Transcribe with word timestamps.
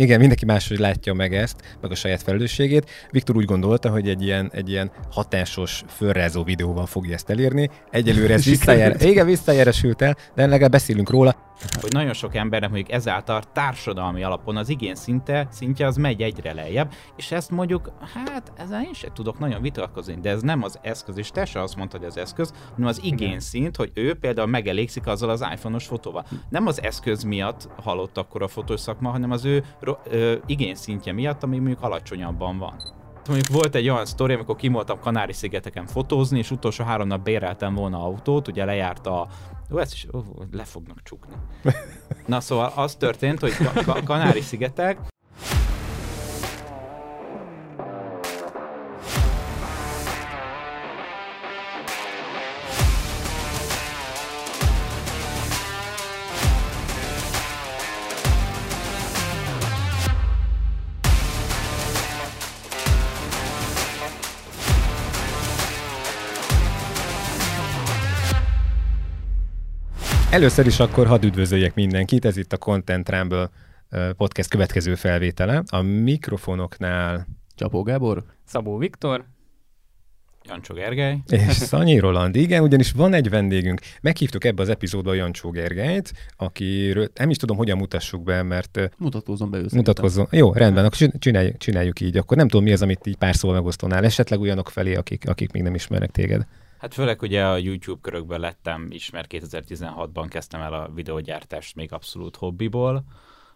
Igen, 0.00 0.18
mindenki 0.18 0.44
máshogy 0.44 0.78
látja 0.78 1.14
meg 1.14 1.34
ezt, 1.34 1.76
meg 1.80 1.90
a 1.90 1.94
saját 1.94 2.22
felelősségét. 2.22 2.90
Viktor 3.10 3.36
úgy 3.36 3.44
gondolta, 3.44 3.90
hogy 3.90 4.08
egy 4.08 4.22
ilyen, 4.22 4.50
egy 4.54 4.70
ilyen 4.70 4.90
hatásos, 5.10 5.84
fölrázó 5.88 6.42
videóval 6.44 6.86
fogja 6.86 7.14
ezt 7.14 7.30
elérni. 7.30 7.70
Egyelőre 7.90 8.34
ez 8.34 8.44
visszajár, 8.54 9.02
igen, 9.02 9.26
visszajáresült 9.26 10.02
el, 10.02 10.16
de 10.34 10.46
legalább 10.46 10.70
beszélünk 10.70 11.10
róla. 11.10 11.54
Hogy 11.80 11.92
nagyon 11.92 12.12
sok 12.12 12.34
embernek 12.34 12.70
mondjuk 12.70 12.92
ezáltal 12.92 13.42
társadalmi 13.52 14.22
alapon 14.22 14.56
az 14.56 14.68
igény 14.68 14.94
szinte, 14.94 15.46
szintje 15.50 15.86
az 15.86 15.96
megy 15.96 16.22
egyre 16.22 16.52
lejjebb, 16.52 16.92
és 17.16 17.32
ezt 17.32 17.50
mondjuk, 17.50 17.92
hát 18.14 18.52
ezzel 18.56 18.82
én 18.82 18.92
sem 18.92 19.12
tudok 19.14 19.38
nagyon 19.38 19.62
vitatkozni, 19.62 20.14
de 20.20 20.30
ez 20.30 20.42
nem 20.42 20.62
az 20.62 20.78
eszköz, 20.82 21.18
és 21.18 21.30
te 21.30 21.44
se 21.44 21.60
azt 21.60 21.76
mondtad, 21.76 22.00
hogy 22.00 22.08
az 22.08 22.16
eszköz, 22.16 22.52
hanem 22.74 22.88
az 22.88 23.00
igény 23.04 23.38
szint, 23.38 23.76
hogy 23.76 23.90
ő 23.94 24.14
például 24.14 24.48
megelégszik 24.48 25.06
azzal 25.06 25.30
az 25.30 25.46
iPhone-os 25.52 25.86
fotóval. 25.86 26.24
Nem 26.48 26.66
az 26.66 26.82
eszköz 26.82 27.22
miatt 27.22 27.68
halott 27.82 28.18
akkor 28.18 28.42
a 28.42 28.48
fotós 28.48 28.80
szakma, 28.80 29.10
hanem 29.10 29.30
az 29.30 29.44
ő 29.44 29.64
ö, 30.10 30.34
igényszintje 30.46 31.12
miatt, 31.12 31.42
ami 31.42 31.58
mondjuk 31.58 31.82
alacsonyabban 31.82 32.58
van. 32.58 32.74
Mondjuk 33.28 33.48
volt 33.48 33.74
egy 33.74 33.88
olyan 33.88 34.06
sztori, 34.06 34.34
amikor 34.34 34.56
kimoltam 34.56 35.00
Kanári-szigeteken 35.00 35.86
fotózni, 35.86 36.38
és 36.38 36.50
utolsó 36.50 36.84
három 36.84 37.08
nap 37.08 37.22
béreltem 37.22 37.74
volna 37.74 38.04
autót, 38.04 38.48
ugye 38.48 38.64
lejárt 38.64 39.06
a 39.06 39.26
Ó, 39.70 39.78
ezt 39.78 39.92
is 39.92 40.06
ó, 40.12 40.22
le 40.50 40.64
fognak 40.64 41.02
csukni. 41.02 41.34
Na 42.26 42.40
szóval 42.40 42.72
az 42.76 42.94
történt, 42.94 43.40
hogy 43.40 43.52
Kanári-szigetek, 44.04 44.98
Először 70.36 70.66
is 70.66 70.80
akkor 70.80 71.06
hadd 71.06 71.24
üdvözöljek 71.24 71.74
mindenkit, 71.74 72.24
ez 72.24 72.36
itt 72.36 72.52
a 72.52 72.56
Content 72.56 73.08
Rumble 73.08 73.50
podcast 74.16 74.48
következő 74.48 74.94
felvétele. 74.94 75.62
A 75.66 75.80
mikrofonoknál 75.80 77.26
Csapó 77.54 77.82
Gábor, 77.82 78.24
Szabó 78.44 78.76
Viktor, 78.76 79.24
Jancsó 80.44 80.74
Gergely. 80.74 81.18
És 81.28 81.52
Szanyi 81.52 81.98
Roland. 81.98 82.36
Igen, 82.36 82.62
ugyanis 82.62 82.92
van 82.92 83.12
egy 83.12 83.30
vendégünk. 83.30 83.80
Meghívtuk 84.00 84.44
ebbe 84.44 84.62
az 84.62 84.68
epizódba 84.68 85.14
Jancsó 85.14 85.50
Gergelyt, 85.50 86.12
akiről 86.36 87.10
nem 87.14 87.30
is 87.30 87.36
tudom, 87.36 87.56
hogyan 87.56 87.78
mutassuk 87.78 88.22
be, 88.22 88.42
mert... 88.42 88.90
Mutatkozzon 88.98 89.50
be 89.50 89.56
őszintén. 89.56 89.78
Mutatkozzon. 89.78 90.26
Jó, 90.30 90.52
rendben, 90.52 90.84
akkor 90.84 91.08
csináljuk, 91.18 91.56
csináljuk 91.56 92.00
így. 92.00 92.16
Akkor 92.16 92.36
nem 92.36 92.48
tudom, 92.48 92.64
mi 92.64 92.72
az, 92.72 92.82
amit 92.82 93.06
így 93.06 93.16
pár 93.16 93.36
szóval 93.36 93.56
megosztanál. 93.56 94.04
Esetleg 94.04 94.40
olyanok 94.40 94.68
felé, 94.68 94.94
akik, 94.94 95.28
akik 95.28 95.52
még 95.52 95.62
nem 95.62 95.74
ismernek 95.74 96.10
téged. 96.10 96.46
Hát 96.78 96.94
főleg 96.94 97.22
ugye 97.22 97.46
a 97.46 97.56
YouTube 97.56 98.00
körökben 98.02 98.40
lettem 98.40 98.86
ismert 98.90 99.30
2016-ban 99.34 100.26
kezdtem 100.28 100.60
el 100.60 100.72
a 100.72 100.90
videógyártást 100.94 101.74
még 101.74 101.92
abszolút 101.92 102.36
hobbiból. 102.36 103.04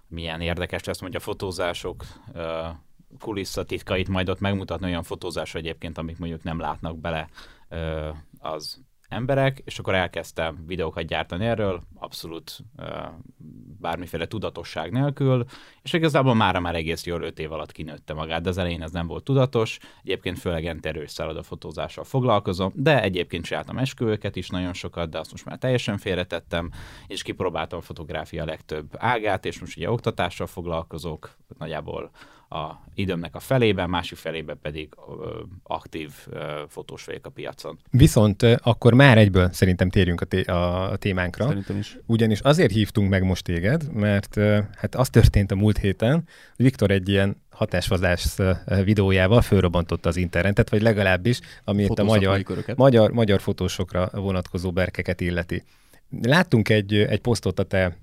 Milyen 0.08 0.40
érdekes 0.40 0.84
lesz 0.84 1.00
mondja 1.00 1.18
a 1.18 1.22
fotózások 1.22 2.04
kulisszatitkait 3.18 4.08
majd 4.08 4.28
ott 4.28 4.40
megmutatni 4.40 4.86
olyan 4.86 5.02
fotózás 5.02 5.54
egyébként, 5.54 5.98
amik 5.98 6.18
mondjuk 6.18 6.42
nem 6.42 6.58
látnak 6.58 6.98
bele 6.98 7.28
az 8.38 8.80
emberek, 9.10 9.62
és 9.64 9.78
akkor 9.78 9.94
elkezdtem 9.94 10.64
videókat 10.66 11.04
gyártani 11.06 11.46
erről, 11.46 11.82
abszolút 11.94 12.58
bármiféle 13.80 14.26
tudatosság 14.26 14.92
nélkül, 14.92 15.44
és 15.82 15.92
igazából 15.92 16.34
mára 16.34 16.60
már 16.60 16.74
egész 16.74 17.06
jól 17.06 17.22
öt 17.22 17.38
év 17.38 17.52
alatt 17.52 17.72
kinőtte 17.72 18.14
magát, 18.14 18.42
de 18.42 18.48
az 18.48 18.58
elején 18.58 18.82
ez 18.82 18.90
nem 18.90 19.06
volt 19.06 19.24
tudatos, 19.24 19.78
egyébként 20.02 20.38
főleg 20.38 20.66
enterős 20.66 21.12
fotózással 21.42 22.04
foglalkozom, 22.04 22.72
de 22.74 23.02
egyébként 23.02 23.44
csináltam 23.44 23.78
esküvőket 23.78 24.36
is 24.36 24.48
nagyon 24.48 24.72
sokat, 24.72 25.10
de 25.10 25.18
azt 25.18 25.30
most 25.30 25.44
már 25.44 25.58
teljesen 25.58 25.98
félretettem, 25.98 26.70
és 27.06 27.22
kipróbáltam 27.22 27.78
a 27.78 27.82
fotográfia 27.82 28.44
legtöbb 28.44 28.94
ágát, 28.98 29.44
és 29.44 29.60
most 29.60 29.76
ugye 29.76 29.90
oktatással 29.90 30.46
foglalkozok, 30.46 31.36
nagyjából 31.58 32.10
a 32.52 32.82
időmnek 32.94 33.34
a 33.34 33.40
felében, 33.40 33.90
másik 33.90 34.18
felében 34.18 34.58
pedig 34.62 34.88
ö, 35.08 35.40
aktív 35.62 36.12
ö, 36.30 36.62
fotós 36.68 37.04
vagyok 37.04 37.26
a 37.26 37.30
piacon. 37.30 37.78
Viszont 37.90 38.42
akkor 38.42 38.94
már 38.94 39.18
egyből 39.18 39.48
szerintem 39.52 39.90
térjünk 39.90 40.20
a, 40.20 40.24
té- 40.24 40.48
a 40.48 40.96
témánkra. 40.98 41.46
Szerintem 41.46 41.78
is. 41.78 41.98
Ugyanis 42.06 42.40
azért 42.40 42.72
hívtunk 42.72 43.10
meg 43.10 43.22
most 43.22 43.44
téged, 43.44 43.92
mert 43.92 44.34
hát 44.76 44.94
az 44.94 45.08
történt 45.08 45.50
a 45.50 45.54
múlt 45.54 45.78
héten, 45.78 46.12
hogy 46.56 46.64
Viktor 46.64 46.90
egy 46.90 47.08
ilyen 47.08 47.36
hatásvazás 47.50 48.26
videójával 48.84 49.40
fölrobbantotta 49.40 50.08
az 50.08 50.16
internetet, 50.16 50.70
vagy 50.70 50.82
legalábbis, 50.82 51.40
ami 51.64 51.82
itt 51.82 51.98
a 51.98 52.04
magyar, 52.04 52.44
magyar, 52.76 53.10
magyar 53.10 53.40
fotósokra 53.40 54.08
vonatkozó 54.12 54.72
berkeket 54.72 55.20
illeti. 55.20 55.64
Láttunk 56.22 56.68
egy, 56.68 56.94
egy 56.94 57.20
posztot 57.20 57.58
a 57.58 57.62
te 57.62 57.96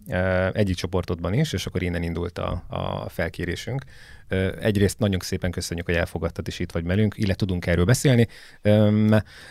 egyik 0.53 0.75
csoportodban 0.75 1.33
is, 1.33 1.53
és 1.53 1.65
akkor 1.65 1.81
innen 1.81 2.03
indult 2.03 2.37
a, 2.37 2.63
a 2.67 3.09
felkérésünk. 3.09 3.83
Egyrészt 4.61 4.99
nagyon 4.99 5.19
szépen 5.19 5.51
köszönjük, 5.51 5.85
hogy 5.85 5.95
elfogadtad, 5.95 6.47
és 6.47 6.59
itt 6.59 6.71
vagy 6.71 6.85
velünk, 6.85 7.13
illetve 7.17 7.35
tudunk 7.35 7.65
erről 7.65 7.85
beszélni. 7.85 8.27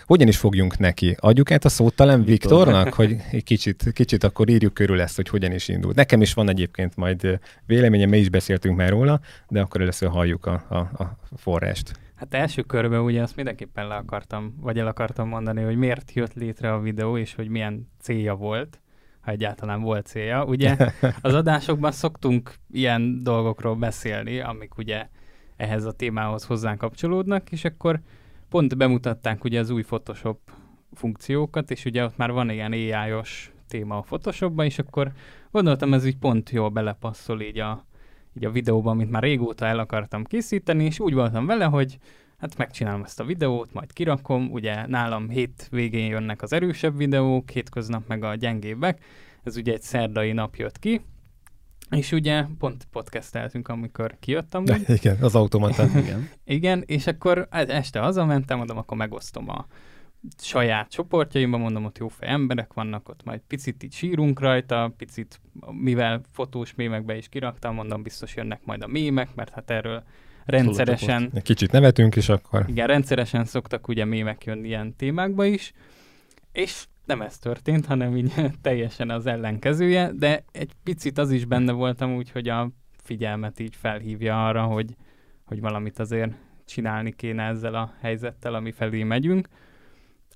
Hogyan 0.05 0.29
is 0.29 0.37
fogjunk 0.37 0.79
neki? 0.79 1.17
Adjuk 1.19 1.51
át 1.51 1.65
a 1.65 1.69
szót 1.69 1.95
talán 1.95 2.25
Viktornak, 2.25 2.95
hogy 2.95 3.17
egy 3.31 3.45
kicsit, 3.45 3.93
kicsit 3.93 4.25
akkor 4.25 4.49
írjuk 4.49 4.75
körül 4.75 5.01
ezt, 5.01 5.17
hogy 5.17 5.29
hogyan 5.29 5.53
is 5.53 5.69
indult. 5.69 5.97
Nekem 5.97 6.23
is 6.23 6.35
van 6.35 6.49
egyébként 6.49 6.97
majd 6.97 7.41
véleményem, 7.67 8.09
mi 8.09 8.19
is 8.19 8.29
beszéltünk 8.29 8.77
már 8.77 8.89
róla, 8.89 9.21
de 9.49 9.61
akkor 9.61 9.81
először 9.81 10.09
halljuk 10.09 10.47
a, 10.47 10.67
a, 10.69 10.77
a 10.77 11.19
forrást. 11.37 11.93
Hát 12.17 12.35
első 12.35 12.63
körben 12.63 13.01
ugye 13.01 13.23
azt 13.23 13.37
mindenképpen 13.37 13.89
le 13.89 13.95
akartam, 13.95 14.55
vagy 14.61 14.79
el 14.79 14.87
akartam 14.87 15.29
mondani, 15.29 15.63
hogy 15.63 15.77
miért 15.77 16.13
jött 16.13 16.35
létre 16.35 16.73
a 16.73 16.81
videó, 16.81 17.17
és 17.17 17.35
hogy 17.35 17.49
milyen 17.49 17.89
célja 17.99 18.35
volt, 18.35 18.81
ha 19.21 19.31
egyáltalán 19.31 19.81
volt 19.81 20.07
célja. 20.07 20.45
Ugye 20.45 20.77
az 21.21 21.35
adásokban 21.43 21.93
szoktunk 21.93 22.55
ilyen 22.71 23.23
dolgokról 23.23 23.75
beszélni, 23.75 24.41
amik 24.41 24.79
ugye 24.79 25.09
ehhez 25.57 25.85
a 25.85 25.93
témához 25.93 26.45
hozzánk 26.45 26.79
kapcsolódnak, 26.79 27.53
és 27.53 27.65
akkor 27.65 28.01
pont 28.49 28.77
bemutatták 28.77 29.45
ugye 29.45 29.59
az 29.59 29.71
új 29.71 29.83
Photoshop 29.83 30.39
funkciókat, 30.93 31.71
és 31.71 31.85
ugye 31.85 32.05
ott 32.05 32.17
már 32.17 32.33
van 32.33 32.51
ilyen 32.51 32.73
ai 32.73 32.93
téma 33.69 33.97
a 33.97 34.01
Photoshopban, 34.01 34.65
és 34.65 34.79
akkor 34.79 35.13
gondoltam, 35.51 35.93
ez 35.93 36.07
így 36.07 36.19
pont 36.19 36.51
jól 36.51 36.69
belepasszol 36.69 37.41
így 37.41 37.59
a, 37.59 37.87
így 38.37 38.45
a 38.45 38.51
videóban, 38.51 38.93
amit 38.93 39.11
már 39.11 39.23
régóta 39.23 39.67
el 39.67 39.79
akartam 39.79 40.25
készíteni, 40.25 40.85
és 40.85 41.01
úgy 41.01 41.15
voltam 41.15 41.47
vele, 41.47 41.65
hogy 41.65 41.99
hát 42.39 42.57
megcsinálom 42.57 43.03
ezt 43.03 43.21
a 43.21 43.25
videót, 43.25 43.73
majd 43.73 43.93
kirakom, 43.93 44.51
ugye 44.51 44.87
nálam 44.87 45.29
hét 45.29 45.69
végén 45.71 46.07
jönnek 46.07 46.43
az 46.43 46.53
erősebb 46.53 46.97
videók, 46.97 47.51
hétköznap 47.51 48.09
meg 48.09 48.25
a 48.25 48.35
gyengébbek, 48.35 49.05
ez 49.43 49.57
ugye 49.57 49.73
egy 49.73 49.83
szerdai 49.83 50.33
nap 50.33 50.57
jött 50.57 50.79
ki, 50.79 51.01
és 51.91 52.13
ugye 52.13 52.45
pont 52.59 52.85
podcasteltünk, 52.93 53.69
amikor 53.69 54.17
kijöttem. 54.21 54.65
De, 54.65 54.79
igen, 54.87 55.17
az 55.21 55.35
automata. 55.35 55.85
igen. 55.99 56.29
igen, 56.45 56.83
és 56.87 57.07
akkor 57.07 57.49
este 57.51 58.01
hazamentem, 58.01 58.57
mondom, 58.57 58.77
akkor 58.77 58.97
megosztom 58.97 59.49
a 59.49 59.67
saját 60.39 60.91
csoportjaimban, 60.91 61.61
mondom, 61.61 61.85
ott 61.85 61.99
jó 61.99 62.09
fej 62.09 62.29
emberek 62.29 62.73
vannak, 62.73 63.09
ott 63.09 63.25
majd 63.25 63.41
picit 63.47 63.83
így 63.83 63.93
sírunk 63.93 64.41
rajta, 64.41 64.95
picit, 64.97 65.41
mivel 65.71 66.21
fotós 66.33 66.75
mémekbe 66.75 67.17
is 67.17 67.29
kiraktam, 67.29 67.75
mondom, 67.75 68.03
biztos 68.03 68.37
jönnek 68.37 68.61
majd 68.65 68.83
a 68.83 68.87
mémek, 68.87 69.35
mert 69.35 69.51
hát 69.51 69.71
erről 69.71 70.03
rendszeresen... 70.45 71.33
Kicsit 71.43 71.73
nevetünk 71.73 72.17
is 72.17 72.29
akkor. 72.29 72.65
Igen, 72.69 72.87
rendszeresen 72.87 73.45
szoktak 73.45 73.89
ugye 73.89 74.05
mémek 74.05 74.45
jönni 74.45 74.67
ilyen 74.67 74.97
témákba 74.97 75.45
is, 75.45 75.73
és 76.53 76.87
nem 77.05 77.23
ez 77.23 77.39
történt, 77.39 77.87
hanem 77.87 78.17
így 78.17 78.33
teljesen 78.63 79.11
az 79.11 79.27
ellenkezője, 79.27 80.13
de 80.13 80.45
egy 80.53 80.73
picit 80.83 81.19
az 81.19 81.31
is 81.31 81.45
benne 81.45 81.73
voltam 81.73 82.17
úgy, 82.17 82.31
hogy 82.31 82.49
a 82.49 82.71
figyelmet 83.03 83.61
így 83.61 83.77
felhívja 83.77 84.47
arra, 84.47 84.63
hogy, 84.63 84.97
hogy 85.45 85.61
valamit 85.61 85.99
azért 85.99 86.33
csinálni 86.65 87.13
kéne 87.13 87.43
ezzel 87.43 87.75
a 87.75 87.95
helyzettel, 88.01 88.55
ami 88.55 88.73
felé 88.73 89.03
megyünk. 89.03 89.49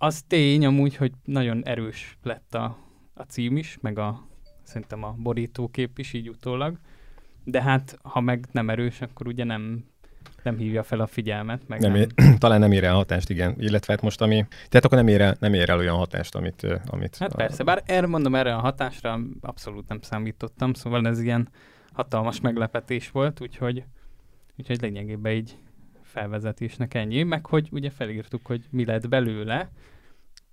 Az 0.02 0.22
tény 0.22 0.66
amúgy, 0.66 0.96
hogy 0.96 1.12
nagyon 1.24 1.64
erős 1.64 2.18
lett 2.22 2.54
a, 2.54 2.76
a 3.14 3.22
cím 3.22 3.56
is, 3.56 3.78
meg 3.80 3.98
a 3.98 4.26
szerintem 4.62 5.04
a 5.04 5.14
borítókép 5.18 5.98
is 5.98 6.12
így 6.12 6.28
utólag, 6.28 6.78
de 7.44 7.62
hát 7.62 7.98
ha 8.02 8.20
meg 8.20 8.46
nem 8.52 8.70
erős, 8.70 9.00
akkor 9.00 9.26
ugye 9.26 9.44
nem 9.44 9.84
nem 10.42 10.56
hívja 10.56 10.82
fel 10.82 11.00
a 11.00 11.06
figyelmet. 11.06 11.68
Meg 11.68 11.80
nem, 11.80 11.92
nem... 11.92 12.00
Ér, 12.00 12.08
talán 12.38 12.60
nem 12.60 12.72
ér 12.72 12.84
el 12.84 12.94
hatást, 12.94 13.30
igen. 13.30 13.54
Illetve 13.58 13.92
hát 13.92 14.02
most 14.02 14.20
ami... 14.20 14.46
Tehát 14.68 14.84
akkor 14.84 14.98
nem 14.98 15.08
ér 15.08 15.20
el, 15.20 15.36
nem 15.40 15.54
ér 15.54 15.70
el 15.70 15.78
olyan 15.78 15.96
hatást, 15.96 16.34
amit... 16.34 16.66
amit 16.86 17.16
hát 17.16 17.32
a... 17.32 17.36
persze, 17.36 17.64
bár 17.64 17.82
erre 17.86 18.06
mondom, 18.06 18.34
erre 18.34 18.54
a 18.54 18.60
hatásra 18.60 19.20
abszolút 19.40 19.88
nem 19.88 20.00
számítottam, 20.00 20.74
szóval 20.74 21.06
ez 21.06 21.20
ilyen 21.20 21.48
hatalmas 21.92 22.40
meglepetés 22.40 23.10
volt, 23.10 23.40
úgyhogy, 23.40 23.84
úgyhogy 24.58 24.80
lényegében 24.80 25.32
így 25.32 25.58
felvezetésnek 26.10 26.94
ennyi, 26.94 27.22
meg 27.22 27.46
hogy 27.46 27.68
ugye 27.72 27.90
felírtuk, 27.90 28.46
hogy 28.46 28.64
mi 28.70 28.84
lett 28.84 29.08
belőle, 29.08 29.70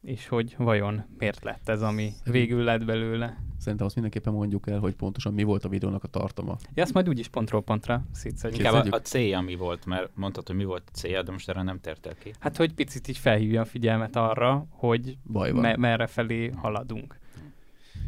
és 0.02 0.28
hogy 0.28 0.56
vajon 0.58 1.04
miért 1.18 1.44
lett 1.44 1.70
ez, 1.70 1.82
ami 1.82 2.14
végül 2.24 2.64
lett 2.64 2.86
belőle. 2.86 3.38
Szerintem 3.58 3.86
azt 3.86 3.96
mindenképpen 3.96 4.34
mondjuk 4.34 4.70
el, 4.70 4.80
hogy 4.80 4.96
pontosan 4.96 5.34
mi 5.34 5.44
volt 5.44 5.66
a 5.66 5.70
videónak 5.70 6.04
a 6.04 6.08
tartalma. 6.08 6.58
Ja, 6.74 6.84
ezt 6.84 6.94
majd 6.94 7.10
úgyis 7.10 7.28
pontról 7.28 7.64
pontra 7.64 8.04
szétszedjük. 8.12 8.64
Inkább 8.66 8.92
a, 8.92 8.96
a 8.96 9.02
célja 9.02 9.42
mi 9.42 9.56
volt, 9.56 9.86
mert 9.86 10.10
mondtad, 10.16 10.48
hogy 10.48 10.56
mi 10.56 10.64
volt 10.64 10.84
a 10.86 10.92
célja, 10.92 11.24
de 11.24 11.32
most 11.32 11.50
erre 11.50 11.62
nem 11.62 11.80
tértél 11.80 12.16
ki. 12.16 12.32
Hát, 12.40 12.58
hogy 12.58 12.74
picit 12.74 13.08
így 13.08 13.18
felhívja 13.18 13.62
a 13.62 13.66
figyelmet 13.66 14.16
arra, 14.16 14.66
hogy 14.70 15.18
Baj 15.32 15.52
van. 15.52 15.62
Me- 15.62 15.78
merre 15.78 16.08
felé 16.08 16.50
haladunk. 16.50 17.20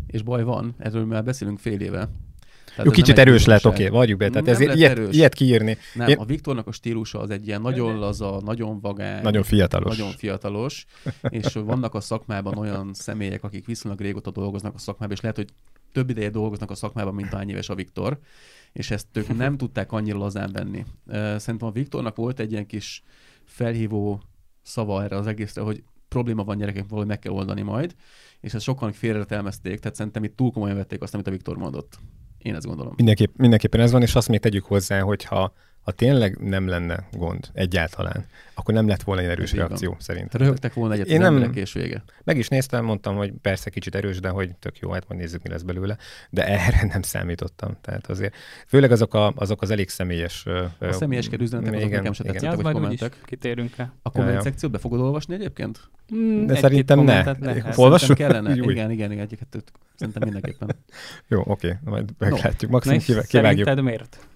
És 0.07 0.21
baj 0.21 0.43
van, 0.43 0.75
erről 0.77 1.05
már 1.05 1.23
beszélünk 1.23 1.59
fél 1.59 1.81
éve. 1.81 2.09
Tehát 2.69 2.85
Jó, 2.85 2.91
kicsit 2.91 3.17
erős 3.17 3.45
lett, 3.45 3.65
oké, 3.65 3.85
okay, 3.85 3.97
vagyjuk 3.97 4.19
be. 4.19 4.29
Tehát 4.29 4.47
ez 4.47 4.59
ilyet, 4.59 4.91
erős. 4.91 5.15
ilyet 5.15 5.33
kiírni. 5.33 5.77
Nem, 5.93 6.07
Én... 6.07 6.17
a 6.17 6.25
Viktornak 6.25 6.67
a 6.67 6.71
stílusa 6.71 7.19
az 7.19 7.29
egy 7.29 7.47
ilyen 7.47 7.61
nagyon 7.61 7.99
laza, 7.99 8.41
nagyon 8.45 8.79
vagány. 8.79 9.21
Nagyon 9.21 9.43
fiatalos. 9.43 9.97
Nagyon 9.97 10.13
fiatalos. 10.13 10.85
és 11.29 11.53
vannak 11.53 11.93
a 11.93 11.99
szakmában 11.99 12.57
olyan 12.57 12.93
személyek, 12.93 13.43
akik 13.43 13.65
viszonylag 13.65 14.01
régóta 14.01 14.31
dolgoznak 14.31 14.75
a 14.75 14.77
szakmában, 14.77 15.15
és 15.15 15.21
lehet, 15.21 15.37
hogy 15.37 15.47
több 15.91 16.09
ideje 16.09 16.29
dolgoznak 16.29 16.71
a 16.71 16.75
szakmában, 16.75 17.13
mint 17.13 17.33
annyi 17.33 17.51
éves 17.51 17.69
a 17.69 17.75
Viktor, 17.75 18.19
és 18.73 18.91
ezt 18.91 19.07
ők 19.13 19.37
nem 19.37 19.57
tudták 19.57 19.91
annyira 19.91 20.17
lazán 20.17 20.51
venni. 20.51 20.85
Szerintem 21.37 21.67
a 21.67 21.71
Viktornak 21.71 22.15
volt 22.15 22.39
egy 22.39 22.51
ilyen 22.51 22.65
kis 22.65 23.03
felhívó 23.45 24.21
szava 24.61 25.03
erre 25.03 25.15
az 25.15 25.27
egészre, 25.27 25.61
hogy 25.61 25.83
probléma 26.07 26.43
van 26.43 26.57
gyerekek, 26.57 26.85
valahogy 26.87 27.07
meg 27.07 27.19
kell 27.19 27.31
oldani 27.31 27.61
majd, 27.61 27.95
és 28.39 28.53
ezt 28.53 28.63
sokan 28.63 28.91
félretelmezték, 28.91 29.79
tehát 29.79 29.95
szerintem 29.95 30.23
itt 30.23 30.35
túl 30.35 30.51
komolyan 30.51 30.75
vették 30.75 31.01
azt, 31.01 31.13
amit 31.13 31.27
a 31.27 31.31
Viktor 31.31 31.57
mondott. 31.57 31.99
Én 32.41 32.55
ezt 32.55 32.65
gondolom. 32.65 32.93
Mindenképp, 32.95 33.37
mindenképpen 33.37 33.79
ez 33.79 33.91
van, 33.91 34.01
és 34.01 34.15
azt 34.15 34.27
még 34.27 34.39
tegyük 34.39 34.65
hozzá, 34.65 34.99
hogyha 34.99 35.53
ha 35.89 35.95
tényleg 35.95 36.37
nem 36.37 36.67
lenne 36.67 37.07
gond 37.11 37.49
egyáltalán, 37.53 38.25
akkor 38.53 38.73
nem 38.73 38.87
lett 38.87 39.03
volna 39.03 39.21
egy 39.21 39.27
erős 39.27 39.53
reakció 39.53 39.89
van. 39.89 39.99
szerintem. 39.99 40.41
Röhögtek 40.41 40.73
volna 40.73 40.93
egyet 40.93 41.07
Én 41.07 41.19
nem, 41.19 41.51
és 41.53 41.73
vége. 41.73 42.03
Meg 42.23 42.37
is 42.37 42.47
néztem, 42.47 42.85
mondtam, 42.85 43.15
hogy 43.15 43.33
persze 43.41 43.69
kicsit 43.69 43.95
erős, 43.95 44.19
de 44.19 44.29
hogy 44.29 44.55
tök 44.55 44.79
jó, 44.79 44.91
hát 44.91 45.07
majd 45.07 45.21
nézzük, 45.21 45.43
mi 45.43 45.49
lesz 45.49 45.61
belőle. 45.61 45.97
De 46.29 46.47
erre 46.47 46.87
nem 46.93 47.01
számítottam. 47.01 47.77
Tehát 47.81 48.09
azért, 48.09 48.35
főleg 48.67 48.91
azok, 48.91 49.13
a, 49.13 49.33
azok 49.35 49.61
az 49.61 49.69
elég 49.69 49.89
személyes... 49.89 50.45
A 50.79 50.91
személyes 50.91 51.29
üzenetek, 51.39 51.75
azok 51.75 51.89
nekem 51.89 52.13
se 52.13 52.23
tetszettek, 52.23 52.55
hogy 52.55 52.73
kommentek. 52.73 53.15
kitérünk 53.25 53.75
rá. 53.75 53.93
A 54.01 54.11
komment 54.11 54.35
ja, 54.35 54.41
szekciót 54.41 54.71
be 54.71 54.77
fogod 54.77 54.99
olvasni 54.99 55.33
egyébként? 55.33 55.79
Mm, 56.15 56.45
de 56.45 56.55
szerintem 56.55 56.99
ne. 56.99 57.35
Olvassuk? 57.75 58.17
kellene. 58.17 58.53
igen, 58.55 58.69
igen, 58.69 58.91
igen, 58.91 59.11
igen, 59.11 59.27
egy 59.31 59.63
Szerintem 59.95 60.23
mindenképpen. 60.23 60.75
Jó, 61.27 61.43
oké, 61.45 61.77
majd 61.83 62.09
meglátjuk. 62.17 62.71
Maximum 62.71 62.99
kivágjuk. 62.99 63.27
Szerinted 63.27 63.81
miért? 63.81 64.27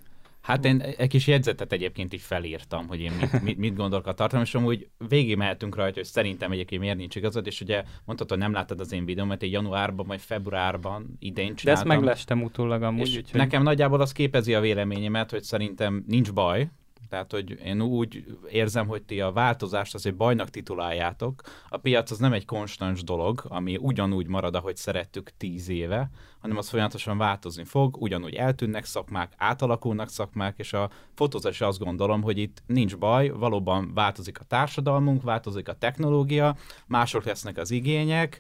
Hát 0.43 0.65
én 0.65 0.81
egy 0.81 1.09
kis 1.09 1.27
jegyzetet 1.27 1.71
egyébként 1.71 2.13
így 2.13 2.21
felírtam, 2.21 2.87
hogy 2.87 2.99
én 2.99 3.11
mit, 3.11 3.41
mit, 3.43 3.57
mit 3.57 3.75
gondolok 3.75 4.07
a 4.07 4.13
tartalom, 4.13 4.43
és 4.43 4.55
amúgy 4.55 4.89
végig 5.07 5.37
mehetünk 5.37 5.75
rajta, 5.75 5.95
hogy 5.95 6.05
szerintem 6.05 6.51
egyébként 6.51 6.81
miért 6.81 6.97
nincs 6.97 7.15
igazad, 7.15 7.47
és 7.47 7.61
ugye 7.61 7.83
mondtad, 8.05 8.29
hogy 8.29 8.37
nem 8.37 8.53
láttad 8.53 8.79
az 8.79 8.91
én 8.91 9.05
videómat, 9.05 9.43
én 9.43 9.51
januárban 9.51 10.07
vagy 10.07 10.21
februárban 10.21 11.15
idén 11.19 11.55
csináltam. 11.55 11.87
De 11.87 11.93
ezt 11.93 12.01
meglestem 12.01 12.43
utólag 12.43 12.83
amúgy. 12.83 13.07
És 13.07 13.17
úgyhogy... 13.17 13.39
Nekem 13.39 13.63
nagyjából 13.63 14.01
az 14.01 14.11
képezi 14.11 14.53
a 14.53 14.59
véleményemet, 14.59 15.31
hogy 15.31 15.43
szerintem 15.43 16.03
nincs 16.07 16.33
baj, 16.33 16.69
tehát, 17.13 17.31
hogy 17.31 17.59
én 17.65 17.81
úgy 17.81 18.25
érzem, 18.49 18.87
hogy 18.87 19.03
ti 19.03 19.21
a 19.21 19.31
változást 19.31 19.93
azért 19.93 20.15
bajnak 20.15 20.49
tituláljátok. 20.49 21.41
A 21.69 21.77
piac 21.77 22.11
az 22.11 22.17
nem 22.17 22.33
egy 22.33 22.45
konstans 22.45 23.03
dolog, 23.03 23.45
ami 23.47 23.77
ugyanúgy 23.77 24.27
marad, 24.27 24.55
ahogy 24.55 24.75
szerettük 24.75 25.31
tíz 25.37 25.69
éve, 25.69 26.09
hanem 26.43 26.57
az 26.57 26.69
folyamatosan 26.69 27.17
változni 27.17 27.63
fog, 27.63 28.01
ugyanúgy 28.01 28.33
eltűnnek 28.33 28.85
szakmák, 28.85 29.33
átalakulnak 29.37 30.09
szakmák, 30.09 30.57
és 30.57 30.73
a 30.73 30.89
fotózás 31.15 31.61
azt 31.61 31.79
gondolom, 31.79 32.21
hogy 32.21 32.37
itt 32.37 32.63
nincs 32.65 32.97
baj, 32.97 33.29
valóban 33.29 33.91
változik 33.93 34.39
a 34.39 34.43
társadalmunk, 34.43 35.23
változik 35.23 35.67
a 35.67 35.73
technológia, 35.73 36.55
mások 36.87 37.23
lesznek 37.23 37.57
az 37.57 37.71
igények, 37.71 38.39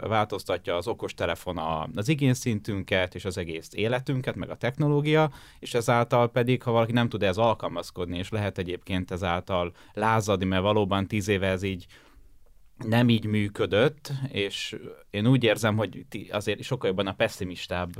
változtatja 0.00 0.76
az 0.76 0.88
okostelefon 0.88 1.58
az 1.94 2.08
igényszintünket 2.08 3.14
és 3.14 3.24
az 3.24 3.38
egész 3.38 3.68
életünket, 3.72 4.34
meg 4.34 4.50
a 4.50 4.56
technológia, 4.56 5.30
és 5.58 5.74
ezáltal 5.74 6.30
pedig, 6.30 6.62
ha 6.62 6.70
valaki 6.70 6.92
nem 6.92 7.08
tud 7.08 7.22
ez 7.22 7.36
alkalmazkodni, 7.36 8.18
és 8.18 8.28
lehet 8.28 8.58
egyébként 8.58 9.10
ezáltal 9.10 9.72
lázadni, 9.92 10.44
mert 10.44 10.62
valóban 10.62 11.06
tíz 11.06 11.28
éve 11.28 11.46
ez 11.46 11.62
így 11.62 11.86
nem 12.78 13.08
így 13.08 13.24
működött, 13.24 14.12
és 14.28 14.76
én 15.14 15.26
úgy 15.26 15.44
érzem, 15.44 15.76
hogy 15.76 16.04
ti 16.08 16.28
azért 16.32 16.62
sokkal 16.62 16.88
jobban 16.88 17.06
a 17.06 17.12
pessimistább 17.12 17.90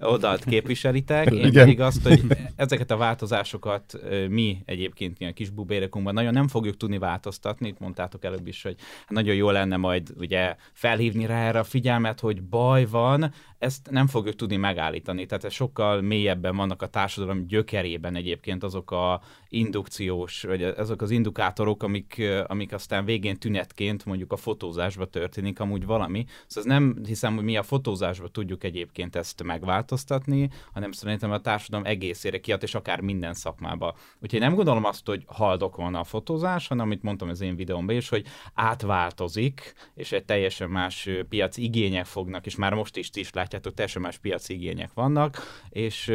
oldalt 0.00 0.44
képviselitek. 0.44 1.30
Én 1.32 1.46
Igen. 1.46 1.64
pedig 1.64 1.80
azt, 1.80 2.02
hogy 2.02 2.22
ezeket 2.56 2.90
a 2.90 2.96
változásokat 2.96 3.98
mi 4.28 4.62
egyébként 4.64 5.20
ilyen 5.20 5.34
kis 5.34 5.50
bubérekunkban 5.50 6.14
nagyon 6.14 6.32
nem 6.32 6.48
fogjuk 6.48 6.76
tudni 6.76 6.98
változtatni. 6.98 7.68
Itt 7.68 7.78
mondtátok 7.78 8.24
előbb 8.24 8.46
is, 8.46 8.62
hogy 8.62 8.76
nagyon 9.08 9.34
jó 9.34 9.50
lenne 9.50 9.76
majd 9.76 10.12
ugye 10.16 10.56
felhívni 10.72 11.26
rá 11.26 11.46
erre 11.46 11.58
a 11.58 11.64
figyelmet, 11.64 12.20
hogy 12.20 12.42
baj 12.42 12.84
van, 12.84 13.32
ezt 13.60 13.90
nem 13.90 14.06
fogjuk 14.06 14.34
tudni 14.34 14.56
megállítani. 14.56 15.26
Tehát 15.26 15.44
ez 15.44 15.52
sokkal 15.52 16.00
mélyebben 16.00 16.56
vannak 16.56 16.82
a 16.82 16.86
társadalom 16.86 17.46
gyökerében 17.46 18.14
egyébként 18.14 18.62
azok 18.62 18.90
a 18.90 19.20
indukciós, 19.48 20.42
vagy 20.42 20.62
azok 20.62 21.02
az 21.02 21.10
indukátorok, 21.10 21.82
amik, 21.82 22.22
amik 22.46 22.72
aztán 22.72 23.04
végén 23.04 23.36
tünetként 23.36 24.04
mondjuk 24.04 24.32
a 24.32 24.36
fotózásba 24.36 25.06
történik 25.06 25.60
amúgy 25.60 25.86
valami. 25.86 26.24
Szóval 26.46 26.78
nem 26.78 26.96
hiszem, 27.06 27.34
hogy 27.34 27.44
mi 27.44 27.56
a 27.56 27.62
fotózásba 27.62 28.28
tudjuk 28.28 28.64
egyébként 28.64 29.16
ezt 29.16 29.42
megváltoztatni, 29.42 30.50
hanem 30.72 30.92
szerintem 30.92 31.30
a 31.30 31.40
társadalom 31.40 31.86
egészére 31.86 32.40
kiad, 32.40 32.62
és 32.62 32.74
akár 32.74 33.00
minden 33.00 33.34
szakmába. 33.34 33.96
Úgyhogy 34.22 34.40
nem 34.40 34.54
gondolom 34.54 34.84
azt, 34.84 35.06
hogy 35.06 35.24
haldok 35.26 35.76
van 35.76 35.94
a 35.94 36.04
fotózás, 36.04 36.66
hanem 36.68 36.84
amit 36.84 37.02
mondtam 37.02 37.28
az 37.28 37.40
én 37.40 37.56
videómban 37.56 37.96
is, 37.96 38.08
hogy 38.08 38.26
átváltozik, 38.54 39.72
és 39.94 40.12
egy 40.12 40.24
teljesen 40.24 40.70
más 40.70 41.08
piaci 41.28 41.62
igények 41.62 42.04
fognak, 42.04 42.46
és 42.46 42.56
már 42.56 42.74
most 42.74 42.96
is 42.96 43.08
is 43.14 43.32
látjátok, 43.32 43.74
teljesen 43.74 44.02
más 44.02 44.18
piaci 44.18 44.54
igények 44.54 44.90
vannak, 44.94 45.36
és 45.68 46.06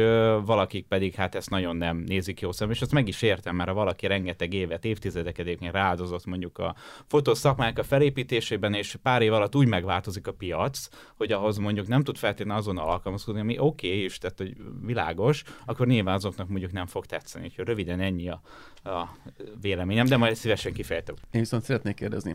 valakik 0.44 0.86
pedig 0.86 1.14
hát 1.14 1.34
ezt 1.34 1.50
nagyon 1.50 1.76
nem 1.76 1.96
nézik 1.96 2.40
jó 2.40 2.52
szem, 2.52 2.70
és 2.70 2.82
azt 2.82 2.92
meg 2.92 3.08
is 3.08 3.22
értem, 3.22 3.56
mert 3.56 3.68
ha 3.68 3.74
valaki 3.74 4.06
rengeteg 4.06 4.52
évet, 4.52 4.84
évtizedeket 4.84 5.46
egyébként 5.46 5.72
rááldozott 5.72 6.26
mondjuk 6.26 6.58
a 6.58 6.74
fotószakmák 7.06 7.78
a 7.78 7.82
felépítésében, 7.82 8.74
és 8.74 8.96
pár 9.02 9.22
év 9.22 9.32
alatt 9.32 9.56
úgy 9.56 9.68
megváltozik 9.68 10.15
a 10.24 10.32
piac, 10.32 10.88
hogy 11.16 11.32
ahhoz 11.32 11.56
mondjuk 11.58 11.88
nem 11.88 12.02
tud 12.02 12.16
feltétlenül 12.16 12.60
azonnal 12.60 12.88
alkalmazkodni, 12.88 13.40
ami 13.40 13.58
oké, 13.58 13.86
okay, 13.86 14.00
és 14.00 14.18
tehát, 14.18 14.38
hogy 14.38 14.56
világos, 14.80 15.42
akkor 15.64 15.86
nyilván 15.86 16.14
azoknak 16.14 16.48
mondjuk 16.48 16.72
nem 16.72 16.86
fog 16.86 17.06
tetszeni. 17.06 17.44
Úgyhogy 17.44 17.66
röviden 17.66 18.00
ennyi 18.00 18.28
a, 18.28 18.40
a 18.84 19.16
véleményem, 19.60 20.06
de 20.06 20.16
majd 20.16 20.34
szívesen 20.34 20.72
kifejtem. 20.72 21.14
Én 21.30 21.40
viszont 21.40 21.62
szeretnék 21.62 21.94
kérdezni. 21.94 22.34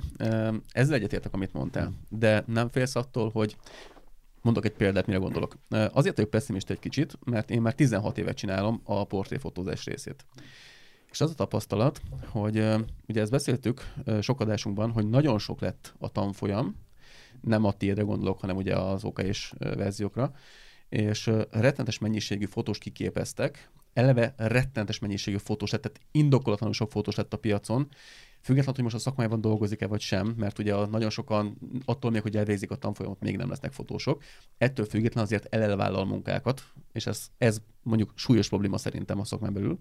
Ezzel 0.71 0.95
egyetértek, 0.95 1.33
amit 1.33 1.53
mondtál, 1.53 1.91
de 2.09 2.43
nem 2.47 2.69
félsz 2.69 2.95
attól, 2.95 3.29
hogy 3.29 3.55
Mondok 4.41 4.65
egy 4.65 4.71
példát, 4.73 5.05
mire 5.05 5.19
gondolok. 5.19 5.57
Azért 5.69 6.15
vagyok 6.15 6.29
pessimista 6.29 6.73
egy 6.73 6.79
kicsit, 6.79 7.17
mert 7.25 7.49
én 7.49 7.61
már 7.61 7.73
16 7.73 8.17
évet 8.17 8.37
csinálom 8.37 8.81
a 8.83 9.03
portréfotózás 9.03 9.85
részét. 9.85 10.25
És 11.11 11.21
az 11.21 11.29
a 11.29 11.33
tapasztalat, 11.33 12.01
hogy 12.29 12.57
ugye 13.07 13.21
ezt 13.21 13.31
beszéltük 13.31 13.93
sok 14.21 14.39
adásunkban, 14.39 14.91
hogy 14.91 15.09
nagyon 15.09 15.39
sok 15.39 15.59
lett 15.59 15.93
a 15.99 16.09
tanfolyam, 16.09 16.75
nem 17.41 17.65
a 17.65 17.71
tiédre 17.71 18.03
gondolok, 18.03 18.39
hanem 18.39 18.55
ugye 18.55 18.75
az 18.75 19.03
OK 19.03 19.19
és 19.19 19.53
verziókra, 19.59 20.33
és 20.89 21.31
rettentes 21.49 21.97
mennyiségű 21.97 22.45
fotós 22.45 22.77
kiképeztek, 22.77 23.69
eleve 23.93 24.33
rettentes 24.37 24.99
mennyiségű 24.99 25.37
fotós 25.37 25.71
lett, 25.71 25.81
tehát 25.81 25.99
indokolatlanul 26.11 26.75
sok 26.75 26.91
fotós 26.91 27.15
lett 27.15 27.33
a 27.33 27.37
piacon, 27.37 27.89
Függetlenül, 28.43 28.73
hogy 28.73 28.83
most 28.83 28.95
a 28.95 29.09
szakmájában 29.09 29.41
dolgozik-e 29.41 29.87
vagy 29.87 30.01
sem, 30.01 30.33
mert 30.37 30.59
ugye 30.59 30.85
nagyon 30.85 31.09
sokan 31.09 31.57
attól 31.85 32.11
még, 32.11 32.21
hogy 32.21 32.37
elvégzik 32.37 32.71
a 32.71 32.75
tanfolyamot, 32.75 33.19
még 33.19 33.37
nem 33.37 33.49
lesznek 33.49 33.71
fotósok. 33.71 34.23
Ettől 34.57 34.85
független 34.85 35.23
azért 35.23 35.55
elelvállal 35.55 36.05
munkákat, 36.05 36.63
és 36.91 37.05
ez, 37.05 37.27
ez 37.37 37.61
mondjuk 37.83 38.11
súlyos 38.15 38.47
probléma 38.47 38.77
szerintem 38.77 39.19
a 39.19 39.25
szakmán 39.25 39.53
belül. 39.53 39.79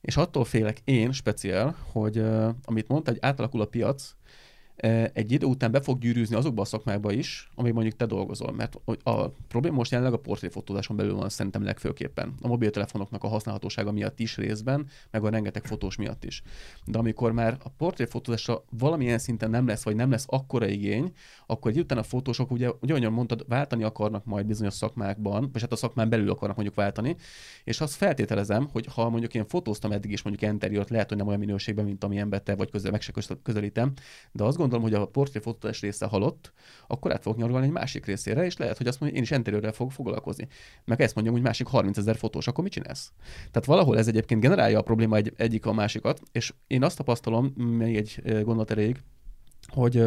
És 0.00 0.16
attól 0.16 0.44
félek 0.44 0.80
én 0.84 1.12
speciál, 1.12 1.76
hogy 1.92 2.18
uh, 2.18 2.48
amit 2.64 2.88
mondta, 2.88 3.10
hogy 3.10 3.20
átalakul 3.22 3.60
a 3.60 3.66
piac, 3.66 4.14
egy 5.12 5.32
idő 5.32 5.46
után 5.46 5.70
be 5.70 5.80
fog 5.80 5.98
gyűrűzni 5.98 6.36
azokba 6.36 6.62
a 6.62 6.64
szakmákba 6.64 7.12
is, 7.12 7.50
amíg 7.54 7.72
mondjuk 7.72 7.96
te 7.96 8.06
dolgozol. 8.06 8.52
Mert 8.52 8.78
a 9.02 9.28
probléma 9.28 9.76
most 9.76 9.90
jelenleg 9.90 10.14
a 10.14 10.18
portréfotózáson 10.18 10.96
belül 10.96 11.14
van 11.14 11.28
szerintem 11.28 11.64
legfőképpen. 11.64 12.34
A 12.40 12.46
mobiltelefonoknak 12.46 13.24
a 13.24 13.28
használhatósága 13.28 13.92
miatt 13.92 14.20
is 14.20 14.36
részben, 14.36 14.86
meg 15.10 15.24
a 15.24 15.28
rengeteg 15.28 15.64
fotós 15.64 15.96
miatt 15.96 16.24
is. 16.24 16.42
De 16.84 16.98
amikor 16.98 17.32
már 17.32 17.56
a 17.62 17.68
portréfotózásra 17.68 18.64
valamilyen 18.78 19.18
szinten 19.18 19.50
nem 19.50 19.66
lesz, 19.66 19.84
vagy 19.84 19.96
nem 19.96 20.10
lesz 20.10 20.26
akkora 20.28 20.66
igény, 20.66 21.12
akkor 21.46 21.70
egy 21.70 21.78
után 21.78 21.98
a 21.98 22.02
fotósok 22.02 22.50
ugye, 22.50 22.70
ugye 22.80 22.94
olyan 22.94 23.12
mondtad, 23.12 23.44
váltani 23.48 23.82
akarnak 23.82 24.24
majd 24.24 24.46
bizonyos 24.46 24.74
szakmákban, 24.74 25.48
vagy 25.52 25.60
hát 25.60 25.72
a 25.72 25.76
szakmán 25.76 26.08
belül 26.08 26.30
akarnak 26.30 26.56
mondjuk 26.56 26.76
váltani, 26.76 27.16
és 27.64 27.80
azt 27.80 27.94
feltételezem, 27.94 28.68
hogy 28.72 28.86
ha 28.94 29.08
mondjuk 29.08 29.34
én 29.34 29.46
fotóztam 29.46 29.92
eddig 29.92 30.10
is 30.10 30.22
mondjuk 30.22 30.50
interiort, 30.50 30.90
lehet, 30.90 31.08
hogy 31.08 31.18
nem 31.18 31.26
olyan 31.26 31.38
minőségben, 31.38 31.84
mint 31.84 32.04
amilyen 32.04 32.40
te 32.44 32.54
vagy 32.54 32.70
közel, 32.70 32.90
meg 32.90 33.00
se 33.00 33.12
közelítem, 33.42 33.92
de 34.32 34.44
azt 34.44 34.56
gondolom, 34.56 34.65
hogy 34.70 34.94
a 34.94 35.06
portréfotózás 35.06 35.80
része 35.80 36.06
halott, 36.06 36.52
akkor 36.86 37.12
át 37.12 37.22
fogok 37.22 37.38
nyargalni 37.38 37.66
egy 37.66 37.72
másik 37.72 38.06
részére, 38.06 38.44
és 38.44 38.56
lehet, 38.56 38.76
hogy 38.76 38.86
azt 38.86 39.00
mondja, 39.00 39.18
én 39.18 39.24
is 39.24 39.30
interiőrrel 39.30 39.72
fogok 39.72 39.92
foglalkozni. 39.92 40.48
Meg 40.84 41.00
ezt 41.00 41.14
mondjam, 41.14 41.36
hogy 41.36 41.44
másik 41.44 41.66
30 41.66 41.98
ezer 41.98 42.16
fotós, 42.16 42.46
akkor 42.46 42.64
mit 42.64 42.72
csinálsz? 42.72 43.12
Tehát 43.50 43.64
valahol 43.64 43.98
ez 43.98 44.08
egyébként 44.08 44.40
generálja 44.40 44.78
a 44.78 44.82
probléma 44.82 45.16
egy, 45.16 45.32
egyik 45.36 45.66
a 45.66 45.72
másikat, 45.72 46.22
és 46.32 46.54
én 46.66 46.82
azt 46.82 46.96
tapasztalom, 46.96 47.46
még 47.56 47.96
egy 47.96 48.22
gondolat 48.24 48.70
erejéig, 48.70 49.02
hogy 49.68 50.04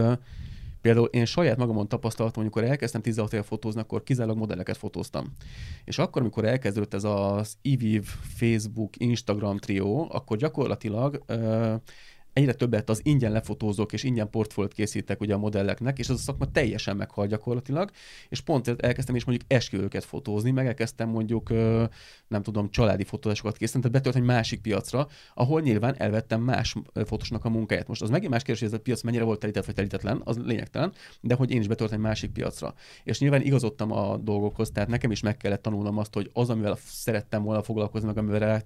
Például 0.82 1.08
én 1.08 1.26
saját 1.26 1.58
magamon 1.58 1.88
tapasztaltam, 1.88 2.42
amikor 2.42 2.64
elkezdtem 2.64 3.02
16 3.02 3.34
éve 3.34 3.44
fotózni, 3.44 3.82
akkor 3.82 4.04
kizárólag 4.04 4.38
modelleket 4.38 4.78
fotóztam. 4.78 5.34
És 5.84 5.98
akkor, 5.98 6.22
amikor 6.22 6.46
elkezdődött 6.46 6.94
ez 6.94 7.04
az 7.04 7.58
IVIV, 7.62 8.04
Facebook, 8.36 8.98
Instagram 8.98 9.58
trió, 9.58 10.08
akkor 10.12 10.38
gyakorlatilag 10.38 11.24
egyre 12.40 12.54
többet 12.54 12.90
az 12.90 13.02
ingyen 13.04 13.32
lefotózók 13.32 13.94
és 13.94 14.04
ingyen 14.04 14.30
portfóliót 14.30 14.74
készítek 14.74 15.22
ugye 15.22 15.34
a 15.34 15.38
modelleknek, 15.38 16.00
és 16.00 16.10
az 16.10 16.16
a 16.16 16.20
szakma 16.20 16.52
teljesen 16.52 16.98
meghal 16.98 17.28
gyakorlatilag, 17.28 17.92
és 18.30 18.42
pont 18.42 18.68
elkezdtem 18.68 19.16
is 19.16 19.24
mondjuk 19.24 19.52
esküvőket 19.52 20.04
fotózni, 20.04 20.52
meg 20.52 20.68
elkezdtem 20.68 21.10
mondjuk, 21.10 21.50
nem 22.28 22.42
tudom, 22.44 22.70
családi 22.70 23.04
fotózásokat 23.04 23.58
készíteni, 23.58 23.84
tehát 23.84 23.98
betölt 23.98 24.16
egy 24.24 24.36
másik 24.36 24.62
piacra, 24.62 25.08
ahol 25.34 25.62
nyilván 25.62 25.96
elvettem 25.98 26.42
más 26.42 26.76
fotósnak 27.06 27.46
a 27.46 27.50
munkáját. 27.50 27.88
Most 27.88 28.02
az 28.02 28.10
megint 28.10 28.32
más 28.32 28.44
kérdés, 28.44 28.64
hogy 28.64 28.74
ez 28.74 28.80
a 28.80 28.82
piac 28.82 29.02
mennyire 29.02 29.24
volt 29.24 29.40
telített 29.40 29.66
vagy 29.66 29.76
telítetlen, 29.76 30.22
az 30.24 30.38
lényegtelen, 30.38 30.94
de 31.22 31.36
hogy 31.36 31.52
én 31.52 31.60
is 31.60 31.68
betöltem 31.68 31.98
egy 31.98 32.04
másik 32.04 32.32
piacra. 32.32 32.74
És 33.04 33.20
nyilván 33.20 33.42
igazodtam 33.42 33.92
a 33.92 34.18
dolgokhoz, 34.18 34.72
tehát 34.72 34.90
nekem 34.90 35.12
is 35.12 35.22
meg 35.22 35.38
kellett 35.38 35.62
tanulnom 35.62 35.98
azt, 35.98 36.14
hogy 36.14 36.30
az, 36.34 36.50
amivel 36.50 36.78
szerettem 36.86 37.44
volna 37.44 37.64
foglalkozni, 37.64 38.08
meg 38.08 38.18
amivel 38.18 38.62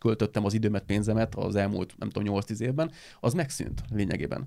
költöttem 0.00 0.44
az 0.44 0.54
időmet, 0.54 0.84
pénzemet 0.84 1.34
az 1.34 1.56
elmúlt, 1.56 1.94
nem 1.98 2.10
tudom, 2.10 2.34
8-10 2.40 2.60
évben, 2.60 2.92
az 3.20 3.34
megszűnt 3.34 3.82
lényegében. 3.90 4.46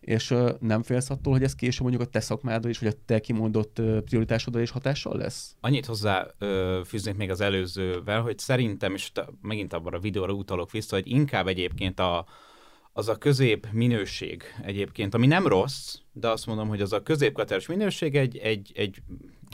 És 0.00 0.34
nem 0.60 0.82
félsz 0.82 1.10
attól, 1.10 1.32
hogy 1.32 1.42
ez 1.42 1.54
később 1.54 1.82
mondjuk 1.82 2.02
a 2.02 2.10
te 2.10 2.20
szakmádra 2.20 2.68
is, 2.68 2.78
vagy 2.78 2.88
a 2.88 3.02
te 3.06 3.20
kimondott 3.20 3.80
prioritásodra 4.04 4.60
is 4.60 4.70
hatással 4.70 5.16
lesz? 5.16 5.56
Annyit 5.60 5.86
hozzá 5.86 6.26
fűznék 6.84 7.16
még 7.16 7.30
az 7.30 7.40
előzővel, 7.40 8.20
hogy 8.20 8.38
szerintem, 8.38 8.94
és 8.94 9.12
megint 9.40 9.72
abban 9.72 9.94
a 9.94 9.98
videóra 9.98 10.32
utalok 10.32 10.70
vissza, 10.70 10.96
hogy 10.96 11.10
inkább 11.10 11.46
egyébként 11.46 12.00
a, 12.00 12.26
az 12.92 13.08
a 13.08 13.16
közép 13.16 13.66
minőség 13.72 14.42
egyébként, 14.62 15.14
ami 15.14 15.26
nem 15.26 15.46
rossz, 15.46 15.96
de 16.12 16.28
azt 16.28 16.46
mondom, 16.46 16.68
hogy 16.68 16.80
az 16.80 16.92
a 16.92 17.02
középkateres 17.02 17.66
minőség 17.66 18.16
egy, 18.16 18.36
egy, 18.36 18.72
egy 18.74 19.02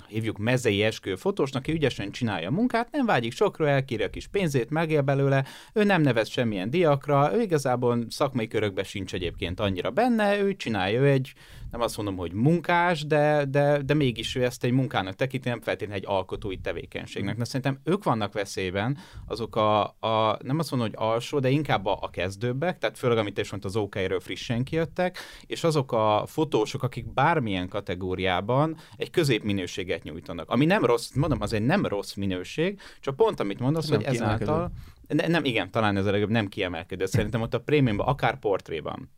hívjuk 0.09 0.39
mezei 0.39 0.83
eskő 0.83 1.17
fotósnak, 1.17 1.63
aki 1.63 1.73
ügyesen 1.73 2.11
csinálja 2.11 2.49
a 2.49 2.53
munkát, 2.53 2.89
nem 2.93 3.07
vágyik 3.07 3.33
sokra, 3.33 3.69
elkírja 3.69 4.07
a 4.07 4.11
kis 4.11 4.27
pénzét, 4.27 4.71
megél 4.71 5.03
belőle, 5.03 5.45
ő 5.73 5.85
nem 5.85 6.03
nevez 6.03 6.29
semmilyen 6.29 6.71
diakra, 6.71 7.35
ő 7.35 7.41
igazából 7.41 8.07
szakmai 8.09 8.49
körökben 8.49 8.85
sincs 8.85 9.15
egyébként 9.15 9.61
annyira 9.61 9.91
benne, 9.91 10.39
ő 10.39 10.57
csinálja, 10.57 11.01
ő 11.01 11.07
egy 11.07 11.33
nem 11.71 11.81
azt 11.81 11.97
mondom, 11.97 12.17
hogy 12.17 12.33
munkás, 12.33 13.07
de, 13.07 13.45
de, 13.45 13.83
de 13.83 13.95
mégis 13.95 14.35
ő 14.35 14.45
ezt 14.45 14.65
egy 14.65 14.73
munkának 14.73 15.15
tekinti, 15.15 15.49
nem 15.49 15.61
feltétlenül 15.61 16.03
egy 16.03 16.15
alkotói 16.15 16.57
tevékenységnek. 16.57 17.37
De 17.37 17.45
szerintem 17.45 17.81
ők 17.85 18.05
vannak 18.05 18.33
veszélyben, 18.33 18.99
azok 19.27 19.57
a, 19.57 19.83
a 19.85 20.39
nem 20.43 20.59
azt 20.59 20.71
mondom, 20.71 20.89
hogy 20.89 21.09
alsó, 21.09 21.39
de 21.39 21.49
inkább 21.49 21.87
a, 21.87 21.99
a 22.01 22.11
kezdőbbek, 22.11 22.79
tehát 22.79 22.99
főleg, 22.99 23.19
amit 23.19 23.39
is 23.39 23.51
mondta, 23.51 23.69
az 23.69 23.77
OK-ről 23.77 24.21
frissen 24.21 24.65
kijöttek, 24.65 25.19
és 25.47 25.65
azok 25.65 25.93
a 25.93 26.25
fotósok, 26.27 26.83
akik 26.83 27.13
bármilyen 27.13 27.69
kategóriában 27.69 28.77
egy 28.97 29.11
középminőséget 29.11 30.03
nyújtanak. 30.03 30.51
Ami 30.51 30.65
nem 30.65 30.85
rossz, 30.85 31.13
mondom, 31.15 31.41
az 31.41 31.53
egy 31.53 31.63
nem 31.63 31.87
rossz 31.87 32.15
minőség, 32.15 32.81
csak 33.01 33.17
pont 33.17 33.41
amit 33.41 33.61
mondasz, 33.61 33.89
nem 33.89 33.99
hogy 33.99 34.15
ezáltal... 34.15 34.71
Ne, 35.09 35.27
nem, 35.27 35.45
igen, 35.45 35.71
talán 35.71 35.97
ez 35.97 36.07
a 36.07 36.11
legjobb, 36.11 36.31
nem 36.31 36.49
kiemelkedő. 36.49 37.07
Szerintem 37.07 37.41
ott 37.41 37.55
a 37.55 37.61
prémiumban, 37.61 38.07
akár 38.07 38.39
portréban, 38.39 39.11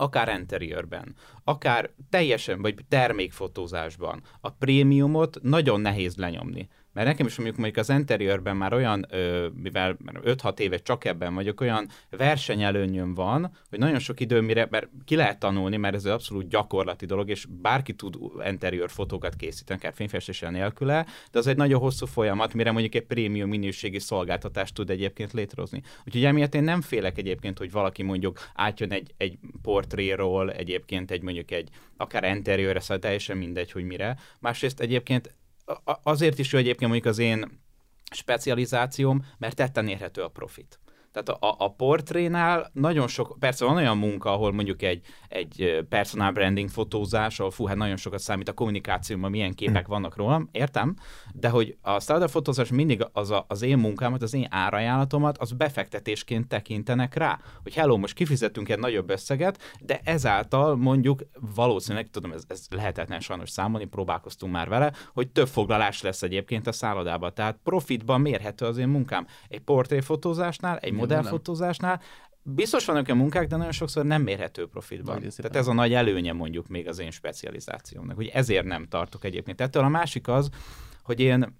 akár 0.00 0.38
interiőrben, 0.38 1.14
akár 1.44 1.90
teljesen, 2.10 2.62
vagy 2.62 2.74
termékfotózásban 2.88 4.22
a 4.40 4.50
prémiumot 4.50 5.38
nagyon 5.42 5.80
nehéz 5.80 6.16
lenyomni. 6.16 6.68
Mert 6.92 7.06
nekem 7.06 7.26
is 7.26 7.36
mondjuk, 7.36 7.58
mondjuk 7.58 7.78
az 7.78 7.88
interiőrben 7.88 8.56
már 8.56 8.72
olyan, 8.72 9.06
ö, 9.10 9.48
mivel 9.54 9.96
5-6 10.24 10.58
éve 10.58 10.76
csak 10.76 11.04
ebben 11.04 11.34
vagyok, 11.34 11.60
olyan 11.60 11.88
versenyelőnyöm 12.10 13.14
van, 13.14 13.50
hogy 13.68 13.78
nagyon 13.78 13.98
sok 13.98 14.20
idő, 14.20 14.40
mire, 14.40 14.66
mert 14.70 14.88
ki 15.04 15.16
lehet 15.16 15.38
tanulni, 15.38 15.76
mert 15.76 15.94
ez 15.94 16.04
egy 16.04 16.12
abszolút 16.12 16.48
gyakorlati 16.48 17.06
dolog, 17.06 17.28
és 17.28 17.46
bárki 17.48 17.92
tud 17.92 18.16
interiőr 18.46 18.90
fotókat 18.90 19.36
készíteni, 19.36 19.78
akár 19.78 19.92
fényfestéssel 19.94 20.50
nélküle, 20.50 21.06
de 21.30 21.38
az 21.38 21.46
egy 21.46 21.56
nagyon 21.56 21.80
hosszú 21.80 22.06
folyamat, 22.06 22.54
mire 22.54 22.70
mondjuk 22.70 22.94
egy 22.94 23.06
prémium 23.06 23.48
minőségi 23.48 23.98
szolgáltatást 23.98 24.74
tud 24.74 24.90
egyébként 24.90 25.32
létrehozni. 25.32 25.82
Úgyhogy 26.06 26.24
emiatt 26.24 26.54
én 26.54 26.62
nem 26.62 26.80
félek 26.80 27.18
egyébként, 27.18 27.58
hogy 27.58 27.70
valaki 27.70 28.02
mondjuk 28.02 28.38
átjön 28.54 28.92
egy, 28.92 29.14
egy 29.16 29.38
portréról, 29.62 30.52
egyébként 30.52 31.10
egy 31.10 31.22
mondjuk 31.22 31.50
egy 31.50 31.68
akár 31.96 32.24
interiőre, 32.24 32.80
szóval 32.80 32.98
teljesen 32.98 33.36
mindegy, 33.36 33.72
hogy 33.72 33.84
mire. 33.84 34.16
Másrészt 34.38 34.80
egyébként 34.80 35.34
azért 36.02 36.38
is 36.38 36.52
jó 36.52 36.58
egyébként 36.58 36.90
mondjuk 36.90 37.12
az 37.12 37.18
én 37.18 37.60
specializációm, 38.12 39.26
mert 39.38 39.56
tetten 39.56 39.88
érhető 39.88 40.22
a 40.22 40.28
profit. 40.28 40.80
Tehát 41.12 41.28
a, 41.28 41.54
a 41.58 41.72
portrénál 41.72 42.70
nagyon 42.72 43.08
sok, 43.08 43.36
persze 43.38 43.64
van 43.64 43.76
olyan 43.76 43.98
munka, 43.98 44.32
ahol 44.32 44.52
mondjuk 44.52 44.82
egy, 44.82 45.06
egy 45.28 45.86
personal 45.88 46.32
branding 46.32 46.68
fotózás, 46.68 47.38
ahol 47.38 47.50
fú, 47.50 47.66
hát 47.66 47.76
nagyon 47.76 47.96
sokat 47.96 48.18
számít 48.18 48.48
a 48.48 48.52
kommunikációban, 48.52 49.30
milyen 49.30 49.54
képek 49.54 49.84
hm. 49.84 49.90
vannak 49.90 50.16
rólam, 50.16 50.48
értem, 50.52 50.96
de 51.34 51.48
hogy 51.48 51.76
a 51.82 52.00
startup 52.00 52.30
fotózás 52.30 52.70
mindig 52.70 53.06
az, 53.12 53.30
a, 53.30 53.44
az 53.48 53.62
én 53.62 53.78
munkámat, 53.78 54.22
az 54.22 54.34
én 54.34 54.46
árajánlatomat, 54.50 55.38
az 55.38 55.52
befektetésként 55.52 56.48
tekintenek 56.48 57.14
rá, 57.14 57.38
hogy 57.62 57.74
hello, 57.74 57.96
most 57.96 58.14
kifizetünk 58.14 58.68
egy 58.68 58.78
nagyobb 58.78 59.10
összeget, 59.10 59.76
de 59.80 60.00
ezáltal 60.04 60.76
mondjuk 60.76 61.22
valószínűleg, 61.54 62.10
tudom, 62.10 62.32
ez, 62.32 62.42
ez 62.48 62.66
lehetetlen 62.70 63.20
sajnos 63.20 63.50
számolni, 63.50 63.84
próbálkoztunk 63.84 64.52
már 64.52 64.68
vele, 64.68 64.92
hogy 65.12 65.28
több 65.28 65.48
foglalás 65.48 66.02
lesz 66.02 66.22
egyébként 66.22 66.66
a 66.66 66.72
szállodában. 66.72 67.34
Tehát 67.34 67.58
profitban 67.62 68.20
mérhető 68.20 68.66
az 68.66 68.78
én 68.78 68.88
munkám. 68.88 69.26
Egy 69.48 69.60
portréfotózásnál, 69.60 70.78
egy 70.78 70.92
modellfotózásnál 71.00 72.00
biztos 72.42 72.84
vannak 72.84 73.08
a 73.08 73.14
munkák, 73.14 73.46
de 73.46 73.56
nagyon 73.56 73.72
sokszor 73.72 74.04
nem 74.04 74.22
mérhető 74.22 74.66
profitban. 74.66 75.20
Tehát 75.36 75.56
ez 75.56 75.66
a 75.66 75.72
nagy 75.72 75.92
előnye 75.92 76.32
mondjuk 76.32 76.68
még 76.68 76.88
az 76.88 76.98
én 76.98 77.10
specializációmnak, 77.10 78.16
hogy 78.16 78.26
ezért 78.26 78.64
nem 78.64 78.86
tartok 78.88 79.24
egyébként. 79.24 79.60
Ettől 79.60 79.84
a 79.84 79.88
másik 79.88 80.28
az, 80.28 80.48
hogy 81.02 81.20
én 81.20 81.58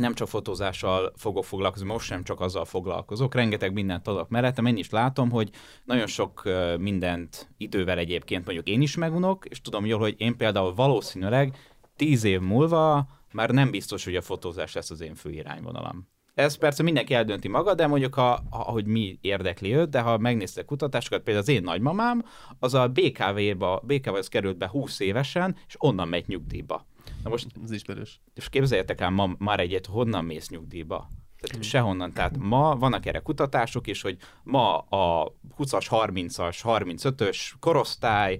nem 0.00 0.14
csak 0.14 0.28
fotózással 0.28 1.12
fogok 1.16 1.44
foglalkozni, 1.44 1.86
most 1.86 2.06
sem 2.06 2.22
csak 2.22 2.40
azzal 2.40 2.64
foglalkozok, 2.64 3.34
rengeteg 3.34 3.72
mindent 3.72 4.08
adok 4.08 4.28
mellettem, 4.28 4.66
én 4.66 4.76
is 4.76 4.90
látom, 4.90 5.30
hogy 5.30 5.50
nagyon 5.84 6.06
sok 6.06 6.42
mindent 6.78 7.48
idővel 7.56 7.98
egyébként 7.98 8.44
mondjuk 8.44 8.68
én 8.68 8.80
is 8.80 8.96
megunok, 8.96 9.44
és 9.44 9.60
tudom 9.60 9.86
jól, 9.86 10.00
hogy 10.00 10.14
én 10.18 10.36
például 10.36 10.74
valószínűleg 10.74 11.56
tíz 11.96 12.24
év 12.24 12.40
múlva 12.40 13.08
már 13.32 13.50
nem 13.50 13.70
biztos, 13.70 14.04
hogy 14.04 14.16
a 14.16 14.22
fotózás 14.22 14.72
lesz 14.72 14.90
az 14.90 15.00
én 15.00 15.14
fő 15.14 15.30
irányvonalam. 15.30 16.08
Ez 16.36 16.54
persze 16.54 16.82
mindenki 16.82 17.14
eldönti 17.14 17.48
maga, 17.48 17.74
de 17.74 17.86
mondjuk, 17.86 18.14
ha, 18.14 18.42
ha, 18.50 18.58
hogy 18.58 18.86
mi 18.86 19.18
érdekli 19.20 19.74
őt, 19.74 19.88
de 19.88 20.00
ha 20.00 20.18
megnézte 20.18 20.64
kutatásokat, 20.64 21.22
például 21.22 21.44
az 21.44 21.52
én 21.52 21.62
nagymamám, 21.62 22.24
az 22.58 22.74
a 22.74 22.88
BKV-ba, 22.88 23.82
BKV-hoz 23.86 24.28
került 24.28 24.56
be 24.58 24.68
20 24.68 25.00
évesen, 25.00 25.56
és 25.66 25.74
onnan 25.78 26.08
megy 26.08 26.24
nyugdíjba. 26.26 26.86
Na 27.22 27.30
most, 27.30 27.46
ez 27.64 27.70
ismerős. 27.70 28.20
És 28.34 28.48
képzeljétek 28.48 29.00
el 29.00 29.10
ma, 29.10 29.30
már 29.38 29.60
egyet, 29.60 29.86
honnan 29.86 30.24
mész 30.24 30.48
nyugdíjba? 30.48 30.96
Tehát 31.40 31.54
hmm. 31.54 31.60
sehonnan. 31.60 32.12
Tehát 32.12 32.36
ma 32.38 32.76
vannak 32.76 33.06
erre 33.06 33.18
kutatások 33.18 33.86
is, 33.86 34.02
hogy 34.02 34.16
ma 34.42 34.78
a 34.78 35.32
20-as, 35.58 35.86
30-as, 35.90 36.58
35-ös 36.62 37.52
korosztály, 37.60 38.38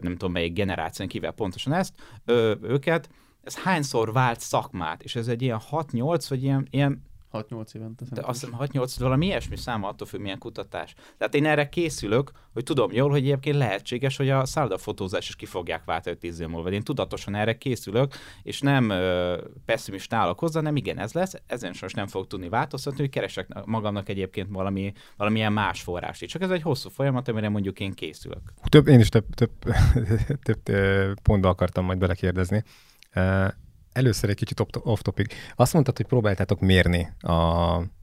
nem 0.00 0.12
tudom 0.12 0.32
melyik 0.32 0.52
generáción 0.52 1.08
kivel 1.08 1.32
pontosan 1.32 1.72
ezt, 1.72 1.94
őket, 2.62 3.08
ez 3.42 3.56
hányszor 3.56 4.12
vált 4.12 4.40
szakmát, 4.40 5.02
és 5.02 5.16
ez 5.16 5.28
egy 5.28 5.42
ilyen 5.42 5.60
6-8, 5.70 6.26
vagy 6.28 6.42
ilyen, 6.42 6.66
ilyen 6.70 7.14
6-8 7.50 7.74
évente. 7.74 8.04
De 8.10 8.20
azt 8.24 8.40
hiszem 8.40 8.58
6-8, 8.60 8.94
valami 8.98 9.26
ilyesmi 9.26 9.56
száma 9.56 9.88
attól 9.88 10.06
függ, 10.06 10.20
milyen 10.20 10.38
kutatás. 10.38 10.94
Tehát 11.18 11.34
én 11.34 11.46
erre 11.46 11.68
készülök, 11.68 12.30
hogy 12.52 12.62
tudom 12.62 12.92
jól, 12.92 13.10
hogy 13.10 13.18
egyébként 13.18 13.56
lehetséges, 13.56 14.16
hogy 14.16 14.30
a 14.30 14.44
szállodafotózás 14.44 15.28
is 15.28 15.36
ki 15.36 15.46
fogják 15.46 15.84
váltani 15.84 16.16
10 16.16 16.40
év 16.40 16.48
múlva. 16.48 16.70
Én 16.70 16.82
tudatosan 16.82 17.34
erre 17.34 17.58
készülök, 17.58 18.14
és 18.42 18.60
nem 18.60 18.90
ö, 18.90 19.36
pessimista 19.64 20.16
állok 20.16 20.38
hozzá, 20.38 20.60
nem 20.60 20.76
igen, 20.76 20.98
ez 20.98 21.12
lesz, 21.12 21.34
ezen 21.46 21.72
sajnos 21.72 21.94
nem 21.94 22.06
fog 22.06 22.26
tudni 22.26 22.48
változtatni, 22.48 23.00
hogy 23.00 23.10
keresek 23.10 23.64
magamnak 23.64 24.08
egyébként 24.08 24.48
valami, 24.50 24.92
valamilyen 25.16 25.52
más 25.52 25.82
forrást. 25.82 26.24
Csak 26.24 26.42
ez 26.42 26.50
egy 26.50 26.62
hosszú 26.62 26.88
folyamat, 26.88 27.28
amire 27.28 27.48
mondjuk 27.48 27.80
én 27.80 27.92
készülök. 27.92 28.52
Több, 28.68 28.86
én 28.88 29.00
is 29.00 29.08
több, 29.08 29.24
több, 29.34 29.50
több, 30.46 30.62
több 30.62 31.20
pontba 31.20 31.48
akartam 31.48 31.84
majd 31.84 31.98
belekérdezni 31.98 32.64
először 33.96 34.30
egy 34.30 34.36
kicsit 34.36 34.60
off-topic. 34.82 35.34
Azt 35.54 35.72
mondtad, 35.72 35.96
hogy 35.96 36.06
próbáltátok 36.06 36.60
mérni 36.60 37.12
a, 37.20 37.32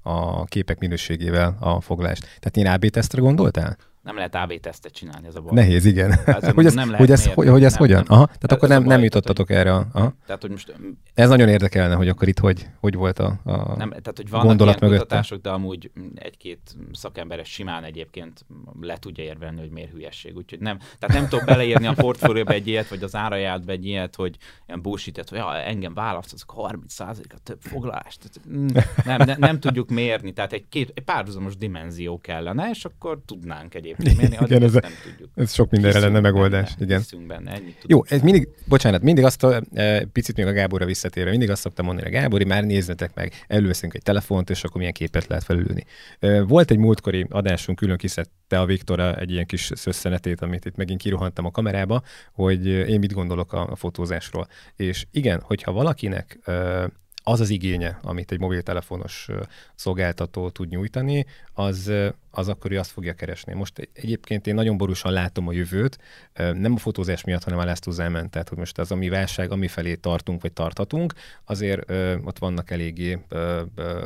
a 0.02 0.46
képek 0.46 0.80
minőségével 0.80 1.58
a 1.60 1.82
foglalást. 1.82 2.22
Tehát 2.22 2.58
én 2.58 2.68
AB 2.68 2.86
tesztre 2.86 3.22
gondoltál? 3.22 3.78
Nem 4.04 4.16
lehet 4.16 4.36
AB 4.36 4.60
tesztet 4.60 4.92
csinálni, 4.92 5.28
ez 5.28 5.36
a 5.36 5.42
baj. 5.42 5.54
Nehéz, 5.54 5.86
igen. 5.86 6.20
Hogy, 6.56 6.66
ez, 6.66 6.74
nem 6.74 6.94
hogy, 6.94 7.12
ez, 7.12 7.26
hogy, 7.26 7.48
hogy 7.48 7.64
ez 7.64 7.72
nem, 7.72 7.80
hogyan? 7.80 8.04
Aha, 8.08 8.26
tehát 8.26 8.44
ez 8.44 8.52
akkor 8.52 8.70
nem, 8.70 8.84
nem 8.84 9.04
jutottatok 9.04 9.48
tehát, 9.48 9.66
erre. 9.66 9.72
Aha. 9.72 10.14
Tehát, 10.26 10.42
hogy 10.42 10.52
most, 10.52 10.76
ez 11.14 11.30
nagyon 11.30 11.50
érdekelne, 11.50 11.96
hogy 11.96 12.08
akkor 12.08 12.28
itt 12.28 12.40
hogy, 12.40 12.68
hogy 12.80 12.96
volt 12.96 13.20
a, 13.20 13.40
a 13.44 13.52
nem, 13.52 13.90
Tehát, 13.90 14.14
hogy 14.16 14.30
vannak 14.30 14.48
gondolat 14.48 14.76
ilyen 14.76 14.90
mögötte. 14.92 15.04
kutatások, 15.04 15.42
de 15.42 15.50
amúgy 15.50 15.92
egy-két 16.16 16.76
szakemberes 16.92 17.50
simán 17.50 17.84
egyébként 17.84 18.46
le 18.82 18.98
tudja 18.98 19.24
érvelni, 19.24 19.60
hogy 19.60 19.70
miért 19.70 19.92
hülyesség. 19.92 20.36
Úgyhogy 20.36 20.60
nem, 20.60 20.78
tehát 21.00 21.16
nem 21.16 21.28
tudok 21.28 21.46
beleírni 21.46 21.88
a 21.88 21.94
portfólióba 21.94 22.52
egy 22.52 22.68
ilyet, 22.68 22.88
vagy 22.88 23.04
az 23.04 23.16
árajátba 23.16 23.72
egy 23.72 23.86
ilyet, 23.86 24.16
hogy 24.16 24.38
ilyen 24.68 24.82
bullshit 24.82 25.30
hogy 25.30 25.38
ja, 25.38 25.56
engem 25.56 25.94
választasz, 25.94 26.46
30%-a 26.48 27.38
több 27.44 27.62
foglalást. 27.62 28.30
Mm, 28.50 28.68
nem, 29.06 29.22
nem, 29.26 29.36
nem, 29.40 29.60
tudjuk 29.60 29.90
mérni, 29.90 30.34
tehát 30.34 30.54
egy, 30.54 30.66
két, 30.70 30.92
egy 30.94 31.04
párhuzamos 31.04 31.56
dimenzió 31.56 32.20
kellene, 32.20 32.70
és 32.70 32.86
akkor 32.86 33.20
tudnánk 33.26 33.74
egyébként 33.76 33.93
képre 33.96 34.14
mérni, 34.18 34.38
igen, 34.46 34.64
ez, 34.64 34.74
nem 34.74 34.92
tudjuk. 35.04 35.30
Ez 35.36 35.54
sok 35.54 35.72
mindenre 35.72 36.00
lenne 36.00 36.20
megoldás. 36.20 36.76
Benne, 36.76 37.02
igen. 37.12 37.28
benne, 37.28 37.52
ennyit 37.52 37.78
Jó, 37.86 38.04
ez 38.08 38.22
mindig, 38.22 38.48
bocsánat, 38.66 39.02
mindig 39.02 39.24
azt 39.24 39.44
a, 39.44 39.62
e, 39.74 40.06
picit 40.06 40.36
még 40.36 40.46
a 40.46 40.52
Gáborra 40.52 40.86
visszatérve, 40.86 41.30
mindig 41.30 41.50
azt 41.50 41.62
szoktam 41.62 41.86
mondani, 41.86 42.10
hogy 42.10 42.20
Gábori, 42.20 42.44
már 42.44 42.64
nézzetek 42.64 43.14
meg, 43.14 43.34
előveszünk 43.48 43.94
egy 43.94 44.04
telefont, 44.04 44.50
és 44.50 44.64
akkor 44.64 44.78
milyen 44.78 44.94
képet 44.94 45.28
lehet 45.28 45.44
felülni. 45.44 45.86
E, 46.20 46.42
volt 46.42 46.72
egy 46.72 46.78
múltkori 46.78 47.26
adásunk, 47.30 47.78
külön 47.78 47.98
kiszedte 47.98 48.60
a 48.60 48.66
Viktora 48.66 49.16
egy 49.16 49.32
ilyen 49.32 49.46
kis 49.46 49.72
szösszenetét, 49.76 50.42
amit 50.42 50.66
itt 50.66 50.76
megint 50.76 51.02
kirohantam 51.02 51.46
a 51.46 51.52
kamerába, 51.52 52.02
hogy 52.34 52.68
én 52.68 53.00
mit 53.00 53.14
gondolok 53.14 53.54
a, 53.54 53.68
a 53.70 53.76
fotózásról. 53.76 54.48
És 54.76 55.06
igen, 55.12 55.42
hogyha 55.42 55.72
valakinek 55.72 56.40
e, 56.44 56.90
az 57.24 57.40
az 57.40 57.50
igénye, 57.50 58.00
amit 58.02 58.32
egy 58.32 58.40
mobiltelefonos 58.40 59.28
szolgáltató 59.76 60.50
tud 60.50 60.70
nyújtani, 60.70 61.26
az, 61.54 61.92
az 62.32 62.48
akkor 62.48 62.72
ő 62.72 62.80
azt 62.80 62.92
fogja 62.92 63.14
keresni. 63.14 63.54
Most 63.54 63.90
egyébként 63.94 64.48
én 64.48 64.54
nagyon 64.54 64.78
borúsan 64.78 65.12
látom 65.12 65.48
a 65.48 65.52
jövőt, 65.52 65.98
nem 66.34 66.74
a 66.74 66.78
fotózás 66.78 67.24
miatt, 67.24 67.44
hanem 67.44 67.60
a 67.60 67.66
Last 67.66 67.88
Uzerment, 67.88 68.32
tehát 68.32 68.50
hogy 68.50 68.58
most 68.58 68.78
az, 68.78 68.92
ami 68.92 69.10
válság, 69.10 69.52
ami 69.52 69.68
felé 69.68 69.96
tartunk, 69.96 70.42
vagy 70.42 70.54
tarthatunk, 70.54 71.14
azért 71.46 71.92
ott 72.24 72.40
vannak 72.40 72.72
eléggé 72.72 73.20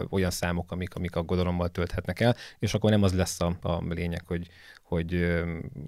olyan 0.09 0.31
számok, 0.31 0.71
amik, 0.71 0.95
amik 0.95 1.15
aggodalommal 1.15 1.69
tölthetnek 1.69 2.19
el, 2.19 2.35
és 2.59 2.73
akkor 2.73 2.89
nem 2.89 3.03
az 3.03 3.13
lesz 3.13 3.41
a, 3.41 3.57
a 3.61 3.83
lényeg, 3.89 4.21
hogy, 4.25 4.47
hogy 4.83 5.09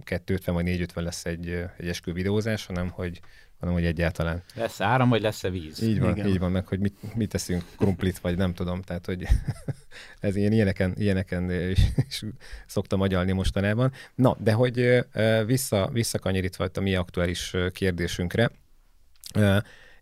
250 0.03 0.55
vagy 0.55 0.63
450 0.63 1.03
lesz 1.03 1.25
egy, 1.25 1.49
egy 1.77 1.87
eskü 1.87 2.13
videózás, 2.13 2.65
hanem 2.65 2.89
hogy 2.89 3.21
hanem 3.59 3.73
hogy 3.75 3.85
egyáltalán. 3.85 4.43
Lesz 4.55 4.81
áram, 4.81 5.09
vagy 5.09 5.21
lesz-e 5.21 5.49
víz? 5.49 5.81
Így 5.81 5.99
van, 5.99 6.11
Igen. 6.11 6.27
így 6.27 6.39
van, 6.39 6.51
meg 6.51 6.67
hogy 6.67 6.79
mit, 6.79 7.15
mit 7.15 7.29
teszünk, 7.29 7.63
krumplit, 7.77 8.19
vagy 8.19 8.37
nem 8.37 8.53
tudom, 8.53 8.81
tehát 8.81 9.05
hogy 9.05 9.27
ez 10.19 10.35
ilyen 10.35 10.51
ilyeneken, 10.51 10.93
ilyeneken 10.97 11.51
is, 11.51 11.79
is 12.07 12.23
szoktam 12.65 13.01
agyalni 13.01 13.31
mostanában. 13.31 13.91
Na, 14.15 14.35
de 14.39 14.53
hogy 14.53 15.05
vissza, 15.45 15.89
visszakanyarítva 15.93 16.69
a 16.73 16.79
mi 16.79 16.95
aktuális 16.95 17.55
kérdésünkre, 17.71 18.51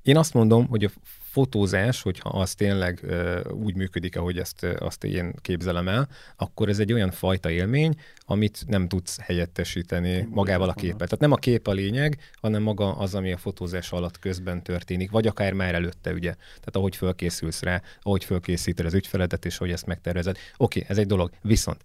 én 0.02 0.18
azt 0.18 0.34
mondom, 0.34 0.68
hogy 0.68 0.84
a 0.84 0.90
fotózás, 1.38 2.02
hogyha 2.02 2.30
az 2.30 2.56
tényleg 2.56 3.06
úgy 3.52 3.76
működik, 3.76 4.18
ahogy 4.18 4.38
ezt, 4.38 4.64
azt 4.64 5.04
én 5.04 5.34
képzelem 5.42 5.88
el, 5.88 6.08
akkor 6.36 6.70
ez 6.70 6.80
egy 6.80 6.94
olyan 6.94 7.12
fajta 7.12 7.50
élmény, 7.50 7.96
amit 8.26 8.64
nem 8.68 8.88
tudsz 8.88 9.20
helyettesíteni 9.20 10.10
én 10.10 10.28
magával 10.32 10.70
a 10.70 10.74
képpel. 10.74 11.08
Tehát 11.08 11.20
nem 11.20 11.32
a 11.32 11.36
kép 11.36 11.68
a 11.68 11.72
lényeg, 11.72 12.20
hanem 12.42 12.62
maga 12.62 12.96
az, 12.96 13.16
ami 13.16 13.32
a 13.32 13.38
fotózás 13.38 13.92
alatt 13.92 14.20
közben 14.20 14.64
történik, 14.64 15.12
vagy 15.12 15.28
akár 15.28 15.54
már 15.54 15.76
előtte, 15.76 16.14
ugye. 16.14 16.34
Tehát 16.34 16.76
ahogy 16.76 16.96
fölkészülsz 16.96 17.62
rá, 17.62 17.82
ahogy 18.02 18.24
fölkészíted 18.24 18.86
az 18.86 18.94
ügyfeledet, 18.94 19.46
és 19.46 19.58
hogy 19.58 19.72
ezt 19.72 19.86
megtervezed. 19.86 20.38
Oké, 20.58 20.80
okay, 20.80 20.92
ez 20.92 20.98
egy 20.98 21.08
dolog. 21.08 21.32
Viszont 21.42 21.84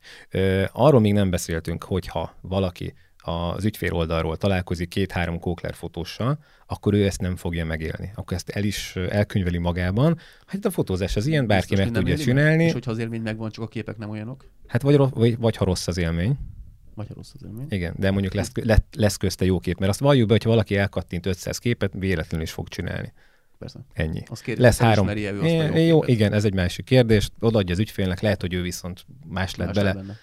arról 0.72 1.00
még 1.00 1.12
nem 1.12 1.30
beszéltünk, 1.30 1.84
hogyha 1.84 2.36
valaki 2.40 2.94
az 3.22 3.64
ügyfél 3.64 3.92
oldalról 3.92 4.36
találkozik 4.36 4.88
két-három 4.88 5.38
kókler 5.38 5.74
fotóssal, 5.74 6.38
akkor 6.66 6.94
ő 6.94 7.04
ezt 7.04 7.20
nem 7.20 7.36
fogja 7.36 7.64
megélni. 7.64 8.12
Akkor 8.14 8.36
ezt 8.36 8.48
el 8.48 8.64
is 8.64 8.96
elkönyveli 8.96 9.58
magában. 9.58 10.18
Hát 10.46 10.64
a 10.64 10.70
fotózás 10.70 11.16
az 11.16 11.26
ilyen, 11.26 11.46
bárki 11.46 11.74
Biztos, 11.74 11.92
meg 11.92 12.02
tudja 12.02 12.16
csinálni. 12.16 12.56
Meg? 12.56 12.66
És 12.66 12.72
hogyha 12.72 12.90
az 12.90 12.98
élmény 12.98 13.22
megvan, 13.22 13.50
csak 13.50 13.64
a 13.64 13.68
képek 13.68 13.98
nem 13.98 14.10
olyanok? 14.10 14.48
Hát 14.66 14.82
vagy, 14.82 14.96
vagy, 14.96 15.38
vagy 15.38 15.56
ha 15.56 15.64
rossz 15.64 15.86
az 15.86 15.98
élmény. 15.98 16.38
Vagy 16.94 17.08
ha 17.08 17.14
rossz 17.14 17.30
az 17.34 17.40
élmény. 17.44 17.66
Igen, 17.68 17.94
de 17.98 18.10
mondjuk 18.10 18.34
lesz, 18.34 18.50
lesz 18.96 19.16
közte 19.16 19.44
jó 19.44 19.58
kép, 19.58 19.78
mert 19.78 19.90
azt 19.90 20.00
valljuk 20.00 20.26
be, 20.26 20.32
hogyha 20.32 20.48
valaki 20.48 20.76
elkattint 20.76 21.26
500 21.26 21.58
képet, 21.58 21.92
véletlenül 21.94 22.46
is 22.46 22.52
fog 22.52 22.68
csinálni. 22.68 23.12
Persze. 23.58 23.80
Ennyi. 23.92 24.22
Az 24.30 24.40
kérdés, 24.40 24.64
lesz 24.64 24.78
három. 24.78 25.08
É, 25.08 25.22
jó, 25.22 25.76
jó 25.76 26.04
igen, 26.04 26.32
ez 26.32 26.44
egy 26.44 26.54
másik 26.54 26.84
kérdés. 26.84 27.30
Odaadja 27.40 27.74
az 27.74 27.80
ügyfélnek, 27.80 28.20
lehet, 28.20 28.40
hogy 28.40 28.54
ő 28.54 28.62
viszont 28.62 29.06
más 29.26 29.56
lett 29.56 29.66
más 29.66 29.76
bele. 29.76 29.92
Benne 29.92 30.18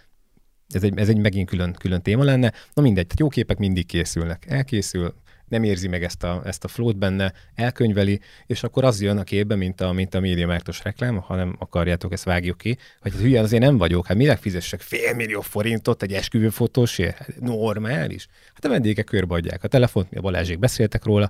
ez 0.73 0.83
egy, 0.83 0.97
ez 0.97 1.09
egy 1.09 1.17
megint 1.17 1.49
külön, 1.49 1.73
külön 1.73 2.01
téma 2.01 2.23
lenne. 2.23 2.53
Na 2.73 2.81
mindegy, 2.81 3.03
tehát 3.05 3.19
jó 3.19 3.27
képek 3.27 3.57
mindig 3.57 3.85
készülnek. 3.85 4.45
Elkészül, 4.47 5.13
nem 5.49 5.63
érzi 5.63 5.87
meg 5.87 6.03
ezt 6.03 6.23
a, 6.23 6.41
ezt 6.45 6.63
a 6.63 6.67
flót 6.67 6.97
benne, 6.97 7.33
elkönyveli, 7.55 8.19
és 8.45 8.63
akkor 8.63 8.83
az 8.83 9.01
jön 9.01 9.17
a 9.17 9.23
képbe, 9.23 9.55
mint 9.55 9.81
a, 9.81 9.91
mint 9.91 10.13
a 10.13 10.19
médiamártos 10.19 10.83
reklám, 10.83 11.17
ha 11.17 11.35
nem 11.35 11.55
akarjátok, 11.59 12.11
ezt 12.11 12.23
vágjuk 12.23 12.57
ki, 12.57 12.77
hogy 13.01 13.11
hát 13.11 13.21
hülye 13.21 13.41
azért 13.41 13.63
nem 13.63 13.77
vagyok, 13.77 14.07
hát 14.07 14.17
minek 14.17 14.39
fizessek 14.39 14.81
fél 14.81 15.13
millió 15.13 15.41
forintot 15.41 16.03
egy 16.03 16.13
esküvőfotósért? 16.13 17.17
Hát 17.17 17.39
normális. 17.39 18.27
Hát 18.53 18.65
a 18.65 18.69
vendégek 18.69 19.05
körbeadják 19.05 19.63
a 19.63 19.67
telefont, 19.67 20.11
mi 20.11 20.17
a 20.17 20.21
Balázsék 20.21 20.59
beszéltek 20.59 21.03
róla, 21.03 21.29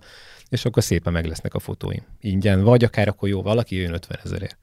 és 0.50 0.66
akkor 0.66 0.84
szépen 0.84 1.14
meg 1.14 1.26
lesznek 1.26 1.54
a 1.54 1.60
fotóim. 1.60 2.02
Ingyen, 2.22 2.64
vagy 2.64 2.84
akár 2.84 3.08
akkor 3.08 3.30
jó, 3.30 3.42
valaki 3.42 3.76
jön 3.76 3.94
50 3.94 4.20
ezerért. 4.24 4.58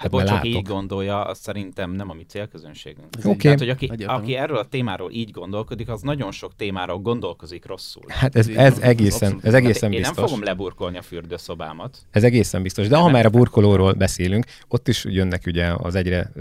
Hát 0.00 0.10
bocs, 0.10 0.30
aki 0.30 0.48
így 0.48 0.62
gondolja, 0.62 1.24
az 1.24 1.38
szerintem 1.38 1.90
nem 1.90 2.10
a 2.10 2.14
mi 2.14 2.24
célközönségünk. 2.28 3.08
Okay. 3.18 3.36
Tehát, 3.36 3.58
hogy 3.58 3.68
aki, 3.68 3.90
aki 4.04 4.34
erről 4.34 4.56
a 4.56 4.64
témáról 4.64 5.10
így 5.10 5.30
gondolkodik, 5.30 5.88
az 5.88 6.00
nagyon 6.02 6.32
sok 6.32 6.56
témáról 6.56 6.98
gondolkozik 6.98 7.66
rosszul. 7.66 8.02
Hát 8.08 8.36
ez, 8.36 8.48
ez, 8.48 8.78
egészen, 8.78 9.38
ez 9.42 9.54
egészen 9.54 9.90
hát 9.90 9.98
biztos. 9.98 10.08
Én 10.08 10.14
nem 10.16 10.26
fogom 10.26 10.42
leburkolni 10.42 10.98
a 10.98 11.02
fürdőszobámat. 11.02 11.98
Ez 12.10 12.24
egészen 12.24 12.62
biztos. 12.62 12.88
De 12.88 12.96
ha 12.96 13.08
már 13.08 13.26
a 13.26 13.30
burkolóról 13.30 13.92
beszélünk, 13.92 14.44
ott 14.68 14.88
is 14.88 15.04
jönnek 15.04 15.42
ugye 15.46 15.72
az 15.76 15.94
egyre 15.94 16.32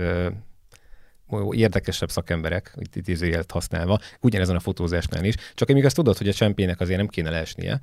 érdekesebb 1.52 2.10
szakemberek, 2.10 2.74
itt 2.76 2.96
idézőjelet 2.96 3.52
használva, 3.52 4.00
ugyanezen 4.22 4.56
a 4.56 4.60
fotózásnál 4.60 5.24
is. 5.24 5.36
Csak 5.54 5.72
még 5.72 5.86
azt 5.86 5.96
tudod, 5.96 6.18
hogy 6.18 6.28
a 6.28 6.34
csempének 6.34 6.80
azért 6.80 6.98
nem 6.98 7.08
kéne 7.08 7.30
leesnie 7.30 7.80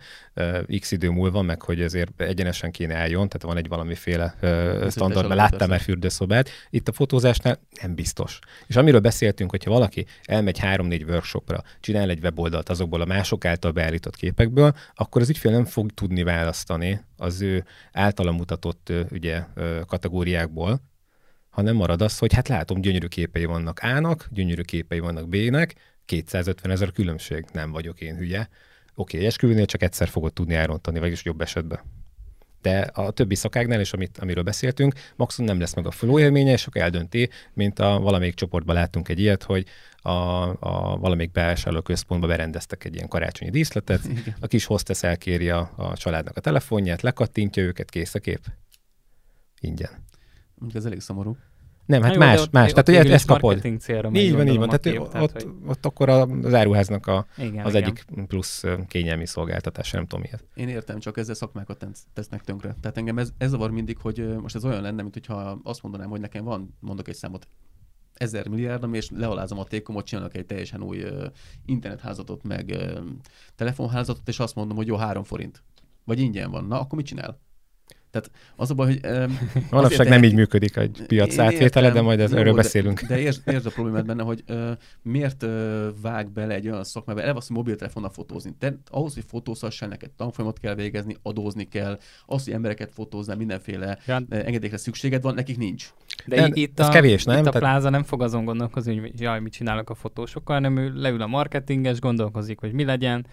x 0.79 0.93
idő 0.93 1.11
múlva, 1.11 1.43
meg 1.43 1.63
hogy 1.63 1.83
azért 1.83 2.21
egyenesen 2.21 2.71
kéne 2.71 2.95
álljon, 2.95 3.29
tehát 3.29 3.43
van 3.43 3.57
egy 3.57 3.69
valamiféle 3.69 4.35
uh, 4.43 4.91
standard, 4.91 5.29
mert 5.29 5.41
láttam 5.41 5.69
már 5.69 5.81
fürdőszobát. 5.81 6.49
Itt 6.71 6.89
a 6.89 6.93
fotózásnál 6.93 7.59
nem 7.83 7.95
biztos. 7.95 8.39
És 8.67 8.77
amiről 8.77 9.01
beszéltünk, 9.01 9.51
hogyha 9.51 9.71
valaki 9.71 10.07
elmegy 10.25 10.59
három-négy 10.59 11.03
workshopra, 11.03 11.63
csinál 11.81 12.11
egy 12.11 12.23
weboldalt 12.23 12.69
azokból 12.69 13.01
a 13.01 13.05
mások 13.05 13.45
által 13.45 13.71
beállított 13.71 14.17
képekből, 14.17 14.75
akkor 14.95 15.21
az 15.21 15.29
ügyfél 15.29 15.53
nem 15.53 15.65
fog 15.65 15.91
tudni 15.91 16.23
választani 16.23 17.01
az 17.17 17.41
ő 17.41 17.65
általa 17.93 18.33
mutatott 18.33 18.93
ugye, 19.11 19.45
kategóriákból, 19.87 20.81
hanem 21.57 21.77
marad 21.77 22.03
az, 22.03 22.19
hogy 22.19 22.33
hát 22.33 22.49
látom, 22.49 22.81
gyönyörű 22.81 23.07
képei 23.07 23.45
vannak 23.45 23.79
A-nak, 23.79 24.29
gyönyörű 24.31 24.63
képei 24.63 24.99
vannak 24.99 25.29
B-nek, 25.29 25.75
250 26.05 26.71
ezer 26.71 26.93
különbség, 26.93 27.45
nem 27.53 27.73
vagyok 27.73 28.01
én 28.01 28.17
hülye. 28.17 28.49
Oké, 28.95 29.17
okay, 29.17 29.27
esküvőnél 29.27 29.67
csak 29.67 29.83
egyszer 29.83 30.09
fogod 30.09 30.33
tudni 30.33 30.55
elrontani, 30.55 30.99
vagyis 30.99 31.25
jobb 31.25 31.41
esetben. 31.41 31.81
De 32.63 32.79
a 32.79 33.11
többi 33.11 33.35
szakágnál, 33.35 33.81
és 33.81 33.93
amit, 33.93 34.19
amiről 34.19 34.43
beszéltünk, 34.43 34.95
maximum 35.15 35.51
nem 35.51 35.61
lesz 35.61 35.75
meg 35.75 35.87
a 35.87 35.91
flow 35.91 36.19
élménye, 36.19 36.53
és 36.53 36.67
akkor 36.67 36.83
eldönti, 36.83 37.31
mint 37.53 37.79
a 37.79 37.99
valamelyik 37.99 38.35
csoportban 38.35 38.75
láttunk 38.75 39.09
egy 39.09 39.21
ilyet, 39.21 39.43
hogy 39.43 39.67
a, 39.97 40.11
a 40.61 40.97
valamelyik 40.99 41.33
bevásárló 41.33 41.81
központba 41.81 42.27
berendeztek 42.27 42.85
egy 42.85 42.95
ilyen 42.95 43.09
karácsonyi 43.09 43.51
díszletet, 43.51 44.05
Igen. 44.11 44.37
a 44.41 44.47
kis 44.47 44.65
hostess 44.65 45.03
elkéri 45.03 45.51
a, 45.51 45.73
a 45.77 45.97
családnak 45.97 46.37
a 46.37 46.41
telefonját, 46.41 47.03
lekattintja 47.03 47.63
őket, 47.63 47.91
kész 47.91 48.15
a 48.15 48.19
kép. 48.19 48.41
Ingyen. 49.61 50.05
Ez 50.75 50.85
elég 50.85 51.01
szomorú. 51.01 51.37
Nem, 51.87 52.03
hát, 52.03 52.11
hát 52.11 52.19
más, 52.19 52.41
ott, 52.41 52.53
más. 52.53 52.73
Ott 52.73 52.85
tehát 52.85 53.05
ugye 53.05 53.15
ezt 53.15 53.27
kapod. 53.27 53.65
Így 53.65 54.33
van, 54.33 54.49
így 54.49 54.57
van. 54.57 54.67
Tehát, 54.67 54.81
kép, 54.81 55.01
ott, 55.01 55.11
tehát 55.11 55.33
hogy... 55.33 55.47
ott 55.67 55.87
akkor 55.87 56.09
az 56.09 56.55
áruháznak 56.55 57.07
a, 57.07 57.27
igen, 57.37 57.65
az 57.65 57.75
igen. 57.75 57.83
egyik 57.83 58.05
plusz 58.27 58.65
kényelmi 58.89 59.27
szolgáltatás, 59.27 59.91
nem 59.91 60.07
tudom 60.07 60.21
miért. 60.21 60.45
Én 60.55 60.69
értem, 60.69 60.99
csak 60.99 61.17
ezzel 61.17 61.35
szakmákat 61.35 61.87
tesznek 62.13 62.43
tönkre. 62.43 62.77
Tehát 62.81 62.97
engem 62.97 63.19
ez, 63.19 63.33
ez 63.39 63.51
zavar 63.51 63.71
mindig, 63.71 63.99
hogy 63.99 64.37
most 64.41 64.55
ez 64.55 64.65
olyan 64.65 64.83
lenne, 64.83 65.03
mint 65.03 65.15
hogyha 65.15 65.61
azt 65.63 65.83
mondanám, 65.83 66.09
hogy 66.09 66.21
nekem 66.21 66.45
van, 66.45 66.77
mondok 66.81 67.09
egy 67.09 67.15
számot, 67.15 67.47
ezer 68.15 68.49
milliárdom, 68.49 68.95
és 68.95 69.11
lealázom 69.11 69.59
a 69.59 69.65
tékomot, 69.65 70.07
csinálok 70.07 70.37
egy 70.37 70.47
teljesen 70.47 70.83
új 70.83 71.03
uh, 71.03 71.25
internetházatot, 71.65 72.43
meg 72.43 72.69
uh, 72.75 72.99
telefonházatot, 73.55 74.29
és 74.29 74.39
azt 74.39 74.55
mondom, 74.55 74.77
hogy 74.77 74.87
jó, 74.87 74.97
három 74.97 75.25
forint. 75.25 75.63
Vagy 76.05 76.21
ingyen 76.21 76.51
van. 76.51 76.65
Na, 76.65 76.81
akkor 76.81 76.99
mit 76.99 77.07
csinál? 77.07 77.41
Tehát 78.11 78.31
az 78.57 78.71
a 78.71 78.75
baj, 78.75 78.87
hogy... 78.87 79.01
Um, 79.13 79.39
Manapság 79.71 80.09
nem 80.15 80.23
így 80.23 80.35
működik 80.35 80.77
egy 80.77 81.03
piac 81.07 81.39
átvétele, 81.39 81.91
de 81.91 82.01
majd 82.01 82.21
ez, 82.21 82.33
erről 82.33 82.45
de, 82.45 82.63
beszélünk. 82.63 83.01
De, 83.01 83.19
értsd 83.19 83.67
a 83.67 83.71
problémát 83.71 84.07
benne, 84.07 84.23
hogy 84.23 84.45
uh, 84.49 84.71
miért 85.03 85.43
uh, 85.43 85.87
vág 86.03 86.31
bele 86.31 86.55
egy 86.55 86.69
olyan 86.69 86.85
szakmába, 86.85 87.21
eleve 87.21 87.39
azt, 87.39 87.47
hogy 87.47 87.57
mobiltelefonnal 87.57 88.11
fotózni. 88.11 88.55
Te 88.59 88.79
ahhoz, 88.91 89.15
hogy 89.15 89.25
fotózhassál, 89.29 89.89
neked 89.89 90.11
tanfolyamot 90.11 90.59
kell 90.59 90.75
végezni, 90.75 91.17
adózni 91.23 91.69
kell, 91.69 91.99
az, 92.27 92.45
hogy 92.45 92.53
embereket 92.53 92.93
fotóznál, 92.93 93.37
mindenféle 93.37 93.99
ja. 94.07 94.15
engedélyekre 94.29 94.77
szükséged 94.77 95.23
van, 95.23 95.35
nekik 95.35 95.59
nincs. 95.59 95.91
De, 96.27 96.37
de 96.37 96.51
itt, 96.53 96.81
ez 96.81 96.87
a, 96.87 96.91
kevés, 96.91 97.25
nem? 97.25 97.39
itt 97.39 97.47
a 97.47 97.59
pláza 97.59 97.91
nem 97.91 98.03
fog 98.03 98.23
azon 98.23 98.45
gondolkozni, 98.45 98.99
hogy 98.99 99.21
jaj, 99.21 99.41
mit 99.41 99.53
csinálok 99.53 99.91
a 99.91 99.95
fotósokkal, 99.95 100.55
hanem 100.57 100.77
ő 100.77 100.93
leül 100.95 101.23
a 101.23 101.27
marketinges, 101.27 101.99
gondolkozik, 101.99 102.61
hogy 102.61 102.73
mi 102.73 102.85
legyen, 102.85 103.27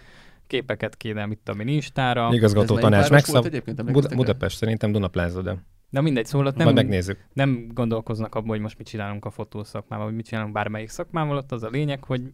képeket 0.46 0.96
kéne, 0.96 1.26
mit 1.26 1.38
tudom 1.44 1.60
én, 1.60 1.68
Instára. 1.68 2.28
Igazgató 2.32 2.78
tanács 2.78 3.10
megszab. 3.10 3.48
Bud- 3.92 4.14
Budapest 4.14 4.56
szerintem 4.56 4.92
Dunapláza, 4.92 5.42
de... 5.42 5.56
De 5.90 6.00
mindegy, 6.00 6.26
szóval 6.26 6.46
ott 6.46 6.56
nem, 6.56 6.74
megnézzük. 6.74 7.18
nem 7.32 7.68
gondolkoznak 7.74 8.34
abban, 8.34 8.48
hogy 8.48 8.60
most 8.60 8.78
mit 8.78 8.86
csinálunk 8.86 9.24
a 9.24 9.30
fotószakmával, 9.30 10.06
vagy 10.06 10.14
mit 10.14 10.26
csinálunk 10.26 10.52
bármelyik 10.52 10.88
szakmával, 10.88 11.36
ott 11.36 11.52
az 11.52 11.62
a 11.62 11.68
lényeg, 11.68 12.04
hogy 12.04 12.32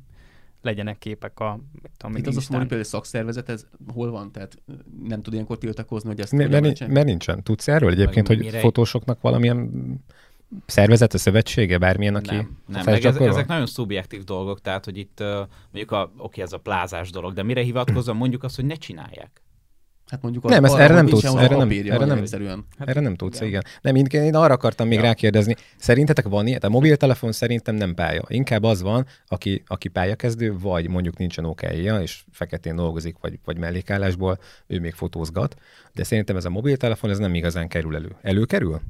legyenek 0.62 0.98
képek 0.98 1.40
a... 1.40 1.60
Tudom, 1.96 2.16
Itt 2.16 2.26
az 2.26 2.36
a 2.36 2.40
szomorú 2.40 2.66
például 2.66 2.84
szakszervezet, 2.88 3.48
ez 3.48 3.66
hol 3.92 4.10
van? 4.10 4.32
Tehát 4.32 4.56
nem 5.02 5.22
tud 5.22 5.32
ilyenkor 5.32 5.58
tiltakozni, 5.58 6.08
hogy 6.08 6.20
ezt... 6.20 6.32
Mi, 6.32 6.46
mert, 6.46 6.88
mert 6.88 7.06
nincsen. 7.06 7.42
Tudsz 7.42 7.68
erről 7.68 7.90
egyébként, 7.90 8.26
hogy 8.26 8.38
mire... 8.38 8.58
fotósoknak 8.58 9.20
valamilyen 9.20 9.70
szervezet, 10.66 11.14
a 11.14 11.18
szövetsége, 11.18 11.78
bármilyen, 11.78 12.14
aki 12.14 12.34
Nem, 12.34 12.56
nem. 12.66 12.82
Meg 12.84 13.04
ez, 13.04 13.16
ezek 13.16 13.46
nagyon 13.46 13.66
szubjektív 13.66 14.24
dolgok, 14.24 14.60
tehát, 14.60 14.84
hogy 14.84 14.98
itt 14.98 15.22
mondjuk 15.70 15.90
a, 15.90 16.12
oké, 16.16 16.42
ez 16.42 16.52
a 16.52 16.58
plázás 16.58 17.10
dolog, 17.10 17.32
de 17.32 17.42
mire 17.42 17.62
hivatkozom, 17.62 18.16
mondjuk 18.16 18.42
azt, 18.42 18.56
hogy 18.56 18.64
ne 18.64 18.74
csinálják. 18.74 19.42
Hát 20.10 20.22
mondjuk 20.22 20.44
nem, 20.44 20.64
ez, 20.64 20.72
erre 20.72 20.94
nem 20.94 21.06
tudsz, 21.06 21.24
erre 21.24 21.56
nem, 21.56 21.70
erre 21.70 22.04
nem, 22.04 22.18
hát, 22.78 22.88
erre 22.88 23.00
nem 23.00 23.16
tudsz, 23.16 23.36
igen. 23.36 23.48
igen. 23.48 23.62
Nem, 23.80 23.94
én, 23.94 24.06
én 24.06 24.34
arra 24.34 24.54
akartam 24.54 24.88
még 24.88 24.98
ja. 24.98 25.04
rákérdezni, 25.04 25.54
szerintetek 25.76 26.28
van 26.28 26.46
ilyen? 26.46 26.60
A 26.60 26.68
mobiltelefon 26.68 27.32
szerintem 27.32 27.74
nem 27.74 27.94
pálya. 27.94 28.22
Inkább 28.28 28.62
az 28.62 28.82
van, 28.82 29.06
aki, 29.26 29.62
aki 29.66 29.88
pályakezdő, 29.88 30.58
vagy 30.58 30.88
mondjuk 30.88 31.16
nincsen 31.16 31.44
ok 31.44 31.62
és 32.02 32.24
feketén 32.32 32.76
dolgozik, 32.76 33.16
vagy, 33.20 33.38
vagy 33.44 33.58
mellékállásból, 33.58 34.38
ő 34.66 34.80
még 34.80 34.94
fotózgat. 34.94 35.56
De 35.94 36.04
szerintem 36.04 36.36
ez 36.36 36.44
a 36.44 36.50
mobiltelefon, 36.50 37.10
ez 37.10 37.18
nem 37.18 37.34
igazán 37.34 37.68
kerül 37.68 37.96
elő. 37.96 38.16
Előkerül? 38.22 38.80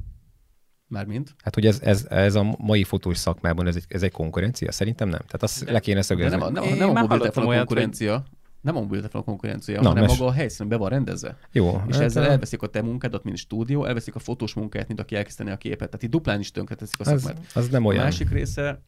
Mármint? 0.91 1.35
Hát, 1.43 1.53
hogy 1.53 1.65
ez, 1.65 1.79
ez, 1.81 2.05
ez 2.09 2.35
a 2.35 2.55
mai 2.57 2.83
fotós 2.83 3.17
szakmában 3.17 3.67
ez 3.67 3.75
egy, 3.75 3.85
ez 3.87 4.03
egy 4.03 4.11
konkurencia? 4.11 4.71
Szerintem 4.71 5.07
nem. 5.07 5.19
Tehát 5.19 5.43
azt 5.43 5.65
de, 5.65 5.71
le 5.71 5.79
kéne 5.79 6.01
szögezni. 6.01 6.37
Nem, 6.37 6.53
nem, 6.53 6.77
nem, 6.77 6.89
a 6.89 6.99
mobiltelefon 6.99 7.43
a 7.43 7.55
konkurencia. 7.55 8.13
Hogy 8.13 8.21
nem 8.61 8.75
a 8.75 8.79
mobiltelefon 8.79 9.21
a 9.21 9.23
konkurencia, 9.23 9.81
Na, 9.81 9.87
hanem 9.87 10.03
mes... 10.03 10.17
maga 10.17 10.29
a 10.29 10.33
helyszín 10.33 10.67
be 10.67 10.75
van 10.75 10.89
rendezve. 10.89 11.37
Jó. 11.51 11.81
És 11.87 11.95
hát 11.95 12.03
ezzel 12.03 12.25
elveszik 12.25 12.61
a 12.61 12.67
te 12.67 12.81
munkádat, 12.81 13.23
mint 13.23 13.37
stúdió, 13.37 13.85
elveszik 13.85 14.15
a 14.15 14.19
fotós 14.19 14.53
munkáját, 14.53 14.87
mint 14.87 14.99
aki 14.99 15.15
elkezdeni 15.15 15.49
a 15.49 15.57
képet. 15.57 15.87
Tehát 15.87 16.03
itt 16.03 16.09
duplán 16.09 16.39
is 16.39 16.51
tönkreteszik 16.51 16.99
a 16.99 17.03
szakmát. 17.03 17.37
Az, 17.39 17.63
az 17.63 17.69
nem 17.69 17.85
olyan. 17.85 18.01
A 18.01 18.03
másik 18.03 18.29
része, 18.29 18.81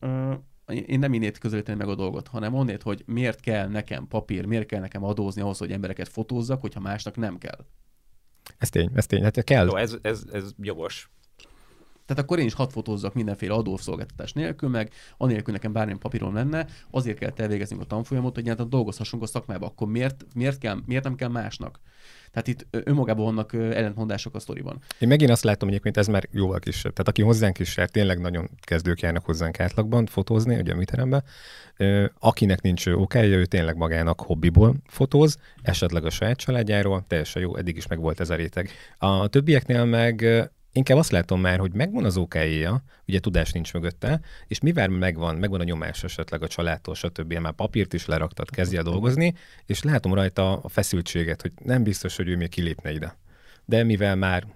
én 0.87 0.99
nem 0.99 1.13
innét 1.13 1.37
közelíteni 1.37 1.77
meg 1.77 1.87
a 1.87 1.95
dolgot, 1.95 2.27
hanem 2.27 2.53
onnét, 2.53 2.83
hogy 2.83 3.03
miért 3.05 3.39
kell 3.39 3.67
nekem 3.67 4.07
papír, 4.07 4.45
miért 4.45 4.65
kell 4.65 4.79
nekem 4.79 5.03
adózni 5.03 5.41
ahhoz, 5.41 5.57
hogy 5.57 5.71
embereket 5.71 6.07
fotózzak, 6.07 6.61
hogyha 6.61 6.79
másnak 6.79 7.15
nem 7.15 7.37
kell. 7.37 7.65
Ez 8.57 8.69
tény, 8.69 8.89
ez 8.93 9.05
tény, 9.05 9.23
hát 9.23 9.43
kell. 9.43 9.65
Jó, 9.65 9.75
ez, 9.75 9.95
ez, 10.01 10.23
ez 10.31 10.51
jogos. 10.57 11.11
Tehát 12.05 12.23
akkor 12.23 12.39
én 12.39 12.45
is 12.45 12.53
hat 12.53 12.71
fotózzak 12.71 13.13
mindenféle 13.13 13.53
adószolgáltatás 13.53 14.33
nélkül, 14.33 14.69
meg 14.69 14.91
anélkül 15.17 15.53
nekem 15.53 15.71
bármilyen 15.71 15.99
papíron 15.99 16.33
lenne, 16.33 16.67
azért 16.91 17.17
kell 17.17 17.31
elvégeznünk 17.35 17.81
a 17.81 17.85
tanfolyamot, 17.85 18.35
hogy 18.35 18.43
nyilván 18.43 18.69
dolgozhassunk 18.69 19.23
a 19.23 19.25
szakmába. 19.25 19.65
Akkor 19.65 19.87
miért, 19.87 20.25
miért, 20.35 20.57
kell, 20.57 20.77
miért 20.85 21.03
nem 21.03 21.15
kell 21.15 21.29
másnak? 21.29 21.79
Tehát 22.31 22.47
itt 22.47 22.67
önmagában 22.69 23.25
vannak 23.25 23.53
ellentmondások 23.53 24.35
a 24.35 24.39
sztoriban. 24.39 24.81
Én 24.99 25.07
megint 25.07 25.31
azt 25.31 25.43
látom, 25.43 25.67
hogy 25.67 25.77
egyébként 25.77 25.97
ez 25.97 26.07
már 26.07 26.27
jóval 26.31 26.59
kisebb. 26.59 26.91
Tehát 26.91 27.07
aki 27.07 27.21
hozzánk 27.21 27.59
is 27.59 27.77
jár, 27.77 27.89
tényleg 27.89 28.19
nagyon 28.19 28.49
kezdők 28.61 28.99
járnak 28.99 29.25
hozzánk 29.25 29.59
átlagban 29.59 30.05
fotózni, 30.05 30.55
ugye 30.55 30.73
a 30.73 30.75
műteremben. 30.75 31.23
Akinek 32.19 32.61
nincs 32.61 32.87
okája, 32.87 33.37
ő 33.37 33.45
tényleg 33.45 33.77
magának 33.77 34.21
hobbiból 34.21 34.75
fotóz, 34.87 35.37
esetleg 35.61 36.05
a 36.05 36.09
saját 36.09 36.37
családjáról, 36.37 37.03
teljesen 37.07 37.41
jó, 37.41 37.55
eddig 37.55 37.77
is 37.77 37.87
meg 37.87 37.99
volt 37.99 38.19
ez 38.19 38.29
a 38.29 38.35
réteg. 38.35 38.69
A 38.97 39.27
többieknél 39.27 39.85
meg 39.85 40.25
inkább 40.73 40.97
azt 40.97 41.11
látom 41.11 41.41
már, 41.41 41.59
hogy 41.59 41.73
megvan 41.73 42.05
az 42.05 42.17
ok 42.17 42.35
ugye 43.07 43.19
tudás 43.19 43.51
nincs 43.51 43.73
mögötte, 43.73 44.19
és 44.47 44.59
mivel 44.59 44.87
megvan, 44.87 45.35
megvan 45.35 45.59
a 45.59 45.63
nyomás 45.63 46.03
esetleg 46.03 46.43
a 46.43 46.47
családtól, 46.47 46.95
stb. 46.95 47.33
már 47.33 47.53
papírt 47.53 47.93
is 47.93 48.05
leraktad, 48.05 48.49
kezdje 48.49 48.77
el 48.77 48.83
dolgozni, 48.83 49.33
és 49.65 49.83
látom 49.83 50.13
rajta 50.13 50.57
a 50.57 50.69
feszültséget, 50.69 51.41
hogy 51.41 51.51
nem 51.63 51.83
biztos, 51.83 52.15
hogy 52.15 52.27
ő 52.27 52.37
még 52.37 52.49
kilépne 52.49 52.91
ide. 52.91 53.17
De 53.65 53.83
mivel 53.83 54.15
már 54.15 54.47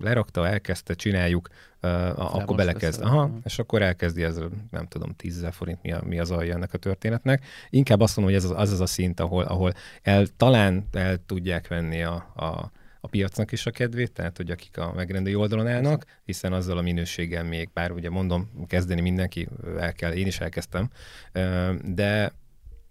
lerakta, 0.00 0.48
elkezdte, 0.48 0.94
csináljuk, 0.94 1.48
uh, 1.82 2.34
akkor 2.34 2.56
belekezd. 2.56 3.02
Aha, 3.02 3.30
és 3.44 3.58
akkor 3.58 3.82
elkezdi 3.82 4.22
ez, 4.22 4.40
nem 4.70 4.86
tudom, 4.86 5.14
10 5.16 5.46
forint 5.50 5.82
mi, 5.82 5.92
a, 5.92 6.02
mi 6.04 6.18
az 6.18 6.30
alja 6.30 6.54
ennek 6.54 6.72
a 6.72 6.78
történetnek. 6.78 7.44
Inkább 7.70 8.00
azt 8.00 8.16
mondom, 8.16 8.34
hogy 8.34 8.44
ez 8.44 8.50
az 8.50 8.60
az, 8.60 8.72
az 8.72 8.80
a 8.80 8.86
szint, 8.86 9.20
ahol, 9.20 9.44
ahol 9.44 9.72
el, 10.02 10.26
talán 10.36 10.88
el 10.92 11.18
tudják 11.26 11.68
venni 11.68 12.02
a, 12.02 12.14
a 12.14 12.70
a 13.06 13.08
piacnak 13.08 13.52
is 13.52 13.66
a 13.66 13.70
kedvét, 13.70 14.12
tehát 14.12 14.36
hogy 14.36 14.50
akik 14.50 14.78
a 14.78 14.92
megrendelő 14.92 15.36
oldalon 15.36 15.66
állnak, 15.66 16.04
hiszen 16.24 16.52
azzal 16.52 16.78
a 16.78 16.82
minőséggel 16.82 17.44
még, 17.44 17.70
bár 17.72 17.90
ugye 17.90 18.10
mondom, 18.10 18.50
kezdeni 18.66 19.00
mindenki 19.00 19.48
el 19.78 19.92
kell, 19.92 20.12
én 20.12 20.26
is 20.26 20.40
elkezdtem, 20.40 20.90
de 21.84 22.32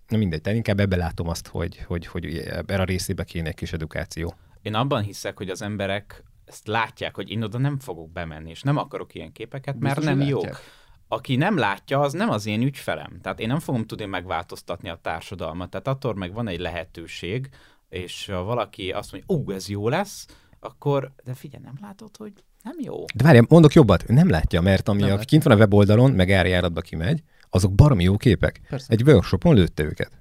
na 0.08 0.17
mindegy, 0.17 0.41
tehát 0.41 0.58
inkább 0.58 0.80
ebbe 0.80 0.95
látom 0.95 1.28
azt, 1.28 1.47
hogy, 1.47 1.78
hogy, 1.78 2.06
hogy 2.06 2.38
ebben 2.38 2.80
a 2.80 2.84
részébe 2.84 3.23
kéne 3.23 3.47
egy 3.47 3.56
kis 3.56 3.73
edukáció. 3.73 4.34
Én 4.62 4.73
abban 4.73 5.04
hiszek, 5.04 5.38
hogy 5.38 5.49
az 5.49 5.62
emberek 5.62 6.23
ezt 6.45 6.67
látják, 6.67 7.15
hogy 7.15 7.30
én 7.30 7.43
oda 7.43 7.58
nem 7.58 7.80
fogok 7.80 8.12
bemenni, 8.12 8.49
és 8.49 8.62
nem 8.62 8.78
akarok 8.78 9.15
ilyen 9.15 9.32
képeket, 9.32 9.80
mert 9.80 9.95
Biztos, 9.95 10.15
nem 10.15 10.28
jók. 10.28 10.60
Aki 11.08 11.36
nem 11.36 11.58
látja, 11.58 11.99
az 11.99 12.13
nem 12.13 12.30
az 12.30 12.45
én 12.45 12.62
ügyfelem. 12.62 13.19
Tehát 13.21 13.39
én 13.39 13.47
nem 13.47 13.60
fogom 13.60 13.86
tudni 13.86 14.06
megváltoztatni 14.06 14.89
a 14.89 14.99
társadalmat. 15.01 15.69
Tehát 15.69 15.88
attól 15.88 16.13
meg 16.13 16.34
van 16.34 16.47
egy 16.47 16.60
lehetőség, 16.60 17.49
és 17.89 18.26
ha 18.26 18.43
valaki 18.43 18.91
azt 18.91 19.12
mondja, 19.12 19.36
ó, 19.36 19.54
ez 19.54 19.69
jó 19.69 19.89
lesz, 19.89 20.26
akkor, 20.60 21.12
de 21.24 21.34
figyelj, 21.34 21.63
nem 21.63 21.78
látod, 21.82 22.17
hogy 22.17 22.34
nem 22.63 22.76
jó. 22.80 23.06
De 23.15 23.24
várj, 23.24 23.39
mondok 23.50 23.74
jobbat, 23.74 24.10
ő 24.10 24.13
nem 24.13 24.30
látja, 24.30 24.62
mert 24.62 24.88
ami 24.88 25.04
a, 25.10 25.17
kint 25.17 25.43
van 25.43 25.54
a 25.54 25.58
weboldalon, 25.58 26.12
meg 26.12 26.32
árjáratba 26.32 26.82
kimegy, 26.82 27.24
azok 27.50 27.74
baromi 27.74 28.04
jó 28.04 28.17
képek. 28.17 28.62
Persze. 28.69 28.93
Egy 28.93 29.04
workshopon 29.04 29.56
lőtte 29.56 29.84
őket. 29.84 30.12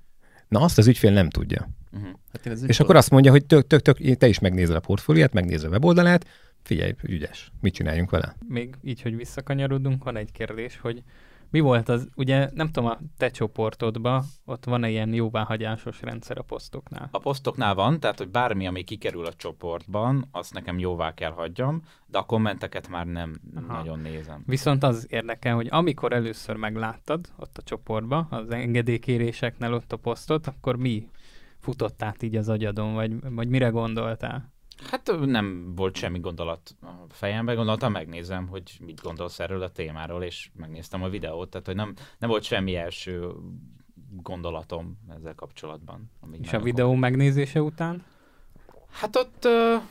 Na 0.48 0.60
azt 0.60 0.78
az 0.78 0.86
ügyfél 0.86 1.12
nem 1.12 1.30
tudja. 1.30 1.68
Uh-huh. 1.92 2.10
Hát 2.32 2.46
és 2.46 2.60
akkor 2.60 2.72
akkor 2.78 2.96
azt 2.96 3.10
mondja, 3.10 3.30
hogy 3.30 3.46
tök, 3.46 3.66
tök, 3.66 3.80
tök, 3.80 4.16
te 4.16 4.28
is 4.28 4.38
megnézed 4.38 4.76
a 4.76 4.80
portfóliát, 4.80 5.32
megnézed 5.32 5.68
a 5.68 5.72
weboldalát, 5.72 6.26
figyelj, 6.62 6.94
ügyes, 7.02 7.52
mit 7.60 7.74
csináljunk 7.74 8.10
vele? 8.10 8.36
Még 8.48 8.74
így, 8.82 9.02
hogy 9.02 9.16
visszakanyarodunk, 9.16 10.04
van 10.04 10.16
egy 10.16 10.32
kérdés, 10.32 10.78
hogy 10.78 11.02
mi 11.50 11.60
volt 11.60 11.88
az, 11.88 12.08
ugye 12.16 12.50
nem 12.54 12.70
tudom, 12.70 12.90
a 12.90 12.98
te 13.16 13.28
csoportodban 13.28 14.24
ott 14.44 14.64
van-e 14.64 14.88
ilyen 14.88 15.12
jóváhagyásos 15.12 16.02
rendszer 16.02 16.38
a 16.38 16.42
posztoknál? 16.42 17.08
A 17.10 17.18
posztoknál 17.18 17.74
van, 17.74 18.00
tehát 18.00 18.18
hogy 18.18 18.28
bármi, 18.28 18.66
ami 18.66 18.82
kikerül 18.82 19.26
a 19.26 19.32
csoportban, 19.32 20.28
azt 20.30 20.54
nekem 20.54 20.78
jóvá 20.78 21.14
kell 21.14 21.30
hagyjam, 21.30 21.82
de 22.06 22.18
a 22.18 22.22
kommenteket 22.22 22.88
már 22.88 23.06
nem 23.06 23.40
Aha. 23.54 23.76
nagyon 23.76 23.98
nézem. 23.98 24.42
Viszont 24.46 24.82
az 24.82 25.06
érdekel, 25.10 25.54
hogy 25.54 25.68
amikor 25.70 26.12
először 26.12 26.56
megláttad 26.56 27.32
ott 27.36 27.58
a 27.58 27.62
csoportban, 27.62 28.26
az 28.30 28.50
engedélykéréseknél 28.50 29.72
ott 29.72 29.92
a 29.92 29.96
posztot, 29.96 30.46
akkor 30.46 30.76
mi 30.76 31.08
futott 31.58 32.02
át 32.02 32.22
így 32.22 32.36
az 32.36 32.48
agyadon, 32.48 32.94
vagy, 32.94 33.30
vagy 33.30 33.48
mire 33.48 33.68
gondoltál? 33.68 34.53
Hát 34.90 35.10
nem 35.24 35.72
volt 35.74 35.96
semmi 35.96 36.18
gondolat 36.18 36.76
a 36.82 37.14
fejemben, 37.14 37.56
gondoltam, 37.56 37.92
megnézem, 37.92 38.46
hogy 38.46 38.62
mit 38.80 39.00
gondolsz 39.02 39.40
erről 39.40 39.62
a 39.62 39.70
témáról, 39.70 40.22
és 40.22 40.50
megnéztem 40.56 41.02
a 41.02 41.08
videót, 41.08 41.50
tehát 41.50 41.66
hogy 41.66 41.76
nem, 41.76 41.94
nem 42.18 42.28
volt 42.28 42.42
semmi 42.42 42.76
első 42.76 43.30
gondolatom 44.22 44.98
ezzel 45.16 45.34
kapcsolatban. 45.34 46.10
És 46.42 46.52
a 46.52 46.60
videó 46.60 46.86
akar. 46.86 46.98
megnézése 46.98 47.62
után? 47.62 48.04
Hát 48.90 49.16
ott 49.16 49.44
uh, 49.44 49.82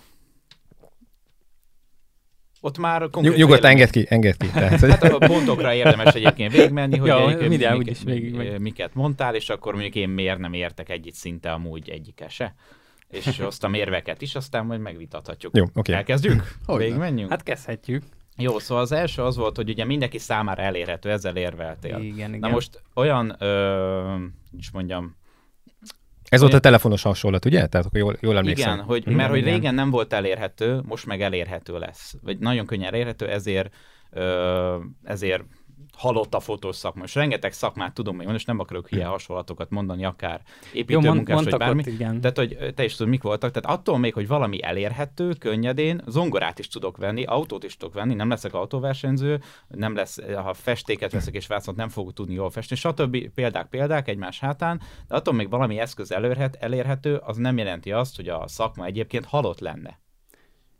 ott 2.62 2.78
már 2.78 3.10
konkrét... 3.10 3.38
Nyugodtan 3.38 3.70
enged 3.70 3.90
ki, 3.90 4.06
enged 4.10 4.38
ki. 4.38 4.48
Tehát. 4.48 4.80
hát 4.80 5.04
a 5.04 5.18
pontokra 5.18 5.74
érdemes 5.74 6.14
egyébként 6.14 6.52
végigmenni, 6.52 6.98
hogy 6.98 7.08
ja, 7.08 7.30
egyébként 7.30 7.78
miket, 7.78 8.04
végig 8.04 8.60
miket 8.60 8.94
mondtál, 8.94 9.36
és 9.36 9.50
akkor 9.50 9.74
mondjuk 9.74 9.96
én 9.96 10.10
miért 10.10 10.40
nem 10.40 10.54
értek 10.54 10.90
egyik 10.90 11.14
szinte 11.14 11.52
amúgy 11.52 11.90
egyike 11.90 12.30
se 12.30 12.56
és 13.14 13.40
hoztam 13.40 13.74
érveket 13.74 14.22
is, 14.22 14.36
aztán 14.36 14.66
majd 14.66 14.80
megvitathatjuk. 14.80 15.58
Jó, 15.58 15.64
oké. 15.64 15.80
Okay. 15.80 15.96
Elkezdjük? 15.96 16.58
Végig 16.66 16.96
menjünk? 16.96 17.30
Hát 17.30 17.44
kezdhetjük. 17.44 18.04
Jó, 18.38 18.60
szóval 18.60 18.84
az 18.84 18.92
első 18.92 19.22
az 19.22 19.36
volt, 19.36 19.56
hogy 19.56 19.70
ugye 19.70 19.86
mindenki 19.86 20.18
számára 20.18 20.62
elérhető, 20.62 21.12
ezzel 21.12 21.36
érveltél. 21.36 21.98
Igen, 21.98 22.30
igen. 22.30 22.40
Na 22.40 22.50
most 22.50 22.84
olyan, 22.94 23.36
ö, 23.40 24.16
is 24.58 24.72
mondjam, 24.72 25.16
ez 26.30 26.42
volt 26.42 26.54
a 26.54 26.60
telefonos 26.60 27.02
hasonlat, 27.02 27.46
ugye? 27.46 27.68
Tehát 27.68 27.86
akkor 27.86 28.00
jól, 28.00 28.18
jól 28.20 28.38
emlékszem. 28.38 28.74
Igen, 28.74 28.86
hogy, 28.86 29.06
mert 29.06 29.30
hogy 29.30 29.44
régen 29.44 29.76
nem 29.76 29.90
volt 29.90 30.14
elérhető, 30.14 30.82
most 30.86 31.06
meg 31.06 31.22
elérhető 31.22 31.78
lesz. 31.78 32.16
Vagy 32.22 32.38
nagyon 32.38 32.66
könnyen 32.66 32.94
elérhető, 32.94 33.28
ezért, 33.30 33.74
ö, 34.12 34.78
ezért 35.04 35.44
halott 35.98 36.34
a 36.34 36.40
fotós 36.40 36.76
szakma. 36.76 37.04
És 37.04 37.16
rengeteg 37.16 37.54
szakmát 37.54 37.94
tudom 37.94 38.16
még, 38.16 38.28
és 38.34 38.46
nem 38.46 38.60
akarok 38.60 38.90
hülye 38.90 39.06
hasonlatokat 39.06 39.70
mondani, 39.70 40.06
akár 40.06 40.42
építőmunkás, 40.74 41.44
vagy 41.44 41.58
bármi. 41.58 41.84
Igen. 41.86 42.22
Tehát, 42.22 42.38
hogy 42.38 42.74
te 42.76 42.84
is 42.84 42.96
tudod, 42.96 43.12
mik 43.12 43.24
voltak. 43.24 43.52
Tehát 43.52 43.80
attól 43.80 43.98
még, 43.98 44.14
hogy 44.14 44.28
valami 44.28 44.64
elérhető, 44.64 45.34
könnyedén, 45.34 46.02
zongorát 46.08 46.60
is 46.60 46.68
tudok 46.68 46.98
venni, 46.98 47.24
autót 47.24 47.64
is 47.64 47.78
tudok 47.78 47.94
venni, 47.94 48.14
nem 48.14 48.30
leszek 48.30 48.54
autóversenyző, 48.54 49.42
nem 49.68 49.96
lesz, 49.96 50.20
ha 50.36 50.54
festéket 50.54 51.12
veszek 51.12 51.34
és 51.34 51.48
vászont 51.48 51.78
nem 51.78 51.90
fogok 51.90 52.14
tudni 52.14 52.34
jól 52.34 52.50
festni, 52.50 52.76
stb. 52.76 53.30
példák, 53.30 53.68
példák 53.70 54.08
egymás 54.08 54.40
hátán, 54.40 54.82
de 55.08 55.16
attól 55.16 55.34
még 55.34 55.50
valami 55.50 55.80
eszköz 55.80 56.12
elérhet, 56.12 56.56
elérhető, 56.56 57.16
az 57.16 57.38
nem 57.38 57.58
jelenti 57.58 57.92
azt, 57.92 58.16
hogy 58.16 58.28
a 58.28 58.48
szakma 58.48 58.86
egyébként 58.86 59.26
halott 59.26 59.60
lenne. 59.60 60.02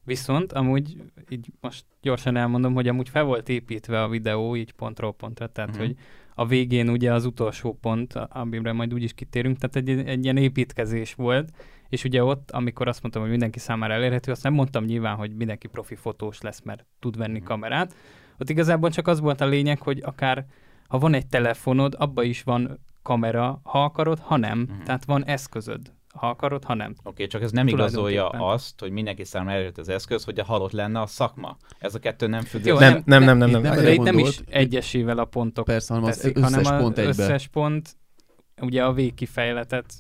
Viszont 0.06 0.54
amúgy, 0.54 0.98
így 1.30 1.52
most 1.62 1.86
gyorsan 2.02 2.36
elmondom, 2.36 2.74
hogy 2.74 2.88
amúgy 2.88 3.10
fel 3.10 3.24
volt 3.24 3.50
építve 3.50 4.04
a 4.04 4.10
videó 4.10 4.56
így 4.56 4.72
pontról 4.72 5.14
pontra, 5.14 5.48
tehát 5.48 5.70
uh-huh. 5.70 5.86
hogy 5.86 5.96
a 6.36 6.46
végén 6.46 6.90
ugye 6.90 7.14
az 7.14 7.26
utolsó 7.26 7.78
pont, 7.82 8.14
amire 8.14 8.72
majd 8.72 8.94
úgyis 8.94 9.14
kitérünk, 9.14 9.58
tehát 9.58 9.76
egy, 9.76 10.08
egy 10.08 10.24
ilyen 10.24 10.38
építkezés 10.38 11.14
volt, 11.14 11.52
és 11.90 12.04
ugye 12.04 12.24
ott, 12.24 12.52
amikor 12.52 12.88
azt 12.88 13.02
mondtam, 13.02 13.22
hogy 13.22 13.32
mindenki 13.32 13.60
számára 13.60 13.94
elérhető, 13.94 14.32
azt 14.32 14.44
nem 14.44 14.54
mondtam 14.54 14.84
nyilván, 14.84 15.16
hogy 15.16 15.36
mindenki 15.36 15.68
profi 15.68 15.96
fotós 15.96 16.42
lesz, 16.42 16.62
mert 16.62 16.86
tud 17.00 17.18
venni 17.18 17.34
uh-huh. 17.34 17.48
kamerát. 17.48 17.96
Ott 18.40 18.50
igazából 18.50 18.90
csak 18.90 19.08
az 19.08 19.20
volt 19.20 19.42
a 19.42 19.46
lényeg, 19.46 19.82
hogy 19.82 20.02
akár 20.06 20.46
ha 20.88 21.00
van 21.00 21.14
egy 21.14 21.28
telefonod, 21.28 21.96
abba 21.98 22.24
is 22.24 22.44
van 22.44 22.80
kamera, 23.02 23.60
ha 23.64 23.84
akarod, 23.84 24.20
ha 24.20 24.38
nem. 24.38 24.60
Uh-huh. 24.60 24.84
Tehát 24.84 25.06
van 25.06 25.26
eszközöd 25.26 25.92
ha 26.14 26.30
akarod, 26.30 26.64
ha 26.64 26.74
nem. 26.74 26.90
Oké, 26.90 27.10
okay, 27.10 27.28
csak 27.28 27.42
ez 27.42 27.52
nem 27.52 27.68
igazolja 27.68 28.28
azt, 28.28 28.80
hogy 28.80 28.92
mindenki 28.92 29.24
számára 29.24 29.58
eljött 29.58 29.78
az 29.78 29.90
eszköz, 29.90 30.24
hogy 30.24 30.40
a 30.40 30.44
halott 30.44 30.72
lenne 30.72 31.02
a 31.02 31.06
szakma. 31.06 31.58
Ez 31.80 31.96
a 31.96 32.00
kettő 32.00 32.28
nem 32.28 32.42
függ. 32.42 32.66
Jó, 32.66 32.80
nem, 32.80 33.02
nem, 33.06 33.24
nem, 33.24 33.38
nem, 33.38 33.50
nem. 33.50 33.62
nem, 33.62 33.84
nem, 33.84 34.04
nem 34.04 34.18
is 34.18 34.40
egyesével 34.50 35.18
a 35.18 35.26
pontok 35.26 35.66
Persze, 35.66 35.94
hanem 35.94 36.10
teszik, 36.10 36.38
az 36.38 36.44
összes 36.44 36.68
hanem 36.68 36.82
pont 36.82 36.98
egybe. 36.98 37.10
összes 37.10 37.48
pont 37.48 37.96
ugye 38.62 38.84
a 38.84 38.94
végkifejletet 38.94 39.94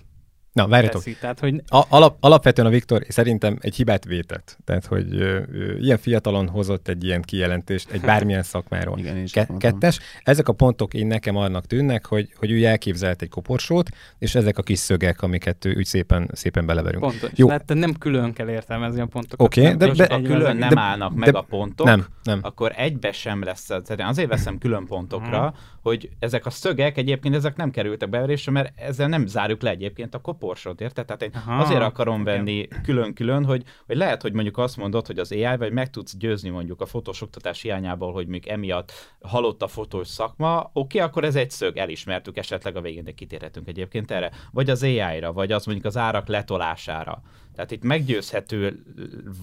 Na, 0.53 0.67
várjatok. 0.67 1.03
teszi. 1.03 1.17
Tehát, 1.19 1.39
hogy 1.39 1.61
A, 1.67 1.81
alap, 1.89 2.17
alapvetően 2.19 2.67
a 2.67 2.71
Viktor 2.71 3.05
szerintem 3.07 3.57
egy 3.61 3.75
hibát 3.75 4.05
vétett. 4.05 4.57
Tehát, 4.65 4.85
hogy 4.85 5.15
ö, 5.15 5.39
ö, 5.51 5.75
ilyen 5.77 5.97
fiatalon 5.97 6.47
hozott 6.49 6.87
egy 6.87 7.03
ilyen 7.03 7.21
kijelentést 7.21 7.91
egy 7.91 8.01
bármilyen 8.11 8.43
szakmáról. 8.43 8.97
Igen, 8.99 9.17
én 9.17 9.23
is 9.23 9.31
Ke- 9.31 9.57
kettes. 9.57 9.99
Ezek 10.23 10.47
a 10.47 10.53
pontok 10.53 10.93
én 10.93 11.07
nekem 11.07 11.35
annak 11.35 11.65
tűnnek, 11.65 12.05
hogy, 12.05 12.33
hogy 12.35 12.51
ő 12.51 12.63
elképzelt 12.65 13.21
egy 13.21 13.29
koporsót, 13.29 13.89
és 14.19 14.35
ezek 14.35 14.57
a 14.57 14.61
kis 14.63 14.79
szögek, 14.79 15.21
amiket 15.21 15.65
ő 15.65 15.73
úgy 15.77 15.85
szépen, 15.85 16.29
szépen 16.33 16.65
beleverünk. 16.65 17.03
pontos. 17.03 17.29
Jó. 17.35 17.47
Tehát 17.47 17.65
te 17.65 17.73
nem 17.73 17.93
külön 17.93 18.33
kell 18.33 18.49
értelmezni 18.49 19.01
a 19.01 19.05
pontokat. 19.05 19.45
Oké, 19.47 19.61
nem 19.61 19.77
de- 19.77 19.91
de- 19.91 20.07
Ha 20.09 20.15
egy 20.15 20.23
külön 20.23 20.57
nem 20.57 20.69
de- 20.69 20.79
állnak 20.79 21.13
de- 21.13 21.19
meg 21.19 21.35
a 21.35 21.41
pontok, 21.41 21.85
Nem, 21.87 22.05
nem. 22.23 22.39
akkor 22.41 22.71
egybe 22.75 23.11
sem 23.11 23.43
lesz. 23.43 23.65
Tehát 23.65 24.01
azért 24.01 24.29
veszem 24.29 24.57
külön 24.57 24.85
pontokra, 24.85 25.41
Mhm. 25.45 25.55
Hogy 25.83 26.09
ezek 26.19 26.45
a 26.45 26.49
szögek 26.49 26.97
egyébként 26.97 27.35
ezek 27.35 27.55
nem 27.55 27.71
kerültek 27.71 28.09
beverésre, 28.09 28.51
mert 28.51 28.79
ezzel 28.79 29.07
nem 29.07 29.27
zárjuk 29.27 29.61
le 29.61 29.69
egyébként 29.69 30.15
a 30.15 30.21
koporsót, 30.21 30.81
érted? 30.81 31.05
Tehát 31.05 31.21
én 31.21 31.31
Aha, 31.33 31.61
azért 31.61 31.81
akarom 31.81 32.23
venni 32.23 32.67
külön-külön, 32.83 33.45
hogy, 33.45 33.63
hogy 33.85 33.97
lehet, 33.97 34.21
hogy 34.21 34.33
mondjuk 34.33 34.57
azt 34.57 34.77
mondod, 34.77 35.07
hogy 35.07 35.19
az 35.19 35.31
AI, 35.31 35.57
vagy 35.57 35.71
meg 35.71 35.89
tudsz 35.89 36.17
győzni 36.17 36.49
mondjuk 36.49 36.81
a 36.81 36.85
fotós 36.85 37.21
oktatás 37.21 37.61
hiányából, 37.61 38.13
hogy 38.13 38.27
még 38.27 38.47
emiatt 38.47 38.91
halott 39.21 39.61
a 39.61 39.67
fotós 39.67 40.07
szakma, 40.07 40.69
oké, 40.73 40.99
akkor 40.99 41.23
ez 41.23 41.35
egy 41.35 41.51
szög, 41.51 41.77
elismertük 41.77 42.37
esetleg 42.37 42.75
a 42.75 42.81
végén, 42.81 43.03
de 43.03 43.11
kitérhetünk 43.11 43.67
egyébként 43.67 44.11
erre. 44.11 44.31
Vagy 44.51 44.69
az 44.69 44.83
AI-ra, 44.83 45.33
vagy 45.33 45.51
az 45.51 45.65
mondjuk 45.65 45.87
az 45.87 45.97
árak 45.97 46.27
letolására. 46.27 47.21
Tehát 47.55 47.71
itt 47.71 47.83
meggyőzhető 47.83 48.83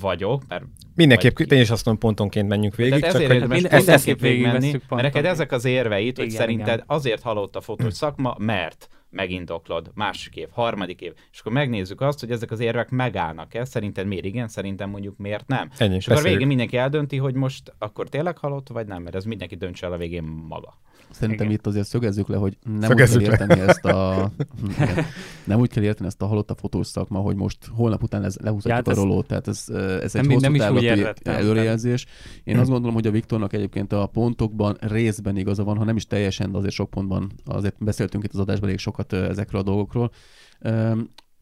vagyok, 0.00 0.42
mert 0.48 0.64
Mindenképp, 0.94 1.38
vagy- 1.38 1.52
én 1.52 1.60
is 1.60 1.70
azt 1.70 1.84
mondom, 1.84 2.02
pontonként 2.02 2.48
menjünk 2.48 2.74
végig, 2.74 3.00
tehát 3.00 3.04
csak 3.06 3.14
ezért 3.14 3.30
hogy 3.32 3.40
érdemes 3.40 3.60
minden- 3.62 3.78
ezt, 3.78 3.86
mindenképp 3.86 4.14
ezt 4.14 4.20
végigvesszük 4.22 4.82
mert 4.88 5.02
neked 5.02 5.24
ezek 5.24 5.52
az 5.52 5.64
érveid, 5.64 6.16
hogy 6.16 6.24
Igen, 6.24 6.36
szerinted 6.36 6.74
igen. 6.74 6.84
azért 6.86 7.22
halott 7.22 7.56
a 7.56 7.60
fotós 7.60 7.94
szakma, 8.02 8.34
mert 8.38 8.88
megindoklod, 9.10 9.90
másik 9.94 10.36
év, 10.36 10.48
harmadik 10.50 11.00
év, 11.00 11.12
és 11.32 11.40
akkor 11.40 11.52
megnézzük 11.52 12.00
azt, 12.00 12.20
hogy 12.20 12.30
ezek 12.30 12.50
az 12.50 12.60
érvek 12.60 12.90
megállnak-e, 12.90 13.64
szerinted 13.64 14.06
miért 14.06 14.24
igen, 14.24 14.48
szerintem 14.48 14.90
mondjuk 14.90 15.16
miért 15.16 15.46
nem. 15.46 15.70
ennyi, 15.78 15.94
És 15.94 16.08
akkor 16.08 16.26
a 16.26 16.28
végén 16.28 16.46
mindenki 16.46 16.76
eldönti, 16.76 17.16
hogy 17.16 17.34
most 17.34 17.74
akkor 17.78 18.08
tényleg 18.08 18.38
halott, 18.38 18.68
vagy 18.68 18.86
nem, 18.86 19.02
mert 19.02 19.14
ez 19.16 19.24
mindenki 19.24 19.54
döntse 19.54 19.86
el 19.86 19.92
a 19.92 19.96
végén 19.96 20.22
maga. 20.48 20.78
Szerintem 21.10 21.46
Igen. 21.46 21.58
itt 21.58 21.66
azért 21.66 21.86
szögezzük 21.86 22.28
le, 22.28 22.36
hogy 22.36 22.56
nem 22.78 22.90
Szögezzük 22.90 23.20
úgy 23.20 23.26
le. 23.26 23.36
kell 23.36 23.46
érteni 23.46 23.68
ezt 23.68 23.84
a 23.84 24.30
igen, 24.68 25.04
nem 25.44 25.60
úgy 25.60 25.68
kell 25.68 25.82
érteni 25.82 26.06
ezt 26.08 26.22
a 26.22 26.26
halott 26.26 26.50
a 26.50 26.54
fotós 26.54 26.86
szakma, 26.86 27.18
hogy 27.18 27.36
most 27.36 27.58
holnap 27.72 28.02
után 28.02 28.24
ez, 28.24 28.36
lehúzhatjuk 28.36 28.86
Ja, 28.86 28.92
hát 28.92 28.98
a 28.98 29.02
rolót, 29.02 29.26
tehát 29.26 29.48
ez, 29.48 29.64
ez 30.02 30.14
egy 30.14 30.26
nem- 30.26 30.32
hosszú 30.32 30.74
nem 30.76 31.14
előrejelzés. 31.22 32.06
Én 32.44 32.58
azt 32.58 32.70
gondolom, 32.70 32.94
hogy 32.94 33.06
a 33.06 33.10
Viktornak 33.10 33.52
egyébként 33.52 33.92
a 33.92 34.06
pontokban 34.06 34.76
részben 34.80 35.36
igaza 35.36 35.64
van, 35.64 35.76
ha 35.76 35.84
nem 35.84 35.96
is 35.96 36.06
teljesen, 36.06 36.52
de 36.52 36.58
azért 36.58 36.74
sok 36.74 36.90
pontban 36.90 37.32
azért 37.44 37.84
beszéltünk 37.84 38.24
itt 38.24 38.32
az 38.32 38.38
adásban 38.38 38.68
elég 38.68 38.80
sokat 38.80 39.12
ezekről 39.12 39.60
a 39.60 39.64
dolgokról. 39.64 40.10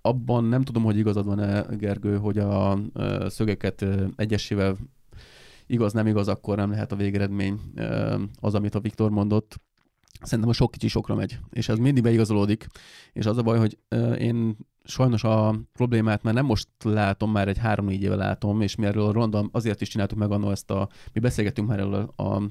Abban 0.01 0.45
nem 0.45 0.63
tudom, 0.63 0.83
hogy 0.83 0.99
igazad 0.99 1.27
van-e, 1.27 1.67
Gergő, 1.77 2.17
hogy 2.17 2.39
a 2.39 2.79
szögeket 3.27 3.87
egyesével 4.17 4.77
igaz, 5.69 5.93
nem 5.93 6.07
igaz, 6.07 6.29
akkor 6.29 6.57
nem 6.57 6.71
lehet 6.71 6.93
a 6.93 6.97
végeredmény 6.97 7.61
az, 8.41 8.55
amit 8.55 8.75
a 8.75 8.81
Viktor 8.81 9.11
mondott. 9.11 9.61
Szerintem 10.21 10.49
a 10.49 10.53
sok 10.53 10.71
kicsi 10.71 10.89
sokra 10.89 11.15
megy, 11.15 11.39
és 11.51 11.69
ez 11.69 11.79
mindig 11.79 12.03
beigazolódik. 12.03 12.67
És 13.13 13.27
az 13.27 13.37
a 13.39 13.43
baj, 13.43 13.59
hogy 13.59 13.79
én 14.19 14.57
sajnos 14.85 15.25
a 15.25 15.61
problémát 15.73 16.23
már 16.23 16.35
nem 16.35 16.45
most 16.45 16.69
látom, 16.83 17.31
már 17.31 17.49
egy 17.49 17.59
három-négy 17.59 18.03
éve 18.03 18.15
látom, 18.15 18.61
és 18.61 18.75
mi 18.75 18.87
erről 18.87 19.07
a 19.07 19.13
Ronda 19.13 19.49
azért 19.53 19.81
is 19.81 19.89
csináltuk 19.89 20.19
meg 20.19 20.31
annól 20.31 20.51
ezt 20.51 20.71
a, 20.71 20.89
mi 21.13 21.21
beszélgettünk 21.21 21.69
már 21.69 21.79
erről 21.79 22.13
a 22.17 22.43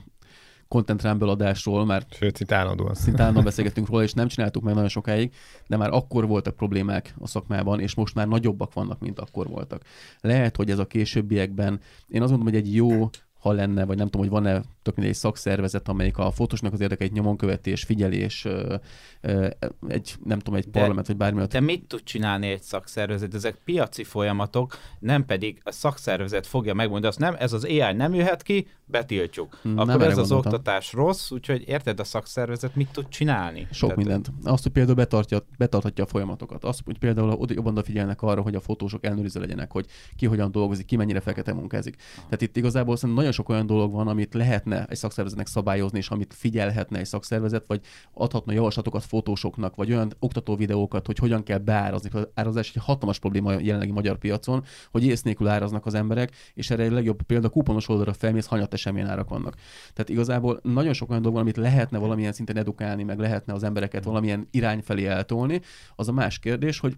Content 0.67 1.03
Rumble 1.03 1.29
adásról, 1.29 1.85
már 1.85 2.05
Sőt, 2.09 2.35
szinte 2.35 2.55
állandóan. 2.55 2.93
szinte 2.93 3.19
állandóan 3.19 3.45
beszélgettünk 3.45 3.87
róla, 3.87 4.03
és 4.03 4.13
nem 4.13 4.27
csináltuk 4.27 4.63
meg 4.63 4.73
nagyon 4.73 4.89
sokáig, 4.89 5.33
de 5.67 5.77
már 5.77 5.89
akkor 5.89 6.27
voltak 6.27 6.55
problémák 6.55 7.13
a 7.19 7.27
szakmában, 7.27 7.79
és 7.79 7.95
most 7.95 8.15
már 8.15 8.27
nagyobbak 8.27 8.73
vannak, 8.73 8.99
mint 8.99 9.19
akkor 9.19 9.47
voltak. 9.47 9.81
Lehet, 10.21 10.55
hogy 10.55 10.69
ez 10.69 10.79
a 10.79 10.87
későbbiekben, 10.87 11.79
én 12.07 12.21
azt 12.21 12.29
mondom, 12.31 12.47
hogy 12.47 12.57
egy 12.57 12.75
jó 12.75 13.09
ha 13.39 13.51
lenne, 13.51 13.85
vagy 13.85 13.97
nem 13.97 14.05
tudom, 14.09 14.21
hogy 14.21 14.41
van-e 14.43 14.61
tök 14.87 14.95
mindegy 14.95 15.13
egy 15.13 15.21
szakszervezet, 15.21 15.87
amelyik 15.87 16.17
a 16.17 16.31
fotósnak 16.31 16.73
az 16.73 16.79
érdekeit 16.81 17.11
nyomon 17.11 17.37
követi 17.37 17.69
és 17.69 17.83
figyelés, 17.83 18.45
ö, 18.45 18.75
ö, 19.21 19.47
egy, 19.87 20.15
nem 20.23 20.37
tudom, 20.39 20.55
egy 20.55 20.69
De- 20.69 20.79
parlament, 20.79 21.07
vagy 21.07 21.17
bármi. 21.17 21.45
De 21.45 21.59
mit 21.59 21.87
tud 21.87 22.03
csinálni 22.03 22.47
egy 22.47 22.61
szakszervezet? 22.61 23.33
Ezek 23.33 23.57
piaci 23.65 24.03
folyamatok, 24.03 24.77
nem 24.99 25.25
pedig 25.25 25.61
a 25.63 25.71
szakszervezet 25.71 26.47
fogja 26.47 26.73
megmondani, 26.73 27.07
azt 27.07 27.19
nem, 27.19 27.35
ez 27.39 27.53
az 27.53 27.63
AI 27.63 27.93
nem 27.93 28.13
jöhet 28.13 28.43
ki, 28.43 28.67
betiltjuk. 28.85 29.59
Nem 29.63 29.77
Akkor 29.77 30.01
ez 30.01 30.07
az 30.07 30.15
gondoltam. 30.15 30.53
oktatás 30.53 30.93
rossz, 30.93 31.31
úgyhogy 31.31 31.63
érted, 31.67 31.99
a 31.99 32.03
szakszervezet 32.03 32.75
mit 32.75 32.89
tud 32.91 33.07
csinálni? 33.09 33.67
Sok 33.71 33.89
Tehát- 33.89 34.03
mindent. 34.03 34.31
Azt, 34.43 34.63
hogy 34.63 34.71
például 34.71 34.95
betartja, 34.95 35.39
betartatja 35.57 36.03
a 36.03 36.07
folyamatokat. 36.07 36.63
Azt, 36.63 36.81
hogy 36.85 36.97
például 36.97 37.29
oda 37.29 37.53
jobban 37.53 37.71
odafigyelnek 37.71 38.21
arra, 38.21 38.41
hogy 38.41 38.55
a 38.55 38.59
fotósok 38.59 39.05
ellenőrizve 39.05 39.39
legyenek, 39.39 39.71
hogy 39.71 39.85
ki 40.15 40.25
hogyan 40.25 40.51
dolgozik, 40.51 40.85
ki 40.85 40.95
mennyire 40.95 41.19
fekete 41.19 41.53
munkázik. 41.53 41.95
Tehát 42.15 42.41
itt 42.41 42.57
igazából 42.57 42.95
szerintem 42.95 43.17
nagyon 43.17 43.31
sok 43.31 43.49
olyan 43.49 43.65
dolog 43.65 43.91
van, 43.91 44.07
amit 44.07 44.33
lehetne 44.33 44.76
egy 44.85 44.97
szakszervezetnek 44.97 45.47
szabályozni, 45.47 45.97
és 45.97 46.09
amit 46.09 46.33
figyelhetne 46.33 46.99
egy 46.99 47.05
szakszervezet, 47.05 47.67
vagy 47.67 47.81
adhatna 48.13 48.53
javaslatokat 48.53 49.03
fotósoknak, 49.03 49.75
vagy 49.75 49.91
olyan 49.91 50.13
oktató 50.19 50.55
videókat, 50.55 51.05
hogy 51.05 51.17
hogyan 51.17 51.43
kell 51.43 51.57
beárazni. 51.57 52.09
Az 52.13 52.27
árazás 52.33 52.71
egy 52.75 52.81
hatalmas 52.83 53.19
probléma 53.19 53.53
a 53.53 53.59
jelenlegi 53.59 53.91
magyar 53.91 54.17
piacon, 54.17 54.63
hogy 54.91 55.05
ész 55.05 55.21
nélkül 55.21 55.47
áraznak 55.47 55.85
az 55.85 55.93
emberek, 55.93 56.31
és 56.53 56.69
erre 56.69 56.85
a 56.85 56.91
legjobb 56.91 57.21
példa 57.21 57.49
kuponos 57.49 57.89
oldalra 57.89 58.13
felmész, 58.13 58.45
hanyat 58.45 58.73
eseményen 58.73 59.09
árak 59.09 59.29
vannak. 59.29 59.55
Tehát 59.93 60.09
igazából 60.09 60.59
nagyon 60.63 60.93
sok 60.93 61.09
olyan 61.09 61.21
dolog 61.21 61.37
van, 61.37 61.45
amit 61.45 61.57
lehetne 61.57 61.97
valamilyen 61.97 62.33
szinten 62.33 62.57
edukálni, 62.57 63.03
meg 63.03 63.19
lehetne 63.19 63.53
az 63.53 63.63
embereket 63.63 64.03
valamilyen 64.03 64.47
irány 64.51 64.81
felé 64.81 65.05
eltolni. 65.05 65.61
Az 65.95 66.07
a 66.07 66.11
más 66.11 66.39
kérdés, 66.39 66.79
hogy 66.79 66.97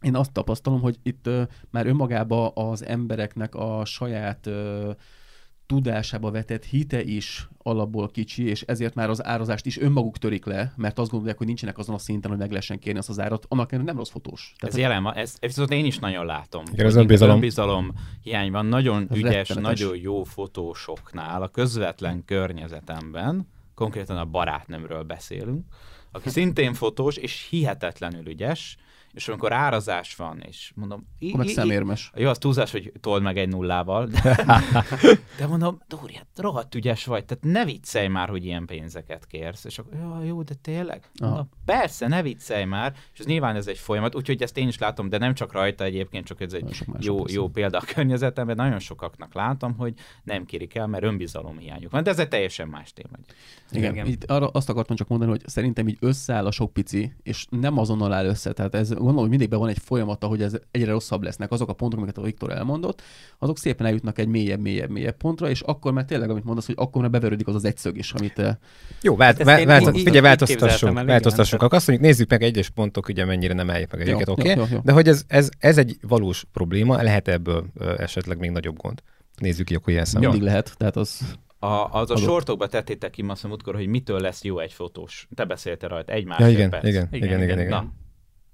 én 0.00 0.14
azt 0.14 0.32
tapasztalom, 0.32 0.80
hogy 0.80 0.98
itt 1.02 1.26
ö, 1.26 1.42
már 1.70 1.86
önmagába 1.86 2.48
az 2.48 2.84
embereknek 2.84 3.54
a 3.54 3.84
saját 3.84 4.46
ö, 4.46 4.90
tudásába 5.66 6.30
vetett 6.30 6.64
hite 6.64 7.02
is 7.02 7.48
alapból 7.58 8.08
kicsi, 8.08 8.44
és 8.48 8.62
ezért 8.62 8.94
már 8.94 9.10
az 9.10 9.24
árazást 9.24 9.66
is 9.66 9.78
önmaguk 9.78 10.18
törik 10.18 10.44
le, 10.44 10.72
mert 10.76 10.98
azt 10.98 11.10
gondolják, 11.10 11.38
hogy 11.38 11.46
nincsenek 11.46 11.78
azon 11.78 11.94
a 11.94 11.98
szinten, 11.98 12.30
hogy 12.30 12.40
meg 12.40 12.50
lehessen 12.50 12.78
kérni 12.78 12.98
azt 12.98 13.08
az 13.08 13.20
árat, 13.20 13.46
annak 13.48 13.72
ellenére 13.72 13.92
nem 13.92 14.00
rossz 14.00 14.10
fotós. 14.10 14.54
Ez 14.58 14.76
jelen 14.76 15.02
van, 15.02 15.14
ez, 15.14 15.36
ez 15.40 15.48
viszont 15.48 15.70
én 15.70 15.84
is 15.84 15.98
nagyon 15.98 16.26
látom. 16.26 16.62
Igen, 16.72 16.86
az 16.86 16.96
önbizalom. 16.96 17.34
önbizalom 17.34 17.92
hiány 18.22 18.50
van 18.50 18.66
nagyon 18.66 19.06
Ez 19.10 19.16
ügyes, 19.16 19.32
rettenetes. 19.32 19.80
nagyon 19.80 19.96
jó 19.96 20.24
fotósoknál 20.24 21.42
a 21.42 21.48
közvetlen 21.48 22.24
környezetemben, 22.24 23.48
konkrétan 23.74 24.16
a 24.16 24.24
barátnőmről 24.24 25.02
beszélünk, 25.02 25.64
aki 26.12 26.28
szintén 26.28 26.74
fotós, 26.74 27.16
és 27.16 27.46
hihetetlenül 27.50 28.28
ügyes, 28.28 28.76
és 29.16 29.28
amikor 29.28 29.52
árazás 29.52 30.16
van, 30.16 30.40
és 30.40 30.72
mondom... 30.74 31.06
i- 31.18 31.36
meg 31.36 31.48
szemérmes. 31.48 32.10
Jó, 32.14 32.28
az 32.28 32.38
túlzás, 32.38 32.70
hogy 32.70 32.92
told 33.00 33.22
meg 33.22 33.38
egy 33.38 33.48
nullával, 33.48 34.06
de, 34.06 34.44
de 35.38 35.46
mondom, 35.46 35.82
Dóri, 35.88 36.14
hát 36.14 36.26
rohadt 36.36 36.74
ügyes 36.74 37.04
vagy, 37.04 37.24
tehát 37.24 37.44
ne 37.44 37.64
viccelj 37.64 38.06
már, 38.08 38.28
hogy 38.28 38.44
ilyen 38.44 38.66
pénzeket 38.66 39.26
kérsz. 39.26 39.64
És 39.64 39.78
akkor, 39.78 39.92
ja, 39.94 40.22
jó, 40.24 40.42
de 40.42 40.54
tényleg? 40.54 41.10
Mondom, 41.20 41.48
persze, 41.64 42.08
ne 42.08 42.22
viccelj 42.22 42.64
már, 42.64 42.94
és 43.12 43.18
ez 43.18 43.26
nyilván 43.26 43.56
ez 43.56 43.66
egy 43.66 43.78
folyamat, 43.78 44.14
úgyhogy 44.14 44.42
ezt 44.42 44.56
én 44.58 44.68
is 44.68 44.78
látom, 44.78 45.08
de 45.08 45.18
nem 45.18 45.34
csak 45.34 45.52
rajta 45.52 45.84
egyébként, 45.84 46.26
csak 46.26 46.40
ez 46.40 46.52
egy 46.52 46.82
jó, 46.98 47.16
persze. 47.20 47.34
jó 47.34 47.48
példa 47.48 47.78
a 47.78 47.82
környezetemben, 47.94 48.56
nagyon 48.56 48.78
sokaknak 48.78 49.34
látom, 49.34 49.76
hogy 49.76 49.94
nem 50.24 50.44
kérik 50.44 50.74
el, 50.74 50.86
mert 50.86 51.04
önbizalom 51.04 51.58
hiányuk 51.58 51.90
van, 51.90 52.02
de 52.02 52.10
ez 52.10 52.18
egy 52.18 52.28
teljesen 52.28 52.68
más 52.68 52.92
téma. 52.92 53.08
Igen, 53.70 53.82
Igen. 53.82 53.92
Igen. 53.92 54.06
Itt 54.06 54.24
arra 54.24 54.48
azt 54.48 54.68
akartam 54.68 54.96
csak 54.96 55.08
mondani, 55.08 55.30
hogy 55.30 55.42
szerintem 55.46 55.88
így 55.88 55.96
összeáll 56.00 56.46
a 56.46 56.50
sok 56.50 56.72
pici, 56.72 57.12
és 57.22 57.46
nem 57.50 57.78
azonnal 57.78 58.12
áll 58.12 58.24
össze. 58.26 58.52
Tehát 58.52 58.74
ez 58.74 58.90
gondolom, 59.06 59.20
hogy 59.30 59.38
mindig 59.38 59.48
be 59.48 59.56
van 59.56 59.68
egy 59.68 59.78
folyamata, 59.84 60.26
hogy 60.26 60.42
ez 60.42 60.56
egyre 60.70 60.90
rosszabb 60.90 61.22
lesznek. 61.22 61.50
Azok 61.50 61.68
a 61.68 61.72
pontok, 61.72 61.98
amiket 61.98 62.18
a 62.18 62.22
Viktor 62.22 62.52
elmondott, 62.52 63.02
azok 63.38 63.58
szépen 63.58 63.86
eljutnak 63.86 64.18
egy 64.18 64.26
mélyebb, 64.28 64.60
mélyebb, 64.60 64.90
mélyebb 64.90 65.16
pontra, 65.16 65.48
és 65.50 65.60
akkor 65.60 65.92
már 65.92 66.04
tényleg, 66.04 66.30
amit 66.30 66.44
mondasz, 66.44 66.66
hogy 66.66 66.74
akkor 66.78 67.00
már 67.02 67.10
beverődik 67.10 67.46
az 67.46 67.54
az 67.54 67.64
egyszög 67.64 67.96
is, 67.98 68.12
amit 68.12 68.38
eh, 68.38 68.54
Jó, 69.02 69.16
vált, 69.16 69.36
Hát 69.36 69.46
vált, 69.46 69.60
én 69.60 69.66
vált, 69.66 69.96
figyelj, 69.96 70.20
változtassunk, 70.20 70.82
el, 70.82 70.92
igen. 70.92 71.06
változtassunk. 71.06 71.62
Akkor 71.62 71.76
azt 71.76 71.86
mondjuk, 71.86 72.08
nézzük 72.08 72.30
meg 72.30 72.42
egyes 72.42 72.70
pontok, 72.70 73.08
ugye 73.08 73.24
mennyire 73.24 73.54
nem 73.54 73.70
állják 73.70 73.92
meg 73.92 74.00
egyeket, 74.00 74.28
oké? 74.28 74.54
jó. 74.70 74.78
De 74.82 74.92
hogy 74.92 75.08
ez, 75.08 75.24
ez, 75.26 75.48
ez 75.58 75.78
egy 75.78 75.96
valós 76.02 76.44
probléma, 76.52 77.02
lehet 77.02 77.28
ebből 77.28 77.64
ö, 77.78 77.94
esetleg 77.98 78.38
még 78.38 78.50
nagyobb 78.50 78.76
gond. 78.76 79.02
Nézzük 79.36 79.66
ki, 79.66 79.74
akkor 79.74 79.92
ilyen 79.92 80.04
szemben. 80.04 80.30
mindig 80.30 80.46
lehet. 80.48 80.74
Tehát 80.76 80.96
az 80.96 81.20
A, 81.58 81.66
az 81.66 81.90
a 81.92 81.98
Adott. 81.98 82.18
sortokba 82.18 82.66
tettétek 82.66 83.10
ki, 83.10 83.24
azt 83.28 83.46
múltkor, 83.46 83.74
hogy 83.74 83.86
mitől 83.86 84.20
lesz 84.20 84.44
jó 84.44 84.58
egy 84.58 84.72
fotós. 84.72 85.28
Te 85.34 85.44
beszéltél 85.44 85.88
rajta, 85.88 86.12
egy 86.12 86.22
Ja, 86.22 86.28
másodperc. 86.28 86.84
igen, 86.84 86.84
igen, 86.84 87.08
igen, 87.10 87.28
igen, 87.28 87.42
igen, 87.42 87.58
igen. 87.58 87.68
Na, 87.68 87.92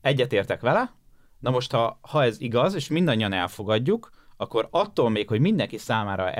egyetértek 0.02 0.60
vele. 0.60 0.92
Na 1.38 1.50
most, 1.50 1.72
ha, 1.72 1.98
ha 2.00 2.24
ez 2.24 2.40
igaz, 2.40 2.74
és 2.74 2.88
mindannyian 2.88 3.32
elfogadjuk, 3.32 4.10
akkor 4.36 4.68
attól 4.70 5.10
még, 5.10 5.28
hogy 5.28 5.40
mindenki 5.40 5.78
számára 5.78 6.30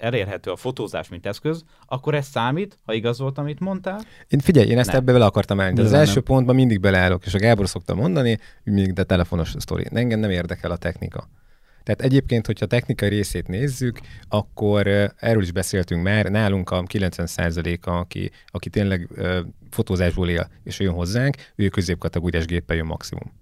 elérhető 0.00 0.50
a 0.50 0.56
fotózás, 0.56 1.08
mint 1.08 1.26
eszköz, 1.26 1.64
akkor 1.86 2.14
ez 2.14 2.26
számít, 2.26 2.78
ha 2.84 2.92
igaz 2.92 3.18
volt, 3.18 3.38
amit 3.38 3.60
mondtál? 3.60 4.00
Én 4.28 4.40
figyelj, 4.40 4.68
én 4.68 4.78
ezt 4.78 4.88
nem. 4.88 4.96
ebbe 4.96 5.12
bele 5.12 5.24
akartam 5.24 5.60
állni. 5.60 5.74
De 5.74 5.82
az 5.82 5.92
első 5.92 6.14
nem. 6.14 6.22
pontban 6.22 6.54
mindig 6.54 6.80
beleállok, 6.80 7.26
és 7.26 7.34
a 7.34 7.38
Gábor 7.38 7.68
szokta 7.68 7.94
mondani, 7.94 8.38
mindig 8.64 8.92
de 8.92 9.04
telefonos 9.04 9.54
sztori. 9.58 9.86
Engem 9.92 10.20
nem 10.20 10.30
érdekel 10.30 10.70
a 10.70 10.76
technika. 10.76 11.28
Tehát 11.82 12.02
egyébként, 12.02 12.46
hogyha 12.46 12.64
a 12.64 12.68
technikai 12.68 13.08
részét 13.08 13.48
nézzük, 13.48 14.00
akkor 14.28 14.86
erről 15.16 15.42
is 15.42 15.52
beszéltünk 15.52 16.02
már, 16.02 16.26
nálunk 16.30 16.70
a 16.70 16.82
90%-a, 16.82 17.90
aki, 17.90 18.30
aki 18.46 18.70
tényleg 18.70 19.08
fotózásból 19.70 20.28
él, 20.28 20.48
és 20.64 20.78
jön 20.78 20.92
hozzánk, 20.92 21.36
ő 21.54 21.68
középkategóriás 21.68 22.44
géppel 22.44 22.76
jön 22.76 22.86
maximum. 22.86 23.32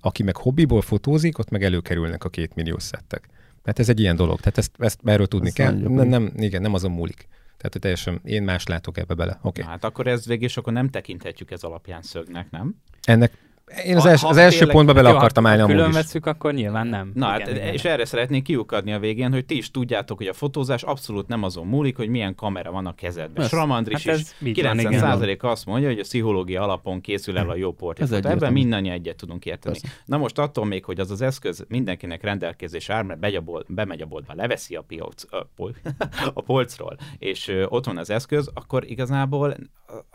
Aki 0.00 0.22
meg 0.22 0.36
hobbiból 0.36 0.82
fotózik, 0.82 1.38
ott 1.38 1.50
meg 1.50 1.62
előkerülnek 1.62 2.24
a 2.24 2.28
két 2.28 2.54
millió 2.54 2.78
szettek. 2.78 3.28
Mert 3.62 3.78
ez 3.78 3.88
egy 3.88 4.00
ilyen 4.00 4.16
dolog, 4.16 4.38
tehát 4.38 4.58
ezt, 4.58 4.72
ezt 4.78 5.00
erről 5.04 5.26
tudni 5.26 5.46
ezt 5.46 5.56
kell. 5.56 5.72
Nem, 5.72 6.08
nem, 6.08 6.32
igen, 6.36 6.62
nem 6.62 6.74
azon 6.74 6.90
múlik. 6.90 7.28
Tehát 7.56 7.72
hogy 7.72 7.80
teljesen 7.80 8.20
én 8.24 8.42
más 8.42 8.66
látok 8.66 8.98
ebbe 8.98 9.14
bele. 9.14 9.38
Okay. 9.42 9.64
Hát 9.64 9.84
akkor 9.84 10.06
ez 10.06 10.26
végig, 10.26 10.42
és 10.42 10.56
akkor 10.56 10.72
nem 10.72 10.88
tekinthetjük 10.88 11.50
ez 11.50 11.62
alapján 11.62 12.02
szögnek, 12.02 12.50
nem? 12.50 12.74
Ennek 13.02 13.32
én 13.84 13.96
az, 13.96 14.06
els, 14.06 14.24
az 14.24 14.36
első 14.36 14.58
tényleg, 14.58 14.76
pontba 14.76 14.92
bele 14.92 15.08
akartam 15.08 15.46
állni 15.46 15.62
amúgy 15.62 15.74
külön 15.74 15.92
veszük, 15.92 16.26
akkor 16.26 16.52
nyilván 16.52 16.86
nem. 16.86 17.10
Na 17.14 17.34
igen, 17.34 17.46
hát, 17.46 17.56
igen. 17.56 17.72
és 17.72 17.84
erre 17.84 18.04
szeretnék 18.04 18.42
kiukadni 18.42 18.92
a 18.92 18.98
végén, 18.98 19.32
hogy 19.32 19.44
ti 19.44 19.56
is 19.56 19.70
tudjátok, 19.70 20.16
hogy 20.16 20.26
a 20.26 20.32
fotózás 20.32 20.82
abszolút 20.82 21.28
nem 21.28 21.42
azon 21.42 21.66
múlik, 21.66 21.96
hogy 21.96 22.08
milyen 22.08 22.34
kamera 22.34 22.70
van 22.70 22.86
a 22.86 22.94
kezedben. 22.94 23.48
Sramandris 23.48 24.06
hát 24.06 24.16
is 24.16 24.54
90% 24.54 25.40
azt 25.40 25.66
mondja, 25.66 25.88
hogy 25.88 25.98
a 25.98 26.02
pszichológia 26.02 26.62
alapon 26.62 27.00
készül 27.00 27.38
el 27.38 27.50
a 27.50 27.56
jó 27.56 27.72
portrét. 27.72 28.26
Ebben 28.26 28.52
mindannyian 28.52 28.94
egyet 28.94 29.16
tudunk 29.16 29.44
érteni. 29.44 29.80
Persze. 29.80 29.96
Na 30.04 30.16
most 30.16 30.38
attól 30.38 30.64
még, 30.64 30.84
hogy 30.84 31.00
az 31.00 31.10
az 31.10 31.20
eszköz 31.20 31.64
mindenkinek 31.68 32.22
rendelkezés 32.22 32.88
áll, 32.88 33.02
mert 33.02 33.20
begy 33.20 33.34
a 33.34 33.40
bolt, 33.40 33.72
bemegy 33.72 34.00
a 34.00 34.06
boltba, 34.06 34.34
leveszi 34.34 34.74
a, 34.74 34.80
piac, 34.82 35.32
a, 35.32 35.46
pol, 35.56 35.74
a 36.34 36.42
polcról, 36.42 36.96
és 37.18 37.52
ott 37.68 37.84
van 37.84 37.96
az 37.96 38.10
eszköz, 38.10 38.50
akkor 38.54 38.84
igazából 38.90 39.56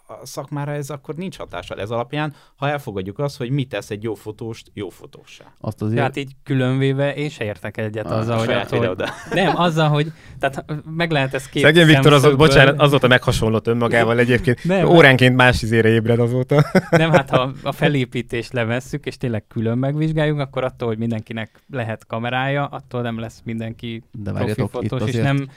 a, 0.08 0.14
a 0.14 0.26
szakmára 0.26 0.72
ez 0.72 0.90
akkor 0.90 1.16
nincs 1.16 1.38
hatással 1.38 1.80
ez 1.80 1.90
alapján, 1.90 2.34
ha 2.56 2.70
elfogadjuk 2.70 3.20
azt, 3.20 3.38
hogy 3.38 3.50
mit 3.50 3.70
tesz 3.70 3.90
egy 3.90 4.04
jó 4.04 4.14
fotóst 4.14 4.72
jó 4.74 4.90
fotósá. 4.90 5.46
Azt 5.60 5.82
azért... 5.82 6.02
Hát 6.02 6.16
így 6.16 6.32
különvéve 6.44 7.16
én 7.16 7.30
se 7.30 7.44
értek 7.44 7.78
egyet 7.78 8.06
ah, 8.06 8.18
azzal, 8.18 8.38
hogy, 8.38 8.50
attól, 8.50 8.88
hogy... 8.88 9.04
Nem, 9.34 9.58
azzal, 9.58 9.90
hogy 9.90 10.12
tehát 10.40 10.66
meg 10.96 11.12
lehet 11.12 11.34
ezt 11.34 11.50
két 11.50 11.64
Szegény 11.64 11.86
Viktor, 11.86 12.14
az, 12.14 12.36
bocsánat, 12.36 12.80
azóta 12.80 13.08
meghasonlott 13.08 13.68
önmagával 13.68 14.20
egyébként. 14.20 14.64
Nem, 14.64 14.88
Óránként 14.88 15.36
más 15.36 15.62
izére 15.62 15.90
ébred 15.90 16.20
azóta. 16.20 16.66
Nem, 16.90 17.12
hát 17.12 17.30
ha 17.30 17.52
a 17.64 17.72
felépítést 17.72 18.54
levesszük, 18.54 19.06
és 19.06 19.18
tényleg 19.18 19.48
külön 19.48 19.78
megvizsgáljuk, 19.78 20.40
akkor 20.40 20.64
attól, 20.64 20.88
hogy 20.88 20.98
mindenkinek 20.98 21.64
lehet 21.72 22.06
kamerája, 22.06 22.66
attól 22.66 23.02
nem 23.02 23.20
lesz 23.20 23.42
mindenki 23.44 24.04
De 24.12 24.32
profi 24.32 24.66
fotós, 24.70 25.10
és 25.10 25.16
nem 25.16 25.48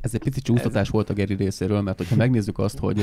ez 0.00 0.14
egy 0.14 0.22
pici 0.22 0.40
csúsztatás 0.40 0.86
ez... 0.86 0.92
volt 0.92 1.10
a 1.10 1.12
Geri 1.12 1.34
részéről, 1.34 1.80
mert 1.80 1.98
hogyha 1.98 2.16
megnézzük 2.16 2.58
azt, 2.58 2.78
hogy 2.78 3.02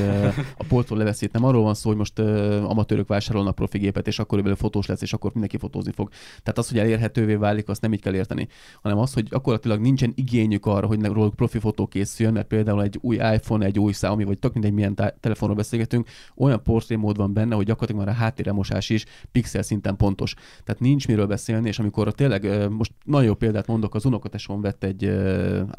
a 0.58 0.64
poltról 0.68 0.98
leveszít, 0.98 1.32
nem 1.32 1.44
arról 1.44 1.64
van 1.64 1.74
szó, 1.74 1.90
hogy 1.90 1.98
most 1.98 2.20
amatőrök 2.20 3.08
vásárolnak 3.08 3.56
profi 3.56 3.78
gépet, 3.78 4.08
és 4.08 4.20
akkor 4.20 4.38
belőle 4.38 4.56
fotós 4.56 4.86
lesz, 4.86 5.02
és 5.02 5.14
akkor 5.14 5.32
mindenki 5.32 5.58
fotózni 5.58 5.92
fog. 5.92 6.10
Tehát 6.44 6.58
az, 6.58 6.70
hogy 6.70 6.80
elérhetővé 6.80 7.36
válik, 7.36 7.70
azt 7.70 7.82
nem 7.82 7.94
így 7.94 8.02
kell 8.02 8.14
érteni, 8.14 8.48
hanem 8.82 8.98
az, 8.98 9.14
hogy 9.14 9.24
gyakorlatilag 9.24 9.80
nincsen 9.80 10.12
igényük 10.16 10.66
arra, 10.66 10.88
hogy 10.88 11.04
róluk 11.06 11.36
profi 11.36 11.60
fotó 11.60 11.88
készüljön, 11.88 12.34
mert 12.34 12.48
például 12.48 12.84
egy 12.84 12.98
új 13.02 13.16
iPhone, 13.16 13.66
egy 13.66 13.80
új 13.80 13.92
Xiaomi, 13.92 14.24
vagy 14.24 14.40
tök 14.40 14.54
mindegy 14.54 14.74
milyen 14.74 14.96
tá- 14.96 15.16
telefonról 15.20 15.58
beszélgetünk, 15.58 16.08
olyan 16.36 16.64
portrémód 16.64 17.18
van 17.18 17.34
benne, 17.34 17.56
hogy 17.56 17.66
gyakorlatilag 17.66 18.06
már 18.06 18.16
a 18.16 18.20
háttéremosás 18.20 18.90
is 18.90 19.06
pixel 19.32 19.62
szinten 19.62 19.96
pontos. 19.96 20.34
Tehát 20.64 20.82
nincs 20.82 21.08
miről 21.08 21.28
beszélni, 21.28 21.68
és 21.68 21.80
amikor 21.80 22.14
tényleg 22.14 22.70
most 22.70 22.92
nagyon 23.04 23.26
jó 23.26 23.34
példát 23.34 23.68
mondok, 23.68 23.96
az 23.96 24.06
unokatesom 24.06 24.62
vett 24.62 24.84
egy 24.84 25.04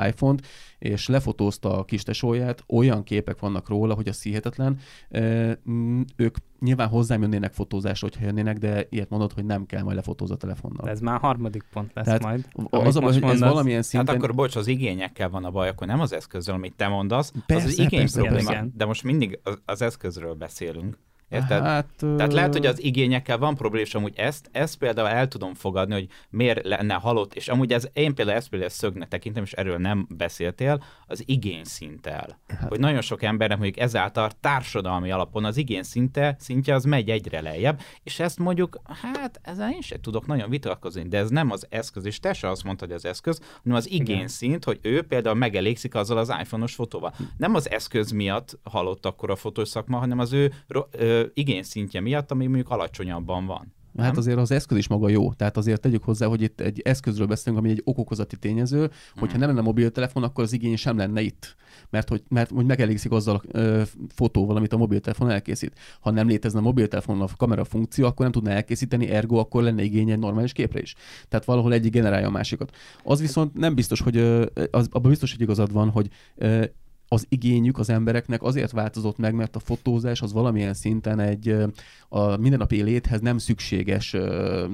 iPhone-t, 0.07 0.47
és 0.79 1.06
lefotózta 1.09 1.79
a 1.79 1.85
kis 1.85 2.03
tesóját, 2.03 2.65
olyan 2.69 3.03
képek 3.03 3.39
vannak 3.39 3.69
róla, 3.69 3.95
hogy 3.95 4.09
a 4.09 4.13
hihetetlen. 4.23 4.79
Ők 6.17 6.37
nyilván 6.61 6.89
hozzám 6.89 7.21
jönnének 7.21 7.53
fotózásra, 7.53 8.09
hogyha 8.09 8.25
jönnének, 8.25 8.59
de 8.59 8.87
ilyet 8.91 9.11
mondod, 9.11 9.33
hogy 9.33 9.45
nem 9.45 9.67
kell 9.67 9.83
majd 9.83 9.97
lefotózni 9.97 10.35
a 10.35 10.39
telefonnal. 10.39 10.89
Ez 10.89 11.01
már 11.01 11.21
harmadik 11.21 11.65
pont 11.73 11.91
lesz 11.95 12.05
Tehát 12.05 12.23
majd. 12.23 12.49
Az 12.71 12.97
a 12.97 13.03
hogy 13.03 13.23
ez 13.23 13.41
valamilyen 13.41 13.83
szinten... 13.83 14.15
Hát 14.15 14.25
akkor 14.25 14.35
bocs, 14.35 14.57
az 14.57 14.67
igényekkel 14.67 15.31
van 15.31 15.45
a 15.45 15.51
baj, 15.51 15.69
akkor 15.69 15.87
nem 15.87 16.01
az 16.01 16.13
eszközzel, 16.13 16.55
amit 16.55 16.75
te 16.77 16.89
mondasz, 16.89 17.33
persze, 17.47 17.65
az 17.65 17.71
az 17.73 17.79
igény 17.79 17.99
persze, 17.99 18.21
probléma. 18.21 18.51
Persze. 18.51 18.69
De 18.75 18.85
most 18.85 19.03
mindig 19.03 19.41
az, 19.43 19.59
az 19.65 19.83
eszközről 19.83 20.35
beszélünk. 20.35 20.99
Érted? 21.29 21.63
Hát, 21.63 21.87
Tehát 22.17 22.33
lehet, 22.33 22.53
hogy 22.53 22.67
az 22.67 22.83
igényekkel 22.83 23.39
van 23.39 23.55
probléma, 23.55 23.85
és 23.85 23.95
amúgy 23.95 24.13
ezt, 24.17 24.49
ezt 24.53 24.77
például 24.77 25.09
el 25.09 25.29
tudom 25.29 25.55
fogadni, 25.55 25.95
hogy 25.95 26.09
miért 26.31 26.67
lenne 26.67 26.95
halott, 26.95 27.35
és 27.35 27.49
amúgy 27.49 27.73
ez, 27.73 27.89
én 27.93 28.15
például 28.15 28.37
ezt 28.37 28.49
például 28.49 28.71
szögnek 28.71 29.09
tekintem, 29.09 29.43
és 29.43 29.53
erről 29.53 29.79
nem 29.79 30.07
beszéltél, 30.11 30.83
az 31.07 31.23
igény 31.27 31.65
szinttel. 31.65 32.39
Hát. 32.49 32.69
Hogy 32.69 32.79
nagyon 32.79 33.01
sok 33.01 33.23
embernek 33.23 33.59
mondjuk 33.59 33.85
ezáltal 33.85 34.31
társadalmi 34.41 35.11
alapon 35.11 35.45
az 35.45 35.57
igény 35.57 35.83
szinte, 35.83 36.37
szintje 36.39 36.75
az 36.75 36.85
megy 36.85 37.11
egyre 37.11 37.41
lejjebb, 37.41 37.81
és 38.03 38.21
ezt 38.21 38.39
mondjuk, 38.39 38.81
hát 39.03 39.41
ezzel 39.43 39.73
én 39.73 39.81
sem 39.81 40.01
tudok 40.01 40.27
nagyon 40.27 40.51
vitatkozni, 40.51 41.09
de 41.09 41.19
ez 41.19 41.31
nem 41.31 41.51
az 41.51 41.67
eszköz, 41.69 42.05
és 42.05 42.21
te 42.21 42.33
se 42.33 42.49
azt 42.49 42.65
mondtad, 42.65 42.89
hogy 42.89 42.97
az 42.97 43.05
eszköz, 43.05 43.41
hanem 43.63 43.79
az 43.79 43.91
igény 43.91 44.27
szint, 44.27 44.65
hogy 44.65 44.79
ő 44.83 45.03
például 45.03 45.37
megelégszik 45.37 45.95
azzal 45.95 46.19
az 46.19 46.35
iPhone-os 46.41 46.75
fotóval. 46.75 47.15
Nem 47.37 47.55
az 47.55 47.71
eszköz 47.71 48.11
miatt 48.11 48.59
halott 48.63 49.07
akkor 49.07 49.31
a 49.31 49.37
fotós 49.37 49.69
szakma, 49.69 49.99
hanem 49.99 50.19
az 50.19 50.33
ő, 50.33 50.53
ő 50.99 51.16
igényszintje 51.35 52.01
miatt, 52.01 52.31
ami 52.31 52.47
mondjuk 52.47 52.71
alacsonyabban 52.71 53.47
van. 53.47 53.75
Nem? 53.97 54.05
Hát 54.05 54.17
azért 54.17 54.39
az 54.39 54.51
eszköz 54.51 54.79
is 54.79 54.89
maga 54.89 55.09
jó. 55.09 55.33
Tehát 55.33 55.57
azért 55.57 55.81
tegyük 55.81 56.03
hozzá, 56.03 56.27
hogy 56.27 56.43
itt 56.43 56.61
egy 56.61 56.81
eszközről 56.85 57.27
beszélünk, 57.27 57.63
ami 57.63 57.71
egy 57.71 57.81
okokozati 57.85 58.37
tényező. 58.37 58.91
Hogyha 59.15 59.37
hmm. 59.37 59.39
nem 59.39 59.49
lenne 59.49 59.61
mobiltelefon, 59.61 60.23
akkor 60.23 60.45
az 60.45 60.53
igény 60.53 60.77
sem 60.77 60.97
lenne 60.97 61.21
itt. 61.21 61.57
Mert 61.91 62.09
hogy, 62.09 62.23
mert 62.29 62.51
hogy 62.51 62.67
megelégszik 62.67 63.11
azzal 63.11 63.35
a 63.35 63.59
ö, 63.59 63.83
fotóval, 64.15 64.57
amit 64.57 64.73
a 64.73 64.77
mobiltelefon 64.77 65.31
elkészít. 65.31 65.79
Ha 66.01 66.11
nem 66.11 66.29
létezne 66.29 66.59
a 66.59 66.63
mobiltelefon 66.63 67.21
a 67.21 67.27
kamera 67.37 67.65
funkció, 67.65 68.07
akkor 68.07 68.25
nem 68.25 68.33
tudná 68.33 68.51
elkészíteni, 68.51 69.09
ergo 69.09 69.37
akkor 69.37 69.63
lenne 69.63 69.83
igény 69.83 70.11
egy 70.11 70.19
normális 70.19 70.53
képre 70.53 70.81
is. 70.81 70.95
Tehát 71.29 71.45
valahol 71.45 71.73
egyik 71.73 71.93
generálja 71.93 72.27
a 72.27 72.31
másikat. 72.31 72.77
Az 73.05 73.21
viszont 73.21 73.55
nem 73.55 73.75
biztos, 73.75 74.01
hogy 74.01 74.17
az, 74.71 74.89
abban 74.91 75.11
biztos, 75.11 75.33
hogy 75.33 75.41
igazad 75.41 75.73
van, 75.73 75.91
hogy 75.91 76.09
az 77.09 77.27
igényük 77.29 77.79
az 77.79 77.91
embereknek 77.91 78.43
azért 78.43 78.71
változott 78.71 79.19
meg, 79.19 79.35
mert 79.35 79.57
a 79.57 79.59
fotózás 79.59 80.23
az 80.23 80.33
valamilyen 80.33 80.75
szinten 80.75 81.19
egy 81.19 81.57
a 82.09 82.37
mindennapi 82.37 82.83
léthez 82.83 83.21
nem 83.21 83.39
szükséges 83.39 84.17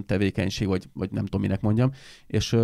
tevékenység, 0.07 0.67
vagy, 0.67 0.89
vagy 0.93 1.11
nem 1.11 1.25
tudom, 1.25 1.41
minek 1.41 1.61
mondjam. 1.61 1.91
És 2.27 2.57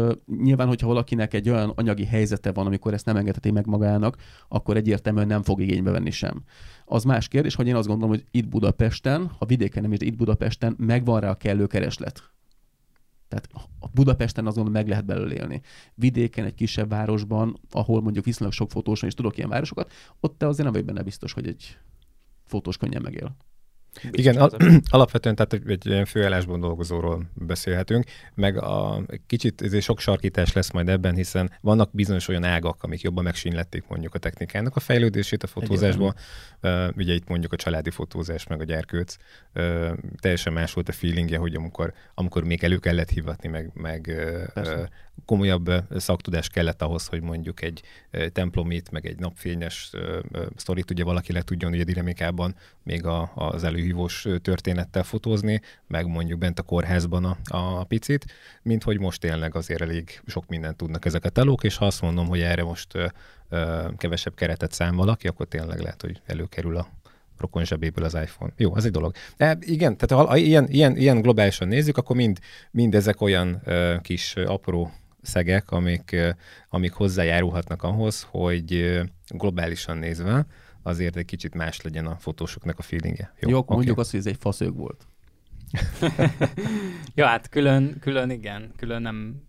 nyilván, 0.42 0.66
hogyha 0.66 0.87
valakinek 0.87 1.35
egy 1.35 1.50
olyan 1.50 1.72
anyagi 1.74 2.04
helyzete 2.04 2.52
van, 2.52 2.66
amikor 2.66 2.94
ezt 2.94 3.04
nem 3.04 3.16
engedheti 3.16 3.50
meg 3.50 3.66
magának, 3.66 4.16
akkor 4.48 4.76
egyértelműen 4.76 5.26
nem 5.26 5.42
fog 5.42 5.61
igénybe 5.61 5.90
venni 5.90 6.11
sem. 6.11 6.42
Az 6.85 7.04
más 7.04 7.28
kérdés, 7.28 7.54
hogy 7.54 7.66
én 7.66 7.76
azt 7.76 7.88
gondolom, 7.88 8.14
hogy 8.14 8.24
itt 8.31 8.48
Budapesten, 8.48 9.31
ha 9.38 9.46
vidéken 9.46 9.83
nem 9.83 9.92
is, 9.92 9.98
itt 10.00 10.16
Budapesten 10.16 10.74
megvan 10.78 11.20
rá 11.20 11.31
a 11.31 11.35
kellő 11.35 11.66
kereslet. 11.66 12.22
Tehát 13.28 13.48
a 13.80 13.88
Budapesten 13.92 14.46
azon 14.46 14.70
meg 14.70 14.88
lehet 14.88 15.04
belőle 15.04 15.34
élni. 15.34 15.60
Vidéken, 15.94 16.44
egy 16.44 16.54
kisebb 16.54 16.88
városban, 16.88 17.60
ahol 17.70 18.02
mondjuk 18.02 18.24
viszonylag 18.24 18.52
sok 18.52 18.70
fotós 18.70 19.00
van, 19.00 19.10
és 19.10 19.16
tudok 19.16 19.36
ilyen 19.36 19.48
városokat, 19.48 19.92
ott 20.20 20.38
te 20.38 20.46
azért 20.46 20.64
nem 20.64 20.72
vagy 20.72 20.84
benne 20.84 21.02
biztos, 21.02 21.32
hogy 21.32 21.46
egy 21.46 21.78
fotós 22.44 22.76
könnyen 22.76 23.02
megél. 23.02 23.36
Biztos 24.02 24.20
Igen, 24.20 24.37
al- 24.37 24.56
alapvetően 24.96 25.34
tehát 25.34 25.52
egy 25.52 25.87
ilyen 25.87 26.04
főállásban 26.04 26.61
dolgozóról 26.61 27.30
beszélhetünk, 27.34 28.04
meg 28.34 28.56
a 28.56 29.02
kicsit 29.26 29.62
ezért 29.62 29.84
sok 29.84 30.00
sarkítás 30.00 30.52
lesz 30.52 30.70
majd 30.70 30.88
ebben, 30.88 31.14
hiszen 31.14 31.50
vannak 31.61 31.90
bizonyos 31.92 32.28
olyan 32.28 32.44
ágak, 32.44 32.82
amik 32.82 33.00
jobban 33.00 33.24
megsínlették 33.24 33.84
mondjuk 33.88 34.14
a 34.14 34.18
technikának 34.18 34.76
a 34.76 34.80
fejlődését 34.80 35.42
a 35.42 35.46
fotózásban. 35.46 36.14
Uh, 36.62 36.88
ugye 36.96 37.14
itt 37.14 37.28
mondjuk 37.28 37.52
a 37.52 37.56
családi 37.56 37.90
fotózás, 37.90 38.46
meg 38.46 38.61
a 38.61 38.64
gyerkőc. 38.64 39.16
Uh, 39.54 39.90
teljesen 40.20 40.52
más 40.52 40.72
volt 40.72 40.88
a 40.88 40.92
feelingje, 40.92 41.38
hogy 41.38 41.54
amikor, 41.54 41.92
amikor 42.14 42.44
még 42.44 42.64
elő 42.64 42.76
kellett 42.76 43.11
hivatni, 43.11 43.48
meg, 43.48 43.70
meg 43.74 44.14
uh, 44.56 44.87
komolyabb 45.24 45.85
szaktudást 45.96 46.52
kellett 46.52 46.83
ahhoz, 46.83 47.07
hogy 47.07 47.22
mondjuk 47.22 47.62
egy 47.62 47.83
templomit, 48.33 48.90
meg 48.90 49.07
egy 49.07 49.18
napfényes 49.18 49.90
sztorit 50.57 50.90
ugye 50.90 51.04
valaki 51.04 51.33
le 51.33 51.42
tudjon 51.42 51.72
ugye 51.72 51.85
dinamikában 51.85 52.54
még 52.83 53.04
a, 53.04 53.33
az 53.35 53.64
előhívós 53.64 54.26
történettel 54.42 55.02
fotózni, 55.02 55.61
meg 55.87 56.07
mondjuk 56.07 56.38
bent 56.38 56.59
a 56.59 56.62
kórházban 56.62 57.24
a, 57.24 57.37
a 57.81 57.85
picit, 57.85 58.24
mint 58.62 58.83
hogy 58.83 58.98
most 58.98 59.20
tényleg 59.20 59.54
azért 59.54 59.81
elég 59.81 60.20
sok 60.26 60.46
mindent 60.46 60.76
tudnak 60.76 61.04
ezek 61.04 61.24
a 61.24 61.28
telók, 61.28 61.64
és 61.64 61.76
ha 61.76 61.87
azt 61.87 62.00
mondom, 62.00 62.26
hogy 62.26 62.40
erre 62.40 62.62
most 62.62 62.94
ö, 62.94 63.07
ö, 63.48 63.88
kevesebb 63.96 64.35
keretet 64.35 64.72
szám 64.72 64.96
valaki, 64.96 65.28
akkor 65.28 65.46
tényleg 65.46 65.81
lehet, 65.81 66.02
hogy 66.02 66.20
előkerül 66.26 66.76
a 66.76 66.88
rokon 67.38 67.64
zsebéből 67.64 68.04
az 68.04 68.14
iPhone. 68.14 68.52
Jó, 68.57 68.74
az 68.74 68.85
egy 68.85 68.90
dolog. 68.90 69.14
De 69.37 69.59
igen, 69.61 69.96
tehát 69.96 70.26
ha 70.26 70.37
ilyen, 70.37 70.68
ilyen, 70.68 70.96
ilyen 70.96 71.20
globálisan 71.20 71.68
nézzük, 71.68 71.96
akkor 71.96 72.16
mind, 72.16 72.38
mind 72.70 72.94
ezek 72.94 73.20
olyan 73.20 73.61
ö, 73.64 73.96
kis 74.02 74.37
apró 74.37 74.92
szegek, 75.29 75.70
amik, 75.70 76.16
amik 76.68 76.93
hozzájárulhatnak 76.93 77.83
ahhoz, 77.83 78.26
hogy 78.31 79.01
globálisan 79.29 79.97
nézve 79.97 80.47
azért 80.83 81.16
egy 81.16 81.24
kicsit 81.24 81.55
más 81.55 81.81
legyen 81.81 82.07
a 82.07 82.16
fotósoknak 82.18 82.79
a 82.79 82.83
feelingje. 82.83 83.33
Jó, 83.41 83.49
Jó 83.49 83.59
okay. 83.59 83.76
mondjuk 83.76 83.99
azt, 83.99 84.11
hogy 84.11 84.20
ez 84.20 84.26
egy 84.26 84.37
faszög 84.41 84.76
volt. 84.76 85.07
ja, 87.14 87.26
hát 87.26 87.49
külön, 87.49 87.97
külön 88.01 88.31
igen, 88.31 88.72
külön 88.76 89.03
nem 89.03 89.43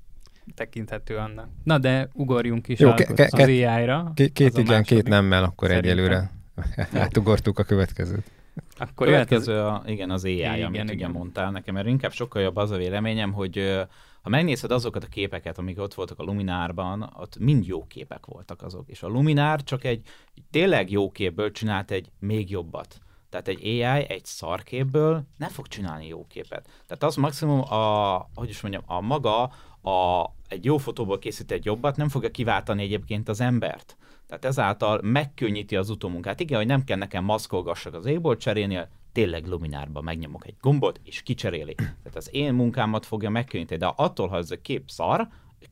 tekinthető 0.56 1.16
annak. 1.16 1.48
Na 1.64 1.78
de 1.78 2.10
ugorjunk 2.14 2.68
is 2.68 2.80
Jó, 2.80 2.94
ke- 2.94 3.14
ke- 3.14 3.34
az 3.34 3.40
AI-ra. 3.40 4.12
Két, 4.14 4.32
két 4.34 4.58
igen, 4.58 4.84
két 4.84 5.08
nemmel 5.08 5.44
akkor 5.44 5.68
Szerintem. 5.68 5.92
egyelőre. 5.92 6.32
Átugortuk 7.04 7.60
a 7.60 7.64
következőt. 7.64 8.32
Akkor 8.78 9.08
következő, 9.08 9.54
a, 9.60 9.84
igen, 9.86 10.10
az 10.10 10.24
AI, 10.24 10.34
igen, 10.34 10.64
amit 10.64 10.84
igen. 10.84 10.96
ugye 10.96 11.08
mondtál 11.08 11.52
nekem, 11.52 11.74
mert 11.74 11.88
inkább 11.88 12.12
sokkal 12.12 12.42
jobb 12.42 12.56
az 12.56 12.72
a 12.72 12.78
véleményem, 12.78 13.32
hogy 13.32 13.80
ha 14.22 14.30
megnézed 14.30 14.72
azokat 14.72 15.03
a 15.03 15.07
képeket, 15.07 15.57
amik 15.57 15.80
ott 15.80 15.93
voltak 15.93 16.20
a 16.20 16.24
Luminárban, 16.24 17.13
ott 17.17 17.38
mind 17.38 17.67
jó 17.67 17.88
képek 17.88 18.26
voltak 18.26 18.61
azok. 18.61 18.89
És 18.89 19.03
a 19.03 19.07
Luminár 19.07 19.63
csak 19.63 19.84
egy, 19.84 20.07
egy 20.36 20.43
tényleg 20.51 20.91
jó 20.91 21.11
képből 21.11 21.51
csinált 21.51 21.91
egy 21.91 22.11
még 22.20 22.49
jobbat. 22.49 22.99
Tehát 23.30 23.47
egy 23.47 23.63
AI 23.63 24.05
egy 24.09 24.26
szarképből 24.26 25.24
nem 25.38 25.49
fog 25.49 25.67
csinálni 25.67 26.07
jó 26.07 26.26
képet. 26.28 26.84
Tehát 26.88 27.03
az 27.03 27.15
maximum 27.15 27.59
a, 27.59 28.30
hogy 28.36 28.49
is 28.49 28.61
mondjam, 28.61 28.84
a 28.86 29.01
maga 29.01 29.41
a, 29.82 30.26
egy 30.47 30.65
jó 30.65 30.78
fotóból 30.78 31.20
készített 31.20 31.63
jobbat 31.63 31.95
nem 31.95 32.09
fogja 32.09 32.32
kiváltani 32.32 32.84
egyébként 32.84 33.30
az 33.30 33.41
embert. 33.41 33.97
Tehát 34.28 34.45
ezáltal 34.45 34.99
megkönnyíti 35.01 35.76
az 35.76 35.89
utómunkát. 35.89 36.39
Igen, 36.39 36.57
hogy 36.57 36.67
nem 36.67 36.84
kell 36.84 36.97
nekem 36.97 37.24
maszkolgassak 37.24 37.93
az 37.93 38.05
égbolt 38.05 38.39
cserélni, 38.39 38.80
tényleg 39.12 39.47
luminárba 39.47 40.01
megnyomok 40.01 40.47
egy 40.47 40.55
gombot, 40.62 40.99
és 41.03 41.22
kicseréli. 41.22 41.76
Tehát 41.76 42.16
az 42.16 42.30
én 42.32 42.53
munkámat 42.53 43.05
fogja 43.05 43.30
megkönnyíteni, 43.30 43.80
de 43.80 43.93
attól, 43.95 44.28
ha 44.28 44.38
ez 44.38 44.51
a 44.51 44.62
kép 44.62 44.89
szar, 44.89 45.28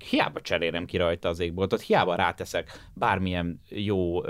hiába 0.09 0.41
cserélem 0.41 0.85
ki 0.85 0.97
rajta 0.97 1.29
az 1.29 1.39
égboltot, 1.39 1.81
hiába 1.81 2.15
ráteszek 2.15 2.89
bármilyen 2.93 3.61
jó, 3.69 4.21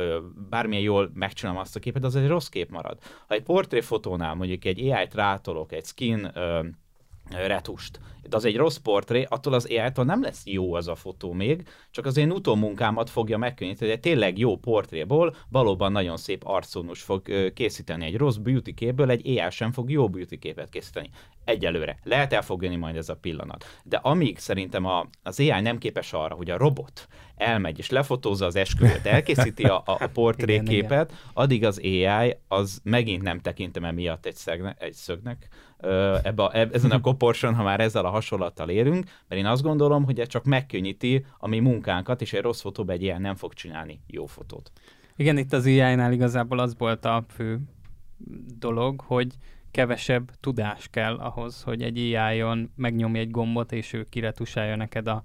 bármilyen 0.49 0.84
jól 0.84 1.12
megcsinálom 1.14 1.60
azt 1.60 1.76
a 1.76 1.80
képet, 1.80 2.03
az 2.03 2.16
egy 2.16 2.28
rossz 2.28 2.47
kép 2.47 2.70
marad. 2.70 2.97
Ha 3.28 3.34
egy 3.34 3.43
portréfotónál 3.43 4.36
mondjuk 4.36 4.66
egy 4.66 4.89
AI-t 4.89 5.14
rátolok, 5.14 5.72
egy 5.72 5.86
skin 5.86 6.32
retust. 7.30 7.99
De 8.30 8.36
az 8.36 8.46
egy 8.46 8.56
rossz 8.56 8.76
portré, 8.76 9.26
attól 9.30 9.54
az 9.54 9.68
ai 9.70 9.92
nem 9.96 10.22
lesz 10.22 10.42
jó 10.46 10.74
az 10.74 10.88
a 10.88 10.96
fotó 10.96 11.32
még, 11.32 11.68
csak 11.92 12.06
az 12.06 12.18
én 12.18 12.32
utómunkámat 12.32 13.10
fogja 13.10 13.38
megkönnyíteni, 13.38 13.92
egy 13.92 14.00
tényleg 14.00 14.38
jó 14.38 14.58
portréból 14.58 15.36
valóban 15.50 15.92
nagyon 15.92 16.18
szép 16.18 16.42
arcónus 16.46 17.02
fog 17.02 17.54
készíteni. 17.54 18.06
Egy 18.06 18.18
rossz 18.18 18.36
beauty 18.36 18.74
képből 18.74 19.10
egy 19.10 19.28
AI 19.28 19.50
sem 19.50 19.72
fog 19.72 19.92
jó 19.92 20.10
beauty 20.10 20.38
képet 20.40 20.70
készíteni. 20.70 21.10
Egyelőre. 21.46 22.00
Lehet 22.04 22.34
el 22.34 22.42
fog 22.42 22.64
jönni 22.64 22.76
majd 22.76 22.96
ez 22.96 23.10
a 23.10 23.16
pillanat. 23.16 23.66
De 23.84 23.98
amíg 23.98 24.38
szerintem 24.38 24.86
a, 24.86 25.08
az 25.24 25.40
AI 25.40 25.62
nem 25.62 25.78
képes 25.78 26.14
arra, 26.14 26.36
hogy 26.36 26.50
a 26.50 26.58
robot 26.58 27.08
elmegy 27.36 27.78
és 27.78 27.90
lefotózza 27.90 28.46
az 28.46 28.56
esküvőt, 28.56 29.06
elkészíti 29.06 29.64
a, 29.64 29.78
a, 29.86 29.92
a 30.00 30.08
portréképet, 30.14 31.14
addig 31.34 31.66
az 31.66 31.80
AI 31.84 32.38
az 32.48 32.80
megint 32.84 33.22
nem 33.22 33.40
tekintem 33.40 33.84
emiatt 33.84 34.26
egy, 34.26 34.36
szegne, 34.36 34.76
egy 34.80 34.94
szögnek, 34.94 35.48
ebbe 36.24 36.44
a, 36.44 36.56
ezen 36.56 36.92
a 36.92 37.02
koporson, 37.02 37.56
ha 37.56 37.64
már 37.64 37.80
ezzel 37.80 38.06
a 38.06 38.10
hasonlattal 38.18 38.70
érünk, 38.70 39.05
mert 39.28 39.41
én 39.41 39.47
azt 39.47 39.61
gondolom, 39.61 40.03
hogy 40.03 40.20
ez 40.20 40.28
csak 40.28 40.43
megkönnyíti 40.43 41.26
a 41.38 41.47
mi 41.47 41.59
munkánkat, 41.59 42.22
és 42.22 42.34
egy 42.34 42.41
rossz 42.41 42.61
fotóban 42.61 42.95
egy 42.95 43.01
ilyen 43.01 43.22
nem 43.22 43.36
fog 43.36 43.53
csinálni 43.53 43.99
jó 44.07 44.26
fotót. 44.26 44.72
Igen, 45.15 45.38
itt 45.38 45.53
az 45.53 45.65
AI-nál 45.65 46.11
igazából 46.11 46.59
az 46.59 46.76
volt 46.78 47.05
a 47.05 47.26
fő 47.28 47.59
dolog, 48.59 49.01
hogy 49.01 49.34
kevesebb 49.72 50.32
tudás 50.39 50.88
kell 50.89 51.15
ahhoz, 51.15 51.61
hogy 51.61 51.82
egy 51.82 51.97
AI-on 51.97 52.72
megnyomja 52.76 53.22
egy 53.22 53.32
gombot, 53.32 53.72
és 53.72 53.93
ő 53.93 54.05
kiretusálja 54.09 54.76
neked 54.76 55.07
a 55.07 55.24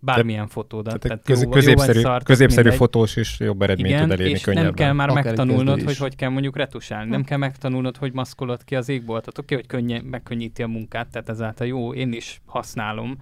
bármilyen 0.00 0.46
fotódat. 0.46 1.00
Tehát, 1.00 1.22
tehát 1.22 1.42
jó, 1.42 1.48
középszerű, 1.48 1.98
jó 1.98 2.04
szart, 2.04 2.24
középszerű 2.24 2.68
mindegy. 2.68 2.78
fotós 2.78 3.16
is 3.16 3.40
jobb 3.40 3.62
eredményt 3.62 3.88
Igen, 3.88 4.02
tud 4.02 4.10
elérni 4.10 4.32
és 4.32 4.40
könnyebben. 4.40 4.64
nem 4.64 4.74
kell 4.74 4.92
már 4.92 5.08
Akár 5.08 5.24
megtanulnod, 5.24 5.82
hogy 5.82 5.96
hogy 5.96 6.16
kell 6.16 6.28
mondjuk 6.28 6.56
retusálni. 6.56 7.04
Hm. 7.04 7.10
Nem 7.10 7.24
kell 7.24 7.38
megtanulnod, 7.38 7.96
hogy 7.96 8.12
maszkolod 8.12 8.64
ki 8.64 8.76
az 8.76 8.88
égboltot. 8.88 9.38
Oké, 9.38 9.54
okay, 9.54 9.56
hogy 9.56 9.66
könnye, 9.66 10.02
megkönnyíti 10.02 10.62
a 10.62 10.66
munkát, 10.66 11.10
tehát 11.10 11.28
ezáltal 11.28 11.66
jó, 11.66 11.94
én 11.94 12.12
is 12.12 12.40
használom. 12.46 13.16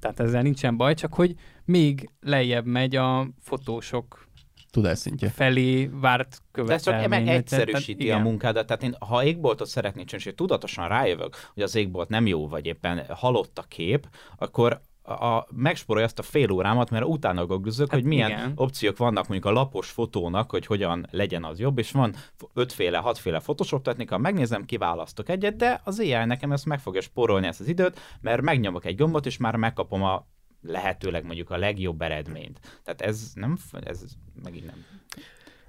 Tehát 0.00 0.20
ezzel 0.20 0.42
nincsen 0.42 0.76
baj, 0.76 0.94
csak 0.94 1.14
hogy 1.14 1.34
még 1.64 2.10
lejjebb 2.20 2.66
megy 2.66 2.96
a 2.96 3.28
fotósok 3.40 4.30
tudásszintje. 4.70 5.28
felé 5.28 5.90
várt 5.92 6.42
követelmény. 6.52 7.24
De 7.24 7.32
ez 7.32 7.38
csak 7.38 7.58
egyszerűsíti 7.58 8.04
tehát, 8.06 8.20
a 8.20 8.22
munkádat. 8.22 8.66
Tehát 8.66 8.82
én, 8.82 8.94
ha 8.98 9.24
égboltot 9.24 9.66
szeretnék 9.68 10.06
csinálni, 10.06 10.30
és 10.30 10.34
tudatosan 10.36 10.88
rájövök, 10.88 11.36
hogy 11.54 11.62
az 11.62 11.74
égbolt 11.74 12.08
nem 12.08 12.26
jó, 12.26 12.48
vagy 12.48 12.66
éppen 12.66 13.04
halott 13.08 13.58
a 13.58 13.62
kép, 13.62 14.08
akkor 14.36 14.80
a, 15.02 15.46
megsporolja 15.50 16.06
azt 16.06 16.18
a 16.18 16.22
fél 16.22 16.50
órámat, 16.50 16.90
mert 16.90 17.04
utána 17.04 17.46
googlizok, 17.46 17.90
hát 17.90 18.00
hogy 18.00 18.08
milyen 18.08 18.30
igen. 18.30 18.52
opciók 18.54 18.96
vannak 18.96 19.28
mondjuk 19.28 19.54
a 19.54 19.58
lapos 19.58 19.90
fotónak, 19.90 20.50
hogy 20.50 20.66
hogyan 20.66 21.06
legyen 21.10 21.44
az 21.44 21.58
jobb, 21.58 21.78
és 21.78 21.90
van 21.90 22.14
ötféle, 22.54 22.98
hatféle 22.98 23.38
Photoshop 23.38 23.82
technika, 23.82 24.18
megnézem, 24.18 24.64
kiválasztok 24.64 25.28
egyet, 25.28 25.56
de 25.56 25.80
az 25.84 25.98
AI 25.98 26.24
nekem 26.24 26.52
ezt 26.52 26.66
meg 26.66 26.80
fogja 26.80 27.00
sporolni 27.00 27.46
ezt 27.46 27.60
az 27.60 27.68
időt, 27.68 28.00
mert 28.20 28.42
megnyomok 28.42 28.84
egy 28.84 28.96
gombot, 28.96 29.26
és 29.26 29.36
már 29.36 29.56
megkapom 29.56 30.02
a 30.02 30.26
lehetőleg 30.62 31.24
mondjuk 31.24 31.50
a 31.50 31.56
legjobb 31.56 32.02
eredményt. 32.02 32.60
Tehát 32.84 33.00
ez 33.00 33.30
nem, 33.34 33.58
ez 33.72 34.04
megint 34.42 34.66
nem. 34.66 34.84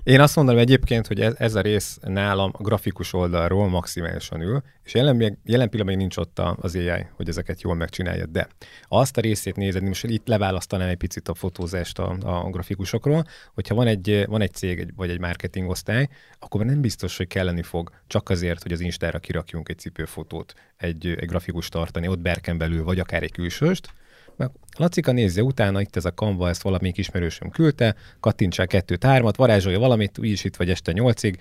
Én 0.04 0.20
azt 0.20 0.36
mondom 0.36 0.58
egyébként, 0.58 1.08
hogy 1.08 1.22
ez, 1.22 1.34
ez 1.38 1.56
a 1.56 1.62
rész 1.62 1.98
nálam 2.02 2.52
a 2.54 2.62
grafikus 2.62 3.14
oldalról 3.14 3.68
maximálisan 3.70 4.42
ül, 4.42 4.62
és 4.84 4.94
jelen, 4.94 5.40
jelen 5.44 5.70
pillanatban 5.70 5.98
nincs 5.98 6.18
ott 6.18 6.40
az 6.40 6.76
AI, 6.76 7.06
hogy 7.16 7.30
ezeket 7.30 7.62
jól 7.62 7.76
megcsinálja, 7.76 8.26
de 8.26 8.48
azt 8.88 9.18
a 9.18 9.22
részét 9.22 9.56
nézed, 9.56 9.84
most 9.84 10.04
itt 10.04 10.28
leválasztanám 10.28 10.88
egy 10.88 10.98
picit 10.98 11.28
a 11.28 11.34
fotózást 11.34 12.00
a, 12.00 12.16
a 12.22 12.50
grafikusokról, 12.50 13.26
hogyha 13.54 13.76
van 13.76 13.88
egy, 13.88 14.26
van 14.28 14.42
egy 14.42 14.54
cég 14.54 14.94
vagy 14.96 15.10
egy 15.10 15.20
marketing 15.20 15.70
osztály, 15.70 16.08
akkor 16.40 16.66
nem 16.66 16.82
biztos, 16.82 17.18
hogy 17.18 17.28
kelleni 17.28 17.64
fog 17.64 17.90
csak 18.08 18.30
azért, 18.30 18.64
hogy 18.64 18.72
az 18.72 18.80
Instára 18.80 19.20
kirakjunk 19.20 19.70
egy 19.70 19.80
cipőfotót, 19.80 20.54
egy, 20.78 21.08
egy 21.08 21.28
grafikus 21.28 21.70
tartani, 21.70 22.08
ott 22.08 22.20
berken 22.20 22.58
belül, 22.58 22.84
vagy 22.84 23.00
akár 23.00 23.24
egy 23.24 23.32
külsőst, 23.32 23.94
meg 24.36 24.50
Lacika 24.78 25.12
nézze 25.12 25.44
utána, 25.44 25.82
itt 25.82 25.96
ez 25.96 26.06
a 26.06 26.14
Canva, 26.14 26.50
ezt 26.50 26.62
valamelyik 26.62 26.98
ismerősöm 26.98 27.50
küldte, 27.50 27.96
kattintsál 28.20 28.68
kettőt, 28.68 29.04
hármat, 29.04 29.36
varázsolja 29.36 29.80
valamit, 29.80 30.20
úgyis 30.20 30.44
itt 30.44 30.56
vagy 30.56 30.70
este 30.70 30.92
nyolcig, 30.92 31.40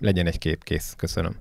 legyen 0.00 0.26
egy 0.26 0.38
kép 0.38 0.64
kész. 0.64 0.94
Köszönöm. 0.96 1.36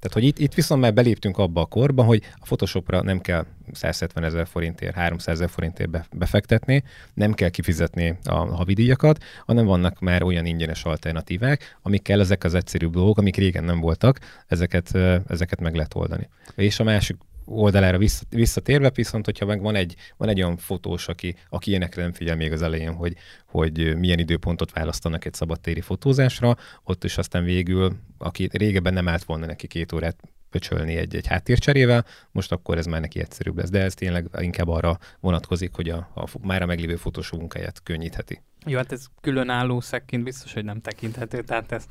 Tehát, 0.00 0.16
hogy 0.16 0.24
itt, 0.24 0.38
itt 0.38 0.54
viszont 0.54 0.80
már 0.80 0.94
beléptünk 0.94 1.38
abba 1.38 1.60
a 1.60 1.66
korba, 1.66 2.02
hogy 2.02 2.22
a 2.34 2.44
Photoshopra 2.44 3.02
nem 3.02 3.20
kell 3.20 3.46
170 3.72 4.24
ezer 4.24 4.46
forintért, 4.46 4.94
300 4.94 5.34
ezer 5.34 5.50
forintért 5.50 6.16
befektetni, 6.16 6.82
nem 7.14 7.32
kell 7.32 7.48
kifizetni 7.48 8.18
a 8.24 8.34
havidíjakat, 8.34 9.24
hanem 9.46 9.64
vannak 9.64 10.00
már 10.00 10.22
olyan 10.22 10.46
ingyenes 10.46 10.84
alternatívák, 10.84 11.78
amikkel 11.82 12.20
ezek 12.20 12.44
az 12.44 12.54
egyszerűbb 12.54 12.92
dolgok, 12.92 13.18
amik 13.18 13.36
régen 13.36 13.64
nem 13.64 13.80
voltak, 13.80 14.18
ezeket, 14.46 14.94
ezeket 15.28 15.60
meg 15.60 15.74
lehet 15.74 15.94
oldani. 15.94 16.28
És 16.54 16.80
a 16.80 16.84
másik 16.84 17.16
oldalára 17.50 17.98
visszatérve, 18.28 18.90
viszont 18.94 19.24
hogyha 19.24 19.46
meg 19.46 19.60
van 19.60 19.74
egy, 19.74 19.94
van 20.16 20.28
egy 20.28 20.42
olyan 20.42 20.56
fotós, 20.56 21.08
aki, 21.08 21.34
aki 21.48 21.70
ilyenekre 21.70 22.02
nem 22.02 22.12
figyel 22.12 22.36
még 22.36 22.52
az 22.52 22.62
elején, 22.62 22.92
hogy, 22.92 23.16
hogy 23.46 23.96
milyen 23.96 24.18
időpontot 24.18 24.72
választanak 24.72 25.24
egy 25.24 25.34
szabadtéri 25.34 25.80
fotózásra, 25.80 26.56
ott 26.84 27.04
is 27.04 27.18
aztán 27.18 27.44
végül, 27.44 27.96
aki 28.18 28.48
régebben 28.52 28.92
nem 28.92 29.08
állt 29.08 29.24
volna 29.24 29.46
neki 29.46 29.66
két 29.66 29.92
órát 29.92 30.16
pöcsölni 30.50 30.96
egy, 30.96 31.16
egy 31.16 31.26
háttércserével, 31.26 32.04
most 32.30 32.52
akkor 32.52 32.78
ez 32.78 32.86
már 32.86 33.00
neki 33.00 33.20
egyszerűbb 33.20 33.56
lesz. 33.56 33.70
De 33.70 33.82
ez 33.82 33.94
tényleg 33.94 34.28
inkább 34.38 34.68
arra 34.68 34.98
vonatkozik, 35.20 35.74
hogy 35.74 35.88
a, 35.88 36.10
a 36.14 36.28
már 36.42 36.62
a 36.62 36.66
meglévő 36.66 36.96
fotós 36.96 37.30
munkáját 37.30 37.82
könnyítheti. 37.82 38.42
Jó, 38.66 38.76
hát 38.76 38.92
ez 38.92 39.06
különálló 39.20 39.80
szekként 39.80 40.24
biztos, 40.24 40.52
hogy 40.52 40.64
nem 40.64 40.80
tekinthető, 40.80 41.42
tehát 41.42 41.72
ez 41.72 41.86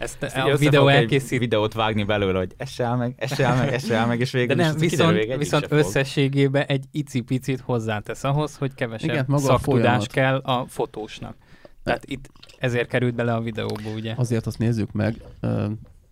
ezt, 0.00 0.22
ezt 0.22 0.36
a 0.36 0.56
videó 0.56 0.88
elkészít. 0.88 1.38
videót 1.38 1.72
vágni 1.72 2.02
belőle, 2.02 2.38
hogy 2.38 2.54
esel 2.56 2.96
meg, 2.96 3.14
esel 3.16 3.56
meg, 3.56 3.72
esel 3.72 4.06
meg, 4.06 4.20
és 4.20 4.30
végül 4.30 4.54
De 4.56 4.62
nem, 4.62 4.76
viszont, 4.76 5.12
kiderül, 5.12 5.38
viszont 5.38 5.66
összességében 5.68 6.64
egy 6.66 6.84
icipicit 6.90 7.60
hozzátesz 7.60 8.24
ahhoz, 8.24 8.56
hogy 8.56 8.74
kevesebb 8.74 9.10
Igen, 9.10 9.24
maga 9.28 9.42
szaktudás 9.42 10.04
a 10.04 10.12
kell 10.12 10.36
a 10.36 10.66
fotósnak. 10.68 11.36
Tehát 11.84 12.04
itt 12.06 12.30
ezért 12.58 12.88
került 12.88 13.14
bele 13.14 13.34
a 13.34 13.40
videóba, 13.40 13.90
ugye? 13.96 14.14
Azért 14.16 14.46
azt 14.46 14.58
nézzük 14.58 14.92
meg, 14.92 15.14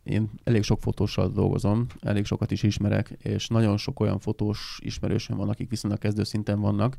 én 0.02 0.30
elég 0.44 0.62
sok 0.62 0.80
fotóssal 0.80 1.28
dolgozom, 1.28 1.86
elég 2.00 2.24
sokat 2.24 2.50
is 2.50 2.62
ismerek, 2.62 3.10
és 3.22 3.46
nagyon 3.46 3.76
sok 3.76 4.00
olyan 4.00 4.18
fotós 4.18 4.78
ismerősöm 4.82 5.36
van, 5.36 5.48
akik 5.48 5.70
viszonylag 5.70 5.98
kezdőszinten 5.98 6.60
vannak, 6.60 6.96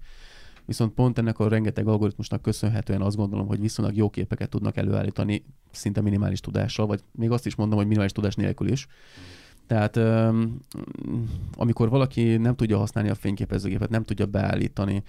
viszont 0.70 0.93
pont 0.93 1.17
ennek 1.17 1.39
a 1.39 1.47
rengeteg 1.47 1.88
algoritmusnak 1.88 2.41
köszönhetően 2.41 3.01
azt 3.01 3.15
gondolom, 3.15 3.47
hogy 3.47 3.59
viszonylag 3.59 3.95
jó 3.95 4.09
képeket 4.09 4.49
tudnak 4.49 4.78
előállítani 4.78 5.45
szinte 5.72 6.01
minimális 6.01 6.39
tudással, 6.39 6.86
vagy 6.86 7.03
még 7.11 7.32
azt 7.32 7.45
is 7.45 7.55
mondom, 7.55 7.78
hogy 7.78 7.86
minimális 7.88 8.11
tudás 8.11 8.36
nélkül 8.36 8.67
is. 8.67 8.88
Tehát 9.67 9.99
amikor 11.55 11.89
valaki 11.89 12.38
nem 12.38 12.55
tudja 12.55 12.78
használni 12.78 13.09
a 13.09 13.15
fényképezőgépet, 13.15 13.89
nem 13.89 14.03
tudja 14.03 14.26
beállítani, 14.26 15.03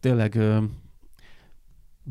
tényleg 0.00 0.38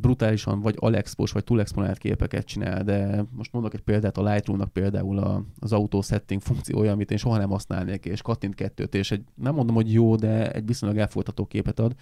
brutálisan 0.02 0.60
vagy 0.60 0.76
alexpos, 0.80 1.32
vagy 1.32 1.44
túlexponált 1.44 1.98
képeket 1.98 2.46
csinál, 2.46 2.84
de 2.84 3.26
most 3.32 3.52
mondok 3.52 3.74
egy 3.74 3.82
példát, 3.82 4.18
a 4.18 4.24
Lightroom-nak 4.24 4.74
például 4.74 5.46
az 5.60 5.74
auto 5.74 6.02
setting 6.02 6.42
funkciója, 6.42 6.92
amit 6.92 7.12
én 7.12 7.18
soha 7.18 7.38
nem 7.38 7.50
használnék, 7.50 8.06
és 8.06 8.22
kattint 8.22 8.56
kettőt, 8.56 8.96
és 8.96 9.12
egy, 9.12 9.24
nem 9.36 9.54
mondom, 9.54 9.76
hogy 9.76 9.94
jó, 9.94 10.16
de 10.16 10.52
egy 10.52 10.66
viszonylag 10.66 10.98
elfogadható 10.98 11.46
képet 11.46 11.80
ad, 11.80 11.96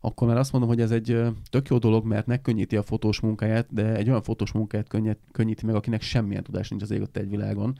akkor 0.00 0.28
már 0.28 0.36
azt 0.36 0.52
mondom, 0.52 0.70
hogy 0.70 0.80
ez 0.80 0.90
egy 0.90 1.20
tök 1.50 1.68
jó 1.68 1.78
dolog, 1.78 2.04
mert 2.04 2.26
megkönnyíti 2.26 2.76
a 2.76 2.82
fotós 2.82 3.20
munkáját, 3.20 3.66
de 3.70 3.94
egy 3.96 4.08
olyan 4.08 4.22
fotós 4.22 4.52
munkáját 4.52 4.88
könnyít, 4.88 5.18
könnyíti 5.32 5.66
meg, 5.66 5.74
akinek 5.74 6.02
semmilyen 6.02 6.42
tudás 6.42 6.68
nincs 6.68 6.82
az 6.82 6.90
ég 6.90 7.02
egy 7.12 7.28
világon, 7.28 7.78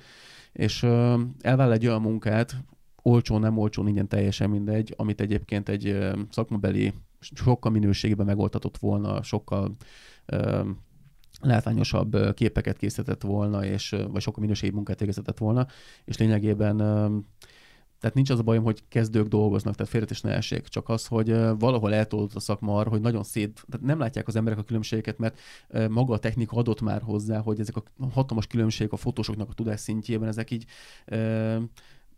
és 0.53 0.82
elvállal 1.41 1.72
egy 1.72 1.86
olyan 1.86 2.01
munkát, 2.01 2.57
olcsó, 3.03 3.38
nem 3.38 3.59
olcsó, 3.59 3.86
ingyen 3.86 4.09
teljesen 4.09 4.51
mindegy, 4.51 4.95
amit 4.97 5.20
egyébként 5.20 5.68
egy 5.68 5.99
szakmabeli 6.30 6.93
sokkal 7.21 7.73
minőségében 7.73 8.27
megoldhatott 8.27 8.79
volna, 8.79 9.23
sokkal 9.23 9.77
látványosabb 11.41 12.35
képeket 12.35 12.77
készített 12.77 13.23
volna, 13.23 13.64
és, 13.64 13.97
vagy 14.11 14.23
sokkal 14.23 14.43
minőségi 14.43 14.75
munkát 14.75 14.99
végezhetett 14.99 15.39
volna, 15.39 15.66
és 16.05 16.16
lényegében 16.16 16.77
tehát 18.01 18.16
nincs 18.16 18.31
az 18.31 18.39
a 18.39 18.43
bajom, 18.43 18.64
hogy 18.64 18.83
kezdők 18.89 19.27
dolgoznak, 19.27 19.75
tehát 19.75 19.91
félret 19.91 20.11
is 20.11 20.21
ne 20.21 20.31
essék, 20.31 20.68
csak 20.68 20.89
az, 20.89 21.07
hogy 21.07 21.29
valahol 21.59 21.95
eltolt 21.95 22.35
a 22.35 22.41
szakma 22.41 22.77
arra, 22.77 22.91
hogy 22.91 23.01
nagyon 23.01 23.23
szét, 23.23 23.64
tehát 23.68 23.87
nem 23.87 23.99
látják 23.99 24.29
az 24.29 24.37
emberek 24.37 24.59
a 24.59 24.62
különbségeket, 24.62 25.18
mert 25.18 25.39
maga 25.89 26.14
a 26.14 26.18
technika 26.18 26.57
adott 26.57 26.81
már 26.81 27.03
hozzá, 27.03 27.39
hogy 27.41 27.61
ezek 27.61 27.77
a 27.77 27.83
hatalmas 28.12 28.47
különbségek 28.47 28.93
a 28.93 28.97
fotósoknak 28.97 29.51
a 29.51 29.53
tudás 29.53 29.81
szintjében, 29.81 30.29
ezek 30.29 30.51
így 30.51 30.64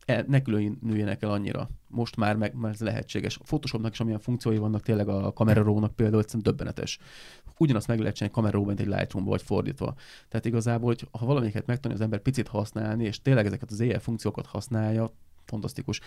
e, 0.04 0.24
ne 0.28 0.42
különüljenek 0.42 1.22
el 1.22 1.30
annyira. 1.30 1.70
Most 1.88 2.16
már 2.16 2.36
meg, 2.36 2.54
már 2.54 2.72
ez 2.72 2.80
lehetséges. 2.80 3.38
A 3.38 3.44
Photoshopnak 3.44 3.92
is 3.92 4.00
amilyen 4.00 4.18
funkciói 4.18 4.56
vannak, 4.56 4.82
tényleg 4.82 5.08
a 5.08 5.32
kamerarónak 5.32 5.96
például 5.96 6.20
egyszerűen 6.20 6.44
döbbenetes. 6.44 6.98
Ugyanazt 7.58 7.86
meg 7.86 7.98
lehet 7.98 8.14
csinálni 8.14 8.34
kameraró, 8.34 8.64
mint 8.64 8.80
egy 8.80 8.86
lightroom 8.86 9.24
vagy 9.24 9.42
fordítva. 9.42 9.94
Tehát 10.28 10.46
igazából, 10.46 10.86
hogy 10.86 11.08
ha 11.10 11.26
valamiket 11.26 11.66
megtanulja 11.66 11.96
az 11.96 12.04
ember 12.04 12.20
picit 12.20 12.48
használni, 12.48 13.04
és 13.04 13.22
tényleg 13.22 13.46
ezeket 13.46 13.70
az 13.70 13.80
AI 13.80 13.98
funkciókat 13.98 14.46
használja, 14.46 15.12
fantasztikus. 15.46 16.00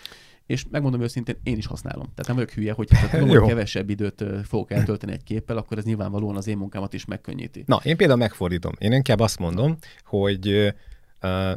És 0.45 0.65
megmondom 0.69 1.01
őszintén, 1.01 1.35
én 1.43 1.57
is 1.57 1.65
használom. 1.65 2.03
Tehát 2.03 2.27
nem 2.27 2.35
vagyok 2.35 2.51
hülye, 2.51 2.73
hogy 2.73 2.89
ha 2.89 3.47
kevesebb 3.47 3.89
időt 3.89 4.23
fogok 4.43 4.71
eltölteni 4.71 5.11
egy 5.11 5.23
képpel, 5.23 5.57
akkor 5.57 5.77
ez 5.77 5.83
nyilvánvalóan 5.83 6.35
az 6.35 6.47
én 6.47 6.57
munkámat 6.57 6.93
is 6.93 7.05
megkönnyíti. 7.05 7.63
Na, 7.65 7.79
én 7.83 7.97
például 7.97 8.19
megfordítom. 8.19 8.73
Én 8.77 8.91
inkább 8.91 9.19
azt 9.19 9.39
mondom, 9.39 9.77
hogy 10.05 10.73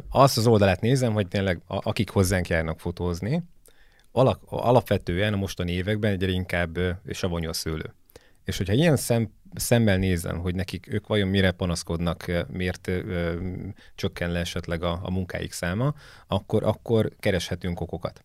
azt 0.09 0.37
az 0.37 0.47
oldalát 0.47 0.81
nézem, 0.81 1.13
hogy 1.13 1.27
tényleg 1.27 1.61
akik 1.67 2.09
hozzánk 2.09 2.47
járnak 2.47 2.79
fotózni, 2.79 3.43
alak, 4.11 4.41
alapvetően 4.45 5.33
a 5.33 5.37
mostani 5.37 5.71
években 5.71 6.11
egyre 6.11 6.31
inkább 6.31 6.77
savanyú 7.11 7.49
a 7.49 7.53
szőlő. 7.53 7.93
És 8.45 8.57
hogyha 8.57 8.73
ilyen 8.73 8.95
szem, 8.95 9.33
szemmel 9.53 9.97
nézem, 9.97 10.39
hogy 10.39 10.55
nekik 10.55 10.93
ők 10.93 11.07
vajon 11.07 11.27
mire 11.27 11.51
panaszkodnak, 11.51 12.45
miért 12.47 12.87
ö, 12.87 13.35
csökken 13.95 14.31
le 14.31 14.39
esetleg 14.39 14.83
a, 14.83 14.99
a 15.03 15.11
munkáik 15.11 15.51
száma, 15.51 15.93
akkor, 16.27 16.63
akkor 16.63 17.11
kereshetünk 17.19 17.81
okokat. 17.81 18.23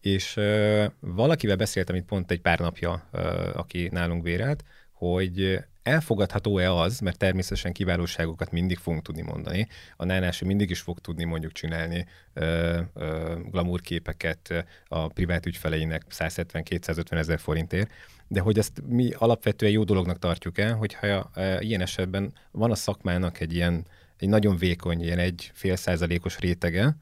És 0.00 0.36
ö, 0.36 0.84
valakivel 1.00 1.56
beszéltem 1.56 1.96
itt 1.96 2.04
pont 2.04 2.30
egy 2.30 2.40
pár 2.40 2.58
napja, 2.58 3.08
ö, 3.12 3.50
aki 3.54 3.88
nálunk 3.92 4.22
vérelt, 4.22 4.64
hogy 4.92 5.64
elfogadható-e 5.86 6.72
az, 6.72 7.00
mert 7.00 7.18
természetesen 7.18 7.72
kiválóságokat 7.72 8.50
mindig 8.50 8.78
fogunk 8.78 9.02
tudni 9.02 9.22
mondani. 9.22 9.68
A 9.96 10.04
Nánás 10.04 10.42
mindig 10.42 10.70
is 10.70 10.80
fog 10.80 10.98
tudni 10.98 11.24
mondjuk 11.24 11.52
csinálni 11.52 12.06
ö, 12.32 12.80
ö, 12.94 13.34
glamourképeket 13.50 14.66
a 14.88 15.06
privát 15.08 15.46
ügyfeleinek 15.46 16.02
170-250 16.10 17.12
ezer 17.12 17.38
forintért, 17.38 17.90
de 18.28 18.40
hogy 18.40 18.58
ezt 18.58 18.82
mi 18.86 19.10
alapvetően 19.10 19.72
jó 19.72 19.84
dolognak 19.84 20.18
tartjuk 20.18 20.58
el, 20.58 20.74
hogyha 20.74 21.30
e, 21.34 21.60
ilyen 21.60 21.80
esetben 21.80 22.32
van 22.50 22.70
a 22.70 22.74
szakmának 22.74 23.40
egy 23.40 23.54
ilyen 23.54 23.86
egy 24.16 24.28
nagyon 24.28 24.56
vékony, 24.56 25.02
ilyen 25.02 25.18
egy 25.18 25.50
fél 25.54 25.76
százalékos 25.76 26.38
rétege, 26.38 26.96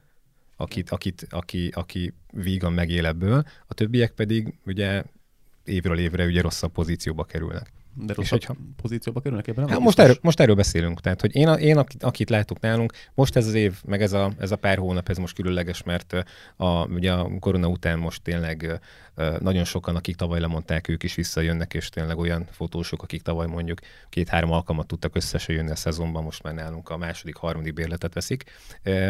akit, 0.55 0.89
akit, 0.89 1.27
aki, 1.29 1.69
aki 1.73 2.13
vígan 2.31 2.73
megél 2.73 3.05
ebből, 3.05 3.43
a 3.67 3.73
többiek 3.73 4.11
pedig 4.11 4.53
ugye 4.65 5.03
évről 5.63 5.99
évre 5.99 6.25
ugye 6.25 6.41
rosszabb 6.41 6.71
pozícióba 6.71 7.23
kerülnek. 7.23 7.74
De 7.97 8.13
rossz 8.13 8.29
hogyha... 8.29 8.55
pozícióba 8.81 9.19
kerülnek 9.21 9.47
ebben? 9.47 9.69
Hát 9.69 9.79
most, 9.79 9.99
erről, 9.99 10.17
most 10.21 10.39
erről 10.39 10.55
beszélünk. 10.55 11.01
Tehát, 11.01 11.21
hogy 11.21 11.35
én, 11.35 11.47
én 11.47 11.77
akit 11.99 12.29
látok 12.29 12.59
nálunk, 12.59 12.93
most 13.13 13.35
ez 13.35 13.47
az 13.47 13.53
év, 13.53 13.75
meg 13.85 14.01
ez 14.01 14.13
a, 14.13 14.31
ez 14.39 14.51
a 14.51 14.55
pár 14.55 14.77
hónap, 14.77 15.09
ez 15.09 15.17
most 15.17 15.35
különleges, 15.35 15.83
mert 15.83 16.25
a, 16.55 16.87
ugye 16.87 17.13
a 17.13 17.29
korona 17.39 17.67
után 17.67 17.99
most 17.99 18.21
tényleg 18.21 18.79
nagyon 19.39 19.63
sokan, 19.63 19.95
akik 19.95 20.15
tavaly 20.15 20.39
lemondták, 20.39 20.87
ők 20.87 21.03
is 21.03 21.15
visszajönnek, 21.15 21.73
és 21.73 21.89
tényleg 21.89 22.17
olyan 22.17 22.45
fotósok, 22.51 23.03
akik 23.03 23.21
tavaly 23.21 23.47
mondjuk 23.47 23.79
két-három 24.09 24.51
alkalmat 24.51 24.87
tudtak 24.87 25.15
összesen 25.15 25.55
jönni 25.55 25.71
a 25.71 25.75
szezonban, 25.75 26.23
most 26.23 26.43
már 26.43 26.53
nálunk 26.53 26.89
a 26.89 26.97
második, 26.97 27.35
harmadik 27.35 27.73
bérletet 27.73 28.13
veszik. 28.13 28.43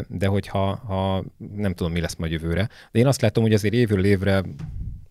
De 0.07 0.27
hogyha 0.27 0.75
ha 0.75 1.23
nem 1.55 1.73
tudom, 1.73 1.91
mi 1.91 1.99
lesz 1.99 2.15
majd 2.15 2.31
jövőre. 2.31 2.69
De 2.91 2.99
én 2.99 3.07
azt 3.07 3.21
látom, 3.21 3.43
hogy 3.43 3.53
azért 3.53 3.73
évről 3.73 4.05
évre 4.05 4.43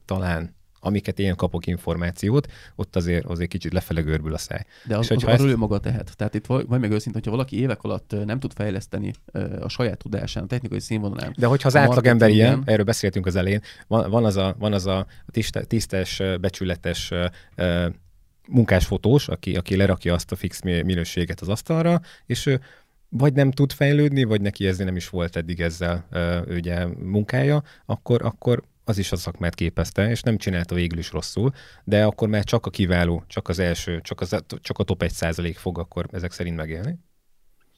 talán 0.04 0.54
amiket 0.84 1.18
én 1.18 1.36
kapok 1.36 1.66
információt, 1.66 2.52
ott 2.76 2.96
azért, 2.96 3.24
azért 3.24 3.50
kicsit 3.50 3.72
lefele 3.72 4.00
görbül 4.00 4.34
a 4.34 4.38
száj. 4.38 4.64
De 4.86 4.96
az, 4.96 5.10
és 5.10 5.16
az, 5.16 5.24
arról 5.24 5.48
ezt... 5.48 5.56
maga 5.56 5.78
tehet. 5.78 6.16
Tehát 6.16 6.34
itt 6.34 6.46
vagy 6.46 6.66
meg 6.66 6.82
őszintén, 6.82 7.12
hogyha 7.12 7.30
valaki 7.30 7.60
évek 7.60 7.82
alatt 7.82 8.14
nem 8.24 8.38
tud 8.38 8.52
fejleszteni 8.52 9.12
a 9.60 9.68
saját 9.68 9.98
tudásán, 9.98 10.42
a 10.42 10.46
technikai 10.46 10.80
színvonalán. 10.80 11.34
De 11.38 11.46
hogyha 11.46 11.68
az 11.68 11.76
átlagember 11.76 12.30
ilyen, 12.30 12.62
erről 12.64 12.84
beszéltünk 12.84 13.26
az 13.26 13.36
elején, 13.36 13.60
van, 13.86 14.10
van 14.10 14.24
az 14.24 14.36
a, 14.36 14.54
van 14.58 14.72
az 14.72 14.86
a 14.86 15.06
tisztes, 15.66 16.22
becsületes 16.40 17.12
munkásfotós, 18.48 19.28
aki, 19.28 19.56
aki 19.56 19.76
lerakja 19.76 20.14
azt 20.14 20.32
a 20.32 20.36
fix 20.36 20.60
minőséget 20.60 21.40
az 21.40 21.48
asztalra, 21.48 22.00
és 22.26 22.46
ő 22.46 22.60
vagy 23.08 23.32
nem 23.32 23.50
tud 23.50 23.72
fejlődni, 23.72 24.24
vagy 24.24 24.40
neki 24.40 24.66
ezzel 24.66 24.86
nem 24.86 24.96
is 24.96 25.08
volt 25.08 25.36
eddig 25.36 25.60
ezzel 25.60 26.08
ugye 26.48 26.86
munkája, 26.86 27.62
akkor, 27.86 28.22
akkor 28.22 28.62
az 28.84 28.98
is 28.98 29.12
a 29.12 29.16
szakmát 29.16 29.54
képezte, 29.54 30.10
és 30.10 30.22
nem 30.22 30.36
csinálta 30.36 30.74
végül 30.74 30.98
is 30.98 31.10
rosszul, 31.10 31.52
de 31.84 32.04
akkor 32.04 32.28
már 32.28 32.44
csak 32.44 32.66
a 32.66 32.70
kiváló, 32.70 33.24
csak 33.26 33.48
az 33.48 33.58
első, 33.58 34.00
csak, 34.00 34.20
az, 34.20 34.36
csak 34.60 34.78
a 34.78 34.84
top 34.84 35.02
1 35.02 35.10
százalék 35.10 35.56
fog 35.56 35.78
akkor 35.78 36.08
ezek 36.12 36.32
szerint 36.32 36.56
megélni. 36.56 36.98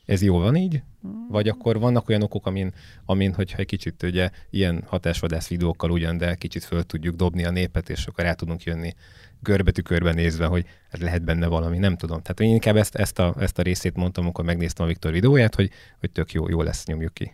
Ez 0.05 0.23
jó 0.23 0.39
van 0.39 0.57
így? 0.57 0.83
Vagy 1.29 1.49
akkor 1.49 1.79
vannak 1.79 2.09
olyan 2.09 2.23
okok, 2.23 2.47
amin, 2.47 2.73
amin 3.05 3.35
hogyha 3.35 3.59
egy 3.59 3.67
kicsit 3.67 4.03
ugye 4.03 4.31
ilyen 4.51 4.85
hatásvadász 4.87 5.49
videókkal 5.49 5.91
ugyan, 5.91 6.19
de 6.19 6.35
kicsit 6.35 6.65
föl 6.65 6.83
tudjuk 6.83 7.17
dobni 7.17 7.45
a 7.45 7.51
népet, 7.51 7.89
és 7.89 8.07
akkor 8.07 8.25
rá 8.25 8.33
tudunk 8.33 8.63
jönni 8.63 8.95
görbetű 9.41 9.83
nézve, 9.99 10.47
hogy 10.47 10.67
ez 10.91 11.01
lehet 11.01 11.25
benne 11.25 11.47
valami, 11.47 11.79
nem 11.79 11.97
tudom. 11.97 12.23
Tehát 12.23 12.41
én 12.41 12.51
inkább 12.51 12.77
ezt, 12.77 12.95
ezt, 12.95 13.19
a, 13.19 13.35
ezt 13.39 13.59
a 13.59 13.63
részét 13.63 13.97
mondtam, 13.97 14.25
amikor 14.25 14.45
megnéztem 14.45 14.85
a 14.85 14.89
Viktor 14.89 15.13
videóját, 15.13 15.55
hogy, 15.55 15.71
hogy 16.01 16.11
tök 16.11 16.33
jó, 16.33 16.49
jó 16.49 16.63
lesz, 16.63 16.87
nyomjuk 16.87 17.15
ki. 17.15 17.33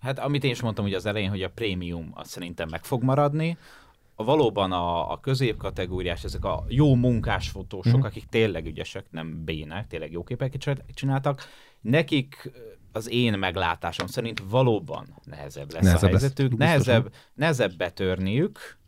Hát 0.00 0.18
amit 0.18 0.44
én 0.44 0.50
is 0.50 0.60
mondtam 0.60 0.84
hogy 0.84 0.94
az 0.94 1.06
elején, 1.06 1.30
hogy 1.30 1.42
a 1.42 1.50
prémium 1.50 2.10
az 2.14 2.28
szerintem 2.28 2.68
meg 2.68 2.84
fog 2.84 3.02
maradni, 3.02 3.58
a 4.14 4.24
valóban 4.24 4.72
a, 4.72 5.12
a 5.12 5.20
középkategóriás, 5.20 6.24
ezek 6.24 6.44
a 6.44 6.64
jó 6.68 6.94
munkás 6.94 7.48
fotósok, 7.48 7.92
mm-hmm. 7.96 8.04
akik 8.04 8.24
tényleg 8.24 8.66
ügyesek, 8.66 9.04
nem 9.10 9.44
bének, 9.44 9.86
tényleg 9.86 10.12
jó 10.12 10.22
képeket 10.22 10.78
csináltak, 10.94 11.42
nekik 11.80 12.50
az 12.92 13.10
én 13.10 13.38
meglátásom 13.38 14.06
szerint 14.06 14.42
valóban 14.50 15.06
nehezebb 15.24 15.72
lesz 15.72 15.82
nehezebb 15.82 16.08
a 16.08 16.18
helyzetük, 16.18 16.50
lesz. 16.50 16.58
nehezebb, 16.58 17.12
nehezebb 17.34 17.76
betörniük, 17.76 18.78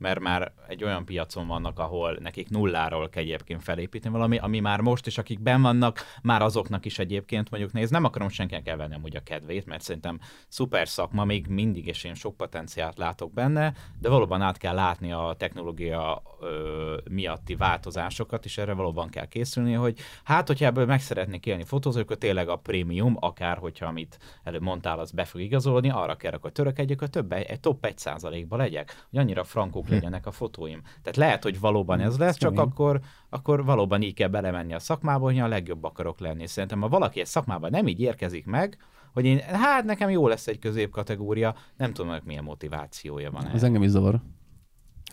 mert 0.00 0.20
már 0.20 0.52
egy 0.68 0.84
olyan 0.84 1.04
piacon 1.04 1.46
vannak, 1.46 1.78
ahol 1.78 2.18
nekik 2.20 2.48
nulláról 2.48 3.08
kell 3.08 3.22
egyébként 3.22 3.62
felépíteni 3.62 4.14
valami, 4.14 4.38
ami 4.38 4.60
már 4.60 4.80
most, 4.80 5.06
és 5.06 5.18
akik 5.18 5.40
ben 5.40 5.62
vannak, 5.62 6.00
már 6.22 6.42
azoknak 6.42 6.84
is 6.84 6.98
egyébként 6.98 7.50
mondjuk 7.50 7.72
néz, 7.72 7.90
nem 7.90 8.04
akarom 8.04 8.28
senkinek 8.28 8.68
elvennem 8.68 9.02
úgy 9.04 9.16
a 9.16 9.22
kedvét, 9.22 9.66
mert 9.66 9.82
szerintem 9.82 10.18
szuper 10.48 10.88
szakma, 10.88 11.24
még 11.24 11.46
mindig, 11.46 11.86
és 11.86 12.04
én 12.04 12.14
sok 12.14 12.36
potenciált 12.36 12.98
látok 12.98 13.32
benne, 13.32 13.72
de 13.98 14.08
valóban 14.08 14.42
át 14.42 14.58
kell 14.58 14.74
látni 14.74 15.12
a 15.12 15.34
technológia 15.38 16.22
ö, 16.40 16.96
miatti 17.10 17.54
változásokat, 17.54 18.44
és 18.44 18.58
erre 18.58 18.72
valóban 18.72 19.08
kell 19.08 19.26
készülni, 19.26 19.72
hogy 19.72 19.98
hát, 20.24 20.46
hogyha 20.46 20.66
ebből 20.66 20.86
meg 20.86 21.00
szeretnék 21.00 21.46
élni 21.46 21.64
fotózók, 21.64 22.18
tényleg 22.18 22.48
a 22.48 22.56
prémium, 22.56 23.16
akár 23.20 23.58
hogyha 23.58 23.86
amit 23.86 24.18
előbb 24.44 24.62
mondtál, 24.62 24.98
az 24.98 25.10
be 25.10 25.24
fog 25.24 25.40
igazolni, 25.40 25.90
arra 25.90 26.16
kell 26.16 26.32
akkor 26.32 26.52
törekedjek, 26.52 26.98
hogy 26.98 27.10
több, 27.10 27.32
egy 27.32 27.60
top 27.60 27.86
1%-ba 27.88 28.56
legyek, 28.56 29.06
hogy 29.10 29.18
annyira 29.18 29.44
frankók 29.44 29.86
hm. 29.86 29.89
Legyenek 29.90 30.26
a 30.26 30.30
fotóim. 30.30 30.80
Tehát 30.82 31.16
lehet, 31.16 31.42
hogy 31.42 31.60
valóban 31.60 32.00
ez 32.00 32.18
lesz, 32.18 32.36
csak 32.36 32.58
akkor, 32.58 33.00
akkor 33.28 33.64
valóban 33.64 34.02
így 34.02 34.14
kell 34.14 34.28
belemenni 34.28 34.74
a 34.74 34.78
szakmába, 34.78 35.24
hogy 35.24 35.38
a 35.38 35.48
legjobb 35.48 35.84
akarok 35.84 36.20
lenni. 36.20 36.46
Szerintem, 36.46 36.80
ha 36.80 36.88
valaki 36.88 37.20
egy 37.20 37.26
szakmában 37.26 37.70
nem 37.70 37.86
így 37.86 38.00
érkezik 38.00 38.46
meg, 38.46 38.78
hogy 39.12 39.24
én, 39.24 39.38
hát 39.38 39.84
nekem 39.84 40.10
jó 40.10 40.28
lesz 40.28 40.46
egy 40.46 40.58
középkategória, 40.58 41.54
nem 41.76 41.92
tudom, 41.92 42.10
hogy 42.10 42.22
milyen 42.24 42.44
motivációja 42.44 43.30
van. 43.30 43.46
Ez 43.46 43.62
engem 43.62 43.82
is 43.82 43.90
zavar. 43.90 44.20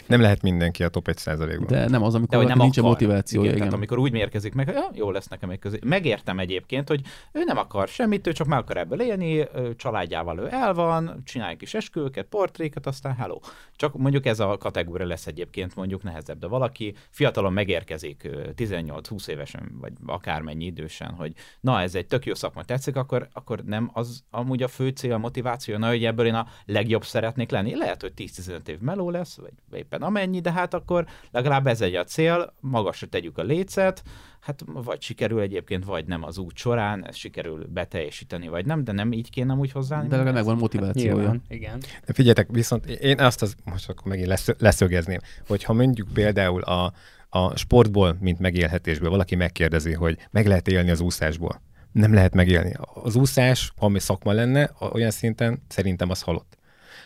Nem 0.06 0.22
lehet 0.22 0.42
mindenki 0.42 0.84
a 0.84 0.90
top 0.90 1.08
1 1.08 1.18
százalékban. 1.18 1.68
De 1.68 1.90
nem 1.90 2.04
az, 2.04 2.16
amikor 2.16 2.40
De, 2.40 2.48
nem 2.48 2.58
nincs 2.58 2.78
akar. 2.78 2.90
motivációja. 2.90 3.46
Igen, 3.46 3.56
igen. 3.56 3.68
Tehát 3.68 3.84
amikor 3.84 3.98
úgy 3.98 4.12
mérkezik 4.12 4.54
meg, 4.54 4.66
hogy 4.66 4.76
ja, 4.76 4.90
jó 4.94 5.12
lesz 5.12 5.28
nekem 5.28 5.50
egy 5.50 5.60
közé. 5.60 5.80
Megértem 5.86 6.40
egyébként, 6.40 6.88
hogy 6.88 7.02
ő 7.32 7.44
nem 7.44 7.58
akar 7.58 7.88
semmit, 7.88 8.28
ő 8.28 8.32
csak 8.32 8.48
meg 8.48 8.60
akar 8.60 8.78
ebből 8.78 9.02
élni, 9.02 9.48
családjával 9.76 10.40
ő 10.40 10.48
el 10.52 10.74
van, 10.74 11.22
csinálj 11.24 11.56
kis 11.56 11.74
esküvőket, 11.74 12.26
portréket, 12.26 12.88
aztán 12.88 13.16
hello. 13.16 13.40
Csak 13.76 13.98
mondjuk 13.98 14.26
ez 14.26 14.40
a 14.40 14.58
kategória 14.58 15.08
lesz 15.08 15.28
egyébként 15.28 15.76
mondjuk 15.76 16.04
nehezebb, 16.04 16.40
de 16.40 16.48
valaki 16.48 16.96
fiatalon 17.10 17.54
megérkezik 17.54 18.30
18-20 18.56 19.28
évesen, 19.28 19.78
vagy 19.82 19.94
akármennyi 20.06 20.66
idősen, 20.66 21.12
hogy 21.12 21.34
na 21.60 21.82
ez 21.82 21.96
egy 21.96 22.08
tök 22.08 22.26
jó 22.26 22.34
szakma 22.34 22.64
tetszik, 22.64 22.96
akkor, 22.96 23.28
akkor 23.34 23.64
nem 23.64 23.90
az 23.94 24.24
amúgy 24.30 24.64
a 24.64 24.68
fő 24.68 24.90
cél, 24.90 25.14
a 25.14 25.18
motiváció, 25.18 25.78
na 25.78 25.88
hogy 25.88 26.06
ebből 26.06 26.26
én 26.26 26.34
a 26.34 26.48
legjobb 26.66 27.04
szeretnék 27.04 27.52
lenni. 27.52 27.76
Lehet, 27.76 28.02
hogy 28.02 28.14
10-15 28.18 28.68
év 28.68 28.80
meló 28.80 29.10
lesz, 29.10 29.38
vagy 29.70 29.86
éppen 29.88 30.02
amennyi, 30.02 30.40
de 30.40 30.52
hát 30.52 30.74
akkor 30.74 31.06
legalább 31.32 31.68
ez 31.68 31.82
egy 31.82 31.96
a 31.96 32.04
cél, 32.04 32.54
magasra 32.60 33.08
tegyük 33.08 33.38
a 33.38 33.44
lécet, 33.44 34.04
hát 34.40 34.64
vagy 34.66 35.02
sikerül 35.02 35.40
egyébként, 35.40 35.86
vagy 35.86 36.06
nem 36.06 36.24
az 36.24 36.38
út 36.38 36.58
során, 36.58 37.08
ez 37.08 37.16
sikerül 37.16 37.68
beteljesíteni, 37.70 38.48
vagy 38.48 38.66
nem, 38.66 38.84
de 38.84 38.92
nem 38.92 39.12
így 39.12 39.30
kéne 39.30 39.54
úgy 39.54 39.72
hozzá. 39.72 40.02
De 40.02 40.16
legalább 40.16 40.34
megvan 40.34 40.58
motivációja. 40.58 41.28
Hát 41.28 41.40
igen. 41.48 41.80
De 41.80 42.14
figyeljetek, 42.14 42.48
viszont 42.52 42.86
én 42.86 43.20
azt 43.20 43.42
az, 43.42 43.56
most 43.64 43.90
akkor 43.90 44.08
megint 44.08 44.28
lesz, 44.28 44.50
leszögezném, 44.58 45.20
hogy 45.48 45.64
ha 45.64 45.74
mondjuk 45.74 46.08
például 46.14 46.62
a, 46.62 46.94
a 47.30 47.58
sportból, 47.58 48.18
mint 48.20 48.40
megélhetésből 48.40 49.10
valaki 49.10 49.36
megkérdezi, 49.36 49.94
hogy 49.94 50.18
meg 50.32 50.48
lehet 50.48 50.68
élni 50.68 50.90
az 50.90 51.00
úszásból. 51.00 51.62
Nem 51.92 52.14
lehet 52.14 52.34
megélni. 52.34 52.74
Az 53.04 53.16
úszás, 53.16 53.72
ami 53.78 54.00
szakma 54.00 54.32
lenne, 54.32 54.72
olyan 54.92 55.12
szinten 55.12 55.64
szerintem 55.68 56.10
az 56.10 56.22
halott. 56.22 56.58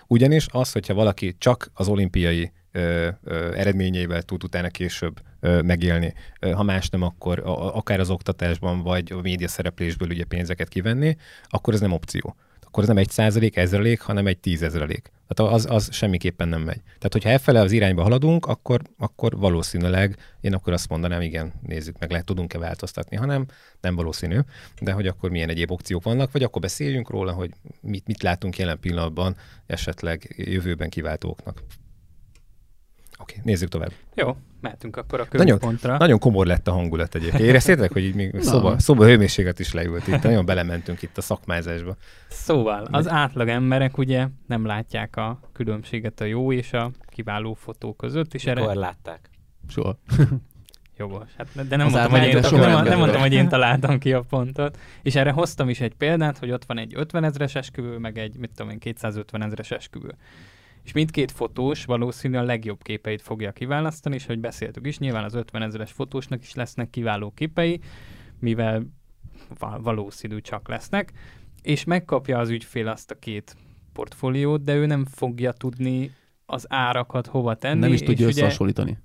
Ugyanis 0.08 0.48
az, 0.52 0.72
hogyha 0.72 0.94
valaki 0.94 1.36
csak 1.38 1.72
az 1.74 1.88
olimpiai 1.88 2.52
ö, 2.72 3.10
ö, 3.24 3.54
eredményeivel 3.56 4.22
tud 4.22 4.44
utána 4.44 4.70
később 4.70 5.22
ö, 5.40 5.62
megélni, 5.62 6.14
ha 6.54 6.64
más 6.64 6.90
nem, 6.90 7.02
akkor 7.02 7.40
a, 7.40 7.76
akár 7.76 8.00
az 8.00 8.10
oktatásban, 8.10 8.82
vagy 8.82 9.12
a 9.12 9.22
média 9.22 9.48
szereplésből 9.48 10.10
ugye 10.10 10.24
pénzeket 10.24 10.68
kivenni, 10.68 11.18
akkor 11.50 11.74
ez 11.74 11.80
nem 11.80 11.92
opció 11.92 12.36
akkor 12.72 12.84
ez 12.84 12.90
nem 12.90 12.98
egy 12.98 13.10
százalék, 13.10 13.56
ezrelék, 13.56 14.02
hanem 14.02 14.28
egy 14.28 14.38
tízezrelék. 14.38 15.12
Tehát 15.28 15.54
az, 15.54 15.68
az 15.70 15.94
semmiképpen 15.94 16.48
nem 16.48 16.62
megy. 16.62 16.82
Tehát, 16.84 17.12
hogyha 17.12 17.30
effele 17.30 17.60
az 17.60 17.72
irányba 17.72 18.02
haladunk, 18.02 18.46
akkor, 18.46 18.82
akkor 18.98 19.38
valószínűleg 19.38 20.18
én 20.42 20.54
akkor 20.54 20.74
azt 20.74 20.90
mondanám, 20.90 21.22
igen, 21.22 21.54
nézzük 21.62 22.00
meg, 22.00 22.12
lehet 22.12 22.26
tudunk-e 22.26 22.58
változtatni, 22.58 23.16
hanem 23.16 23.46
nem 23.82 23.96
valószínű, 23.96 24.40
de 24.82 24.92
hogy 24.92 25.08
akkor 25.08 25.30
milyen 25.30 25.50
egyéb 25.50 25.72
opciók 25.72 26.04
vannak, 26.04 26.32
vagy 26.32 26.44
akkor 26.44 26.62
beszéljünk 26.62 27.10
róla, 27.10 27.32
hogy 27.32 27.52
mit, 27.82 28.08
mit 28.08 28.24
látunk 28.24 28.58
jelen 28.58 28.80
pillanatban 28.80 29.36
esetleg 29.66 30.34
jövőben 30.38 30.90
kiváltóknak. 30.90 31.64
Oké, 33.22 33.34
okay, 33.40 33.52
nézzük 33.52 33.70
tovább. 33.70 33.92
Jó, 34.16 34.36
mehetünk 34.62 34.96
akkor 34.96 35.20
a 35.20 35.28
nagyon, 35.32 35.60
pontra. 35.60 35.98
Nagyon 35.98 36.20
komor 36.20 36.46
lett 36.46 36.68
a 36.68 36.72
hangulat 36.72 37.16
egyébként. 37.16 37.44
Éreztétek, 37.44 37.92
hogy 37.92 38.04
így 38.04 38.16
még 38.16 38.42
szoba, 38.42 38.80
szoba 38.80 39.06
hőmérséklet 39.06 39.60
is 39.60 39.74
leült 39.74 40.08
itt. 40.08 40.24
Nagyon 40.24 40.46
belementünk 40.46 41.02
itt 41.02 41.18
a 41.18 41.22
szakmázásba. 41.22 41.96
Szóval 42.30 42.88
az 42.92 43.10
átlag 43.10 43.48
emberek 43.48 43.98
ugye 43.98 44.28
nem 44.48 44.66
látják 44.66 45.16
a 45.16 45.40
különbséget 45.54 46.22
a 46.22 46.26
jó 46.26 46.52
és 46.52 46.74
a 46.74 46.92
kiváló 47.08 47.54
fotó 47.54 47.94
között. 47.94 48.34
És 48.34 48.44
Mikor 48.44 48.62
erre... 48.62 48.74
látták? 48.74 49.30
Soha. 49.68 49.98
Jogos. 50.98 51.30
Hát, 51.38 51.68
de 51.68 51.76
nem 51.76 51.90
mondtam, 51.90 52.12
hogy 52.12 52.28
én, 52.28 52.40
nem, 52.52 52.84
nem 52.84 52.98
mondtam, 52.98 53.22
hogy 53.22 53.34
én 53.34 53.50
találtam 53.50 54.00
ki 54.00 54.14
a 54.14 54.22
pontot. 54.30 54.78
És 55.02 55.16
erre 55.16 55.32
hoztam 55.32 55.70
is 55.70 55.80
egy 55.80 55.94
példát, 55.94 56.38
hogy 56.38 56.52
ott 56.52 56.66
van 56.66 56.78
egy 56.78 56.94
50 56.96 57.24
ezres 57.24 57.56
esküvő, 57.56 57.98
meg 57.98 58.18
egy, 58.18 58.38
mit 58.38 58.52
tudom 58.56 58.72
én, 58.72 58.80
250 58.80 59.44
ezres 59.44 59.72
esküvő 59.72 60.16
és 60.84 60.92
mindkét 60.92 61.32
fotós 61.32 61.86
valószínű 61.86 62.38
a 62.38 62.44
legjobb 62.44 62.82
képeit 62.82 63.22
fogja 63.22 63.52
kiválasztani, 63.52 64.16
és 64.16 64.26
hogy 64.26 64.40
beszéltük 64.40 64.88
is, 64.88 64.98
nyilván 64.98 65.24
az 65.24 65.34
50 65.34 65.62
ezeres 65.62 65.92
fotósnak 65.92 66.42
is 66.42 66.54
lesznek 66.54 66.90
kiváló 66.90 67.32
képei, 67.32 67.80
mivel 68.40 68.86
valószínű 69.82 70.40
csak 70.40 70.68
lesznek, 70.68 71.12
és 71.62 71.84
megkapja 71.84 72.40
az 72.40 72.50
ügyfél 72.50 72.88
azt 72.88 73.12
a 73.12 73.16
két 73.16 73.56
portfóliót, 73.94 74.64
de 74.64 74.76
ő 74.76 74.86
nem 74.86 75.06
fogja 75.06 75.52
tudni 75.52 76.12
az 76.46 76.66
árakat 76.70 77.28
hova 77.28 77.56
tenni. 77.56 77.80
Nem 77.80 77.94
is 77.94 78.02
tudja 78.02 78.28
összehasonlítani. 78.28 78.92
Ugye, 78.92 79.00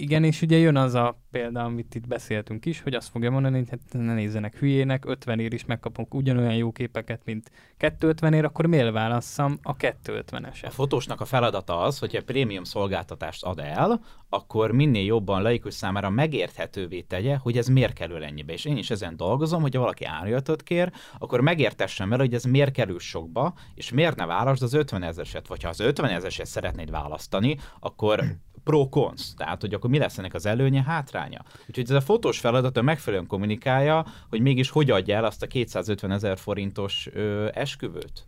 igen, 0.00 0.24
és 0.24 0.42
ugye 0.42 0.56
jön 0.56 0.76
az 0.76 0.94
a 0.94 1.18
példa, 1.30 1.62
amit 1.62 1.94
itt 1.94 2.06
beszéltünk 2.06 2.66
is, 2.66 2.80
hogy 2.80 2.94
azt 2.94 3.08
fogja 3.08 3.30
mondani, 3.30 3.58
hogy 3.58 3.68
hát 3.70 3.80
ne 4.02 4.14
nézzenek 4.14 4.56
hülyének, 4.56 5.04
50 5.04 5.38
ér 5.38 5.52
is 5.52 5.64
megkapunk 5.64 6.14
ugyanolyan 6.14 6.54
jó 6.54 6.72
képeket, 6.72 7.20
mint 7.24 7.50
250 7.76 8.32
ér, 8.32 8.44
akkor 8.44 8.66
miért 8.66 8.92
válasszam 8.92 9.58
a 9.62 9.76
250-eset? 9.76 10.66
A 10.66 10.70
fotósnak 10.70 11.20
a 11.20 11.24
feladata 11.24 11.80
az, 11.80 11.98
hogy 11.98 12.16
a 12.16 12.22
prémium 12.22 12.64
szolgáltatást 12.64 13.44
ad 13.44 13.58
el, 13.58 14.00
akkor 14.28 14.72
minél 14.72 15.04
jobban 15.04 15.42
laikus 15.42 15.74
számára 15.74 16.10
megérthetővé 16.10 17.00
tegye, 17.00 17.36
hogy 17.36 17.58
ez 17.58 17.66
miért 17.66 17.92
kerül 17.92 18.24
ennyibe. 18.24 18.52
És 18.52 18.64
én 18.64 18.76
is 18.76 18.90
ezen 18.90 19.16
dolgozom, 19.16 19.62
hogy 19.62 19.74
ha 19.74 19.80
valaki 19.80 20.04
árjatot 20.04 20.62
kér, 20.62 20.92
akkor 21.18 21.40
megértessem 21.40 22.12
el, 22.12 22.18
hogy 22.18 22.34
ez 22.34 22.44
miért 22.44 22.72
kerül 22.72 22.98
sokba, 22.98 23.54
és 23.74 23.90
miért 23.90 24.16
ne 24.16 24.26
válasd 24.26 24.62
az 24.62 24.72
50 24.72 25.02
ezereset. 25.02 25.46
Vagy 25.46 25.62
ha 25.62 25.68
az 25.68 25.80
50 25.80 26.10
ezereset 26.10 26.46
szeretnéd 26.46 26.90
választani, 26.90 27.56
akkor 27.80 28.24
pro-cons, 28.64 29.34
tehát 29.36 29.60
hogy 29.60 29.74
akkor 29.74 29.90
mi 29.90 29.98
lesz 29.98 30.18
ennek 30.18 30.34
az 30.34 30.46
előnye, 30.46 30.82
hátránya. 30.82 31.44
Úgyhogy 31.68 31.84
ez 31.84 31.90
a 31.90 32.00
fotós 32.00 32.38
feladata 32.38 32.82
megfelelően 32.82 33.28
kommunikálja, 33.28 34.06
hogy 34.28 34.40
mégis 34.40 34.70
hogy 34.70 34.90
adja 34.90 35.16
el 35.16 35.24
azt 35.24 35.42
a 35.42 35.46
250 35.46 36.10
ezer 36.10 36.38
forintos 36.38 37.08
ö, 37.12 37.48
esküvőt. 37.52 38.26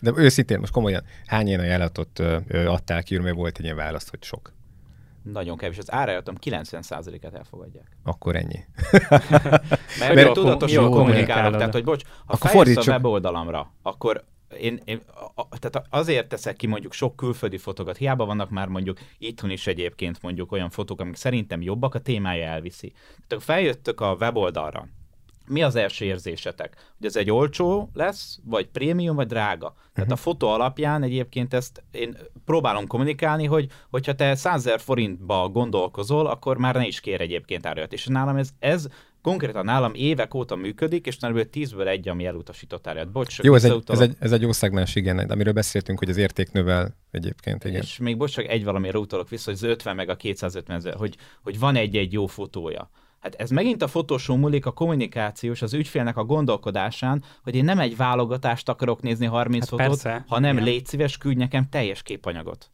De 0.00 0.12
őszintén, 0.16 0.58
most 0.58 0.72
komolyan, 0.72 1.04
hány 1.26 1.46
ilyen 1.46 1.60
ajánlatot 1.60 2.18
ö, 2.18 2.38
adtál 2.66 3.02
ki, 3.02 3.18
mert 3.18 3.36
volt 3.36 3.58
egy 3.58 3.64
ilyen 3.64 3.76
válasz, 3.76 4.10
hogy 4.10 4.22
sok? 4.22 4.52
Nagyon 5.22 5.56
kevés. 5.56 5.78
Az 5.78 5.92
árajánlatom 5.92 6.34
90%-et 6.40 7.34
elfogadják. 7.34 7.86
Akkor 8.02 8.36
ennyi. 8.36 8.58
Mert, 9.98 10.14
Mert 10.14 10.32
tudatosan 10.32 10.90
kommunikálok, 10.90 11.56
tehát 11.56 11.72
hogy 11.72 11.84
bocs, 11.84 12.04
ha 12.04 12.32
akkor 12.32 12.50
feljössz 12.50 12.86
a 12.86 12.90
weboldalamra, 12.90 13.72
akkor 13.82 14.24
én, 14.58 14.80
én 14.84 15.00
a, 15.34 15.58
tehát 15.58 15.86
azért 15.90 16.28
teszek 16.28 16.56
ki 16.56 16.66
mondjuk 16.66 16.92
sok 16.92 17.16
külföldi 17.16 17.58
fotókat, 17.58 17.96
hiába 17.96 18.24
vannak 18.24 18.50
már 18.50 18.68
mondjuk 18.68 18.98
itthon 19.18 19.50
is 19.50 19.66
egyébként 19.66 20.22
mondjuk 20.22 20.52
olyan 20.52 20.70
fotók, 20.70 21.00
amik 21.00 21.16
szerintem 21.16 21.62
jobbak, 21.62 21.94
a 21.94 21.98
témája 21.98 22.46
elviszi. 22.46 22.92
Tehát 23.26 23.44
feljöttök 23.44 24.00
a 24.00 24.16
weboldalra, 24.20 24.88
mi 25.46 25.62
az 25.62 25.76
első 25.76 26.04
érzésetek? 26.04 26.76
Hogy 26.96 27.06
ez 27.06 27.16
egy 27.16 27.30
olcsó 27.30 27.90
lesz, 27.94 28.38
vagy 28.44 28.68
prémium, 28.68 29.16
vagy 29.16 29.26
drága? 29.26 29.74
Tehát 29.76 29.92
uh-huh. 29.96 30.12
a 30.12 30.16
fotó 30.16 30.48
alapján 30.48 31.02
egyébként 31.02 31.54
ezt 31.54 31.82
én 31.90 32.16
próbálom 32.44 32.86
kommunikálni, 32.86 33.46
hogy 33.46 33.68
hogyha 33.90 34.14
te 34.14 34.34
100 34.34 34.74
forintba 34.76 35.48
gondolkozol, 35.48 36.26
akkor 36.26 36.56
már 36.56 36.74
ne 36.74 36.86
is 36.86 37.00
kér 37.00 37.20
egyébként 37.20 37.66
árjat. 37.66 37.92
És 37.92 38.06
nálam 38.06 38.36
ez, 38.36 38.50
ez 38.58 38.86
konkrétan 39.22 39.64
nálam 39.64 39.94
évek 39.94 40.34
óta 40.34 40.56
működik, 40.56 41.06
és 41.06 41.18
nagyjából 41.18 41.50
tízből 41.50 41.88
egy, 41.88 42.08
ami 42.08 42.26
elutasított 42.26 42.86
árját. 42.86 43.10
Bocs, 43.10 43.38
jó, 43.42 43.54
ez 43.54 43.64
egy, 43.64 43.82
ez, 43.86 44.00
egy, 44.00 44.16
ez 44.18 44.32
egy 44.32 44.40
jó 44.40 44.52
szegmens, 44.52 44.94
igen, 44.94 45.18
amiről 45.18 45.52
beszéltünk, 45.52 45.98
hogy 45.98 46.10
az 46.10 46.16
érték 46.16 46.52
növel 46.52 46.96
egyébként, 47.10 47.64
igen. 47.64 47.80
És 47.80 47.98
még 47.98 48.16
bocs, 48.16 48.32
csak 48.32 48.46
egy 48.46 48.64
valamire 48.64 48.98
utalok 48.98 49.28
vissza, 49.28 49.44
hogy 49.44 49.54
az 49.54 49.62
50 49.62 49.96
meg 49.96 50.08
a 50.08 50.16
250 50.16 50.76
ezer, 50.76 50.94
hogy, 50.94 51.16
hogy 51.42 51.58
van 51.58 51.76
egy-egy 51.76 52.12
jó 52.12 52.26
fotója. 52.26 52.90
Hát 53.20 53.34
ez 53.34 53.50
megint 53.50 53.82
a 53.82 53.88
fotosó 53.88 54.36
múlik 54.36 54.66
a 54.66 54.70
kommunikációs, 54.70 55.62
az 55.62 55.74
ügyfélnek 55.74 56.16
a 56.16 56.24
gondolkodásán, 56.24 57.24
hogy 57.42 57.54
én 57.54 57.64
nem 57.64 57.78
egy 57.78 57.96
válogatást 57.96 58.68
akarok 58.68 59.02
nézni 59.02 59.26
30 59.26 59.60
hát 59.60 59.68
fotót, 59.68 59.86
persze, 59.86 60.24
hanem 60.28 60.52
igen. 60.52 60.64
légy 60.64 60.86
szíves, 60.86 61.18
küldj 61.18 61.38
nekem 61.38 61.68
teljes 61.68 62.02
képanyagot. 62.02 62.70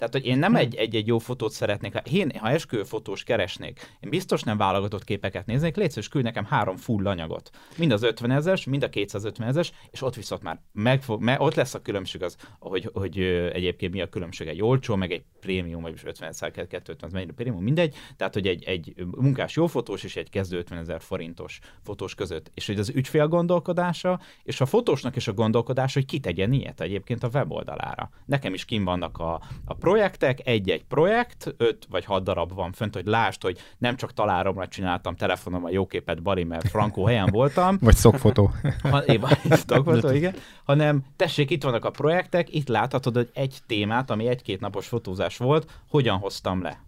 Tehát, 0.00 0.14
hogy 0.14 0.26
én 0.26 0.38
nem 0.38 0.56
egy, 0.56 0.74
egy, 0.74 0.94
egy 0.94 1.06
jó 1.06 1.18
fotót 1.18 1.52
szeretnék, 1.52 1.94
én, 2.12 2.32
ha 2.38 2.58
fotós 2.84 3.22
keresnék, 3.22 3.96
én 4.00 4.10
biztos 4.10 4.42
nem 4.42 4.56
válogatott 4.56 5.04
képeket 5.04 5.46
néznék, 5.46 5.76
légy 5.76 5.88
szíves, 5.88 6.08
küldj 6.08 6.26
nekem 6.26 6.44
három 6.44 6.76
full 6.76 7.06
anyagot. 7.06 7.50
Mind 7.76 7.92
az 7.92 8.02
50 8.02 8.30
ezes, 8.30 8.64
mind 8.64 8.82
a 8.82 8.88
250 8.88 9.48
ezes, 9.48 9.72
és 9.90 10.02
ott 10.02 10.14
viszont 10.14 10.42
már 10.42 10.60
megfog, 10.72 11.22
me, 11.22 11.40
ott 11.40 11.54
lesz 11.54 11.74
a 11.74 11.82
különbség 11.82 12.22
az, 12.22 12.36
hogy, 12.58 12.90
hogy 12.92 13.18
egyébként 13.52 13.92
mi 13.92 14.00
a 14.00 14.08
különbség 14.08 14.46
egy 14.46 14.62
olcsó, 14.62 14.96
meg 14.96 15.12
egy 15.12 15.22
prémium, 15.40 15.82
vagy 15.82 16.00
50 16.04 16.28
ezer, 16.28 16.50
250, 16.50 16.96
az 17.00 17.12
mennyire 17.12 17.32
prémium, 17.32 17.62
mindegy. 17.62 17.94
Tehát, 18.16 18.34
hogy 18.34 18.46
egy, 18.46 18.64
egy 18.64 18.94
munkás 19.16 19.56
jó 19.56 19.66
fotós 19.66 20.04
és 20.04 20.16
egy 20.16 20.30
kezdő 20.30 20.58
50 20.58 20.78
ezer 20.78 21.00
forintos 21.00 21.58
fotós 21.82 22.14
között. 22.14 22.50
És 22.54 22.66
hogy 22.66 22.78
az 22.78 22.88
ügyfél 22.88 23.26
gondolkodása, 23.26 24.20
és 24.42 24.60
a 24.60 24.66
fotósnak 24.66 25.16
is 25.16 25.28
a 25.28 25.32
gondolkodása, 25.32 25.98
hogy 25.98 26.08
kitegyen 26.08 26.52
ilyet 26.52 26.80
egyébként 26.80 27.22
a 27.22 27.28
weboldalára. 27.32 28.10
Nekem 28.26 28.54
is 28.54 28.64
kim 28.64 28.84
vannak 28.84 29.18
a, 29.18 29.40
a 29.64 29.74
projektek, 29.90 30.46
egy-egy 30.46 30.84
projekt, 30.84 31.54
öt 31.56 31.86
vagy 31.90 32.04
hat 32.04 32.22
darab 32.22 32.54
van 32.54 32.72
fönt, 32.72 32.94
hogy 32.94 33.06
lásd, 33.06 33.42
hogy 33.42 33.58
nem 33.78 33.96
csak 33.96 34.12
taláromra 34.12 34.68
csináltam 34.68 35.16
telefonom 35.16 35.64
a 35.64 35.70
jó 35.70 35.86
képet 35.86 36.22
Bali, 36.22 36.44
mert 36.44 36.68
Frankó 36.68 37.04
helyen 37.04 37.28
voltam. 37.30 37.78
vagy 37.80 37.96
szokfotó. 37.96 38.50
ha, 38.90 39.02
szokfotó, 39.66 40.10
igen. 40.10 40.34
Hanem 40.64 41.04
tessék, 41.16 41.50
itt 41.50 41.62
vannak 41.62 41.84
a 41.84 41.90
projektek, 41.90 42.54
itt 42.54 42.68
láthatod, 42.68 43.14
hogy 43.14 43.30
egy 43.34 43.58
témát, 43.66 44.10
ami 44.10 44.26
egy-két 44.26 44.60
napos 44.60 44.86
fotózás 44.86 45.36
volt, 45.36 45.70
hogyan 45.88 46.18
hoztam 46.18 46.62
le. 46.62 46.78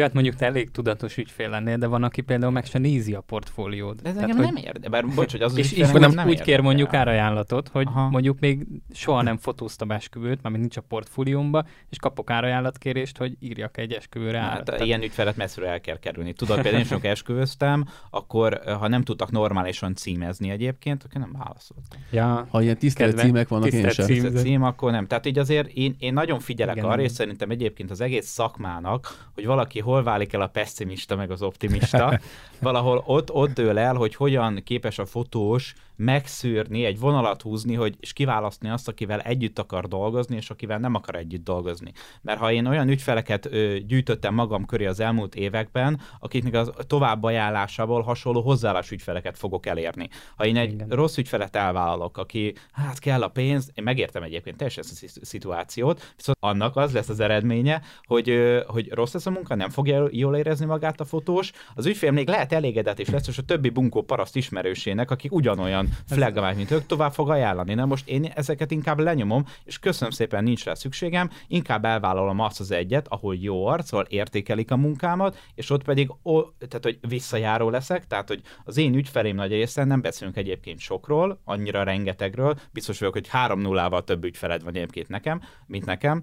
Ja, 0.00 0.06
hát 0.06 0.14
mondjuk 0.14 0.34
te 0.34 0.46
elég 0.46 0.70
tudatos 0.70 1.16
ügyfél 1.16 1.48
lennél, 1.48 1.76
de 1.76 1.86
van, 1.86 2.02
aki 2.02 2.20
például 2.20 2.52
meg 2.52 2.64
se 2.64 2.78
nézi 2.78 3.14
a 3.14 3.20
portfóliót. 3.20 4.02
De 4.02 4.08
ez 4.08 4.16
engem 4.16 4.36
nem 4.36 4.56
érde, 4.56 4.88
bár 4.88 5.06
bocs, 5.14 5.30
hogy 5.30 5.42
az 5.42 5.56
És, 5.56 5.72
és 5.72 5.90
nem, 5.90 6.12
nem 6.12 6.28
úgy 6.28 6.40
kér 6.40 6.60
mondjuk 6.60 6.94
árajánlatot, 6.94 7.68
hogy 7.68 7.86
Aha. 7.86 8.08
mondjuk 8.08 8.40
még 8.40 8.66
soha 8.92 9.22
nem 9.22 9.36
fotóztam 9.36 9.90
esküvőt, 9.90 10.42
mert 10.42 10.56
nincs 10.56 10.76
a 10.76 10.80
portfóliómba, 10.80 11.64
és 11.88 11.98
kapok 11.98 12.30
árajánlatkérést, 12.30 13.16
hogy 13.16 13.36
írjak 13.40 13.76
egy 13.76 13.92
esküvőre 13.92 14.38
árat. 14.38 14.70
Hát, 14.70 14.80
ilyen 14.80 15.02
ügyfelet 15.02 15.36
messziről 15.36 15.68
el 15.68 15.80
kell 15.80 15.98
kerülni. 15.98 16.32
Tudod, 16.32 16.60
például 16.60 16.78
én 16.82 16.84
sok 16.84 17.04
esküvöztem, 17.04 17.84
akkor 18.10 18.60
ha 18.78 18.88
nem 18.88 19.02
tudtak 19.02 19.30
normálisan 19.30 19.94
címezni 19.94 20.50
egyébként, 20.50 21.04
akkor 21.04 21.20
nem 21.20 21.32
válaszoltam. 21.38 22.00
Ja, 22.10 22.46
ha 22.50 22.62
ilyen 22.62 22.78
tisztelt 22.78 23.18
címek 23.18 23.48
vannak, 23.48 23.72
én 23.72 23.88
sem. 23.90 24.06
Cím, 24.06 24.34
cím, 24.34 24.62
akkor 24.62 24.90
nem. 24.90 25.06
Tehát 25.06 25.26
így 25.26 25.38
azért 25.38 25.68
én, 25.68 25.96
én 25.98 26.12
nagyon 26.12 26.38
figyelek 26.38 26.76
Igen, 26.76 26.88
arra, 26.88 27.02
és 27.02 27.12
szerintem 27.12 27.50
egyébként 27.50 27.90
az 27.90 28.00
egész 28.00 28.26
szakmának, 28.26 29.28
hogy 29.34 29.46
valaki 29.46 29.78
hol 29.90 30.02
válik 30.02 30.32
el 30.32 30.40
a 30.40 30.46
pessimista 30.46 31.16
meg 31.16 31.30
az 31.30 31.42
optimista. 31.42 32.20
Valahol 32.60 33.02
ott, 33.06 33.32
ott 33.32 33.50
dől 33.50 33.78
el, 33.78 33.94
hogy 33.94 34.14
hogyan 34.14 34.60
képes 34.64 34.98
a 34.98 35.06
fotós 35.06 35.74
megszűrni, 36.00 36.84
egy 36.84 36.98
vonalat 36.98 37.42
húzni, 37.42 37.74
hogy, 37.74 37.96
és 38.00 38.12
kiválasztani 38.12 38.72
azt, 38.72 38.88
akivel 38.88 39.20
együtt 39.20 39.58
akar 39.58 39.88
dolgozni, 39.88 40.36
és 40.36 40.50
akivel 40.50 40.78
nem 40.78 40.94
akar 40.94 41.14
együtt 41.14 41.44
dolgozni. 41.44 41.92
Mert 42.22 42.38
ha 42.38 42.52
én 42.52 42.66
olyan 42.66 42.88
ügyfeleket 42.88 43.46
ö, 43.46 43.76
gyűjtöttem 43.86 44.34
magam 44.34 44.64
köré 44.64 44.86
az 44.86 45.00
elmúlt 45.00 45.34
években, 45.34 46.00
akiknek 46.18 46.54
az 46.54 46.70
továbbajánlásából 46.86 48.02
hasonló 48.02 48.40
hozzáállás 48.40 48.90
ügyfeleket 48.90 49.38
fogok 49.38 49.66
elérni. 49.66 50.08
Ha 50.36 50.46
én 50.46 50.56
egy 50.56 50.72
Igen. 50.72 50.88
rossz 50.88 51.16
ügyfelet 51.16 51.56
elvállalok, 51.56 52.18
aki 52.18 52.54
hát 52.72 52.98
kell 52.98 53.22
a 53.22 53.28
pénz, 53.28 53.70
én 53.74 53.84
megértem 53.84 54.22
egyébként 54.22 54.56
teljesen 54.56 54.84
ezt 54.84 55.18
a 55.22 55.24
szituációt, 55.24 56.12
viszont 56.16 56.38
annak 56.40 56.76
az 56.76 56.92
lesz 56.92 57.08
az 57.08 57.20
eredménye, 57.20 57.82
hogy, 58.02 58.38
hogy 58.66 58.92
rossz 58.92 59.12
lesz 59.12 59.26
a 59.26 59.30
munka, 59.30 59.54
nem 59.54 59.69
fogja 59.70 60.08
jól 60.10 60.36
érezni 60.36 60.66
magát 60.66 61.00
a 61.00 61.04
fotós, 61.04 61.52
az 61.74 61.86
ügyfél 61.86 62.10
még 62.10 62.28
lehet 62.28 62.52
elégedett 62.52 62.98
és 62.98 63.08
lesz, 63.08 63.28
és 63.28 63.38
a 63.38 63.42
többi 63.42 63.68
bunkó 63.68 64.02
paraszt 64.02 64.36
ismerősének, 64.36 65.10
akik 65.10 65.32
ugyanolyan 65.32 65.88
flaggavált, 66.06 66.56
mint 66.56 66.70
ők, 66.70 66.86
tovább 66.86 67.12
fog 67.12 67.30
ajánlani. 67.30 67.74
Na 67.74 67.86
most 67.86 68.08
én 68.08 68.24
ezeket 68.24 68.70
inkább 68.70 68.98
lenyomom, 68.98 69.44
és 69.64 69.78
köszönöm 69.78 70.10
szépen, 70.10 70.44
nincs 70.44 70.64
rá 70.64 70.74
szükségem, 70.74 71.30
inkább 71.48 71.84
elvállalom 71.84 72.40
azt 72.40 72.60
az 72.60 72.70
egyet, 72.70 73.06
ahol 73.08 73.36
jó 73.36 73.66
arccal 73.66 74.04
értékelik 74.08 74.70
a 74.70 74.76
munkámat, 74.76 75.38
és 75.54 75.70
ott 75.70 75.84
pedig, 75.84 76.10
ó, 76.24 76.40
tehát, 76.42 76.82
hogy 76.82 76.98
visszajáró 77.08 77.70
leszek, 77.70 78.06
tehát, 78.06 78.28
hogy 78.28 78.40
az 78.64 78.76
én 78.76 78.94
ügyfelém 78.94 79.36
nagy 79.36 79.50
része, 79.50 79.84
nem 79.84 80.00
beszélünk 80.00 80.36
egyébként 80.36 80.78
sokról, 80.78 81.40
annyira 81.44 81.82
rengetegről, 81.82 82.58
biztos 82.72 82.98
vagyok, 82.98 83.14
hogy 83.14 83.28
három 83.28 83.60
nullával 83.60 84.04
több 84.04 84.24
ügyfeled 84.24 84.62
van 84.62 84.74
egyébként 84.74 85.08
nekem, 85.08 85.40
mint 85.66 85.84
nekem, 85.84 86.22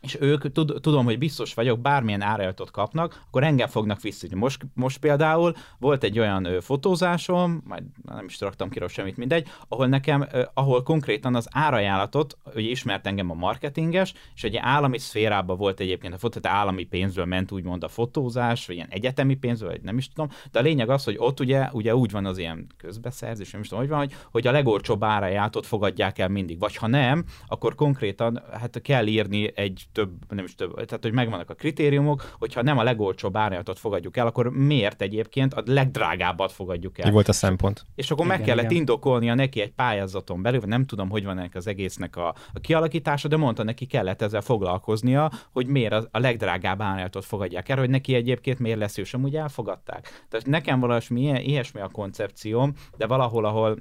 és 0.00 0.16
ők, 0.20 0.52
tud, 0.52 0.80
tudom, 0.80 1.04
hogy 1.04 1.18
biztos 1.18 1.54
vagyok, 1.54 1.80
bármilyen 1.80 2.22
árajtot 2.22 2.70
kapnak, 2.70 3.22
akkor 3.26 3.44
engem 3.44 3.68
fognak 3.68 4.00
vissza. 4.00 4.26
Most, 4.34 4.66
most 4.74 4.98
például 4.98 5.54
volt 5.78 6.04
egy 6.04 6.18
olyan 6.18 6.44
ö, 6.44 6.60
fotózásom, 6.60 7.62
majd 7.64 7.82
nem 8.02 8.24
is 8.24 8.40
raktam 8.40 8.68
ki 8.68 8.80
semmit, 8.88 9.16
mindegy, 9.16 9.48
ahol 9.68 9.86
nekem, 9.86 10.26
ö, 10.32 10.42
ahol 10.54 10.82
konkrétan 10.82 11.34
az 11.34 11.48
árajánlatot, 11.50 12.38
hogy 12.42 12.64
ismert 12.64 13.06
engem 13.06 13.30
a 13.30 13.34
marketinges, 13.34 14.12
és 14.34 14.44
egy 14.44 14.56
állami 14.56 14.98
szférában 14.98 15.56
volt 15.56 15.80
egyébként 15.80 16.14
a 16.14 16.18
fotó, 16.18 16.40
tehát 16.40 16.58
állami 16.58 16.84
pénzből 16.84 17.24
ment 17.24 17.52
úgymond 17.52 17.84
a 17.84 17.88
fotózás, 17.88 18.66
vagy 18.66 18.76
ilyen 18.76 18.88
egyetemi 18.90 19.34
pénzből, 19.34 19.70
vagy 19.70 19.82
nem 19.82 19.98
is 19.98 20.08
tudom, 20.08 20.30
de 20.50 20.58
a 20.58 20.62
lényeg 20.62 20.90
az, 20.90 21.04
hogy 21.04 21.16
ott 21.18 21.40
ugye, 21.40 21.68
ugye 21.72 21.96
úgy 21.96 22.10
van 22.10 22.26
az 22.26 22.38
ilyen 22.38 22.66
közbeszerzés, 22.76 23.50
nem 23.50 23.60
is 23.60 23.68
tudom, 23.68 23.82
hogy 23.82 23.92
van, 23.92 24.00
hogy, 24.00 24.14
hogy 24.30 24.46
a 24.46 24.52
legolcsóbb 24.52 25.04
árajánlatot 25.04 25.66
fogadják 25.66 26.18
el 26.18 26.28
mindig, 26.28 26.58
vagy 26.58 26.76
ha 26.76 26.86
nem, 26.86 27.24
akkor 27.48 27.74
konkrétan 27.74 28.42
hát 28.52 28.80
kell 28.82 29.06
írni 29.06 29.52
egy 29.54 29.88
több, 29.92 30.10
nem 30.28 30.44
is 30.44 30.54
több, 30.54 30.74
tehát 30.74 31.02
hogy 31.02 31.12
megvannak 31.12 31.50
a 31.50 31.54
kritériumok, 31.54 32.34
hogyha 32.38 32.62
nem 32.62 32.78
a 32.78 32.82
legolcsóbb 32.82 33.36
árnyatot 33.36 33.78
fogadjuk 33.78 34.16
el, 34.16 34.26
akkor 34.26 34.50
miért 34.50 35.02
egyébként 35.02 35.54
a 35.54 35.62
legdrágábbat 35.66 36.52
fogadjuk 36.52 36.98
el? 36.98 37.06
Mi 37.06 37.12
volt 37.12 37.28
a 37.28 37.32
szempont? 37.32 37.84
És 37.94 38.10
akkor 38.10 38.24
igen, 38.24 38.36
meg 38.36 38.46
kellett 38.46 38.64
igen. 38.64 38.76
indokolnia 38.76 39.34
neki 39.34 39.60
egy 39.60 39.72
pályázaton 39.72 40.42
belül, 40.42 40.60
nem 40.66 40.84
tudom, 40.84 41.10
hogy 41.10 41.24
van 41.24 41.38
ennek 41.38 41.54
az 41.54 41.66
egésznek 41.66 42.16
a, 42.16 42.34
a 42.52 42.60
kialakítása, 42.60 43.28
de 43.28 43.36
mondta 43.36 43.62
neki 43.62 43.86
kellett 43.86 44.22
ezzel 44.22 44.40
foglalkoznia, 44.40 45.30
hogy 45.52 45.66
miért 45.66 45.92
a, 45.92 46.08
a 46.10 46.18
legdrágább 46.18 46.80
árnyatot 46.80 47.24
fogadják 47.24 47.68
el, 47.68 47.78
hogy 47.78 47.90
neki 47.90 48.14
egyébként 48.14 48.58
miért 48.58 48.78
lesz, 48.78 48.96
és 48.96 49.14
amúgy 49.14 49.36
elfogadták. 49.36 50.24
Tehát 50.28 50.46
nekem 50.46 50.80
valami 50.80 51.00
ilyesmi 51.20 51.80
a 51.80 51.88
koncepcióm, 51.88 52.72
de 52.96 53.06
valahol, 53.06 53.44
ahol 53.44 53.78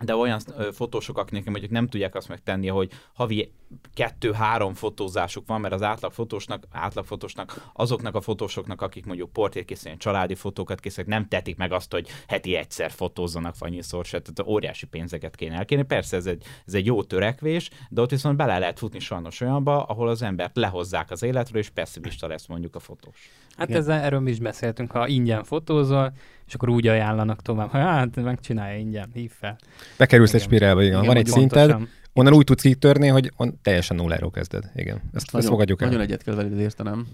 de 0.00 0.16
olyan 0.16 0.40
fotósok, 0.72 1.18
akik 1.18 1.32
nekem 1.32 1.50
mondjuk 1.52 1.72
nem 1.72 1.86
tudják 1.86 2.14
azt 2.14 2.28
megtenni, 2.28 2.68
hogy 2.68 2.90
havi 3.12 3.52
kettő-három 3.94 4.74
fotózásuk 4.74 5.46
van, 5.46 5.60
mert 5.60 5.74
az 5.74 5.82
átlag 5.82 6.12
fotósnak, 6.12 6.64
átlag 6.70 7.04
fotósnak, 7.04 7.70
azoknak 7.72 8.14
a 8.14 8.20
fotósoknak, 8.20 8.82
akik 8.82 9.06
mondjuk 9.06 9.32
portrét 9.32 9.96
családi 9.98 10.34
fotókat 10.34 10.80
készítenek, 10.80 11.10
nem 11.10 11.28
tetik 11.28 11.56
meg 11.56 11.72
azt, 11.72 11.92
hogy 11.92 12.08
heti 12.28 12.54
egyszer 12.54 12.90
fotózzanak, 12.90 13.54
annyiszor 13.58 14.04
se, 14.04 14.20
tehát 14.20 14.52
óriási 14.52 14.86
pénzeket 14.86 15.36
kéne 15.36 15.56
elkérni. 15.56 15.84
Persze 15.84 16.16
ez 16.16 16.26
egy, 16.26 16.44
ez 16.66 16.74
egy 16.74 16.86
jó 16.86 17.02
törekvés, 17.02 17.70
de 17.88 18.00
ott 18.00 18.10
viszont 18.10 18.36
bele 18.36 18.58
lehet 18.58 18.78
futni 18.78 18.98
sajnos 18.98 19.40
olyanba, 19.40 19.82
ahol 19.82 20.08
az 20.08 20.22
embert 20.22 20.56
lehozzák 20.56 21.10
az 21.10 21.22
életről, 21.22 21.60
és 21.60 21.68
pessimista 21.68 22.26
lesz 22.26 22.46
mondjuk 22.46 22.74
a 22.74 22.80
fotós. 22.80 23.30
Hát 23.56 23.70
ezzel, 23.70 24.00
erről 24.00 24.20
mi 24.20 24.30
is 24.30 24.38
beszéltünk, 24.38 24.90
ha 24.90 25.08
ingyen 25.08 25.44
fotózol, 25.44 26.12
és 26.48 26.54
akkor 26.54 26.68
úgy 26.68 26.86
ajánlanak 26.86 27.42
tovább, 27.42 27.70
hogy 27.70 27.80
hát 27.80 28.16
megcsinálja 28.16 28.78
ingyen, 28.78 29.10
hív 29.12 29.30
fel. 29.30 29.58
Bekerülsz 29.98 30.34
egy 30.34 30.40
spirálba, 30.40 30.82
igen. 30.82 30.94
igen. 30.94 31.06
Van 31.06 31.16
egy 31.16 31.26
szinted, 31.26 31.76
onnan 32.12 32.34
úgy 32.34 32.44
tudsz 32.44 32.62
kitörni, 32.62 33.08
hogy 33.08 33.32
on, 33.36 33.58
teljesen 33.62 33.96
nulláról 33.96 34.30
kezded. 34.30 34.70
Igen, 34.74 34.96
ezt, 34.96 35.14
ezt 35.14 35.32
nagyon, 35.32 35.50
fogadjuk 35.50 35.82
el. 35.82 35.88
Nagyon 35.88 36.02
egyet 36.02 36.22
kell 36.22 36.34
veled 36.34 36.58
értenem. 36.58 37.06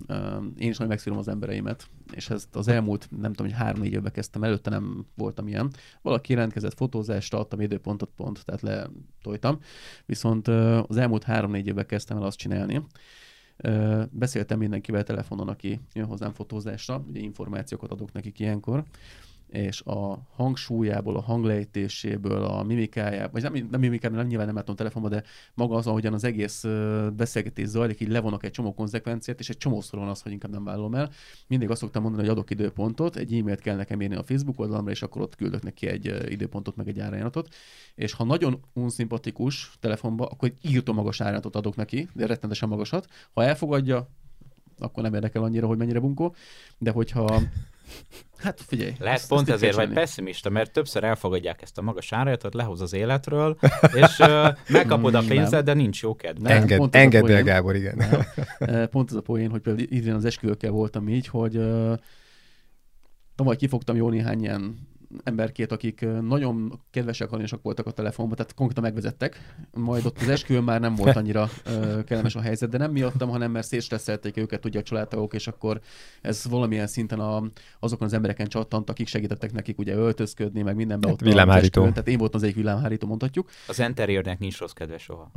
Én 0.58 0.68
is 0.68 0.76
nagyon 0.76 0.88
megszírom 0.88 1.18
az 1.18 1.28
embereimet, 1.28 1.86
és 2.12 2.30
ezt 2.30 2.56
az 2.56 2.68
elmúlt, 2.68 3.08
nem 3.10 3.32
tudom, 3.32 3.52
hogy 3.52 3.60
három-négy 3.60 3.92
évben 3.92 4.12
kezdtem, 4.12 4.42
előtte 4.42 4.70
nem 4.70 5.06
voltam 5.14 5.48
ilyen. 5.48 5.70
Valaki 6.02 6.32
jelentkezett 6.32 6.74
fotózásra, 6.74 7.38
adtam 7.38 7.60
időpontot 7.60 8.10
pont, 8.16 8.44
tehát 8.44 8.60
letoltam. 8.60 9.58
Viszont 10.06 10.48
az 10.88 10.96
elmúlt 10.96 11.22
három-négy 11.22 11.66
évben 11.66 11.86
kezdtem 11.86 12.16
el 12.16 12.22
azt 12.22 12.38
csinálni, 12.38 12.82
Beszéltem 14.10 14.58
mindenkivel 14.58 15.02
telefonon, 15.02 15.48
aki 15.48 15.80
jön 15.92 16.06
hozzám 16.06 16.32
fotózásra, 16.32 17.04
ugye 17.08 17.20
információkat 17.20 17.90
adok 17.90 18.12
nekik 18.12 18.38
ilyenkor, 18.38 18.84
és 19.54 19.80
a 19.80 20.26
hangsúlyából, 20.34 21.16
a 21.16 21.20
hanglejtéséből, 21.20 22.44
a 22.44 22.62
mimikájából, 22.62 23.30
vagy 23.32 23.42
nem, 23.42 23.68
nem 23.70 23.80
mimikájából, 23.80 24.20
nem 24.20 24.28
nyilván 24.28 24.46
nem 24.46 24.54
látom 24.54 24.74
telefonban, 24.74 25.10
de 25.10 25.22
maga 25.54 25.76
az, 25.76 25.86
ahogyan 25.86 26.12
az 26.12 26.24
egész 26.24 26.64
beszélgetés 27.16 27.66
zajlik, 27.66 28.00
így 28.00 28.08
levonok 28.08 28.44
egy 28.44 28.50
csomó 28.50 28.74
konzekvenciát, 28.74 29.40
és 29.40 29.48
egy 29.48 29.56
csomószor 29.56 29.98
van 29.98 30.08
az, 30.08 30.22
hogy 30.22 30.32
inkább 30.32 30.50
nem 30.50 30.64
vállalom 30.64 30.94
el. 30.94 31.10
Mindig 31.46 31.70
azt 31.70 31.80
szoktam 31.80 32.02
mondani, 32.02 32.22
hogy 32.22 32.32
adok 32.32 32.50
időpontot, 32.50 33.16
egy 33.16 33.34
e-mailt 33.34 33.60
kell 33.60 33.76
nekem 33.76 34.00
írni 34.00 34.14
a 34.14 34.22
Facebook 34.22 34.60
oldalamra, 34.60 34.90
és 34.90 35.02
akkor 35.02 35.22
ott 35.22 35.36
küldök 35.36 35.62
neki 35.62 35.86
egy 35.86 36.32
időpontot, 36.32 36.76
meg 36.76 36.88
egy 36.88 37.00
árajánlatot. 37.00 37.54
És 37.94 38.12
ha 38.12 38.24
nagyon 38.24 38.60
unszimpatikus 38.72 39.72
telefonba, 39.80 40.26
akkor 40.26 40.48
egy 40.48 40.70
írtó 40.72 40.92
magas 40.92 41.20
árajánlatot 41.20 41.56
adok 41.56 41.76
neki, 41.76 42.08
de 42.12 42.26
rettenetesen 42.26 42.68
magasat. 42.68 43.08
Ha 43.32 43.44
elfogadja, 43.44 44.08
akkor 44.78 45.02
nem 45.02 45.14
érdekel 45.14 45.42
annyira, 45.42 45.66
hogy 45.66 45.78
mennyire 45.78 46.00
bunkó, 46.00 46.34
de 46.78 46.90
hogyha 46.90 47.40
Hát 48.36 48.60
figyelj. 48.66 48.92
Lehet 48.98 49.18
ezt, 49.18 49.28
pont 49.28 49.40
ezt 49.40 49.50
ezért 49.50 49.74
vagy 49.74 49.92
pessimista, 49.92 50.50
mert 50.50 50.72
többször 50.72 51.04
elfogadják 51.04 51.62
ezt 51.62 51.78
a 51.78 51.82
magas 51.82 52.12
árajatot, 52.12 52.54
lehoz 52.54 52.80
az 52.80 52.92
életről, 52.92 53.56
és 53.94 54.18
uh, 54.18 54.48
megkapod 54.68 55.14
a 55.14 55.22
pénzed, 55.28 55.64
de 55.64 55.74
nincs 55.74 56.02
jó 56.02 56.16
kedv. 56.16 56.46
Enged, 56.46 56.88
engedd 56.90 57.30
el, 57.30 57.42
Gábor, 57.42 57.74
igen. 57.74 58.02
Nem. 58.58 58.88
Pont 58.88 59.10
az 59.10 59.16
a 59.16 59.20
poén, 59.20 59.50
hogy 59.50 59.60
például 59.60 59.86
idén 59.90 60.14
az 60.14 60.24
esküvőkkel 60.24 60.70
voltam 60.70 61.08
így, 61.08 61.26
hogy 61.26 61.56
uh, 61.56 61.98
tavaly 63.34 63.56
kifogtam 63.56 63.96
jó 63.96 64.08
néhány 64.08 64.42
ilyen 64.42 64.88
emberkét, 65.22 65.72
akik 65.72 66.06
nagyon 66.20 66.80
kedvesek, 66.90 67.32
aranyosak 67.32 67.62
voltak 67.62 67.86
a 67.86 67.90
telefonban, 67.90 68.36
tehát 68.36 68.54
konkrétan 68.54 68.84
megvezettek. 68.84 69.54
Majd 69.72 70.06
ott 70.06 70.20
az 70.20 70.28
esküvőn 70.28 70.62
már 70.62 70.80
nem 70.80 70.94
volt 70.94 71.16
annyira 71.16 71.48
uh, 71.66 72.04
kellemes 72.04 72.34
a 72.34 72.40
helyzet, 72.40 72.68
de 72.68 72.78
nem 72.78 72.90
miattam, 72.90 73.28
hanem 73.28 73.50
mert 73.50 73.66
szétstresszelték 73.66 74.36
őket, 74.36 74.60
tudja 74.60 74.80
a 74.80 74.82
családtagok, 74.82 75.34
és 75.34 75.46
akkor 75.46 75.80
ez 76.20 76.44
valamilyen 76.48 76.86
szinten 76.86 77.20
a, 77.20 77.42
azokon 77.80 78.06
az 78.06 78.12
embereken 78.12 78.46
csattant, 78.46 78.90
akik 78.90 79.06
segítettek 79.06 79.52
nekik 79.52 79.78
ugye 79.78 79.94
öltözködni, 79.94 80.62
meg 80.62 80.76
mindenben 80.76 81.10
ott. 81.10 81.20
Villámhárító. 81.20 81.88
Tehát 81.88 82.08
én 82.08 82.18
voltam 82.18 82.40
az 82.40 82.42
egyik 82.42 82.56
villámhárító, 82.56 83.06
mondhatjuk. 83.06 83.50
Az 83.68 83.78
interiőrnek 83.78 84.38
nincs 84.38 84.58
rossz 84.58 84.72
kedve 84.72 84.98
soha. 84.98 85.30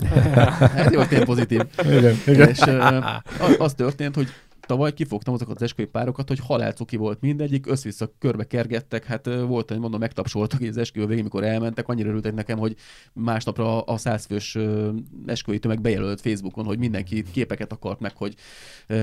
Ez 0.75 0.91
jó, 0.93 1.03
tényleg 1.03 1.27
pozitív. 1.27 1.61
Igen, 1.83 2.15
igen. 2.25 2.49
És 2.49 2.59
uh, 2.59 3.61
az 3.61 3.73
történt, 3.73 4.15
hogy 4.15 4.27
tavaly 4.67 4.93
kifogtam 4.93 5.33
azokat 5.33 5.55
az 5.55 5.61
esküvői 5.61 5.91
párokat, 5.91 6.27
hogy 6.27 6.39
halálcuki 6.39 6.95
volt 6.95 7.21
mindegyik, 7.21 7.67
össze-vissza 7.67 8.11
körbe 8.19 8.43
kergettek, 8.43 9.05
hát 9.05 9.25
volt, 9.25 9.69
hogy 9.69 9.79
mondom, 9.79 9.99
megtapsoltak 9.99 10.61
az 10.61 10.77
esküvő 10.77 11.05
végén, 11.05 11.23
mikor 11.23 11.43
elmentek, 11.43 11.87
annyira 11.87 12.09
örültek 12.09 12.33
nekem, 12.33 12.57
hogy 12.57 12.75
másnapra 13.13 13.81
a 13.81 13.97
százfős 13.97 14.57
esküvői 15.25 15.59
tömeg 15.59 15.81
bejelölt 15.81 16.21
Facebookon, 16.21 16.65
hogy 16.65 16.77
mindenki 16.77 17.23
képeket 17.31 17.71
akart 17.71 17.99
meg, 17.99 18.17
hogy 18.17 18.35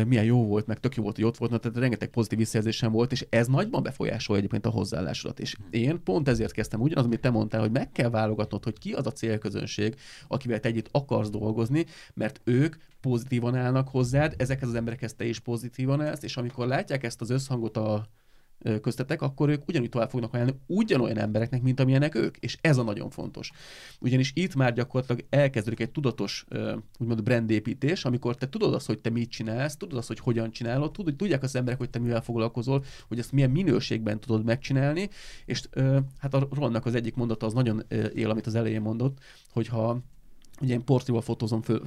milyen 0.07 0.25
jó 0.25 0.47
volt, 0.47 0.67
meg 0.67 0.81
tök 0.81 0.95
jó 0.95 1.03
volt, 1.03 1.17
hogy 1.17 1.25
ott 1.25 1.37
volt, 1.37 1.51
na, 1.51 1.59
tehát 1.59 1.79
rengeteg 1.79 2.09
pozitív 2.09 2.39
visszajelzésem 2.39 2.93
volt, 2.93 3.13
és 3.13 3.27
ez 3.29 3.47
nagyban 3.47 3.83
befolyásolja 3.83 4.39
egyébként 4.41 4.67
a 4.67 4.71
hozzáállásodat. 4.71 5.41
És 5.41 5.57
én 5.71 6.03
pont 6.03 6.29
ezért 6.29 6.53
kezdtem 6.53 6.81
ugyanaz, 6.81 7.05
amit 7.05 7.21
te 7.21 7.31
mondtál, 7.31 7.61
hogy 7.61 7.71
meg 7.71 7.93
kell 7.93 8.11
válogatnod, 8.11 8.65
hogy 8.65 8.79
ki 8.79 8.93
az 8.93 9.07
a 9.07 9.13
célközönség, 9.13 9.95
akivel 10.29 10.61
te 10.61 10.69
együtt 10.69 10.89
akarsz 10.91 11.31
dolgozni, 11.31 11.87
mert 12.15 12.41
ők 12.45 12.75
pozitívan 13.05 13.55
állnak 13.55 13.89
hozzád, 13.89 14.35
ezekhez 14.39 14.69
az 14.69 14.75
emberekhez 14.75 15.15
te 15.15 15.25
is 15.25 15.41
pozitívan 15.41 16.01
állsz, 16.01 16.23
és 16.23 16.37
amikor 16.37 16.67
látják 16.67 17.03
ezt 17.05 17.21
az 17.21 17.31
összhangot 17.31 17.77
a 17.77 18.07
köztetek, 18.81 19.23
akkor 19.23 19.49
ők 19.49 19.69
ugyanúgy 19.69 19.89
tovább 19.89 20.11
fognak 20.11 20.35
ajánlani 20.35 20.59
ugyanolyan 20.67 21.19
embereknek, 21.19 21.63
mint 21.63 21.81
amilyenek 21.81 22.15
ők, 22.15 22.37
és 22.37 22.59
ez 22.61 22.77
a 22.77 22.83
nagyon 22.83 23.11
fontos. 23.11 23.51
Ugyanis 24.01 24.33
itt 24.35 24.55
már 24.55 24.73
gyakorlatilag 24.73 25.25
elkezdődik 25.31 25.81
egy 25.81 25.91
tudatos, 25.91 26.45
úgymond 26.99 27.23
brandépítés, 27.23 28.05
amikor 28.05 28.37
te 28.37 28.49
tudod 28.49 28.75
azt, 28.75 28.87
hogy 28.87 28.99
te 28.99 29.11
mit 29.11 29.31
csinálsz, 29.31 29.77
tudod 29.77 29.99
azt, 29.99 30.09
hogy 30.09 30.19
hogyan 30.19 30.51
csinálod, 30.51 30.93
tudod, 30.93 31.17
tudják 31.17 31.43
az 31.43 31.57
emberek, 31.57 31.79
hogy 31.79 31.91
te 31.91 31.99
mivel 31.99 32.23
foglalkozol, 32.23 32.85
hogy 33.09 33.19
ezt 33.19 33.33
milyen 33.33 33.51
minőségben 33.51 34.21
tudod 34.21 34.45
megcsinálni, 34.45 35.09
és 35.45 35.63
hát 36.19 36.35
a 36.35 36.49
Ronnak 36.51 36.87
az 36.87 36.95
egyik 36.95 37.15
mondata 37.15 37.47
az 37.47 37.53
nagyon 37.53 37.83
él, 38.15 38.31
amit 38.31 38.47
az 38.47 38.55
elején 38.55 38.81
mondott, 38.81 39.19
hogyha 39.51 40.03
ugye 40.65 40.75
én 40.75 40.85
portréval 40.85 41.23
fotózom, 41.23 41.63
fő, 41.63 41.83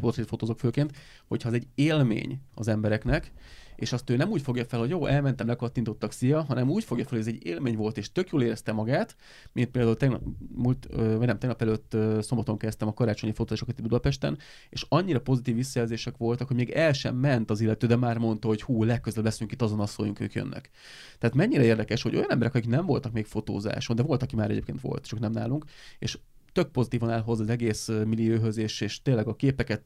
portrét 0.00 0.26
fotózok 0.26 0.58
főként, 0.58 0.96
hogyha 1.26 1.48
ez 1.48 1.54
egy 1.54 1.66
élmény 1.74 2.40
az 2.54 2.68
embereknek, 2.68 3.32
és 3.78 3.92
azt 3.92 4.10
ő 4.10 4.16
nem 4.16 4.30
úgy 4.30 4.42
fogja 4.42 4.64
fel, 4.64 4.78
hogy 4.78 4.88
jó, 4.88 5.06
elmentem, 5.06 5.46
lekattintottak, 5.46 6.12
szia, 6.12 6.42
hanem 6.42 6.70
úgy 6.70 6.84
fogja 6.84 7.04
fel, 7.04 7.18
hogy 7.18 7.28
ez 7.28 7.34
egy 7.34 7.46
élmény 7.46 7.76
volt, 7.76 7.96
és 7.96 8.12
tök 8.12 8.30
jól 8.30 8.42
érezte 8.42 8.72
magát, 8.72 9.16
mint 9.52 9.70
például 9.70 9.96
tegnap, 9.96 10.22
múlt, 10.54 10.88
vagy 10.94 11.26
nem, 11.26 11.38
tegnap 11.38 11.62
előtt 11.62 11.96
szombaton 12.20 12.56
kezdtem 12.56 12.88
a 12.88 12.94
karácsonyi 12.94 13.32
fotósokat 13.32 13.78
itt 13.78 13.84
Budapesten, 13.84 14.38
és 14.70 14.84
annyira 14.88 15.20
pozitív 15.20 15.54
visszajelzések 15.54 16.16
voltak, 16.16 16.46
hogy 16.46 16.56
még 16.56 16.70
el 16.70 16.92
sem 16.92 17.16
ment 17.16 17.50
az 17.50 17.60
illető, 17.60 17.86
de 17.86 17.96
már 17.96 18.18
mondta, 18.18 18.48
hogy 18.48 18.62
hú, 18.62 18.84
legközelebb 18.84 19.24
leszünk 19.24 19.52
itt, 19.52 19.62
azon 19.62 19.80
asszoljunk, 19.80 20.20
ők 20.20 20.32
jönnek. 20.32 20.70
Tehát 21.18 21.36
mennyire 21.36 21.64
érdekes, 21.64 22.02
hogy 22.02 22.16
olyan 22.16 22.30
emberek, 22.30 22.54
akik 22.54 22.68
nem 22.68 22.86
voltak 22.86 23.12
még 23.12 23.26
fotózáson, 23.26 23.96
de 23.96 24.02
volt, 24.02 24.22
aki 24.22 24.36
már 24.36 24.50
egyébként 24.50 24.80
volt, 24.80 25.06
csak 25.06 25.18
nem 25.18 25.32
nálunk, 25.32 25.64
és 25.98 26.18
tök 26.58 26.70
pozitívan 26.70 27.10
áll 27.10 27.20
hozzá 27.20 27.42
az 27.42 27.48
egész 27.48 27.88
millióhöz, 27.88 28.56
és, 28.56 28.80
és 28.80 29.02
tényleg 29.02 29.26
a 29.28 29.34
képeket 29.34 29.82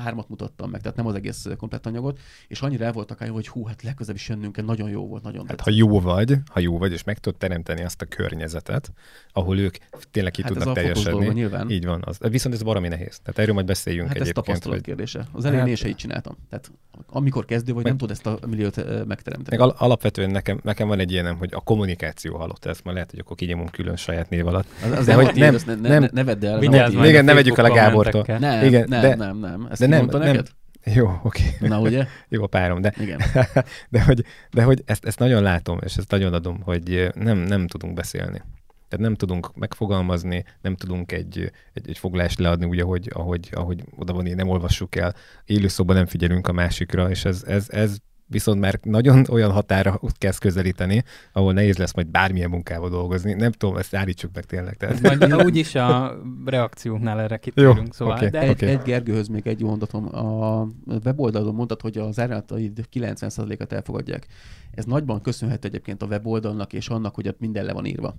hármat 0.00 0.28
mutattam 0.28 0.70
meg, 0.70 0.80
tehát 0.80 0.96
nem 0.96 1.06
az 1.06 1.14
egész 1.14 1.46
komplett 1.56 1.86
anyagot, 1.86 2.18
és 2.48 2.60
annyira 2.60 2.84
el 2.84 2.92
voltak 2.92 3.20
hogy 3.28 3.48
hú, 3.48 3.66
hát 3.66 3.82
legközelebb 3.82 4.16
is 4.16 4.28
jönnünk, 4.28 4.64
nagyon 4.64 4.88
jó 4.88 5.06
volt, 5.06 5.22
nagyon 5.22 5.48
Hát 5.48 5.60
ha 5.60 5.70
jó 5.70 6.00
vagy, 6.00 6.34
ha 6.46 6.60
jó 6.60 6.78
vagy, 6.78 6.92
és 6.92 7.04
meg 7.04 7.18
tudod 7.18 7.38
teremteni 7.38 7.82
azt 7.82 8.02
a 8.02 8.04
környezetet, 8.04 8.92
ahol 9.32 9.58
ők 9.58 9.76
tényleg 10.10 10.32
ki 10.32 10.42
hát 10.42 10.52
tudnak 10.52 10.74
teljesedni. 10.74 11.28
nyilván. 11.28 11.70
Így 11.70 11.86
van. 11.86 12.02
Az, 12.06 12.18
viszont 12.18 12.54
ez 12.54 12.62
baromi 12.62 12.88
nehéz. 12.88 13.18
Tehát 13.18 13.38
erről 13.38 13.54
majd 13.54 13.66
beszéljünk 13.66 14.06
hát 14.08 14.16
egyébként. 14.16 14.38
ez 14.38 14.44
tapasztalat 14.44 14.78
hogy... 14.78 14.86
kérdése. 14.86 15.26
Az 15.32 15.44
elején 15.44 15.66
hát... 15.66 15.84
én 15.84 15.90
így 15.90 15.96
csináltam. 15.96 16.36
Tehát 16.48 16.70
amikor 17.06 17.44
kezdő 17.44 17.72
vagy, 17.72 17.82
meg... 17.82 17.92
nem 17.92 18.00
tud 18.00 18.10
ezt 18.10 18.26
a 18.26 18.38
milliót 18.46 19.06
megteremteni. 19.06 19.56
Meg 19.56 19.60
al- 19.60 19.80
alapvetően 19.80 20.30
nekem, 20.30 20.60
nekem 20.62 20.88
van 20.88 20.98
egy 20.98 21.12
ilyenem, 21.12 21.36
hogy 21.36 21.50
a 21.52 21.60
kommunikáció 21.60 22.36
halott. 22.36 22.64
Ezt 22.64 22.84
már 22.84 22.94
lehet, 22.94 23.10
hogy 23.10 23.18
akkor 23.18 23.36
kinyomunk 23.36 23.70
külön 23.70 23.96
saját 23.96 24.30
név 24.30 24.46
alatt. 24.46 24.66
Az, 24.84 24.98
az 24.98 25.06
de, 25.06 25.14
hogy 25.14 25.34
nem, 25.34 25.56
ne, 25.66 25.98
ne, 25.98 26.08
ne, 26.12 26.24
vedd 26.24 26.44
el. 26.44 26.62
Igen, 27.04 27.24
ne 27.24 27.34
vegyük 27.34 27.58
el 27.58 27.64
a 27.64 27.72
Gábortól. 27.74 28.24
Nem, 28.26 28.84
nem, 28.86 29.18
nem, 29.18 29.38
nem. 29.38 29.68
Ezt 29.82 30.10
nem, 30.10 30.20
nem, 30.20 30.42
jó, 30.84 31.20
oké. 31.22 31.42
Okay. 31.54 31.68
Na 31.68 31.80
ugye? 31.80 32.06
Jó 32.28 32.42
a 32.42 32.46
párom, 32.46 32.80
de, 32.80 32.94
Igen. 32.98 33.20
de, 33.90 34.02
hogy, 34.02 34.24
de 34.50 34.62
hogy 34.62 34.82
ezt, 34.86 35.04
ezt 35.04 35.18
nagyon 35.18 35.42
látom, 35.42 35.78
és 35.84 35.96
ezt 35.96 36.10
nagyon 36.10 36.32
adom, 36.32 36.60
hogy 36.60 37.10
nem, 37.14 37.38
nem 37.38 37.66
tudunk 37.66 37.94
beszélni. 37.94 38.42
Tehát 38.88 39.06
nem 39.06 39.14
tudunk 39.14 39.54
megfogalmazni, 39.54 40.44
nem 40.60 40.76
tudunk 40.76 41.12
egy, 41.12 41.52
egy, 41.72 41.88
egy 41.88 41.98
foglást 41.98 42.38
leadni 42.38 42.66
úgy, 42.66 42.78
ahogy, 42.78 43.10
ahogy, 43.14 43.48
ahogy 43.52 43.84
oda 43.96 44.12
van, 44.12 44.24
nem 44.24 44.48
olvassuk 44.48 44.96
el. 44.96 45.14
Élőszóban 45.44 45.96
nem 45.96 46.06
figyelünk 46.06 46.48
a 46.48 46.52
másikra, 46.52 47.10
és 47.10 47.24
ez, 47.24 47.44
ez, 47.46 47.70
ez 47.70 47.96
viszont 48.32 48.60
már 48.60 48.78
nagyon 48.82 49.24
olyan 49.30 49.50
határa 49.50 50.00
kezd 50.18 50.38
közelíteni, 50.38 51.04
ahol 51.32 51.52
nehéz 51.52 51.76
lesz 51.76 51.94
majd 51.94 52.06
bármilyen 52.06 52.50
munkával 52.50 52.88
dolgozni. 52.88 53.32
Nem 53.32 53.52
tudom, 53.52 53.76
ezt 53.76 53.94
állítsuk 53.94 54.30
meg 54.34 54.44
tényleg. 54.44 54.76
Tehát. 54.76 55.00
Majd 55.00 55.44
úgyis 55.44 55.74
a 55.74 56.18
reakcióknál 56.44 57.20
erre 57.20 57.36
kitérünk. 57.36 57.94
Szóval, 57.94 58.16
okay, 58.16 58.28
de 58.28 58.40
egy, 58.40 58.50
okay. 58.50 58.68
egy 58.68 58.82
Gergőhöz 58.82 59.28
még 59.28 59.46
egy 59.46 59.62
mondatom. 59.62 60.14
A 60.16 60.66
weboldalon 61.04 61.54
mondtad, 61.54 61.80
hogy 61.80 61.98
az 61.98 62.20
árataid 62.20 62.86
90%-at 62.92 63.72
elfogadják. 63.72 64.26
Ez 64.70 64.84
nagyban 64.84 65.20
köszönhető 65.20 65.68
egyébként 65.68 66.02
a 66.02 66.06
weboldalnak 66.06 66.72
és 66.72 66.88
annak, 66.88 67.14
hogy 67.14 67.28
ott 67.28 67.40
minden 67.40 67.64
le 67.64 67.72
van 67.72 67.84
írva. 67.84 68.14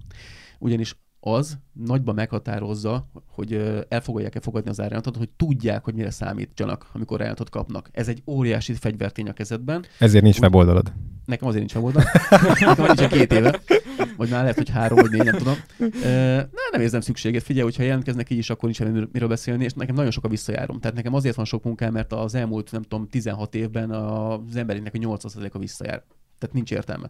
Ugyanis 0.60 0.96
az 1.26 1.58
nagyban 1.72 2.16
meghatározza, 2.16 3.10
hogy 3.28 3.86
elfogadják-e 3.90 4.40
fogadni 4.40 4.70
az 4.70 4.80
árajánlatot, 4.80 5.18
hogy 5.18 5.30
tudják, 5.30 5.84
hogy 5.84 5.94
mire 5.94 6.10
számítsanak, 6.10 6.90
amikor 6.94 7.20
ajánlatot 7.20 7.50
kapnak. 7.50 7.90
Ez 7.92 8.08
egy 8.08 8.24
óriási 8.26 8.74
fegyvertény 8.74 9.30
a 9.30 9.34
kezedben. 9.34 9.86
Ezért 10.00 10.24
nincs 10.24 10.40
weboldalad. 10.40 10.94
Nekem 11.26 11.48
azért 11.48 11.60
nincs 11.60 11.76
weboldal. 11.76 12.04
Nekem 12.30 12.86
nincs 12.86 13.08
két 13.08 13.34
éve. 13.34 13.60
Vagy 14.18 14.30
már 14.30 14.42
lehet, 14.42 14.56
hogy 14.56 14.70
három 14.70 15.00
vagy 15.00 15.12
négy, 15.12 15.24
nem 15.24 15.38
tudom. 15.38 15.56
Ne, 16.02 16.36
nem 16.72 16.82
érzem 16.82 17.02
szükséget. 17.02 17.44
Figyelj, 17.44 17.64
hogyha 17.64 17.84
jelentkeznek 17.84 18.30
így 18.30 18.38
is, 18.38 18.50
akkor 18.50 18.64
nincs 18.64 19.08
miről 19.12 19.28
beszélni, 19.28 19.64
és 19.64 19.74
nekem 19.74 19.96
nagyon 19.96 20.12
sok 20.12 20.26
a 20.26 20.28
visszajárom. 20.28 20.80
Tehát 20.80 20.96
nekem 20.96 21.14
azért 21.14 21.36
van 21.36 21.46
sok 21.46 21.64
munkám, 21.64 21.94
mert 21.94 22.14
az 22.14 22.36
elmúlt, 22.36 22.72
nem 22.72 22.82
tudom, 22.82 23.08
16 23.10 23.56
évben 23.56 23.92
az 23.92 24.56
emberinek 24.56 24.94
a 24.94 24.98
80%-a 24.98 25.58
visszajár 25.58 26.04
tehát 26.44 26.58
nincs 26.58 26.72
értelme. 26.72 27.10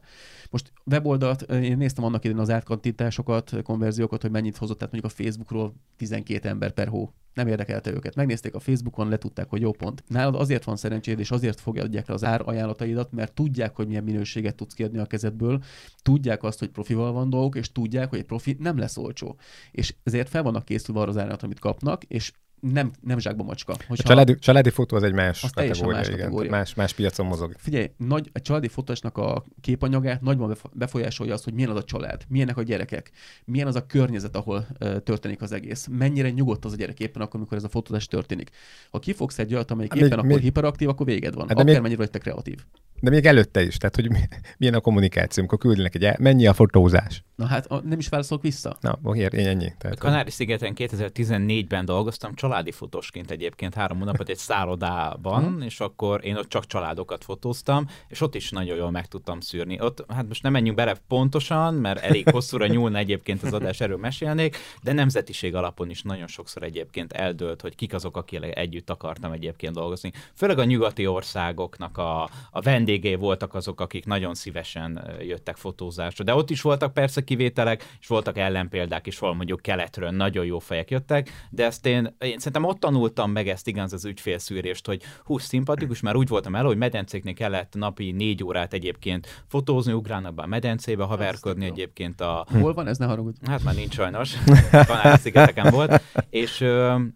Most 0.49 0.71
weboldalt, 0.85 1.41
én 1.41 1.77
néztem 1.77 2.03
annak 2.03 2.23
idején 2.23 2.41
az 2.41 2.49
átkantításokat, 2.49 3.61
konverziókat, 3.63 4.21
hogy 4.21 4.31
mennyit 4.31 4.57
hozott, 4.57 4.77
tehát 4.77 4.93
mondjuk 4.93 5.13
a 5.13 5.23
Facebookról 5.23 5.73
12 5.97 6.49
ember 6.49 6.71
per 6.71 6.87
hó. 6.87 7.13
Nem 7.33 7.47
érdekelte 7.47 7.91
őket. 7.91 8.15
Megnézték 8.15 8.55
a 8.55 8.59
Facebookon, 8.59 9.09
letudták, 9.09 9.49
hogy 9.49 9.61
jó 9.61 9.71
pont. 9.71 10.03
Nálad 10.07 10.35
azért 10.35 10.63
van 10.63 10.75
szerencséd, 10.75 11.19
és 11.19 11.31
azért 11.31 11.59
fogadják 11.59 12.07
le 12.07 12.13
az 12.13 12.23
ár 12.23 12.41
ajánlataidat, 12.45 13.11
mert 13.11 13.33
tudják, 13.33 13.75
hogy 13.75 13.87
milyen 13.87 14.03
minőséget 14.03 14.55
tudsz 14.55 14.73
kiadni 14.73 14.97
a 14.99 15.05
kezedből, 15.05 15.63
tudják 16.01 16.43
azt, 16.43 16.59
hogy 16.59 16.69
profival 16.69 17.11
van 17.11 17.29
dolgok, 17.29 17.55
és 17.55 17.71
tudják, 17.71 18.09
hogy 18.09 18.19
egy 18.19 18.25
profi 18.25 18.55
nem 18.59 18.77
lesz 18.77 18.97
olcsó. 18.97 19.37
És 19.71 19.95
ezért 20.03 20.29
fel 20.29 20.43
vannak 20.43 20.65
készülve 20.65 21.01
arra 21.01 21.09
az 21.09 21.17
árat, 21.17 21.43
amit 21.43 21.59
kapnak, 21.59 22.03
és 22.03 22.33
nem, 22.71 22.91
nem 23.01 23.19
zsákba 23.19 23.43
macska. 23.43 23.75
Hogyha 23.87 24.03
a 24.03 24.07
családi, 24.07 24.35
családi 24.39 24.69
fotó 24.69 24.95
az 24.95 25.03
egy 25.03 25.13
más 25.13 25.43
az 25.43 25.51
kategória, 25.51 25.95
más, 25.95 26.07
igen, 26.07 26.19
kategória. 26.19 26.51
Más, 26.51 26.73
más 26.73 26.93
piacon 26.93 27.25
mozog. 27.25 27.53
Figyelj, 27.57 27.91
nagy, 27.97 28.29
a 28.33 28.41
családi 28.41 28.67
fotósnak 28.67 29.17
a 29.17 29.43
képanyagát 29.61 30.21
nagyban 30.21 30.57
befolyásolja 30.73 31.33
az, 31.33 31.43
hogy 31.43 31.53
milyen 31.53 31.69
az 31.69 31.75
a 31.75 31.83
család, 31.83 32.21
milyenek 32.27 32.57
a 32.57 32.63
gyerekek, 32.63 33.11
milyen 33.45 33.67
az 33.67 33.75
a 33.75 33.85
környezet, 33.85 34.35
ahol 34.35 34.67
uh, 34.79 34.97
történik 34.97 35.41
az 35.41 35.51
egész, 35.51 35.87
mennyire 35.91 36.29
nyugodt 36.29 36.65
az 36.65 36.73
a 36.73 36.75
gyerek 36.75 36.99
éppen 36.99 37.21
akkor, 37.21 37.35
amikor 37.35 37.57
ez 37.57 37.63
a 37.63 37.69
fotózás 37.69 38.07
történik. 38.07 38.49
Ha 38.91 38.99
kifogsz 38.99 39.39
egy 39.39 39.53
olyat, 39.53 39.71
amelyik 39.71 39.93
éppen 39.93 40.07
még, 40.07 40.17
akkor 40.17 40.29
még... 40.29 40.39
hiperaktív, 40.39 40.89
akkor 40.89 41.05
véged 41.05 41.33
van. 41.33 41.47
Hát 41.47 41.51
Akár 41.51 41.65
még... 41.65 41.81
mennyire 41.81 41.99
vagy 41.99 42.09
te 42.09 42.19
kreatív 42.19 42.59
de 43.03 43.09
még 43.09 43.25
előtte 43.25 43.61
is, 43.61 43.77
tehát 43.77 43.95
hogy 43.95 44.09
milyen 44.57 44.73
a 44.73 44.79
kommunikáció, 44.79 45.43
amikor 45.43 45.57
küldenek 45.57 45.95
egy, 45.95 46.19
mennyi 46.19 46.47
a 46.47 46.53
fotózás? 46.53 47.23
Na 47.35 47.45
hát 47.45 47.69
nem 47.83 47.99
is 47.99 48.07
válaszolok 48.07 48.43
vissza. 48.43 48.77
Na, 48.81 48.99
bohér, 49.01 49.33
én 49.33 49.47
ennyi. 49.47 49.73
Tehát, 49.77 49.95
a 49.95 49.99
Kanári-szigeten 49.99 50.73
2014-ben 50.75 51.85
dolgoztam, 51.85 52.33
családi 52.53 52.71
fotósként 52.71 53.31
egyébként 53.31 53.73
három 53.73 53.97
hónapot 53.97 54.29
egy 54.29 54.37
szállodában, 54.37 55.61
és 55.61 55.79
akkor 55.79 56.25
én 56.25 56.35
ott 56.35 56.49
csak 56.49 56.65
családokat 56.65 57.23
fotóztam, 57.23 57.87
és 58.07 58.21
ott 58.21 58.35
is 58.35 58.49
nagyon 58.49 58.77
jól 58.77 58.91
meg 58.91 59.07
tudtam 59.07 59.39
szűrni. 59.39 59.81
Ott, 59.81 60.05
hát 60.07 60.27
most 60.27 60.43
nem 60.43 60.51
menjünk 60.51 60.77
bele 60.77 60.95
pontosan, 61.07 61.73
mert 61.73 61.99
elég 61.99 62.29
hosszúra 62.29 62.67
nyúlna 62.67 62.97
egyébként 62.97 63.43
az 63.43 63.53
adás, 63.53 63.79
erről 63.79 63.97
mesélnék, 63.97 64.57
de 64.83 64.93
nemzetiség 64.93 65.55
alapon 65.55 65.89
is 65.89 66.01
nagyon 66.01 66.27
sokszor 66.27 66.63
egyébként 66.63 67.13
eldőlt, 67.13 67.61
hogy 67.61 67.75
kik 67.75 67.93
azok, 67.93 68.17
akik 68.17 68.41
együtt 68.41 68.89
akartam 68.89 69.31
egyébként 69.31 69.73
dolgozni. 69.73 70.11
Főleg 70.35 70.59
a 70.59 70.63
nyugati 70.63 71.07
országoknak 71.07 71.97
a, 71.97 72.29
a 72.51 72.61
vendég 72.61 72.93
vendégé 72.93 73.15
voltak 73.15 73.53
azok, 73.53 73.81
akik 73.81 74.05
nagyon 74.05 74.33
szívesen 74.33 75.15
jöttek 75.19 75.55
fotózásra. 75.55 76.23
De 76.23 76.33
ott 76.33 76.49
is 76.49 76.61
voltak 76.61 76.93
persze 76.93 77.23
kivételek, 77.23 77.97
és 77.99 78.07
voltak 78.07 78.37
ellenpéldák 78.37 79.07
is, 79.07 79.19
hol 79.19 79.33
mondjuk 79.33 79.61
keletről 79.61 80.09
nagyon 80.09 80.45
jó 80.45 80.59
fejek 80.59 80.89
jöttek, 80.89 81.47
de 81.49 81.65
ezt 81.65 81.85
én, 81.85 82.15
én 82.19 82.39
szerintem 82.43 82.71
ott 82.71 82.79
tanultam 82.79 83.31
meg 83.31 83.47
ezt 83.47 83.67
igaz 83.67 83.93
az 83.93 84.05
ügyfélszűrést, 84.05 84.85
hogy 84.85 85.01
hú, 85.23 85.37
szimpatikus, 85.37 86.01
már 86.01 86.15
úgy 86.15 86.27
voltam 86.27 86.55
el, 86.55 86.63
hogy 86.63 86.77
medencéknél 86.77 87.33
kellett 87.33 87.73
napi 87.75 88.11
négy 88.11 88.43
órát 88.43 88.73
egyébként 88.73 89.43
fotózni, 89.47 89.93
ugrálnak 89.93 90.33
be 90.33 90.41
a 90.41 90.47
medencébe, 90.47 91.03
haverkodni 91.03 91.65
egyébként 91.65 92.21
a... 92.21 92.45
Hol 92.59 92.73
van? 92.73 92.87
Ez, 92.87 92.97
ne 92.97 93.05
haragudj? 93.05 93.37
Hát 93.45 93.63
már 93.63 93.75
nincs 93.75 93.93
sajnos, 93.93 94.33
Kanári-szigeteken 94.87 95.71
volt, 95.71 96.01
és, 96.29 96.65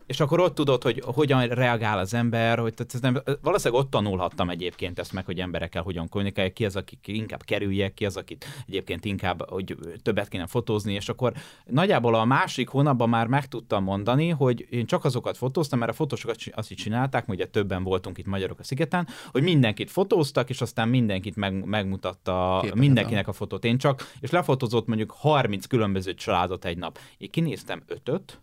és 0.05 0.19
akkor 0.19 0.39
ott 0.39 0.55
tudod, 0.55 0.83
hogy 0.83 1.03
hogyan 1.05 1.47
reagál 1.47 1.97
az 1.97 2.13
ember, 2.13 2.59
hogy 2.59 2.73
tehát 2.73 3.01
nem, 3.01 3.37
valószínűleg 3.41 3.83
ott 3.83 3.91
tanulhattam 3.91 4.49
egyébként 4.49 4.99
ezt 4.99 5.13
meg, 5.13 5.25
hogy 5.25 5.39
emberek 5.39 5.67
emberekkel 5.67 5.81
hogyan 5.81 6.09
kommunikálják, 6.09 6.53
ki 6.53 6.65
az, 6.65 6.75
akik 6.75 7.07
inkább 7.07 7.43
kerüljek, 7.43 7.93
ki 7.93 8.05
az, 8.05 8.17
akit 8.17 8.45
egyébként 8.67 9.05
inkább, 9.05 9.49
hogy 9.49 9.77
többet 10.01 10.27
kéne 10.27 10.47
fotózni, 10.47 10.93
és 10.93 11.09
akkor 11.09 11.33
nagyjából 11.65 12.15
a 12.15 12.25
másik 12.25 12.69
hónapban 12.69 13.09
már 13.09 13.27
meg 13.27 13.47
tudtam 13.47 13.83
mondani, 13.83 14.29
hogy 14.29 14.67
én 14.69 14.85
csak 14.85 15.05
azokat 15.07 15.37
fotóztam, 15.37 15.79
mert 15.79 15.91
a 15.91 15.95
fotósokat 15.95 16.37
azt 16.51 16.71
is 16.71 16.77
csinálták, 16.77 17.27
ugye 17.27 17.45
többen 17.45 17.83
voltunk 17.83 18.17
itt 18.17 18.25
magyarok 18.25 18.59
a 18.59 18.63
szigeten, 18.63 19.07
hogy 19.31 19.43
mindenkit 19.43 19.91
fotóztak, 19.91 20.49
és 20.49 20.61
aztán 20.61 20.89
mindenkit 20.89 21.35
meg, 21.35 21.65
megmutatta 21.65 22.59
Képen 22.61 22.77
mindenkinek 22.77 23.27
a 23.27 23.33
fotót. 23.33 23.65
Én 23.65 23.77
csak, 23.77 24.11
és 24.19 24.29
lefotózott 24.29 24.87
mondjuk 24.87 25.11
30 25.11 25.65
különböző 25.65 26.13
családot 26.13 26.65
egy 26.65 26.77
nap. 26.77 26.99
Én 27.17 27.29
kinéztem 27.29 27.83
ötöt, 27.85 28.41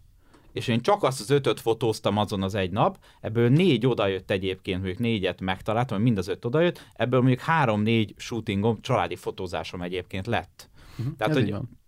és 0.53 0.69
én 0.69 0.81
csak 0.81 1.03
azt 1.03 1.21
az 1.21 1.31
ötöt 1.31 1.61
fotóztam 1.61 2.19
azon 2.19 2.43
az 2.43 2.55
egy 2.55 2.71
nap, 2.71 2.99
ebből 3.21 3.49
négy 3.49 3.87
odajött 3.87 4.31
egyébként, 4.31 4.79
mondjuk 4.79 4.99
négyet 4.99 5.41
megtaláltam, 5.41 6.03
mind 6.03 6.19
az 6.19 6.29
öt 6.29 6.45
odajött, 6.45 6.91
ebből 6.93 7.21
mondjuk 7.21 7.41
három-négy 7.41 8.15
shootingom, 8.17 8.81
családi 8.81 9.17
fotózásom 9.17 9.83
egyébként 9.83 10.27
lett. 10.27 10.71
Uh-huh, 10.99 11.17
Tehát, 11.17 11.35
hogy 11.35 11.51
van. 11.51 11.83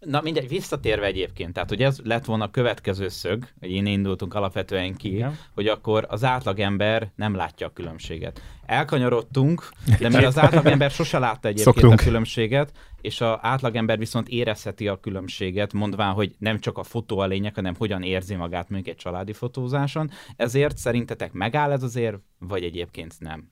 Na 0.00 0.20
mindegy, 0.20 0.48
visszatérve 0.48 1.06
egyébként, 1.06 1.52
tehát 1.52 1.68
hogy 1.68 1.82
ez 1.82 1.98
lett 2.04 2.24
volna 2.24 2.44
a 2.44 2.50
következő 2.50 3.08
szög, 3.08 3.48
hogy 3.60 3.70
én 3.70 3.86
indultunk 3.86 4.34
alapvetően 4.34 4.94
ki, 4.94 5.14
Igen. 5.14 5.38
hogy 5.54 5.66
akkor 5.66 6.06
az 6.08 6.24
átlagember 6.24 7.10
nem 7.16 7.34
látja 7.34 7.66
a 7.66 7.72
különbséget. 7.72 8.42
Elkanyarodtunk, 8.66 9.68
de 9.98 10.08
mert 10.08 10.24
az 10.24 10.38
átlagember 10.38 10.90
sose 10.90 11.18
látta 11.18 11.48
egyébként 11.48 11.76
Szoktunk. 11.76 12.00
a 12.00 12.04
különbséget, 12.04 12.72
és 13.00 13.20
az 13.20 13.38
átlagember 13.40 13.98
viszont 13.98 14.28
érezheti 14.28 14.88
a 14.88 15.00
különbséget, 15.00 15.72
mondván, 15.72 16.12
hogy 16.12 16.34
nem 16.38 16.58
csak 16.58 16.78
a 16.78 16.82
fotó 16.82 17.18
a 17.18 17.26
lényeg, 17.26 17.54
hanem 17.54 17.74
hogyan 17.78 18.02
érzi 18.02 18.34
magát 18.34 18.68
mondjuk 18.68 18.94
egy 18.94 19.02
családi 19.02 19.32
fotózáson. 19.32 20.10
Ezért 20.36 20.76
szerintetek 20.76 21.32
megáll 21.32 21.72
ez 21.72 21.82
az 21.82 21.96
érv, 21.96 22.16
vagy 22.38 22.62
egyébként 22.62 23.14
nem? 23.18 23.50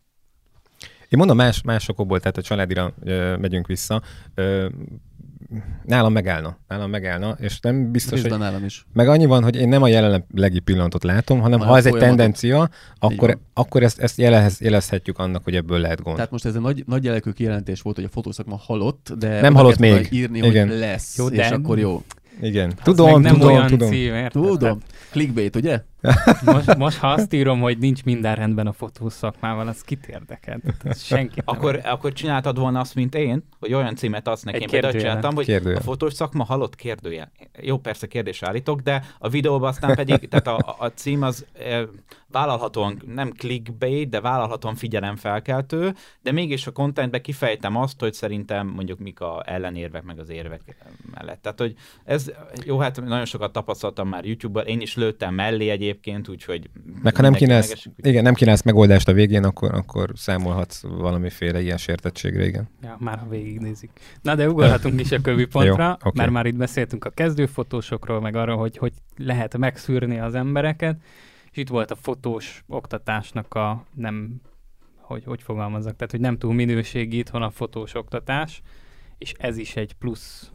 Én 1.09 1.19
mondom 1.19 1.37
más, 1.37 1.63
más 1.63 1.89
okokból, 1.89 2.19
tehát 2.19 2.37
a 2.37 2.43
családira 2.43 2.93
ö, 3.05 3.37
megyünk 3.37 3.67
vissza. 3.67 4.03
Ö, 4.35 4.69
nálam 5.85 6.13
megállna. 6.13 6.59
Nálam 6.69 6.91
megállna, 6.91 7.37
és 7.41 7.61
nem 7.61 7.91
biztos, 7.91 8.13
Részben 8.13 8.39
hogy... 8.39 8.49
nálam 8.49 8.65
is. 8.65 8.87
Meg 8.93 9.09
annyi 9.09 9.27
van, 9.27 9.43
hogy 9.43 9.57
én 9.57 9.69
nem 9.69 9.83
a 9.83 9.89
jelenlegi 9.89 10.59
pillanatot 10.59 11.05
látom, 11.05 11.41
hanem 11.41 11.59
ha, 11.59 11.67
ha 11.67 11.77
ez 11.77 11.87
egy 11.87 11.97
tendencia, 11.97 12.69
akkor, 12.99 13.39
akkor 13.55 13.83
ezt, 13.83 13.99
ezt 13.99 14.19
jelez, 14.19 14.61
jelezhetjük 14.61 15.19
annak, 15.19 15.45
hogy 15.45 15.55
ebből 15.55 15.79
lehet 15.79 16.03
gond. 16.03 16.17
Tehát 16.17 16.31
most 16.31 16.45
ez 16.45 16.55
egy 16.55 16.61
nagy, 16.61 16.83
nagy 16.87 17.05
jelekű 17.05 17.31
kijelentés 17.31 17.81
volt, 17.81 17.97
hogy 17.97 18.05
a 18.05 18.09
fotószakma 18.09 18.57
halott, 18.57 19.13
de 19.19 19.41
nem 19.41 19.55
halott 19.55 19.79
még. 19.79 20.09
írni, 20.11 20.39
Igen. 20.39 20.69
hogy 20.69 20.79
lesz, 20.79 21.19
jó, 21.19 21.27
és 21.27 21.51
akkor 21.51 21.79
jó. 21.79 22.03
Igen. 22.41 22.75
Tudom, 22.83 23.21
nem 23.21 23.33
tudom, 23.33 23.53
olyan 23.55 23.67
tudom. 23.67 23.91
Cím, 23.91 24.29
tudom. 24.29 24.79
Clickbait, 25.11 25.57
ugye? 25.57 25.81
Most, 26.45 26.77
most, 26.77 26.99
ha 26.99 27.09
azt 27.09 27.33
írom, 27.33 27.61
hogy 27.61 27.79
nincs 27.79 28.05
minden 28.05 28.35
rendben 28.35 28.67
a 28.67 28.73
fotós 28.73 29.13
szakmával, 29.13 29.69
az 29.69 29.81
kit 29.81 30.07
érdekel? 30.07 30.61
Senki 30.95 31.43
akkor, 31.45 31.81
akkor 31.85 32.13
csináltad 32.13 32.59
volna 32.59 32.81
azt, 32.81 32.95
mint 32.95 33.15
én, 33.15 33.43
hogy 33.61 33.75
olyan 33.75 33.95
címet 33.97 34.29
adsz 34.29 34.43
nekem, 34.43 34.69
például 34.71 34.93
csináltam, 34.93 35.35
hogy 35.35 35.45
kérdőjel. 35.45 35.79
a 35.79 35.83
fotós 35.83 36.13
szakma 36.13 36.45
halott 36.45 36.75
kérdője. 36.75 37.31
Jó, 37.61 37.79
persze 37.79 38.07
kérdés 38.07 38.43
állítok, 38.43 38.81
de 38.81 39.05
a 39.19 39.29
videóban 39.29 39.69
aztán 39.69 39.95
pedig, 39.95 40.29
tehát 40.29 40.47
a, 40.47 40.77
a 40.79 40.87
cím 40.87 41.23
az 41.23 41.47
e, 41.59 41.85
vállalhatóan 42.31 43.03
nem 43.15 43.31
clickbait, 43.31 44.09
de 44.09 44.21
vállalhatóan 44.21 44.75
figyelemfelkeltő, 44.75 45.95
de 46.23 46.33
mégis 46.33 46.67
a 46.67 46.73
contentben 46.73 47.23
kifejtem 47.23 47.77
azt, 47.77 48.01
hogy 48.01 48.13
szerintem 48.13 48.67
mondjuk 48.67 48.99
mik 48.99 49.21
a 49.21 49.43
ellenérvek 49.47 50.03
meg 50.03 50.19
az 50.19 50.31
érvek 50.31 50.77
mellett. 51.15 51.43
Tehát, 51.43 51.59
hogy 51.59 51.75
ez, 52.05 52.33
jó, 52.65 52.79
hát 52.79 53.05
nagyon 53.05 53.25
sokat 53.25 53.53
tapasztaltam 53.53 54.09
már 54.09 54.25
YouTube-ban, 54.25 54.67
én 54.67 54.81
is 54.81 54.97
lőttem 54.97 55.35
mellé 55.35 55.69
egyébként, 55.97 56.29
úgyhogy... 56.29 56.71
Meg 57.03 57.17
ha 57.17 57.23
nem 57.23 57.33
kínálsz, 57.33 57.87
igen, 57.97 58.23
nem 58.23 58.35
kínálsz 58.35 58.63
megoldást 58.63 59.09
a 59.09 59.13
végén, 59.13 59.45
akkor, 59.45 59.75
akkor 59.75 60.11
számolhatsz 60.15 60.83
valamiféle 60.83 61.61
ilyen 61.61 61.77
sértettségre, 61.77 62.47
igen. 62.47 62.69
Ja, 62.83 62.97
már 63.01 63.19
ha 63.19 63.29
végignézik. 63.29 63.91
Na 64.23 64.35
de 64.35 64.49
ugorhatunk 64.49 65.01
is 65.01 65.13
a 65.13 65.21
kövi 65.21 65.45
pontra, 65.45 65.85
Jó, 65.85 65.91
okay. 65.91 66.13
mert 66.15 66.31
már 66.31 66.47
itt 66.47 66.57
beszéltünk 66.57 67.05
a 67.05 67.11
kezdőfotósokról, 67.11 68.21
meg 68.21 68.37
arra, 68.37 68.55
hogy 68.55 68.77
hogy 68.77 68.93
lehet 69.17 69.57
megszűrni 69.57 70.19
az 70.19 70.35
embereket, 70.35 70.97
és 71.51 71.57
itt 71.57 71.69
volt 71.69 71.91
a 71.91 71.97
fotós 71.97 72.65
oktatásnak 72.67 73.55
a 73.55 73.85
nem, 73.95 74.41
hogy, 75.01 75.25
hogy 75.25 75.43
fogalmazzak, 75.43 75.97
tehát 75.97 76.11
hogy 76.11 76.21
nem 76.21 76.39
túl 76.39 76.55
minőségi 76.55 77.19
itthon 77.19 77.43
a 77.43 77.51
fotós 77.51 77.95
oktatás, 77.95 78.63
és 79.19 79.33
ez 79.39 79.57
is 79.57 79.77
egy 79.77 79.93
plusz 79.93 80.51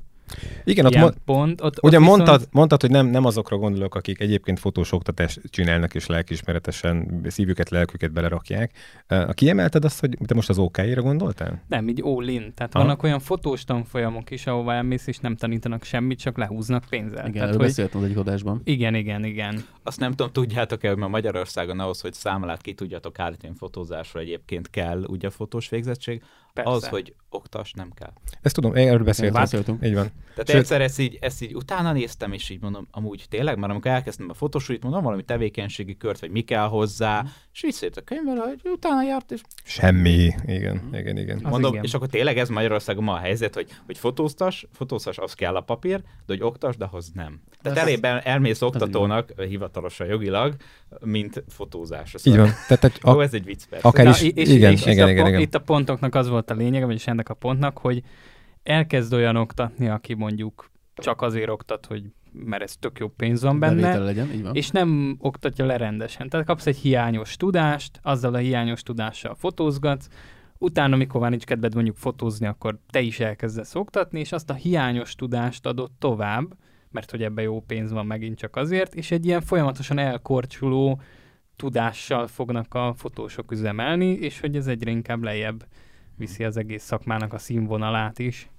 igen, 0.64 0.86
ott, 0.86 0.96
mo- 0.96 1.18
pont, 1.26 1.62
ott, 1.62 1.84
ugye 1.84 1.98
ott 1.98 2.04
mondtad, 2.04 2.34
viszont... 2.36 2.54
mondtad, 2.54 2.82
hogy 2.82 2.90
nem, 2.90 3.08
nem 3.08 3.26
azokra 3.26 3.58
gondolok, 3.58 3.96
akik 3.96 4.20
egyébként 4.20 4.60
fotós 4.60 4.92
oktatást 4.92 5.42
csinálnak, 5.50 5.96
és 5.96 6.06
lelkismeretesen 6.06 7.22
szívüket, 7.28 7.70
lelküket 7.70 8.12
belerakják. 8.12 8.72
A 9.08 9.34
kiemelted 9.34 9.86
azt, 9.86 10.00
hogy 10.00 10.18
te 10.26 10.34
most 10.34 10.50
az 10.50 10.58
OK-ra 10.58 11.02
gondoltál? 11.02 11.62
Nem, 11.68 11.88
így 11.88 12.02
all 12.04 12.28
in. 12.28 12.54
Tehát 12.54 12.76
Aha. 12.76 12.84
vannak 12.84 13.04
olyan 13.04 13.20
fotós 13.20 13.64
tanfolyamok 13.64 14.32
is, 14.32 14.48
ahova 14.48 14.74
elmész, 14.74 15.08
és 15.08 15.18
nem 15.18 15.36
tanítanak 15.36 15.84
semmit, 15.84 16.20
csak 16.20 16.38
lehúznak 16.38 16.84
pénzzel. 16.90 17.28
Igen, 17.28 17.32
Tehát, 17.32 17.56
hogy... 17.56 17.66
beszéltem 17.66 18.04
egy 18.04 18.18
adásban. 18.18 18.62
Igen, 18.64 18.96
igen, 18.96 19.26
igen. 19.26 19.64
Azt 19.84 20.00
nem 20.00 20.12
tudom, 20.12 20.32
tudjátok-e, 20.32 20.90
hogy 20.90 20.98
Magyarországon 20.98 21.80
ahhoz, 21.80 22.02
hogy 22.02 22.14
számlát 22.14 22.62
ki 22.62 22.74
tudjatok 22.74 23.20
állítani 23.20 23.54
fotózásra 23.58 24.20
egyébként 24.20 24.70
kell 24.70 25.04
ugye 25.08 25.30
fotós 25.30 25.70
végzettség, 25.70 26.24
Persze. 26.54 26.72
Az, 26.72 26.88
hogy 26.88 27.16
oktas 27.30 27.74
nem 27.74 27.92
kell. 27.96 28.14
Ezt 28.42 28.56
tudom, 28.56 28.74
erről 28.76 29.04
beszéltünk. 29.04 29.86
Így 29.86 29.94
van. 29.94 30.12
Tehát 30.32 30.50
Sőt... 30.50 30.60
egyszer 30.60 30.82
ezt 30.82 31.00
így, 31.00 31.18
ezt 31.22 31.42
így 31.42 31.56
utána 31.56 31.92
néztem, 31.92 32.34
és 32.34 32.50
így 32.50 32.62
mondom, 32.62 32.88
amúgy 32.92 33.26
tényleg, 33.30 33.58
mert 33.58 33.72
amikor 33.72 33.92
elkezdtem 33.92 34.30
a 34.30 34.34
fotósúlyt, 34.34 34.84
mondom, 34.84 35.04
valami 35.04 35.24
tevékenységi 35.24 35.98
kört, 35.98 36.20
vagy 36.20 36.32
mi 36.32 36.42
kell 36.42 36.68
hozzá, 36.68 37.22
mm. 37.22 37.26
és 37.54 37.62
visszajött 37.62 37.98
a 37.98 38.02
könyvvel, 38.02 38.36
hogy 38.36 38.60
utána 38.64 39.04
járt, 39.04 39.32
és... 39.32 39.42
Semmi. 39.64 40.30
Igen, 40.46 40.82
mm. 40.86 40.94
igen, 40.94 41.18
igen. 41.18 41.40
Mondom, 41.44 41.72
igen. 41.72 41.84
és 41.84 41.94
akkor 41.94 42.08
tényleg 42.08 42.38
ez 42.38 42.50
Magyarországon 42.50 43.04
ma 43.04 43.14
a 43.14 43.18
helyzet, 43.18 43.54
hogy, 43.54 43.70
hogy 43.86 43.98
fotóztas, 43.98 44.68
fotóztas, 44.72 45.18
az 45.18 45.34
kell 45.34 45.56
a 45.56 45.62
papír, 45.62 45.98
de 46.00 46.34
hogy 46.34 46.42
oktas, 46.42 46.78
de 46.78 46.86
ahhoz 46.86 47.12
nem. 47.14 47.42
Tehát 47.62 47.78
elében 47.78 48.22
elmész 48.24 48.62
oktatónak 48.62 49.34
hivatalosan 49.38 50.08
jogilag, 50.08 50.56
mint 51.00 51.44
fotózás. 51.48 52.16
Így 52.24 52.38
van. 52.38 52.50
Tehát, 52.68 52.84
a... 53.02 53.12
Jó, 53.12 53.20
ez 53.20 53.34
egy 53.34 53.46
vicc 53.46 53.66
persze. 53.66 53.88
Akár 53.88 54.08
is, 54.08 54.22
Na, 54.22 54.28
és, 54.28 54.50
igen, 54.50 54.72
és 54.72 54.86
igen, 54.86 55.10
igen, 55.10 55.28
igen, 55.28 55.40
Itt 55.40 55.56
a 55.56 55.60
pontoknak 55.60 56.16
az 56.16 56.30
volt 56.30 56.52
a 56.52 56.54
lényege, 56.54 56.86
vagyis 56.86 57.08
ennek 57.08 57.30
a 57.30 57.34
pontnak, 57.34 57.78
hogy 57.78 58.04
elkezd 58.64 59.14
olyan 59.14 59.36
oktatni, 59.36 59.88
aki 59.88 60.14
mondjuk 60.14 60.72
csak 60.96 61.22
azért 61.22 61.50
oktat, 61.50 61.86
hogy 61.86 62.04
mert 62.34 62.64
ez 62.64 62.76
tök 62.80 63.00
jó 63.00 63.08
pénz 63.08 63.42
van 63.42 63.60
benne, 63.60 63.98
legyen, 63.98 64.32
így 64.34 64.44
van. 64.44 64.56
és 64.56 64.70
nem 64.70 65.16
oktatja 65.20 65.66
le 65.66 65.78
rendesen. 65.78 66.30
Tehát 66.30 66.46
kapsz 66.46 66.66
egy 66.66 66.78
hiányos 66.78 67.36
tudást, 67.36 68.00
azzal 68.02 68.34
a 68.34 68.38
hiányos 68.38 68.82
tudással 68.82 69.36
fotózgatsz, 69.36 70.08
utána, 70.58 70.96
mikor 70.96 71.22
már 71.22 71.30
nincs 71.30 71.44
kedved 71.44 71.74
mondjuk 71.74 71.96
fotózni, 71.96 72.48
akkor 72.48 72.80
te 72.90 73.02
is 73.02 73.20
elkezdesz 73.20 73.76
oktatni, 73.76 74.20
és 74.20 74.32
azt 74.32 74.50
a 74.50 74.54
hiányos 74.54 75.16
tudást 75.16 75.66
adott 75.66 75.94
tovább, 76.00 76.54
mert 76.92 77.12
hogy 77.12 77.24
ebbe 77.24 77.42
jó 77.42 77.62
pénz 77.62 77.92
van 77.92 78.06
megint 78.06 78.38
csak 78.38 78.56
azért, 78.56 78.96
és 78.96 79.12
egy 79.12 79.26
ilyen 79.26 79.42
folyamatosan 79.42 79.98
elkorcsuló 79.98 81.02
tudással 81.56 82.28
fognak 82.28 82.74
a 82.74 82.94
fotósok 82.98 83.52
üzemelni, 83.52 84.12
és 84.12 84.40
hogy 84.40 84.56
ez 84.56 84.68
egyre 84.68 84.92
inkább 84.92 85.24
lejjebb 85.24 85.66
viszi 86.18 86.44
az 86.44 86.58
egész 86.58 86.84
szakmának 86.84 87.34
a 87.34 87.38
színvonalát 87.38 88.20
is. 88.20 88.50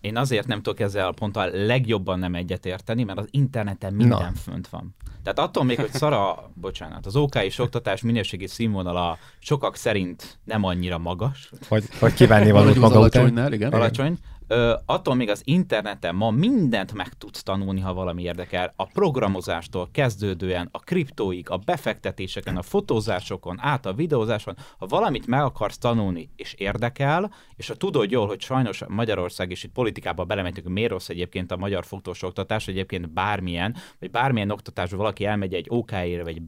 Én 0.00 0.16
azért 0.16 0.46
nem 0.46 0.62
tudok 0.62 0.80
ezzel 0.80 1.06
a 1.06 1.12
ponttal 1.12 1.50
legjobban 1.50 2.18
nem 2.18 2.34
egyetérteni, 2.34 3.04
mert 3.04 3.18
az 3.18 3.28
interneten 3.30 3.94
minden 3.94 4.32
Na. 4.32 4.40
fönt 4.40 4.68
van. 4.68 4.94
Tehát 5.22 5.38
attól 5.38 5.64
még, 5.64 5.80
hogy 5.80 5.92
szara, 5.92 6.34
bocsánat, 6.60 7.06
az 7.06 7.16
OK 7.16 7.34
és 7.34 7.58
oktatás 7.58 8.02
minőségi 8.02 8.46
színvonala 8.46 9.18
sokak 9.38 9.76
szerint 9.76 10.38
nem 10.44 10.64
annyira 10.64 10.98
magas. 10.98 11.50
Vagy, 11.68 11.84
vagy 12.00 12.14
kívánni 12.14 12.50
valót 12.60 12.76
maga 12.76 13.00
után. 13.00 13.52
Igen. 13.52 13.72
Alacsony. 13.72 14.18
Ö, 14.52 14.74
attól 14.86 15.14
még 15.14 15.30
az 15.30 15.42
interneten 15.44 16.14
ma 16.14 16.30
mindent 16.30 16.92
meg 16.92 17.08
tudsz 17.08 17.42
tanulni, 17.42 17.80
ha 17.80 17.94
valami 17.94 18.22
érdekel. 18.22 18.72
A 18.76 18.86
programozástól 18.86 19.88
kezdődően, 19.92 20.68
a 20.72 20.78
kriptóig, 20.78 21.50
a 21.50 21.56
befektetéseken, 21.56 22.56
a 22.56 22.62
fotózásokon, 22.62 23.58
át 23.60 23.86
a 23.86 23.92
videózáson, 23.92 24.56
ha 24.78 24.86
valamit 24.86 25.26
meg 25.26 25.42
akarsz 25.42 25.78
tanulni 25.78 26.30
és 26.36 26.54
érdekel, 26.54 27.32
és 27.56 27.68
ha 27.68 27.74
tudod 27.74 28.10
jól, 28.10 28.26
hogy 28.26 28.40
sajnos 28.40 28.82
Magyarország 28.88 29.50
és 29.50 29.64
itt 29.64 29.72
politikába 29.72 30.24
belementünk, 30.24 30.68
miért 30.68 30.90
rossz 30.90 31.08
egyébként 31.08 31.52
a 31.52 31.56
magyar 31.56 31.84
fotós 31.84 32.22
oktatás, 32.22 32.68
egyébként 32.68 33.12
bármilyen, 33.12 33.76
vagy 33.98 34.10
bármilyen 34.10 34.50
oktatásban 34.50 34.98
valaki 34.98 35.24
elmegy 35.24 35.54
egy 35.54 35.66
OK-ra, 35.68 36.24
vagy 36.24 36.42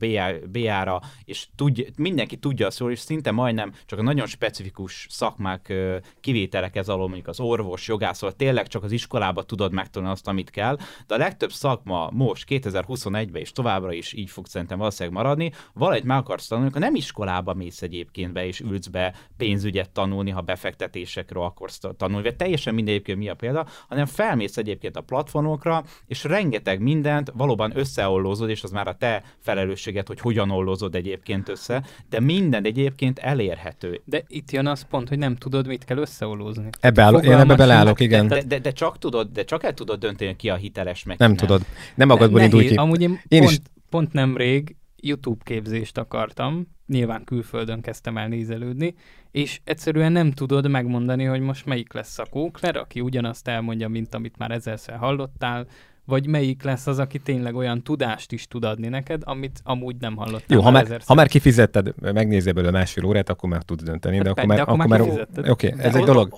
BA-ra, 0.51 1.01
és 1.25 1.49
tudja, 1.57 1.87
mindenki 1.97 2.37
tudja 2.37 2.67
azt 2.67 2.81
és 2.81 2.99
szinte 2.99 3.31
majdnem 3.31 3.73
csak 3.87 3.99
a 3.99 4.03
nagyon 4.03 4.27
specifikus 4.27 5.07
szakmák 5.11 5.73
kivételek 6.21 6.77
ez 6.77 6.89
alól, 6.89 7.07
mondjuk 7.07 7.29
az 7.29 7.41
orvos, 7.41 7.91
jogászol, 7.93 8.33
tényleg 8.33 8.67
csak 8.67 8.83
az 8.83 8.93
iskolába 8.93 9.43
tudod 9.43 9.73
megtanulni 9.73 10.15
azt, 10.15 10.29
amit 10.29 10.51
kell, 10.51 10.77
de 11.07 11.15
a 11.15 11.19
legtöbb 11.19 11.53
szakma 11.53 12.11
most 12.13 12.45
2021-ben 12.49 13.41
és 13.41 13.53
továbbra 13.53 13.93
is 13.93 14.13
így 14.13 14.31
fog 14.31 14.47
szerintem 14.47 14.79
valószínűleg 14.79 15.23
maradni, 15.23 15.53
valahogy 15.73 16.05
meg 16.05 16.19
akarsz 16.19 16.47
tanulni, 16.47 16.71
akkor 16.71 16.81
nem 16.81 16.95
iskolába 16.95 17.55
mész 17.55 17.83
egyébként 17.83 18.33
be 18.33 18.47
és 18.47 18.61
ülsz 18.61 18.87
be 18.87 19.15
pénzügyet 19.37 19.91
tanulni, 19.91 20.31
ha 20.31 20.41
befektetésekről 20.41 21.43
akarsz 21.43 21.81
tanulni, 21.97 22.23
vagy 22.23 22.37
teljesen 22.37 22.75
mindegy, 22.75 23.17
mi 23.17 23.29
a 23.29 23.35
példa, 23.35 23.67
hanem 23.89 24.07
felmész 24.07 24.57
egyébként 24.57 24.97
a 24.97 25.01
platformokra, 25.01 25.85
és 26.07 26.25
rengeteg 26.25 26.81
mindent 26.81 27.33
valóban 27.35 27.73
összeollózod, 27.75 28.49
és 28.49 28.63
az 28.63 28.71
már 28.71 28.89
a 28.89 28.95
te 28.95 29.23
felelősséget, 29.39 30.09
hogy 30.09 30.21
hogyan 30.21 30.51
ollózod 30.51 30.95
egyébként 30.95 31.49
össze, 31.49 31.85
de 32.09 32.21
minden 32.21 32.65
egyébként 32.65 33.19
elérhető. 33.19 34.01
De 34.05 34.23
itt 34.29 34.51
jön 34.51 34.67
az 34.67 34.87
pont, 34.91 35.09
hogy 35.09 35.19
nem 35.19 35.37
tudod, 35.37 35.67
mit 35.67 35.85
kell 35.85 35.97
összeollózni. 35.97 36.69
Ebbe 36.81 37.03
áll, 37.03 37.15
én 37.15 37.33
ebbe 37.33 37.55
bele 37.55 37.75
állok, 37.87 38.01
igen. 38.01 38.27
De, 38.27 38.43
de, 38.43 38.59
de, 38.59 38.73
csak 38.73 38.99
tudod, 38.99 39.31
de 39.33 39.45
csak 39.45 39.65
el 39.65 39.75
tudod 39.75 39.99
dönteni, 39.99 40.37
ki 40.37 40.51
a 40.51 40.55
hiteles, 40.55 41.05
meg 41.05 41.19
Nem, 41.19 41.29
nem. 41.29 41.37
tudod. 41.37 41.63
Nem 41.95 42.09
magadból 42.09 42.39
ne, 42.39 42.45
indulj 42.45 42.67
ki. 42.67 42.75
Amúgy 42.75 43.01
én, 43.01 43.21
én 43.29 43.41
pont, 43.41 43.51
is... 43.53 43.61
pont 43.91 44.13
nemrég 44.13 44.77
YouTube 44.97 45.41
képzést 45.45 45.99
akartam, 45.99 46.67
nyilván 46.87 47.25
külföldön 47.25 47.81
kezdtem 47.81 48.17
el 48.17 48.29
nézelődni, 48.29 48.95
és 49.31 49.61
egyszerűen 49.65 50.13
nem 50.13 50.33
tudod 50.33 50.71
megmondani, 50.71 51.25
hogy 51.25 51.41
most 51.41 51.67
melyik 51.67 51.93
lesz 51.93 52.19
a 52.19 52.27
kókler, 52.31 52.77
aki 52.77 53.01
ugyanazt 53.01 53.49
elmondja, 53.49 53.89
mint 53.89 54.15
amit 54.15 54.39
már 54.39 54.51
ezerszer 54.51 54.97
hallottál, 54.97 55.67
vagy 56.05 56.27
melyik 56.27 56.63
lesz 56.63 56.87
az, 56.87 56.99
aki 56.99 57.19
tényleg 57.19 57.55
olyan 57.55 57.83
tudást 57.83 58.33
is 58.33 58.47
tud 58.47 58.65
adni 58.65 58.89
neked, 58.89 59.23
amit 59.25 59.61
amúgy 59.65 59.97
nem 59.97 60.17
hallottál. 60.17 60.57
Jó, 60.57 60.61
ha 60.61 60.71
már, 60.71 61.01
ha 61.07 61.15
már 61.15 61.29
kifizetted, 61.29 61.95
megnézed 62.01 62.55
belőle 62.55 62.73
másfél 62.73 63.05
órát, 63.05 63.29
akkor 63.29 63.49
már 63.49 63.63
tudsz 63.63 63.83
dönteni, 63.83 64.19
de, 64.19 64.29
hát 64.29 64.33
akkor, 64.33 64.47
már, 64.49 64.61
akkor, 64.61 64.75
akkor 64.75 64.87
már, 64.87 65.01
már 65.01 65.27
Oké, 65.51 65.51
okay, 65.51 65.85
ez 65.85 65.93
de 65.93 65.99
egy 65.99 66.05
dolog. 66.05 66.35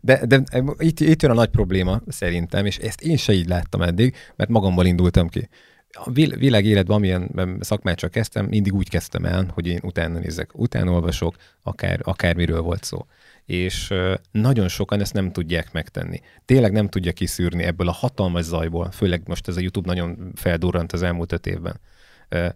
De, 0.00 0.26
de 0.26 0.42
itt, 0.78 1.00
itt 1.00 1.22
jön 1.22 1.30
a 1.30 1.34
nagy 1.34 1.48
probléma 1.48 2.00
szerintem, 2.08 2.66
és 2.66 2.76
ezt 2.76 3.02
én 3.02 3.16
se 3.16 3.32
így 3.32 3.48
láttam 3.48 3.82
eddig, 3.82 4.16
mert 4.36 4.50
magammal 4.50 4.86
indultam 4.86 5.28
ki. 5.28 5.48
A 5.92 6.10
világ 6.38 6.64
életben, 6.64 6.96
amilyen 6.96 7.58
szakmát 7.60 7.96
csak 7.96 8.10
kezdtem, 8.10 8.46
mindig 8.46 8.74
úgy 8.74 8.88
kezdtem 8.88 9.24
el, 9.24 9.50
hogy 9.54 9.66
én 9.66 9.80
utána 9.82 10.18
nézek, 10.18 10.50
utána 10.58 10.90
olvasok, 10.90 11.36
akár, 11.62 12.00
akármiről 12.02 12.60
volt 12.60 12.84
szó. 12.84 13.06
És 13.44 13.94
nagyon 14.30 14.68
sokan 14.68 15.00
ezt 15.00 15.12
nem 15.12 15.32
tudják 15.32 15.72
megtenni. 15.72 16.20
Tényleg 16.44 16.72
nem 16.72 16.88
tudja 16.88 17.12
kiszűrni 17.12 17.62
ebből 17.62 17.88
a 17.88 17.92
hatalmas 17.92 18.44
zajból, 18.44 18.90
főleg 18.90 19.22
most 19.26 19.48
ez 19.48 19.56
a 19.56 19.60
YouTube 19.60 19.88
nagyon 19.88 20.32
feldurrant 20.34 20.92
az 20.92 21.02
elmúlt 21.02 21.32
öt 21.32 21.46
évben 21.46 21.80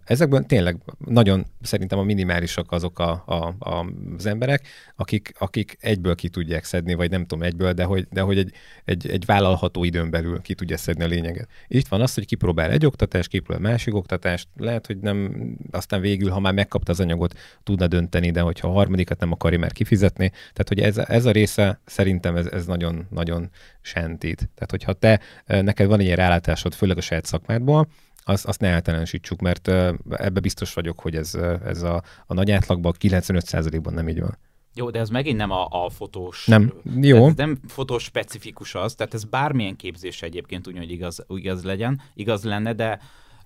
Ezekben 0.03 0.47
tényleg 0.47 0.77
nagyon 1.05 1.45
szerintem 1.61 1.99
a 1.99 2.03
minimálisak 2.03 2.71
azok 2.71 2.99
a, 2.99 3.23
a, 3.25 3.55
a, 3.59 3.85
az 4.17 4.25
emberek, 4.25 4.67
akik, 4.95 5.33
akik 5.37 5.77
egyből 5.79 6.15
ki 6.15 6.29
tudják 6.29 6.63
szedni, 6.63 6.93
vagy 6.93 7.09
nem 7.09 7.25
tudom 7.25 7.43
egyből, 7.43 7.73
de 7.73 7.83
hogy, 7.83 8.07
de 8.11 8.21
hogy 8.21 8.37
egy, 8.37 8.53
egy, 8.85 9.09
egy 9.09 9.25
vállalható 9.25 9.83
időn 9.83 10.09
belül 10.09 10.41
ki 10.41 10.53
tudja 10.53 10.77
szedni 10.77 11.03
a 11.03 11.07
lényeget. 11.07 11.47
Itt 11.67 11.87
van 11.87 12.01
az, 12.01 12.13
hogy 12.13 12.25
kipróbál 12.25 12.71
egy 12.71 12.85
oktatást, 12.85 13.29
kipróbál 13.29 13.71
másik 13.71 13.95
oktatást, 13.95 14.47
lehet, 14.57 14.85
hogy 14.85 14.97
nem, 14.97 15.51
aztán 15.71 16.01
végül, 16.01 16.29
ha 16.29 16.39
már 16.39 16.53
megkapta 16.53 16.91
az 16.91 16.99
anyagot, 16.99 17.39
tudna 17.63 17.87
dönteni, 17.87 18.31
de 18.31 18.41
hogyha 18.41 18.67
a 18.67 18.71
harmadikat 18.71 19.19
nem 19.19 19.31
akarja 19.31 19.59
már 19.59 19.71
kifizetni. 19.71 20.29
Tehát, 20.29 20.67
hogy 20.67 20.79
ez, 20.79 20.97
ez 20.97 21.25
a 21.25 21.31
része 21.31 21.79
szerintem 21.85 22.35
ez, 22.35 22.45
ez 22.45 22.65
nagyon, 22.65 23.07
nagyon 23.09 23.49
sentít. 23.81 24.37
Tehát, 24.37 24.71
hogyha 24.71 24.93
te, 24.93 25.19
neked 25.45 25.87
van 25.87 25.99
ilyen 25.99 26.15
rálátásod, 26.15 26.73
főleg 26.73 26.97
a 26.97 27.01
saját 27.01 27.25
szakmádból, 27.25 27.87
azt, 28.23 28.45
azt 28.45 28.59
ne 28.59 28.69
általánosítsuk, 28.69 29.41
mert 29.41 29.67
ebbe 30.09 30.39
biztos 30.39 30.73
vagyok, 30.73 30.99
hogy 30.99 31.15
ez, 31.15 31.33
ez 31.65 31.81
a, 31.81 32.03
a 32.25 32.33
nagy 32.33 32.51
átlagban 32.51 32.93
95%-ban 32.99 33.93
nem 33.93 34.09
így 34.09 34.19
van. 34.19 34.37
Jó, 34.77 34.89
de 34.89 34.99
ez 34.99 35.09
megint 35.09 35.37
nem 35.37 35.51
a, 35.51 35.67
a 35.69 35.89
fotós. 35.89 36.45
Nem, 36.45 36.73
jó. 37.01 37.27
Ez 37.27 37.35
nem 37.35 37.59
fotós 37.67 38.03
specifikus 38.03 38.75
az, 38.75 38.95
tehát 38.95 39.13
ez 39.13 39.23
bármilyen 39.23 39.75
képzés 39.75 40.21
egyébként 40.21 40.67
úgy, 40.67 40.77
hogy 40.77 40.91
igaz, 40.91 41.25
igaz 41.27 41.63
legyen, 41.63 42.01
igaz 42.13 42.43
lenne, 42.43 42.73
de... 42.73 42.99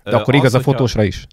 De 0.03 0.15
akkor 0.15 0.33
az, 0.33 0.39
igaz 0.39 0.53
a 0.53 0.59
fotósra 0.59 1.03
is. 1.03 1.27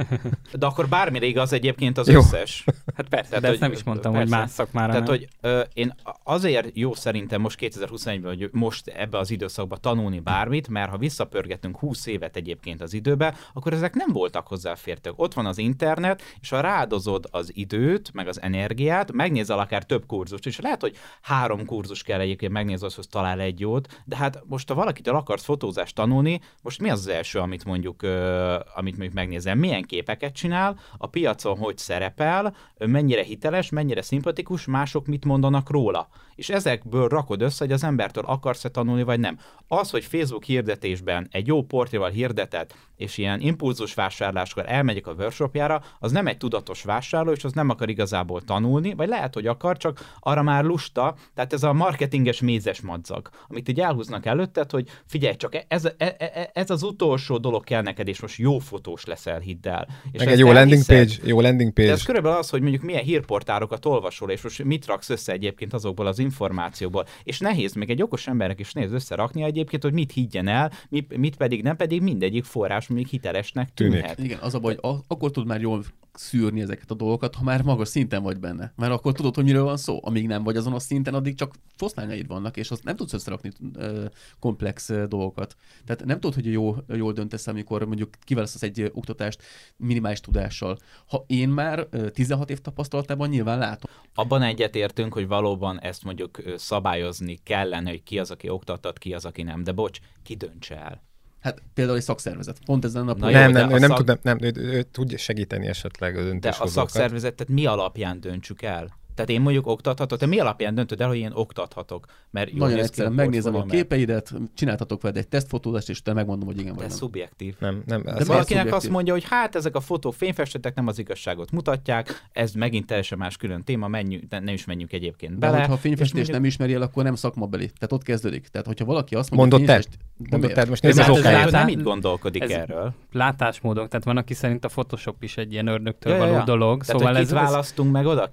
De 0.52 0.66
akkor 0.66 0.88
bármire 0.88 1.26
igaz 1.26 1.52
egyébként 1.52 1.98
az 1.98 2.08
jó. 2.08 2.18
összes. 2.18 2.64
Hát 2.96 3.08
persze, 3.08 3.28
Tehát, 3.28 3.40
de 3.42 3.46
hogy, 3.46 3.56
ezt 3.56 3.60
nem 3.60 3.72
is 3.72 3.82
mondtam, 3.82 4.12
persze. 4.12 4.28
hogy 4.28 4.38
más 4.38 4.50
szakmára 4.50 4.92
Tehát, 4.92 5.06
nem. 5.08 5.16
hogy 5.16 5.28
ö, 5.40 5.60
én 5.74 5.94
azért 6.22 6.70
jó 6.72 6.94
szerintem 6.94 7.40
most 7.40 7.58
2021-ben, 7.60 8.36
hogy 8.36 8.48
most 8.52 8.88
ebbe 8.88 9.18
az 9.18 9.30
időszakban 9.30 9.78
tanulni 9.80 10.20
bármit, 10.20 10.68
mert 10.68 10.90
ha 10.90 10.98
visszapörgetünk 10.98 11.78
20 11.78 12.06
évet 12.06 12.36
egyébként 12.36 12.82
az 12.82 12.92
időbe, 12.92 13.34
akkor 13.52 13.72
ezek 13.72 13.94
nem 13.94 14.12
voltak 14.12 14.46
hozzáfértők. 14.46 15.14
Ott 15.16 15.34
van 15.34 15.46
az 15.46 15.58
internet, 15.58 16.22
és 16.40 16.48
ha 16.48 16.60
rádozod 16.60 17.28
az 17.30 17.50
időt, 17.54 18.12
meg 18.12 18.28
az 18.28 18.40
energiát, 18.42 19.12
megnézel 19.12 19.58
akár 19.58 19.84
több 19.84 20.06
kurzust, 20.06 20.46
és 20.46 20.60
lehet, 20.60 20.80
hogy 20.80 20.96
három 21.22 21.64
kurzus 21.64 22.02
kell 22.02 22.20
egyébként 22.20 22.52
megnézni, 22.52 22.86
hogy 22.94 23.08
talál 23.08 23.40
egy 23.40 23.60
jót, 23.60 24.02
de 24.04 24.16
hát 24.16 24.42
most 24.46 24.68
ha 24.68 24.74
valakitől 24.74 25.14
akarsz 25.14 25.44
fotózást 25.44 25.94
tanulni, 25.94 26.40
most 26.62 26.80
mi 26.80 26.90
az 26.90 26.98
az 26.98 27.08
első, 27.08 27.38
amit 27.38 27.64
mondjuk, 27.64 28.02
ö, 28.02 28.54
amit 28.74 28.92
mondjuk 28.92 29.12
megnézem? 29.12 29.58
Milyen 29.58 29.81
milyen 29.82 30.04
képeket 30.04 30.34
csinál, 30.34 30.78
a 30.98 31.06
piacon 31.06 31.58
hogy 31.58 31.78
szerepel, 31.78 32.54
mennyire 32.78 33.22
hiteles, 33.22 33.70
mennyire 33.70 34.02
szimpatikus, 34.02 34.66
mások 34.66 35.06
mit 35.06 35.24
mondanak 35.24 35.70
róla. 35.70 36.08
És 36.34 36.48
ezekből 36.48 37.08
rakod 37.08 37.42
össze, 37.42 37.64
hogy 37.64 37.72
az 37.72 37.84
embertől 37.84 38.24
akarsz-e 38.24 38.68
tanulni, 38.68 39.02
vagy 39.02 39.20
nem. 39.20 39.38
Az, 39.68 39.90
hogy 39.90 40.04
Facebook 40.04 40.44
hirdetésben 40.44 41.28
egy 41.30 41.46
jó 41.46 41.62
portéval 41.62 42.10
hirdetett, 42.10 42.74
és 42.96 43.18
ilyen 43.18 43.40
impulzus 43.40 43.94
vásárláskor 43.94 44.64
elmegyek 44.68 45.06
a 45.06 45.12
workshopjára, 45.12 45.82
az 46.00 46.12
nem 46.12 46.26
egy 46.26 46.36
tudatos 46.36 46.82
vásárló, 46.82 47.32
és 47.32 47.44
az 47.44 47.52
nem 47.52 47.68
akar 47.68 47.88
igazából 47.88 48.42
tanulni, 48.42 48.94
vagy 48.94 49.08
lehet, 49.08 49.34
hogy 49.34 49.46
akar, 49.46 49.76
csak 49.76 50.16
arra 50.20 50.42
már 50.42 50.64
lusta, 50.64 51.14
tehát 51.34 51.52
ez 51.52 51.62
a 51.62 51.72
marketinges 51.72 52.40
mézes 52.40 52.80
madzag, 52.80 53.28
amit 53.48 53.68
így 53.68 53.80
elhúznak 53.80 54.26
előtted, 54.26 54.70
hogy 54.70 54.88
figyelj 55.06 55.36
csak, 55.36 55.64
ez, 55.68 55.88
ez, 55.96 56.14
e, 56.18 56.50
ez 56.52 56.70
az 56.70 56.82
utolsó 56.82 57.38
dolog 57.38 57.64
kell 57.64 57.82
neked, 57.82 58.08
és 58.08 58.20
most 58.20 58.38
jó 58.38 58.58
fotós 58.58 59.04
leszel, 59.04 59.38
hidd 59.38 59.68
el. 59.68 59.88
És 60.12 60.18
Meg 60.18 60.28
egy 60.28 60.38
jó 60.38 60.52
landing 60.52 60.84
page, 60.84 61.12
jó 61.24 61.40
landing 61.40 61.72
page. 61.72 61.88
De 61.88 61.94
ez 61.94 62.02
körülbelül 62.02 62.38
az, 62.38 62.50
hogy 62.50 62.60
mondjuk 62.60 62.82
milyen 62.82 63.02
hírportárokat 63.02 63.86
olvasol, 63.86 64.30
és 64.30 64.42
most 64.42 64.64
mit 64.64 64.86
raksz 64.86 65.10
össze 65.10 65.32
egyébként 65.32 65.72
azokból 65.72 66.06
az 66.06 66.18
információból. 66.22 67.06
És 67.22 67.38
nehéz 67.38 67.74
még 67.74 67.90
egy 67.90 68.02
okos 68.02 68.26
embernek 68.26 68.60
is 68.60 68.72
nehéz 68.72 68.92
összerakni 68.92 69.42
egyébként, 69.42 69.82
hogy 69.82 69.92
mit 69.92 70.12
higgyen 70.12 70.48
el, 70.48 70.72
mit, 70.88 71.16
mit 71.16 71.36
pedig 71.36 71.62
nem, 71.62 71.76
pedig 71.76 72.02
mindegyik 72.02 72.44
forrás 72.44 72.88
még 72.88 73.06
hitelesnek 73.06 73.74
tűnhet. 73.74 74.18
Igen, 74.18 74.38
az 74.38 74.54
a 74.54 74.58
baj, 74.58 74.76
hogy 74.80 74.98
akkor 75.06 75.30
tud 75.30 75.46
már 75.46 75.60
jól 75.60 75.84
szűrni 76.12 76.60
ezeket 76.60 76.90
a 76.90 76.94
dolgokat, 76.94 77.34
ha 77.34 77.42
már 77.42 77.62
magas 77.62 77.88
szinten 77.88 78.22
vagy 78.22 78.38
benne. 78.38 78.72
Mert 78.76 78.92
akkor 78.92 79.12
tudod, 79.12 79.34
hogy 79.34 79.44
miről 79.44 79.62
van 79.64 79.76
szó. 79.76 79.98
Amíg 80.02 80.26
nem 80.26 80.42
vagy 80.42 80.56
azon 80.56 80.72
a 80.72 80.78
szinten, 80.78 81.14
addig 81.14 81.34
csak 81.34 81.54
foszlányaid 81.76 82.26
vannak, 82.26 82.56
és 82.56 82.70
azt 82.70 82.84
nem 82.84 82.96
tudsz 82.96 83.12
összerakni 83.12 83.52
ö, 83.74 84.04
komplex 84.38 84.90
dolgokat. 85.08 85.56
Tehát 85.84 86.04
nem 86.04 86.20
tudod, 86.20 86.34
hogy 86.34 86.52
jó, 86.52 86.76
jól 86.88 87.12
döntesz, 87.12 87.46
amikor 87.46 87.84
mondjuk 87.84 88.10
kiválasztasz 88.24 88.62
egy 88.62 88.90
oktatást 88.92 89.42
minimális 89.76 90.20
tudással. 90.20 90.78
Ha 91.06 91.24
én 91.26 91.48
már 91.48 91.86
ö, 91.90 92.10
16 92.10 92.50
év 92.50 92.58
tapasztalatában 92.58 93.28
nyilván 93.28 93.58
látom. 93.58 93.90
Abban 94.14 94.42
egyetértünk, 94.42 95.12
hogy 95.12 95.26
valóban 95.26 95.80
ezt 95.80 96.04
mondjuk 96.04 96.42
szabályozni 96.56 97.38
kellene, 97.42 97.90
hogy 97.90 98.02
ki 98.02 98.18
az, 98.18 98.30
aki 98.30 98.48
oktattat, 98.48 98.98
ki 98.98 99.14
az, 99.14 99.24
aki 99.24 99.42
nem. 99.42 99.62
De 99.64 99.72
bocs, 99.72 99.98
ki 100.22 100.34
döntse 100.34 100.76
el. 100.76 101.02
Hát 101.42 101.62
például 101.74 101.96
egy 101.96 102.02
szakszervezet. 102.02 102.58
Pont 102.64 102.84
ezen 102.84 103.08
a 103.08 103.14
Na 103.14 103.30
Nem, 103.30 103.50
nem, 103.50 103.70
ő 103.70 103.78
nem, 103.78 103.88
szak... 103.88 103.96
tud, 103.96 104.06
nem, 104.06 104.18
nem 104.22 104.38
ő, 104.40 104.52
ő, 104.56 104.82
tudja 104.82 105.18
segíteni 105.18 105.66
esetleg 105.66 106.16
a 106.16 106.22
döntéshozókat. 106.22 106.74
De 106.74 106.80
a 106.80 106.84
szakszervezetet 106.84 107.48
mi 107.48 107.66
alapján 107.66 108.20
döntsük 108.20 108.62
el? 108.62 109.00
Tehát 109.14 109.30
én 109.30 109.40
mondjuk 109.40 109.66
oktathatok, 109.66 110.18
te 110.18 110.26
mi 110.26 110.38
alapján 110.38 110.74
döntöd 110.74 111.00
el, 111.00 111.08
hogy 111.08 111.16
én 111.16 111.30
oktathatok? 111.34 112.06
Mert 112.30 112.52
Nagyon 112.52 112.78
egyszerűen 112.78 113.14
megnézem 113.14 113.54
a 113.54 113.64
képeidet, 113.64 114.32
csináltatok 114.54 115.02
veled 115.02 115.16
egy 115.16 115.28
tesztfotózást, 115.28 115.88
és 115.88 116.02
te 116.02 116.12
megmondom, 116.12 116.46
hogy 116.46 116.58
igen 116.58 116.74
vagy 116.74 116.86
nem. 116.86 116.96
szubjektív. 116.96 117.54
Nem, 117.58 117.82
nem. 117.86 118.02
De 118.02 118.10
valakinek 118.10 118.44
szubjektív? 118.44 118.72
azt 118.72 118.88
mondja, 118.88 119.12
hogy 119.12 119.24
hát 119.28 119.54
ezek 119.54 119.76
a 119.76 119.80
fotó 119.80 120.10
fényfestetek 120.10 120.74
nem 120.74 120.86
az 120.86 120.98
igazságot 120.98 121.50
mutatják, 121.50 122.28
ez 122.32 122.52
megint 122.52 122.86
teljesen 122.86 123.18
más 123.18 123.36
külön 123.36 123.64
téma, 123.64 123.88
menjünk, 123.88 124.30
nem 124.30 124.48
is 124.48 124.64
menjünk 124.64 124.92
egyébként 124.92 125.38
bele. 125.38 125.52
De 125.52 125.58
hogyha 125.58 125.72
a 125.72 125.76
fényfestés 125.76 126.14
mondjuk... 126.14 126.36
nem 126.36 126.44
ismeri 126.44 126.74
el, 126.74 126.82
akkor 126.82 127.04
nem 127.04 127.14
szakmabeli. 127.14 127.66
Tehát 127.66 127.92
ott 127.92 128.02
kezdődik. 128.02 128.48
Tehát 128.48 128.66
hogyha 128.66 128.84
valaki 128.84 129.14
azt 129.14 129.30
mondja, 129.30 129.58
Mondott 129.58 129.76
te? 129.76 129.88
Mondott 130.30 130.52
te, 130.52 130.64
most 130.68 130.82
nézd 130.82 130.98
az 130.98 131.08
okáját. 131.08 131.50
Nem 131.50 131.68
így 131.68 131.82
gondolkodik 131.82 132.50
erről. 132.50 132.92
Látásmódok, 133.12 133.88
tehát 133.88 134.04
van, 134.04 134.16
aki 134.16 134.34
szerint 134.34 134.64
a 134.64 134.68
Photoshop 134.68 135.22
is 135.22 135.36
egy 135.36 135.52
ilyen 135.52 135.66
ördögtől 135.66 136.18
való 136.18 136.44
dolog. 136.44 136.82
Szóval 136.82 137.16
ez 137.16 137.30
választunk 137.30 137.92
meg 137.92 138.06
oda? 138.06 138.30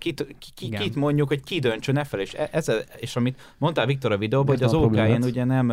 Kit 0.77 0.95
mondjuk, 0.95 1.27
hogy 1.27 1.43
ki 1.43 1.59
döntsön 1.59 1.97
e 1.97 2.03
fel, 2.03 2.19
és, 2.19 2.33
e, 2.33 2.49
ez, 2.51 2.71
és 2.97 3.15
amit 3.15 3.39
mondtál 3.57 3.85
Viktor 3.85 4.11
a 4.11 4.17
videóban, 4.17 4.55
hogy 4.55 4.63
az 4.63 4.73
OK-n 4.73 5.23
ugye 5.23 5.43
nem, 5.43 5.65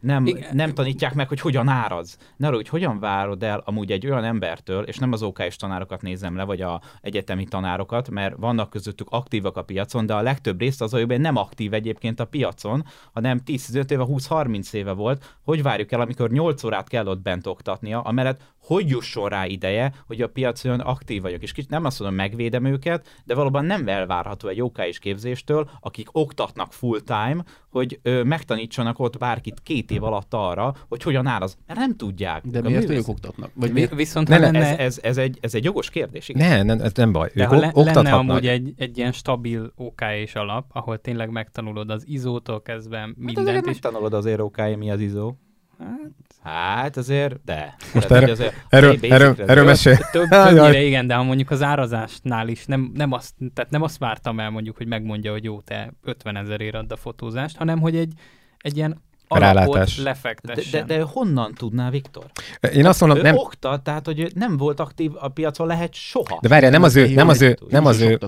nem, 0.00 0.28
nem 0.52 0.74
tanítják 0.74 1.14
meg, 1.14 1.28
hogy 1.28 1.40
hogyan 1.40 1.68
áraz. 1.68 2.18
Ne 2.36 2.46
arra, 2.46 2.56
hogy 2.56 2.68
hogyan 2.68 2.98
várod 2.98 3.42
el 3.42 3.62
amúgy 3.64 3.92
egy 3.92 4.06
olyan 4.06 4.24
embertől, 4.24 4.84
és 4.84 4.98
nem 4.98 5.12
az 5.12 5.22
ok 5.22 5.38
tanárokat 5.56 6.02
nézem 6.02 6.36
le, 6.36 6.44
vagy 6.44 6.60
a 6.60 6.80
egyetemi 7.00 7.44
tanárokat, 7.44 8.10
mert 8.10 8.36
vannak 8.38 8.70
közöttük 8.70 9.06
aktívak 9.10 9.56
a 9.56 9.62
piacon, 9.62 10.06
de 10.06 10.14
a 10.14 10.22
legtöbb 10.22 10.60
részt 10.60 10.82
az 10.82 10.94
olyan, 10.94 11.20
nem 11.20 11.36
aktív 11.36 11.72
egyébként 11.72 12.20
a 12.20 12.24
piacon, 12.24 12.84
hanem 13.12 13.40
10-15 13.46 13.90
éve, 13.90 14.04
20-30 14.08 14.72
éve 14.72 14.92
volt, 14.92 15.36
hogy 15.44 15.62
várjuk 15.62 15.92
el, 15.92 16.00
amikor 16.00 16.30
8 16.30 16.64
órát 16.64 16.88
kell 16.88 17.06
ott 17.06 17.22
bent 17.22 17.46
oktatnia, 17.46 18.00
amellett 18.00 18.40
hogy 18.60 18.88
jusson 18.88 19.28
rá 19.28 19.46
ideje, 19.46 19.92
hogy 20.06 20.22
a 20.22 20.28
piacon 20.28 20.80
aktív 20.80 21.22
vagyok. 21.22 21.42
És 21.42 21.52
kicsit 21.52 21.70
nem 21.70 21.84
azt 21.84 21.98
mondom, 21.98 22.16
megvédem 22.18 22.64
őket, 22.64 23.22
de 23.24 23.34
valóban 23.34 23.64
nem 23.64 23.88
elvárható 23.88 24.48
egy 24.48 24.62
OK 24.62 24.78
és 24.78 24.98
képzéstől, 24.98 25.70
akik 25.80 26.08
oktatnak 26.12 26.72
full-time, 26.72 27.44
hogy 27.70 27.98
ö, 28.02 28.22
megtanítsanak 28.22 28.98
ott 28.98 29.18
bárkit 29.18 29.60
két 29.62 29.90
év 29.90 30.02
alatt 30.02 30.34
arra, 30.34 30.74
hogy 30.88 31.02
hogyan 31.02 31.26
áraz. 31.26 31.56
Mert 31.66 31.78
nem 31.78 31.96
tudják. 31.96 32.46
De 32.46 32.60
miért 32.60 32.90
ők 32.90 33.08
oktatnak? 33.08 33.50
Vagy 33.54 33.72
miért? 33.72 33.94
Viszont 33.94 34.28
ne, 34.28 34.38
lenne... 34.38 34.58
ez, 34.58 34.78
ez, 34.78 34.98
ez, 35.02 35.16
egy, 35.16 35.38
ez 35.40 35.54
egy 35.54 35.64
jogos 35.64 35.90
kérdés. 35.90 36.28
Igen? 36.28 36.48
Ne, 36.48 36.62
nem, 36.62 36.84
ez 36.84 36.92
nem 36.92 37.12
baj. 37.12 37.30
De 37.34 37.42
ők 37.42 37.48
ha 37.48 37.56
le, 37.56 37.72
lenne 37.74 38.12
amúgy 38.12 38.46
egy, 38.46 38.72
egy 38.76 38.98
ilyen 38.98 39.12
stabil 39.12 39.72
OK 39.76 40.00
és 40.14 40.34
alap, 40.34 40.70
ahol 40.72 40.98
tényleg 40.98 41.30
megtanulod 41.30 41.90
az 41.90 42.04
izótól 42.06 42.62
kezdve 42.62 43.06
mindent. 43.06 43.36
Hát 43.36 43.46
azért 43.46 43.66
és... 43.66 43.72
megtanulod 43.72 44.12
azért 44.12 44.40
OK, 44.40 44.76
mi 44.76 44.90
az 44.90 45.00
izó. 45.00 45.34
Hát, 45.78 46.29
hát 46.42 46.96
azért, 46.96 47.44
de. 47.44 47.76
Most 47.94 48.06
Tehát, 48.06 48.22
erre, 48.22 48.32
azért 48.32 48.54
erről, 48.68 48.96
erről, 49.00 49.34
erről 49.46 49.64
mesél. 49.64 49.96
Több, 50.12 50.28
többnyire 50.28 50.82
igen, 50.82 51.06
de 51.06 51.14
ha 51.14 51.22
mondjuk 51.22 51.50
az 51.50 51.62
árazásnál 51.62 52.48
is 52.48 52.64
nem, 52.66 52.90
nem, 52.94 53.12
azt, 53.12 53.34
tehát 53.54 53.70
nem 53.70 53.82
azt 53.82 53.98
vártam 53.98 54.40
el 54.40 54.50
mondjuk, 54.50 54.76
hogy 54.76 54.86
megmondja, 54.86 55.32
hogy 55.32 55.44
jó, 55.44 55.60
te 55.60 55.92
50 56.02 56.36
ezerért 56.36 56.74
add 56.74 56.92
a 56.92 56.96
fotózást, 56.96 57.56
hanem 57.56 57.80
hogy 57.80 57.96
egy, 57.96 58.12
egy 58.58 58.76
ilyen 58.76 59.02
alapot 59.28 59.96
lefektessen. 59.96 60.86
De, 60.86 60.94
de, 60.94 60.98
de 60.98 61.02
honnan 61.02 61.54
tudná 61.54 61.90
Viktor? 61.90 62.24
Én 62.72 62.86
azt 62.86 63.00
mondom, 63.00 63.18
nem... 63.18 63.36
oktat, 63.36 63.82
tehát 63.82 64.06
hogy 64.06 64.32
nem 64.34 64.56
volt 64.56 64.80
aktív 64.80 65.12
a 65.18 65.28
piacon 65.28 65.66
lehet 65.66 65.94
soha. 65.94 66.38
De 66.42 66.48
várjál, 66.48 66.70
nem 66.70 66.82
az 66.82 66.96
ő, 66.96 67.14
nem 67.14 67.28
az 67.28 67.42
ő, 67.42 67.58
nem 67.68 67.86
az 67.86 68.00
ő, 68.00 68.18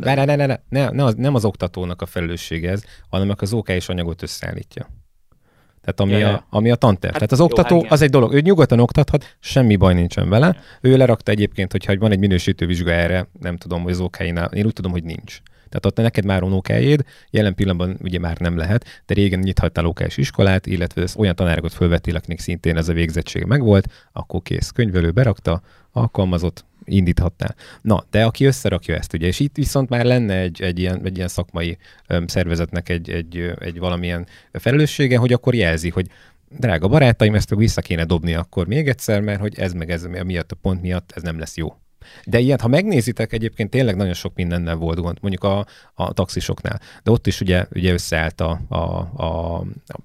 várjál, 0.00 0.26
ne, 0.26 0.46
ne, 0.46 0.56
ne, 0.68 0.90
ne, 0.90 1.10
nem 1.16 1.34
az 1.34 1.44
oktatónak 1.44 2.02
a 2.02 2.06
felelőssége 2.06 2.70
ez, 2.70 2.82
hanem 3.08 3.34
az 3.36 3.52
OK 3.52 3.68
és 3.68 3.88
anyagot 3.88 4.22
összeállítja. 4.22 4.88
Tehát 5.80 6.00
ami, 6.00 6.12
ja, 6.12 6.32
a, 6.32 6.46
ami 6.50 6.70
a 6.70 6.74
tanterv. 6.74 7.12
Hát 7.12 7.28
Tehát 7.28 7.32
az 7.32 7.40
oktató 7.40 7.82
hát 7.82 7.92
az 7.92 8.02
egy 8.02 8.10
dolog, 8.10 8.34
ő 8.34 8.40
nyugodtan 8.40 8.80
oktathat, 8.80 9.36
semmi 9.40 9.76
baj 9.76 9.94
nincsen 9.94 10.28
vele. 10.28 10.56
Ő 10.80 10.96
lerakta 10.96 11.30
egyébként, 11.30 11.72
hogyha 11.72 11.98
van 11.98 12.10
egy 12.10 12.18
minősítő 12.18 12.66
vizsga 12.66 12.90
erre, 12.90 13.28
nem 13.40 13.56
tudom, 13.56 13.82
hogy 13.82 13.92
az 13.92 14.00
ok 14.00 14.20
én 14.20 14.66
úgy 14.66 14.72
tudom, 14.72 14.92
hogy 14.92 15.04
nincs. 15.04 15.40
Tehát 15.68 15.86
ott 15.86 15.96
neked 15.96 16.24
már 16.24 16.40
van 16.40 16.52
ok 16.52 16.68
jelen 17.30 17.54
pillanatban 17.54 17.98
ugye 18.02 18.18
már 18.18 18.38
nem 18.38 18.56
lehet, 18.56 19.02
de 19.06 19.14
régen 19.14 19.38
nyithattál 19.38 19.86
ok 19.86 20.16
iskolát, 20.16 20.66
illetve 20.66 21.06
olyan 21.16 21.34
tanárokat 21.34 21.72
fölvettél, 21.72 22.16
akinek 22.16 22.38
szintén 22.38 22.76
ez 22.76 22.88
a 22.88 22.92
végzettség 22.92 23.44
megvolt, 23.44 23.92
akkor 24.12 24.42
kész. 24.42 24.70
Könyvelő 24.70 25.10
berakta, 25.10 25.62
alkalmazott, 25.92 26.64
indíthatnál. 26.90 27.54
Na, 27.82 28.04
de 28.10 28.24
aki 28.24 28.44
összerakja 28.44 28.94
ezt, 28.94 29.12
ugye, 29.12 29.26
és 29.26 29.40
itt 29.40 29.56
viszont 29.56 29.88
már 29.88 30.04
lenne 30.04 30.34
egy, 30.34 30.62
egy, 30.62 30.78
ilyen, 30.78 31.00
egy 31.04 31.16
ilyen 31.16 31.28
szakmai 31.28 31.78
öm, 32.06 32.26
szervezetnek 32.26 32.88
egy, 32.88 33.10
egy, 33.10 33.52
egy 33.58 33.78
valamilyen 33.78 34.26
felelőssége, 34.52 35.18
hogy 35.18 35.32
akkor 35.32 35.54
jelzi, 35.54 35.88
hogy 35.88 36.06
drága 36.58 36.88
barátaim, 36.88 37.34
ezt 37.34 37.54
vissza 37.54 37.80
kéne 37.80 38.04
dobni 38.04 38.34
akkor 38.34 38.66
még 38.66 38.88
egyszer, 38.88 39.20
mert 39.20 39.40
hogy 39.40 39.58
ez 39.58 39.72
meg 39.72 39.90
ez 39.90 40.04
miatt 40.04 40.52
a 40.52 40.56
pont 40.62 40.82
miatt 40.82 41.12
ez 41.14 41.22
nem 41.22 41.38
lesz 41.38 41.56
jó. 41.56 41.76
De 42.24 42.38
ilyet, 42.38 42.60
ha 42.60 42.68
megnézitek, 42.68 43.32
egyébként 43.32 43.70
tényleg 43.70 43.96
nagyon 43.96 44.14
sok 44.14 44.34
mindennel 44.34 44.76
volt 44.76 45.00
gond, 45.00 45.18
mondjuk 45.20 45.44
a, 45.44 45.66
a 45.94 46.12
taxisoknál. 46.12 46.80
De 47.02 47.10
ott 47.10 47.26
is 47.26 47.40
ugye, 47.40 47.66
ugye 47.74 47.92
összeállt 47.92 48.40
a, 48.40 48.60
a, 48.68 48.76
a, 49.16 49.56
a 49.86 49.98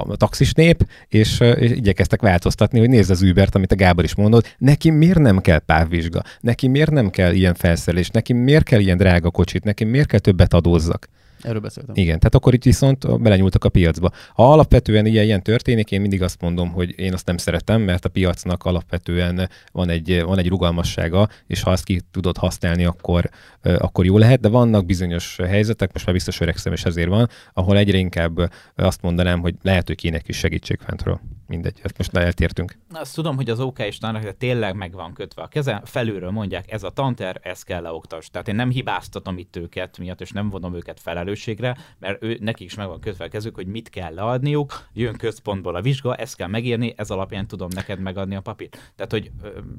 a 0.00 0.16
taxis 0.16 0.52
nép, 0.52 0.88
és, 1.08 1.40
és 1.40 1.70
igyekeztek 1.70 2.20
változtatni, 2.20 2.78
hogy 2.78 2.88
nézd 2.88 3.10
az 3.10 3.22
Ubert, 3.22 3.54
amit 3.54 3.72
a 3.72 3.76
Gábor 3.76 4.04
is 4.04 4.14
mondott, 4.14 4.54
neki 4.58 4.90
miért 4.90 5.18
nem 5.18 5.40
kell 5.40 5.58
pávvizsga, 5.58 6.22
neki 6.40 6.68
miért 6.68 6.90
nem 6.90 7.10
kell 7.10 7.32
ilyen 7.32 7.54
felszerelés, 7.54 8.08
neki 8.08 8.32
miért 8.32 8.64
kell 8.64 8.80
ilyen 8.80 8.96
drága 8.96 9.30
kocsit, 9.30 9.64
neki 9.64 9.84
miért 9.84 10.08
kell 10.08 10.18
többet 10.18 10.54
adózzak. 10.54 11.08
Erről 11.40 11.60
beszéltem. 11.60 11.94
Igen, 11.94 12.18
tehát 12.18 12.34
akkor 12.34 12.54
itt 12.54 12.62
viszont 12.62 13.20
belenyúltak 13.22 13.64
a 13.64 13.68
piacba. 13.68 14.10
Ha 14.34 14.52
alapvetően 14.52 15.06
ilyen, 15.06 15.24
ilyen 15.24 15.42
történik, 15.42 15.90
én 15.90 16.00
mindig 16.00 16.22
azt 16.22 16.40
mondom, 16.40 16.70
hogy 16.70 16.98
én 16.98 17.12
azt 17.12 17.26
nem 17.26 17.36
szeretem, 17.36 17.80
mert 17.80 18.04
a 18.04 18.08
piacnak 18.08 18.64
alapvetően 18.64 19.48
van 19.72 19.88
egy, 19.88 20.22
van 20.22 20.38
egy 20.38 20.48
rugalmassága, 20.48 21.28
és 21.46 21.62
ha 21.62 21.70
azt 21.70 21.84
ki 21.84 22.00
tudod 22.10 22.36
használni, 22.36 22.84
akkor, 22.84 23.30
akkor 23.62 24.04
jó 24.04 24.18
lehet, 24.18 24.40
de 24.40 24.48
vannak 24.48 24.86
bizonyos 24.86 25.36
helyzetek, 25.46 25.92
most 25.92 26.04
már 26.04 26.14
biztos 26.14 26.40
öregszem, 26.40 26.72
és 26.72 26.84
ezért 26.84 27.08
van, 27.08 27.28
ahol 27.52 27.76
egyre 27.76 27.98
inkább 27.98 28.50
azt 28.74 29.02
mondanám, 29.02 29.40
hogy 29.40 29.54
lehet, 29.62 29.86
hogy 29.86 29.96
kéne 29.96 30.20
is 30.26 30.38
segítség 30.38 30.78
fentről 30.86 31.20
mindegy, 31.46 31.80
ezt 31.82 31.98
most 31.98 32.16
eltértünk. 32.16 32.78
Azt 32.90 33.14
tudom, 33.14 33.36
hogy 33.36 33.50
az 33.50 33.60
OK 33.60 33.78
és 33.78 33.98
tanár 33.98 34.32
tényleg 34.32 34.74
meg 34.74 34.92
van 34.92 35.12
kötve 35.12 35.42
a 35.42 35.46
keze, 35.46 35.82
felülről 35.84 36.30
mondják, 36.30 36.70
ez 36.72 36.82
a 36.82 36.90
tanter, 36.90 37.40
ez 37.42 37.62
kell 37.62 37.82
leoktas. 37.82 38.30
Tehát 38.30 38.48
én 38.48 38.54
nem 38.54 38.70
hibáztatom 38.70 39.38
itt 39.38 39.56
őket 39.56 39.98
miatt, 39.98 40.20
és 40.20 40.30
nem 40.30 40.50
vonom 40.50 40.74
őket 40.74 41.00
felelősségre, 41.00 41.76
mert 41.98 42.22
ő, 42.22 42.38
nekik 42.40 42.66
is 42.66 42.74
meg 42.74 42.86
van 42.86 43.00
kötve 43.00 43.24
a 43.24 43.28
kezük, 43.28 43.54
hogy 43.54 43.66
mit 43.66 43.90
kell 43.90 44.14
leadniuk, 44.14 44.88
jön 44.92 45.16
központból 45.16 45.74
a 45.74 45.80
vizsga, 45.80 46.14
ezt 46.14 46.36
kell 46.36 46.48
megírni, 46.48 46.94
ez 46.96 47.10
alapján 47.10 47.46
tudom 47.46 47.68
neked 47.74 47.98
megadni 47.98 48.34
a 48.34 48.40
papírt. 48.40 48.92
Tehát, 48.96 49.12
hogy 49.12 49.30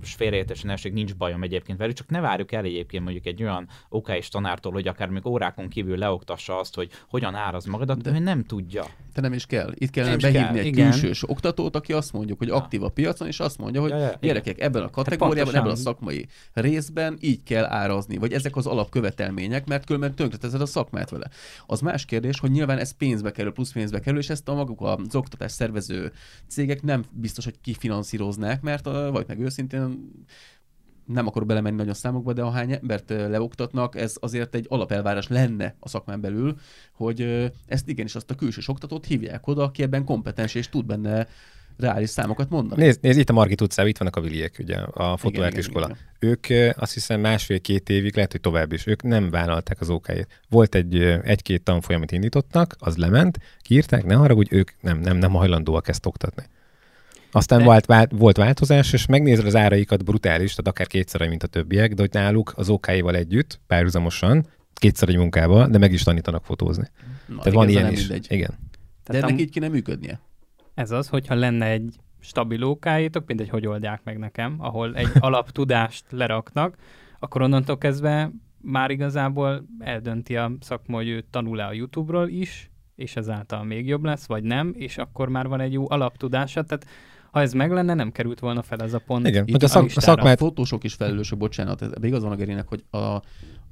félreértesen 0.01 0.69
esik, 0.69 0.93
nincs 0.93 1.15
bajom 1.15 1.43
egyébként 1.43 1.77
velük, 1.77 1.95
csak 1.95 2.09
ne 2.09 2.19
várjuk 2.19 2.51
el 2.51 2.63
egyébként 2.63 3.03
mondjuk 3.03 3.25
egy 3.25 3.43
olyan 3.43 3.67
OK 3.89 4.09
és 4.09 4.27
tanártól, 4.27 4.71
hogy 4.71 4.87
akár 4.87 5.09
még 5.09 5.25
órákon 5.25 5.67
kívül 5.67 5.97
leoktassa 5.97 6.59
azt, 6.59 6.75
hogy 6.75 6.91
hogyan 7.09 7.35
áraz 7.35 7.65
magadat, 7.65 8.01
de 8.01 8.11
ő 8.11 8.19
nem 8.19 8.43
tudja. 8.43 8.85
Te 9.17 9.23
nem 9.23 9.33
is 9.33 9.45
kell. 9.45 9.71
Itt 9.73 9.89
kellene 9.89 10.17
behívni 10.17 10.39
kell. 10.39 10.55
egy 10.57 10.65
Igen. 10.65 10.89
külsős 10.91 11.23
oktató, 11.23 11.55
kutatót, 11.57 11.75
aki 11.75 11.93
azt 11.93 12.13
mondjuk, 12.13 12.37
hogy 12.37 12.49
aktív 12.49 12.83
a 12.83 12.89
piacon, 12.89 13.27
és 13.27 13.39
azt 13.39 13.57
mondja, 13.57 13.81
hogy 13.81 13.89
ja, 13.89 13.97
ja, 13.97 14.17
gyerekek, 14.21 14.61
ebben 14.61 14.81
a 14.81 14.85
hát 14.85 14.93
kategóriában, 14.93 15.55
ebben 15.55 15.71
a 15.71 15.75
szakmai 15.75 16.27
részben 16.53 17.17
így 17.19 17.43
kell 17.43 17.65
árazni, 17.65 18.17
vagy 18.17 18.33
ezek 18.33 18.55
az 18.55 18.65
alapkövetelmények, 18.65 19.67
mert 19.67 19.85
különben 19.85 20.15
tönkretezed 20.15 20.61
a 20.61 20.65
szakmát 20.65 21.09
vele. 21.09 21.29
Az 21.65 21.79
más 21.79 22.05
kérdés, 22.05 22.39
hogy 22.39 22.51
nyilván 22.51 22.77
ez 22.77 22.91
pénzbe 22.91 23.31
kerül, 23.31 23.51
plusz 23.51 23.71
pénzbe 23.71 23.99
kerül, 23.99 24.19
és 24.19 24.29
ezt 24.29 24.49
a 24.49 24.53
maguk 24.53 24.81
az 24.81 25.15
oktatás 25.15 25.51
szervező 25.51 26.11
cégek 26.47 26.81
nem 26.81 27.03
biztos, 27.11 27.43
hogy 27.43 27.59
kifinanszíroznák, 27.61 28.61
mert 28.61 28.85
vagy 29.11 29.25
meg 29.27 29.39
őszintén 29.39 30.11
nem 31.07 31.27
akarok 31.27 31.47
belemenni 31.47 31.75
nagyon 31.75 31.93
számokba, 31.93 32.33
de 32.33 32.41
ahány 32.41 32.71
embert 32.71 33.09
leoktatnak, 33.09 33.95
ez 33.95 34.15
azért 34.19 34.55
egy 34.55 34.65
alapelvárás 34.69 35.27
lenne 35.27 35.75
a 35.79 35.89
szakmán 35.89 36.21
belül, 36.21 36.55
hogy 36.91 37.51
ezt 37.65 37.87
igenis 37.87 38.15
azt 38.15 38.31
a 38.31 38.35
külsős 38.35 38.67
oktatót 38.67 39.05
hívják 39.05 39.47
oda, 39.47 39.63
aki 39.63 39.83
ebben 39.83 40.05
kompetens 40.05 40.55
és 40.55 40.69
tud 40.69 40.85
benne 40.85 41.27
reális 41.77 42.09
számokat 42.09 42.49
mondani. 42.49 42.83
Nézd, 42.83 43.01
nézd 43.01 43.19
itt 43.19 43.29
a 43.29 43.33
Margit 43.33 43.61
utcában, 43.61 43.89
itt 43.89 43.97
vannak 43.97 44.15
a 44.15 44.21
Viliek, 44.21 44.55
ugye, 44.59 44.77
a 44.77 45.17
fotóártiskola. 45.17 45.97
Ők 46.19 46.45
azt 46.75 46.93
hiszem 46.93 47.19
másfél-két 47.19 47.89
évig, 47.89 48.15
lehet, 48.15 48.31
hogy 48.31 48.41
tovább 48.41 48.71
is, 48.71 48.87
ők 48.87 49.03
nem 49.03 49.29
vállalták 49.29 49.81
az 49.81 49.89
okáját. 49.89 50.41
Volt 50.49 50.75
egy, 50.75 51.01
egy-két 51.23 51.63
tanfolyam, 51.63 51.99
amit 51.99 52.11
indítottak, 52.11 52.75
az 52.79 52.97
lement, 52.97 53.39
kiírták, 53.61 54.05
ne 54.05 54.13
haragudj, 54.13 54.55
ők 54.55 54.71
nem, 54.81 54.99
nem, 54.99 55.17
nem 55.17 55.31
hajlandóak 55.31 55.87
ezt 55.87 56.05
oktatni. 56.05 56.43
Aztán 57.37 57.63
volt, 57.63 57.85
vált, 57.85 58.11
volt 58.11 58.37
változás, 58.37 58.93
és 58.93 59.05
megnézed 59.05 59.45
az 59.45 59.55
áraikat 59.55 60.03
brutális, 60.03 60.49
tehát 60.49 60.67
akár 60.67 60.87
kétszer, 60.87 61.27
mint 61.27 61.43
a 61.43 61.47
többiek, 61.47 61.93
de 61.93 62.01
hogy 62.01 62.13
náluk 62.13 62.53
az 62.55 62.69
okáival 62.69 63.15
együtt, 63.15 63.59
párhuzamosan, 63.67 64.45
kétszer 64.73 65.09
egy 65.09 65.17
munkába, 65.17 65.67
de 65.67 65.77
meg 65.77 65.91
is 65.91 66.03
tanítanak 66.03 66.45
fotózni. 66.45 66.87
Na, 67.25 67.37
Tehát 67.37 67.53
van 67.53 67.69
ilyen 67.69 67.91
is. 67.91 67.99
Mindegy. 67.99 68.27
Igen. 68.29 68.53
De 69.05 69.17
ennek 69.17 69.29
am... 69.29 69.37
így 69.37 69.49
kéne 69.49 69.67
működnie. 69.67 70.19
Ez 70.73 70.91
az, 70.91 71.07
hogyha 71.07 71.35
lenne 71.35 71.65
egy 71.65 71.95
stabil 72.19 72.63
okáitok, 72.63 73.27
mindegy, 73.27 73.49
hogy 73.49 73.67
oldják 73.67 74.01
meg 74.03 74.17
nekem, 74.17 74.55
ahol 74.59 74.95
egy 74.95 75.09
alaptudást 75.29 76.05
leraknak, 76.09 76.75
akkor 77.19 77.41
onnantól 77.41 77.77
kezdve 77.77 78.31
már 78.61 78.91
igazából 78.91 79.65
eldönti 79.79 80.35
a 80.37 80.51
szakma, 80.59 80.95
hogy 80.95 81.07
ő 81.07 81.25
tanul-e 81.29 81.65
a 81.65 81.73
YouTube-ról 81.73 82.27
is, 82.27 82.69
és 82.95 83.15
ezáltal 83.15 83.63
még 83.63 83.87
jobb 83.87 84.03
lesz, 84.03 84.27
vagy 84.27 84.43
nem, 84.43 84.73
és 84.75 84.97
akkor 84.97 85.29
már 85.29 85.47
van 85.47 85.59
egy 85.59 85.73
jó 85.73 85.89
alaptudása. 85.89 86.63
Tehát 86.63 86.85
ha 87.31 87.41
ez 87.41 87.53
meg 87.53 87.71
lenne, 87.71 87.93
nem 87.93 88.11
került 88.11 88.39
volna 88.39 88.61
fel 88.61 88.79
ez 88.79 88.93
a 88.93 89.01
pont. 89.05 89.27
Igen, 89.27 89.45
hogy 89.51 89.63
a, 89.63 89.67
szak, 89.67 89.89
a 89.95 90.01
szakmát... 90.01 90.41
A 90.41 90.45
fotósok 90.45 90.83
is 90.83 90.93
felelősök, 90.93 91.37
bocsánat, 91.37 91.81
ez 91.81 91.89
igaz 92.01 92.23
van 92.23 92.31
a 92.31 92.35
Gerinek, 92.35 92.67
hogy 92.67 92.83
a 92.91 93.21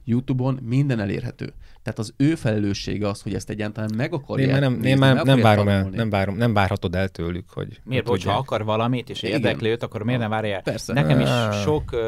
YouTube-on 0.05 0.59
minden 0.61 0.99
elérhető. 0.99 1.53
Tehát 1.83 1.99
az 1.99 2.13
ő 2.17 2.35
felelőssége 2.35 3.07
az, 3.07 3.21
hogy 3.21 3.33
ezt 3.33 3.49
egyáltalán 3.49 3.89
meg 3.95 4.13
akarják. 4.13 4.49
Én, 4.49 4.59
nem, 4.59 4.73
nézni, 4.73 4.89
én 4.89 4.97
már 4.97 5.23
nem 5.23 5.41
várom 5.41 5.67
el, 5.67 5.89
nem, 5.89 6.09
várom, 6.09 6.35
nem 6.35 6.53
várhatod 6.53 6.95
el 6.95 7.09
tőlük, 7.09 7.49
hogy... 7.49 7.79
Miért, 7.83 8.07
hogyha 8.07 8.37
akar 8.37 8.63
valamit, 8.63 9.09
és 9.09 9.21
érdekli 9.21 9.69
őt, 9.69 9.83
akkor 9.83 10.03
miért 10.03 10.19
nem 10.19 10.29
várja 10.29 10.55
el? 10.55 10.61
Persze. 10.61 10.93
Nekem 10.93 11.19
is 11.19 11.29
sok 11.61 11.91
uh, 11.91 12.01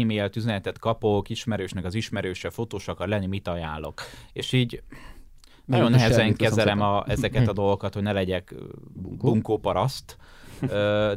e-mailt, 0.00 0.36
üzenetet 0.36 0.78
kapok, 0.78 1.28
ismerősnek 1.28 1.84
az 1.84 1.94
ismerőse, 1.94 2.50
fotós 2.50 2.88
akar 2.88 3.08
lenni, 3.08 3.26
mit 3.26 3.48
ajánlok. 3.48 4.02
És 4.32 4.52
így 4.52 4.82
nagyon 5.64 5.90
nehezen 5.90 6.34
kezelem 6.34 6.80
a, 6.80 7.04
ezeket 7.08 7.48
a 7.48 7.52
dolgokat, 7.52 7.94
hogy 7.94 8.02
ne 8.02 8.12
legyek 8.12 8.54
bunkó 8.94 9.58
paraszt, 9.58 10.16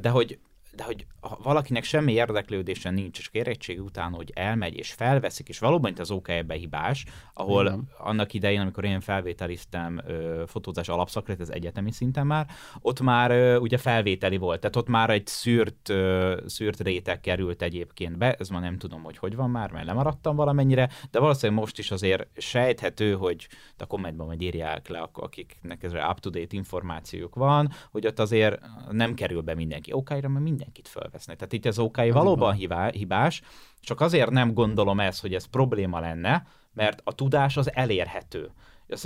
de 0.02 0.10
hogy 0.10 0.40
de 0.76 0.84
hogy 0.84 1.06
ha 1.20 1.40
valakinek 1.44 1.84
semmi 1.84 2.12
érdeklődése 2.12 2.90
nincs, 2.90 3.20
és 3.20 3.30
kérettség 3.30 3.82
után, 3.82 4.12
hogy 4.12 4.32
elmegy 4.36 4.78
és 4.78 4.92
felveszik, 4.92 5.50
és 5.50 5.60
valóban 5.60 5.92
itt 5.92 6.00
az 6.00 6.12
OK 6.12 6.30
ebbe 6.30 6.54
hibás, 6.54 7.06
ahol 7.34 7.66
Igen. 7.66 7.90
annak 7.98 8.34
idején, 8.34 8.62
amikor 8.62 8.84
én 8.84 9.00
felvételiztem 9.00 10.02
ö, 10.06 10.44
fotózás 10.48 10.90
alapszakret, 10.90 11.40
ez 11.40 11.50
egyetemi 11.50 11.92
szinten 11.92 12.28
már, 12.28 12.48
ott 12.82 13.02
már 13.02 13.32
ö, 13.32 13.58
ugye 13.58 13.78
felvételi 13.78 14.38
volt, 14.38 14.60
tehát 14.60 14.76
ott 14.76 14.88
már 14.88 15.10
egy 15.10 15.28
szűrt, 15.28 15.90
ö, 15.90 16.42
szűrt 16.46 16.80
réteg 16.80 17.20
került 17.20 17.62
egyébként 17.62 18.18
be, 18.18 18.34
ez 18.34 18.50
ma 18.50 18.60
nem 18.60 18.78
tudom, 18.78 19.04
hogy 19.04 19.18
hogy 19.18 19.36
van 19.36 19.50
már, 19.50 19.72
mert 19.72 19.86
lemaradtam 19.86 20.36
valamennyire, 20.36 20.90
de 21.12 21.20
valószínűleg 21.20 21.62
most 21.62 21.80
is 21.80 21.92
azért 21.92 22.28
sejthető, 22.42 23.14
hogy 23.14 23.48
a 23.78 23.86
kommentben 23.86 24.26
majd 24.26 24.42
írják 24.42 24.88
le, 24.88 25.10
akiknek 25.14 25.84
ezre 25.84 26.08
up-to-date 26.10 26.56
információk 26.56 27.36
van, 27.36 27.72
hogy 27.92 28.08
ott 28.08 28.20
azért 28.20 28.60
nem 28.92 29.14
kerül 29.14 29.42
be 29.42 29.56
mindenki. 29.56 29.92
OK-ra, 29.92 30.30
mert 30.30 30.46
mindenkit 30.66 30.88
fölvesznek. 30.88 31.38
Tehát 31.38 31.54
itt 31.54 31.66
az 31.66 31.80
OK 31.80 31.98
valóban 32.12 32.54
hibá, 32.54 32.90
hibás, 32.90 33.42
csak 33.80 34.02
azért 34.02 34.30
nem 34.30 34.54
gondolom 34.54 35.00
ezt, 35.00 35.22
hogy 35.22 35.34
ez 35.34 35.46
probléma 35.46 36.00
lenne, 36.00 36.48
mert 36.74 37.02
a 37.04 37.14
tudás 37.14 37.58
az 37.58 37.74
elérhető 37.74 38.52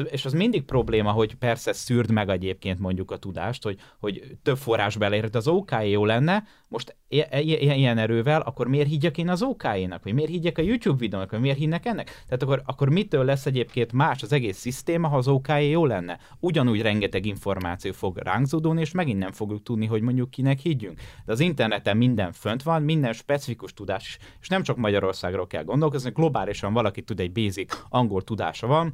és 0.09 0.25
az 0.25 0.33
mindig 0.33 0.63
probléma, 0.63 1.11
hogy 1.11 1.35
persze 1.35 1.73
szűrd 1.73 2.11
meg 2.11 2.29
egyébként 2.29 2.79
mondjuk 2.79 3.11
a 3.11 3.17
tudást, 3.17 3.63
hogy, 3.63 3.79
hogy 3.99 4.37
több 4.43 4.57
forrás 4.57 4.95
elérhet, 4.95 5.35
az 5.35 5.47
OK 5.47 5.71
jó 5.83 6.05
lenne, 6.05 6.43
most 6.67 6.95
ilyen 7.07 7.97
erővel, 7.97 8.41
akkor 8.41 8.67
miért 8.67 8.87
higgyek 8.87 9.17
én 9.17 9.29
az 9.29 9.41
OK-énak, 9.41 10.03
vagy 10.03 10.13
miért 10.13 10.29
higgyek 10.29 10.57
a 10.57 10.61
YouTube 10.61 10.97
videónak, 10.97 11.31
vagy 11.31 11.39
miért 11.39 11.57
hinnek 11.57 11.85
ennek? 11.85 12.23
Tehát 12.25 12.43
akkor, 12.43 12.61
akkor 12.65 12.89
mitől 12.89 13.25
lesz 13.25 13.45
egyébként 13.45 13.91
más 13.91 14.23
az 14.23 14.31
egész 14.31 14.57
szisztéma, 14.57 15.07
ha 15.07 15.17
az 15.17 15.27
OK 15.27 15.47
jó 15.69 15.85
lenne? 15.85 16.19
Ugyanúgy 16.39 16.81
rengeteg 16.81 17.25
információ 17.25 17.91
fog 17.91 18.17
ránk 18.17 18.45
zúdulni, 18.45 18.81
és 18.81 18.91
megint 18.91 19.19
nem 19.19 19.31
fogjuk 19.31 19.63
tudni, 19.63 19.85
hogy 19.85 20.01
mondjuk 20.01 20.29
kinek 20.29 20.59
higgyünk. 20.59 20.99
De 21.25 21.31
az 21.31 21.39
interneten 21.39 21.97
minden 21.97 22.31
fönt 22.31 22.63
van, 22.63 22.81
minden 22.81 23.13
specifikus 23.13 23.73
tudás 23.73 24.07
is, 24.07 24.17
és 24.41 24.47
nem 24.47 24.63
csak 24.63 24.77
Magyarországról 24.77 25.47
kell 25.47 25.63
gondolkozni, 25.63 26.09
globálisan 26.09 26.73
valaki 26.73 27.01
tud 27.01 27.19
egy 27.19 27.31
basic 27.31 27.83
angol 27.89 28.21
tudása 28.21 28.67
van, 28.67 28.93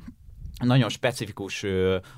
nagyon 0.63 0.89
specifikus 0.89 1.65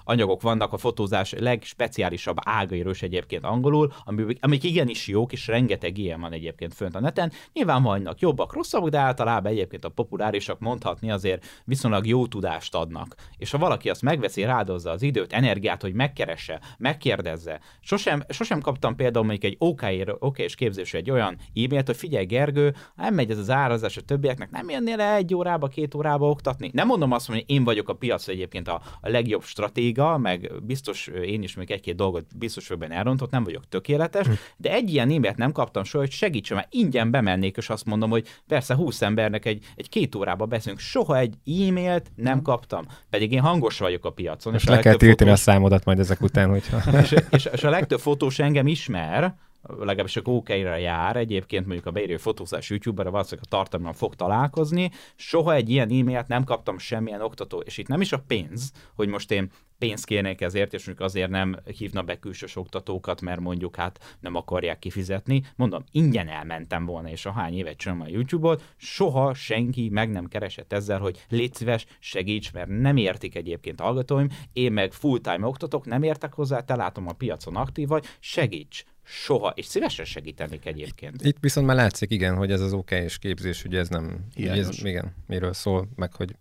anyagok 0.04 0.42
vannak 0.42 0.74
a 0.74 0.78
fotózás 0.78 1.34
legspeciálisabb 1.38 2.38
ágairól 2.40 2.92
is 2.92 3.02
egyébként 3.02 3.44
angolul, 3.44 3.94
amik, 4.40 4.64
igenis 4.64 5.08
jók, 5.08 5.32
és 5.32 5.48
rengeteg 5.48 5.98
ilyen 5.98 6.20
van 6.20 6.32
egyébként 6.32 6.74
fönt 6.74 6.96
a 6.96 7.00
neten. 7.00 7.32
Nyilván 7.54 7.84
vannak 7.84 8.20
jobbak, 8.20 8.54
rosszabbak, 8.54 8.90
de 8.90 8.98
általában 8.98 9.52
egyébként 9.52 9.86
a 9.86 9.90
populárisak 9.90 10.60
mondhatni 10.60 11.12
azért 11.12 11.46
viszonylag 11.66 12.08
jó 12.08 12.28
tudást 12.28 12.76
adnak. 12.76 13.16
És 13.38 13.52
ha 13.52 13.58
valaki 13.58 13.90
azt 13.90 14.02
megveszi, 14.02 14.44
rádozza 14.44 14.92
az 14.92 15.02
időt, 15.02 15.34
energiát, 15.34 15.82
hogy 15.82 15.94
megkeresse, 15.94 16.62
megkérdezze. 16.78 17.60
Sosem, 17.80 18.24
sosem 18.30 18.62
kaptam 18.62 18.96
például 18.96 19.26
mondjuk 19.26 19.52
egy 19.52 19.56
OK, 19.60 19.82
OK 20.20 20.40
és 20.40 20.56
képzésre 20.56 20.98
egy 20.98 21.12
olyan 21.12 21.38
e-mailt, 21.56 21.86
hogy 21.86 21.98
figyelj 21.98 22.26
Gergő, 22.26 22.76
nem 22.96 23.14
megy 23.14 23.32
ez 23.32 23.38
az 23.38 23.50
árazás 23.50 23.98
a 23.98 24.02
többieknek, 24.02 24.52
nem 24.52 24.70
jönnél 24.70 24.96
le 24.96 25.16
egy 25.16 25.34
órába, 25.34 25.68
két 25.68 25.96
órába 25.96 26.30
oktatni. 26.30 26.70
Nem 26.74 26.88
mondom 26.88 27.12
azt, 27.12 27.28
hogy 27.28 27.44
én 27.48 27.64
vagyok 27.64 27.90
a 27.90 27.94
piac 27.94 28.27
hogy 28.28 28.36
egyébként 28.36 28.68
a, 28.68 28.82
a 29.02 29.10
legjobb 29.10 29.44
stratéga, 29.44 30.18
meg 30.18 30.52
biztos 30.62 31.08
én 31.08 31.44
is 31.44 31.56
még 31.56 31.72
egy-két 31.72 31.96
dolgot 31.96 32.38
biztos 32.38 32.68
vagyok 32.68 32.88
benne 32.88 32.96
elrontott, 32.96 33.32
nem 33.32 33.44
vagyok 33.44 33.68
tökéletes, 33.70 34.26
hm. 34.26 34.34
de 34.58 34.72
egy 34.72 34.94
ilyen 34.94 35.12
e-mailt 35.12 35.38
nem 35.38 35.52
kaptam 35.52 35.84
soha, 35.84 36.04
hogy 36.04 36.14
segítsen, 36.14 36.58
mert 36.58 36.74
ingyen 36.74 37.12
bemennék, 37.12 37.58
és 37.58 37.70
azt 37.70 37.86
mondom, 37.86 38.10
hogy 38.10 38.28
persze 38.48 38.76
20 38.76 39.02
embernek 39.02 39.46
egy, 39.46 39.66
egy 39.76 39.90
két 39.90 40.16
órába 40.16 40.46
beszélünk, 40.46 40.80
soha 40.80 41.18
egy 41.18 41.34
e-mailt 41.46 42.12
nem 42.16 42.38
hm. 42.38 42.44
kaptam, 42.44 42.86
pedig 43.10 43.32
én 43.32 43.42
hangos 43.42 43.80
vagyok 43.80 44.06
a 44.06 44.10
piacon. 44.10 44.54
És, 44.54 44.62
és 44.62 44.70
le 44.70 44.80
kell 44.80 44.96
tiltani 44.96 45.30
fotós... 45.30 45.48
a 45.48 45.52
számodat 45.52 45.86
majd 45.86 46.00
ezek 46.00 46.22
után, 46.22 46.50
hogyha... 46.50 47.00
és, 47.00 47.16
és, 47.30 47.50
és 47.52 47.64
a 47.64 47.70
legtöbb 47.70 48.00
fotós 48.00 48.40
engem 48.40 48.68
ismer, 48.68 49.36
legalábbis 49.62 50.16
a 50.16 50.22
ok 50.24 50.50
jár 50.80 51.16
egyébként 51.16 51.66
mondjuk 51.66 51.86
a 51.86 51.92
beírő 51.92 52.18
fotózás 52.18 52.70
YouTube-ra 52.70 53.12
valószínűleg 53.12 53.46
a 53.52 53.56
tartalommal 53.56 53.94
fog 53.94 54.16
találkozni. 54.16 54.92
Soha 55.16 55.54
egy 55.54 55.70
ilyen 55.70 55.90
e-mailt 55.90 56.28
nem 56.28 56.44
kaptam 56.44 56.78
semmilyen 56.78 57.22
oktató, 57.22 57.60
és 57.60 57.78
itt 57.78 57.88
nem 57.88 58.02
is 58.02 58.12
a 58.12 58.24
pénz, 58.28 58.72
hogy 58.96 59.08
most 59.08 59.32
én 59.32 59.52
pénzt 59.78 60.06
kérnék 60.06 60.42
ezért, 60.42 60.74
és 60.74 60.86
mondjuk 60.86 61.08
azért 61.08 61.30
nem 61.30 61.60
hívna 61.78 62.02
be 62.02 62.20
külsős 62.20 62.56
oktatókat, 62.56 63.22
mert 63.22 63.40
mondjuk 63.40 63.76
hát 63.76 64.18
nem 64.20 64.36
akarják 64.36 64.80
kifizetni. 64.80 65.44
Mondom, 65.56 65.84
ingyen 65.92 66.28
elmentem 66.28 66.86
volna, 66.86 67.10
és 67.10 67.26
a 67.26 67.32
hány 67.32 67.58
évet 67.58 67.78
csinálom 67.78 68.04
a 68.04 68.10
YouTube-ot, 68.10 68.74
soha 68.78 69.34
senki 69.34 69.90
meg 69.90 70.10
nem 70.10 70.26
keresett 70.26 70.74
ezzel, 70.74 71.00
hogy 71.00 71.26
légy 71.30 71.54
szíves, 71.54 71.86
segíts, 72.00 72.54
mert 72.54 72.68
nem 72.68 72.98
értik 72.98 73.36
egyébként 73.36 73.80
hallgatóim, 73.80 74.30
én 74.54 74.72
meg 74.72 74.92
full-time 74.92 75.48
oktatok, 75.48 75.86
nem 75.86 76.04
értek 76.04 76.34
hozzá, 76.34 76.60
te 76.60 76.76
látom 76.76 77.08
a 77.08 77.14
piacon 77.14 77.56
aktív 77.56 77.88
vagy, 77.88 78.06
segíts, 78.20 78.86
soha, 79.10 79.50
és 79.56 79.66
szívesen 79.66 80.06
segítenék 80.06 80.66
egyébként. 80.66 81.26
Itt 81.26 81.38
viszont 81.40 81.68
már 81.68 81.76
látszik, 81.76 82.12
igen, 82.12 82.36
hogy 82.36 82.52
ez 82.52 82.62
az 82.62 82.74
OK 82.74 82.92
és 82.92 83.18
képzés, 83.18 83.64
ugye 83.64 83.80
ez 83.80 83.90
nem, 83.90 84.26
ez, 84.36 84.84
igen, 84.84 85.14
miről 85.28 85.54
szól, 85.54 85.88
meg 85.96 86.14
hogy 86.14 86.36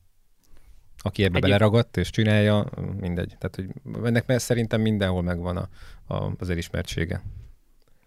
aki 0.98 1.22
ebbe 1.22 1.36
Egyéb... 1.36 1.50
beleragadt 1.50 1.96
és 1.96 2.10
csinálja, 2.10 2.66
mindegy. 3.00 3.36
Tehát, 3.38 3.54
hogy 3.56 3.68
ennek 4.04 4.38
szerintem 4.38 4.80
mindenhol 4.80 5.22
megvan 5.22 5.56
a, 5.56 5.68
a, 6.14 6.32
az 6.38 6.50
elismertsége. 6.50 7.22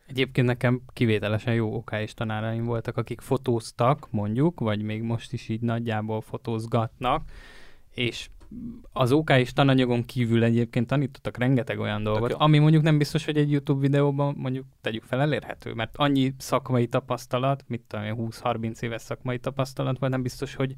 Egyébként 0.07 0.48
nekem 0.48 0.81
kivételesen 0.94 1.53
jó 1.53 1.76
OK 1.76 1.91
és 2.02 2.14
tanáraim 2.14 2.64
voltak, 2.65 2.98
akik 2.98 3.22
fotóztak, 3.22 4.07
mondjuk, 4.11 4.60
vagy 4.60 4.81
még 4.81 5.02
most 5.02 5.34
is 5.34 5.49
így 5.49 5.61
nagyjából 5.61 6.22
fotózgatnak, 6.22 7.23
és 7.94 8.30
az 8.91 9.11
OK 9.11 9.30
és 9.30 9.53
tananyagon 9.53 10.05
kívül 10.05 10.43
egyébként 10.43 10.88
tanítottak 10.88 11.38
rengeteg 11.38 11.80
olyan 11.80 12.03
dolgot, 12.03 12.34
ami 12.34 12.57
mondjuk 12.57 12.84
nem 12.84 12.97
biztos, 12.97 13.26
hogy 13.26 13.38
egy 13.38 13.51
YouTube 13.51 13.80
videóban 13.81 14.35
mondjuk 14.38 14.65
tegyük 14.81 15.03
fel 15.03 15.21
elérhető, 15.21 15.73
mert 15.73 15.97
annyi 15.97 16.34
szakmai 16.38 16.88
tapasztalat, 16.88 17.63
mit 17.67 17.81
tudom 17.88 18.05
20-30 18.17 18.81
éves 18.81 19.01
szakmai 19.01 19.39
tapasztalat 19.39 19.99
volt, 19.99 20.11
nem 20.11 20.21
biztos, 20.21 20.55
hogy 20.55 20.76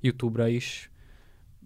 YouTube-ra 0.00 0.48
is 0.48 0.90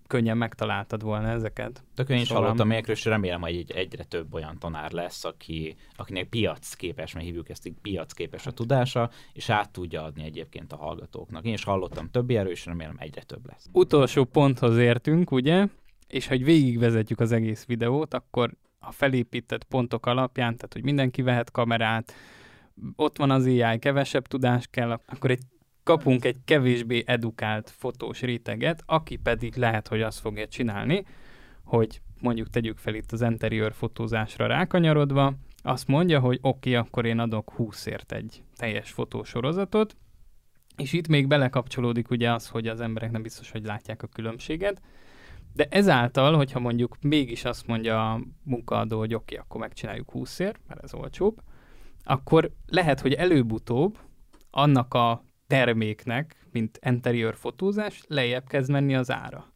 könnyen 0.09 0.37
megtaláltad 0.37 1.03
volna 1.03 1.29
ezeket. 1.29 1.85
Tök 1.95 2.09
én 2.09 2.21
is 2.21 2.27
szóval... 2.27 2.43
hallottam 2.43 2.67
ilyenekről, 2.67 2.97
és 2.97 3.05
remélem, 3.05 3.41
hogy 3.41 3.57
egy, 3.57 3.71
egyre 3.71 4.05
több 4.05 4.35
olyan 4.35 4.59
tanár 4.59 4.93
lesz, 4.93 5.25
aki, 5.25 5.77
akinek 5.97 6.29
piac 6.29 6.75
képes, 6.75 7.13
mert 7.13 7.27
hívjuk 7.27 7.49
ezt 7.49 7.67
így 7.67 8.01
képes 8.15 8.47
a 8.47 8.51
tudása, 8.51 9.11
és 9.33 9.51
át 9.51 9.71
tudja 9.71 10.03
adni 10.03 10.25
egyébként 10.25 10.73
a 10.73 10.77
hallgatóknak. 10.77 11.45
Én 11.45 11.53
is 11.53 11.65
hallottam 11.65 12.11
több 12.11 12.31
ilyenről, 12.31 12.53
és 12.53 12.67
remélem 12.67 12.97
egyre 12.99 13.23
több 13.23 13.47
lesz. 13.47 13.69
Utolsó 13.73 14.25
ponthoz 14.25 14.77
értünk, 14.77 15.31
ugye? 15.31 15.67
És 16.07 16.27
ha 16.27 16.37
végigvezetjük 16.37 17.21
az 17.21 17.33
egész 17.33 17.65
videót, 17.65 18.15
akkor 18.15 18.55
a 18.79 18.93
felépített 18.93 19.65
pontok 19.65 20.07
alapján, 20.07 20.57
tehát 20.57 20.73
hogy 20.73 20.85
mindenki 20.85 21.23
vehet 21.23 21.51
kamerát, 21.51 22.13
ott 22.97 23.17
van 23.17 23.31
az 23.31 23.47
AI, 23.47 23.79
kevesebb 23.79 24.27
tudás 24.27 24.67
kell, 24.71 24.91
akkor 25.07 25.31
egy 25.31 25.43
kapunk 25.89 26.25
egy 26.25 26.37
kevésbé 26.45 27.03
edukált 27.07 27.71
fotós 27.71 28.21
réteget, 28.21 28.83
aki 28.87 29.17
pedig 29.17 29.57
lehet, 29.57 29.89
hogy 29.89 30.03
azt 30.03 30.19
fogja 30.19 30.49
csinálni, 30.49 31.05
hogy 31.65 32.01
mondjuk 32.21 32.51
tegyük 32.51 32.79
fel 32.79 32.95
itt 32.95 33.13
az 33.13 33.23
interior 33.23 33.73
fotózásra 33.73 34.47
rákanyarodva, 34.47 35.35
azt 35.63 35.87
mondja, 35.87 36.21
hogy 36.21 36.39
oké, 36.41 36.49
okay, 36.49 36.75
akkor 36.75 37.07
én 37.07 37.19
adok 37.19 37.53
20ért 37.59 38.13
egy 38.13 38.43
teljes 38.57 38.91
fotósorozatot, 38.91 39.97
és 40.77 40.93
itt 40.93 41.09
még 41.09 41.27
belekapcsolódik 41.27 42.11
ugye 42.11 42.33
az, 42.33 42.49
hogy 42.49 42.67
az 42.67 42.81
emberek 42.81 43.11
nem 43.11 43.23
biztos, 43.23 43.51
hogy 43.51 43.65
látják 43.65 44.03
a 44.03 44.07
különbséget, 44.07 44.81
de 45.55 45.67
ezáltal, 45.71 46.37
hogyha 46.37 46.61
mondjuk 46.61 46.97
mégis 47.01 47.45
azt 47.45 47.67
mondja 47.67 48.13
a 48.13 48.21
munkaadó, 48.43 48.99
hogy 48.99 49.15
oké, 49.15 49.35
okay, 49.35 49.47
akkor 49.47 49.61
megcsináljuk 49.61 50.11
20ért, 50.15 50.59
mert 50.67 50.83
ez 50.83 50.95
olcsóbb, 50.95 51.43
akkor 52.05 52.51
lehet, 52.67 53.01
hogy 53.01 53.13
előbb-utóbb 53.13 53.99
annak 54.51 54.95
a 54.95 55.27
terméknek, 55.49 56.37
mint 56.53 56.79
interior 56.87 57.35
fotózás, 57.35 58.03
lejjebb 58.07 58.47
kezd 58.47 58.71
menni 58.71 58.95
az 58.95 59.11
ára. 59.11 59.53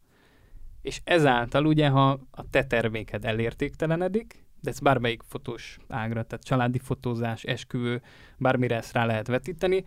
És 0.81 1.01
ezáltal 1.03 1.65
ugye, 1.65 1.87
ha 1.87 2.09
a 2.31 2.49
te 2.49 2.63
terméked 2.63 3.25
elértéktelenedik, 3.25 4.45
de 4.61 4.69
ez 4.69 4.79
bármelyik 4.79 5.21
fotós 5.27 5.77
ágra, 5.87 6.23
tehát 6.23 6.45
családi 6.45 6.79
fotózás, 6.79 7.43
esküvő, 7.43 8.01
bármire 8.37 8.75
ezt 8.75 8.93
rá 8.93 9.05
lehet 9.05 9.27
vetíteni, 9.27 9.83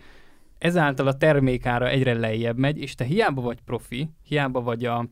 ezáltal 0.59 1.07
a 1.07 1.17
termékára 1.17 1.89
egyre 1.89 2.15
lejjebb 2.15 2.59
megy, 2.59 2.79
és 2.79 2.95
te 2.95 3.05
hiába 3.05 3.43
vagy 3.43 3.61
profi, 3.61 4.11
hiába 4.23 4.61
vagy 4.61 4.85
a 4.85 5.09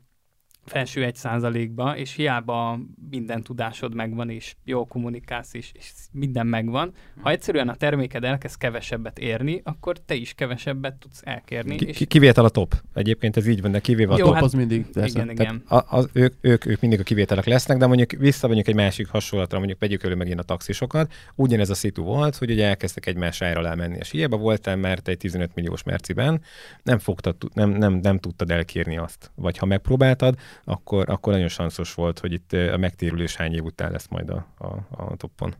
felső 0.65 1.05
egy 1.05 1.15
százalékba, 1.15 1.97
és 1.97 2.15
hiába 2.15 2.79
minden 3.11 3.43
tudásod 3.43 3.95
megvan, 3.95 4.31
és 4.31 4.55
jól 4.65 4.87
kommunikálsz, 4.87 5.55
és, 5.55 5.71
és 5.75 5.91
minden 6.13 6.47
megvan, 6.47 6.93
ha 7.21 7.31
egyszerűen 7.31 7.69
a 7.69 7.75
terméked 7.75 8.25
elkezd 8.25 8.59
kevesebbet 8.59 9.19
érni, 9.19 9.61
akkor 9.65 9.99
te 9.99 10.15
is 10.15 10.35
kevesebbet 10.35 10.95
tudsz 10.95 11.21
elkérni. 11.25 11.77
Ki, 11.77 11.87
és... 11.87 12.05
Kivétel 12.09 12.45
a 12.45 12.49
top. 12.49 12.75
Egyébként 12.95 13.37
ez 13.37 13.47
így 13.47 13.63
van, 13.63 13.71
de 13.71 13.81
kivéve 13.81 14.13
a 14.13 14.19
Jó, 14.19 14.25
top. 14.25 14.35
Hát, 14.35 14.43
az 14.43 14.53
mindig. 14.53 14.87
Persze. 14.93 15.19
Igen, 15.23 15.31
igen. 15.31 15.63
A, 15.67 15.77
a, 15.77 16.05
ők, 16.13 16.35
ők, 16.41 16.67
ők, 16.67 16.81
mindig 16.81 17.01
a 17.01 17.03
kivételek 17.03 17.45
lesznek, 17.45 17.79
de 17.79 17.87
mondjuk 17.87 18.11
visszamegyünk 18.11 18.69
egy 18.69 18.75
másik 18.75 19.09
hasonlatra, 19.09 19.59
mondjuk 19.59 19.81
vegyük 19.81 20.03
elő 20.03 20.15
megint 20.15 20.41
a 20.41 20.43
taxisokat. 20.43 21.13
Ugyanez 21.35 21.71
a 21.71 21.75
szitu 21.75 22.03
volt, 22.03 22.37
hogy 22.37 22.51
ugye 22.51 22.67
elkezdtek 22.67 23.07
egymás 23.07 23.43
ára 23.43 23.67
elmenni, 23.67 23.97
és 24.01 24.11
hiába 24.11 24.37
voltál 24.37 24.77
mert 24.77 25.09
egy 25.09 25.17
15 25.17 25.55
milliós 25.55 25.83
merciben, 25.83 26.41
nem, 26.83 26.99
fogtad, 26.99 27.37
nem, 27.55 27.71
nem, 27.71 27.93
nem 27.95 28.19
tudtad 28.19 28.51
elkérni 28.51 28.99
azt. 28.99 29.31
Vagy 29.35 29.59
ha 29.59 29.67
megpróbáltad, 29.67 30.39
akkor, 30.65 31.11
akkor 31.11 31.33
nagyon 31.33 31.49
sanszos 31.49 31.95
volt, 31.95 32.19
hogy 32.19 32.33
itt 32.33 32.53
a 32.53 32.77
megtérülés 32.77 33.37
hány 33.37 33.55
év 33.55 33.65
után 33.65 33.91
lesz 33.91 34.09
majd 34.09 34.31
a, 34.31 34.47
a, 34.59 34.67
a 34.91 35.17
toppon. 35.17 35.55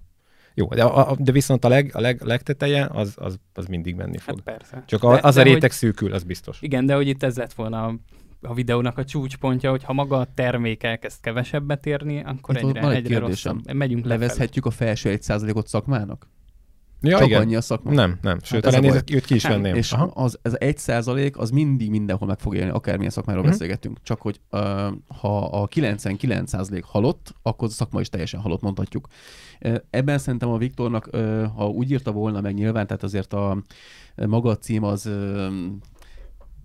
Jó, 0.55 0.67
de, 0.67 0.85
a, 0.85 1.17
de 1.19 1.33
viszont 1.33 1.65
a, 1.65 1.69
leg, 1.69 1.91
a 1.95 2.01
leg, 2.01 2.23
legteteje 2.23 2.87
az, 2.93 3.15
az, 3.17 3.39
az 3.55 3.67
mindig 3.67 3.95
menni 3.95 4.19
fog. 4.19 4.41
Hát 4.45 4.57
persze. 4.57 4.83
Csak 4.87 5.03
a, 5.03 5.21
az 5.21 5.35
de, 5.35 5.41
a 5.41 5.45
réteg 5.45 5.61
hogy, 5.61 5.71
szűkül, 5.71 6.13
az 6.13 6.23
biztos. 6.23 6.59
Igen, 6.61 6.87
de 6.87 6.95
hogy 6.95 7.09
itt 7.09 7.23
ez 7.23 7.37
lett 7.37 7.53
volna 7.53 7.85
a, 7.85 7.99
a 8.41 8.55
videónak 8.55 8.99
a 8.99 9.05
csúcspontja, 9.05 9.71
hogy 9.71 9.85
ha 9.85 9.93
maga 9.93 10.19
a 10.19 10.27
termék 10.35 10.83
elkezd 10.83 11.21
kevesebbet 11.21 11.87
érni, 11.87 12.23
akkor 12.25 12.57
itt 12.57 12.77
egyre, 12.77 12.91
egyre 12.91 13.19
rosszabb. 13.19 13.73
Megyünk 13.73 14.05
Levezhetjük 14.05 14.65
lefelé. 14.65 14.85
a 14.85 14.87
felső 14.87 15.11
egy 15.11 15.23
százalékot 15.23 15.67
szakmának? 15.67 16.29
Ja, 17.05 17.19
Csak 17.19 17.27
igen. 17.27 17.41
annyi 17.41 17.57
a 17.57 17.61
szakma? 17.61 17.93
Nem, 17.93 18.19
nem. 18.23 18.39
Sőt, 18.43 18.65
hát 18.65 18.85
ez 18.85 18.95
őt 18.95 19.25
ki 19.25 19.35
is 19.35 19.47
venném. 19.47 19.75
És 19.75 19.93
Aha. 19.93 20.05
az, 20.05 20.39
ez 20.43 20.55
egy 20.59 20.79
százalék, 20.79 21.39
az 21.39 21.51
mindig 21.51 21.91
mindenhol 21.91 22.29
meg 22.29 22.39
fog 22.39 22.55
élni, 22.55 22.71
akármilyen 22.71 23.11
szakmáról 23.11 23.41
uh-huh. 23.41 23.59
beszélgetünk. 23.59 23.99
Csak 24.03 24.21
hogy 24.21 24.41
uh, 24.51 24.61
ha 25.21 25.39
a 25.47 25.67
99 25.67 26.51
százalék 26.51 26.85
halott, 26.85 27.35
akkor 27.43 27.69
a 27.69 27.71
szakma 27.71 28.01
is 28.01 28.09
teljesen 28.09 28.41
halott, 28.41 28.61
mondhatjuk. 28.61 29.09
Uh, 29.61 29.75
ebben 29.91 30.19
szerintem 30.19 30.49
a 30.49 30.59
Viktornak, 30.59 31.09
uh, 31.13 31.45
ha 31.57 31.69
úgy 31.69 31.91
írta 31.91 32.13
volna 32.13 32.41
meg 32.41 32.55
nyilván, 32.55 32.87
tehát 32.87 33.03
azért 33.03 33.33
a 33.33 33.63
maga 34.17 34.51
a 34.51 34.57
cím 34.57 34.85
az 34.85 35.11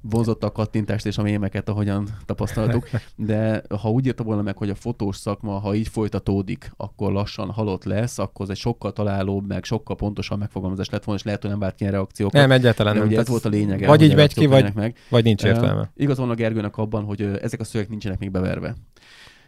vonzotta 0.01 0.47
a 0.47 0.51
kattintást 0.51 1.05
és 1.05 1.17
a 1.17 1.21
mémeket, 1.21 1.69
ahogyan 1.69 2.07
tapasztaltuk, 2.25 2.89
de 3.15 3.63
ha 3.81 3.89
úgy 3.89 4.05
írta 4.05 4.23
volna 4.23 4.41
meg, 4.41 4.57
hogy 4.57 4.69
a 4.69 4.75
fotós 4.75 5.15
szakma, 5.15 5.59
ha 5.59 5.75
így 5.75 5.87
folytatódik, 5.87 6.71
akkor 6.77 7.11
lassan 7.11 7.51
halott 7.51 7.83
lesz, 7.83 8.19
akkor 8.19 8.45
ez 8.45 8.51
egy 8.51 8.57
sokkal 8.57 8.93
találóbb, 8.93 9.47
meg 9.47 9.63
sokkal 9.63 9.95
pontosabb 9.95 10.39
megfogalmazás 10.39 10.89
lett 10.89 11.03
volna, 11.03 11.19
és 11.19 11.25
lehet, 11.25 11.41
hogy 11.41 11.49
nem 11.49 11.59
vált 11.59 11.81
ilyen 11.81 11.93
reakciókat. 11.93 12.41
Nem, 12.41 12.51
egyáltalán 12.51 12.97
nem. 12.97 13.07
Ugye 13.07 13.19
ez 13.19 13.27
volt 13.27 13.45
a 13.45 13.49
lényege. 13.49 13.87
Vagy 13.87 14.01
így 14.01 14.15
vegy 14.15 14.33
ki, 14.33 14.45
vagy, 14.45 14.73
meg. 14.73 14.95
vagy 15.09 15.23
nincs 15.23 15.43
értelme. 15.43 15.81
Uh, 15.81 15.87
igaz 15.95 16.17
van 16.17 16.29
a 16.29 16.35
Gergőnek 16.35 16.77
abban, 16.77 17.03
hogy 17.03 17.21
uh, 17.21 17.37
ezek 17.41 17.59
a 17.59 17.63
szövegek 17.63 17.89
nincsenek 17.89 18.19
még 18.19 18.31
beverve. 18.31 18.75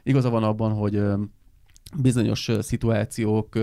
Igaza 0.03 0.29
van 0.29 0.43
abban, 0.43 0.71
hogy 0.71 0.95
uh, 0.95 1.19
bizonyos 1.97 2.51
szituációk 2.59 3.57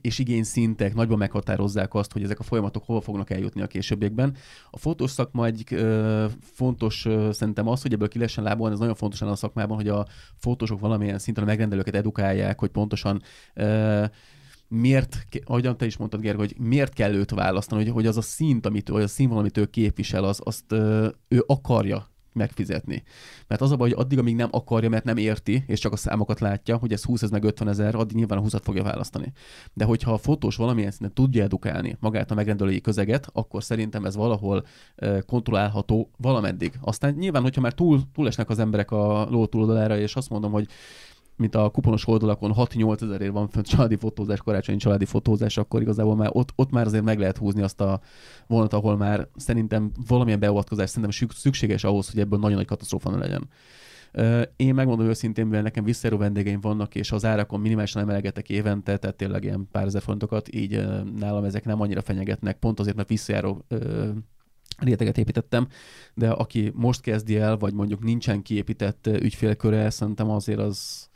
és 0.00 0.18
igényszintek 0.18 0.94
nagyban 0.94 1.18
meghatározzák 1.18 1.94
azt, 1.94 2.12
hogy 2.12 2.22
ezek 2.22 2.38
a 2.38 2.42
folyamatok 2.42 2.84
hova 2.84 3.00
fognak 3.00 3.30
eljutni 3.30 3.62
a 3.62 3.66
későbbiekben. 3.66 4.36
A 4.70 4.78
fotós 4.78 5.10
szakma 5.10 5.46
egyik 5.46 5.70
ö, 5.70 6.26
fontos 6.40 7.04
ö, 7.04 7.28
szerintem 7.32 7.68
az, 7.68 7.82
hogy 7.82 7.92
ebből 7.92 8.08
ki 8.08 8.18
lehessen 8.18 8.44
lábolni, 8.44 8.74
ez 8.74 8.80
nagyon 8.80 8.94
fontos 8.94 9.22
a 9.22 9.34
szakmában, 9.34 9.76
hogy 9.76 9.88
a 9.88 10.06
fotósok 10.36 10.80
valamilyen 10.80 11.18
szinten 11.18 11.44
a 11.44 11.46
megrendelőket 11.46 11.94
edukálják, 11.94 12.58
hogy 12.58 12.70
pontosan 12.70 13.22
ö, 13.54 14.04
miért, 14.68 15.26
ahogyan 15.44 15.76
te 15.76 15.86
is 15.86 15.96
mondtad, 15.96 16.20
Gergő, 16.20 16.38
hogy 16.38 16.54
miért 16.58 16.92
kell 16.92 17.14
őt 17.14 17.30
választani, 17.30 17.82
hogy, 17.82 17.92
hogy 17.92 18.06
az 18.06 18.16
a 18.16 18.22
szint, 18.22 18.66
amit, 18.66 18.88
vagy 18.88 19.02
a 19.02 19.08
színvonal, 19.08 19.42
amit 19.42 19.58
ő 19.58 19.66
képvisel, 19.66 20.24
az, 20.24 20.40
azt 20.44 20.72
ö, 20.72 21.08
ő 21.28 21.44
akarja 21.46 22.11
megfizetni. 22.32 23.02
Mert 23.46 23.60
az 23.60 23.70
a 23.70 23.76
baj, 23.76 23.88
hogy 23.90 24.04
addig, 24.04 24.18
amíg 24.18 24.36
nem 24.36 24.48
akarja, 24.50 24.88
mert 24.88 25.04
nem 25.04 25.16
érti, 25.16 25.64
és 25.66 25.80
csak 25.80 25.92
a 25.92 25.96
számokat 25.96 26.40
látja, 26.40 26.76
hogy 26.76 26.92
ez 26.92 27.04
20, 27.04 27.22
ez 27.22 27.30
meg 27.30 27.44
50 27.44 27.68
ezer, 27.68 27.94
addig 27.94 28.16
nyilván 28.16 28.38
a 28.38 28.42
20 28.42 28.54
fogja 28.62 28.82
választani. 28.82 29.32
De 29.72 29.84
hogyha 29.84 30.12
a 30.12 30.18
fotós 30.18 30.56
valamilyen 30.56 30.90
szinten 30.90 31.14
tudja 31.14 31.42
edukálni 31.42 31.96
magát 32.00 32.30
a 32.30 32.34
megrendelői 32.34 32.80
közeget, 32.80 33.28
akkor 33.32 33.64
szerintem 33.64 34.04
ez 34.04 34.16
valahol 34.16 34.64
kontrollálható 35.26 36.10
valameddig. 36.16 36.72
Aztán 36.80 37.14
nyilván, 37.14 37.42
hogyha 37.42 37.60
már 37.60 37.72
túl, 37.72 38.00
túlesnek 38.14 38.48
az 38.48 38.58
emberek 38.58 38.90
a 38.90 39.26
ló 39.30 39.46
túloldalára, 39.46 39.98
és 39.98 40.16
azt 40.16 40.30
mondom, 40.30 40.52
hogy 40.52 40.66
mint 41.42 41.54
a 41.54 41.70
kuponos 41.70 42.06
oldalakon 42.06 42.52
6-8 42.56 43.02
ezerért 43.02 43.32
van 43.32 43.48
fönt 43.48 43.66
családi 43.66 43.96
fotózás, 43.96 44.40
karácsonyi 44.40 44.78
családi 44.78 45.04
fotózás, 45.04 45.56
akkor 45.56 45.80
igazából 45.80 46.16
már 46.16 46.30
ott, 46.32 46.52
ott 46.56 46.70
már 46.70 46.86
azért 46.86 47.04
meg 47.04 47.18
lehet 47.18 47.36
húzni 47.36 47.62
azt 47.62 47.80
a 47.80 48.00
vonat, 48.46 48.72
ahol 48.72 48.96
már 48.96 49.28
szerintem 49.36 49.90
valamilyen 50.06 50.40
beavatkozás 50.40 50.90
szerintem 50.90 51.28
szükséges 51.34 51.84
ahhoz, 51.84 52.10
hogy 52.10 52.20
ebből 52.20 52.38
nagyon 52.38 52.56
nagy 52.56 52.66
katasztrófa 52.66 53.10
ne 53.10 53.16
legyen. 53.16 53.48
Én 54.56 54.74
megmondom 54.74 55.06
őszintén, 55.06 55.44
mivel 55.44 55.62
nekem 55.62 55.84
visszaérő 55.84 56.16
vendégeim 56.16 56.60
vannak, 56.60 56.94
és 56.94 57.12
az 57.12 57.24
árakon 57.24 57.60
minimálisan 57.60 58.02
emelgetek 58.02 58.48
évente, 58.48 58.96
tehát 58.96 59.16
tényleg 59.16 59.44
ilyen 59.44 59.68
pár 59.72 59.86
ezer 59.86 60.02
fontokat, 60.02 60.54
így 60.54 60.88
nálam 61.16 61.44
ezek 61.44 61.64
nem 61.64 61.80
annyira 61.80 62.00
fenyegetnek, 62.00 62.58
pont 62.58 62.80
azért, 62.80 62.96
mert 62.96 63.08
visszajáró 63.08 63.64
réteget 64.78 65.18
építettem, 65.18 65.66
de 66.14 66.30
aki 66.30 66.72
most 66.74 67.00
kezdi 67.00 67.36
el, 67.36 67.56
vagy 67.56 67.74
mondjuk 67.74 68.02
nincsen 68.02 68.42
kiépített 68.42 69.06
ügyfélköre, 69.06 69.90
szerintem 69.90 70.30
azért 70.30 70.58
az, 70.58 71.08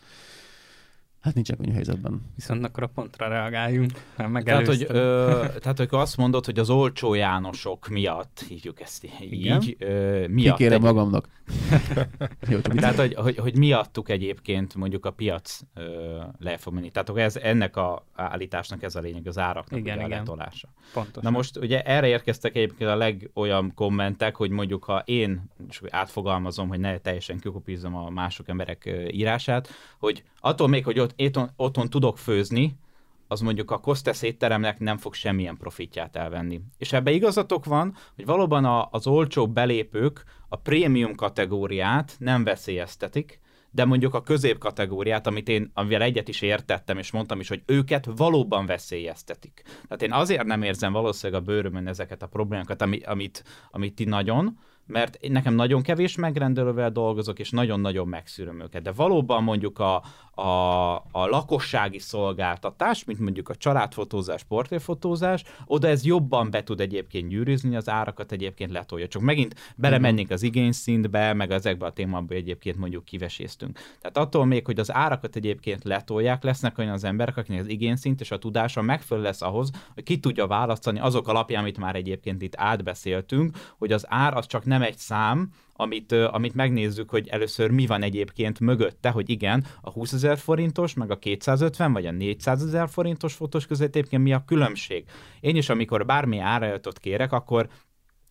Hát 1.27 1.35
nincsen 1.35 1.57
könnyű 1.57 1.73
helyzetben. 1.73 2.23
Viszont 2.35 2.65
akkor 2.65 2.83
a 2.83 2.87
pontra 2.87 3.29
reagáljunk. 3.29 3.93
Tehát 4.17 4.67
hogy, 4.67 4.87
ö, 4.89 5.45
tehát, 5.61 5.77
hogy 5.77 5.89
azt 5.91 6.17
mondod, 6.17 6.45
hogy 6.45 6.59
az 6.59 6.71
olcsó 6.71 7.15
Jánosok 7.15 7.89
miatt, 7.89 8.45
hívjuk 8.49 8.81
ezt 8.81 9.05
így, 9.05 9.33
Igen? 9.33 9.63
ö, 9.79 10.27
miatt. 10.29 10.57
Kikérem 10.57 10.79
egy... 10.79 10.95
magamnak. 10.95 11.29
Jó, 12.51 12.59
tehát, 12.59 12.97
hogy, 12.97 13.15
hogy, 13.15 13.37
hogy 13.37 13.57
miattuk 13.57 14.09
egyébként 14.09 14.75
mondjuk 14.75 15.07
a 15.07 15.11
piac 15.11 15.61
ö, 15.75 16.19
le 16.39 16.57
fog 16.57 16.75
menni. 16.75 16.91
Tehát 16.91 17.17
ez, 17.17 17.37
ennek 17.37 17.77
a 17.77 18.07
állításnak 18.15 18.83
ez 18.83 18.95
a 18.95 19.01
lényeg, 19.01 19.27
az 19.27 19.39
áraknak 19.39 19.81
igen, 19.81 19.97
igen. 19.97 20.11
a 20.11 20.15
letolása. 20.15 20.69
Pontosan. 20.93 21.23
Na 21.23 21.31
most 21.31 21.57
ugye 21.57 21.83
erre 21.83 22.07
érkeztek 22.07 22.57
egyébként 22.57 22.91
a 22.91 22.97
legolyan 22.97 23.73
kommentek, 23.75 24.37
hogy 24.37 24.51
mondjuk 24.51 24.85
ha 24.85 25.03
én 25.05 25.51
és 25.69 25.81
átfogalmazom, 25.89 26.69
hogy 26.69 26.81
ne 26.81 26.99
teljesen 26.99 27.39
kikopízzam 27.39 27.97
a 27.97 28.11
mások 28.11 28.49
emberek 28.49 29.09
írását, 29.11 29.69
hogy 29.99 30.23
attól 30.41 30.69
még, 30.69 30.85
hogy 30.85 30.99
ott 30.99 31.13
éton, 31.17 31.51
otthon 31.57 31.91
tudok 31.91 32.19
főzni, 32.19 32.79
az 33.29 33.41
mondjuk 33.41 33.71
a 33.71 33.79
Kostesz 33.79 34.23
étteremnek 34.23 34.79
nem 34.79 34.97
fog 34.97 35.15
semmilyen 35.15 35.57
profitját 35.57 36.17
elvenni. 36.17 36.61
És 36.79 36.93
ebbe 36.93 37.11
igazatok 37.11 37.65
van, 37.65 37.95
hogy 38.15 38.25
valóban 38.25 38.65
a, 38.65 38.89
az 38.91 39.07
olcsó 39.07 39.49
belépők 39.49 40.25
a 40.49 40.57
prémium 40.57 41.15
kategóriát 41.15 42.17
nem 42.19 42.45
veszélyeztetik, 42.45 43.41
de 43.71 43.85
mondjuk 43.85 44.15
a 44.15 44.23
közép 44.23 44.59
kategóriát, 44.59 45.27
amit 45.27 45.49
én, 45.49 45.71
amivel 45.75 46.03
egyet 46.03 46.29
is 46.29 46.43
értettem, 46.43 46.99
és 46.99 47.11
mondtam 47.11 47.41
is, 47.41 47.49
hogy 47.49 47.63
őket 47.67 48.09
valóban 48.17 48.67
veszélyeztetik. 48.67 49.63
Tehát 49.65 50.03
én 50.03 50.13
azért 50.13 50.45
nem 50.45 50.63
érzem 50.63 50.93
valószínűleg 50.93 51.43
a 51.43 51.45
bőrömön 51.45 51.87
ezeket 51.87 52.23
a 52.23 52.27
problémákat, 52.27 52.83
amit, 52.83 53.07
amit, 53.07 53.45
amit 53.71 53.95
ti 53.95 54.05
nagyon, 54.05 54.59
mert 54.87 55.19
nekem 55.29 55.55
nagyon 55.55 55.83
kevés 55.83 56.17
megrendelővel 56.17 56.91
dolgozok, 56.91 57.39
és 57.39 57.51
nagyon-nagyon 57.51 58.09
megszűröm 58.09 58.61
őket. 58.61 58.83
De 58.83 58.93
valóban 58.93 59.43
mondjuk 59.43 59.79
a, 59.79 60.03
a, 60.39 60.95
a 60.95 61.27
lakossági 61.27 61.99
szolgáltatás, 61.99 63.05
mint 63.05 63.19
mondjuk 63.19 63.49
a 63.49 63.55
családfotózás, 63.55 64.43
portréfotózás, 64.43 65.43
oda 65.67 65.89
ez 65.89 66.05
jobban 66.05 66.51
be 66.51 66.63
tud 66.63 66.81
egyébként 66.81 67.29
gyűrűzni, 67.29 67.77
az 67.77 67.89
árakat 67.89 68.33
egyébként 68.33 68.71
letolja. 68.71 69.09
Csak 69.09 69.23
megint 69.23 69.55
belemennénk 69.77 70.31
az 70.31 70.43
igényszintbe, 70.43 71.33
meg 71.33 71.51
ezekbe 71.51 71.87
a 71.87 71.93
témába 71.93 72.35
egyébként 72.35 72.77
mondjuk 72.77 73.05
kiveséztünk. 73.05 73.79
Tehát 74.01 74.17
attól 74.17 74.45
még, 74.45 74.65
hogy 74.65 74.79
az 74.79 74.93
árakat 74.93 75.37
egyébként 75.37 75.85
letolják, 75.85 76.43
lesznek 76.43 76.79
olyan 76.79 76.93
az 76.93 77.05
emberek, 77.05 77.37
akinek 77.37 77.61
az 77.61 77.69
igényszint 77.69 78.21
és 78.21 78.31
a 78.31 78.39
tudása 78.39 78.83
megfelelő 78.83 79.27
lesz 79.27 79.43
ahhoz, 79.43 79.71
hogy 79.95 80.03
ki 80.03 80.19
tudja 80.19 80.47
választani 80.47 81.01
azok 81.01 81.29
alapján, 81.29 81.63
amit 81.63 81.79
már 81.79 81.95
egyébként 81.95 82.43
itt 82.43 82.55
átbeszéltünk, 82.57 83.57
hogy 83.79 83.93
az 83.93 84.05
ár 84.09 84.35
az 84.35 84.47
csak 84.47 84.65
nem 84.65 84.83
egy 84.83 84.99
szám, 84.99 85.51
amit, 85.77 86.13
amit 86.13 86.55
megnézzük, 86.55 87.11
hogy 87.11 87.29
először 87.29 87.71
mi 87.71 87.87
van 87.87 88.03
egyébként 88.03 88.61
mögötte, 88.61 89.11
hogy 89.11 89.31
igen, 89.31 89.65
a 89.81 89.91
20 89.91 90.13
ezer 90.13 90.39
forintos, 90.39 90.95
meg 90.95 91.11
a 91.11 91.19
250 91.19 91.93
vagy 91.93 92.07
a 92.07 92.11
400 92.11 92.63
ezer 92.63 92.89
forintos 92.89 93.35
fotós 93.35 93.67
között 93.67 93.97
egyébként 93.97 94.23
mi 94.23 94.33
a 94.33 94.45
különbség. 94.47 95.05
Én 95.41 95.57
is, 95.57 95.69
amikor 95.69 96.07
bármi 96.07 96.39
árajatot 96.39 96.99
kérek, 96.99 97.33
akkor 97.33 97.69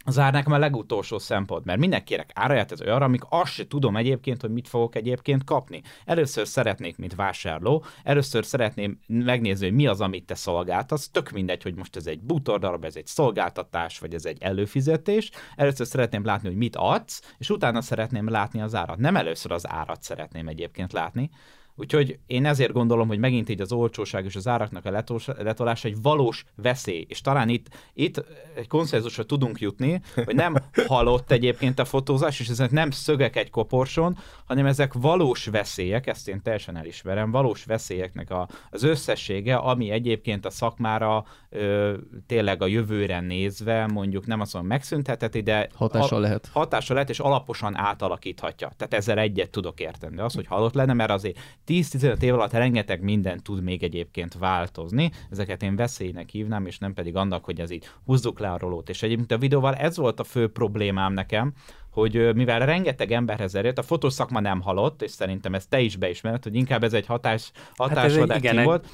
az 0.07 0.19
ár 0.19 0.33
nekem 0.33 0.53
a 0.53 0.57
legutolsó 0.57 1.19
szempont, 1.19 1.65
mert 1.65 1.79
mindenki 1.79 2.05
kérek 2.05 2.31
áraját 2.33 2.71
ez 2.71 2.81
olyan, 2.81 3.01
amik 3.01 3.21
azt 3.29 3.51
se 3.51 3.67
tudom 3.67 3.97
egyébként, 3.97 4.41
hogy 4.41 4.49
mit 4.49 4.67
fogok 4.67 4.95
egyébként 4.95 5.43
kapni. 5.43 5.81
Először 6.05 6.47
szeretnék, 6.47 6.97
mint 6.97 7.15
vásárló, 7.15 7.83
először 8.03 8.45
szeretném 8.45 8.99
megnézni, 9.07 9.65
hogy 9.65 9.75
mi 9.75 9.87
az, 9.87 10.01
amit 10.01 10.25
te 10.25 10.35
szolgáltasz, 10.35 11.09
tök 11.09 11.29
mindegy, 11.31 11.63
hogy 11.63 11.75
most 11.75 11.95
ez 11.95 12.07
egy 12.07 12.19
bútordarab, 12.19 12.85
ez 12.85 12.95
egy 12.95 13.07
szolgáltatás, 13.07 13.99
vagy 13.99 14.13
ez 14.13 14.25
egy 14.25 14.41
előfizetés. 14.41 15.31
Először 15.55 15.87
szeretném 15.87 16.25
látni, 16.25 16.47
hogy 16.47 16.57
mit 16.57 16.75
adsz, 16.75 17.33
és 17.37 17.49
utána 17.49 17.81
szeretném 17.81 18.29
látni 18.29 18.61
az 18.61 18.75
árat. 18.75 18.97
Nem 18.97 19.15
először 19.15 19.51
az 19.51 19.67
árat 19.69 20.03
szeretném 20.03 20.47
egyébként 20.47 20.93
látni, 20.93 21.29
Úgyhogy 21.77 22.19
én 22.27 22.45
ezért 22.45 22.71
gondolom, 22.71 23.07
hogy 23.07 23.17
megint 23.17 23.49
így 23.49 23.61
az 23.61 23.71
olcsóság 23.71 24.25
és 24.25 24.35
az 24.35 24.47
áraknak 24.47 24.85
a 24.85 25.03
letolása 25.37 25.87
egy 25.87 26.01
valós 26.01 26.45
veszély. 26.55 27.05
És 27.09 27.21
talán 27.21 27.49
itt, 27.49 27.67
itt 27.93 28.25
egy 28.55 28.67
konszenzusra 28.67 29.23
tudunk 29.23 29.59
jutni, 29.59 30.01
hogy 30.25 30.35
nem 30.35 30.55
halott 30.87 31.31
egyébként 31.31 31.79
a 31.79 31.85
fotózás, 31.85 32.39
és 32.39 32.47
ezek 32.47 32.71
nem 32.71 32.91
szögek 32.91 33.35
egy 33.35 33.49
koporson, 33.49 34.17
hanem 34.45 34.65
ezek 34.65 34.93
valós 34.93 35.45
veszélyek, 35.45 36.07
ezt 36.07 36.27
én 36.27 36.41
teljesen 36.41 36.77
elismerem, 36.77 37.31
valós 37.31 37.63
veszélyeknek 37.63 38.31
a, 38.31 38.47
az 38.69 38.83
összessége, 38.83 39.55
ami 39.55 39.89
egyébként 39.89 40.45
a 40.45 40.49
szakmára 40.49 41.25
ö, 41.49 41.93
tényleg 42.27 42.61
a 42.61 42.67
jövőre 42.67 43.19
nézve 43.19 43.87
mondjuk 43.87 44.25
nem 44.25 44.39
azt 44.39 44.53
mondom 44.53 44.71
megszüntheteti, 44.71 45.41
de 45.41 45.69
hatással 45.73 46.19
lehet. 46.19 46.49
Hatással 46.53 46.95
lehet, 46.95 47.09
és 47.09 47.19
alaposan 47.19 47.77
átalakíthatja. 47.77 48.71
Tehát 48.77 48.93
ezzel 48.93 49.19
egyet 49.19 49.49
tudok 49.49 49.79
érteni. 49.79 50.15
De 50.15 50.23
az, 50.23 50.33
hogy 50.33 50.47
halott 50.47 50.73
lenne, 50.73 50.93
mert 50.93 51.11
azért 51.11 51.37
10-15 51.67 52.21
év 52.21 52.33
alatt 52.33 52.51
rengeteg 52.51 53.01
minden 53.01 53.39
tud 53.43 53.63
még 53.63 53.83
egyébként 53.83 54.33
változni. 54.33 55.11
Ezeket 55.31 55.63
én 55.63 55.75
veszélynek 55.75 56.29
hívnám, 56.29 56.65
és 56.65 56.77
nem 56.77 56.93
pedig 56.93 57.15
annak, 57.15 57.45
hogy 57.45 57.59
ez 57.59 57.71
így 57.71 57.89
húzzuk 58.05 58.39
le 58.39 58.51
a 58.51 58.57
rolót. 58.57 58.89
És 58.89 59.03
egyébként 59.03 59.31
a 59.31 59.37
videóval 59.37 59.75
ez 59.75 59.97
volt 59.97 60.19
a 60.19 60.23
fő 60.23 60.51
problémám 60.51 61.13
nekem, 61.13 61.53
hogy 61.89 62.35
mivel 62.35 62.65
rengeteg 62.65 63.11
emberhez 63.11 63.55
erőt, 63.55 63.77
a 63.77 63.83
fotószakma 63.83 64.39
nem 64.39 64.61
halott, 64.61 65.01
és 65.01 65.11
szerintem 65.11 65.53
ezt 65.53 65.69
te 65.69 65.79
is 65.79 65.95
beismered, 65.95 66.43
hogy 66.43 66.55
inkább 66.55 66.83
ez 66.83 66.93
egy 66.93 67.05
hatás, 67.05 67.51
hatásvadás 67.75 68.41
hát 68.41 68.63
volt. 68.63 68.87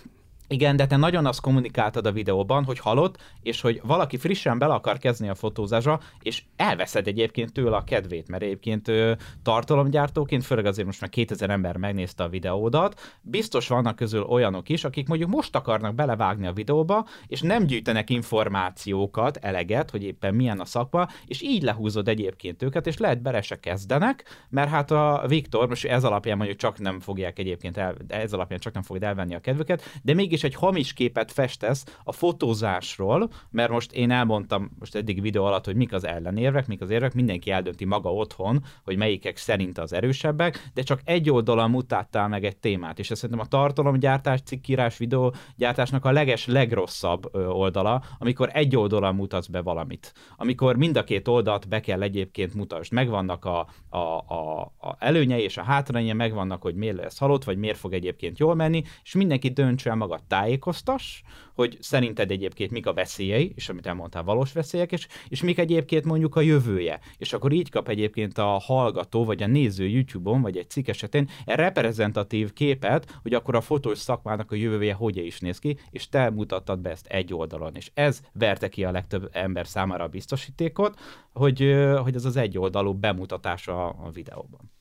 Igen, 0.52 0.76
de 0.76 0.88
te 0.88 0.96
nagyon 0.98 1.26
azt 1.26 1.42
kommunikáltad 1.42 2.06
a 2.06 2.12
videóban, 2.12 2.64
hogy 2.64 2.80
halott, 2.80 3.18
és 3.42 3.62
hogy 3.62 3.82
valaki 3.84 4.18
frissen 4.18 4.58
bele 4.58 4.74
akar 4.74 4.98
kezdeni 4.98 5.30
a 5.30 5.36
fotózásra, 5.36 6.00
és 6.22 6.44
elveszed 6.56 7.08
egyébként 7.08 7.54
tőle 7.54 7.76
a 7.76 7.84
kedvét, 7.84 8.28
mert 8.28 8.44
egyébként 8.44 8.88
ő, 8.88 9.18
tartalomgyártóként, 9.44 10.44
főleg 10.46 10.66
azért 10.66 10.86
most 10.86 11.02
már 11.02 11.10
2000 11.10 11.50
ember 11.50 11.78
megnézte 11.78 12.24
a 12.24 12.30
videódat, 12.30 13.20
biztos 13.22 13.68
vannak 13.68 13.96
közül 13.96 14.24
olyanok 14.24 14.70
is, 14.70 14.84
akik 14.84 15.08
mondjuk 15.08 15.30
most 15.30 15.56
akarnak 15.56 15.96
belevágni 15.96 16.48
a 16.48 16.54
videóba, 16.54 17.06
és 17.28 17.42
nem 17.42 17.66
gyűjtenek 17.66 18.10
információkat, 18.10 19.38
eleget, 19.38 19.90
hogy 19.90 20.04
éppen 20.04 20.36
milyen 20.36 20.60
a 20.60 20.66
szakma, 20.66 21.08
és 21.26 21.42
így 21.42 21.64
lehúzod 21.64 22.08
egyébként 22.08 22.64
őket, 22.64 22.88
és 22.88 22.98
lehet 22.98 23.22
bele 23.22 23.42
se 23.42 23.60
kezdenek, 23.60 24.46
mert 24.50 24.70
hát 24.70 24.92
a 24.92 25.24
Viktor, 25.28 25.68
most 25.68 25.86
ez 25.86 26.04
alapján 26.04 26.38
mondjuk 26.38 26.58
csak 26.58 26.80
nem 26.80 27.00
fogják 27.00 27.40
egyébként 27.40 27.78
el, 27.78 27.96
ez 28.08 28.34
alapján 28.34 28.60
csak 28.60 28.74
nem 28.74 28.84
fogják 28.84 29.10
elvenni 29.12 29.36
a 29.36 29.40
kedvüket, 29.40 29.84
de 30.02 30.14
mégis 30.14 30.41
is 30.44 30.48
egy 30.48 30.56
hamis 30.56 30.94
képet 30.94 31.32
festesz 31.32 31.98
a 32.04 32.12
fotózásról, 32.12 33.30
mert 33.50 33.72
most 33.72 33.92
én 33.92 34.12
elmondtam 34.12 34.72
most 34.80 34.96
eddig 34.96 35.22
videó 35.22 35.46
alatt, 35.46 35.66
hogy 35.66 35.76
mik 35.76 35.94
az 35.94 36.06
ellenérvek, 36.06 36.68
mik 36.68 36.82
az 36.82 36.90
érvek, 36.90 37.14
mindenki 37.14 37.52
eldönti 37.52 37.86
maga 37.86 38.14
otthon, 38.14 38.64
hogy 38.84 38.98
melyikek 38.98 39.38
szerint 39.38 39.78
az 39.78 39.94
erősebbek, 39.94 40.70
de 40.74 40.82
csak 40.82 41.02
egy 41.04 41.30
oldalon 41.30 41.70
mutattál 41.70 42.28
meg 42.28 42.46
egy 42.46 42.58
témát, 42.58 43.00
és 43.00 43.12
ez 43.12 43.18
szerintem 43.18 43.46
a 43.46 43.50
tartalomgyártás, 43.50 44.42
cikkírás, 44.42 44.98
videógyártásnak 44.98 46.06
a 46.06 46.12
leges, 46.12 46.46
legrosszabb 46.46 47.36
oldala, 47.36 48.04
amikor 48.20 48.50
egy 48.54 48.76
oldalon 48.76 49.16
mutatsz 49.16 49.48
be 49.48 49.62
valamit. 49.62 50.14
Amikor 50.38 50.76
mind 50.76 50.98
a 50.98 51.04
két 51.04 51.28
oldalt 51.28 51.68
be 51.68 51.80
kell 51.80 52.02
egyébként 52.02 52.54
mutasd. 52.54 52.92
Megvannak 52.92 53.46
a, 53.46 53.68
a, 53.90 53.98
a, 53.98 54.62
a 54.62 54.96
előnyei 55.00 55.44
és 55.44 55.58
a 55.58 55.64
hátrányai, 55.64 56.14
megvannak, 56.14 56.62
hogy 56.62 56.76
miért 56.76 56.98
lesz 56.98 57.18
halott, 57.18 57.44
vagy 57.44 57.58
miért 57.58 57.78
fog 57.78 57.94
egyébként 57.94 58.40
jól 58.40 58.56
menni, 58.56 58.84
és 59.04 59.14
mindenki 59.14 59.50
döntse 59.50 59.90
el 59.90 59.96
maga 59.96 60.20
tájékoztass, 60.32 61.22
hogy 61.54 61.78
szerinted 61.80 62.32
egyébként 62.32 62.72
mik 62.72 62.86
a 62.86 62.94
veszélyei, 62.94 63.52
és 63.56 63.70
amit 63.70 63.88
elmondtál, 63.88 64.24
valós 64.24 64.52
veszélyek, 64.52 64.92
és, 64.92 65.08
és 65.28 65.42
mik 65.42 65.58
egyébként 65.58 66.06
mondjuk 66.06 66.36
a 66.36 66.42
jövője. 66.42 67.00
És 67.18 67.34
akkor 67.34 67.52
így 67.52 67.70
kap 67.70 67.90
egyébként 67.90 68.38
a 68.38 68.60
hallgató, 68.60 69.26
vagy 69.26 69.44
a 69.44 69.48
néző 69.48 69.88
YouTube-on, 69.88 70.42
vagy 70.42 70.58
egy 70.58 70.70
cikk 70.70 70.88
esetén 70.88 71.30
reprezentatív 71.46 72.54
képet, 72.54 73.20
hogy 73.22 73.34
akkor 73.34 73.56
a 73.56 73.62
fotós 73.62 73.98
szakmának 73.98 74.52
a 74.52 74.56
jövője 74.56 74.94
hogy 74.94 75.18
is 75.18 75.40
néz 75.40 75.60
ki, 75.60 75.78
és 75.90 76.10
te 76.10 76.30
mutattad 76.30 76.80
be 76.80 76.90
ezt 76.90 77.08
egy 77.08 77.34
oldalon. 77.34 77.76
És 77.76 77.92
ez 77.94 78.22
verte 78.34 78.68
ki 78.68 78.84
a 78.84 78.92
legtöbb 78.92 79.30
ember 79.32 79.68
számára 79.68 80.04
a 80.04 80.08
biztosítékot, 80.08 81.00
hogy, 81.34 81.76
hogy 82.02 82.16
ez 82.16 82.26
az 82.26 82.36
egy 82.36 82.58
oldalú 82.58 82.94
bemutatása 82.94 83.90
a 83.90 84.10
videóban. 84.14 84.72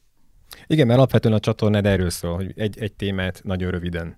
Igen, 0.66 0.86
mert 0.86 0.98
alapvetően 0.98 1.34
a 1.34 1.40
csatornád 1.40 1.86
erről 1.86 2.10
szól, 2.10 2.34
hogy 2.34 2.52
egy, 2.56 2.78
egy 2.78 2.92
témát 2.92 3.40
nagyon 3.44 3.70
röviden 3.70 4.16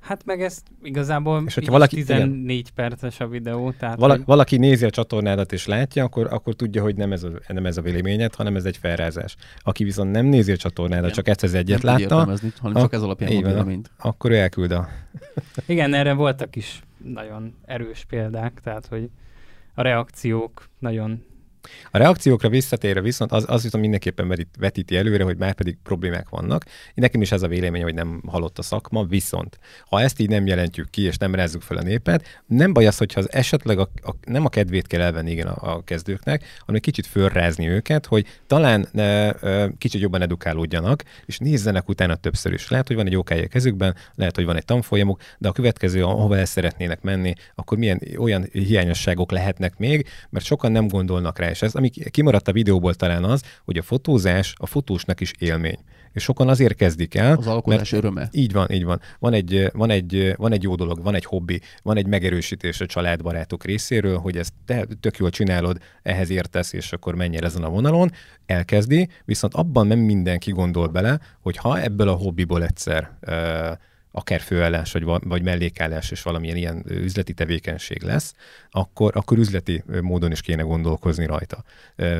Hát 0.00 0.24
meg 0.24 0.42
ezt 0.42 0.66
igazából 0.82 1.42
és 1.46 1.54
hogyha 1.54 1.72
valaki, 1.72 1.96
14 1.96 2.58
igen, 2.58 2.72
perces 2.74 3.20
a 3.20 3.28
videó. 3.28 3.70
Tehát 3.70 3.98
vala, 3.98 4.12
hogy... 4.12 4.24
Valaki 4.24 4.56
nézi 4.56 4.84
a 4.84 4.90
csatornádat 4.90 5.52
és 5.52 5.66
látja, 5.66 6.04
akkor, 6.04 6.26
akkor 6.30 6.54
tudja, 6.54 6.82
hogy 6.82 6.96
nem 6.96 7.12
ez, 7.12 7.22
a, 7.22 7.30
nem 7.48 7.66
ez 7.66 7.76
a 7.76 7.82
véleményed, 7.82 8.34
hanem 8.34 8.56
ez 8.56 8.64
egy 8.64 8.76
felrázás. 8.76 9.36
Aki 9.58 9.84
viszont 9.84 10.10
nem 10.10 10.26
nézi 10.26 10.52
a 10.52 10.56
csatornádat, 10.56 11.04
igen. 11.04 11.16
csak 11.16 11.28
ezt 11.28 11.42
az 11.42 11.54
egyet 11.54 11.82
nem 11.82 11.94
látta, 11.94 12.14
hanem 12.60 12.76
a, 12.76 12.80
csak 12.80 12.92
ez 12.92 13.02
alapján 13.02 13.32
van 13.32 13.42
véleményt. 13.42 13.90
Akkor 13.98 14.30
ő 14.30 14.36
elküld 14.36 14.70
a... 14.70 14.88
igen, 15.66 15.94
erre 15.94 16.12
voltak 16.12 16.56
is 16.56 16.82
nagyon 17.04 17.54
erős 17.64 18.04
példák, 18.08 18.60
tehát 18.62 18.86
hogy 18.86 19.10
a 19.74 19.82
reakciók 19.82 20.68
nagyon 20.78 21.24
a 21.90 21.98
reakciókra 21.98 22.48
visszatérve 22.48 23.00
viszont 23.00 23.32
az, 23.32 23.44
az 23.48 23.62
viszont 23.62 23.82
mindenképpen 23.82 24.46
vetíti 24.58 24.96
előre, 24.96 25.24
hogy 25.24 25.36
már 25.36 25.54
pedig 25.54 25.78
problémák 25.82 26.28
vannak. 26.28 26.64
Nekem 26.94 27.22
is 27.22 27.32
ez 27.32 27.42
a 27.42 27.48
vélemény, 27.48 27.82
hogy 27.82 27.94
nem 27.94 28.22
halott 28.26 28.58
a 28.58 28.62
szakma, 28.62 29.04
viszont 29.04 29.58
ha 29.88 30.00
ezt 30.00 30.20
így 30.20 30.28
nem 30.28 30.46
jelentjük 30.46 30.90
ki, 30.90 31.02
és 31.02 31.16
nem 31.16 31.34
rezzük 31.34 31.62
fel 31.62 31.76
a 31.76 31.82
népet, 31.82 32.42
nem 32.46 32.72
baj 32.72 32.86
az, 32.86 32.96
hogyha 32.96 33.20
az 33.20 33.32
esetleg 33.32 33.78
a, 33.78 33.90
a, 34.02 34.14
nem 34.24 34.44
a 34.44 34.48
kedvét 34.48 34.86
kell 34.86 35.00
elvenni 35.00 35.30
igen 35.30 35.46
a, 35.46 35.76
a 35.76 35.82
kezdőknek, 35.84 36.44
hanem 36.66 36.80
kicsit 36.80 37.06
fölrázni 37.06 37.68
őket, 37.68 38.06
hogy 38.06 38.26
talán 38.46 38.88
ne, 38.92 39.32
kicsit 39.78 40.00
jobban 40.00 40.22
edukálódjanak, 40.22 41.04
és 41.26 41.38
nézzenek 41.38 41.88
utána 41.88 42.14
többször 42.14 42.52
is. 42.52 42.68
Lehet, 42.68 42.86
hogy 42.86 42.96
van 42.96 43.06
egy 43.06 43.16
OK 43.16 43.30
a 43.30 43.46
kezükben, 43.48 43.94
lehet, 44.14 44.36
hogy 44.36 44.44
van 44.44 44.56
egy 44.56 44.64
tanfolyamuk, 44.64 45.20
de 45.38 45.48
a 45.48 45.52
következő, 45.52 46.04
ahova 46.04 46.36
el 46.36 46.44
szeretnének 46.44 47.02
menni, 47.02 47.34
akkor 47.54 47.78
milyen 47.78 48.00
olyan 48.18 48.48
hiányosságok 48.52 49.30
lehetnek 49.30 49.78
még, 49.78 50.08
mert 50.30 50.44
sokan 50.44 50.72
nem 50.72 50.88
gondolnak 50.88 51.38
rá 51.38 51.49
és 51.50 51.62
ez, 51.62 51.74
ami 51.74 51.88
kimaradt 51.88 52.48
a 52.48 52.52
videóból 52.52 52.94
talán 52.94 53.24
az, 53.24 53.42
hogy 53.64 53.78
a 53.78 53.82
fotózás 53.82 54.54
a 54.56 54.66
fotósnak 54.66 55.20
is 55.20 55.32
élmény. 55.38 55.78
És 56.12 56.22
sokan 56.22 56.48
azért 56.48 56.74
kezdik 56.74 57.14
el. 57.14 57.36
Az 57.36 57.46
alkotás 57.46 57.90
mert 57.90 58.04
öröme. 58.04 58.28
Így 58.32 58.52
van, 58.52 58.70
így 58.70 58.84
van. 58.84 59.00
Van 59.18 59.32
egy, 59.32 59.70
van, 59.72 59.90
egy, 59.90 60.34
van 60.36 60.52
egy 60.52 60.62
jó 60.62 60.74
dolog, 60.74 61.02
van 61.02 61.14
egy 61.14 61.24
hobbi, 61.24 61.60
van 61.82 61.96
egy 61.96 62.06
megerősítés 62.06 62.80
a 62.80 62.86
családbarátok 62.86 63.64
részéről, 63.64 64.18
hogy 64.18 64.36
ezt 64.36 64.52
te 64.64 64.86
tök 65.00 65.16
jól 65.16 65.30
csinálod, 65.30 65.78
ehhez 66.02 66.30
értesz, 66.30 66.72
és 66.72 66.92
akkor 66.92 67.14
menj 67.14 67.36
el 67.36 67.44
ezen 67.44 67.64
a 67.64 67.68
vonalon. 67.68 68.10
Elkezdi, 68.46 69.08
viszont 69.24 69.54
abban 69.54 69.86
nem 69.86 69.98
mindenki 69.98 70.50
gondol 70.50 70.86
bele, 70.86 71.20
hogy 71.40 71.56
ha 71.56 71.80
ebből 71.80 72.08
a 72.08 72.14
hobbiból 72.14 72.64
egyszer 72.64 73.10
uh, 73.26 73.78
akár 74.12 74.40
főállás, 74.40 74.92
vagy, 74.92 75.04
vagy 75.04 75.42
mellékállás, 75.42 76.10
és 76.10 76.22
valamilyen 76.22 76.56
ilyen 76.56 76.84
üzleti 76.88 77.32
tevékenység 77.32 78.02
lesz, 78.02 78.34
akkor, 78.70 79.16
akkor 79.16 79.38
üzleti 79.38 79.84
módon 80.02 80.30
is 80.30 80.40
kéne 80.40 80.62
gondolkozni 80.62 81.26
rajta. 81.26 81.62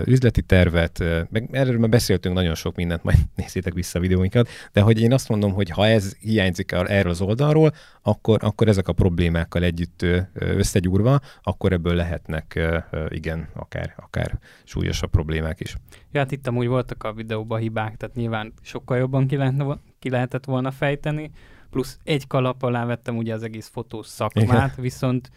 Üzleti 0.05 0.43
tervet, 0.43 1.05
meg 1.31 1.49
erről 1.53 1.79
már 1.79 1.89
beszéltünk 1.89 2.35
nagyon 2.35 2.55
sok 2.55 2.77
mindent, 2.77 3.03
majd 3.03 3.19
nézzétek 3.37 3.75
vissza 3.75 3.99
a 3.99 4.03
videóinkat, 4.03 4.49
de 4.73 4.81
hogy 4.81 5.01
én 5.01 5.13
azt 5.13 5.29
mondom, 5.29 5.53
hogy 5.53 5.71
ha 5.71 5.87
ez 5.87 6.17
hiányzik 6.21 6.73
erről 6.73 7.13
az 7.13 7.21
oldalról, 7.21 7.73
akkor, 8.03 8.39
akkor 8.43 8.69
ezek 8.69 8.89
a 8.89 8.93
problémákkal 8.93 9.63
együtt 9.63 10.07
összegyúrva, 10.35 11.21
akkor 11.43 11.73
ebből 11.73 11.95
lehetnek 11.95 12.61
igen, 13.09 13.49
akár, 13.55 13.95
akár 13.97 14.39
súlyosabb 14.65 15.11
problémák 15.11 15.61
is. 15.61 15.77
Ja, 16.13 16.21
hát 16.21 16.33
itt 16.33 16.47
amúgy 16.47 16.67
voltak 16.67 17.05
a 17.05 17.13
videóban 17.13 17.61
hibák, 17.61 17.97
tehát 17.97 18.15
nyilván 18.15 18.53
sokkal 18.63 18.99
jobban 18.99 19.27
ki, 19.27 19.37
lehetne, 19.37 19.79
ki 19.99 20.11
lehetett 20.11 20.45
volna 20.45 20.71
fejteni, 20.71 21.31
plusz 21.71 21.99
egy 22.05 22.27
kalap 22.27 22.63
alá 22.63 22.85
vettem 22.85 23.17
ugye 23.17 23.35
az 23.35 23.43
egész 23.43 23.69
fotós 23.69 24.07
szakmát, 24.07 24.47
Igen. 24.49 24.71
viszont 24.77 25.31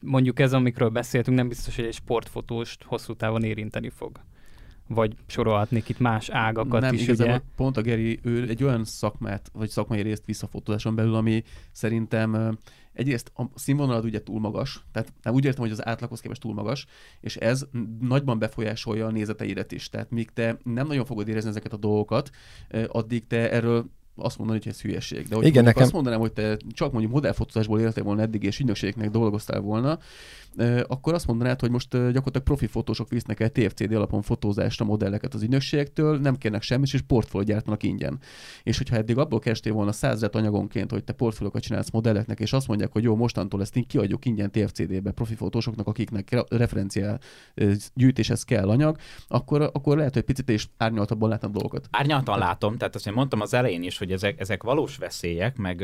mondjuk 0.00 0.40
ez, 0.40 0.52
amikről 0.52 0.88
beszéltünk, 0.88 1.36
nem 1.36 1.48
biztos, 1.48 1.76
hogy 1.76 1.84
egy 1.84 1.94
sportfotóst 1.94 2.82
hosszú 2.82 3.14
távon 3.14 3.42
érinteni 3.42 3.88
fog. 3.88 4.20
Vagy 4.88 5.16
sorolhatnék 5.26 5.88
itt 5.88 5.98
más 5.98 6.28
ágakat 6.28 6.80
nem, 6.80 6.94
is, 6.94 7.08
ugye? 7.08 7.40
pont 7.56 7.76
a 7.76 7.80
Geri, 7.80 8.18
ő 8.22 8.48
egy 8.48 8.64
olyan 8.64 8.84
szakmát, 8.84 9.50
vagy 9.52 9.68
szakmai 9.68 10.00
részt 10.00 10.24
visszafotózáson 10.24 10.94
belül, 10.94 11.14
ami 11.14 11.42
szerintem 11.72 12.58
egyrészt 12.92 13.32
a 13.34 13.44
színvonalad 13.54 14.04
ugye 14.04 14.22
túl 14.22 14.40
magas, 14.40 14.84
tehát 14.92 15.12
nem 15.22 15.34
úgy 15.34 15.44
értem, 15.44 15.62
hogy 15.62 15.72
az 15.72 15.86
átlaghoz 15.86 16.20
képest 16.20 16.40
túl 16.40 16.54
magas, 16.54 16.86
és 17.20 17.36
ez 17.36 17.66
nagyban 18.00 18.38
befolyásolja 18.38 19.06
a 19.06 19.10
nézeteidet 19.10 19.72
is. 19.72 19.88
Tehát 19.88 20.10
míg 20.10 20.30
te 20.30 20.58
nem 20.62 20.86
nagyon 20.86 21.04
fogod 21.04 21.28
érezni 21.28 21.50
ezeket 21.50 21.72
a 21.72 21.76
dolgokat, 21.76 22.30
addig 22.86 23.26
te 23.26 23.50
erről 23.50 23.90
azt 24.16 24.38
mondani, 24.38 24.58
hogy 24.62 24.72
ez 24.72 24.80
hülyeség. 24.80 25.28
De 25.28 25.34
hogy 25.34 25.46
Igen, 25.46 25.64
nekem... 25.64 25.82
azt 25.82 25.92
mondanám, 25.92 26.20
hogy 26.20 26.32
te 26.32 26.56
csak 26.72 26.92
mondjuk 26.92 27.12
modellfotózásból 27.12 27.80
éltél 27.80 28.04
volna 28.04 28.22
eddig, 28.22 28.42
és 28.42 28.58
ügynökségeknek 28.58 29.10
dolgoztál 29.10 29.60
volna, 29.60 29.98
akkor 30.86 31.14
azt 31.14 31.26
mondanád, 31.26 31.60
hogy 31.60 31.70
most 31.70 31.90
gyakorlatilag 31.90 32.42
profi 32.42 32.66
fotósok 32.66 33.08
visznek 33.08 33.40
el 33.40 33.50
TFCD 33.50 33.92
alapon 33.92 34.22
fotózásra 34.22 34.84
modelleket 34.84 35.34
az 35.34 35.42
ügynökségektől, 35.42 36.18
nem 36.18 36.36
kérnek 36.36 36.62
semmit, 36.62 36.92
és 36.92 37.00
portfóliót 37.00 37.50
gyártanak 37.50 37.82
ingyen. 37.82 38.18
És 38.62 38.78
hogyha 38.78 38.96
eddig 38.96 39.18
abból 39.18 39.38
kerestél 39.38 39.72
volna 39.72 39.92
százret 39.92 40.34
anyagonként, 40.34 40.90
hogy 40.90 41.04
te 41.04 41.12
portfóliókat 41.12 41.62
csinálsz 41.62 41.90
modelleknek, 41.90 42.40
és 42.40 42.52
azt 42.52 42.68
mondják, 42.68 42.92
hogy 42.92 43.02
jó, 43.02 43.16
mostantól 43.16 43.60
ezt 43.60 43.76
én 43.76 43.86
kiadjuk 43.86 44.24
ingyen 44.24 44.50
TFCD-be 44.50 45.10
profi 45.10 45.34
fotósoknak, 45.34 45.86
akiknek 45.86 46.44
referencia 46.48 47.18
gyűjtéshez 47.94 48.42
kell 48.42 48.68
anyag, 48.68 48.96
akkor, 49.28 49.70
akkor 49.72 49.96
lehet, 49.96 50.14
hogy 50.14 50.22
picit 50.22 50.48
és 50.48 50.66
árnyaltabban 50.76 51.28
látnak 51.28 51.50
dolgokat. 51.50 51.88
Árnyaltan 51.90 52.38
látom, 52.38 52.76
tehát 52.76 52.94
azt 52.94 53.06
én 53.06 53.12
mondtam 53.12 53.40
az 53.40 53.54
elején 53.54 53.82
is, 53.82 53.98
hogy 53.98 54.12
ezek, 54.12 54.40
ezek 54.40 54.62
valós 54.62 54.96
veszélyek, 54.96 55.56
meg, 55.56 55.80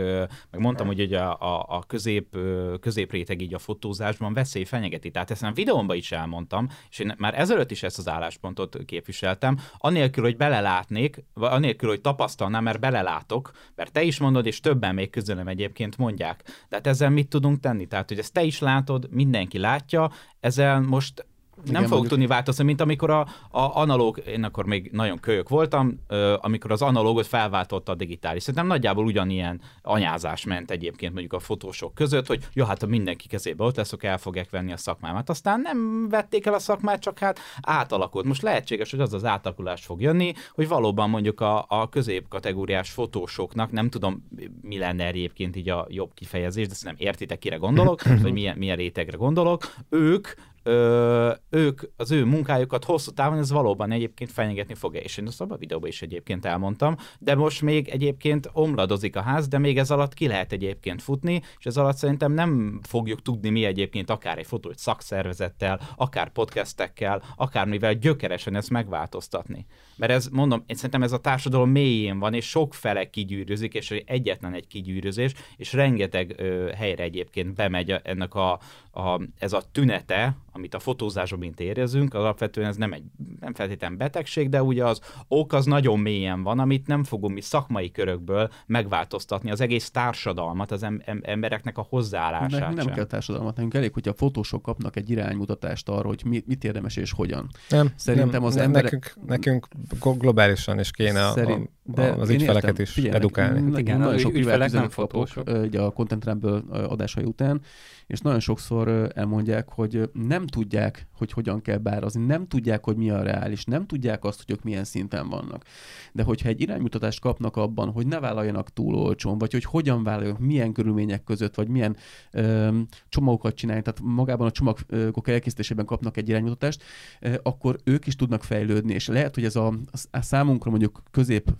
meg 0.50 0.60
mondtam, 0.60 0.86
hogy 0.86 1.00
ugye 1.00 1.18
a, 1.18 1.56
a, 1.56 1.76
a 1.76 1.82
közép, 1.86 2.36
középréteg 2.80 3.40
így 3.40 3.54
a 3.54 3.58
fotózásban 3.58 4.32
veszély 4.32 4.57
veszély 4.58 4.78
fenyegeti. 4.78 5.10
Tehát 5.10 5.30
ezt 5.30 5.42
a 5.42 5.52
videómban 5.52 5.96
is 5.96 6.12
elmondtam, 6.12 6.68
és 6.90 6.98
én 6.98 7.14
már 7.18 7.38
ezelőtt 7.38 7.70
is 7.70 7.82
ezt 7.82 7.98
az 7.98 8.08
álláspontot 8.08 8.76
képviseltem, 8.86 9.58
anélkül, 9.78 10.24
hogy 10.24 10.36
belelátnék, 10.36 11.24
vagy 11.34 11.52
anélkül, 11.52 11.88
hogy 11.88 12.00
tapasztalnám, 12.00 12.62
mert 12.62 12.80
belelátok, 12.80 13.50
mert 13.74 13.92
te 13.92 14.02
is 14.02 14.18
mondod, 14.18 14.46
és 14.46 14.60
többen 14.60 14.94
még 14.94 15.10
közülem 15.10 15.48
egyébként 15.48 15.96
mondják. 15.96 16.42
De 16.68 16.76
hát 16.76 16.86
ezzel 16.86 17.10
mit 17.10 17.28
tudunk 17.28 17.60
tenni? 17.60 17.86
Tehát, 17.86 18.08
hogy 18.08 18.18
ezt 18.18 18.32
te 18.32 18.42
is 18.42 18.58
látod, 18.58 19.08
mindenki 19.10 19.58
látja, 19.58 20.10
ezzel 20.40 20.80
most 20.80 21.26
nem 21.64 21.82
fogok 21.82 21.90
mondjuk... 21.90 22.08
tudni 22.08 22.26
változni, 22.26 22.64
mint 22.64 22.80
amikor 22.80 23.10
a, 23.10 23.20
a 23.50 23.76
analóg, 23.80 24.22
én 24.26 24.44
akkor 24.44 24.66
még 24.66 24.90
nagyon 24.92 25.18
kölyök 25.18 25.48
voltam, 25.48 26.00
amikor 26.36 26.72
az 26.72 26.82
analógot 26.82 27.26
felváltotta 27.26 27.92
a 27.92 27.94
digitális. 27.94 28.42
Szerintem 28.42 28.66
nagyjából 28.68 29.04
ugyanilyen 29.04 29.60
anyázás 29.82 30.44
ment 30.44 30.70
egyébként 30.70 31.12
mondjuk 31.12 31.32
a 31.32 31.38
fotósok 31.38 31.94
között, 31.94 32.26
hogy 32.26 32.48
jó, 32.52 32.64
hát 32.64 32.82
a 32.82 32.86
mindenki 32.86 33.28
kezébe 33.28 33.64
ott 33.64 33.76
leszok, 33.76 34.04
el 34.04 34.18
fogják 34.18 34.50
venni 34.50 34.72
a 34.72 34.76
szakmámat. 34.76 35.28
Aztán 35.28 35.60
nem 35.60 36.08
vették 36.08 36.46
el 36.46 36.54
a 36.54 36.58
szakmát, 36.58 37.00
csak 37.00 37.18
hát 37.18 37.38
átalakult. 37.60 38.24
Most 38.24 38.42
lehetséges, 38.42 38.90
hogy 38.90 39.00
az 39.00 39.12
az 39.12 39.24
átalakulás 39.24 39.84
fog 39.84 40.00
jönni, 40.00 40.32
hogy 40.52 40.68
valóban 40.68 41.10
mondjuk 41.10 41.40
a, 41.40 41.64
a 41.68 41.88
középkategóriás 41.88 42.90
fotósoknak, 42.90 43.70
nem 43.70 43.90
tudom, 43.90 44.28
mi 44.62 44.78
lenne 44.78 45.06
egyébként 45.06 45.56
így 45.56 45.68
a 45.68 45.86
jobb 45.88 46.14
kifejezés, 46.14 46.68
de 46.68 46.74
szerintem 46.74 47.06
értitek, 47.06 47.38
kire 47.38 47.56
gondolok, 47.56 48.02
vagy 48.22 48.32
milyen, 48.32 48.56
milyen 48.58 48.76
rétegre 48.76 49.16
gondolok, 49.16 49.74
ők 49.88 50.28
ö, 50.68 51.32
ők, 51.50 51.80
az 51.96 52.10
ő 52.10 52.24
munkájukat 52.24 52.84
hosszú 52.84 53.10
távon 53.10 53.38
ez 53.38 53.50
valóban 53.50 53.90
egyébként 53.90 54.32
fenyegetni 54.32 54.74
fogja, 54.74 55.00
és 55.00 55.16
én 55.16 55.26
azt 55.26 55.40
abban 55.40 55.56
a 55.56 55.58
videóban 55.58 55.88
is 55.88 56.02
egyébként 56.02 56.44
elmondtam, 56.44 56.96
de 57.18 57.34
most 57.34 57.62
még 57.62 57.88
egyébként 57.88 58.50
omladozik 58.52 59.16
a 59.16 59.20
ház, 59.20 59.48
de 59.48 59.58
még 59.58 59.78
ez 59.78 59.90
alatt 59.90 60.14
ki 60.14 60.26
lehet 60.26 60.52
egyébként 60.52 61.02
futni, 61.02 61.42
és 61.58 61.66
ez 61.66 61.76
alatt 61.76 61.96
szerintem 61.96 62.32
nem 62.32 62.80
fogjuk 62.82 63.22
tudni 63.22 63.48
mi 63.48 63.64
egyébként 63.64 64.10
akár 64.10 64.38
egy 64.38 64.46
fotó 64.46 64.72
szakszervezettel, 64.76 65.80
akár 65.96 66.28
podcastekkel, 66.28 67.22
akármivel 67.36 67.94
gyökeresen 67.94 68.54
ezt 68.54 68.70
megváltoztatni. 68.70 69.66
Mert 69.96 70.12
ez, 70.12 70.28
mondom, 70.32 70.64
én 70.66 70.76
szerintem 70.76 71.02
ez 71.02 71.12
a 71.12 71.18
társadalom 71.18 71.70
mélyén 71.70 72.18
van, 72.18 72.34
és 72.34 72.48
sok 72.48 72.74
fele 72.74 73.10
kigyűrűzik, 73.10 73.74
és 73.74 73.90
egyetlen 73.90 74.54
egy 74.54 74.66
kigyűrűzés, 74.66 75.32
és 75.56 75.72
rengeteg 75.72 76.34
ö, 76.36 76.70
helyre 76.76 77.02
egyébként 77.02 77.54
bemegy 77.54 77.90
ennek 78.02 78.34
a, 78.34 78.58
a, 78.90 79.20
ez 79.38 79.52
a 79.52 79.62
tünete, 79.72 80.36
amit 80.58 80.74
a 80.74 80.78
fotózásban 80.78 81.38
mint 81.38 81.60
érezünk, 81.60 82.14
alapvetően 82.14 82.68
ez 82.68 82.76
nem 82.76 82.92
egy 82.92 83.02
nem 83.40 83.54
feltétlenül 83.54 83.96
betegség, 83.96 84.48
de 84.48 84.62
ugye 84.62 84.84
az 84.84 85.00
ok 85.28 85.52
az 85.52 85.64
nagyon 85.64 85.98
mélyen 85.98 86.42
van, 86.42 86.58
amit 86.58 86.86
nem 86.86 87.04
fogunk 87.04 87.34
mi 87.34 87.40
szakmai 87.40 87.90
körökből 87.90 88.50
megváltoztatni 88.66 89.50
az 89.50 89.60
egész 89.60 89.90
társadalmat, 89.90 90.70
az 90.70 90.82
em- 90.82 91.02
em- 91.04 91.26
embereknek 91.26 91.78
a 91.78 91.86
hozzáállását. 91.88 92.60
Nem, 92.60 92.74
nem 92.74 92.94
kell 92.94 93.04
társadalmat, 93.04 93.56
nekünk 93.56 93.74
elég, 93.74 93.92
hogy 93.92 94.08
a 94.08 94.12
fotósok 94.12 94.62
kapnak 94.62 94.96
egy 94.96 95.10
iránymutatást 95.10 95.88
arra, 95.88 96.08
hogy 96.08 96.22
mit, 96.24 96.46
mit 96.46 96.64
érdemes 96.64 96.96
és 96.96 97.12
hogyan. 97.12 97.48
Nem, 97.68 97.92
Szerintem 97.96 98.30
nem, 98.30 98.44
az 98.44 98.54
nem, 98.54 98.64
emberek... 98.64 99.16
Nekünk, 99.26 99.68
nekünk 99.88 100.20
globálisan 100.20 100.78
is 100.78 100.90
kéne 100.90 101.30
Szerint, 101.30 101.70
a, 101.86 101.90
de 101.94 102.02
az 102.02 102.30
ügyfeleket 102.30 102.70
értem, 102.70 102.84
is 102.84 102.90
figyelj, 102.90 103.14
edukálni. 103.14 103.70
Hát 103.70 103.78
igen, 103.78 103.98
nagyon 103.98 104.18
sok 104.18 104.34
ügyfelek 104.34 104.72
nem 104.72 104.88
fotósok. 104.88 105.48
Ugye 105.48 105.80
a 105.80 105.90
Content 105.90 106.24
Rumble 106.24 106.62
adásai 106.70 107.24
után, 107.24 107.60
és 108.06 108.20
nagyon 108.20 108.40
sokszor 108.40 109.12
elmondják, 109.14 109.68
hogy 109.68 110.10
nem 110.12 110.46
tudják, 110.48 111.06
hogy 111.12 111.32
hogyan 111.32 111.62
kell 111.62 111.78
bárazni, 111.78 112.26
nem 112.26 112.46
tudják, 112.46 112.84
hogy 112.84 112.96
mi 112.96 113.10
a 113.10 113.22
reális, 113.22 113.64
nem 113.64 113.86
tudják 113.86 114.24
azt, 114.24 114.44
hogy 114.44 114.54
ők 114.56 114.62
milyen 114.62 114.84
szinten 114.84 115.28
vannak. 115.28 115.64
De 116.12 116.22
hogyha 116.22 116.48
egy 116.48 116.60
iránymutatást 116.60 117.20
kapnak 117.20 117.56
abban, 117.56 117.90
hogy 117.90 118.06
ne 118.06 118.20
vállaljanak 118.20 118.72
túl 118.72 118.94
olcsón, 118.94 119.38
vagy 119.38 119.52
hogy 119.52 119.64
hogyan 119.64 120.02
vállaljanak, 120.02 120.40
milyen 120.40 120.72
körülmények 120.72 121.24
között, 121.24 121.54
vagy 121.54 121.68
milyen 121.68 121.96
ö, 122.30 122.78
csomagokat 123.08 123.54
csinálni, 123.54 123.82
tehát 123.82 124.00
magában 124.02 124.46
a 124.46 124.50
csomagok 124.50 125.28
elkészítésében 125.28 125.84
kapnak 125.84 126.16
egy 126.16 126.28
iránymutatást, 126.28 126.82
ö, 127.20 127.34
akkor 127.42 127.76
ők 127.84 128.06
is 128.06 128.16
tudnak 128.16 128.44
fejlődni, 128.44 128.92
és 128.94 129.08
lehet, 129.08 129.34
hogy 129.34 129.44
ez 129.44 129.56
a, 129.56 129.74
a 130.10 130.22
számunkra 130.22 130.70
mondjuk 130.70 131.02
közép 131.10 131.50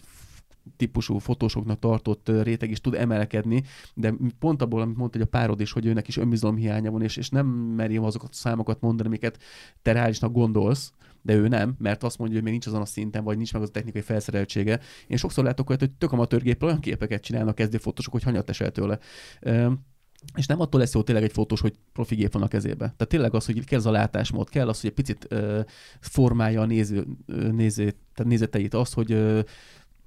típusú 0.76 1.18
fotósoknak 1.18 1.78
tartott 1.78 2.28
réteg 2.42 2.70
is 2.70 2.80
tud 2.80 2.94
emelkedni, 2.94 3.62
de 3.94 4.14
pont 4.38 4.62
abból, 4.62 4.80
amit 4.80 4.96
mondta, 4.96 5.18
hogy 5.18 5.26
a 5.26 5.38
párod 5.38 5.60
is, 5.60 5.72
hogy 5.72 5.86
őnek 5.86 6.08
is 6.08 6.16
önbizalom 6.16 6.56
hiánya 6.56 6.90
van, 6.90 7.02
és, 7.02 7.16
és 7.16 7.28
nem 7.28 7.46
meri 7.46 7.96
azokat 7.96 8.30
a 8.32 8.34
számokat 8.34 8.80
mondani, 8.80 9.08
amiket 9.08 9.38
te 9.82 9.92
reálisnak 9.92 10.32
gondolsz, 10.32 10.92
de 11.22 11.34
ő 11.34 11.48
nem, 11.48 11.74
mert 11.78 12.02
azt 12.02 12.18
mondja, 12.18 12.36
hogy 12.36 12.44
még 12.44 12.52
nincs 12.52 12.66
azon 12.66 12.80
a 12.80 12.84
szinten, 12.84 13.24
vagy 13.24 13.36
nincs 13.36 13.52
meg 13.52 13.62
az 13.62 13.68
a 13.68 13.72
technikai 13.72 14.02
felszereltsége. 14.02 14.80
Én 15.06 15.16
sokszor 15.16 15.44
látok 15.44 15.68
olyat, 15.68 15.80
hogy 15.80 15.90
tök 15.90 16.12
amatőrgéppel 16.12 16.68
olyan 16.68 16.80
képeket 16.80 17.22
csinálnak 17.22 17.54
kezdő 17.54 17.78
fotósok, 17.78 18.12
hogy 18.12 18.22
hanyat 18.22 18.48
esel 18.48 18.70
tőle. 18.70 18.98
És 20.34 20.46
nem 20.46 20.60
attól 20.60 20.80
lesz 20.80 20.94
jó 20.94 21.02
tényleg 21.02 21.24
egy 21.24 21.32
fotós, 21.32 21.60
hogy 21.60 21.74
profi 21.92 22.14
gép 22.14 22.32
van 22.32 22.42
a 22.42 22.48
kezébe. 22.48 22.76
Tehát 22.76 23.08
tényleg 23.08 23.34
az, 23.34 23.46
hogy 23.46 23.64
kell 23.64 23.78
az 23.78 23.86
a 23.86 23.90
látásmód, 23.90 24.48
kell 24.48 24.68
az, 24.68 24.80
hogy 24.80 24.90
egy 24.90 24.96
picit 24.96 25.26
uh, 25.30 25.60
formálja 26.00 26.60
a 26.60 26.66
néző, 26.66 27.06
uh, 27.28 27.50
néző, 27.50 27.84
tehát 28.14 28.30
nézeteit, 28.30 28.74
az, 28.74 28.92
hogy 28.92 29.12
uh, 29.12 29.40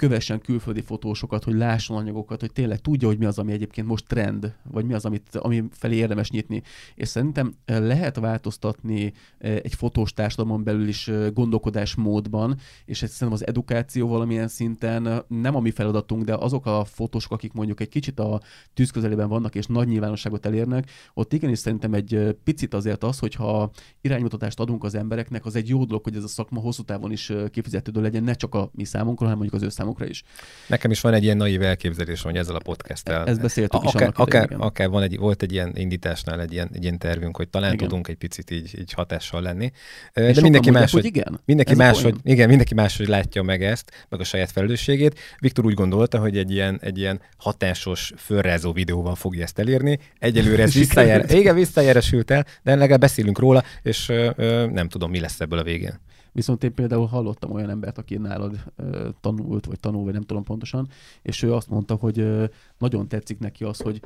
kövessen 0.01 0.41
külföldi 0.41 0.81
fotósokat, 0.81 1.43
hogy 1.43 1.53
lásson 1.53 1.97
anyagokat, 1.97 2.39
hogy 2.39 2.51
tényleg 2.51 2.79
tudja, 2.79 3.07
hogy 3.07 3.17
mi 3.17 3.25
az, 3.25 3.39
ami 3.39 3.51
egyébként 3.51 3.87
most 3.87 4.07
trend, 4.07 4.55
vagy 4.71 4.85
mi 4.85 4.93
az, 4.93 5.05
amit, 5.05 5.35
ami 5.35 5.63
felé 5.71 5.95
érdemes 5.95 6.29
nyitni. 6.29 6.61
És 6.95 7.07
szerintem 7.07 7.53
eh, 7.65 7.79
lehet 7.79 8.15
változtatni 8.15 9.13
eh, 9.37 9.55
egy 9.55 9.73
fotós 9.73 10.13
társadalmon 10.13 10.63
belül 10.63 10.87
is 10.87 11.07
eh, 11.07 11.31
gondolkodásmódban, 11.31 12.57
és 12.85 13.01
ez 13.01 13.11
szerintem 13.11 13.41
az 13.41 13.47
edukáció 13.47 14.07
valamilyen 14.07 14.47
szinten 14.47 15.23
nem 15.27 15.55
a 15.55 15.59
mi 15.59 15.71
feladatunk, 15.71 16.23
de 16.23 16.33
azok 16.33 16.65
a 16.65 16.83
fotósok, 16.85 17.31
akik 17.31 17.53
mondjuk 17.53 17.79
egy 17.79 17.89
kicsit 17.89 18.19
a 18.19 18.41
tűz 18.73 18.91
közelében 18.91 19.29
vannak, 19.29 19.55
és 19.55 19.65
nagy 19.65 19.87
nyilvánosságot 19.87 20.45
elérnek, 20.45 20.91
ott 21.13 21.33
igenis 21.33 21.59
szerintem 21.59 21.93
egy 21.93 22.37
picit 22.43 22.73
azért 22.73 23.03
az, 23.03 23.19
hogyha 23.19 23.71
iránymutatást 24.01 24.59
adunk 24.59 24.83
az 24.83 24.95
embereknek, 24.95 25.45
az 25.45 25.55
egy 25.55 25.69
jó 25.69 25.85
dolog, 25.85 26.03
hogy 26.03 26.15
ez 26.15 26.23
a 26.23 26.27
szakma 26.27 26.59
hosszú 26.59 26.83
távon 26.83 27.11
is 27.11 27.31
kifizetődő 27.51 28.01
legyen, 28.01 28.23
ne 28.23 28.33
csak 28.33 28.55
a 28.55 28.69
mi 28.73 28.83
számunkra, 28.83 29.25
hanem 29.25 29.39
mondjuk 29.39 29.61
az 29.61 29.67
ő 29.67 29.69
számunkra 29.69 29.89
számukra 29.91 30.05
is. 30.05 30.23
Nekem 30.67 30.91
is 30.91 31.01
van 31.01 31.13
egy 31.13 31.23
ilyen 31.23 31.37
naív 31.37 31.61
elképzelés, 31.61 32.21
hogy 32.21 32.35
ezzel 32.35 32.55
a 32.55 32.59
podcasttel. 32.59 33.27
Ezt 33.27 33.41
beszéltük 33.41 33.83
is 33.83 33.93
akár, 33.93 34.11
akár, 34.15 34.43
idején, 34.43 34.63
akár 34.63 34.89
van 34.89 35.03
egy, 35.03 35.17
volt 35.17 35.41
egy 35.41 35.51
ilyen 35.51 35.71
indításnál 35.75 36.41
egy 36.41 36.53
ilyen, 36.53 36.69
egy 36.73 36.83
ilyen 36.83 36.97
tervünk, 36.97 37.37
hogy 37.37 37.49
talán 37.49 37.73
igen. 37.73 37.87
tudunk 37.87 38.07
egy 38.07 38.15
picit 38.15 38.51
így, 38.51 38.79
így 38.79 38.93
hatással 38.93 39.41
lenni. 39.41 39.71
De, 40.13 40.31
de 40.31 40.41
mindenki 40.41 40.69
más, 40.69 40.91
hogy 40.91 41.05
igen? 41.05 41.39
Mindenki 41.45 41.75
más, 41.75 42.01
hogy, 42.01 42.15
igen, 42.23 42.47
mindenki 42.47 42.73
más, 42.73 42.97
hogy 42.97 43.07
látja 43.07 43.43
meg 43.43 43.63
ezt, 43.63 44.05
meg 44.09 44.19
a 44.19 44.23
saját 44.23 44.51
felelősségét. 44.51 45.19
Viktor 45.39 45.65
úgy 45.65 45.73
gondolta, 45.73 46.19
hogy 46.19 46.37
egy 46.37 46.51
ilyen, 46.51 46.79
egy 46.81 46.97
ilyen 46.97 47.21
hatásos, 47.37 48.13
fölrázó 48.17 48.73
videóval 48.73 49.15
fogja 49.15 49.43
ezt 49.43 49.59
elérni. 49.59 49.99
Egyelőre 50.19 50.63
ez 50.63 50.73
visszajára, 50.83 51.33
igen, 51.33 51.55
visszajáresült 51.55 52.31
el, 52.31 52.45
de 52.63 52.75
legalább 52.75 52.99
beszélünk 52.99 53.39
róla, 53.39 53.63
és 53.83 54.09
ö, 54.09 54.29
ö, 54.35 54.65
nem 54.65 54.89
tudom, 54.89 55.09
mi 55.09 55.19
lesz 55.19 55.39
ebből 55.39 55.59
a 55.59 55.63
végén. 55.63 55.99
Viszont 56.31 56.63
én 56.63 56.73
például 56.73 57.05
hallottam 57.05 57.51
olyan 57.51 57.69
embert, 57.69 57.97
aki 57.97 58.17
nálad 58.17 58.63
ö, 58.75 59.09
tanult, 59.21 59.65
vagy 59.65 59.79
tanul, 59.79 60.03
vagy 60.03 60.13
nem 60.13 60.21
tudom 60.21 60.43
pontosan, 60.43 60.87
és 61.21 61.43
ő 61.43 61.53
azt 61.53 61.69
mondta, 61.69 61.95
hogy 61.95 62.19
ö, 62.19 62.45
nagyon 62.77 63.07
tetszik 63.07 63.39
neki 63.39 63.63
az, 63.63 63.79
hogy 63.79 64.01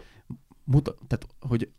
muta, 0.63 0.95
tehát, 1.07 1.27
hogy 1.39 1.71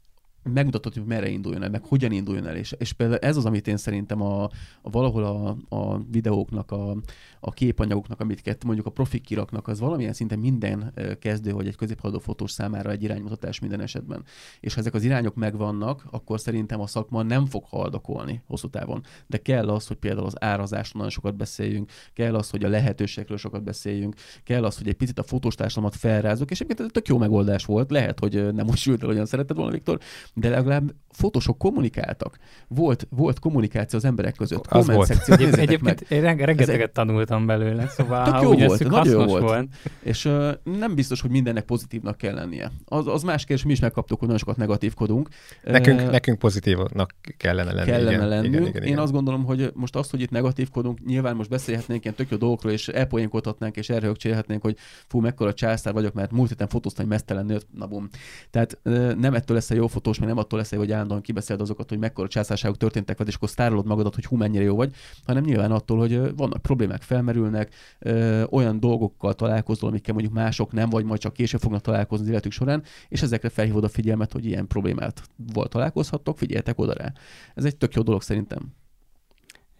megmutatod, 0.52 0.94
hogy 0.94 1.05
merre 1.05 1.28
induljon 1.28 1.62
el, 1.62 1.70
meg 1.70 1.85
hogyan 1.85 2.12
induljon 2.12 2.47
el. 2.47 2.56
És, 2.56 2.74
és 2.78 2.93
például 2.93 3.18
ez 3.18 3.36
az, 3.36 3.44
amit 3.44 3.68
én 3.68 3.77
szerintem 3.77 4.23
a, 4.23 4.43
a 4.82 4.90
valahol 4.90 5.24
a, 5.24 5.77
a 5.77 6.01
videóknak, 6.10 6.70
a, 6.70 6.97
a 7.40 7.52
képanyagoknak, 7.52 8.20
amit 8.20 8.64
mondjuk 8.64 8.86
a 8.86 8.90
profik 8.90 9.23
kiraknak, 9.23 9.68
az 9.68 9.81
valamilyen 9.81 10.12
szinten 10.12 10.39
minden 10.39 10.94
kezdő, 11.18 11.51
hogy 11.51 11.66
egy 11.66 11.77
középhaladó 11.77 12.18
fotós 12.18 12.51
számára 12.51 12.90
egy 12.90 13.02
iránymutatás 13.02 13.60
minden 13.60 13.81
esetben. 13.81 14.24
És 14.60 14.74
ha 14.74 14.81
ezek 14.81 14.94
az 14.94 15.05
irányok 15.05 15.35
megvannak, 15.35 16.06
akkor 16.10 16.40
szerintem 16.40 16.81
a 16.81 16.86
szakma 16.86 17.23
nem 17.23 17.47
fog 17.47 17.64
haldokolni 17.64 18.43
hosszú 18.47 18.68
távon. 18.68 19.02
De 19.27 19.39
kell 19.39 19.68
az, 19.68 19.86
hogy 19.86 19.97
például 19.97 20.27
az 20.27 20.43
árazásról 20.43 21.02
nagyon 21.02 21.10
sokat 21.10 21.36
beszéljünk, 21.36 21.90
kell 22.12 22.35
az, 22.35 22.51
hogy 22.51 22.64
a 22.64 22.68
lehetőségekről 22.68 23.39
sokat 23.39 23.62
beszéljünk, 23.62 24.14
kell 24.44 24.64
az, 24.64 24.78
hogy 24.78 24.89
egy 24.89 24.94
picit 24.94 25.18
a 25.18 25.23
fotós 25.23 25.55
társadalmat 25.55 25.98
felrázok, 25.98 26.51
és 26.51 26.60
egyébként 26.60 26.89
ez 26.89 26.93
tök 26.93 27.09
jó 27.09 27.18
megoldás 27.18 27.64
volt. 27.64 27.90
Lehet, 27.90 28.18
hogy 28.18 28.55
nem 28.55 28.68
úgy 28.68 28.77
sült 28.77 29.02
el, 29.02 29.09
olyan 29.09 29.27
szeretted 29.27 29.56
volna, 29.56 29.73
Viktor, 29.73 29.98
de 30.39 30.49
legalább 30.49 30.95
fotósok 31.17 31.59
kommunikáltak. 31.59 32.37
Volt, 32.69 33.07
volt 33.11 33.39
kommunikáció 33.39 33.99
az 33.99 34.05
emberek 34.05 34.35
között. 34.35 34.67
Az 34.67 34.87
volt. 34.87 35.07
Szekció, 35.07 35.35
Egyébként 35.35 35.83
meg. 35.83 36.07
én 36.09 36.21
rengeteget 36.23 36.93
tanultam 36.93 37.47
belőle, 37.47 37.89
szóval 37.89 38.25
Tök 38.25 38.43
jó 38.43 38.67
volt, 38.67 38.89
nagyon 38.89 39.21
jó 39.21 39.25
volt. 39.25 39.43
volt. 39.43 39.69
És 40.03 40.25
uh, 40.25 40.51
nem 40.63 40.95
biztos, 40.95 41.21
hogy 41.21 41.31
mindennek 41.31 41.65
pozitívnak 41.65 42.17
kell 42.17 42.35
lennie. 42.35 42.71
Az, 42.85 43.07
az 43.07 43.23
más 43.23 43.45
kérdés, 43.45 43.65
mi 43.65 43.73
is 43.73 43.81
megkaptuk, 43.81 44.19
hogy 44.19 44.29
nagyon 44.29 44.43
sokat 44.43 44.57
negatívkodunk. 44.57 45.29
Nekünk, 45.63 46.01
uh, 46.01 46.11
nekünk 46.11 46.39
pozitívnak 46.39 47.15
kellene 47.37 47.73
lenni. 47.73 47.91
Kellene 47.91 48.13
igen, 48.13 48.29
lennünk. 48.29 48.55
Igen, 48.55 48.67
igen, 48.67 48.83
igen. 48.83 48.89
Én 48.89 48.99
azt 48.99 49.13
gondolom, 49.13 49.45
hogy 49.45 49.71
most 49.75 49.97
azt, 49.97 50.11
hogy 50.11 50.21
itt 50.21 50.31
negatívkodunk, 50.31 51.05
nyilván 51.05 51.37
most 51.37 51.51
beszélhetnénk 51.51 52.03
ilyen 52.05 52.17
tök 52.17 52.31
jó 52.31 52.37
dolgokról, 52.37 52.73
és 52.73 52.89
elpoénkodhatnánk, 52.89 53.77
és 53.77 53.91
erőhögcsélhetnénk, 53.91 54.63
hogy 54.63 54.77
fú, 55.07 55.21
mekkora 55.21 55.55
császár 55.55 55.93
vagyok, 55.93 56.13
mert 56.13 56.31
múlt 56.33 56.49
héten 56.49 56.69
fotóztam 56.69 57.05
egy 57.05 57.11
mesztelen 57.11 57.47
nőt, 57.47 57.67
na 57.75 57.87
bum. 57.87 58.09
Tehát 58.51 58.79
uh, 58.85 59.15
nem 59.15 59.35
ettől 59.35 59.57
lesz 59.57 59.71
a 59.71 59.75
jó 59.75 59.87
fotós, 59.87 60.19
mert 60.27 60.36
nem 60.36 60.44
attól 60.44 60.59
lesz, 60.59 60.74
hogy 60.74 60.93
állandóan 60.93 61.20
kibeszéled 61.20 61.62
azokat, 61.62 61.89
hogy 61.89 61.98
mekkora 61.98 62.28
császárságok 62.28 62.77
történtek 62.77 63.16
veled, 63.16 63.32
és 63.32 63.36
akkor 63.36 63.48
sztárolod 63.48 63.86
magadat, 63.86 64.15
hogy 64.15 64.24
hú, 64.24 64.36
mennyire 64.36 64.65
jó 64.65 64.77
vagy, 64.77 64.94
hanem 65.24 65.43
nyilván 65.43 65.73
attól, 65.73 65.98
hogy 65.98 66.36
vannak 66.36 66.62
problémák 66.62 67.03
felmerülnek, 67.03 67.74
ö, 67.98 68.43
olyan 68.51 68.81
dolgokkal 68.81 69.35
találkozol, 69.35 69.89
amikkel 69.89 70.15
mondjuk 70.15 70.35
mások 70.35 70.73
nem, 70.73 70.89
vagy 70.89 71.05
majd 71.05 71.20
csak 71.20 71.32
később 71.32 71.61
fognak 71.61 71.81
találkozni 71.81 72.24
az 72.24 72.31
életük 72.31 72.53
során, 72.53 72.82
és 73.09 73.23
ezekre 73.23 73.48
felhívod 73.48 73.85
a 73.85 73.89
figyelmet, 73.89 74.32
hogy 74.32 74.44
ilyen 74.44 74.66
problémát 74.66 75.23
volt 75.53 75.70
találkozhattok, 75.70 76.39
figyeljetek 76.39 76.78
oda 76.78 76.93
rá. 76.93 77.12
Ez 77.55 77.65
egy 77.65 77.77
tök 77.77 77.94
jó 77.94 78.03
dolog 78.03 78.23
szerintem. 78.23 78.74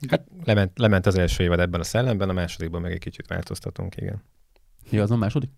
Hát 0.09 0.27
lement, 0.45 0.79
lement 0.79 1.07
az 1.07 1.19
első 1.19 1.43
évad 1.43 1.61
ebben 1.61 1.81
a 1.81 1.85
szellemben, 1.85 2.29
a 2.29 2.33
másodikban 2.33 2.81
meg 2.81 2.93
egy 2.93 2.99
kicsit 2.99 3.27
változtatunk, 3.27 3.97
igen. 3.97 4.23
Mi 4.91 4.99
az 4.99 5.11
a 5.11 5.17
második? 5.17 5.51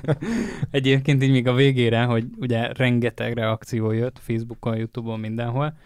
Egyébként 0.70 1.22
így 1.22 1.30
még 1.30 1.46
a 1.46 1.54
végére, 1.54 2.04
hogy 2.04 2.24
ugye 2.38 2.72
rengeteg 2.72 3.34
reakció 3.34 3.90
jött 3.90 4.18
Facebookon, 4.18 4.76
Youtube-on, 4.76 5.20
mindenhol, 5.20 5.76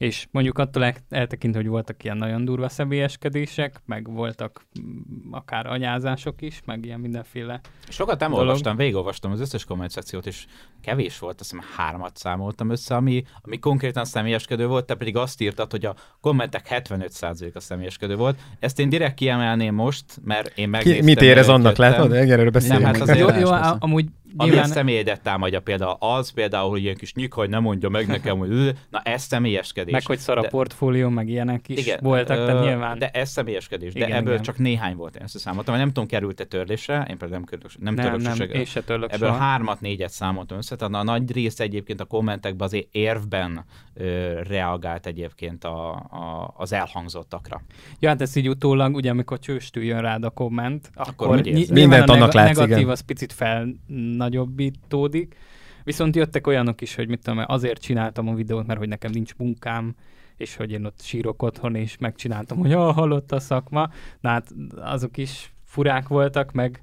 és 0.00 0.26
mondjuk 0.30 0.58
attól 0.58 0.94
eltekint, 1.08 1.54
hogy 1.54 1.66
voltak 1.66 2.04
ilyen 2.04 2.16
nagyon 2.16 2.44
durva 2.44 2.68
személyeskedések, 2.68 3.80
meg 3.86 4.12
voltak 4.12 4.66
mm, 4.80 5.32
akár 5.32 5.66
anyázások 5.66 6.42
is, 6.42 6.60
meg 6.64 6.84
ilyen 6.84 7.00
mindenféle 7.00 7.60
Sokat 7.88 8.20
nem 8.20 8.30
dolog. 8.30 8.46
olvastam, 8.46 8.76
végigolvastam 8.76 9.32
az 9.32 9.40
összes 9.40 9.64
komment 9.64 9.90
szekciót, 9.90 10.26
és 10.26 10.46
kevés 10.82 11.18
volt, 11.18 11.40
azt 11.40 11.50
hiszem 11.50 11.66
hármat 11.76 12.16
számoltam 12.16 12.70
össze, 12.70 12.94
ami, 12.96 13.24
ami 13.40 13.58
konkrétan 13.58 14.04
személyeskedő 14.04 14.66
volt, 14.66 14.86
te 14.86 14.94
pedig 14.94 15.16
azt 15.16 15.40
írtad, 15.40 15.70
hogy 15.70 15.84
a 15.84 15.94
kommentek 16.20 16.66
75% 16.70 17.54
a 17.54 17.60
személyeskedő 17.60 18.16
volt. 18.16 18.38
Ezt 18.58 18.78
én 18.78 18.88
direkt 18.88 19.14
kiemelném 19.14 19.74
most, 19.74 20.04
mert 20.24 20.58
én 20.58 20.68
megnéztem. 20.68 21.04
Ki, 21.04 21.10
mit 21.10 21.22
érez 21.22 21.48
annak, 21.48 21.76
látod? 21.76 22.12
Erről 22.12 22.50
beszélünk. 22.50 22.82
Nem, 22.82 22.92
hát 22.92 23.08
az 23.08 23.16
jó, 23.16 23.28
jó, 23.28 23.50
amúgy. 23.78 24.06
Ami 24.36 24.56
a 24.56 24.64
személyedet 24.64 25.22
támadja 25.22 25.60
például 25.60 25.96
az, 25.98 26.30
például, 26.30 26.70
hogy 26.70 26.82
ilyen 26.82 26.94
kis 26.94 27.14
nyik, 27.14 27.32
hogy 27.32 27.48
nem 27.48 27.62
mondja 27.62 27.88
meg 27.88 28.06
nekem, 28.06 28.38
hogy 28.38 28.74
na 28.90 29.00
ez 29.00 29.22
személyeskedés. 29.22 29.92
Meg 29.92 30.06
hogy 30.06 30.18
szar 30.18 30.38
a 30.38 30.40
de... 30.40 30.48
portfólió, 30.48 31.08
meg 31.08 31.28
ilyenek 31.28 31.68
is 31.68 31.78
igen, 31.78 31.98
voltak, 32.02 32.38
ö, 32.38 32.46
tehát 32.46 32.64
nyilván. 32.64 32.98
De 32.98 33.08
ez 33.08 33.30
személyeskedés, 33.30 33.94
igen, 33.94 34.08
de 34.08 34.16
ebből 34.16 34.32
igen. 34.32 34.42
csak 34.42 34.58
néhány 34.58 34.96
volt, 34.96 35.16
én 35.16 35.22
ezt 35.22 35.38
számoltam, 35.38 35.76
nem 35.76 35.86
tudom, 35.86 36.06
került-e 36.06 36.44
törlésre, 36.44 36.94
én 36.94 37.18
például 37.18 37.30
nem 37.30 37.44
körülök, 37.44 37.70
nem, 37.78 37.94
nem, 37.94 38.16
nem, 38.16 38.40
én 38.50 38.64
se 38.64 38.82
törlök 38.82 39.12
Ebből 39.12 39.28
soha. 39.28 39.40
hármat, 39.40 39.80
négyet 39.80 40.10
számoltam 40.10 40.58
össze, 40.58 40.76
tehát 40.76 40.94
a 40.94 41.02
nagy 41.02 41.32
rész 41.32 41.60
egyébként 41.60 42.00
a 42.00 42.04
kommentekben 42.04 42.66
azért 42.66 42.86
érvben 42.90 43.64
ö, 43.94 44.40
reagált 44.42 45.06
egyébként 45.06 45.64
a, 45.64 45.90
a, 45.94 46.54
az 46.56 46.72
elhangzottakra. 46.72 47.62
Ja, 47.98 48.08
hát 48.08 48.20
ez 48.20 48.36
így 48.36 48.48
utólag, 48.48 48.94
ugye 48.94 49.10
amikor 49.10 49.38
csőstül 49.38 49.82
jön 49.82 50.00
rád 50.00 50.24
a 50.24 50.30
komment, 50.30 50.90
akkor, 50.94 51.26
akkor 51.28 51.52
mindent 51.70 52.08
annak 52.08 52.32
látsz, 52.32 52.56
negatív 52.56 52.76
igen. 52.76 52.90
az 52.90 53.00
picit 53.00 53.32
felnagyobbító 53.32 54.19
megoldódik, 54.28 55.36
Viszont 55.84 56.16
jöttek 56.16 56.46
olyanok 56.46 56.80
is, 56.80 56.94
hogy 56.94 57.08
mit 57.08 57.22
tudom, 57.22 57.44
azért 57.46 57.80
csináltam 57.80 58.28
a 58.28 58.34
videót, 58.34 58.66
mert 58.66 58.78
hogy 58.78 58.88
nekem 58.88 59.10
nincs 59.10 59.34
munkám, 59.36 59.94
és 60.36 60.56
hogy 60.56 60.70
én 60.70 60.84
ott 60.84 61.00
sírok 61.00 61.42
otthon, 61.42 61.74
és 61.74 61.98
megcsináltam, 61.98 62.58
hogy 62.58 62.72
ah, 62.72 62.94
halott 62.94 63.32
a 63.32 63.40
szakma. 63.40 63.90
Na 64.20 64.28
hát 64.28 64.54
azok 64.76 65.16
is 65.16 65.54
furák 65.64 66.08
voltak, 66.08 66.52
meg, 66.52 66.82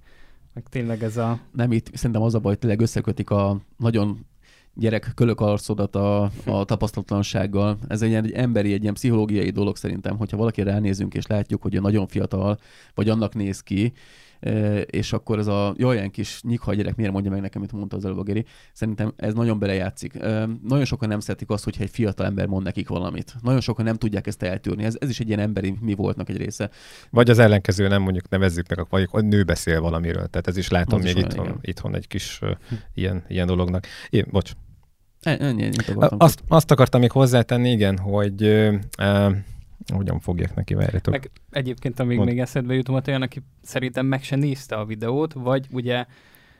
meg 0.53 0.63
tényleg 0.69 1.03
ez 1.03 1.17
a... 1.17 1.39
Nem, 1.51 1.71
itt 1.71 1.95
szerintem 1.95 2.21
az 2.21 2.35
a 2.35 2.39
baj, 2.39 2.51
hogy 2.51 2.59
tényleg 2.59 2.81
összekötik 2.81 3.29
a 3.29 3.61
nagyon 3.77 4.25
gyerek 4.73 5.11
kölök 5.15 5.39
arcodat 5.39 5.95
a, 5.95 6.31
a 6.45 6.63
tapasztalatlansággal. 6.65 7.77
Ez 7.87 8.01
egy, 8.01 8.13
egy 8.13 8.31
emberi, 8.31 8.73
egy 8.73 8.81
ilyen 8.81 8.93
pszichológiai 8.93 9.49
dolog 9.49 9.75
szerintem, 9.75 10.17
hogyha 10.17 10.37
valaki 10.37 10.63
ránézünk 10.63 11.13
és 11.13 11.27
látjuk, 11.27 11.61
hogy 11.61 11.81
nagyon 11.81 12.07
fiatal, 12.07 12.59
vagy 12.93 13.09
annak 13.09 13.33
néz 13.35 13.61
ki, 13.61 13.93
és 14.85 15.13
akkor 15.13 15.39
ez 15.39 15.47
a 15.47 15.75
olyan 15.83 16.09
kis 16.09 16.41
nyikha 16.41 16.73
gyerek 16.73 16.95
miért 16.95 17.11
mondja 17.11 17.31
meg 17.31 17.41
nekem, 17.41 17.61
amit 17.61 17.73
mondta 17.73 17.97
az 17.97 18.05
előbb 18.05 18.17
a 18.17 18.23
Geri. 18.23 18.45
Szerintem 18.73 19.13
ez 19.15 19.33
nagyon 19.33 19.59
belejátszik. 19.59 20.13
Nagyon 20.63 20.85
sokan 20.85 21.09
nem 21.09 21.19
szeretik 21.19 21.49
azt, 21.49 21.63
hogyha 21.63 21.83
egy 21.83 21.89
fiatal 21.89 22.25
ember 22.25 22.47
mond 22.47 22.63
nekik 22.63 22.87
valamit. 22.87 23.35
Nagyon 23.41 23.61
sokan 23.61 23.85
nem 23.85 23.95
tudják 23.95 24.27
ezt 24.27 24.43
eltűrni. 24.43 24.83
Ez, 24.83 24.95
ez 24.99 25.09
is 25.09 25.19
egy 25.19 25.27
ilyen 25.27 25.39
emberi 25.39 25.75
mi 25.81 25.93
voltnak 25.93 26.29
egy 26.29 26.37
része. 26.37 26.69
Vagy 27.09 27.29
az 27.29 27.39
ellenkező, 27.39 27.87
nem 27.87 28.01
mondjuk 28.01 28.29
nevezzük 28.29 28.75
meg, 28.75 28.85
vagy 28.89 29.07
a 29.11 29.19
nő 29.19 29.43
beszél 29.43 29.81
valamiről. 29.81 30.27
Tehát 30.27 30.47
ez 30.47 30.57
is 30.57 30.69
látom 30.69 30.99
az 30.99 31.05
még 31.05 31.15
is 31.15 31.21
itthon, 31.21 31.45
igen. 31.45 31.59
itthon 31.61 31.95
egy 31.95 32.07
kis 32.07 32.39
uh, 32.41 32.49
ilyen, 32.93 33.23
ilyen 33.27 33.47
dolognak. 33.47 33.85
Én, 34.09 34.25
bocs. 34.31 34.51
Ennyi, 35.21 35.63
ennyi, 35.63 35.75
azt, 35.95 36.43
azt 36.47 36.71
akartam 36.71 36.99
még 37.01 37.11
hozzátenni, 37.11 37.71
igen, 37.71 37.97
hogy 37.97 38.43
uh, 38.43 38.75
hogyan 39.93 40.19
fogják 40.19 40.55
neki, 40.55 40.73
várjatok. 40.73 41.13
Meg 41.13 41.31
egyébként, 41.51 41.99
amíg 41.99 42.17
Mond. 42.17 42.29
még 42.29 42.39
eszedbe 42.39 42.73
jutom, 42.73 42.95
hogy 42.95 43.03
olyan, 43.07 43.21
aki 43.21 43.41
szerintem 43.61 44.05
meg 44.05 44.23
se 44.23 44.35
nézte 44.35 44.75
a 44.75 44.85
videót, 44.85 45.33
vagy 45.33 45.67
ugye 45.71 46.05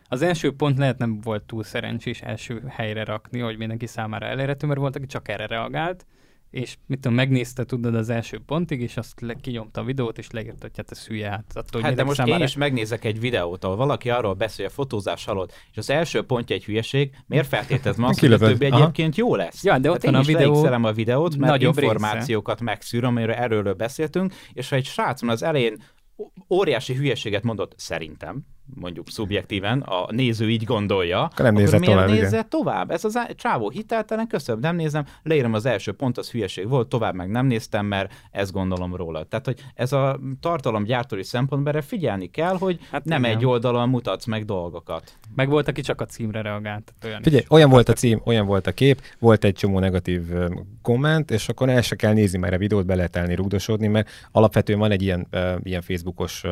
az 0.08 0.22
első 0.22 0.56
pont 0.56 0.78
lehet 0.78 0.98
nem 0.98 1.20
volt 1.22 1.44
túl 1.44 1.64
szerencsés 1.64 2.22
első 2.22 2.64
helyre 2.68 3.04
rakni, 3.04 3.40
hogy 3.40 3.58
mindenki 3.58 3.86
számára 3.86 4.26
elérhető, 4.26 4.68
mert 4.68 4.80
volt, 4.80 4.95
aki 4.95 5.06
csak 5.06 5.28
erre 5.28 5.45
reagált, 5.45 6.06
és 6.49 6.76
mit 6.86 6.99
tudom, 6.99 7.18
megnézte, 7.18 7.64
tudod, 7.64 7.95
az 7.95 8.10
első 8.10 8.40
pontig, 8.45 8.82
és 8.82 8.98
azt 8.98 9.22
le, 9.22 9.34
kinyomta 9.34 9.82
a 9.82 9.84
videót, 9.84 10.18
és 10.18 10.32
leírta, 10.32 10.57
hogy 10.61 10.78
hát 10.78 10.91
ez 10.91 11.07
hülye, 11.07 11.30
hát 11.30 11.45
attól, 11.53 11.82
Hát 11.82 11.94
de 11.94 12.03
most 12.03 12.18
számára... 12.18 12.38
én 12.38 12.44
is 12.44 12.56
megnézek 12.56 13.06
egy 13.06 13.19
videót, 13.19 13.64
ahol 13.64 13.76
valaki 13.76 14.10
arról 14.10 14.34
beszél, 14.34 14.65
hogy 14.65 14.74
a 14.74 14.76
fotózás 14.76 15.26
halott, 15.26 15.53
és 15.72 15.78
az 15.78 15.90
első 15.90 16.22
pontja 16.22 16.56
egy 16.56 16.65
hülyeség, 16.65 17.15
miért 17.26 17.48
feltételezem 17.48 18.03
azt, 18.03 18.19
hogy 18.19 18.32
a 18.32 18.38
többi 18.38 18.65
Aha. 18.65 18.82
egyébként 18.82 19.15
jó 19.15 19.36
lesz? 19.36 19.64
Ja, 19.64 19.78
de 19.78 19.90
ott 19.90 19.95
hát 19.95 20.06
van 20.06 20.14
én 20.14 20.19
a 20.19 20.24
videó. 20.24 20.65
Én 20.65 20.84
a 20.84 20.94
videót, 20.94 21.38
mert 21.38 21.61
információkat 21.61 22.60
része. 22.60 22.72
megszűr, 22.72 23.03
amiről 23.03 23.36
erről 23.36 23.74
beszéltünk, 23.74 24.34
és 24.53 24.69
ha 24.69 24.76
egy 24.76 24.86
srác 24.86 25.22
az 25.22 25.44
elején 25.44 25.82
óriási 26.49 26.94
hülyeséget 26.95 27.44
mondott, 27.44 27.74
szerintem, 27.78 28.45
mondjuk 28.76 29.10
szubjektíven, 29.10 29.80
a 29.81 30.11
néző 30.11 30.49
így 30.49 30.64
gondolja, 30.64 31.23
akkor, 31.23 31.45
nem 31.45 31.56
akkor 31.56 31.80
miért 31.80 31.85
tovább, 31.85 32.10
nézze 32.10 32.27
igen. 32.27 32.49
tovább? 32.49 32.91
Ez 32.91 33.06
az 33.06 33.19
csávó 33.35 33.69
hiteltelen, 33.69 34.27
köszönöm, 34.27 34.61
nem 34.61 34.76
nézem, 34.76 35.06
leírom 35.23 35.53
az 35.53 35.65
első 35.65 35.91
pont, 35.91 36.18
az 36.18 36.31
hülyeség 36.31 36.69
volt, 36.69 36.88
tovább 36.89 37.14
meg 37.14 37.30
nem 37.30 37.45
néztem, 37.45 37.85
mert 37.85 38.14
ezt 38.31 38.52
gondolom 38.52 38.95
róla. 38.95 39.23
Tehát, 39.23 39.45
hogy 39.45 39.64
ez 39.76 39.94
a 39.94 40.19
tartalomgyártói 40.39 41.23
szempontból 41.23 41.72
erre 41.72 41.81
figyelni 41.81 42.27
kell, 42.27 42.57
hogy 42.57 42.80
hát 42.91 43.06
nem 43.06 43.23
igen. 43.23 43.38
egy 43.38 43.45
oldalon 43.45 43.89
mutatsz 43.89 44.26
meg 44.26 44.45
dolgokat. 44.45 45.18
Meg 45.35 45.49
volt, 45.49 45.68
aki 45.68 45.81
csak 45.81 46.02
a 46.02 46.06
címre 46.06 46.41
reagált. 46.41 46.94
Olyan 47.03 47.22
Figyelj, 47.22 47.41
is. 47.41 47.52
olyan 47.52 47.69
volt 47.69 47.89
a 47.89 47.94
cím, 47.94 48.22
olyan 48.26 48.45
volt 48.45 48.68
a 48.68 48.72
kép, 48.72 49.02
volt 49.19 49.44
egy 49.44 49.56
csomó 49.56 49.80
negatív 49.80 50.22
komment, 50.81 51.31
és 51.31 51.49
akkor 51.49 51.69
el 51.69 51.81
se 51.81 51.95
kell 51.95 52.14
nézni, 52.14 52.38
mert 52.38 52.53
a 52.53 52.57
videót 52.57 52.85
be 52.85 52.95
lehet 52.95 53.15
elni 53.15 53.35
rúdosodni, 53.35 53.88
mert 53.88 54.10
alapvetően 54.31 54.80
van 54.80 54.91
egy 54.91 55.02
ilyen, 55.02 55.27
ilyen 55.64 55.81
Facebookos 55.81 56.44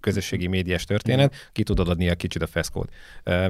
közösségi 0.00 0.46
médiás 0.46 0.84
történet, 0.84 1.50
ki 1.54 1.62
tudod 1.62 1.88
adni 1.88 2.08
a 2.08 2.14
kicsit 2.14 2.42
a 2.42 2.46
feszkót. 2.46 2.88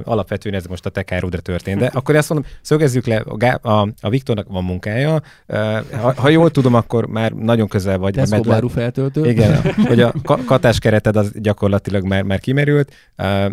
Alapvetően 0.03 0.55
ez 0.55 0.65
most 0.65 0.85
a 0.85 0.89
te 0.89 1.03
károdra 1.03 1.39
történt. 1.39 1.79
De 1.79 1.85
akkor 1.93 2.15
azt 2.15 2.29
mondom, 2.29 2.51
szögezzük 2.61 3.05
le, 3.05 3.17
a, 3.17 3.69
a, 3.69 3.89
a 4.01 4.09
Viktornak 4.09 4.47
van 4.47 4.63
munkája, 4.63 5.21
ha, 5.91 6.13
ha 6.15 6.29
jól 6.29 6.51
tudom, 6.51 6.73
akkor 6.73 7.07
már 7.07 7.31
nagyon 7.31 7.67
közel 7.67 7.97
vagy. 7.97 8.13
Tesco 8.13 8.35
medle... 8.35 8.69
feltöltő. 8.69 9.29
Igen, 9.29 9.61
hogy 9.87 9.99
a 9.99 10.13
katás 10.45 10.79
kereted 10.79 11.15
az 11.15 11.31
gyakorlatilag 11.35 12.03
már, 12.03 12.23
már 12.23 12.39
kimerült. 12.39 12.93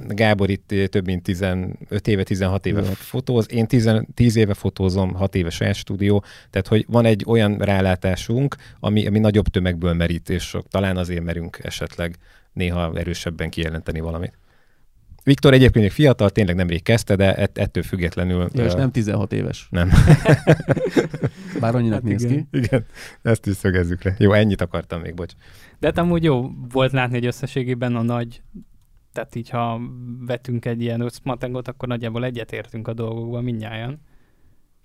Gábor 0.09 0.51
itt 0.51 0.74
több 0.91 1.07
mint 1.07 1.23
15 1.23 2.09
éve, 2.09 2.23
16 2.23 2.66
éve 2.66 2.81
Jó. 2.81 2.87
fotóz, 2.87 3.47
én 3.51 3.66
10, 3.66 3.91
10 4.15 4.37
éve 4.37 4.55
fotózom, 4.55 5.15
6 5.15 5.35
éve 5.35 5.51
saját 5.51 5.74
stúdió, 5.74 6.24
tehát 6.51 6.69
hogy 6.69 6.85
van 6.89 7.05
egy 7.05 7.24
olyan 7.27 7.59
rálátásunk, 7.59 8.57
ami, 8.81 9.07
ami 9.07 9.19
nagyobb 9.19 9.47
tömegből 9.47 9.93
merít, 9.93 10.31
és 10.31 10.57
talán 10.70 10.97
azért 10.97 11.24
merünk 11.24 11.59
esetleg 11.62 12.16
néha 12.53 12.93
erősebben 12.95 13.51
kijelenteni 13.51 14.01
valamit. 14.01 14.39
Viktor 15.24 15.53
egyébként 15.53 15.85
még 15.85 15.94
fiatal, 15.94 16.31
tényleg 16.31 16.55
nemrég 16.55 16.82
kezdte, 16.82 17.16
de 17.16 17.35
ett, 17.35 17.59
ettől 17.59 17.82
függetlenül... 17.82 18.49
Ja, 18.53 18.65
és 18.65 18.73
nem 18.73 18.90
16 18.90 19.32
éves. 19.32 19.66
Nem. 19.70 19.90
Bár 21.61 21.74
annyinak 21.74 21.94
hát 21.94 22.03
néz 22.03 22.24
igen. 22.24 22.49
ki. 22.51 22.59
Igen, 22.59 22.86
ezt 23.23 23.47
is 23.47 23.55
szögezzük 23.55 24.03
le. 24.03 24.15
Jó, 24.19 24.32
ennyit 24.32 24.61
akartam 24.61 25.01
még, 25.01 25.15
bocs. 25.15 25.32
De 25.78 25.86
hát 25.86 25.99
amúgy 25.99 26.24
jó 26.24 26.51
volt 26.73 26.93
látni, 26.93 27.15
hogy 27.15 27.27
összességében 27.27 27.97
a 27.97 28.03
nagy 28.03 28.43
tehát 29.12 29.35
így, 29.35 29.51
ha 29.51 29.81
vetünk 30.27 30.65
egy 30.65 30.82
ilyen 30.82 31.01
összmatengot, 31.01 31.69
akkor 31.69 31.89
nagyjából 31.89 32.24
egyetértünk 32.24 32.89
a 32.89 32.93
dolgokban 32.93 33.44
mindnyájan. 33.44 34.01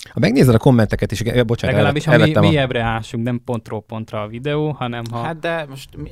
Ha 0.09 0.19
megnézed 0.19 0.55
a 0.55 0.57
kommenteket 0.57 1.11
is, 1.11 1.23
bocsánat, 1.23 1.75
Legalábbis, 1.75 2.05
ha 2.05 2.17
mi, 2.17 2.33
mélyebbre 2.47 2.81
ásunk, 2.81 3.23
nem 3.23 3.41
pontról 3.43 3.83
pontra 3.83 4.21
a 4.21 4.27
videó, 4.27 4.71
hanem 4.71 5.03
ha... 5.11 5.21
Hát 5.21 5.39
de 5.39 5.65
most 5.69 5.97
mi... 5.97 6.09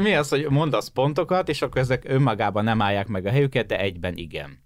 mi 0.00 0.14
az, 0.14 0.28
hogy 0.28 0.46
mondasz 0.48 0.88
pontokat, 0.88 1.48
és 1.48 1.62
akkor 1.62 1.80
ezek 1.80 2.04
önmagában 2.06 2.64
nem 2.64 2.82
állják 2.82 3.06
meg 3.06 3.26
a 3.26 3.30
helyüket, 3.30 3.66
de 3.66 3.78
egyben 3.78 4.16
igen. 4.16 4.58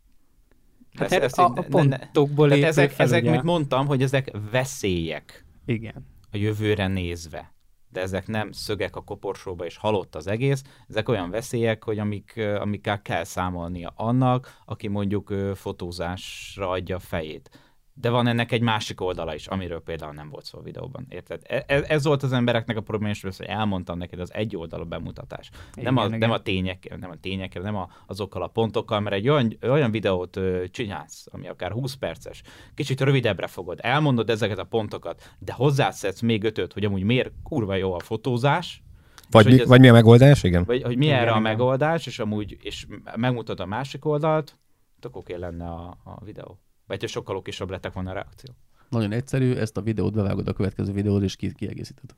Hát 0.98 1.12
ez, 1.12 1.22
ez, 1.22 1.38
a, 1.38 1.52
a 1.54 1.64
pontokból 1.70 2.48
ne, 2.48 2.56
ne, 2.56 2.66
ezek, 2.66 2.90
fel, 2.90 3.06
ezek, 3.06 3.22
mint 3.22 3.42
mondtam, 3.42 3.86
hogy 3.86 4.02
ezek 4.02 4.30
veszélyek. 4.50 5.44
Igen. 5.66 6.06
A 6.30 6.36
jövőre 6.36 6.86
nézve 6.86 7.54
de 7.94 8.00
ezek 8.00 8.26
nem 8.26 8.52
szögek 8.52 8.96
a 8.96 9.04
koporsóba, 9.04 9.64
és 9.64 9.76
halott 9.76 10.14
az 10.14 10.26
egész, 10.26 10.62
ezek 10.88 11.08
olyan 11.08 11.30
veszélyek, 11.30 11.84
hogy 11.84 11.98
amik, 11.98 12.40
amikkel 12.58 13.02
kell 13.02 13.24
számolnia 13.24 13.92
annak, 13.96 14.60
aki 14.64 14.88
mondjuk 14.88 15.34
fotózásra 15.54 16.68
adja 16.68 16.96
a 16.96 16.98
fejét. 16.98 17.50
De 17.96 18.10
van 18.10 18.26
ennek 18.26 18.52
egy 18.52 18.60
másik 18.60 19.00
oldala 19.00 19.34
is, 19.34 19.46
amiről 19.46 19.82
például 19.82 20.12
nem 20.12 20.28
volt 20.30 20.44
szó 20.44 20.58
a 20.58 20.62
videóban. 20.62 21.06
Érted? 21.08 21.42
Ez, 21.46 21.62
e, 21.66 21.84
ez 21.88 22.04
volt 22.04 22.22
az 22.22 22.32
embereknek 22.32 22.76
a 22.76 22.80
probléma, 22.80 23.12
és 23.12 23.20
hogy 23.20 23.46
elmondtam 23.46 23.98
neked, 23.98 24.20
az 24.20 24.34
egy 24.34 24.56
oldalú 24.56 24.84
bemutatás. 24.84 25.50
Igen, 25.74 25.94
nem, 25.94 26.04
a, 26.04 26.06
igen. 26.06 26.18
nem 26.18 26.30
a 26.30 26.42
tények, 26.42 26.96
nem 26.98 27.10
a 27.10 27.16
tényekkel, 27.20 27.62
nem 27.62 27.76
a, 27.76 27.88
azokkal 28.06 28.42
a 28.42 28.46
pontokkal, 28.46 29.00
mert 29.00 29.16
egy 29.16 29.28
olyan, 29.28 29.58
olyan 29.62 29.90
videót 29.90 30.36
ö, 30.36 30.64
csinálsz, 30.70 31.26
ami 31.30 31.48
akár 31.48 31.72
20 31.72 31.94
perces, 31.94 32.42
kicsit 32.74 33.00
rövidebbre 33.00 33.46
fogod, 33.46 33.78
elmondod 33.82 34.30
ezeket 34.30 34.58
a 34.58 34.64
pontokat, 34.64 35.30
de 35.38 35.52
hozzászedsz 35.52 36.20
még 36.20 36.44
ötöt, 36.44 36.72
hogy 36.72 36.84
amúgy 36.84 37.02
miért 37.02 37.32
kurva 37.42 37.74
jó 37.74 37.92
a 37.92 38.00
fotózás, 38.00 38.82
vagy, 39.30 39.46
mi, 39.46 39.60
ez, 39.60 39.68
vagy 39.68 39.80
mi 39.80 39.88
a 39.88 39.92
megoldás, 39.92 40.42
igen? 40.42 40.64
Vagy 40.64 40.82
hogy 40.82 40.96
mi 40.96 41.04
igen, 41.04 41.16
erre 41.16 41.24
igen. 41.24 41.36
a 41.36 41.40
megoldás, 41.40 42.06
és 42.06 42.18
amúgy 42.18 42.56
és 42.62 42.86
megmutat 43.16 43.60
a 43.60 43.66
másik 43.66 44.04
oldalt, 44.04 44.58
tök 45.00 45.16
oké 45.16 45.34
lenne 45.34 45.68
a, 45.68 45.98
a 46.04 46.24
videó. 46.24 46.58
Vagy 46.86 47.00
ha 47.00 47.06
sokkal 47.06 47.36
okosabb 47.36 47.70
lettek 47.70 47.92
volna 47.92 48.10
a 48.10 48.12
reakció. 48.12 48.54
Nagyon 48.88 49.12
egyszerű, 49.12 49.54
ezt 49.54 49.76
a 49.76 49.80
videót 49.80 50.12
bevágod 50.14 50.48
a 50.48 50.52
következő 50.52 50.92
videót, 50.92 51.22
és 51.22 51.36
ki, 51.36 51.52
kiegészíted. 51.52 52.10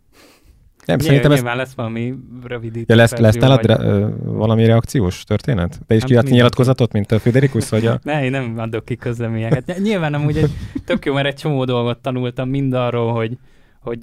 Nem, 0.87 0.99
szerintem 0.99 1.33
ez... 1.33 1.43
lesz 1.43 1.75
valami 1.75 2.15
rövidítő. 2.43 2.85
Ja, 2.89 2.97
lesz, 2.97 3.17
lesz 3.17 3.35
nálad 3.35 3.67
vagy... 3.67 3.77
re, 3.77 4.07
valami 4.25 4.65
reakciós 4.65 5.25
történet? 5.25 5.81
Te 5.87 5.95
is 5.95 6.01
hát 6.01 6.11
kiadsz 6.11 6.31
nyilatkozatot, 6.31 6.93
mint 6.93 7.13
a 7.13 7.19
Federikus, 7.19 7.69
vagy 7.69 7.87
a... 7.87 8.01
ne, 8.03 8.25
én 8.25 8.31
nem 8.31 8.59
adok 8.59 8.85
ki 8.85 8.97
közleményeket. 8.97 9.79
Nyilván 9.79 10.11
nem 10.11 10.25
úgy, 10.25 10.37
egy, 10.37 10.51
tök 10.85 11.05
jó, 11.05 11.15
mert 11.15 11.27
egy 11.27 11.35
csomó 11.35 11.65
dolgot 11.65 11.99
tanultam 11.99 12.49
mind 12.49 12.73
arról, 12.73 13.13
hogy, 13.13 13.39
hogy 13.81 13.99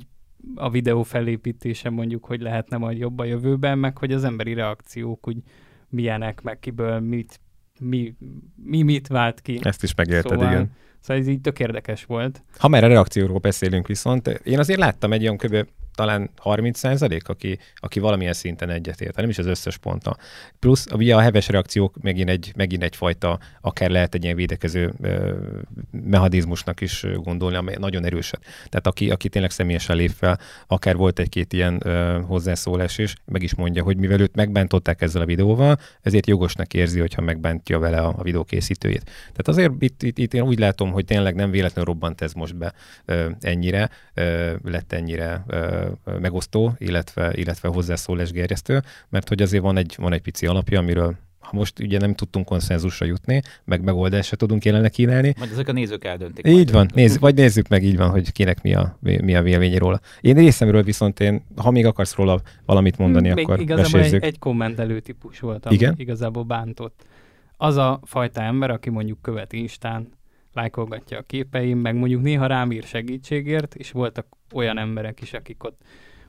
a 0.56 0.70
videó 0.70 1.04
felépítése 1.04 1.90
mondjuk, 1.90 2.26
hogy 2.26 2.42
lehetne 2.42 2.78
majd 2.78 2.98
jobb 2.98 3.20
a 3.20 3.26
jövőben, 3.26 3.78
meg 3.78 3.98
hogy 3.98 4.12
az 4.12 4.24
emberi 4.24 4.54
reakciók 4.54 5.28
úgy 5.28 5.38
milyenek, 5.90 6.42
meg 6.42 6.60
kiből 6.60 7.00
mit 7.00 7.40
mi, 7.84 8.16
mi 8.64 8.82
mit 8.82 9.08
vált 9.08 9.42
ki. 9.42 9.60
Ezt 9.62 9.84
is 9.84 9.96
megérted, 9.96 10.32
szóval, 10.32 10.52
igen. 10.52 10.72
Szóval 11.00 11.22
ez 11.22 11.28
így 11.28 11.42
tök 11.42 11.60
érdekes 11.60 12.06
volt. 12.06 12.44
Ha 12.58 12.68
már 12.68 12.84
a 12.84 12.88
reakcióról 12.88 13.38
beszélünk 13.38 13.88
viszont, 13.88 14.28
én 14.28 14.60
azért 14.60 14.80
láttam 14.80 15.14
egy 15.14 15.22
olyan 15.22 15.38
kb 15.38 15.68
talán 15.96 16.30
30 16.38 16.78
százalék, 16.80 17.28
aki, 17.30 17.58
aki 17.76 18.00
valamilyen 18.00 18.34
szinten 18.34 18.70
egyetért, 18.70 19.16
nem 19.16 19.30
is 19.30 19.38
az 19.38 19.46
összes 19.46 19.78
ponta. 19.78 20.18
Plusz 20.60 20.88
ugye 20.92 21.16
a 21.16 21.20
heves 21.20 21.48
reakciók 21.48 22.02
megint, 22.02 22.30
egy, 22.30 22.52
megint 22.56 22.84
egyfajta, 22.84 23.40
akár 23.62 23.90
lehet 23.90 24.14
egy 24.14 24.24
ilyen 24.24 24.36
védekező 24.36 24.94
ö, 25.02 25.34
mechanizmusnak 25.92 26.82
is 26.82 27.06
gondolni, 27.16 27.56
amely 27.56 27.76
nagyon 27.80 28.06
erőset. 28.06 28.40
Tehát 28.44 28.88
aki, 28.88 29.10
aki 29.10 29.30
tényleg 29.30 29.52
személyesen 29.52 29.96
lép 29.96 30.12
fel, 30.12 30.40
akár 30.68 30.96
volt 30.96 31.20
egy-két 31.20 31.54
ilyen 31.54 31.80
ö, 31.84 32.22
hozzászólás 32.28 32.98
is, 32.98 33.16
meg 33.26 33.44
is 33.44 33.56
mondja, 33.56 33.84
hogy 33.84 33.98
mivel 33.98 34.20
őt 34.20 34.36
megbántották 34.36 35.02
ezzel 35.02 35.22
a 35.22 35.26
videóval, 35.26 35.78
ezért 36.02 36.28
jogosnak 36.28 36.74
érzi, 36.74 37.00
hogyha 37.00 37.22
megbántja 37.22 37.80
vele 37.80 37.98
a, 37.98 38.14
a 38.18 38.24
videó 38.24 38.44
készítőjét. 38.44 39.04
Tehát 39.04 39.48
azért 39.48 39.72
itt, 39.80 40.04
itt, 40.04 40.18
itt 40.18 40.34
én 40.34 40.42
úgy 40.42 40.60
látom, 40.60 40.92
hogy 40.92 41.06
tényleg 41.06 41.36
nem 41.36 41.52
véletlenül 41.52 41.94
robbant 41.94 42.22
ez 42.22 42.34
most 42.34 42.56
be 42.56 42.74
ö, 43.06 43.30
ennyire, 43.40 43.90
ö, 44.14 44.54
lett 44.64 44.94
ennyire 44.94 45.44
ö, 45.48 45.83
megosztó, 46.20 46.74
illetve, 46.78 47.34
illetve 47.36 47.68
hozzászólás 47.68 48.32
gerjesztő, 48.32 48.82
mert 49.10 49.28
hogy 49.28 49.42
azért 49.42 49.64
van 49.64 49.78
egy, 49.78 49.96
van 49.98 50.14
egy 50.14 50.22
pici 50.22 50.46
alapja, 50.46 50.80
amiről 50.80 51.16
ha 51.44 51.50
most 51.54 51.80
ugye 51.80 52.00
nem 52.00 52.16
tudtunk 52.16 52.46
konszenzusra 52.46 53.06
jutni, 53.06 53.42
meg 53.64 53.84
megoldásra 53.84 54.38
tudunk 54.38 54.66
jelenleg 54.66 54.92
kínálni. 54.92 55.34
Majd 55.38 55.52
ezek 55.52 55.68
a 55.68 55.72
nézők 55.72 56.06
eldöntik. 56.06 56.48
Így 56.48 56.72
van, 56.72 56.90
nézz, 56.94 57.18
vagy 57.20 57.36
nézzük 57.36 57.68
meg 57.68 57.84
így 57.84 57.98
van, 57.98 58.10
hogy 58.10 58.32
kinek 58.32 58.62
mi 58.62 58.74
a, 58.74 58.98
mi 59.00 59.36
a 59.36 59.42
véleménye 59.42 59.78
róla. 59.78 60.00
Én 60.22 60.36
részemről 60.36 60.84
viszont 60.84 61.20
én, 61.20 61.44
ha 61.56 61.72
még 61.72 61.86
akarsz 61.86 62.16
róla 62.16 62.42
valamit 62.66 62.98
mondani, 62.98 63.30
hmm, 63.30 63.44
akkor 63.44 63.60
igazából 63.60 64.00
egy, 64.00 64.14
egy 64.14 64.40
kommentelő 64.40 65.00
típus 65.00 65.40
volt, 65.40 65.66
ami 65.66 65.76
Igen? 65.76 65.94
igazából 65.98 66.44
bántott. 66.44 67.06
Az 67.58 67.76
a 67.76 68.00
fajta 68.04 68.42
ember, 68.42 68.70
aki 68.70 68.90
mondjuk 68.90 69.22
követ 69.22 69.54
Instán, 69.54 70.10
lájkolgatja 70.54 71.18
a 71.18 71.22
képeim, 71.22 71.78
meg 71.78 71.96
mondjuk 71.96 72.22
néha 72.22 72.46
rám 72.46 72.72
ír 72.72 72.84
segítségért, 72.84 73.76
és 73.76 73.92
voltak 73.92 74.28
olyan 74.54 74.78
emberek 74.78 75.22
is, 75.22 75.34
akik 75.34 75.64
ott 75.64 75.82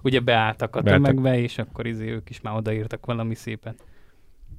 ugye 0.02 0.20
beálltak 0.20 0.76
a 0.76 0.82
tömegbe, 0.82 1.38
és 1.38 1.58
akkor 1.58 1.86
izé 1.86 2.10
ők 2.10 2.30
is 2.30 2.40
már 2.40 2.56
odaírtak 2.56 3.06
valami 3.06 3.34
szépet. 3.34 3.84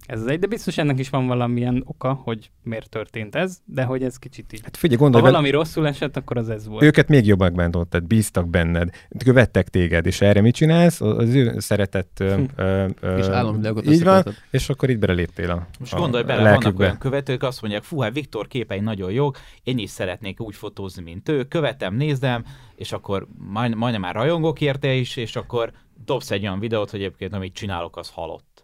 Ez 0.05 0.21
az 0.21 0.27
egy, 0.27 0.39
de 0.39 0.47
biztos 0.47 0.77
ennek 0.77 0.99
is 0.99 1.09
van 1.09 1.27
valamilyen 1.27 1.83
oka, 1.85 2.13
hogy 2.13 2.51
miért 2.63 2.89
történt 2.89 3.35
ez, 3.35 3.57
de 3.65 3.83
hogy 3.83 4.03
ez 4.03 4.17
kicsit 4.17 4.53
így. 4.53 4.61
Hát 4.63 4.77
figyelj, 4.77 4.99
gondolj, 4.99 5.23
ha 5.23 5.29
valami 5.29 5.51
be... 5.51 5.57
rosszul 5.57 5.87
esett, 5.87 6.17
akkor 6.17 6.37
az 6.37 6.49
ez 6.49 6.67
volt. 6.67 6.83
Őket 6.83 7.07
még 7.07 7.25
jobban 7.25 7.47
megbántott, 7.47 7.89
tehát 7.89 8.07
bíztak 8.07 8.49
benned, 8.49 8.89
követtek 9.17 9.69
téged, 9.69 10.05
és 10.05 10.21
erre 10.21 10.41
mit 10.41 10.55
csinálsz? 10.55 11.01
Az 11.01 11.33
ő 11.33 11.59
szeretett... 11.59 12.17
Hm. 12.17 12.43
Ö, 12.55 12.87
ö, 12.99 13.17
és 13.17 13.25
államvilágot 13.25 13.85
Így 13.85 14.03
van, 14.03 14.23
és 14.51 14.69
akkor 14.69 14.89
itt 14.89 14.99
beléptél 14.99 15.51
a 15.51 15.67
Most 15.79 15.93
a, 15.93 15.97
gondolj 15.97 16.23
bele, 16.23 16.51
vannak 16.51 16.79
olyan 16.79 16.97
követők, 16.97 17.43
azt 17.43 17.61
mondják, 17.61 17.83
fú, 17.83 17.99
hát 17.99 18.13
Viktor 18.13 18.47
képei 18.47 18.79
nagyon 18.79 19.11
jók, 19.11 19.37
én 19.63 19.77
is 19.77 19.89
szeretnék 19.89 20.41
úgy 20.41 20.55
fotózni, 20.55 21.03
mint 21.03 21.29
ő, 21.29 21.43
követem, 21.43 21.95
nézem, 21.95 22.45
és 22.75 22.91
akkor 22.91 23.27
majd, 23.37 23.75
majdnem 23.75 24.01
már 24.01 24.15
rajongok 24.15 24.61
érte 24.61 24.93
is, 24.93 25.15
és 25.15 25.35
akkor 25.35 25.71
dobsz 26.05 26.31
egy 26.31 26.41
olyan 26.41 26.59
videót, 26.59 26.89
hogy 26.89 26.99
egyébként 26.99 27.33
amit 27.33 27.53
csinálok, 27.53 27.97
az 27.97 28.09
halott 28.09 28.54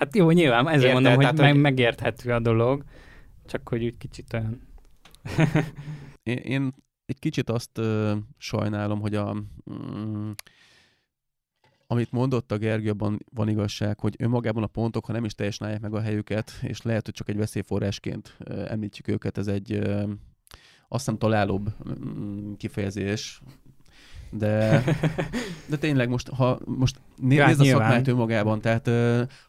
Hát 0.00 0.16
jó, 0.16 0.30
nyilván, 0.30 0.68
ezért 0.68 0.82
Érte, 0.82 0.92
mondom, 0.92 1.14
hogy, 1.14 1.38
meg, 1.38 1.50
hogy 1.52 1.60
megérthető 1.60 2.32
a 2.32 2.40
dolog, 2.40 2.84
csak 3.46 3.68
hogy 3.68 3.84
úgy 3.84 3.96
kicsit 3.96 4.32
olyan... 4.32 4.60
én, 6.22 6.36
én 6.36 6.74
egy 7.06 7.18
kicsit 7.18 7.50
azt 7.50 7.78
uh, 7.78 8.12
sajnálom, 8.38 9.00
hogy 9.00 9.14
a... 9.14 9.36
Mm, 9.72 10.30
amit 11.86 12.12
mondott 12.12 12.52
a 12.52 12.58
Gergő, 12.58 12.90
abban 12.90 13.18
van 13.34 13.48
igazság, 13.48 14.00
hogy 14.00 14.14
önmagában 14.18 14.62
a 14.62 14.66
pontok, 14.66 15.06
ha 15.06 15.12
nem 15.12 15.24
is 15.24 15.34
teljesen 15.34 15.66
állják 15.66 15.82
meg 15.82 15.94
a 15.94 16.00
helyüket, 16.00 16.52
és 16.62 16.82
lehet, 16.82 17.04
hogy 17.04 17.14
csak 17.14 17.28
egy 17.28 17.36
veszélyforrásként 17.36 18.36
uh, 18.48 18.70
említjük 18.70 19.08
őket, 19.08 19.38
ez 19.38 19.46
egy 19.46 19.72
uh, 19.72 20.10
azt 20.88 21.04
hiszem 21.04 21.18
találóbb 21.18 21.74
mm, 21.88 22.52
kifejezés, 22.52 23.42
de, 24.30 24.84
de 25.70 25.76
tényleg 25.76 26.08
most, 26.08 26.28
ha 26.28 26.58
most 26.64 26.96
nézd 27.16 27.40
hát, 27.40 27.58
a 27.58 27.64
szakmát 27.64 28.08
önmagában, 28.08 28.60
tehát 28.60 28.90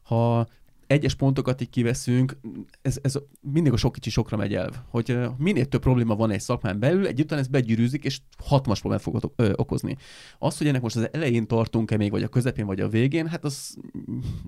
ha 0.04 0.48
egyes 0.92 1.16
pontokat 1.16 1.62
így 1.62 1.70
kiveszünk, 1.70 2.38
ez, 2.82 3.00
ez 3.02 3.18
mindig 3.42 3.74
a 3.74 3.78
sok 3.78 3.92
kicsi 3.92 4.10
sokra 4.10 4.38
megy 4.38 4.54
el. 4.54 4.70
Hogy 4.90 5.18
minél 5.38 5.66
több 5.66 5.82
probléma 5.82 6.16
van 6.16 6.32
egy 6.32 6.42
szakmán 6.42 6.80
belül, 6.80 7.08
egy 7.08 7.20
után 7.20 7.40
ez 7.40 7.48
begyűrűzik, 7.48 8.04
és 8.04 8.20
hatmas 8.44 8.80
problémát 8.80 9.06
fog 9.06 9.32
okozni. 9.56 9.98
Az, 10.40 10.58
hogy 10.58 10.68
ennek 10.68 10.82
most 10.82 10.96
az 10.96 11.10
elején 11.12 11.48
tartunk-e 11.48 11.98
még, 11.98 12.12
vagy 12.12 12.24
a 12.24 12.28
közepén, 12.28 12.66
vagy 12.66 12.80
a 12.80 12.88
végén, 12.88 13.28
hát 13.28 13.44
az 13.44 13.78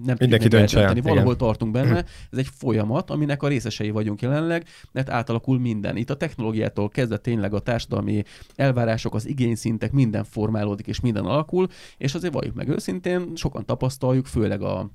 nem 0.05 0.15
Mindenki 0.19 0.47
döntse. 0.47 1.01
Valahol 1.01 1.35
tartunk 1.35 1.71
benne. 1.71 2.05
Ez 2.31 2.37
egy 2.37 2.49
folyamat, 2.53 3.09
aminek 3.09 3.43
a 3.43 3.47
részesei 3.47 3.89
vagyunk 3.89 4.21
jelenleg, 4.21 4.65
mert 4.91 5.09
átalakul 5.09 5.59
minden. 5.59 5.97
Itt 5.97 6.09
a 6.09 6.17
technológiától 6.17 6.89
kezdve 6.89 7.17
tényleg 7.17 7.53
a 7.53 7.59
társadalmi 7.59 8.23
elvárások, 8.55 9.15
az 9.15 9.27
igényszintek, 9.27 9.91
minden 9.91 10.23
formálódik, 10.23 10.87
és 10.87 10.99
minden 10.99 11.25
alakul, 11.25 11.67
és 11.97 12.13
azért 12.13 12.33
valljuk 12.33 12.55
meg 12.55 12.67
őszintén, 12.67 13.35
sokan 13.35 13.65
tapasztaljuk, 13.65 14.25
főleg 14.25 14.61
a 14.61 14.91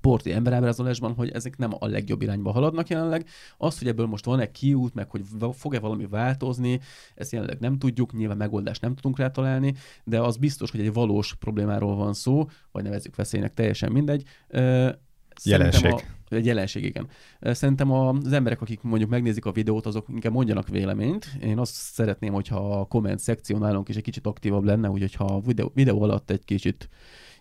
porti 0.00 0.32
emberábrázolásban, 0.32 1.14
hogy 1.14 1.30
ezek 1.30 1.56
nem 1.56 1.70
a 1.78 1.86
legjobb 1.86 2.22
irányba 2.22 2.52
haladnak 2.52 2.88
jelenleg. 2.88 3.28
Az, 3.56 3.78
hogy 3.78 3.88
ebből 3.88 4.06
most 4.06 4.24
van-e 4.24 4.50
kiút, 4.50 4.94
meg 4.94 5.10
hogy 5.10 5.22
fog-e 5.52 5.80
valami 5.80 6.06
változni, 6.06 6.80
ezt 7.14 7.32
jelenleg 7.32 7.58
nem 7.60 7.78
tudjuk, 7.78 8.12
nyilván 8.12 8.36
megoldást 8.36 8.80
nem 8.80 8.94
tudunk 8.94 9.18
rá 9.18 9.30
találni, 9.30 9.74
de 10.04 10.20
az 10.20 10.36
biztos, 10.36 10.70
hogy 10.70 10.80
egy 10.80 10.92
valós 10.92 11.34
problémáról 11.34 11.96
van 11.96 12.14
szó, 12.14 12.48
vagy 12.72 12.82
nevezzük 12.82 13.16
veszélynek, 13.16 13.54
teljesen 13.54 13.92
mindegy. 13.92 14.24
Jelenség. 15.44 15.92
A, 15.92 16.34
egy 16.34 16.46
jelenség, 16.46 16.84
igen. 16.84 17.08
Szerintem 17.40 17.90
az 17.90 18.32
emberek, 18.32 18.60
akik 18.60 18.82
mondjuk 18.82 19.10
megnézik 19.10 19.44
a 19.44 19.52
videót, 19.52 19.86
azok 19.86 20.06
inkább 20.08 20.32
mondjanak 20.32 20.68
véleményt. 20.68 21.26
Én 21.42 21.58
azt 21.58 21.74
szeretném, 21.74 22.32
hogyha 22.32 22.80
a 22.80 22.84
komment 22.84 23.18
szekció 23.18 23.58
nálunk 23.58 23.88
is 23.88 23.96
egy 23.96 24.02
kicsit 24.02 24.26
aktívabb 24.26 24.64
lenne, 24.64 24.90
úgyhogy 24.90 25.14
ha 25.14 25.24
a 25.24 25.40
videó, 25.40 25.70
videó 25.74 26.02
alatt 26.02 26.30
egy 26.30 26.44
kicsit 26.44 26.88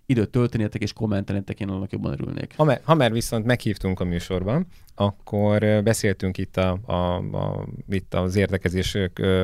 időt 0.06 0.30
töltenétek 0.30 0.82
és 0.82 0.94
kommentelnétek, 0.94 1.60
én 1.60 1.69
annak 1.69 1.91
jobban 1.91 2.11
örülnék. 2.11 2.53
Ha, 2.56 2.64
már, 2.64 2.82
ha 2.84 2.95
már 2.95 3.11
viszont 3.11 3.45
meghívtunk 3.45 3.99
a 3.99 4.03
műsorban, 4.03 4.68
akkor 4.95 5.84
beszéltünk 5.84 6.38
itt, 6.38 6.57
a, 6.57 6.80
a, 6.86 7.15
a, 7.15 7.68
itt 7.90 8.14
az 8.14 8.36
érdekezés 8.36 8.98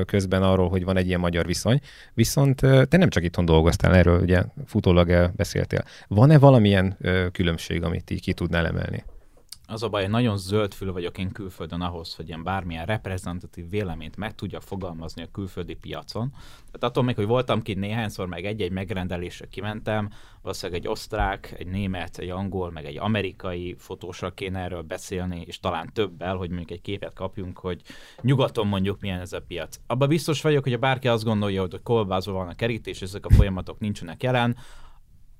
közben 0.05 0.43
arról, 0.43 0.69
hogy 0.69 0.83
van 0.83 0.97
egy 0.97 1.07
ilyen 1.07 1.19
magyar 1.19 1.45
viszony, 1.45 1.79
viszont 2.13 2.55
te 2.89 2.97
nem 2.97 3.09
csak 3.09 3.23
itthon 3.23 3.45
dolgoztál, 3.45 3.95
erről 3.95 4.21
ugye 4.21 4.43
futólag 4.65 5.31
beszéltél. 5.35 5.83
Van-e 6.07 6.39
valamilyen 6.39 6.97
különbség, 7.31 7.83
amit 7.83 8.11
így 8.11 8.21
ki 8.21 8.33
tudnál 8.33 8.67
emelni? 8.67 9.03
Az 9.69 9.83
a 9.83 9.89
baj, 9.89 10.07
nagyon 10.07 10.37
zöldfül 10.37 10.91
vagyok 10.91 11.17
én 11.17 11.31
külföldön 11.31 11.81
ahhoz, 11.81 12.15
hogy 12.15 12.27
ilyen 12.27 12.43
bármilyen 12.43 12.85
reprezentatív 12.85 13.69
véleményt 13.69 14.15
meg 14.15 14.35
tudja 14.35 14.59
fogalmazni 14.59 15.21
a 15.21 15.31
külföldi 15.31 15.73
piacon. 15.73 16.29
Tehát 16.65 16.83
attól 16.83 17.03
még, 17.03 17.15
hogy 17.15 17.25
voltam 17.25 17.61
ki 17.61 17.73
néhányszor, 17.73 18.27
meg 18.27 18.45
egy-egy 18.45 18.71
megrendelésre 18.71 19.47
kimentem, 19.47 20.09
valószínűleg 20.41 20.81
egy 20.81 20.87
osztrák, 20.87 21.55
egy 21.57 21.67
német, 21.67 22.17
egy 22.17 22.29
angol, 22.29 22.71
meg 22.71 22.85
egy 22.85 22.97
amerikai 22.97 23.75
fotósra 23.77 24.31
kéne 24.31 24.59
erről 24.59 24.81
beszélni, 24.81 25.43
és 25.45 25.59
talán 25.59 25.89
többel, 25.93 26.35
hogy 26.35 26.49
mondjuk 26.49 26.71
egy 26.71 26.81
képet 26.81 27.13
kapjunk, 27.13 27.59
hogy 27.59 27.81
nyugaton 28.21 28.67
mondjuk 28.67 29.01
milyen 29.01 29.19
ez 29.19 29.33
a 29.33 29.41
piac. 29.41 29.79
Abba 29.87 30.07
biztos 30.07 30.41
vagyok, 30.41 30.63
hogy 30.63 30.73
a 30.73 30.77
bárki 30.77 31.07
azt 31.07 31.23
gondolja, 31.23 31.61
hogy 31.61 31.81
kolbászban 31.83 32.35
van 32.35 32.47
a 32.47 32.55
kerítés, 32.55 33.01
ezek 33.01 33.25
a 33.25 33.33
folyamatok 33.33 33.79
nincsenek 33.79 34.23
jelen, 34.23 34.57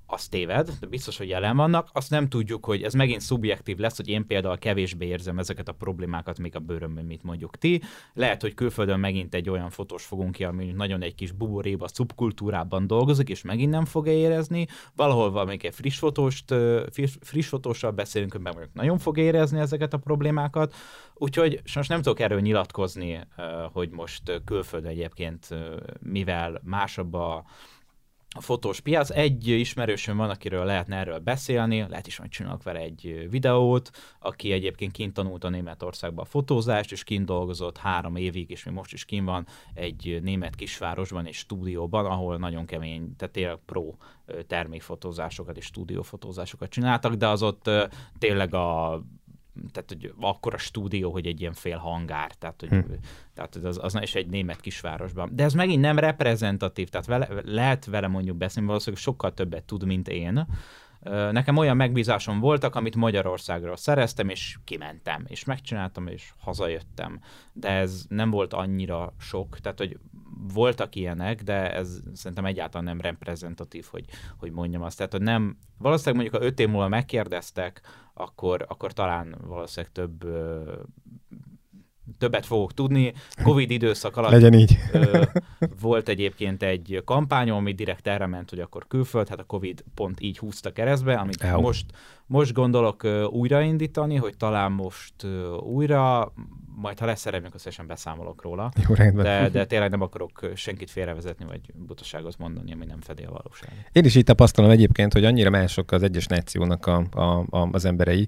az 0.10 0.28
téved, 0.28 0.72
de 0.80 0.88
biztos, 0.88 1.18
hogy 1.18 1.28
jelen 1.28 1.56
vannak. 1.56 1.90
Azt 1.94 2.10
nem 2.10 2.28
tudjuk, 2.28 2.66
hogy 2.66 2.84
ez 2.84 2.94
megint 2.94 3.22
szubjektív 3.22 3.78
lesz, 3.78 3.98
hogy 3.98 4.08
én 4.08 4.28
például 4.28 4.58
kevésbé 4.58 5.06
érzem 5.06 5.40
ezeket 5.40 5.68
a 5.68 5.72
problémákat 5.72 6.40
még 6.40 6.56
a 6.56 6.60
bőrömben, 6.60 7.06
mint 7.06 7.24
mondjuk 7.24 7.58
ti. 7.58 7.82
Lehet, 8.14 8.42
hogy 8.42 8.54
külföldön 8.54 9.00
megint 9.00 9.34
egy 9.34 9.50
olyan 9.50 9.70
fotós 9.70 10.04
fogunk 10.04 10.32
ki, 10.32 10.44
ami 10.44 10.66
nagyon 10.66 11.02
egy 11.02 11.16
kis 11.16 11.32
buboréba, 11.32 11.88
szubkultúrában 11.88 12.88
dolgozik, 12.88 13.30
és 13.30 13.42
megint 13.42 13.72
nem 13.72 13.86
fogja 13.86 14.14
érezni. 14.14 14.68
Valahol 14.96 15.32
valamelyik 15.32 15.64
egy 15.64 15.74
friss, 15.74 15.98
fotóst, 15.98 16.54
friss, 17.22 17.48
fotóssal 17.48 17.92
beszélünk, 17.92 18.32
hogy 18.32 18.42
mondjuk 18.42 18.74
nagyon 18.74 18.98
fog 18.98 19.18
érezni 19.18 19.60
ezeket 19.60 19.94
a 19.94 19.98
problémákat. 19.98 20.74
Úgyhogy 21.14 21.62
most 21.76 21.90
nem 21.90 22.02
tudok 22.02 22.20
erről 22.20 22.40
nyilatkozni, 22.40 23.20
hogy 23.72 23.90
most 23.90 24.42
külföldön 24.46 24.90
egyébként 24.90 25.48
mivel 26.00 26.62
másabb 26.64 27.14
a 27.14 27.46
a 28.38 28.42
fotós 28.42 28.80
piac. 28.80 29.10
Egy 29.10 29.48
ismerősöm 29.48 30.18
van, 30.18 30.30
akiről 30.30 30.66
lehetne 30.66 30.96
erről 30.96 31.20
beszélni, 31.20 31.86
lehet 31.90 32.08
is 32.08 32.20
majd 32.20 32.30
csinálok 32.32 32.64
vele 32.64 32.80
egy 32.80 33.28
videót, 33.30 33.90
aki 34.20 34.52
egyébként 34.52 34.92
kint 34.92 35.14
tanult 35.14 35.44
a 35.44 35.50
Németországban 35.50 36.26
a 36.26 36.28
fotózást, 36.28 36.92
és 36.92 37.04
kint 37.04 37.26
dolgozott 37.26 37.78
három 37.78 38.16
évig, 38.16 38.50
és 38.50 38.64
mi 38.64 38.72
most 38.72 38.94
is 38.94 39.06
kint 39.06 39.26
van 39.26 39.48
egy 39.74 40.20
német 40.22 40.56
kisvárosban 40.56 41.26
és 41.26 41.38
stúdióban, 41.38 42.06
ahol 42.06 42.38
nagyon 42.38 42.66
kemény, 42.66 43.16
tehát 43.16 43.34
tényleg 43.34 43.58
pro 43.66 43.94
termékfotózásokat 44.48 45.58
és 45.58 45.66
stúdiófotózásokat 45.66 46.70
csináltak, 46.70 47.14
de 47.14 47.28
az 47.28 47.44
ott 47.44 47.70
tényleg 48.20 48.54
a 48.54 49.02
tehát 49.72 49.90
hogy 49.90 50.14
akkor 50.20 50.54
a 50.54 50.58
stúdió, 50.58 51.12
hogy 51.12 51.26
egy 51.26 51.42
ilyen 51.42 51.54
fél 51.54 51.78
hangár, 51.78 52.32
tehát, 52.32 52.60
hogy, 52.60 52.70
hm. 52.70 52.80
tehát 53.34 53.56
az, 53.56 53.80
az 53.82 53.98
is 54.02 54.16
egy 54.16 54.28
német 54.28 54.60
kisvárosban. 54.60 55.30
De 55.34 55.44
ez 55.44 55.54
megint 55.54 55.82
nem 55.82 56.00
reprezentatív, 56.00 56.90
tehát 56.90 57.08
vele, 57.08 57.28
lehet 57.44 57.86
vele 57.86 58.08
mondjuk 58.08 58.38
beszélni, 58.38 58.68
valószínűleg 58.68 59.04
sokkal 59.04 59.34
többet 59.34 59.64
tud, 59.64 59.86
mint 59.86 60.08
én. 60.08 60.48
Nekem 61.32 61.58
olyan 61.58 61.76
megbízásom 61.76 62.40
voltak, 62.40 62.76
amit 62.76 62.96
Magyarországról 62.96 63.78
szereztem, 63.78 64.30
és 64.30 64.58
kimentem, 64.64 65.24
és 65.28 65.44
megcsináltam, 65.44 66.08
és 66.08 66.34
hazajöttem. 66.40 67.20
De 67.54 67.70
ez 67.70 68.06
nem 68.10 68.30
volt 68.30 68.54
annyira 68.54 69.14
sok, 69.20 69.60
tehát 69.60 69.78
hogy 69.78 69.98
voltak 70.54 70.96
ilyenek, 70.96 71.44
de 71.44 71.74
ez 71.74 72.00
szerintem 72.14 72.46
egyáltalán 72.46 72.86
nem 72.86 73.02
reprezentatív, 73.02 73.86
hogy, 73.92 74.06
hogy 74.38 74.52
mondjam 74.52 74.82
azt. 74.82 74.98
Tehát, 74.98 75.12
hogy 75.12 75.22
nem, 75.22 75.58
valószínűleg 75.78 76.22
mondjuk, 76.22 76.42
ha 76.42 76.48
öt 76.50 76.60
év 76.60 76.68
múlva 76.68 76.88
megkérdeztek, 76.88 77.82
akkor, 78.14 78.66
akkor 78.68 78.94
talán 78.94 79.36
valószínűleg 79.48 79.92
több 79.92 80.26
többet 82.18 82.46
fogok 82.46 82.74
tudni. 82.74 83.14
Covid 83.44 83.72
időszak 83.72 84.18
alatt 84.18 84.32
Legyen 84.32 84.54
így. 84.54 84.78
Volt 85.82 86.10
egyébként 86.10 86.64
egy 86.64 87.02
kampányom, 87.06 87.58
ami 87.58 87.74
direkt 87.74 88.08
erre 88.08 88.26
ment, 88.26 88.50
hogy 88.50 88.60
akkor 88.60 88.88
külföld, 88.88 89.28
hát 89.28 89.40
a 89.40 89.44
Covid 89.44 89.84
pont 89.94 90.22
így 90.22 90.38
húzta 90.38 90.72
keresztbe, 90.72 91.16
amit 91.16 91.42
Eho. 91.42 91.62
most, 91.62 91.86
most 92.28 92.54
gondolok 92.54 93.04
újraindítani, 93.30 94.16
hogy 94.16 94.38
talán 94.38 94.72
most 94.72 95.14
újra 95.60 96.34
majd 96.80 97.00
ha 97.00 97.06
lesz 97.06 97.20
szerepünk, 97.20 97.56
összesen 97.56 97.88
beszámolok 97.88 98.42
róla. 98.42 98.72
Jó, 98.88 98.96
rendben. 98.96 99.24
De, 99.24 99.50
de 99.50 99.66
tényleg 99.66 99.90
nem 99.90 100.02
akarok 100.02 100.50
senkit 100.56 100.92
félrevezetni, 100.92 101.46
vagy 101.46 101.60
butaságot 101.74 102.38
mondani, 102.38 102.74
ami 102.74 102.86
nem 102.86 103.02
fedi 103.02 103.24
a 103.24 103.30
valóságot. 103.30 103.76
Én 103.92 104.06
is 104.06 104.16
így 104.16 104.24
tapasztalom 104.24 104.70
egyébként, 104.70 105.14
hogy 105.14 105.26
annyira 105.26 105.50
mások 105.50 105.92
az 105.92 106.04
egyes 106.04 106.26
nációnak 106.28 106.86
a, 106.86 107.04
a, 107.12 107.46
a, 107.50 107.70
az 107.72 107.86
emberei 107.86 108.28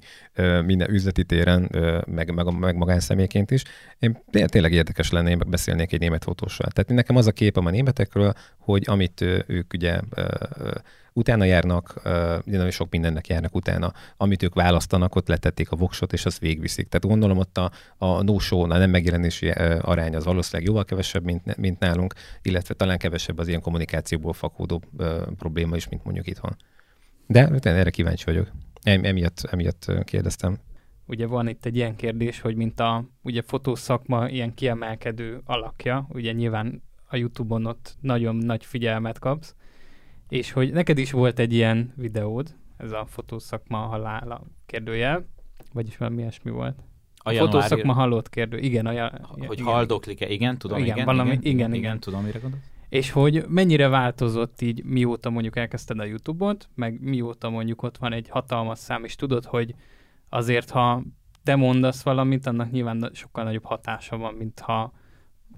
minden 0.65 0.89
üzleti 0.89 1.23
téren, 1.23 1.69
meg, 2.07 2.33
meg, 2.33 2.59
meg 2.59 2.75
magánszemélyként 2.75 3.51
is. 3.51 3.63
Én 3.99 4.17
tényleg 4.45 4.71
érdekes 4.71 5.11
lenne, 5.11 5.29
én 5.29 5.41
beszélnék 5.47 5.93
egy 5.93 5.99
német 5.99 6.23
fotóssal. 6.23 6.67
Tehát 6.71 6.91
nekem 6.91 7.15
az 7.15 7.27
a 7.27 7.31
képem 7.31 7.65
a 7.65 7.69
németekről, 7.69 8.33
hogy 8.57 8.83
amit 8.85 9.21
ők 9.47 9.73
ugye 9.73 9.99
utána 11.19 11.43
járnak, 11.43 12.01
nagyon 12.43 12.71
sok 12.71 12.89
mindennek 12.89 13.27
járnak 13.27 13.55
utána, 13.55 13.93
amit 14.17 14.43
ők 14.43 14.53
választanak, 14.53 15.15
ott 15.15 15.27
letették 15.27 15.71
a 15.71 15.75
voksot, 15.75 16.13
és 16.13 16.25
azt 16.25 16.39
végviszik. 16.39 16.87
Tehát 16.87 17.07
gondolom 17.07 17.37
ott 17.37 17.57
a, 17.57 17.71
a 17.97 18.23
no-show, 18.23 18.61
a 18.61 18.77
nem 18.77 18.89
megjelenési 18.89 19.49
arány 19.81 20.15
az 20.15 20.25
valószínűleg 20.25 20.67
jóval 20.67 20.85
kevesebb, 20.85 21.23
mint, 21.23 21.57
mint 21.57 21.79
nálunk, 21.79 22.13
illetve 22.41 22.73
talán 22.73 22.97
kevesebb 22.97 23.37
az 23.37 23.47
ilyen 23.47 23.61
kommunikációból 23.61 24.33
fakódó 24.33 24.81
probléma 25.37 25.75
is, 25.75 25.89
mint 25.89 26.03
mondjuk 26.03 26.27
itthon. 26.27 26.55
De 27.27 27.49
erre 27.61 27.89
kíváncsi 27.89 28.25
vagyok. 28.25 28.51
Emiatt, 28.83 29.47
emiatt 29.51 29.91
kérdeztem. 30.03 30.57
Ugye 31.05 31.27
van 31.27 31.47
itt 31.47 31.65
egy 31.65 31.75
ilyen 31.75 31.95
kérdés, 31.95 32.41
hogy 32.41 32.55
mint 32.55 32.79
a 32.79 33.05
ugye 33.21 33.41
fotószakma 33.41 34.29
ilyen 34.29 34.53
kiemelkedő 34.53 35.41
alakja, 35.45 36.07
ugye 36.09 36.31
nyilván 36.31 36.83
a 37.09 37.15
Youtube-on 37.15 37.65
ott 37.65 37.97
nagyon 38.01 38.35
nagy 38.35 38.65
figyelmet 38.65 39.19
kapsz, 39.19 39.55
és 40.29 40.51
hogy 40.51 40.71
neked 40.71 40.97
is 40.97 41.11
volt 41.11 41.39
egy 41.39 41.53
ilyen 41.53 41.93
videód, 41.95 42.55
ez 42.77 42.91
a 42.91 43.05
fotószakma 43.05 43.77
halála 43.77 44.41
kérdőjel, 44.65 45.25
vagyis 45.73 45.97
valami 45.97 46.21
ilyesmi 46.21 46.51
volt. 46.51 46.79
A, 47.15 47.33
a 47.33 47.35
fotószakma 47.35 47.93
halott 47.93 48.29
kérdő, 48.29 48.57
igen. 48.57 48.85
A, 48.85 48.91
ja, 48.91 49.11
hogy 49.37 49.59
igen. 49.59 49.71
haldoklik-e, 49.71 50.29
igen, 50.29 50.57
tudom, 50.57 50.77
igen. 50.77 50.95
igen 50.95 51.05
valami, 51.05 51.29
igen, 51.29 51.41
igen, 51.41 51.53
igen, 51.53 51.69
igen, 51.69 51.83
igen. 51.83 51.99
tudom, 51.99 52.23
mire 52.23 52.39
gondolsz. 52.39 52.63
És 52.89 53.11
hogy 53.11 53.45
mennyire 53.47 53.87
változott 53.87 54.61
így, 54.61 54.83
mióta 54.83 55.29
mondjuk 55.29 55.55
elkezdted 55.55 55.99
a 55.99 56.03
YouTube-ot, 56.03 56.69
meg 56.75 57.01
mióta 57.01 57.49
mondjuk 57.49 57.83
ott 57.83 57.97
van 57.97 58.13
egy 58.13 58.29
hatalmas 58.29 58.79
szám, 58.79 59.03
és 59.03 59.15
tudod, 59.15 59.45
hogy 59.45 59.75
azért, 60.29 60.69
ha 60.69 61.03
te 61.43 61.55
mondasz 61.55 62.03
valamit, 62.03 62.45
annak 62.45 62.71
nyilván 62.71 63.09
sokkal 63.13 63.43
nagyobb 63.43 63.65
hatása 63.65 64.17
van, 64.17 64.33
mint 64.33 64.59
ha 64.59 64.93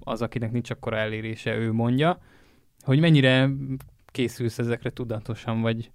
az, 0.00 0.22
akinek 0.22 0.52
nincs 0.52 0.70
akkora 0.70 0.96
elérése, 0.96 1.56
ő 1.56 1.72
mondja, 1.72 2.18
hogy 2.80 3.00
mennyire 3.00 3.50
készülsz 4.12 4.58
ezekre 4.58 4.90
tudatosan, 4.90 5.60
vagy, 5.60 5.90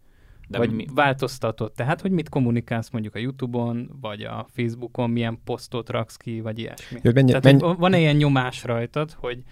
De 0.47 0.57
vagy 0.57 0.71
mi? 0.71 0.85
változtatod. 0.93 1.71
Tehát, 1.71 2.01
hogy 2.01 2.11
mit 2.11 2.29
kommunikálsz 2.29 2.89
mondjuk 2.89 3.15
a 3.15 3.19
YouTube-on, 3.19 3.97
vagy 4.01 4.23
a 4.23 4.45
Facebookon, 4.49 5.09
milyen 5.09 5.39
posztot 5.43 5.89
raksz 5.89 6.17
ki, 6.17 6.41
vagy 6.41 6.59
ilyesmi. 6.59 6.99
Jó, 7.03 7.11
mennyi, 7.13 7.27
Tehát, 7.27 7.43
mennyi... 7.43 7.75
van-e 7.77 7.99
ilyen 7.99 8.15
nyomás 8.15 8.63
rajtad, 8.63 9.11
hogy 9.11 9.43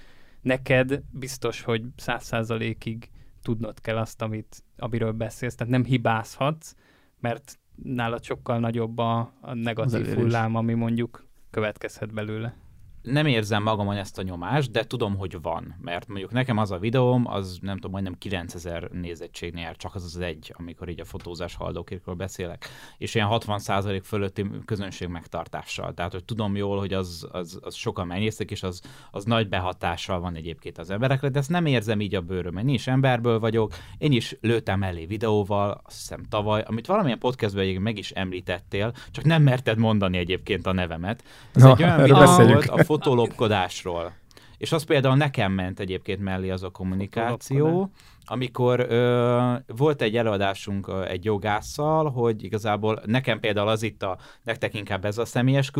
neked 0.41 1.01
biztos, 1.11 1.61
hogy 1.61 1.83
száz 1.95 2.23
százalékig 2.23 3.09
tudnod 3.41 3.81
kell 3.81 3.97
azt, 3.97 4.21
amit, 4.21 4.63
amiről 4.77 5.11
beszélsz, 5.11 5.55
tehát 5.55 5.73
nem 5.73 5.83
hibázhatsz, 5.83 6.75
mert 7.19 7.59
nálad 7.83 8.23
sokkal 8.23 8.59
nagyobb 8.59 8.97
a, 8.97 9.33
a 9.41 9.53
negatív 9.53 10.07
hullám, 10.07 10.55
ami 10.55 10.73
mondjuk 10.73 11.25
következhet 11.49 12.13
belőle 12.13 12.64
nem 13.05 13.25
érzem 13.25 13.63
magamon 13.63 13.95
ezt 13.95 14.17
a 14.17 14.21
nyomást, 14.21 14.71
de 14.71 14.83
tudom, 14.83 15.17
hogy 15.17 15.37
van. 15.41 15.75
Mert 15.81 16.07
mondjuk 16.07 16.31
nekem 16.31 16.57
az 16.57 16.71
a 16.71 16.77
videóm, 16.77 17.27
az 17.27 17.57
nem 17.61 17.75
tudom, 17.75 17.91
majdnem 17.91 18.17
9000 18.17 18.89
nézettségnél 18.91 19.75
csak 19.75 19.95
az 19.95 20.03
az 20.03 20.17
egy, 20.17 20.53
amikor 20.57 20.89
így 20.89 20.99
a 20.99 21.05
fotózás 21.05 21.55
haldókérkről 21.55 22.15
beszélek. 22.15 22.65
És 22.97 23.15
ilyen 23.15 23.27
60% 23.31 24.01
fölötti 24.03 24.45
közönség 24.65 25.07
megtartással. 25.07 25.93
Tehát, 25.93 26.11
hogy 26.11 26.23
tudom 26.23 26.55
jól, 26.55 26.79
hogy 26.79 26.93
az, 26.93 27.27
az, 27.31 27.59
az 27.61 27.75
sokan 27.75 28.07
megnéztek, 28.07 28.51
és 28.51 28.63
az, 28.63 28.81
az 29.11 29.23
nagy 29.23 29.49
behatással 29.49 30.19
van 30.19 30.35
egyébként 30.35 30.77
az 30.77 30.89
emberekre, 30.89 31.29
de 31.29 31.39
ezt 31.39 31.49
nem 31.49 31.65
érzem 31.65 32.01
így 32.01 32.15
a 32.15 32.21
bőröm. 32.21 32.57
Én 32.57 32.69
is 32.69 32.87
emberből 32.87 33.39
vagyok, 33.39 33.73
én 33.97 34.11
is 34.11 34.37
lőttem 34.41 34.83
elé 34.83 35.05
videóval, 35.05 35.81
azt 35.83 35.97
hiszem 35.97 36.23
tavaly, 36.29 36.63
amit 36.67 36.87
valamilyen 36.87 37.19
podcastben 37.19 37.81
meg 37.81 37.97
is 37.97 38.11
említettél, 38.11 38.93
csak 39.11 39.23
nem 39.23 39.43
merted 39.43 39.77
mondani 39.77 40.17
egyébként 40.17 40.67
a 40.67 40.71
nevemet. 40.71 41.23
Ez 41.53 41.63
Na, 41.63 41.71
egy 41.71 41.83
olyan 41.83 42.01
videó 42.01 42.17
volt, 42.17 42.65
a 42.65 42.83
fotolopkodásról. 42.95 44.13
És 44.57 44.71
az 44.71 44.83
például 44.83 45.15
nekem 45.15 45.51
ment 45.51 45.79
egyébként 45.79 46.19
mellé 46.19 46.49
az 46.49 46.63
a 46.63 46.69
kommunikáció, 46.69 47.91
amikor 48.25 48.79
ö, 48.79 49.53
volt 49.67 50.01
egy 50.01 50.17
előadásunk 50.17 50.87
ö, 50.87 51.05
egy 51.05 51.23
jogásszal, 51.23 52.11
hogy 52.11 52.43
igazából 52.43 53.01
nekem 53.05 53.39
például 53.39 53.67
az 53.67 53.83
itt 53.83 54.03
a, 54.03 54.17
nektek 54.43 54.73
inkább 54.73 55.05
ez 55.05 55.17
a 55.17 55.25
személyes 55.25 55.71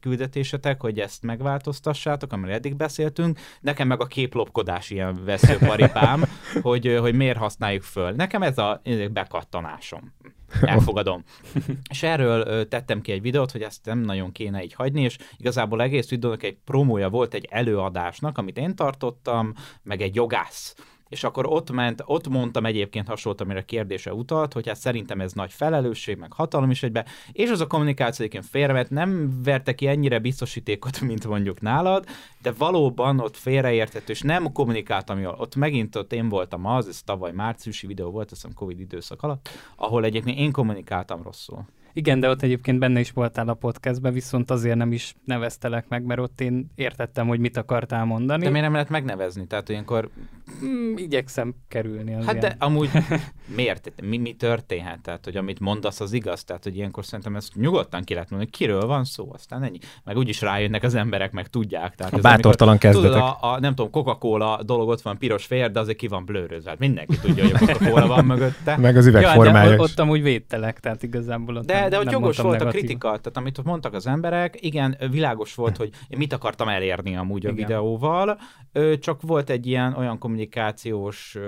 küldetésetek, 0.00 0.80
hogy 0.80 0.98
ezt 0.98 1.22
megváltoztassátok, 1.22 2.32
amiről 2.32 2.54
eddig 2.54 2.76
beszéltünk, 2.76 3.38
nekem 3.60 3.88
meg 3.88 4.00
a 4.00 4.06
képlopkodás 4.06 4.90
ilyen 4.90 5.24
veszőparipám, 5.24 6.24
hogy, 6.62 6.96
hogy 7.00 7.14
miért 7.14 7.38
használjuk 7.38 7.82
föl. 7.82 8.10
Nekem 8.10 8.42
ez 8.42 8.58
a 8.58 8.82
bekattanásom. 9.12 10.14
Elfogadom. 10.60 11.24
és 11.90 12.02
erről 12.02 12.46
ö, 12.46 12.64
tettem 12.64 13.00
ki 13.00 13.12
egy 13.12 13.22
videót, 13.22 13.50
hogy 13.50 13.62
ezt 13.62 13.84
nem 13.84 13.98
nagyon 13.98 14.32
kéne 14.32 14.62
így 14.62 14.72
hagyni, 14.72 15.02
és 15.02 15.18
igazából 15.36 15.82
egész 15.82 16.08
videónak 16.08 16.42
egy 16.42 16.56
promója 16.64 17.08
volt 17.08 17.34
egy 17.34 17.48
előadásnak, 17.50 18.38
amit 18.38 18.58
én 18.58 18.74
tartottam, 18.74 19.54
meg 19.82 20.00
egy 20.00 20.14
jogász 20.14 20.74
és 21.10 21.24
akkor 21.24 21.46
ott 21.46 21.70
ment, 21.70 22.02
ott 22.06 22.28
mondtam 22.28 22.66
egyébként 22.66 23.08
hasonlót, 23.08 23.40
amire 23.40 23.58
a 23.58 23.62
kérdése 23.62 24.14
utalt, 24.14 24.52
hogy 24.52 24.66
hát 24.66 24.76
szerintem 24.76 25.20
ez 25.20 25.32
nagy 25.32 25.52
felelősség, 25.52 26.16
meg 26.16 26.32
hatalom 26.32 26.70
is 26.70 26.82
egybe, 26.82 27.06
és 27.32 27.50
az 27.50 27.60
a 27.60 27.66
kommunikáció 27.66 28.24
egyébként 28.24 28.50
félrevet, 28.50 28.90
nem 28.90 29.42
verte 29.42 29.74
ki 29.74 29.86
ennyire 29.86 30.18
biztosítékot, 30.18 31.00
mint 31.10 31.26
mondjuk 31.26 31.60
nálad, 31.60 32.06
de 32.42 32.52
valóban 32.52 33.20
ott 33.20 33.36
félreértett, 33.36 34.08
és 34.08 34.20
nem 34.20 34.52
kommunikáltam 34.52 35.20
jól. 35.20 35.36
Ott 35.38 35.56
megint 35.56 35.96
ott 35.96 36.12
én 36.12 36.28
voltam 36.28 36.66
az, 36.66 36.88
ez 36.88 37.02
tavaly 37.02 37.32
márciusi 37.32 37.86
videó 37.86 38.10
volt, 38.10 38.30
azt 38.30 38.42
hiszem 38.42 38.56
Covid 38.56 38.80
időszak 38.80 39.22
alatt, 39.22 39.48
ahol 39.76 40.04
egyébként 40.04 40.38
én 40.38 40.52
kommunikáltam 40.52 41.22
rosszul. 41.22 41.66
Igen, 42.00 42.20
de 42.20 42.28
ott 42.28 42.42
egyébként 42.42 42.78
benne 42.78 43.00
is 43.00 43.10
voltál 43.10 43.48
a 43.48 43.54
podcastben, 43.54 44.12
viszont 44.12 44.50
azért 44.50 44.76
nem 44.76 44.92
is 44.92 45.14
neveztelek 45.24 45.88
meg, 45.88 46.04
mert 46.04 46.20
ott 46.20 46.40
én 46.40 46.70
értettem, 46.74 47.28
hogy 47.28 47.40
mit 47.40 47.56
akartál 47.56 48.04
mondani. 48.04 48.42
De 48.42 48.48
miért 48.48 48.64
nem 48.64 48.72
lehet 48.72 48.88
megnevezni? 48.88 49.46
Tehát 49.46 49.68
ilyenkor... 49.68 50.10
Mm, 50.64 50.96
igyekszem 50.96 51.54
kerülni. 51.68 52.14
Az 52.14 52.24
hát 52.24 52.34
ilyen. 52.34 52.48
de 52.48 52.64
amúgy 52.64 52.90
miért? 53.56 53.92
Mi, 54.02 54.18
mi 54.18 54.32
történhet? 54.32 55.00
Tehát, 55.00 55.24
hogy 55.24 55.36
amit 55.36 55.60
mondasz, 55.60 56.00
az 56.00 56.12
igaz? 56.12 56.44
Tehát, 56.44 56.64
hogy 56.64 56.76
ilyenkor 56.76 57.04
szerintem 57.04 57.36
ezt 57.36 57.54
nyugodtan 57.54 58.02
ki 58.02 58.14
lehet 58.14 58.30
mondani, 58.30 58.50
kiről 58.50 58.86
van 58.86 59.04
szó, 59.04 59.30
aztán 59.32 59.62
ennyi. 59.62 59.78
Meg 60.04 60.16
úgyis 60.16 60.40
rájönnek 60.40 60.82
az 60.82 60.94
emberek, 60.94 61.32
meg 61.32 61.46
tudják. 61.46 61.94
Tehát 61.94 62.12
a 62.12 62.16
ez 62.16 62.22
bátortalan 62.22 62.78
amikor, 62.82 63.02
kezdetek. 63.02 63.20
Tudod, 63.20 63.36
a, 63.40 63.52
a, 63.52 63.60
nem 63.60 63.74
tudom, 63.74 63.90
Coca-Cola 63.90 64.62
dolog 64.62 64.88
ott 64.88 65.00
van 65.00 65.18
piros 65.18 65.46
fehér, 65.46 65.70
de 65.70 65.80
azért 65.80 65.98
ki 65.98 66.08
van 66.08 66.24
blőrözve. 66.24 66.70
Hát 66.70 66.78
mindenki 66.78 67.18
tudja, 67.18 67.44
hogy 67.44 67.52
a 67.54 67.58
Coca-Cola 67.58 68.06
van 68.06 68.24
mögötte. 68.24 68.76
meg 68.76 68.96
az 68.96 69.06
üvegformája 69.06 69.70
ja, 69.70 69.74
ott, 69.74 69.80
ott 69.80 69.98
amúgy 69.98 70.22
védtelek, 70.22 70.80
tehát 70.80 71.02
igazából 71.02 71.56
ott 71.56 71.66
de 71.66 71.89
de, 71.90 71.98
ott 71.98 72.10
jogos 72.10 72.38
volt 72.38 72.60
a 72.60 72.68
kritika, 72.68 73.08
tehát 73.08 73.36
amit 73.36 73.64
mondtak 73.64 73.94
az 73.94 74.06
emberek, 74.06 74.56
igen, 74.60 74.96
világos 75.10 75.54
volt, 75.54 75.76
hogy 75.76 75.90
én 76.08 76.18
mit 76.18 76.32
akartam 76.32 76.68
elérni 76.68 77.16
amúgy 77.16 77.42
igen. 77.42 77.52
a 77.52 77.56
videóval, 77.56 78.38
csak 79.00 79.22
volt 79.22 79.50
egy 79.50 79.66
ilyen 79.66 79.94
olyan 79.94 80.18
kommunikációs 80.18 81.38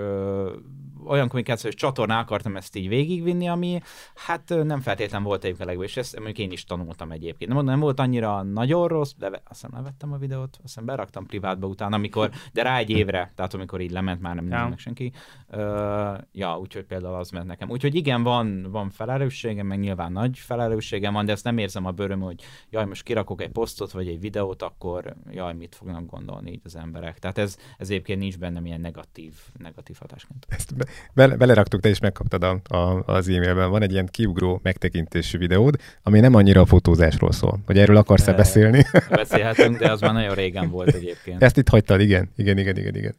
olyan 1.07 1.27
kommunikációs 1.27 1.73
csatorná 1.73 2.19
akartam 2.19 2.55
ezt 2.55 2.75
így 2.75 2.87
végigvinni, 2.87 3.47
ami 3.47 3.81
hát 4.15 4.53
nem 4.63 4.81
feltétlenül 4.81 5.27
volt 5.27 5.43
egyébként 5.43 5.67
legjobb, 5.67 5.85
és 5.85 5.97
ezt 5.97 6.15
mondjuk 6.15 6.37
én 6.37 6.51
is 6.51 6.63
tanultam 6.63 7.11
egyébként. 7.11 7.53
Nem, 7.53 7.65
nem 7.65 7.79
volt 7.79 7.99
annyira 7.99 8.43
nagyon 8.43 8.87
rossz, 8.87 9.13
de 9.17 9.27
azt 9.27 9.41
hiszem 9.47 9.69
levettem 9.73 10.13
a 10.13 10.17
videót, 10.17 10.59
aztán 10.63 10.85
beraktam 10.85 11.25
privátba 11.25 11.67
utána, 11.67 11.95
amikor, 11.95 12.29
de 12.53 12.63
rá 12.63 12.77
egy 12.77 12.89
évre, 12.89 13.31
tehát 13.35 13.53
amikor 13.53 13.81
így 13.81 13.91
lement, 13.91 14.21
már 14.21 14.35
nem 14.35 14.47
ja. 14.47 14.67
meg 14.67 14.77
senki. 14.77 15.11
Uh, 15.47 16.17
ja, 16.31 16.57
úgyhogy 16.59 16.83
például 16.83 17.15
az 17.15 17.29
ment 17.29 17.47
nekem. 17.47 17.69
Úgyhogy 17.69 17.95
igen, 17.95 18.23
van, 18.23 18.67
van 18.71 18.89
felelősségem, 18.89 19.67
meg 19.67 19.79
nyilván 19.79 20.11
nagy 20.23 20.37
felelősségem 20.39 21.13
van, 21.13 21.25
de 21.25 21.31
ezt 21.31 21.43
nem 21.43 21.57
érzem 21.57 21.85
a 21.85 21.91
bőröm, 21.91 22.19
hogy 22.19 22.43
jaj, 22.69 22.85
most 22.85 23.03
kirakok 23.03 23.41
egy 23.41 23.49
posztot, 23.49 23.91
vagy 23.91 24.07
egy 24.07 24.19
videót, 24.19 24.61
akkor 24.61 25.15
jaj, 25.31 25.53
mit 25.53 25.75
fognak 25.75 26.05
gondolni 26.05 26.51
így 26.51 26.61
az 26.63 26.75
emberek. 26.75 27.19
Tehát 27.19 27.37
ez, 27.37 27.57
ez 27.77 27.89
egyébként 27.89 28.19
nincs 28.19 28.37
bennem 28.37 28.65
ilyen 28.65 28.81
negatív, 28.81 29.33
negatív 29.59 29.95
hatásként. 29.99 30.45
Ezt 30.49 30.75
be, 30.75 30.85
be, 31.13 31.35
beleraktuk, 31.35 31.81
te 31.81 31.89
is 31.89 31.99
megkaptad 31.99 32.43
a, 32.43 32.75
a, 32.75 33.03
az 33.05 33.27
e-mailben. 33.27 33.69
Van 33.69 33.81
egy 33.81 33.91
ilyen 33.91 34.07
kiugró 34.11 34.59
megtekintésű 34.63 35.37
videód, 35.37 35.75
ami 36.03 36.19
nem 36.19 36.35
annyira 36.35 36.61
a 36.61 36.65
fotózásról 36.65 37.31
szól. 37.31 37.59
Hogy 37.65 37.77
erről 37.77 37.97
akarsz-e 37.97 38.33
beszélni? 38.33 38.83
Beszélhetünk, 39.09 39.77
de 39.77 39.91
az 39.91 40.01
már 40.01 40.13
nagyon 40.13 40.35
régen 40.35 40.69
volt 40.69 40.93
egyébként. 40.93 41.43
Ezt 41.43 41.57
itt 41.57 41.69
hagytad, 41.69 42.01
igen. 42.01 42.29
Igen, 42.35 42.57
igen, 42.57 42.77
igen, 42.77 42.95
igen. 42.95 43.15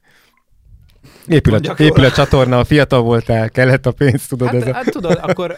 Épül 1.27 1.55
a, 1.55 1.75
épül 1.77 2.05
a 2.05 2.11
csatorna, 2.11 2.65
fiatal 2.65 3.03
voltál, 3.03 3.51
kellett 3.51 3.87
a 3.87 3.93
pénz, 3.93 4.27
tudod? 4.27 4.49
Hát, 4.49 4.57
ez 4.57 4.67
a... 4.67 4.73
hát 4.73 4.91
tudod, 4.91 5.19
akkor 5.23 5.57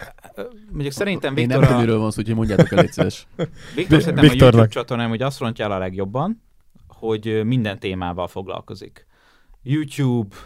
mondjuk 0.70 0.92
szerintem 0.92 1.34
Viktor... 1.34 1.62
Én 1.62 1.70
nem 1.70 1.90
a... 1.90 1.98
van 1.98 2.10
szó, 2.10 2.20
úgyhogy 2.20 2.36
mondjátok 2.36 2.72
el, 2.72 2.82
légy 2.82 3.26
Viktor 3.74 4.00
szerintem 4.00 4.14
Viktornak. 4.14 4.40
a 4.40 4.42
YouTube 4.42 4.68
csatornám, 4.68 5.08
hogy 5.08 5.22
azt 5.22 5.36
frontja 5.36 5.66
a 5.66 5.78
legjobban, 5.78 6.42
hogy 6.88 7.44
minden 7.44 7.78
témával 7.78 8.28
foglalkozik 8.28 9.06
YouTube, 9.62 10.36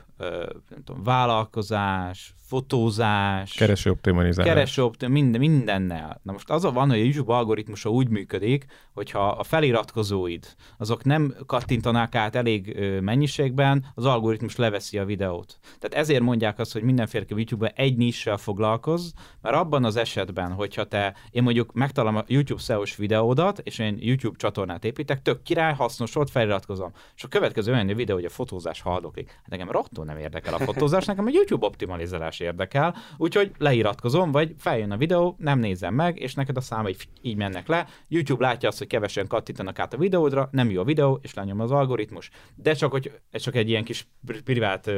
nem 0.68 0.84
tudom, 0.84 1.02
vállalkozás, 1.02 2.34
fotózás, 2.50 3.52
kereső 3.52 3.90
optimalizálás. 3.90 4.52
Kereső 4.52 4.84
optim, 4.84 5.12
minden, 5.12 5.40
mindennel. 5.40 6.20
Na 6.22 6.32
most 6.32 6.50
az 6.50 6.64
a 6.64 6.72
van, 6.72 6.88
hogy 6.88 6.98
a 6.98 7.02
YouTube 7.02 7.34
algoritmusa 7.34 7.90
úgy 7.90 8.08
működik, 8.08 8.66
hogyha 8.92 9.28
a 9.28 9.42
feliratkozóid, 9.42 10.46
azok 10.78 11.04
nem 11.04 11.34
kattintanák 11.46 12.14
át 12.14 12.34
elég 12.34 12.76
mennyiségben, 13.00 13.86
az 13.94 14.04
algoritmus 14.04 14.56
leveszi 14.56 14.98
a 14.98 15.04
videót. 15.04 15.58
Tehát 15.78 16.04
ezért 16.04 16.22
mondják 16.22 16.58
azt, 16.58 16.72
hogy 16.72 16.82
mindenféleképp 16.82 17.36
YouTube-ben 17.36 17.72
egy 17.74 17.96
nissel 17.96 18.36
foglalkoz, 18.36 19.12
mert 19.42 19.56
abban 19.56 19.84
az 19.84 19.96
esetben, 19.96 20.52
hogyha 20.52 20.84
te, 20.84 21.14
én 21.30 21.42
mondjuk 21.42 21.72
megtalálom 21.72 22.16
a 22.16 22.24
YouTube 22.26 22.60
SEO-s 22.60 22.96
videódat, 22.96 23.58
és 23.58 23.78
én 23.78 23.96
YouTube 24.00 24.36
csatornát 24.38 24.84
építek, 24.84 25.22
tök 25.22 25.42
király, 25.42 25.74
hasznos 25.74 26.12
volt, 26.12 26.30
feliratkozom. 26.30 26.92
És 27.16 27.24
a 27.24 27.28
következő 27.28 27.72
olyan 27.72 27.86
videó, 27.86 28.14
hogy 28.14 28.24
a 28.24 28.30
fotózás 28.30 28.80
haldoklik. 28.80 29.28
Hát 29.28 29.48
nekem 29.48 29.70
rottól 29.70 30.04
nem 30.04 30.18
érdekel 30.18 30.54
a 30.54 30.58
fotózás, 30.58 31.04
nekem 31.04 31.26
a 31.26 31.30
YouTube 31.32 31.66
optimalizálás 31.66 32.39
érdekel, 32.40 32.96
úgyhogy 33.16 33.50
leiratkozom, 33.58 34.32
vagy 34.32 34.54
feljön 34.58 34.90
a 34.90 34.96
videó, 34.96 35.36
nem 35.38 35.58
nézem 35.58 35.94
meg, 35.94 36.18
és 36.18 36.34
neked 36.34 36.56
a 36.56 36.60
számai 36.60 36.96
így 37.22 37.36
mennek 37.36 37.66
le. 37.68 37.86
YouTube 38.08 38.46
látja 38.46 38.68
azt, 38.68 38.78
hogy 38.78 38.86
kevesen 38.86 39.26
kattintanak 39.26 39.78
át 39.78 39.94
a 39.94 39.96
videódra, 39.96 40.48
nem 40.52 40.70
jó 40.70 40.80
a 40.80 40.84
videó, 40.84 41.18
és 41.22 41.34
lenyom 41.34 41.60
az 41.60 41.70
algoritmus. 41.70 42.30
De 42.54 42.72
csak, 42.72 42.90
hogy 42.90 43.12
ez 43.30 43.42
csak 43.42 43.54
egy 43.54 43.68
ilyen 43.68 43.84
kis 43.84 44.08
privát 44.44 44.90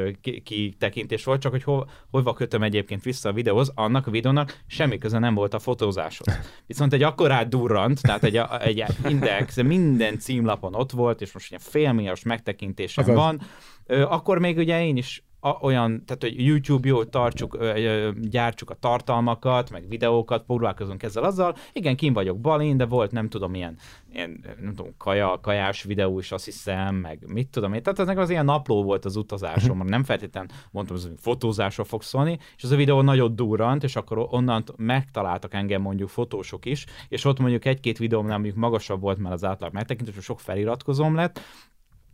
kitekintés 0.45 1.25
volt, 1.25 1.41
csak 1.41 1.53
hogy 1.53 1.63
ho, 1.63 1.83
hova 2.11 2.33
kötöm 2.33 2.63
egyébként 2.63 3.03
vissza 3.03 3.29
a 3.29 3.33
videóhoz, 3.33 3.73
annak 3.75 4.07
a 4.07 4.11
videónak 4.11 4.61
semmi 4.67 4.99
köze 4.99 5.19
nem 5.19 5.35
volt 5.35 5.55
a 5.55 5.59
fotózáshoz. 5.59 6.39
Viszont 6.67 6.93
egy 6.93 7.03
akkorát 7.03 7.49
durrant, 7.49 8.03
tehát 8.03 8.25
egy, 8.25 8.41
egy 8.61 8.85
index, 9.09 9.63
minden 9.63 10.19
címlapon 10.19 10.75
ott 10.75 10.91
volt, 10.91 11.21
és 11.21 11.33
most 11.33 11.51
ilyen 11.51 11.63
félmilliós 11.63 12.23
megtekintésem 12.23 13.05
Azaz. 13.05 13.17
van, 13.17 13.41
akkor 14.09 14.39
még 14.39 14.57
ugye 14.57 14.85
én 14.85 14.97
is 14.97 15.25
olyan, 15.61 16.05
tehát 16.05 16.23
hogy 16.23 16.47
YouTube 16.47 16.89
jó, 16.89 17.05
tartsuk, 17.05 17.59
gyártsuk 18.21 18.71
a 18.71 18.75
tartalmakat, 18.75 19.71
meg 19.71 19.89
videókat, 19.89 20.45
próbálkozunk 20.45 21.03
ezzel 21.03 21.23
azzal. 21.23 21.57
Igen, 21.73 21.97
kim 21.97 22.13
vagyok 22.13 22.41
balin, 22.41 22.77
de 22.77 22.87
volt 22.87 23.13
nem 23.13 23.29
tudom 23.29 23.55
ilyen, 23.55 23.77
ilyen 24.13 24.45
nem 24.61 24.75
tudom, 24.75 24.95
kaja, 24.99 25.39
kajás 25.41 25.83
videó 25.83 26.19
is 26.19 26.33
azt 26.33 26.45
hiszem, 26.45 26.95
meg 26.95 27.19
mit 27.27 27.49
tudom 27.49 27.73
én. 27.73 27.83
Tehát 27.83 27.99
ez 27.99 28.19
az 28.19 28.31
ilyen 28.31 28.45
napló 28.45 28.83
volt 28.83 29.05
az 29.05 29.17
utazásom, 29.17 29.77
mhm. 29.77 29.89
nem 29.89 30.05
feltétlenül 30.05 30.51
mondtam, 30.71 30.97
hogy 30.97 31.11
fotózásról 31.17 31.87
fog 31.87 32.03
szólni, 32.03 32.39
és 32.57 32.63
az 32.63 32.71
a 32.71 32.77
videó 32.77 33.01
nagyon 33.01 33.37
durrant, 33.37 33.83
és 33.83 33.97
akkor 33.97 34.27
onnan 34.31 34.65
megtaláltak 34.77 35.55
engem 35.55 35.83
mondjuk 35.83 36.09
fotósok 36.09 36.65
is, 36.65 36.87
és 37.09 37.25
ott 37.25 37.39
mondjuk 37.39 37.65
egy-két 37.65 37.99
videómnál 37.99 38.39
mondjuk 38.39 38.57
magasabb 38.57 39.01
volt 39.01 39.19
már 39.19 39.33
az 39.33 39.45
átlag 39.45 39.73
megtekintés, 39.73 40.25
sok 40.25 40.41
feliratkozom 40.41 41.15
lett, 41.15 41.41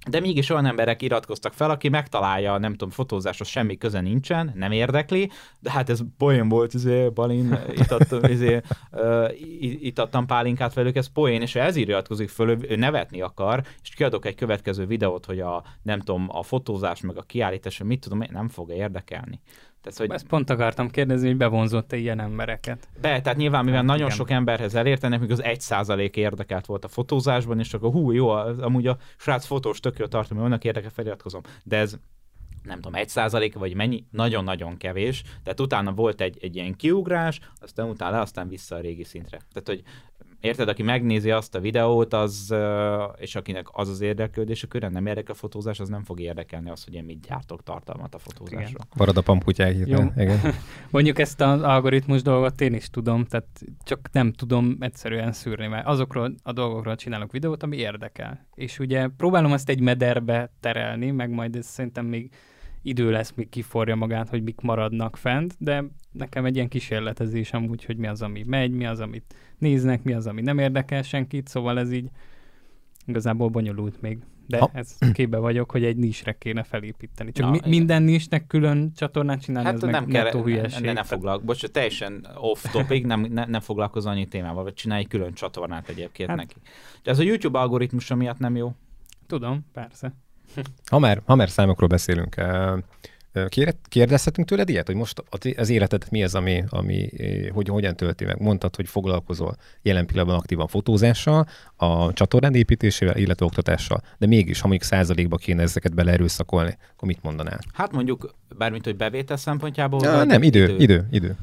de 0.07 0.21
mégis 0.21 0.51
olyan 0.51 0.67
emberek 0.67 1.03
iratkoztak 1.03 1.53
fel, 1.53 1.71
aki 1.71 1.89
megtalálja, 1.89 2.59
nem 2.59 2.71
tudom, 2.71 2.91
fotózáshoz 2.91 3.49
semmi 3.49 3.77
köze 3.77 4.01
nincsen, 4.01 4.53
nem 4.55 4.73
érdekli, 4.73 5.31
de 5.61 5.71
hát 5.71 5.91
ez 5.91 6.01
poén 6.19 6.49
volt, 6.49 6.75
izé, 6.75 7.09
Balin, 7.09 7.59
itattam, 7.73 8.23
izé, 8.31 8.61
uh, 8.93 9.31
itattam 9.81 10.27
pálinkát 10.27 10.75
velük, 10.75 10.97
ez 10.97 11.13
poén, 11.13 11.43
és 11.43 11.55
ez 11.55 11.77
iratkozik 11.77 12.29
föl, 12.29 12.59
ő 12.69 12.77
nevetni 12.77 13.21
akar, 13.21 13.63
és 13.83 13.95
kiadok 13.95 14.27
egy 14.27 14.35
következő 14.35 14.87
videót, 14.87 15.25
hogy 15.25 15.41
a, 15.41 15.65
nem 15.83 15.99
tudom, 15.99 16.27
a 16.31 16.43
fotózás, 16.43 17.01
meg 17.01 17.17
a 17.17 17.23
kiállítás, 17.23 17.83
mit 17.85 18.01
tudom, 18.01 18.23
nem 18.31 18.49
fog 18.49 18.71
érdekelni. 18.71 19.41
Tehát, 19.83 19.99
hogy... 19.99 20.11
Ezt 20.11 20.27
pont 20.27 20.51
akartam 20.51 20.91
kérdezni, 20.91 21.27
hogy 21.27 21.37
bevonzott-e 21.37 21.97
ilyen 21.97 22.21
embereket. 22.21 22.89
Be, 23.01 23.21
tehát 23.21 23.39
nyilván, 23.39 23.65
mivel 23.65 23.79
hát, 23.79 23.89
nagyon 23.89 24.05
igen. 24.05 24.17
sok 24.17 24.31
emberhez 24.31 24.75
elértenek, 24.75 25.21
még 25.21 25.31
az 25.31 25.43
egy 25.43 25.61
százalék 25.61 26.17
érdekelt 26.17 26.67
volt 26.67 26.85
a 26.85 26.89
fotózásban, 26.89 27.59
és 27.59 27.75
akkor 27.75 27.93
hú, 27.93 28.11
jó, 28.11 28.29
amúgy 28.29 28.87
a 28.87 28.97
srác 29.17 29.47
fotós 29.47 29.81
tök 29.81 29.99
jó 29.99 30.07
tartom, 30.07 30.39
önnek 30.39 30.65
érdekel, 30.65 30.91
feliratkozom. 30.91 31.41
De 31.65 31.77
ez 31.77 31.97
nem 32.63 32.81
tudom, 32.81 32.95
egy 32.95 33.09
százalék, 33.09 33.55
vagy 33.55 33.75
mennyi, 33.75 34.05
nagyon-nagyon 34.11 34.77
kevés. 34.77 35.23
Tehát 35.43 35.61
utána 35.61 35.93
volt 35.93 36.21
egy, 36.21 36.39
egy 36.41 36.57
ilyen 36.57 36.75
kiugrás, 36.75 37.41
aztán 37.61 37.89
utána 37.89 38.17
le, 38.17 38.21
aztán 38.21 38.49
vissza 38.49 38.77
a 38.77 38.81
régi 38.81 39.05
szintre. 39.05 39.39
Tehát, 39.53 39.69
hogy 39.69 39.83
érted, 40.41 40.69
aki 40.69 40.83
megnézi 40.83 41.31
azt 41.31 41.55
a 41.55 41.61
videót, 41.61 42.15
az, 42.15 42.55
és 43.17 43.35
akinek 43.35 43.67
az 43.73 43.89
az 43.89 44.01
érdeklődés, 44.01 44.63
a 44.63 44.67
köre 44.67 44.89
nem 44.89 45.07
érdekel 45.07 45.35
a 45.35 45.39
fotózás, 45.39 45.81
az 45.81 45.89
nem 45.89 46.05
fog 46.05 46.21
érdekelni 46.21 46.71
az, 46.71 46.85
hogy 46.85 46.95
én 46.95 47.05
mit 47.05 47.27
gyártok 47.29 47.63
tartalmat 47.63 48.15
a 48.15 48.19
fotózásról. 48.19 48.87
Marad 48.97 49.17
a 49.17 49.21
pamputyák 49.21 49.77
Igen. 50.17 50.55
Mondjuk 50.91 51.19
ezt 51.19 51.41
az 51.41 51.63
algoritmus 51.63 52.23
dolgot 52.23 52.61
én 52.61 52.75
is 52.75 52.91
tudom, 52.91 53.25
tehát 53.25 53.47
csak 53.85 54.09
nem 54.13 54.33
tudom 54.33 54.77
egyszerűen 54.81 55.33
szűrni, 55.33 55.67
mert 55.67 55.87
azokról 55.87 56.35
a 56.43 56.53
dolgokról 56.53 56.97
csinálok 56.97 57.33
videót, 57.33 57.63
ami 57.63 57.77
érdekel. 57.77 58.47
És 58.55 58.79
ugye 58.79 59.09
próbálom 59.17 59.53
ezt 59.53 59.69
egy 59.69 59.81
mederbe 59.81 60.53
terelni, 60.61 61.11
meg 61.11 61.31
majd 61.31 61.57
ez 61.57 61.67
szerintem 61.67 62.07
még 62.07 62.31
idő 62.89 63.11
lesz, 63.11 63.33
míg 63.35 63.49
kiforja 63.49 63.95
magát, 63.95 64.29
hogy 64.29 64.43
mik 64.43 64.61
maradnak 64.61 65.17
fent, 65.17 65.55
de 65.59 65.85
nekem 66.13 66.45
egy 66.45 66.55
ilyen 66.55 66.69
kísérletezés 66.69 67.53
amúgy, 67.53 67.85
hogy 67.85 67.97
mi 67.97 68.07
az, 68.07 68.23
ami 68.23 68.45
megy, 68.47 68.71
mi 68.71 68.87
az, 68.87 69.01
amit 69.01 69.35
néznek, 69.59 70.03
mi 70.03 70.13
az, 70.13 70.27
ami 70.27 70.41
nem 70.41 70.59
érdekel 70.59 71.03
senkit, 71.03 71.49
szóval 71.49 71.79
ez 71.79 71.93
így 71.93 72.11
igazából 73.07 73.49
bonyolult 73.49 74.01
még. 74.01 74.19
De 74.47 74.59
ha. 74.59 74.71
ez 74.73 74.99
képbe 75.13 75.39
vagyok, 75.39 75.71
hogy 75.71 75.85
egy 75.85 75.97
nisre 75.97 76.33
kéne 76.33 76.63
felépíteni. 76.63 77.33
Csak 77.33 77.47
Na, 77.47 77.51
mi, 77.51 77.59
minden 77.65 78.03
nisnek 78.03 78.47
külön 78.47 78.93
csatornát 78.97 79.41
csinálni, 79.41 79.67
hát 79.67 79.77
ez 79.77 79.83
nem 79.83 80.05
meg 80.05 80.07
kell, 80.07 80.43
hülyeség. 80.43 80.85
Ne, 80.85 80.93
ne 80.93 81.03
foglal, 81.03 81.39
bocs, 81.39 81.67
teljesen 81.67 82.27
off 82.35 82.65
topic, 82.73 83.07
nem, 83.07 83.21
ne, 83.21 83.45
nem 83.45 83.61
foglalkozol 83.61 84.13
annyi 84.13 84.27
témával, 84.27 84.63
vagy 84.63 84.75
csinálj 84.75 85.01
egy 85.01 85.09
külön 85.09 85.33
csatornát 85.33 85.89
egyébként 85.89 86.29
hát. 86.29 86.39
neki. 86.39 86.55
De 87.03 87.11
ez 87.11 87.19
a 87.19 87.23
YouTube 87.23 87.59
algoritmusa 87.59 88.15
miatt 88.15 88.39
nem 88.39 88.57
jó? 88.57 88.75
Tudom, 89.27 89.67
persze. 89.73 90.15
Ha 90.91 90.99
már, 90.99 91.23
ha 91.25 91.35
már 91.35 91.51
számokról 91.51 91.89
beszélünk, 91.89 92.35
Kérdezhetünk 93.89 94.49
tőled 94.49 94.69
ilyet, 94.69 94.87
hogy 94.87 94.97
most 94.97 95.23
az 95.57 95.69
életedet 95.69 96.11
mi 96.11 96.25
az, 96.25 96.35
ami, 96.35 96.65
ami 96.69 97.11
hogy, 97.53 97.69
hogyan 97.69 97.97
tölti 97.97 98.25
meg? 98.25 98.41
Mondtad, 98.41 98.77
hogy 98.77 98.89
foglalkozol 98.89 99.57
jelen 99.83 100.07
pillanatban 100.07 100.39
aktívan 100.39 100.67
fotózással, 100.67 101.47
a 101.77 102.13
csatornád 102.13 102.55
építésével, 102.55 103.17
illetve 103.17 103.45
oktatással. 103.47 104.03
De 104.19 104.27
mégis, 104.27 104.61
ha 104.61 104.69
mondjuk 104.69 104.91
százalékba 104.91 105.37
kéne 105.37 105.63
ezeket 105.63 105.95
beleerőszakolni, 105.95 106.79
akkor 106.93 107.09
mit 107.09 107.23
mondanál? 107.23 107.59
Hát 107.73 107.93
mondjuk, 107.93 108.35
bármint, 108.57 108.85
hogy 108.85 108.97
bevétel 108.97 109.37
szempontjából? 109.37 110.01
Ja, 110.03 110.25
nem, 110.25 110.43
idő, 110.43 110.63
idő, 110.63 110.77
idő. 110.79 111.07
idő. 111.11 111.37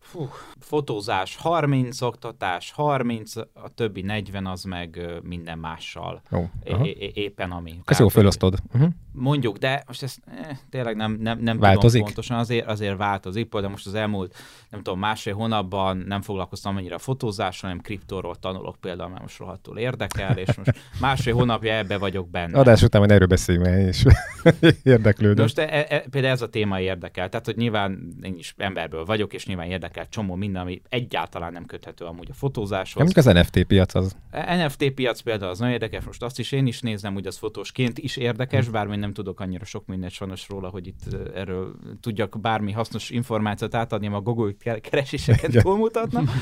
Fú, 0.00 0.28
fotózás 0.64 1.36
30, 1.36 2.00
oktatás 2.00 2.70
30, 2.72 3.36
a 3.36 3.68
többi 3.74 4.02
40 4.02 4.46
az 4.46 4.64
meg 4.64 5.00
minden 5.22 5.58
mással. 5.58 6.22
Jó, 6.30 6.50
é- 6.82 7.16
éppen 7.16 7.50
ami. 7.50 7.74
Ezt 7.84 8.00
jól 8.00 8.08
felosztod. 8.08 8.58
Uh-huh. 8.72 8.88
Mondjuk, 9.12 9.56
de 9.56 9.82
most 9.86 10.02
ez 10.02 10.16
eh, 10.26 10.58
tényleg 10.70 10.96
nem, 10.96 11.12
nem, 11.20 11.38
nem 11.38 11.58
változik? 11.58 12.00
tudom 12.00 12.04
pontosan, 12.04 12.38
azért, 12.38 12.66
azért 12.66 12.96
változik, 12.96 13.48
de 13.48 13.68
most 13.68 13.86
az 13.86 13.94
elmúlt, 13.94 14.34
nem 14.70 14.82
tudom, 14.82 14.98
másfél 14.98 15.34
hónapban 15.34 15.96
nem 15.96 16.22
foglalkoztam 16.22 16.76
annyira 16.76 16.98
fotózással, 16.98 17.68
hanem 17.68 17.84
kriptóról 17.84 18.34
tanulok 18.34 18.76
például, 18.80 19.08
mert 19.08 19.22
most 19.22 19.38
rohadtul 19.38 19.78
érdekel, 19.78 20.38
és 20.38 20.54
most 20.56 20.74
másfél 21.00 21.34
hónapja 21.34 21.72
ebbe 21.72 21.98
vagyok 21.98 22.28
benne. 22.28 22.58
Adás 22.58 22.82
után 22.82 23.00
majd 23.00 23.12
erről 23.12 23.26
beszéljünk, 23.26 23.66
és 23.66 24.04
érdeklődöm. 24.82 25.44
Most 25.44 25.58
e, 25.58 25.86
e, 25.88 26.04
például 26.10 26.32
ez 26.32 26.42
a 26.42 26.48
téma 26.48 26.80
érdekel, 26.80 27.28
tehát 27.28 27.46
hogy 27.46 27.56
nyilván 27.56 28.16
én 28.22 28.34
is 28.38 28.54
emberből 28.56 29.04
vagyok, 29.04 29.32
és 29.32 29.46
nyilván 29.46 29.66
érdekel 29.66 30.08
csomó 30.08 30.34
minden, 30.34 30.53
ami 30.60 30.82
egyáltalán 30.88 31.52
nem 31.52 31.64
köthető 31.64 32.04
amúgy 32.04 32.28
a 32.30 32.34
fotózáshoz. 32.34 33.12
Nem 33.14 33.34
az 33.34 33.46
NFT 33.46 33.64
piac 33.64 33.94
az. 33.94 34.16
NFT 34.30 34.90
piac 34.90 35.20
például 35.20 35.50
az 35.50 35.58
nagyon 35.58 35.74
érdekes, 35.74 36.04
most 36.04 36.22
azt 36.22 36.38
is 36.38 36.52
én 36.52 36.66
is 36.66 36.80
nézem, 36.80 37.12
hogy 37.14 37.26
az 37.26 37.36
fotósként 37.36 37.98
is 37.98 38.16
érdekes, 38.16 38.66
hm. 38.66 38.72
bár 38.72 38.86
nem 38.86 39.12
tudok 39.12 39.40
annyira 39.40 39.64
sok 39.64 39.86
mindent 39.86 40.12
sajnos 40.12 40.48
róla, 40.48 40.68
hogy 40.68 40.86
itt 40.86 41.14
erről 41.34 41.74
tudjak 42.00 42.40
bármi 42.40 42.72
hasznos 42.72 43.10
információt 43.10 43.74
átadni, 43.74 44.06
a 44.06 44.20
Google 44.20 44.52
kereséseket 44.80 45.62
túlmutatna. 45.62 46.22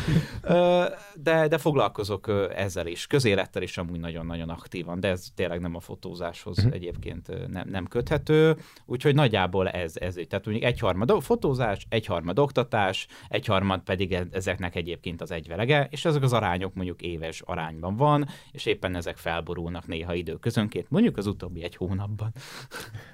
De, 1.22 1.48
de 1.48 1.59
foglalkozok 1.59 2.51
ezzel 2.56 2.86
is, 2.86 3.06
közélettel 3.06 3.62
is 3.62 3.78
amúgy 3.78 4.01
nagyon-nagyon 4.01 4.48
aktívan, 4.48 5.01
de 5.01 5.09
ez 5.09 5.26
tényleg 5.34 5.60
nem 5.60 5.74
a 5.74 5.80
fotózáshoz 5.80 6.59
uh-huh. 6.59 6.74
egyébként 6.74 7.48
nem, 7.48 7.68
nem 7.68 7.86
köthető, 7.86 8.56
úgyhogy 8.86 9.14
nagyjából 9.14 9.68
ez, 9.68 9.93
ez 9.97 10.14
tehát 10.14 10.44
mondjuk 10.44 10.66
egyharmad 10.66 11.22
fotózás, 11.22 11.86
egyharmad 11.89 12.39
oktatás, 12.39 13.06
egyharmad 13.28 13.80
pedig 13.80 14.01
e, 14.10 14.26
ezeknek 14.30 14.74
egyébként 14.74 15.20
az 15.20 15.30
egyvelege, 15.30 15.88
és 15.90 16.04
ezek 16.04 16.22
az 16.22 16.32
arányok 16.32 16.74
mondjuk 16.74 17.02
éves 17.02 17.40
arányban 17.40 17.96
van, 17.96 18.28
és 18.52 18.66
éppen 18.66 18.96
ezek 18.96 19.16
felborulnak 19.16 19.86
néha 19.86 20.14
időközönként, 20.14 20.90
mondjuk 20.90 21.16
az 21.16 21.26
utóbbi 21.26 21.62
egy 21.62 21.76
hónapban. 21.76 22.32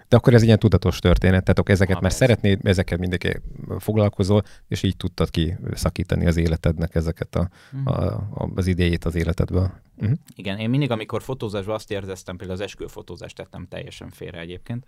De 0.09 0.16
akkor 0.16 0.35
ez 0.35 0.43
ilyen 0.43 0.59
tudatos 0.59 0.98
történet, 0.98 1.44
tehát 1.44 1.69
ezeket 1.69 1.94
ha, 1.94 2.02
már 2.02 2.12
szeretnéd, 2.12 2.60
ezeket 2.62 2.98
mindenki 2.98 3.40
foglalkozol, 3.78 4.43
és 4.69 4.82
így 4.82 4.97
tudtad 4.97 5.31
ki 5.31 5.56
szakítani 5.73 6.27
az 6.27 6.36
életednek 6.36 6.94
ezeket 6.94 7.35
a, 7.35 7.48
uh-huh. 7.73 7.98
a, 7.98 8.12
a, 8.35 8.51
az 8.55 8.66
idejét 8.66 9.05
az 9.05 9.15
életedből. 9.15 9.70
Uh-huh. 9.97 10.16
Igen, 10.35 10.59
én 10.59 10.70
mindig, 10.70 10.90
amikor 10.90 11.23
fotózásban 11.23 11.74
azt 11.74 11.90
érzeztem, 11.90 12.36
például 12.36 12.59
az 12.59 12.65
esküvőfotózást 12.65 13.36
tettem 13.36 13.66
teljesen 13.69 14.10
félre 14.10 14.39
egyébként, 14.39 14.86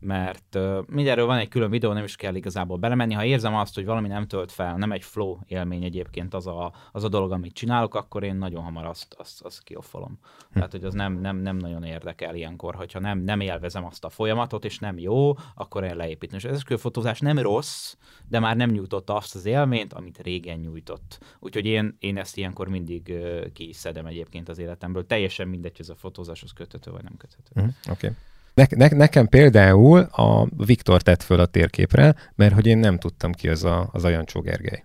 mert 0.00 0.54
uh, 0.54 1.16
van 1.26 1.38
egy 1.38 1.48
külön 1.48 1.70
videó, 1.70 1.92
nem 1.92 2.04
is 2.04 2.16
kell 2.16 2.34
igazából 2.34 2.76
belemenni. 2.76 3.14
Ha 3.14 3.24
érzem 3.24 3.54
azt, 3.54 3.74
hogy 3.74 3.84
valami 3.84 4.08
nem 4.08 4.26
tölt 4.26 4.52
fel, 4.52 4.76
nem 4.76 4.92
egy 4.92 5.04
flow 5.04 5.38
élmény 5.46 5.84
egyébként 5.84 6.34
az 6.34 6.46
a, 6.46 6.72
az 6.92 7.04
a 7.04 7.08
dolog, 7.08 7.32
amit 7.32 7.54
csinálok, 7.54 7.94
akkor 7.94 8.22
én 8.22 8.36
nagyon 8.36 8.62
hamar 8.62 8.84
azt, 8.84 9.14
azt, 9.18 9.42
azt 9.42 9.62
kioffolom. 9.62 10.18
Hm. 10.48 10.54
Tehát, 10.54 10.70
hogy 10.70 10.84
az 10.84 10.94
nem, 10.94 11.20
nem, 11.20 11.36
nem 11.36 11.56
nagyon 11.56 11.82
érdekel 11.82 12.34
ilyenkor, 12.34 12.74
hogyha 12.74 12.98
nem, 12.98 13.18
nem 13.18 13.40
élvezem 13.40 13.84
azt 13.84 14.04
a 14.04 14.08
folyamatot, 14.08 14.64
és 14.64 14.78
nem 14.78 14.98
jó, 14.98 15.32
akkor 15.54 15.84
én 15.84 15.96
leépítem. 15.96 16.38
És 16.38 16.44
ez 16.44 16.62
a 16.68 16.78
fotózás 16.78 17.20
nem 17.20 17.38
rossz, 17.38 17.94
de 18.28 18.38
már 18.38 18.56
nem 18.56 18.70
nyújtotta 18.70 19.16
azt 19.16 19.34
az 19.34 19.46
élményt, 19.46 19.92
amit 19.92 20.18
régen 20.18 20.58
nyújtott. 20.58 21.36
Úgyhogy 21.38 21.66
én, 21.66 21.96
én 21.98 22.16
ezt 22.16 22.36
ilyenkor 22.36 22.68
mindig 22.68 23.08
uh, 23.08 23.52
kiszedem 23.52 24.06
egyébként 24.06 24.48
az 24.48 24.58
életemből. 24.58 25.06
Teljesen 25.06 25.48
mindegy, 25.48 25.76
hogy 25.76 25.80
ez 25.80 25.88
a 25.88 25.94
fotózáshoz 25.94 26.52
köthető 26.52 26.90
vagy 26.90 27.02
nem 27.02 27.16
köthető. 27.16 27.60
Mm, 27.60 27.68
Oké. 27.90 28.06
Okay. 28.06 28.10
Ne, 28.58 28.66
ne, 28.76 28.88
nekem 28.88 29.26
például 29.26 29.98
a 30.00 30.48
Viktor 30.64 31.02
tett 31.02 31.22
föl 31.22 31.40
a 31.40 31.46
térképre, 31.46 32.14
mert 32.34 32.54
hogy 32.54 32.66
én 32.66 32.78
nem 32.78 32.98
tudtam 32.98 33.32
ki 33.32 33.48
az 33.48 33.64
a, 33.64 33.88
az 33.92 34.04
a 34.04 34.24
Gergely. 34.42 34.82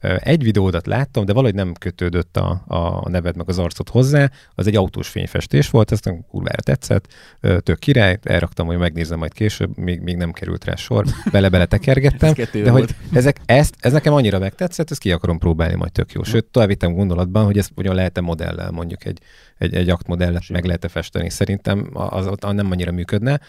Egy 0.00 0.42
videódat 0.42 0.86
láttam, 0.86 1.24
de 1.24 1.32
valahogy 1.32 1.54
nem 1.54 1.72
kötődött 1.72 2.36
a, 2.36 2.62
a 2.66 3.08
neved 3.08 3.36
meg 3.36 3.48
az 3.48 3.58
arcot 3.58 3.88
hozzá. 3.88 4.30
Az 4.54 4.66
egy 4.66 4.76
autós 4.76 5.08
fényfestés 5.08 5.70
volt, 5.70 5.92
ezt 5.92 6.10
kurvára 6.28 6.60
tetszett, 6.62 7.12
tök 7.40 7.78
király, 7.78 8.18
elraktam, 8.22 8.66
hogy 8.66 8.78
megnézem 8.78 9.18
majd 9.18 9.32
később, 9.32 9.76
még, 9.76 10.00
még 10.00 10.16
nem 10.16 10.32
került 10.32 10.64
rá 10.64 10.74
sor, 10.74 11.04
bele-bele 11.32 11.66
tekergettem. 11.66 12.34
de 12.52 12.70
hogy 12.70 12.94
ezek, 13.12 13.40
ezt, 13.46 13.74
ez 13.80 13.92
nekem 13.92 14.12
annyira 14.12 14.38
megtetszett, 14.38 14.90
ezt 14.90 15.00
ki 15.00 15.12
akarom 15.12 15.38
próbálni 15.38 15.74
majd 15.74 15.92
tök 15.92 16.12
jó. 16.12 16.22
Sőt, 16.22 16.44
tovább 16.44 16.68
vittem 16.68 16.94
gondolatban, 16.94 17.44
hogy 17.44 17.58
ezt 17.58 17.72
hogyan 17.74 17.94
lehet-e 17.94 18.20
modellel 18.20 18.70
mondjuk 18.70 19.04
egy, 19.04 19.18
egy, 19.58 19.74
egy 19.74 19.90
aktmodellet 19.90 20.48
meg 20.48 20.64
lehet-e 20.64 20.88
festeni. 20.88 21.30
Szerintem 21.30 21.90
az 21.92 22.26
ott 22.26 22.52
nem 22.52 22.70
annyira 22.70 22.92
működne, 22.92 23.40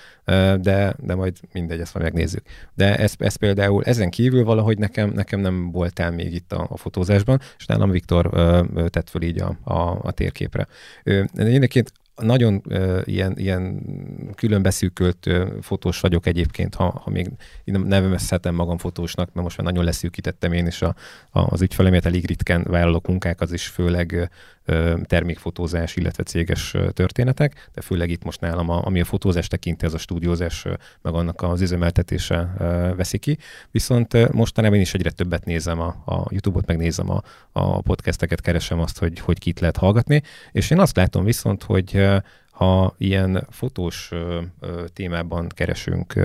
de, 0.62 0.96
de 0.98 1.16
majd 1.16 1.38
mindegy, 1.54 1.80
ezt 1.80 1.94
majd 1.94 2.06
megnézzük. 2.06 2.44
De 2.74 2.98
ez, 2.98 3.14
ez 3.18 3.36
például 3.36 3.84
ezen 3.84 4.10
kívül 4.10 4.44
valahogy 4.44 4.78
nekem, 4.78 5.10
nekem 5.10 5.40
nem 5.40 5.72
voltál 5.72 6.12
még 6.12 6.37
itt 6.38 6.54
a, 6.54 6.68
a 6.70 6.78
fotózásban, 6.78 7.40
és 7.58 7.66
nálam 7.66 7.90
Viktor 7.90 8.30
ö, 8.34 8.64
ö, 8.76 8.90
tett 8.90 9.10
föl 9.10 9.22
így 9.22 9.42
a, 9.42 9.58
a, 9.64 10.00
a 10.02 10.12
térképre. 10.12 10.68
Ö, 11.04 11.24
egyébként 11.36 11.92
nagyon 12.22 12.62
uh, 12.70 13.02
ilyen, 13.04 13.38
ilyen 13.38 13.82
különbeszűkölt 14.36 15.26
uh, 15.26 15.48
fotós 15.62 16.00
vagyok 16.00 16.26
egyébként, 16.26 16.76
ha, 16.76 17.02
ha 17.04 17.10
még 17.10 17.30
nevezhetem 17.64 18.56
magam 18.56 18.78
fotósnak, 18.78 19.34
mert 19.34 19.46
most 19.46 19.58
már 19.58 19.66
nagyon 19.66 19.84
leszűkítettem 19.84 20.54
én 20.54 20.68
is 20.68 20.82
a, 20.82 20.96
a, 21.30 21.40
az 21.40 21.62
ügyfelemet, 21.62 22.06
elég 22.06 22.26
ritkán 22.26 22.64
vállalok 22.64 23.08
munkák, 23.08 23.42
az 23.42 23.52
is 23.52 23.68
főleg 23.68 24.30
termékfotózás, 25.04 25.96
illetve 25.96 26.24
céges 26.24 26.76
történetek, 26.94 27.70
de 27.74 27.82
főleg 27.82 28.10
itt 28.10 28.24
most 28.24 28.42
nálam, 28.42 28.70
a, 28.70 28.86
ami 28.86 29.00
a 29.00 29.06
fotózás 29.06 29.48
tekinti, 29.48 29.86
az 29.86 29.94
a 29.94 29.98
stúdiózás, 29.98 30.66
meg 31.02 31.14
annak 31.14 31.42
az 31.42 31.62
üzemeltetése 31.62 32.54
veszi 32.96 33.18
ki. 33.18 33.38
Viszont 33.72 34.34
mostanában 34.34 34.76
én 34.76 34.84
is 34.84 34.94
egyre 34.94 35.12
többet 35.12 35.46
nézem 35.46 35.80
a, 35.80 35.88
a 36.06 36.26
YouTube-ot, 36.30 36.66
megnézem 36.66 37.10
a, 37.10 37.22
a 37.52 37.82
podcasteket, 37.82 38.42
keresem 38.42 38.80
azt, 38.80 39.00
hogy, 39.00 39.20
hogy 39.20 39.40
kit 39.40 39.60
lehet 39.60 39.78
hallgatni, 39.78 40.22
és 40.52 40.70
én 40.70 40.80
azt 40.80 40.96
látom 40.96 41.24
viszont, 41.24 41.64
hogy 41.64 42.08
ha 42.58 42.96
ilyen 42.98 43.48
fotós 43.50 44.10
ö, 44.12 44.42
ö, 44.60 44.86
témában 44.94 45.48
keresünk 45.48 46.16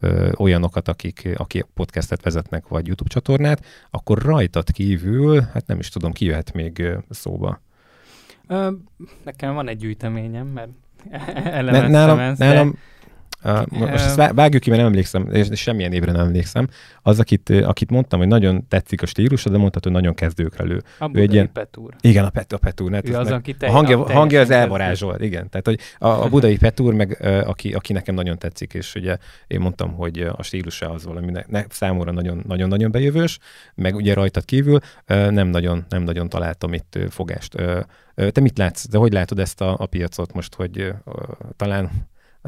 ö, 0.00 0.32
olyanokat, 0.36 0.88
akik, 0.88 1.28
akik 1.34 1.66
podcastet 1.74 2.22
vezetnek, 2.22 2.68
vagy 2.68 2.86
YouTube 2.86 3.10
csatornát, 3.10 3.64
akkor 3.90 4.18
rajtad 4.18 4.70
kívül, 4.70 5.40
hát 5.40 5.66
nem 5.66 5.78
is 5.78 5.88
tudom, 5.88 6.12
ki 6.12 6.24
jöhet 6.24 6.52
még 6.52 6.86
szóba. 7.10 7.60
Nekem 9.24 9.54
van 9.54 9.68
egy 9.68 9.78
gyűjteményem, 9.78 10.46
mert 10.46 10.70
elemeztem 11.44 11.90
nálam, 11.90 12.18
ezt, 12.18 12.38
nálam, 12.38 12.70
de 12.70 12.78
most 13.68 14.04
ezt 14.04 14.32
vágjuk 14.32 14.62
ki, 14.62 14.70
mert 14.70 14.82
nem 14.82 14.90
emlékszem, 14.90 15.28
és 15.32 15.48
semmilyen 15.60 15.92
évre 15.92 16.12
nem 16.12 16.26
emlékszem. 16.26 16.68
Az, 17.02 17.20
akit, 17.20 17.50
akit 17.50 17.90
mondtam, 17.90 18.18
hogy 18.18 18.28
nagyon 18.28 18.68
tetszik 18.68 19.02
a 19.02 19.06
stílus, 19.06 19.44
de 19.44 19.56
mondtad, 19.56 19.82
hogy 19.82 19.92
nagyon 19.92 20.14
kezdőkre 20.14 20.64
lő. 20.64 20.82
A 20.98 21.10
ő 21.12 21.20
egy 21.20 21.32
ilyen, 21.32 21.52
Petúr. 21.52 21.94
Igen, 22.00 22.24
a, 22.24 22.30
Pet, 22.30 22.52
a 22.52 22.58
Petúr. 22.58 23.00
Ő 23.04 23.14
az, 23.14 23.30
aki 23.30 23.54
te, 23.54 23.66
a 23.66 23.70
hangja, 23.70 24.04
a 24.04 24.12
hangja 24.12 24.40
az 24.40 24.50
elvarázsolt, 24.50 25.20
igen. 25.20 25.48
Tehát, 25.50 25.66
hogy 25.66 25.78
a, 25.98 26.08
a 26.08 26.28
budai 26.28 26.56
Petúr, 26.56 26.94
meg 26.94 27.18
aki, 27.46 27.72
aki 27.72 27.92
nekem 27.92 28.14
nagyon 28.14 28.38
tetszik, 28.38 28.74
és 28.74 28.94
ugye 28.94 29.16
én 29.46 29.60
mondtam, 29.60 29.92
hogy 29.92 30.20
a 30.36 30.42
stílusa 30.42 30.90
az 30.90 31.04
valami 31.04 31.30
ne, 31.30 31.42
ne, 31.46 31.64
számomra 31.68 32.12
nagyon-nagyon 32.46 32.90
bejövős, 32.90 33.38
meg 33.74 33.94
ugye 33.94 34.14
rajtad 34.14 34.44
kívül 34.44 34.78
nem 35.06 35.48
nagyon, 35.48 35.84
nem 35.88 36.02
nagyon 36.02 36.28
találtam 36.28 36.72
itt 36.72 36.98
fogást. 37.08 37.54
Te 38.14 38.40
mit 38.40 38.58
látsz? 38.58 38.88
De 38.88 38.98
hogy 38.98 39.12
látod 39.12 39.38
ezt 39.38 39.60
a, 39.60 39.76
a 39.78 39.86
piacot 39.86 40.32
most, 40.32 40.54
hogy 40.54 40.92
talán 41.56 41.90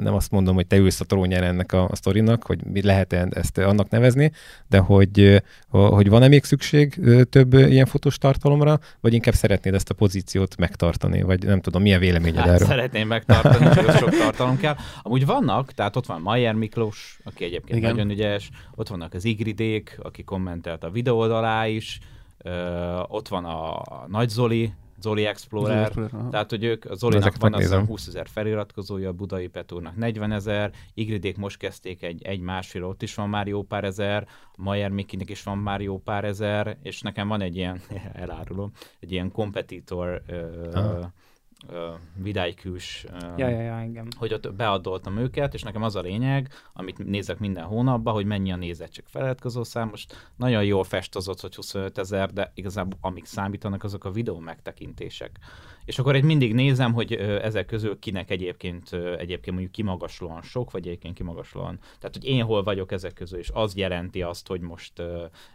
nem 0.01 0.15
azt 0.15 0.31
mondom, 0.31 0.55
hogy 0.55 0.67
te 0.67 0.77
ülsz 0.77 1.01
a 1.01 1.05
trónjára 1.05 1.47
ennek 1.47 1.73
a, 1.73 1.89
a 1.91 1.97
sztorinak, 1.97 2.43
hogy 2.43 2.65
mi 2.65 2.83
lehet 2.83 3.13
ezt 3.13 3.59
annak 3.59 3.89
nevezni, 3.89 4.33
de 4.69 4.79
hogy, 4.79 5.43
hogy 5.69 6.09
van-e 6.09 6.29
még 6.29 6.45
szükség 6.45 7.01
több 7.31 7.53
ilyen 7.53 7.87
fotós 7.87 8.19
tartalomra, 8.19 8.79
vagy 9.01 9.15
inkább 9.15 9.35
szeretnéd 9.35 9.75
ezt 9.75 9.91
a 9.91 9.95
pozíciót 9.95 10.57
megtartani, 10.57 11.23
vagy 11.23 11.45
nem 11.45 11.61
tudom, 11.61 11.83
milyen 11.83 12.01
véleményed 12.01 12.39
hát, 12.39 12.49
erről? 12.49 12.67
Szeretném 12.67 13.09
megtartani, 13.09 13.69
csak 13.75 13.97
sok 13.97 14.11
tartalom 14.11 14.57
kell. 14.57 14.77
Amúgy 15.03 15.27
vannak, 15.27 15.73
tehát 15.73 15.97
ott 15.97 16.07
van 16.07 16.21
Mayer 16.21 16.55
Miklós, 16.55 17.19
aki 17.25 17.45
egyébként 17.45 17.79
Igen. 17.79 17.91
nagyon 17.91 18.11
ügyes, 18.11 18.51
ott 18.75 18.89
vannak 18.89 19.15
az 19.15 19.25
Igridék, 19.25 19.99
aki 20.03 20.23
kommentelt 20.23 20.85
a 20.85 20.91
videó 20.91 21.21
alá 21.21 21.67
is, 21.67 21.99
Ö, 22.43 23.03
ott 23.09 23.29
van 23.29 23.45
a 23.45 23.83
Nagy 24.09 24.29
Zoli, 24.29 24.73
Zoli 25.01 25.27
Explorer, 25.27 25.85
Explorer 25.85 26.31
tehát 26.31 26.51
hogy 26.51 26.65
ők, 26.65 26.85
a 26.85 26.95
Zolinak 26.95 27.37
van 27.37 27.55
az 27.55 27.73
20 27.73 28.07
ezer 28.07 28.27
feliratkozója, 28.29 29.09
a 29.09 29.13
Budai 29.13 29.47
Petúrnak 29.47 29.97
40 29.97 30.33
ezer, 30.33 30.73
Igridék 30.95 31.37
most 31.37 31.57
kezdték 31.57 32.03
egy, 32.03 32.23
egy 32.23 32.41
másfél, 32.41 32.85
ott 32.85 33.03
is 33.03 33.15
van 33.15 33.29
már 33.29 33.47
jó 33.47 33.63
pár 33.63 33.85
ezer, 33.85 34.27
Mayer 34.57 34.91
Mikinek 34.91 35.31
is 35.31 35.43
van 35.43 35.59
már 35.59 35.81
jó 35.81 35.99
pár 35.99 36.25
ezer, 36.25 36.77
és 36.83 37.01
nekem 37.01 37.29
van 37.29 37.41
egy 37.41 37.57
ilyen, 37.57 37.81
elárulom, 38.13 38.73
egy 39.01 39.13
ilyen 39.13 39.33
kompetitor 39.33 40.23
uh, 40.29 41.05
vidájkűs, 42.15 43.07
ja, 43.37 43.49
ja, 43.49 43.61
ja, 43.61 44.03
hogy 44.19 44.33
ott 44.33 44.55
beadoltam 44.55 45.17
őket, 45.17 45.55
és 45.55 45.63
nekem 45.63 45.83
az 45.83 45.97
a 45.97 46.01
lényeg, 46.01 46.49
amit 46.73 47.05
nézek 47.05 47.39
minden 47.39 47.65
hónapban, 47.65 48.15
hogy 48.15 48.27
mennyi 48.27 48.53
a 48.53 48.57
nézettség 48.57 49.05
feliratkozó 49.07 49.65
szám. 49.65 49.89
Most 49.89 50.31
nagyon 50.37 50.65
jól 50.65 50.85
fest 50.85 51.17
hogy 51.41 51.55
25 51.55 51.99
ezer, 51.99 52.33
de 52.33 52.53
igazából 52.55 52.99
amik 53.01 53.25
számítanak, 53.25 53.85
azok 53.85 54.05
a 54.05 54.11
videó 54.11 54.39
megtekintések. 54.39 55.39
És 55.89 55.99
akkor 55.99 56.15
egy 56.15 56.23
mindig 56.23 56.55
nézem, 56.55 56.93
hogy 56.93 57.13
ezek 57.43 57.67
közül 57.67 57.99
kinek 57.99 58.31
egyébként, 58.31 58.93
egyébként 58.93 59.51
mondjuk 59.51 59.73
kimagaslóan 59.73 60.43
sok, 60.43 60.71
vagy 60.71 60.87
egyébként 60.87 61.15
kimagaslóan. 61.15 61.79
Tehát, 61.99 62.15
hogy 62.15 62.25
én 62.25 62.45
hol 62.45 62.63
vagyok 62.63 62.93
ezek 62.93 63.13
közül, 63.13 63.39
és 63.39 63.51
az 63.53 63.77
jelenti 63.77 64.23
azt, 64.23 64.47
hogy 64.47 64.61
most 64.61 64.93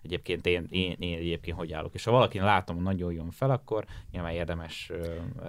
egyébként 0.03 0.45
én, 0.45 0.67
én, 0.69 0.95
én 0.99 1.17
egyébként 1.17 1.57
hogy 1.57 1.73
állok. 1.73 1.93
És 1.93 2.03
ha 2.03 2.11
valakin 2.11 2.43
látom, 2.43 2.75
hogy 2.75 2.85
nagyon 2.85 3.13
jön 3.13 3.31
fel, 3.31 3.49
akkor 3.49 3.85
nyilván 4.11 4.31
érdemes 4.31 4.91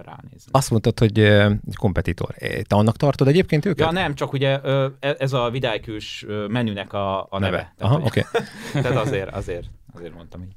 ránézni. 0.03 0.51
Azt 0.51 0.69
mondtad, 0.69 0.99
hogy 0.99 1.27
kompetitor. 1.75 2.35
Te 2.37 2.75
annak 2.75 2.97
tartod 2.97 3.27
egyébként 3.27 3.65
őket? 3.65 3.85
Ja, 3.85 3.91
nem, 3.91 4.15
csak 4.15 4.33
ugye 4.33 4.61
e, 4.61 4.91
ez 4.99 5.33
a 5.33 5.49
vidájkős 5.49 6.25
menünek 6.47 6.93
a, 6.93 7.27
a 7.29 7.39
neve. 7.39 7.49
neve. 7.49 7.73
Aha, 7.77 7.95
oké. 7.95 8.25
Okay. 8.27 8.41
Tehát 8.83 9.05
azért, 9.05 9.33
azért. 9.33 9.67
Azért 9.95 10.13
mondtam 10.13 10.41
így. 10.41 10.55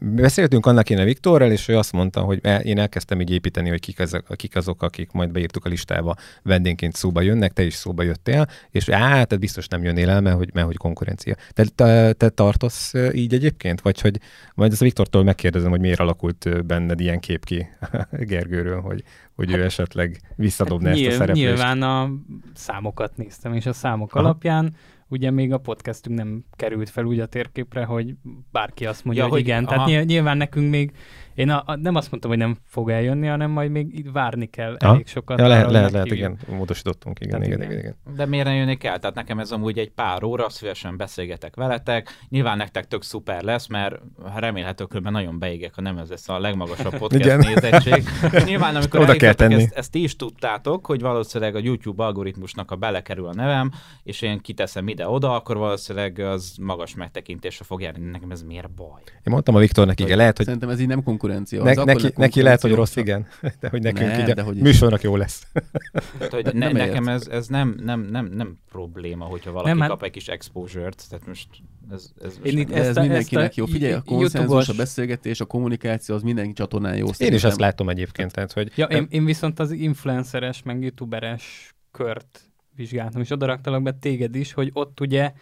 Beszéltünk 0.00 0.66
annak 0.66 0.90
én 0.90 0.98
a 0.98 1.04
Viktorral, 1.04 1.50
és 1.50 1.68
ő 1.68 1.76
azt 1.76 1.92
mondta, 1.92 2.20
hogy 2.20 2.40
én 2.62 2.78
elkezdtem 2.78 3.20
így 3.20 3.30
építeni, 3.30 3.68
hogy 3.68 3.80
kik, 3.80 4.00
azok, 4.00 4.36
kik 4.36 4.56
azok, 4.56 4.82
akik 4.82 5.12
majd 5.12 5.30
beírtuk 5.30 5.64
a 5.64 5.68
listába, 5.68 6.14
vendénként 6.42 6.94
szóba 6.94 7.20
jönnek, 7.20 7.52
te 7.52 7.62
is 7.62 7.74
szóba 7.74 8.02
jöttél, 8.02 8.46
és 8.70 8.88
á, 8.88 9.24
te 9.24 9.36
biztos 9.36 9.68
nem 9.68 9.82
jönnél 9.82 10.10
el, 10.10 10.20
mert 10.20 10.36
hogy, 10.36 10.50
mert 10.54 10.66
hogy 10.66 10.76
konkurencia. 10.76 11.34
Te, 11.50 11.64
te, 11.74 12.12
te 12.12 12.28
tartasz 12.28 12.92
így 13.12 13.34
egyébként? 13.34 13.80
Vagy 13.80 14.00
hogy 14.00 14.20
majd 14.54 14.72
ezt 14.72 14.80
a 14.80 14.84
Viktortól 14.84 15.24
megkérdezem, 15.24 15.70
hogy 15.70 15.80
miért 15.80 16.00
alakult 16.00 16.66
benned 16.66 17.00
ilyen 17.00 17.20
kép 17.20 17.44
ki 17.44 17.66
Gergőről, 18.10 18.80
hogy, 18.80 19.02
hogy 19.34 19.50
hát, 19.50 19.58
ő 19.58 19.64
esetleg 19.64 20.20
visszadobná 20.36 20.88
hát 20.88 20.98
ezt 20.98 21.06
a 21.06 21.10
szereplést? 21.10 21.46
Nyilván 21.46 21.82
a 21.82 22.10
számokat 22.54 23.16
néztem, 23.16 23.54
és 23.54 23.66
a 23.66 23.72
számok 23.72 24.14
Aha. 24.14 24.24
alapján 24.24 24.74
ugye 25.08 25.30
még 25.30 25.52
a 25.52 25.58
podcastünk 25.58 26.18
nem 26.18 26.44
került 26.56 26.90
fel 26.90 27.04
úgy 27.04 27.20
a 27.20 27.26
térképre, 27.26 27.84
hogy 27.84 28.14
bárki 28.52 28.86
azt 28.86 29.04
mondja, 29.04 29.22
ja, 29.22 29.28
hogy, 29.28 29.38
hogy 29.38 29.48
igen. 29.48 29.64
Aha. 29.64 29.84
Tehát 29.84 30.04
nyilván 30.04 30.36
nekünk 30.36 30.70
még 30.70 30.92
én 31.36 31.50
a, 31.50 31.62
a, 31.66 31.76
nem 31.76 31.94
azt 31.94 32.10
mondtam, 32.10 32.30
hogy 32.30 32.40
nem 32.40 32.56
fog 32.66 32.90
eljönni, 32.90 33.26
hanem 33.26 33.50
majd 33.50 33.70
még 33.70 33.98
itt 33.98 34.10
várni 34.12 34.46
kell 34.46 34.76
ha? 34.78 34.88
elég 34.88 35.06
sokat. 35.06 35.38
Ja, 35.38 35.46
lehet, 35.46 35.70
lehet, 35.70 35.90
lehet, 35.90 36.10
igen, 36.10 36.38
módosítottunk, 36.48 37.20
igen, 37.20 37.42
igen, 37.42 37.62
igen, 37.62 37.78
igen, 37.78 37.96
De 38.16 38.26
miért 38.26 38.46
nem 38.46 38.54
jönnék 38.54 38.84
el? 38.84 38.98
Tehát 38.98 39.14
nekem 39.14 39.38
ez 39.38 39.52
amúgy 39.52 39.78
egy 39.78 39.90
pár 39.90 40.24
óra, 40.24 40.48
szívesen 40.48 40.96
beszélgetek 40.96 41.56
veletek. 41.56 42.08
Nyilván 42.28 42.56
nektek 42.56 42.86
tök 42.86 43.02
szuper 43.02 43.42
lesz, 43.42 43.66
mert 43.66 44.00
remélhetőleg 44.36 45.02
nagyon 45.02 45.38
beégek, 45.38 45.74
ha 45.74 45.80
nem 45.80 45.98
ez 45.98 46.08
lesz 46.08 46.28
a 46.28 46.38
legmagasabb 46.38 46.98
podcast 47.06 47.36
nézettség. 47.36 48.02
Nyilván 48.48 48.76
amikor 48.76 49.00
Oda 49.00 49.16
kell 49.16 49.32
tenni. 49.32 49.54
Ezt, 49.54 49.74
ezt, 49.74 49.90
ti 49.90 50.02
is 50.02 50.16
tudtátok, 50.16 50.86
hogy 50.86 51.00
valószínűleg 51.00 51.54
a 51.54 51.58
YouTube 51.58 52.04
algoritmusnak 52.04 52.70
a 52.70 52.76
belekerül 52.76 53.26
a 53.26 53.34
nevem, 53.34 53.70
és 54.02 54.22
én 54.22 54.40
kiteszem 54.40 54.88
ide-oda, 54.88 55.34
akkor 55.34 55.56
valószínűleg 55.56 56.18
az 56.18 56.56
magas 56.60 56.94
megtekintésre 56.94 57.64
fog 57.64 57.80
járni. 57.80 58.10
Nekem 58.10 58.30
ez 58.30 58.42
miért 58.42 58.70
baj? 58.70 59.00
Én 59.06 59.32
mondtam 59.32 59.54
a 59.54 59.58
Viktornak, 59.58 60.00
igen, 60.00 60.16
lehet, 60.16 60.36
hogy... 60.36 60.44
Szerintem 60.44 60.70
ez 60.70 60.80
így 60.80 60.86
nem 60.86 61.02
konkurencia 61.02 61.25
konkurencia. 61.26 61.84
Ne, 61.84 61.92
neki, 61.92 62.12
neki 62.16 62.42
lehet, 62.42 62.60
hogy 62.60 62.72
rossz, 62.72 62.96
igen, 62.96 63.26
de 63.60 63.68
hogy 63.68 63.82
nekünk 63.82 64.10
ne, 64.10 64.28
így 64.28 64.38
a 64.38 64.42
hogy 64.42 64.56
műsornak 64.56 65.02
jó 65.02 65.16
lesz. 65.16 65.46
Tehát, 66.18 66.32
hogy 66.32 66.44
ne, 66.44 66.52
nem 66.52 66.72
nekem 66.72 67.08
ez, 67.08 67.26
ez 67.26 67.46
nem, 67.46 67.76
nem, 67.82 68.00
nem, 68.00 68.26
nem 68.26 68.58
probléma, 68.68 69.24
hogyha 69.24 69.50
valaki 69.52 69.68
nem, 69.68 69.80
hát- 69.80 69.88
kap 69.88 70.02
egy 70.02 70.10
kis 70.10 70.28
exposure-t, 70.28 71.08
tehát 71.08 71.26
most 71.26 71.48
ez, 71.90 72.10
ez, 72.22 72.38
Én 72.42 72.58
itt 72.58 72.72
ez 72.72 72.96
a, 72.96 73.00
mindenkinek 73.00 73.54
jó. 73.54 73.66
Figyelj, 73.66 73.92
a 73.92 74.02
konszenzus, 74.02 74.68
a 74.68 74.74
beszélgetés, 74.74 75.40
a 75.40 75.44
kommunikáció, 75.44 76.14
az 76.14 76.22
mindenki 76.22 76.52
csatornán 76.52 76.96
jó. 76.96 77.06
Én 77.18 77.32
is 77.32 77.44
azt 77.44 77.60
látom 77.60 77.88
egyébként. 77.88 78.32
Tehát, 78.32 78.52
hogy 78.52 78.72
ja, 78.74 78.86
én, 78.86 79.06
én 79.10 79.24
viszont 79.24 79.58
az 79.58 79.70
influenceres, 79.70 80.62
meg 80.62 80.82
youtuberes 80.82 81.74
kört 81.90 82.40
vizsgáltam, 82.76 83.20
és 83.20 83.30
oda 83.30 83.46
raktalak 83.46 83.82
be 83.82 83.92
téged 83.92 84.34
is, 84.34 84.52
hogy 84.52 84.70
ott 84.72 85.00
ugye 85.00 85.32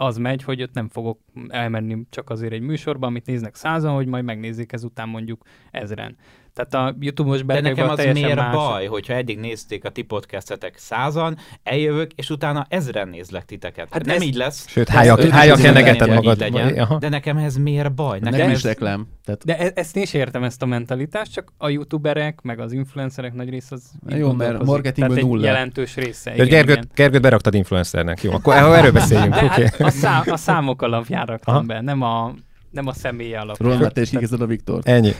az 0.00 0.16
megy, 0.16 0.42
hogy 0.42 0.62
ott 0.62 0.74
nem 0.74 0.88
fogok 0.88 1.20
elmenni 1.48 2.06
csak 2.10 2.30
azért 2.30 2.52
egy 2.52 2.60
műsorba, 2.60 3.06
amit 3.06 3.26
néznek 3.26 3.54
százan, 3.54 3.94
hogy 3.94 4.06
majd 4.06 4.24
megnézik 4.24 4.72
ezután 4.72 5.08
mondjuk 5.08 5.44
ezren. 5.70 6.16
Tehát 6.54 6.74
a 6.74 6.96
YouTube-os 7.00 7.44
De 7.44 7.60
nekem 7.60 7.88
az 7.88 8.04
miért 8.12 8.34
más... 8.34 8.54
baj, 8.54 8.86
hogyha 8.86 9.12
eddig 9.12 9.38
nézték 9.38 9.84
a 9.84 9.88
ti 9.88 10.02
podcastetek 10.02 10.76
százan, 10.76 11.36
eljövök, 11.62 12.12
és 12.12 12.30
utána 12.30 12.66
ezren 12.68 13.08
nézlek 13.08 13.44
titeket. 13.44 13.88
Hát 13.90 14.04
nem 14.04 14.16
ez... 14.16 14.22
így 14.22 14.34
lesz. 14.34 14.68
Sőt, 14.68 14.88
hája, 14.88 15.32
hája 15.32 15.54
kenegeted 15.54 16.08
magad. 16.14 16.38
Legyen, 16.38 16.96
de 16.98 17.08
nekem 17.08 17.36
ez 17.36 17.56
miért 17.56 17.94
baj? 17.94 18.18
Nekem 18.18 18.38
nem 18.38 18.50
ez... 18.50 18.56
is 18.56 18.62
reklám. 18.64 19.08
Tehát... 19.24 19.44
De 19.44 19.58
e- 19.58 19.80
ezt 19.80 19.96
én 19.96 20.02
is 20.02 20.14
értem, 20.14 20.44
ezt 20.44 20.62
a 20.62 20.66
mentalitást, 20.66 21.32
csak 21.32 21.52
a 21.56 21.68
youtuberek, 21.68 22.40
meg 22.42 22.60
az 22.60 22.72
influencerek 22.72 23.34
nagy 23.34 23.48
része 23.48 23.74
az 23.74 23.82
Jó, 24.08 24.32
mert 24.32 24.64
marketingből 24.64 25.20
nulla. 25.20 25.44
jelentős 25.44 25.94
része. 25.96 26.34
Igen, 26.34 26.48
Gergőt, 26.48 26.76
igen. 26.76 26.90
Gergőt 26.94 27.22
beraktad 27.22 27.54
influencernek. 27.54 28.22
Jó, 28.22 28.32
akkor 28.32 28.54
erről 28.54 28.92
beszéljünk. 29.00 29.34
De, 29.34 29.44
okay. 29.44 29.64
hát 29.64 29.80
a, 29.80 29.90
szám, 29.90 30.22
a 30.26 30.36
számok 30.36 30.82
alapján 30.82 31.26
raktam 31.26 31.54
Aha. 31.54 31.64
be, 31.64 31.80
nem 31.80 32.02
a 32.02 32.34
nem 32.70 32.86
a 32.86 32.92
személy 32.92 33.34
alapján. 33.34 33.72
Róla 33.72 33.90
te 33.90 34.00
is 34.00 34.12
a 34.12 34.46
Viktor. 34.46 34.80
Ennyi. 34.84 35.10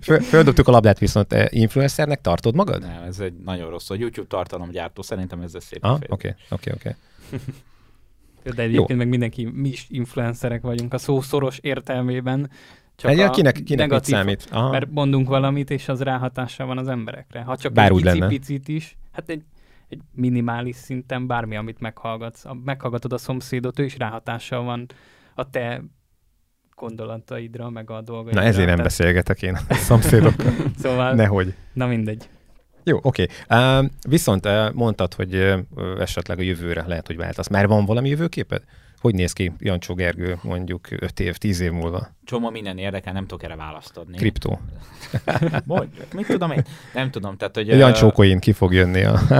Földobtuk 0.30 0.68
a 0.68 0.70
labdát, 0.70 0.98
viszont 0.98 1.32
eh, 1.32 1.46
influencernek 1.50 2.20
tartod 2.20 2.54
magad? 2.54 2.80
Nem, 2.80 3.02
ez 3.02 3.20
egy 3.20 3.34
nagyon 3.34 3.70
rossz. 3.70 3.90
A 3.90 3.94
YouTube 3.94 4.26
tartalomgyártó 4.26 5.02
szerintem 5.02 5.40
ez 5.40 5.54
egy 5.54 5.62
szép 5.62 5.84
Oké, 5.84 6.34
oké, 6.48 6.72
oké. 6.72 6.96
De 8.42 8.62
egyébként 8.62 8.90
Jó. 8.90 8.96
meg 8.96 9.08
mindenki, 9.08 9.44
mi 9.44 9.68
is 9.68 9.86
influencerek 9.90 10.62
vagyunk 10.62 10.94
a 10.94 10.98
szó 10.98 11.20
szoros 11.20 11.58
értelmében. 11.58 12.50
Csak 12.96 13.10
Egy, 13.10 13.18
a 13.18 13.30
kinek, 13.30 13.62
kinek 13.62 13.88
negatív, 13.88 14.14
számít? 14.14 14.48
Aha. 14.50 14.70
Mert 14.70 14.90
mondunk 14.90 15.28
valamit, 15.28 15.70
és 15.70 15.88
az 15.88 16.00
ráhatással 16.02 16.66
van 16.66 16.78
az 16.78 16.88
emberekre. 16.88 17.40
Ha 17.40 17.56
csak 17.56 17.72
Bár 17.72 17.90
egy 17.90 18.02
pici, 18.02 18.18
picit 18.18 18.68
is, 18.68 18.96
hát 19.12 19.28
egy, 19.28 19.42
egy 19.88 20.00
minimális 20.12 20.76
szinten 20.76 21.26
bármi, 21.26 21.56
amit 21.56 21.80
meghallgatsz. 21.80 22.44
A, 22.44 22.54
meghallgatod 22.64 23.12
a 23.12 23.18
szomszédot, 23.18 23.78
ő 23.78 23.84
is 23.84 23.96
ráhatással 23.96 24.62
van 24.62 24.86
a 25.34 25.50
te 25.50 25.82
gondolataidra, 26.76 27.70
meg 27.70 27.90
a 27.90 28.00
dolgaidra. 28.00 28.40
Na 28.40 28.46
ezért 28.46 28.66
nem 28.66 28.76
tehát... 28.76 28.90
beszélgetek 28.90 29.42
én 29.42 29.58
a 29.68 29.74
szomszédok. 29.74 30.34
szóval... 30.82 31.14
Nehogy. 31.14 31.54
Na 31.72 31.86
mindegy. 31.86 32.28
Jó, 32.84 32.98
oké. 33.02 33.26
Okay. 33.46 33.80
Uh, 33.80 33.90
viszont 34.08 34.46
uh, 34.46 34.72
mondtad, 34.72 35.14
hogy 35.14 35.34
uh, 35.34 35.60
esetleg 36.00 36.38
a 36.38 36.42
jövőre 36.42 36.84
lehet, 36.86 37.06
hogy 37.06 37.16
váltasz. 37.16 37.48
Már 37.48 37.66
van 37.66 37.84
valami 37.84 38.08
jövőképed? 38.08 38.62
Hogy 39.00 39.14
néz 39.14 39.32
ki 39.32 39.52
Jancsó 39.58 39.94
Gergő 39.94 40.38
mondjuk 40.42 40.88
5 40.90 41.20
év, 41.20 41.36
10 41.36 41.60
év 41.60 41.72
múlva? 41.72 42.08
Csomó 42.24 42.50
minden 42.50 42.78
érdekel, 42.78 43.12
nem 43.12 43.26
tudok 43.26 43.42
erre 43.42 43.56
választ 43.56 43.96
adni. 43.96 44.16
Kriptó. 44.16 44.60
Mondjuk, 45.64 46.12
mit 46.12 46.26
tudom 46.26 46.50
én? 46.50 46.64
Nem 46.94 47.10
tudom. 47.10 47.36
Tehát, 47.36 47.56
hogy, 47.56 47.66
Jancsó 47.66 48.10
Coin 48.10 48.38
ki 48.38 48.52
fog 48.52 48.72
jönni 48.72 49.02
a... 49.02 49.18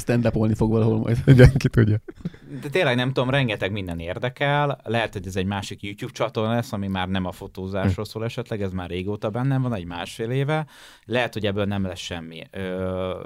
stand 0.00 0.26
up 0.26 0.56
fog 0.56 0.70
valahol 0.70 0.98
majd. 0.98 1.18
Igen, 1.34 1.52
ki 1.56 1.68
tudja. 1.68 2.00
De 2.62 2.68
tényleg 2.68 2.96
nem 2.96 3.12
tudom, 3.12 3.30
rengeteg 3.30 3.72
minden 3.72 3.98
érdekel. 3.98 4.80
Lehet, 4.84 5.12
hogy 5.12 5.26
ez 5.26 5.36
egy 5.36 5.46
másik 5.46 5.82
YouTube 5.82 6.12
csatorna 6.12 6.54
lesz, 6.54 6.72
ami 6.72 6.86
már 6.86 7.08
nem 7.08 7.24
a 7.24 7.32
fotózásról 7.32 8.04
szól 8.04 8.24
esetleg, 8.24 8.62
ez 8.62 8.72
már 8.72 8.88
régóta 8.88 9.30
bennem 9.30 9.62
van, 9.62 9.74
egy 9.74 9.84
másfél 9.84 10.30
éve. 10.30 10.66
Lehet, 11.04 11.32
hogy 11.32 11.46
ebből 11.46 11.64
nem 11.64 11.86
lesz 11.86 11.98
semmi. 11.98 12.42
Ö, 12.50 13.22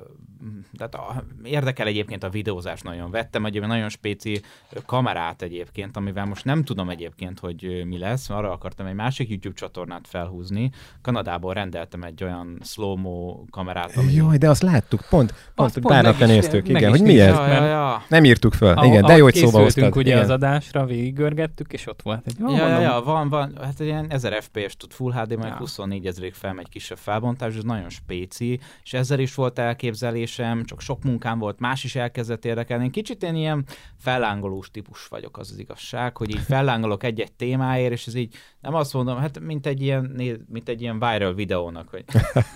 tehát 0.77 0.94
a, 0.94 1.24
érdekel 1.44 1.86
egyébként 1.86 2.23
a 2.23 2.28
videózás 2.28 2.81
nagyon. 2.81 3.11
Vettem 3.11 3.44
egy 3.44 3.61
nagyon 3.61 3.89
spéci 3.89 4.40
kamerát 4.86 5.43
egyébként, 5.43 5.97
amivel 5.97 6.24
most 6.24 6.44
nem 6.44 6.65
tudom 6.65 6.89
egyébként, 6.89 7.39
hogy 7.39 7.65
mi 7.85 7.99
lesz. 7.99 8.31
Arra 8.31 8.53
akartam 8.53 8.87
egy 8.87 8.95
másik 8.95 9.29
YouTube 9.29 9.55
csatornát 9.55 10.07
felhúzni. 10.09 10.71
Kanadából 11.03 11.55
rendeltem 11.55 12.03
egy 12.03 12.25
olyan 12.25 12.61
slow-mo 12.63 13.45
kamerát. 13.51 13.97
Ami... 13.97 14.13
Jaj, 14.13 14.37
de 14.37 14.49
azt 14.49 14.63
láttuk, 14.63 15.01
pont, 15.11 15.35
pont, 15.55 15.73
pont 15.73 15.87
pár 15.87 16.05
napja 16.05 16.27
néztük, 16.27 16.69
igen, 16.69 16.91
hogy 16.91 17.03
mi 17.03 17.21
ez? 17.21 17.35
Ja, 17.35 17.47
ja, 17.47 17.65
ja. 17.65 18.03
Nem 18.09 18.25
írtuk 18.25 18.53
föl, 18.53 18.79
a, 18.79 18.85
igen, 18.85 19.03
de 19.05 19.17
jó, 19.17 19.25
hogy 19.25 19.35
szóba 19.35 19.59
hoztad. 19.59 19.97
ugye 19.97 20.11
igen. 20.11 20.23
az 20.23 20.31
adásra, 20.31 20.85
végigörgettük, 20.85 21.73
és 21.73 21.87
ott 21.87 22.03
volt 22.03 22.23
egy... 22.27 22.37
Ja, 22.39 22.69
ja, 22.69 22.81
ja, 22.81 23.03
van, 23.05 23.29
van, 23.29 23.59
hát 23.63 23.81
ilyen 23.81 24.07
1000 24.11 24.43
FPS 24.43 24.77
tud 24.77 24.93
Full 24.93 25.13
HD, 25.13 25.37
meg 25.37 25.49
ja. 25.49 25.57
24 25.57 26.07
ezerig 26.07 26.35
felmegy 26.35 26.69
kisebb 26.69 26.99
felbontás, 26.99 27.57
ez 27.57 27.63
nagyon 27.63 27.89
spéci, 27.89 28.61
és 28.83 28.93
ezzel 28.93 29.19
is 29.19 29.35
volt 29.35 29.59
elképzelésem, 29.59 30.65
csak 30.65 30.81
sok 30.81 31.03
munkám 31.03 31.39
volt, 31.39 31.59
más 31.59 31.85
is 31.85 31.97
elkezdett 31.97 32.45
érdekelni. 32.45 32.91
Kicsit 32.91 33.23
én 33.23 33.35
ilyen 33.35 33.65
fellángolós 33.99 34.71
típus 34.71 35.07
vagyok, 35.07 35.39
az 35.39 35.51
az 35.51 35.59
igazság, 35.59 36.17
hogy 36.17 36.31
így 36.31 36.43
fellángolok 36.53 37.03
egy-egy 37.03 37.33
témáért, 37.65 37.93
és 37.93 38.07
ez 38.07 38.15
így 38.15 38.35
nem 38.61 38.74
azt 38.74 38.93
mondom, 38.93 39.19
hát 39.19 39.41
mint 39.41 39.66
egy 39.66 39.82
ilyen, 39.82 40.05
mint 40.49 40.69
egy 40.69 40.81
ilyen 40.81 40.99
viral 40.99 41.35
videónak, 41.35 41.89
hogy 41.89 42.05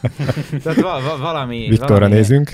tehát 0.63 0.81
val- 0.81 1.03
val- 1.03 1.19
valami... 1.19 1.67
Viktorra 1.69 1.95
valami, 1.95 2.15
nézünk. 2.15 2.51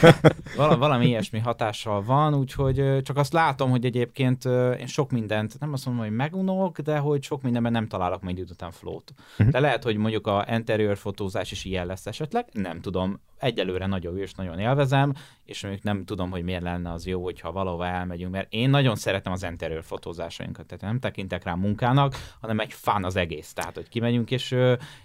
val- 0.56 0.78
valami 0.78 1.06
ilyesmi 1.06 1.38
hatással 1.38 2.02
van, 2.02 2.34
úgyhogy 2.34 3.02
csak 3.02 3.16
azt 3.16 3.32
látom, 3.32 3.70
hogy 3.70 3.84
egyébként 3.84 4.44
én 4.78 4.86
sok 4.86 5.10
mindent, 5.10 5.60
nem 5.60 5.72
azt 5.72 5.86
mondom, 5.86 6.04
hogy 6.04 6.14
megunok, 6.14 6.78
de 6.78 6.98
hogy 6.98 7.22
sok 7.22 7.42
mindenben 7.42 7.72
nem 7.72 7.88
találok 7.88 8.22
majd 8.22 8.40
után 8.50 8.70
flót. 8.70 9.12
Uh-huh. 9.32 9.48
De 9.48 9.60
lehet, 9.60 9.82
hogy 9.82 9.96
mondjuk 9.96 10.26
a 10.26 10.46
interior 10.50 10.96
fotózás 10.96 11.50
is 11.52 11.64
ilyen 11.64 11.86
lesz 11.86 12.06
esetleg, 12.06 12.46
nem 12.52 12.80
tudom 12.80 13.20
egyelőre 13.44 13.86
nagyon 13.86 14.16
jó 14.16 14.22
és 14.22 14.34
nagyon 14.34 14.58
élvezem, 14.58 15.12
és 15.44 15.62
mondjuk 15.62 15.84
nem 15.84 16.04
tudom, 16.04 16.30
hogy 16.30 16.42
miért 16.42 16.62
lenne 16.62 16.92
az 16.92 17.06
jó, 17.06 17.22
hogyha 17.22 17.52
valahova 17.52 17.86
elmegyünk, 17.86 18.32
mert 18.32 18.52
én 18.52 18.70
nagyon 18.70 18.96
szeretem 18.96 19.32
az 19.32 19.42
interior 19.42 19.84
fotózásainkat, 19.84 20.66
tehát 20.66 20.84
nem 20.84 20.98
tekintek 20.98 21.44
rá 21.44 21.54
munkának, 21.54 22.14
hanem 22.40 22.60
egy 22.60 22.72
fán 22.72 23.04
az 23.04 23.16
egész. 23.16 23.52
Tehát, 23.52 23.74
hogy 23.74 23.88
kimegyünk, 23.88 24.30
és, 24.30 24.56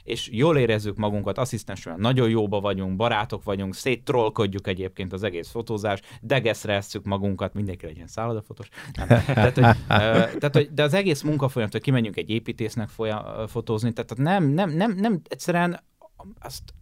és 0.04 0.30
jól 0.32 0.58
érezzük 0.58 0.98
magunkat, 0.98 1.38
asszisztens 1.38 1.88
nagyon 1.98 2.30
jóba 2.30 2.60
vagyunk, 2.60 2.96
barátok 2.96 3.44
vagyunk, 3.44 3.76
széttrollkodjuk 3.76 4.68
egyébként 4.68 5.14
az 5.14 5.24
egész 5.24 5.50
fotózás, 5.50 6.00
degeszre 6.22 6.74
esszük 6.74 7.06
magunkat, 7.06 7.54
mindenki 7.54 7.86
legyen 7.86 8.08
szállodafotós. 8.08 8.70
Nem. 8.94 9.08
Tehát, 9.08 9.56
hogy, 9.56 9.76
tehát, 10.40 10.52
hogy, 10.52 10.70
de 10.74 10.84
az 10.84 10.94
egész 10.94 11.22
munkafolyamat, 11.22 11.74
hogy 11.74 11.84
kimegyünk 11.84 12.18
egy 12.18 12.30
építésznek 12.30 12.90
folyam, 12.90 13.48
fotózni, 13.48 13.94
tehát 13.94 14.18
nem, 14.18 14.44
nem, 14.44 14.70
nem, 14.70 14.92
nem 14.92 15.22
egyszerűen 15.28 15.80
azt 16.40 16.74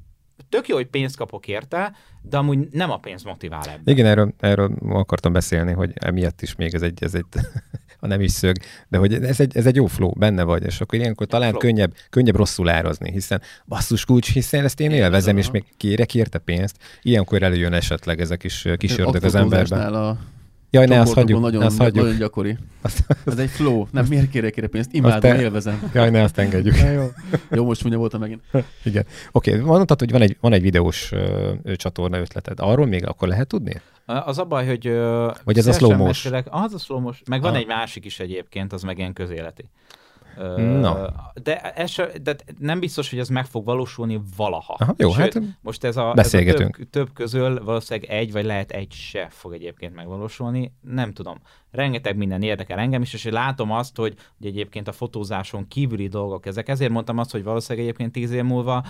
tök 0.50 0.68
jó, 0.68 0.76
hogy 0.76 0.88
pénzt 0.88 1.18
kapok 1.18 1.48
érte, 1.48 1.96
de 2.22 2.38
amúgy 2.38 2.68
nem 2.72 2.92
a 2.92 2.98
pénz 2.98 3.24
motivál 3.24 3.64
ebben. 3.64 3.82
Igen, 3.86 4.06
erről, 4.06 4.34
erről 4.40 4.72
akartam 4.90 5.34
beszélni, 5.34 5.72
hogy 5.72 5.92
emiatt 5.96 6.42
is 6.42 6.56
még 6.56 6.74
ez 6.74 6.82
egy, 6.82 7.04
ez 7.04 7.16
egy 7.16 7.26
a 8.00 8.08
nem 8.08 8.22
is 8.22 8.32
szög, 8.32 8.56
de 8.88 8.98
hogy 8.98 9.14
ez 9.14 9.40
egy, 9.40 9.58
ez 9.58 9.66
egy 9.66 9.76
jó 9.76 9.86
flow, 9.86 10.12
benne 10.12 10.44
vagy, 10.44 10.64
és 10.64 10.82
akkor 10.82 11.00
ilyenkor 11.00 11.28
talán 11.28 11.54
könnyebb, 11.54 11.94
könnyebb 12.10 12.36
rosszul 12.36 12.70
árazni, 12.70 13.12
hiszen 13.12 13.42
basszus 13.66 14.06
kulcs, 14.06 14.34
hiszen 14.34 14.64
ezt 14.64 14.80
én 14.80 14.92
élvezem, 14.92 15.38
és 15.38 15.52
még 15.52 15.64
kérek 15.78 16.16
érte 16.16 16.38
pénzt, 16.38 16.78
ilyenkor 17.02 17.44
előjön 17.44 17.74
esetleg 17.74 18.22
ezek 18.22 18.44
is 18.44 18.68
kis 18.78 18.98
ördög 18.98 19.24
az 19.24 19.36
emberben. 19.36 19.94
A 19.94 20.18
Jaj, 20.70 20.86
ne, 20.86 21.00
azt 21.00 21.14
hagyjuk. 21.14 21.42
Nagyon, 21.42 21.62
azt 21.62 21.78
hagyjuk. 21.78 22.04
nagyon 22.04 22.20
gyakori. 22.20 22.58
Azt, 22.82 23.04
azt, 23.08 23.28
Ez 23.28 23.38
egy 23.38 23.50
flow. 23.50 23.86
Nem, 23.92 24.06
miért 24.10 24.30
kérek 24.30 24.54
kérek 24.54 24.70
pénzt? 24.70 24.94
Imádom, 24.94 25.20
te... 25.20 25.42
élvezem. 25.42 25.90
Jaj, 25.94 26.10
ne, 26.10 26.24
azt 26.24 26.38
engedjük. 26.38 26.78
Ja, 26.78 26.92
jó. 26.92 27.08
jó, 27.52 27.66
most 27.66 27.82
mondja 27.82 28.00
voltam 28.00 28.20
megint. 28.20 28.42
Igen. 28.84 29.06
Oké, 29.32 29.52
okay, 29.54 29.64
mondtad, 29.64 30.00
hogy 30.00 30.12
van 30.12 30.22
egy, 30.22 30.38
van 30.42 30.54
egy 30.54 30.62
videós 30.62 31.12
uh, 31.12 31.74
csatorna 31.76 32.18
ötleted. 32.18 32.60
Arról 32.60 32.86
még 32.86 33.08
akkor 33.08 33.28
lehet 33.28 33.48
tudni? 33.48 33.82
Az 34.06 34.38
a 34.38 34.44
baj, 34.44 34.66
hogy... 34.66 34.88
Uh, 34.88 35.36
Vagy 35.44 35.58
ez 35.58 35.68
a 35.68 35.72
slow 35.72 36.04
Mesélek. 36.04 36.48
Az 36.50 36.74
a 36.74 36.78
slow 36.78 37.12
Meg 37.26 37.42
van 37.42 37.52
ah. 37.52 37.58
egy 37.58 37.68
másik 37.68 38.06
is 38.06 38.20
egyébként, 38.20 38.74
az 38.74 38.82
meg 38.82 38.98
ilyen 38.98 39.14
közéleti. 39.14 39.70
No. 40.58 40.94
De, 41.44 41.60
ez, 41.60 41.96
de 42.22 42.36
nem 42.60 42.80
biztos, 42.80 43.10
hogy 43.10 43.20
ez 43.20 43.30
meg 43.30 43.46
fog 43.46 43.66
valósulni 43.66 44.22
valaha. 44.38 44.76
Aha, 44.80 44.94
jó, 44.98 45.12
Sőt, 45.12 45.34
hát 45.34 45.44
most 45.62 45.84
ez 45.84 45.98
a, 45.98 46.14
ez 46.16 46.34
a 46.34 46.54
több, 46.54 46.90
több 46.90 47.14
közül 47.14 47.64
valószínűleg 47.64 48.10
egy, 48.10 48.32
vagy 48.32 48.46
lehet 48.46 48.72
egy 48.72 48.92
se 48.92 49.28
fog 49.30 49.54
egyébként 49.54 49.96
megvalósulni. 49.96 50.74
Nem 50.82 51.14
tudom. 51.14 51.38
Rengeteg 51.72 52.18
minden 52.18 52.42
érdekel 52.42 52.80
engem 52.80 53.02
is, 53.02 53.14
és 53.14 53.24
látom 53.24 53.72
azt, 53.72 53.98
hogy, 53.98 54.16
hogy 54.38 54.48
egyébként 54.48 54.88
a 54.88 54.92
fotózáson 54.92 55.68
kívüli 55.68 56.08
dolgok 56.08 56.46
ezek. 56.46 56.70
Ezért 56.70 56.92
mondtam 56.92 57.18
azt, 57.18 57.32
hogy 57.32 57.44
valószínűleg 57.44 57.88
egyébként 57.88 58.12
tíz 58.12 58.32
év 58.32 58.44
múlva 58.44 58.86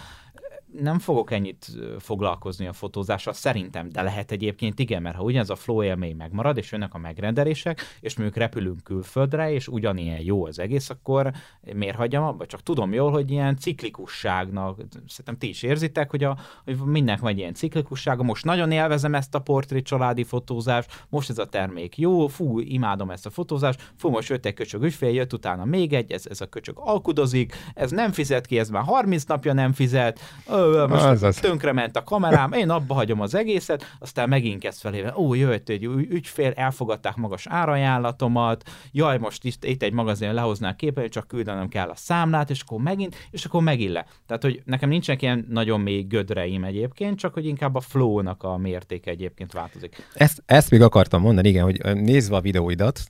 nem 0.82 1.00
fogok 1.00 1.32
ennyit 1.32 1.68
foglalkozni 2.00 2.68
a 2.68 2.74
fotózással, 2.74 3.34
szerintem, 3.34 3.90
de 3.90 4.02
lehet 4.02 4.32
egyébként 4.32 4.80
igen, 4.80 5.02
mert 5.02 5.16
ha 5.16 5.24
ugyanaz 5.24 5.50
a 5.50 5.56
flow 5.56 5.84
élmény 5.84 6.16
megmarad, 6.16 6.58
és 6.58 6.72
jönnek 6.72 6.94
a 6.94 6.98
megrendelések, 6.98 7.82
és 8.00 8.16
mondjuk 8.16 8.38
repülünk 8.38 8.84
külföldre, 8.84 9.52
és 9.52 9.68
ugyanilyen 9.68 10.22
jó 10.22 10.46
az 10.46 10.60
egész, 10.60 10.90
akkor 10.90 11.32
miért 11.74 11.96
hagyjam 11.96 12.24
abba? 12.24 12.46
Csak 12.46 12.64
tudom 12.64 12.94
jól, 12.94 13.12
hogy 13.12 13.32
ilyen 13.32 13.58
ciklikusságnak, 13.58 14.78
szerintem 15.08 15.38
ti 15.38 15.50
is 15.50 15.64
érzitek, 15.64 16.10
hogy, 16.10 16.24
a, 16.24 16.38
hogy 16.64 16.78
mindenki 16.78 17.22
van 17.22 17.38
ilyen 17.38 17.54
ciklikussága, 17.54 18.24
most 18.24 18.46
nagyon 18.46 18.72
élvezem 18.72 19.16
ezt 19.16 19.36
a 19.36 19.40
portré 19.40 19.82
családi 19.82 20.24
fotózást, 20.24 21.06
most 21.10 21.30
ez 21.30 21.38
a 21.38 21.46
termék 21.46 21.98
jó, 21.98 22.28
fú, 22.28 22.60
imádom 22.60 23.10
ezt 23.10 23.26
a 23.26 23.30
fotózást, 23.30 23.92
fú, 23.96 24.10
most 24.10 24.30
jött 24.30 24.46
egy 24.46 24.54
köcsög 24.54 24.84
ügyfél, 24.84 25.10
jött 25.10 25.34
utána 25.34 25.66
még 25.66 25.94
egy, 25.94 26.12
ez, 26.12 26.26
ez 26.30 26.42
a 26.42 26.46
köcsög 26.46 26.76
alkudozik, 26.80 27.56
ez 27.74 27.92
nem 27.92 28.12
fizet 28.12 28.46
ki, 28.46 28.60
ez 28.60 28.70
már 28.70 28.84
30 28.84 29.24
napja 29.24 29.54
nem 29.54 29.74
fizet, 29.74 30.20
ö, 30.48 30.67
most 30.90 31.04
Azaz. 31.04 31.42
ment 31.74 31.96
a 31.96 32.04
kamerám, 32.04 32.52
én 32.52 32.70
abba 32.70 32.94
hagyom 32.94 33.22
az 33.22 33.36
egészet, 33.36 33.96
aztán 34.00 34.30
megint 34.30 34.62
kezd 34.62 34.80
feléve, 34.80 35.14
ó, 35.18 35.34
jött 35.34 35.70
egy 35.70 35.84
ügyfél, 35.86 36.52
elfogadták 36.56 37.16
magas 37.16 37.48
árajánlatomat, 37.48 38.70
jaj, 38.92 39.18
most 39.18 39.44
itt, 39.44 39.66
itt 39.66 39.84
egy 39.84 39.94
magazin 39.94 40.34
lehoznák 40.34 40.76
képen, 40.76 41.10
csak 41.10 41.28
küldenem 41.28 41.68
kell 41.68 41.90
a 41.90 41.96
számlát, 41.96 42.50
és 42.50 42.62
akkor 42.62 42.80
megint, 42.80 43.16
és 43.32 43.46
akkor 43.46 43.62
megint 43.62 43.92
le. 43.92 44.06
Tehát, 44.26 44.44
hogy 44.44 44.62
nekem 44.66 44.90
nincsenek 44.90 45.22
ilyen 45.22 45.46
nagyon 45.50 45.80
mély 45.80 46.02
gödreim 46.02 46.64
egyébként, 46.64 47.18
csak 47.18 47.34
hogy 47.34 47.46
inkább 47.46 47.76
a 47.76 47.80
flow-nak 47.80 48.44
a 48.44 48.58
mértéke 48.58 49.12
egyébként 49.12 49.54
változik. 49.54 50.08
Ezt, 50.14 50.44
ezt 50.46 50.72
még 50.72 50.82
akartam 50.82 51.22
mondani, 51.22 51.48
igen, 51.48 51.64
hogy 51.64 51.96
nézve 51.96 52.36
a 52.36 52.42
videóidat, 52.42 53.02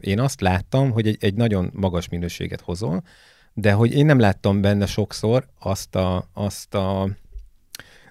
én 0.00 0.20
azt 0.20 0.40
láttam, 0.40 0.90
hogy 0.90 1.06
egy, 1.06 1.16
egy 1.20 1.34
nagyon 1.34 1.70
magas 1.72 2.08
minőséget 2.08 2.60
hozol, 2.60 3.02
de 3.54 3.72
hogy 3.72 3.94
én 3.94 4.06
nem 4.06 4.18
láttam 4.18 4.60
benne 4.60 4.86
sokszor 4.86 5.46
azt 5.58 5.94
a, 5.94 6.28
azt 6.32 6.74
a 6.74 7.08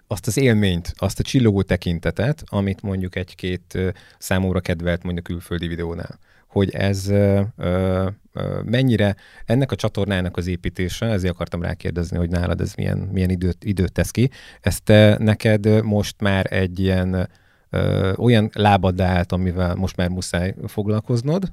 azt 0.07 0.27
az 0.27 0.37
élményt, 0.37 0.93
azt 0.95 1.19
a 1.19 1.23
csillogó 1.23 1.61
tekintetet, 1.61 2.43
amit 2.45 2.81
mondjuk 2.81 3.15
egy-két 3.15 3.77
számomra 4.17 4.59
kedvelt 4.59 5.03
mondjuk 5.03 5.25
külföldi 5.25 5.67
videónál. 5.67 6.19
Hogy 6.47 6.69
ez 6.69 7.07
ö, 7.07 7.41
ö, 7.57 8.09
mennyire 8.63 9.15
ennek 9.45 9.71
a 9.71 9.75
csatornának 9.75 10.37
az 10.37 10.47
építése, 10.47 11.05
ezért 11.05 11.33
akartam 11.33 11.61
rákérdezni, 11.61 12.17
hogy 12.17 12.29
nálad 12.29 12.61
ez 12.61 12.73
milyen, 12.73 12.97
milyen 12.97 13.29
időt, 13.29 13.63
időt 13.63 13.91
tesz 13.91 14.11
ki. 14.11 14.29
Ezt 14.61 14.83
te, 14.83 15.17
neked 15.19 15.83
most 15.83 16.21
már 16.21 16.53
egy 16.53 16.79
ilyen 16.79 17.29
ö, 17.69 18.13
olyan 18.17 18.49
lábad 18.53 19.01
állt, 19.01 19.31
amivel 19.31 19.75
most 19.75 19.95
már 19.95 20.09
muszáj 20.09 20.55
foglalkoznod, 20.67 21.51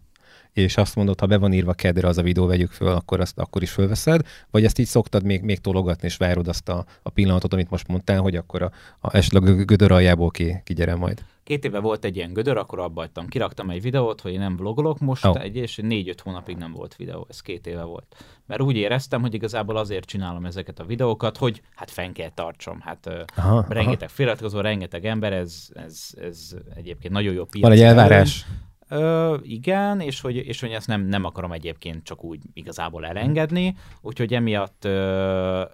és 0.53 0.77
azt 0.77 0.97
mondod, 0.97 1.21
ha 1.21 1.27
be 1.27 1.39
van 1.39 1.53
írva 1.53 1.73
kedre 1.73 2.09
az 2.09 2.19
a 2.19 2.23
videó, 2.23 2.47
vegyük 2.47 2.71
föl, 2.71 2.89
akkor 2.89 3.21
azt 3.21 3.39
akkor 3.39 3.63
is 3.63 3.71
fölveszed, 3.71 4.27
vagy 4.51 4.65
ezt 4.65 4.79
így 4.79 4.87
szoktad 4.87 5.25
még, 5.25 5.43
még 5.43 5.59
tologatni, 5.59 6.07
és 6.07 6.17
várod 6.17 6.49
azt 6.49 6.69
a, 6.69 6.85
a 7.03 7.11
pillanatot, 7.11 7.53
amit 7.53 7.71
most 7.71 7.89
mondtál, 7.89 8.21
hogy 8.21 8.37
akkor 8.37 8.63
a, 8.63 8.71
a 9.01 9.17
esetleg 9.17 9.65
gödör 9.65 9.93
aljából 9.93 10.31
ki, 10.31 10.61
kigyere 10.65 10.95
majd. 10.95 11.25
Két 11.45 11.65
éve 11.65 11.79
volt 11.79 12.05
egy 12.05 12.17
ilyen 12.17 12.33
gödör, 12.33 12.57
akkor 12.57 12.79
abba 12.79 13.01
hagytam. 13.01 13.27
Kiraktam 13.27 13.71
egy 13.71 13.83
videót, 13.83 14.21
hogy 14.21 14.33
én 14.33 14.39
nem 14.39 14.57
vlogolok 14.57 14.99
most, 14.99 15.27
oh. 15.27 15.43
egy 15.43 15.57
és 15.57 15.79
négy-öt 15.83 16.21
hónapig 16.21 16.57
nem 16.57 16.73
volt 16.73 16.97
videó, 16.97 17.27
ez 17.29 17.41
két 17.41 17.67
éve 17.67 17.83
volt. 17.83 18.25
Mert 18.47 18.61
úgy 18.61 18.77
éreztem, 18.77 19.21
hogy 19.21 19.35
igazából 19.35 19.77
azért 19.77 20.05
csinálom 20.05 20.45
ezeket 20.45 20.79
a 20.79 20.85
videókat, 20.85 21.37
hogy 21.37 21.63
hát 21.75 21.91
fenn 21.91 22.13
kell 22.13 22.31
tartsam. 22.35 22.81
Hát 22.81 23.11
aha, 23.37 23.65
rengeteg 23.69 24.09
feliratkozó, 24.09 24.61
rengeteg 24.61 25.05
ember, 25.05 25.33
ez, 25.33 25.69
ez, 25.75 26.11
ez 26.21 26.55
egyébként 26.75 27.13
nagyon 27.13 27.35
jó 27.35 27.45
piac. 27.45 27.63
Van 27.63 27.73
egy 27.73 27.83
elvárás. 27.83 28.45
Elő 28.49 28.70
Ö, 28.91 29.37
igen, 29.43 30.01
és 30.01 30.21
hogy, 30.21 30.37
és 30.37 30.61
hogy 30.61 30.71
ezt 30.71 30.87
nem, 30.87 31.01
nem 31.01 31.25
akarom 31.25 31.53
egyébként 31.53 32.05
csak 32.05 32.25
úgy 32.25 32.41
igazából 32.53 33.07
elengedni, 33.07 33.77
úgyhogy 34.01 34.35
emiatt 34.35 34.85
ö, 34.85 35.65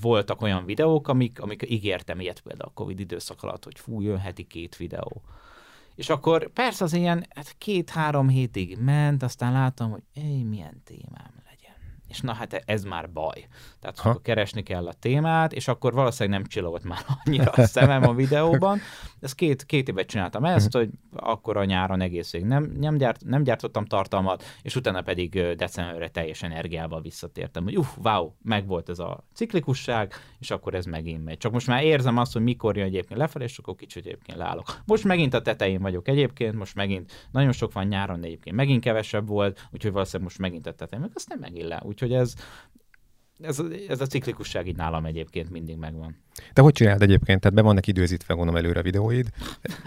voltak 0.00 0.42
olyan 0.42 0.64
videók, 0.64 1.08
amik, 1.08 1.40
amik 1.40 1.70
ígértem 1.70 2.20
ilyet 2.20 2.40
például 2.40 2.70
a 2.70 2.80
Covid 2.80 3.00
időszak 3.00 3.42
alatt, 3.42 3.64
hogy 3.64 3.78
fú, 3.78 4.00
jön 4.00 4.18
heti 4.18 4.44
két 4.44 4.76
videó. 4.76 5.22
És 5.94 6.08
akkor 6.08 6.52
persze 6.52 6.84
az 6.84 6.92
ilyen 6.92 7.26
hát 7.34 7.54
két-három 7.58 8.28
hétig 8.28 8.78
ment, 8.80 9.22
aztán 9.22 9.52
láttam, 9.52 9.90
hogy 9.90 10.02
éj, 10.12 10.42
milyen 10.42 10.82
témám 10.84 11.44
és 12.14 12.20
na 12.20 12.32
hát 12.32 12.62
ez 12.64 12.84
már 12.84 13.10
baj. 13.10 13.48
Tehát 13.80 13.98
ha. 13.98 14.08
akkor 14.08 14.22
keresni 14.22 14.62
kell 14.62 14.86
a 14.86 14.92
témát, 14.92 15.52
és 15.52 15.68
akkor 15.68 15.92
valószínűleg 15.92 16.38
nem 16.38 16.48
csillogott 16.48 16.84
már 16.84 17.04
annyira 17.24 17.50
a 17.50 17.66
szemem 17.66 18.02
a 18.02 18.14
videóban. 18.22 18.80
Ez 19.24 19.32
két, 19.32 19.64
két 19.64 19.88
évet 19.88 20.06
csináltam 20.06 20.44
ezt, 20.44 20.72
hogy 20.72 20.90
akkor 21.12 21.56
a 21.56 21.64
nyáron 21.64 22.00
egészig 22.00 22.44
nem, 22.44 22.72
nem, 22.78 22.96
gyárt, 22.96 23.24
nem 23.24 23.42
gyártottam 23.42 23.84
tartalmat, 23.84 24.44
és 24.62 24.76
utána 24.76 25.02
pedig 25.02 25.54
decemberre 25.56 26.08
teljes 26.08 26.42
energiával 26.42 27.00
visszatértem, 27.00 27.64
hogy 27.64 27.78
uff, 27.78 27.96
wow, 28.02 28.30
megvolt 28.42 28.88
ez 28.88 28.98
a 28.98 29.24
ciklikusság, 29.34 30.12
és 30.38 30.50
akkor 30.50 30.74
ez 30.74 30.84
megint 30.84 31.24
megy. 31.24 31.38
Csak 31.38 31.52
most 31.52 31.66
már 31.66 31.84
érzem 31.84 32.18
azt, 32.18 32.32
hogy 32.32 32.42
mikor 32.42 32.76
jön 32.76 32.86
egyébként 32.86 33.20
lefelé, 33.20 33.44
és 33.44 33.58
akkor 33.58 33.74
kicsit 33.74 34.06
egyébként 34.06 34.38
leállok. 34.38 34.80
Most 34.86 35.04
megint 35.04 35.34
a 35.34 35.42
tetején 35.42 35.80
vagyok 35.80 36.08
egyébként, 36.08 36.54
most 36.54 36.74
megint 36.74 37.28
nagyon 37.30 37.52
sok 37.52 37.72
van 37.72 37.86
nyáron, 37.86 38.20
de 38.20 38.26
egyébként 38.26 38.56
megint 38.56 38.82
kevesebb 38.82 39.28
volt, 39.28 39.68
úgyhogy 39.72 39.92
valószínűleg 39.92 40.26
most 40.26 40.38
megint 40.38 40.66
a 40.66 40.72
tetején, 40.72 41.10
aztán 41.14 41.38
megint 41.38 41.68
le. 41.68 41.80
Úgyhogy 41.84 42.12
ez, 42.12 42.34
ez, 43.42 43.60
ez 43.88 44.00
a 44.00 44.06
ciklikusság 44.06 44.66
így 44.66 44.76
nálam 44.76 45.04
egyébként 45.04 45.50
mindig 45.50 45.76
megvan. 45.76 46.16
Te 46.52 46.62
hogy 46.62 46.72
csinálod 46.72 47.02
egyébként? 47.02 47.40
Tehát 47.40 47.56
be 47.56 47.62
vannak 47.62 47.86
időzítve, 47.86 48.34
gondolom 48.34 48.60
előre 48.60 48.80
a 48.80 48.82
videóid? 48.82 49.28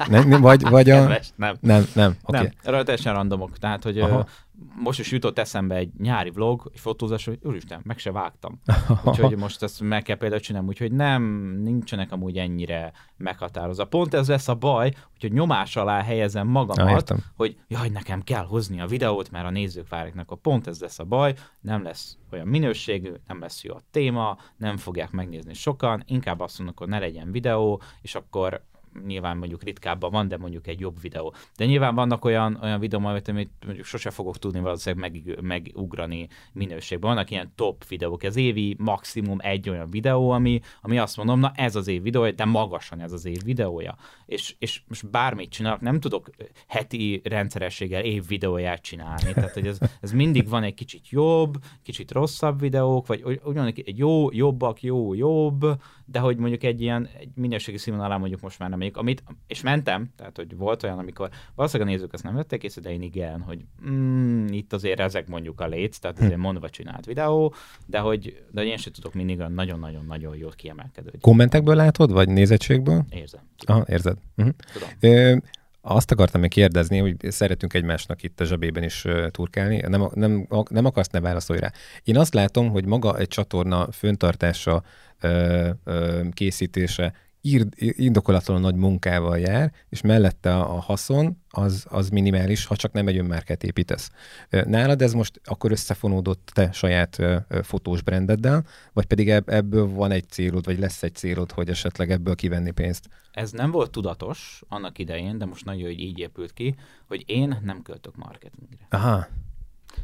Nem, 0.08 0.30
vagy, 0.30 0.70
vagy 0.70 0.90
a... 0.90 1.00
Kedves, 1.00 1.30
nem. 1.36 1.56
Nem, 1.60 1.86
nem. 1.94 2.18
Okay. 2.24 2.50
Nem, 2.64 2.84
teljesen 2.84 3.14
randomok. 3.14 3.58
Tehát, 3.58 3.84
hogy 3.84 4.00
Aha 4.00 4.28
most 4.76 5.00
is 5.00 5.12
jutott 5.12 5.40
eszembe 5.40 5.76
egy 5.76 5.92
nyári 5.98 6.30
vlog, 6.30 6.70
egy 6.74 6.80
fotózás, 6.80 7.26
hogy 7.26 7.40
úristen, 7.44 7.82
meg 7.84 7.98
se 7.98 8.12
vágtam. 8.12 8.62
Úgyhogy 9.06 9.38
most 9.38 9.64
ezt 9.64 9.82
meg 9.82 10.04
kell 10.04 10.18
például 10.18 10.42
csinálni, 10.42 10.68
úgyhogy 10.68 10.92
nem, 10.92 11.24
nincsenek 11.62 12.12
amúgy 12.12 12.38
ennyire 12.38 12.92
meghatározva. 13.18 13.86
Pont 13.86 14.14
ez 14.14 14.28
lesz 14.28 14.48
a 14.48 14.56
baj, 14.56 14.92
hogy 15.20 15.32
nyomás 15.32 15.76
alá 15.76 16.02
helyezem 16.02 16.48
magamat, 16.48 17.10
ah, 17.10 17.18
hogy 17.36 17.58
jaj, 17.68 17.90
nekem 17.90 18.22
kell 18.22 18.46
hozni 18.46 18.82
a 18.82 18.86
videót, 18.86 19.32
mert 19.32 19.46
a 19.46 19.50
nézők 19.50 19.90
várják 19.90 20.32
a 20.32 20.36
pont 20.36 20.68
ez 20.68 20.80
lesz 20.80 21.00
a 21.00 21.04
baj, 21.04 21.34
nem 21.62 21.84
lesz 21.84 22.18
olyan 22.32 22.48
minőségű, 22.48 23.12
nem 23.28 23.40
lesz 23.40 23.64
jó 23.64 23.74
a 23.74 23.82
téma, 23.92 24.38
nem 24.58 24.78
fogják 24.78 25.12
megnézni 25.12 25.54
sokan, 25.54 26.04
inkább 26.06 26.40
azt 26.40 26.58
mondok, 26.58 26.78
hogy 26.78 26.88
ne 26.88 27.00
legyen 27.00 27.32
videó, 27.32 27.82
és 28.02 28.16
akkor 28.16 28.66
nyilván 29.06 29.38
mondjuk 29.38 29.64
ritkábban 29.64 30.12
van, 30.12 30.28
de 30.28 30.38
mondjuk 30.38 30.68
egy 30.68 30.80
jobb 30.80 31.02
videó. 31.02 31.34
De 31.58 31.66
nyilván 31.66 31.96
vannak 31.96 32.26
olyan, 32.26 32.60
olyan 32.62 32.80
videó, 32.80 33.06
amit 33.06 33.32
mondjuk 33.66 33.86
sose 33.86 34.10
fogok 34.10 34.38
tudni 34.38 34.60
valószínűleg 34.60 35.12
meg, 35.12 35.42
megugrani 35.42 36.28
minőségben. 36.54 37.10
Vannak 37.10 37.32
ilyen 37.32 37.52
top 37.56 37.88
videók, 37.88 38.24
ez 38.24 38.36
évi 38.36 38.76
maximum 38.78 39.38
egy 39.42 39.70
olyan 39.70 39.90
videó, 39.90 40.30
ami, 40.30 40.60
ami 40.82 40.98
azt 40.98 41.18
mondom, 41.18 41.40
na 41.40 41.52
ez 41.56 41.76
az 41.76 41.88
év 41.88 42.02
videója, 42.02 42.32
de 42.32 42.46
magasan 42.46 43.00
ez 43.00 43.12
az 43.12 43.26
év 43.26 43.44
videója. 43.44 43.96
És, 44.26 44.56
és 44.60 44.82
most 44.88 45.10
bármit 45.10 45.50
csinálok, 45.50 45.82
nem 45.82 46.00
tudok 46.00 46.30
heti 46.68 47.22
rendszerességgel 47.24 48.04
év 48.04 48.28
videóját 48.28 48.82
csinálni. 48.82 49.34
Tehát, 49.34 49.54
hogy 49.54 49.68
ez, 49.68 49.80
ez 50.02 50.12
mindig 50.12 50.50
van 50.50 50.64
egy 50.64 50.74
kicsit 50.74 51.10
jobb, 51.10 51.56
kicsit 51.84 52.12
rosszabb 52.12 52.60
videók, 52.60 53.08
vagy 53.08 53.40
ugyanik 53.44 53.88
egy 53.88 53.98
jó, 53.98 54.32
jobbak, 54.32 54.82
jó, 54.82 55.14
jobb, 55.14 55.66
de 56.12 56.20
hogy 56.20 56.38
mondjuk 56.38 56.64
egy 56.64 56.82
ilyen 56.82 57.10
egy 57.20 57.30
minőségi 57.36 57.78
színvonalán 57.78 58.20
mondjuk 58.20 58.42
most 58.42 58.60
már 58.60 58.70
nem 58.70 58.80
mondjuk, 58.80 59.00
amit, 59.00 59.24
és 59.48 59.62
mentem, 59.62 60.10
tehát 60.16 60.36
hogy 60.36 60.58
volt 60.58 60.84
olyan, 60.84 61.00
amikor 61.00 61.30
valószínűleg 61.56 61.92
a 61.92 61.96
nézők 61.96 62.14
ezt 62.14 62.24
nem 62.24 62.36
vették 62.36 62.64
észre, 62.64 62.82
de 62.82 62.92
én 62.92 63.02
igen, 63.02 63.42
hogy 63.42 63.66
mm, 63.90 64.48
itt 64.48 64.74
azért 64.74 65.00
ezek 65.00 65.28
mondjuk 65.28 65.62
a 65.62 65.68
léc, 65.68 65.98
tehát 65.98 66.20
azért 66.20 66.38
mondva 66.38 66.70
csinált 66.70 67.06
videó, 67.06 67.54
de 67.86 68.00
hogy 68.00 68.44
de 68.52 68.64
én 68.64 68.78
sem 68.78 68.94
tudok 68.94 69.14
mindig 69.14 69.38
nagyon-nagyon-nagyon 69.38 70.36
jót 70.36 70.56
kiemelkedő. 70.56 71.12
Kommentekből 71.22 71.76
látod, 71.76 72.12
vagy 72.12 72.30
nézettségből? 72.30 73.06
Érzem. 73.10 73.42
Aha, 73.66 73.86
érzed. 73.88 74.18
Uh-huh. 74.38 74.56
Tudom. 74.74 74.90
Ö, 75.00 75.38
azt 75.90 76.12
akartam 76.12 76.42
még 76.42 76.50
kérdezni, 76.50 76.98
hogy 76.98 77.16
szeretünk 77.32 77.74
egymásnak 77.74 78.24
itt 78.24 78.40
a 78.40 78.46
zsebében 78.46 78.84
is 78.84 79.06
turkálni. 79.32 79.84
Nem, 79.88 80.10
nem, 80.14 80.48
nem 80.70 80.86
akarsz, 80.86 81.10
ne 81.10 81.20
válaszolj 81.20 81.60
rá. 81.60 81.72
Én 82.04 82.18
azt 82.18 82.34
látom, 82.34 82.70
hogy 82.70 82.86
maga 82.86 83.18
egy 83.18 83.28
csatorna 83.28 83.92
föntartása, 83.92 84.84
készítése 86.32 87.14
indokolatlanul 87.78 88.64
nagy 88.64 88.76
munkával 88.76 89.40
jár, 89.40 89.72
és 89.90 90.02
mellette 90.02 90.58
a, 90.58 90.80
haszon 90.80 91.38
az, 91.50 91.86
az 91.90 92.10
minimális, 92.10 92.66
ha 92.66 92.76
csak 92.76 92.92
nem 92.92 93.08
egy 93.08 93.18
önmárkát 93.18 93.64
építesz. 93.64 94.12
Nálad 94.50 95.02
ez 95.02 95.14
most 95.14 95.42
akkor 95.44 95.72
összefonódott 95.72 96.52
te 96.54 96.72
saját 96.72 97.18
fotós 97.62 98.02
brandeddel, 98.02 98.66
vagy 98.94 99.06
pedig 99.06 99.30
ebből 99.30 99.88
van 99.88 100.12
egy 100.12 100.30
célod, 100.30 100.66
vagy 100.66 100.80
lesz 100.80 101.04
egy 101.04 101.16
célod, 101.16 101.52
hogy 101.52 101.70
esetleg 101.70 102.12
ebből 102.12 102.36
kivenni 102.36 102.72
pénzt? 102.72 103.10
Ez 103.32 103.52
nem 103.52 103.72
volt 103.72 103.92
tudatos 103.92 104.62
annak 104.68 105.00
idején, 105.00 105.38
de 105.38 105.46
most 105.46 105.66
nagyon, 105.66 105.84
hogy 105.84 106.00
így 106.00 106.20
épült 106.20 106.54
ki, 106.54 106.76
hogy 107.08 107.24
én 107.26 107.58
nem 107.64 107.82
költök 107.82 108.16
marketingre. 108.16 108.88
Aha. 108.90 109.28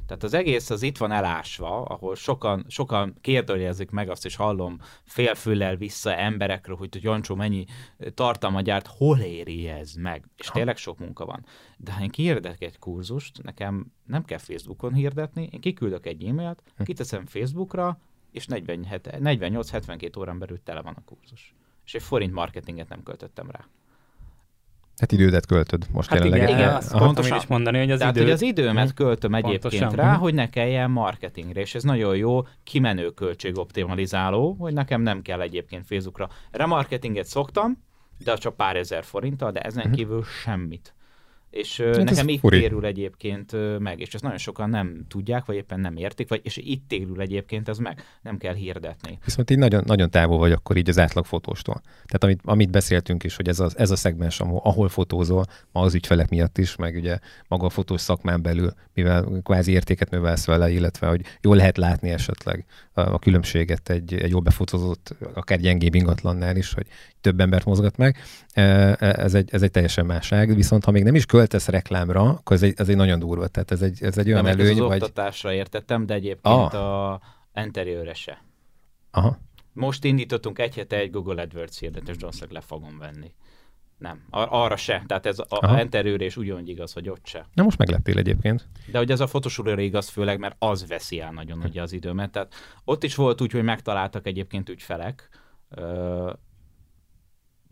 Tehát 0.07 0.23
az 0.23 0.33
egész 0.33 0.69
az 0.69 0.81
itt 0.81 0.97
van 0.97 1.11
elásva, 1.11 1.83
ahol 1.83 2.15
sokan, 2.15 2.65
sokan 2.67 3.15
kérdőjelezik 3.21 3.89
meg 3.89 4.09
azt, 4.09 4.25
és 4.25 4.35
hallom 4.35 4.77
félfüllel 5.03 5.75
vissza 5.75 6.15
emberekről, 6.15 6.75
hogy, 6.75 7.03
Jancsó 7.03 7.35
mennyi 7.35 7.65
tartalma 8.13 8.61
gyárt, 8.61 8.87
hol 8.87 9.19
éri 9.19 9.67
ez 9.67 9.93
meg? 9.93 10.25
És 10.37 10.47
tényleg 10.47 10.77
sok 10.77 10.99
munka 10.99 11.25
van. 11.25 11.45
De 11.77 11.93
ha 11.93 12.01
én 12.01 12.09
kihirdek 12.09 12.61
egy 12.61 12.79
kurzust, 12.79 13.43
nekem 13.43 13.91
nem 14.05 14.25
kell 14.25 14.37
Facebookon 14.37 14.93
hirdetni, 14.93 15.49
én 15.51 15.59
kiküldök 15.59 16.05
egy 16.05 16.23
e-mailt, 16.23 16.63
hm. 16.77 16.83
kiteszem 16.83 17.25
Facebookra, 17.25 17.99
és 18.31 18.45
48-72 18.49 20.17
órán 20.17 20.39
belül 20.39 20.63
tele 20.63 20.81
van 20.81 20.93
a 20.93 21.03
kurzus. 21.05 21.55
És 21.85 21.93
egy 21.93 22.01
forint 22.01 22.33
marketinget 22.33 22.89
nem 22.89 23.03
költöttem 23.03 23.49
rá. 23.51 23.67
Hát 24.97 25.11
idődet 25.11 25.45
költöd 25.45 25.85
most 25.91 26.09
hát 26.09 26.17
jelenleg. 26.17 26.49
Igen, 26.49 26.59
igen 26.59 26.75
azt 26.75 26.97
pontosan. 26.97 27.37
is 27.37 27.47
mondani, 27.47 27.77
hogy 27.77 27.91
az 27.91 27.99
Tehát, 27.99 28.15
időt... 28.15 28.27
hogy 28.27 28.35
az 28.35 28.41
időmet 28.41 28.93
költöm 28.93 29.35
egyébként 29.35 29.61
pontosan. 29.61 29.95
rá, 29.95 30.15
hogy 30.15 30.33
ne 30.33 30.49
kelljen 30.49 30.91
marketingre, 30.91 31.61
és 31.61 31.75
ez 31.75 31.83
nagyon 31.83 32.17
jó 32.17 32.41
kimenő 32.63 33.09
költségoptimalizáló, 33.09 34.55
hogy 34.59 34.73
nekem 34.73 35.01
nem 35.01 35.21
kell 35.21 35.41
egyébként 35.41 35.85
Facebookra. 35.85 36.29
Remarketinget 36.51 37.25
szoktam, 37.25 37.83
de 38.23 38.35
csak 38.35 38.55
pár 38.55 38.75
ezer 38.75 39.03
forinttal, 39.03 39.51
de 39.51 39.59
ezen 39.59 39.87
mhm. 39.87 39.95
kívül 39.95 40.23
semmit. 40.23 40.93
És 41.53 41.81
hát 41.81 42.03
nekem 42.03 42.27
itt 42.27 42.39
furi. 42.39 42.59
térül 42.59 42.85
egyébként 42.85 43.79
meg, 43.79 43.99
és 43.99 44.13
ezt 44.13 44.23
nagyon 44.23 44.37
sokan 44.37 44.69
nem 44.69 45.05
tudják, 45.07 45.45
vagy 45.45 45.55
éppen 45.55 45.79
nem 45.79 45.95
értik, 45.95 46.29
vagy, 46.29 46.41
és 46.43 46.57
itt 46.57 46.87
térül 46.87 47.21
egyébként 47.21 47.69
ez 47.69 47.77
meg, 47.77 48.03
nem 48.21 48.37
kell 48.37 48.53
hirdetni. 48.53 49.17
Viszont 49.25 49.49
így 49.49 49.57
nagyon, 49.57 49.83
nagyon 49.85 50.09
távol 50.09 50.37
vagy 50.37 50.51
akkor 50.51 50.77
így 50.77 50.89
az 50.89 50.99
átlag 50.99 51.25
fotóstól. 51.25 51.81
Tehát 51.83 52.23
amit, 52.23 52.39
amit 52.43 52.71
beszéltünk 52.71 53.23
is, 53.23 53.35
hogy 53.35 53.47
ez 53.47 53.59
a, 53.59 53.69
ez 53.75 53.91
a 53.91 53.95
szegmens, 53.95 54.39
ahol, 54.39 54.61
ahol 54.63 54.89
fotózol, 54.89 55.45
ma 55.71 55.81
az 55.81 55.93
ügyfelek 55.93 56.29
miatt 56.29 56.57
is, 56.57 56.75
meg 56.75 56.95
ugye 56.95 57.19
maga 57.47 57.65
a 57.65 57.69
fotós 57.69 58.01
szakmán 58.01 58.41
belül, 58.41 58.73
mivel 58.93 59.41
kvázi 59.43 59.71
értéket 59.71 60.09
növelsz 60.09 60.45
vele, 60.45 60.71
illetve 60.71 61.07
hogy 61.07 61.21
jól 61.41 61.55
lehet 61.55 61.77
látni 61.77 62.09
esetleg 62.09 62.65
a, 62.93 63.01
a 63.01 63.19
különbséget 63.19 63.89
egy, 63.89 64.13
egy 64.13 64.29
jól 64.31 64.41
befotózott, 64.41 65.15
akár 65.33 65.59
gyengébb 65.59 65.95
ingatlannál 65.95 66.55
is, 66.55 66.73
hogy 66.73 66.85
több 67.21 67.39
embert 67.39 67.65
mozgat 67.65 67.97
meg. 67.97 68.17
Ez 68.99 69.33
egy, 69.33 69.49
ez 69.51 69.61
egy 69.61 69.71
teljesen 69.71 70.05
máság, 70.05 70.55
viszont 70.55 70.85
ha 70.85 70.91
még 70.91 71.03
nem 71.03 71.15
is 71.15 71.25
költesz 71.47 71.67
reklámra, 71.67 72.21
akkor 72.21 72.55
ez 72.55 72.63
egy, 72.63 72.73
ez 72.77 72.89
egy 72.89 72.95
nagyon 72.95 73.19
durva. 73.19 73.47
Tehát 73.47 73.71
ez 73.71 73.81
egy, 73.81 74.03
ez 74.03 74.17
egy 74.17 74.27
olyan 74.27 74.43
nem, 74.43 74.51
előny, 74.51 74.65
ez 74.65 74.79
az 74.79 74.87
vagy... 74.87 75.01
oktatásra 75.01 75.53
értettem, 75.53 76.05
de 76.05 76.13
egyébként 76.13 76.73
ah. 76.73 77.11
a 77.11 77.21
interiőre 77.55 78.13
se. 78.13 78.43
Aha. 79.11 79.37
Most 79.73 80.03
indítottunk 80.03 80.59
egy 80.59 80.75
hete 80.75 80.97
egy 80.97 81.11
Google 81.11 81.41
AdWords 81.41 81.79
hirdetés, 81.79 82.15
valószínűleg 82.19 82.53
le 82.53 82.61
fogom 82.61 82.97
venni. 82.97 83.33
Nem, 83.97 84.25
Ar- 84.29 84.51
arra 84.51 84.75
se. 84.75 85.03
Tehát 85.07 85.25
ez 85.25 85.39
a, 85.39 85.45
a 85.47 85.77
enterőre 85.79 86.25
is 86.25 86.37
ugyanúgy 86.37 86.69
igaz, 86.69 86.93
hogy 86.93 87.09
ott 87.09 87.25
se. 87.25 87.47
Na 87.53 87.63
most 87.63 87.77
megleptél 87.77 88.17
egyébként. 88.17 88.67
De 88.91 88.97
hogy 88.97 89.11
ez 89.11 89.19
a 89.19 89.27
fotósúlyra 89.27 89.81
igaz 89.81 90.09
főleg, 90.09 90.39
mert 90.39 90.55
az 90.59 90.87
veszi 90.87 91.19
el 91.19 91.31
nagyon 91.31 91.59
ugye 91.59 91.81
az 91.81 91.91
időmet. 91.91 92.31
Tehát 92.31 92.53
ott 92.83 93.03
is 93.03 93.15
volt 93.15 93.41
úgy, 93.41 93.51
hogy 93.51 93.63
megtaláltak 93.63 94.27
egyébként 94.27 94.69
ügyfelek, 94.69 95.29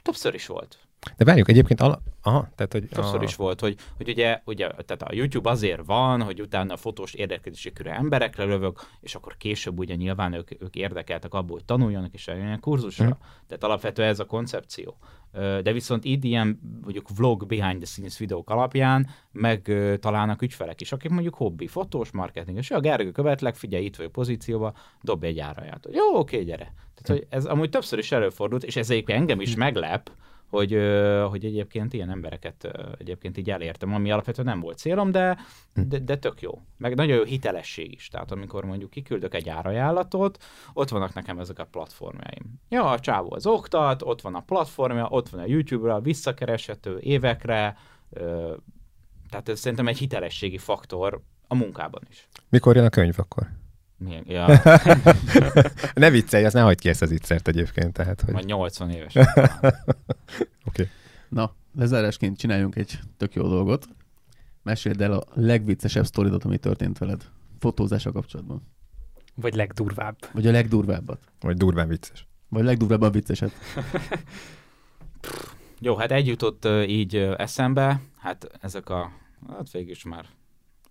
Többször 0.01 0.33
is 0.33 0.45
volt. 0.45 0.79
De 1.17 1.25
várjuk, 1.25 1.49
egyébként 1.49 1.81
ala... 1.81 2.01
Aha, 2.21 2.49
tehát, 2.55 2.71
hogy... 2.71 2.87
Többször 2.87 3.19
a... 3.19 3.23
is 3.23 3.35
volt, 3.35 3.59
hogy, 3.59 3.75
hogy 3.97 4.09
ugye, 4.09 4.41
ugye 4.45 4.67
tehát 4.67 5.01
a 5.01 5.13
YouTube 5.13 5.49
azért 5.49 5.85
van, 5.85 6.21
hogy 6.21 6.41
utána 6.41 6.73
a 6.73 6.77
fotós 6.77 7.13
érdeklődési 7.13 7.73
körű 7.73 7.89
emberekre 7.89 8.43
lövök, 8.43 8.79
és 8.99 9.15
akkor 9.15 9.37
később 9.37 9.79
ugye 9.79 9.95
nyilván 9.95 10.33
ők, 10.33 10.51
ők 10.61 10.75
érdekeltek 10.75 11.33
abból, 11.33 11.55
hogy 11.55 11.65
tanuljanak 11.65 12.13
és 12.13 12.27
eljönjenek 12.27 12.59
kurzusra. 12.59 13.05
Hmm. 13.05 13.17
Tehát 13.47 13.63
alapvetően 13.63 14.09
ez 14.09 14.19
a 14.19 14.25
koncepció. 14.25 14.97
De 15.63 15.71
viszont 15.71 16.05
itt 16.05 16.23
ilyen 16.23 16.59
mondjuk 16.81 17.07
vlog 17.15 17.45
behind 17.45 17.77
the 17.77 17.85
scenes 17.85 18.17
videók 18.17 18.49
alapján 18.49 19.09
meg 19.31 19.71
találnak 19.99 20.41
ügyfelek 20.41 20.81
is, 20.81 20.91
akik 20.91 21.11
mondjuk 21.11 21.35
hobbi, 21.35 21.67
fotós, 21.67 22.11
marketing, 22.11 22.57
és 22.57 22.71
a 22.71 22.79
Gergő 22.79 23.11
követlek, 23.11 23.55
figyelj, 23.55 23.85
itt 23.85 23.95
vagy 23.95 24.07
pozícióba, 24.07 24.73
dobj 25.01 25.25
egy 25.25 25.39
áraját. 25.39 25.87
Jó, 25.91 26.19
oké, 26.19 26.43
gyere. 26.43 26.73
Tehát, 26.95 27.19
hogy 27.19 27.27
ez 27.29 27.45
amúgy 27.45 27.69
többször 27.69 27.99
is 27.99 28.11
előfordult, 28.11 28.63
és 28.63 28.75
ez 28.75 28.89
egyébként 28.89 29.19
engem 29.19 29.41
is 29.41 29.55
meglep, 29.55 30.11
hogy, 30.51 30.77
hogy 31.29 31.45
egyébként 31.45 31.93
ilyen 31.93 32.09
embereket 32.09 32.71
egyébként 32.97 33.37
így 33.37 33.49
elértem, 33.49 33.93
ami 33.93 34.11
alapvetően 34.11 34.47
nem 34.47 34.59
volt 34.59 34.77
célom, 34.77 35.11
de, 35.11 35.37
hm. 35.73 35.81
de, 35.87 35.99
de 35.99 36.17
tök 36.17 36.41
jó. 36.41 36.61
Meg 36.77 36.95
nagyon 36.95 37.17
jó 37.17 37.23
hitelesség 37.23 37.93
is. 37.93 38.07
Tehát 38.07 38.31
amikor 38.31 38.65
mondjuk 38.65 38.89
kiküldök 38.89 39.35
egy 39.35 39.49
árajánlatot, 39.49 40.43
ott 40.73 40.89
vannak 40.89 41.13
nekem 41.13 41.39
ezek 41.39 41.59
a 41.59 41.65
platformjaim. 41.65 42.59
Ja, 42.69 42.89
a 42.89 42.99
csávó 42.99 43.33
az 43.33 43.45
oktat, 43.45 44.01
ott 44.01 44.21
van 44.21 44.35
a 44.35 44.41
platformja, 44.41 45.07
ott 45.09 45.29
van 45.29 45.41
a 45.41 45.45
YouTube-ra, 45.45 45.99
visszakereshető 45.99 46.99
évekre, 46.99 47.77
tehát 49.29 49.49
ez 49.49 49.59
szerintem 49.59 49.87
egy 49.87 49.97
hitelességi 49.97 50.57
faktor 50.57 51.21
a 51.47 51.55
munkában 51.55 52.01
is. 52.09 52.27
Mikor 52.49 52.75
jön 52.75 52.85
a 52.85 52.89
könyv 52.89 53.15
akkor? 53.17 53.47
Milyen? 54.03 54.23
Ja. 54.27 54.61
ne 55.93 56.09
viccelj, 56.09 56.45
az 56.45 56.53
ne 56.53 56.61
hagyd 56.61 56.79
ki 56.79 56.89
ezt 56.89 57.01
az 57.01 57.11
ittszert 57.11 57.47
egyébként. 57.47 57.93
Tehát, 57.93 58.21
hogy... 58.21 58.33
Majd 58.33 58.45
80 58.45 58.89
éves. 58.89 59.13
Na, 61.31 61.55
lezárásként 61.75 62.37
csináljunk 62.37 62.75
egy 62.75 62.99
tök 63.17 63.33
jó 63.33 63.47
dolgot. 63.47 63.87
Meséld 64.63 65.01
el 65.01 65.11
a 65.11 65.23
legviccesebb 65.33 66.05
sztoridat, 66.05 66.43
ami 66.43 66.57
történt 66.57 66.97
veled 66.97 67.29
fotózása 67.59 68.11
kapcsolatban. 68.11 68.61
Vagy 69.35 69.53
legdurvább. 69.53 70.17
Vagy 70.33 70.47
a 70.47 70.51
legdurvábbat. 70.51 71.19
Vagy 71.39 71.57
durván 71.57 71.87
vicces. 71.87 72.27
Vagy 72.49 72.63
legdurvábban 72.63 73.11
vicceset. 73.11 73.51
Jó, 75.79 75.95
hát 75.95 76.11
egy 76.11 76.27
jutott 76.27 76.65
uh, 76.65 76.89
így 76.89 77.15
eszembe, 77.15 78.01
hát 78.17 78.51
ezek 78.61 78.89
a, 78.89 79.11
hát 79.49 79.71
végig 79.71 79.89
is 79.89 80.03
már 80.03 80.25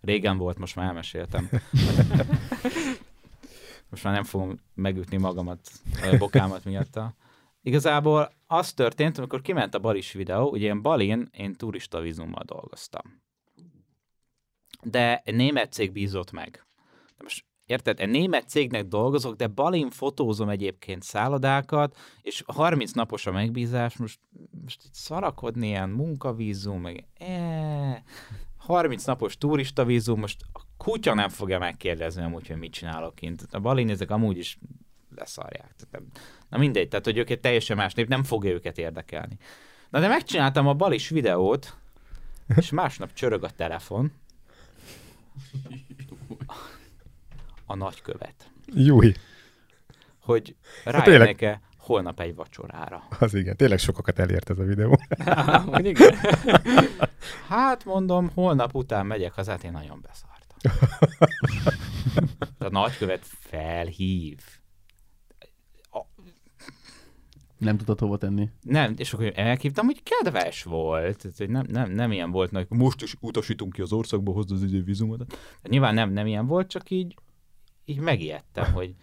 régen 0.00 0.36
volt, 0.36 0.58
most 0.58 0.76
már 0.76 0.86
elmeséltem. 0.86 1.48
most 3.90 4.04
már 4.04 4.14
nem 4.14 4.24
fogom 4.24 4.60
megütni 4.74 5.16
magamat, 5.16 5.70
a 6.12 6.16
bokámat 6.16 6.64
miatta. 6.64 7.14
Igazából 7.70 8.32
az 8.46 8.72
történt, 8.72 9.18
amikor 9.18 9.40
kiment 9.40 9.74
a 9.74 9.78
Balis 9.78 10.12
videó, 10.12 10.50
ugye 10.50 10.66
én 10.66 10.82
Balin, 10.82 11.28
én 11.32 11.54
turista 11.54 12.00
vízummal 12.00 12.42
dolgoztam. 12.44 13.22
De 14.82 15.22
egy 15.24 15.34
német 15.34 15.72
cég 15.72 15.92
bízott 15.92 16.30
meg. 16.30 16.66
De 17.16 17.22
most 17.22 17.44
Érted? 17.66 18.00
Egy 18.00 18.08
német 18.08 18.48
cégnek 18.48 18.84
dolgozok, 18.84 19.36
de 19.36 19.46
balin 19.46 19.90
fotózom 19.90 20.48
egyébként 20.48 21.02
szállodákat, 21.02 21.96
és 22.22 22.42
30 22.46 22.92
napos 22.92 23.26
a 23.26 23.32
megbízás, 23.32 23.96
most, 23.96 24.18
most 24.62 24.84
itt 24.84 24.94
szarakodni 24.94 25.66
ilyen 25.66 25.88
munkavízum, 25.88 26.80
meg 26.80 27.06
ee, 27.18 28.02
30 28.56 29.04
napos 29.04 29.36
turista 29.36 29.84
vízum, 29.84 30.20
most 30.20 30.40
a 30.52 30.60
kutya 30.76 31.14
nem 31.14 31.28
fogja 31.28 31.58
megkérdezni 31.58 32.22
amúgy, 32.22 32.46
hogy 32.46 32.56
mit 32.56 32.72
csinálok 32.72 33.14
kint. 33.14 33.46
A 33.50 33.60
balinézek 33.60 34.10
amúgy 34.10 34.38
is 34.38 34.58
leszarják. 35.16 35.74
Na 36.48 36.58
mindegy, 36.58 36.88
tehát 36.88 37.04
hogy 37.04 37.18
ők 37.18 37.30
egy 37.30 37.40
teljesen 37.40 37.76
más 37.76 37.94
nép, 37.94 38.08
nem 38.08 38.22
fogja 38.22 38.50
őket 38.50 38.78
érdekelni. 38.78 39.36
Na 39.90 40.00
de 40.00 40.08
megcsináltam 40.08 40.66
a 40.66 40.74
balis 40.74 41.08
videót, 41.08 41.76
és 42.56 42.70
másnap 42.70 43.12
csörög 43.12 43.44
a 43.44 43.50
telefon. 43.50 44.12
A 47.66 47.74
nagykövet. 47.74 48.50
Júj. 48.66 49.12
Hogy 50.20 50.56
hát 50.84 50.94
rájönnek-e 50.94 51.60
holnap 51.78 52.20
egy 52.20 52.34
vacsorára. 52.34 53.02
Az 53.18 53.34
igen, 53.34 53.56
tényleg 53.56 53.78
sokakat 53.78 54.18
elért 54.18 54.50
ez 54.50 54.58
a 54.58 54.62
videó. 54.64 54.98
hát 57.48 57.84
mondom, 57.84 58.30
holnap 58.34 58.74
után 58.74 59.06
megyek 59.06 59.32
haza, 59.32 59.50
hát 59.50 59.64
én 59.64 59.72
nagyon 59.72 60.00
beszartam. 60.02 60.30
a 62.58 62.68
nagykövet 62.68 63.26
felhív. 63.26 64.38
A... 65.90 66.00
Nem 67.60 67.76
tudod 67.76 67.98
hova 67.98 68.16
tenni. 68.16 68.48
Nem, 68.62 68.94
és 68.96 69.12
akkor 69.12 69.32
elhívtam, 69.34 69.86
hogy 69.86 70.02
kedves 70.02 70.62
volt. 70.62 71.24
Ez, 71.24 71.36
hogy 71.36 71.50
nem, 71.50 71.66
nem, 71.68 71.90
nem 71.90 72.12
ilyen 72.12 72.30
volt, 72.30 72.50
hogy 72.50 72.66
most 72.68 73.02
is 73.02 73.14
utasítunk 73.20 73.72
ki 73.72 73.80
az 73.80 73.92
országba, 73.92 74.32
hozd 74.32 74.52
az 74.52 74.62
idő 74.62 74.82
vizumot. 74.82 75.38
Nyilván 75.62 75.94
nem, 75.94 76.12
nem 76.12 76.26
ilyen 76.26 76.46
volt, 76.46 76.68
csak 76.68 76.90
így, 76.90 77.14
így 77.84 77.98
megijedtem, 77.98 78.72
hogy 78.78 78.94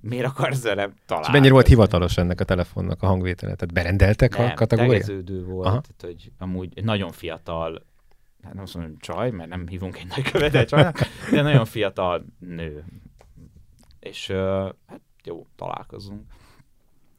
miért 0.00 0.26
akarsz 0.26 0.62
velem 0.62 0.94
találni? 1.06 1.26
És 1.28 1.32
mennyire 1.32 1.52
volt 1.52 1.66
hivatalos 1.66 2.16
ennek 2.16 2.40
a 2.40 2.44
telefonnak 2.44 3.02
a 3.02 3.06
hangvétele? 3.06 3.54
Tehát 3.54 3.74
berendeltek 3.74 4.36
nem, 4.36 4.50
a 4.50 4.54
kategóriát? 4.54 5.00
tegeződő 5.00 5.44
volt, 5.44 5.66
Aha. 5.66 5.80
tehát 5.80 6.16
hogy 6.16 6.32
amúgy 6.38 6.84
nagyon 6.84 7.12
fiatal, 7.12 7.86
hát 8.42 8.54
nem 8.54 8.62
azt 8.62 8.74
mondom 8.74 8.96
csaj, 8.98 9.30
mert 9.30 9.48
nem 9.48 9.66
hívunk 9.68 9.98
egy 9.98 10.06
nagy 10.16 10.30
követet 10.30 10.68
csajnak, 10.68 10.98
de 11.30 11.42
nagyon 11.42 11.64
fiatal 11.64 12.24
nő. 12.38 12.84
És 14.00 14.28
uh, 14.28 14.36
hát 14.86 15.00
jó, 15.24 15.46
találkozunk. 15.56 16.22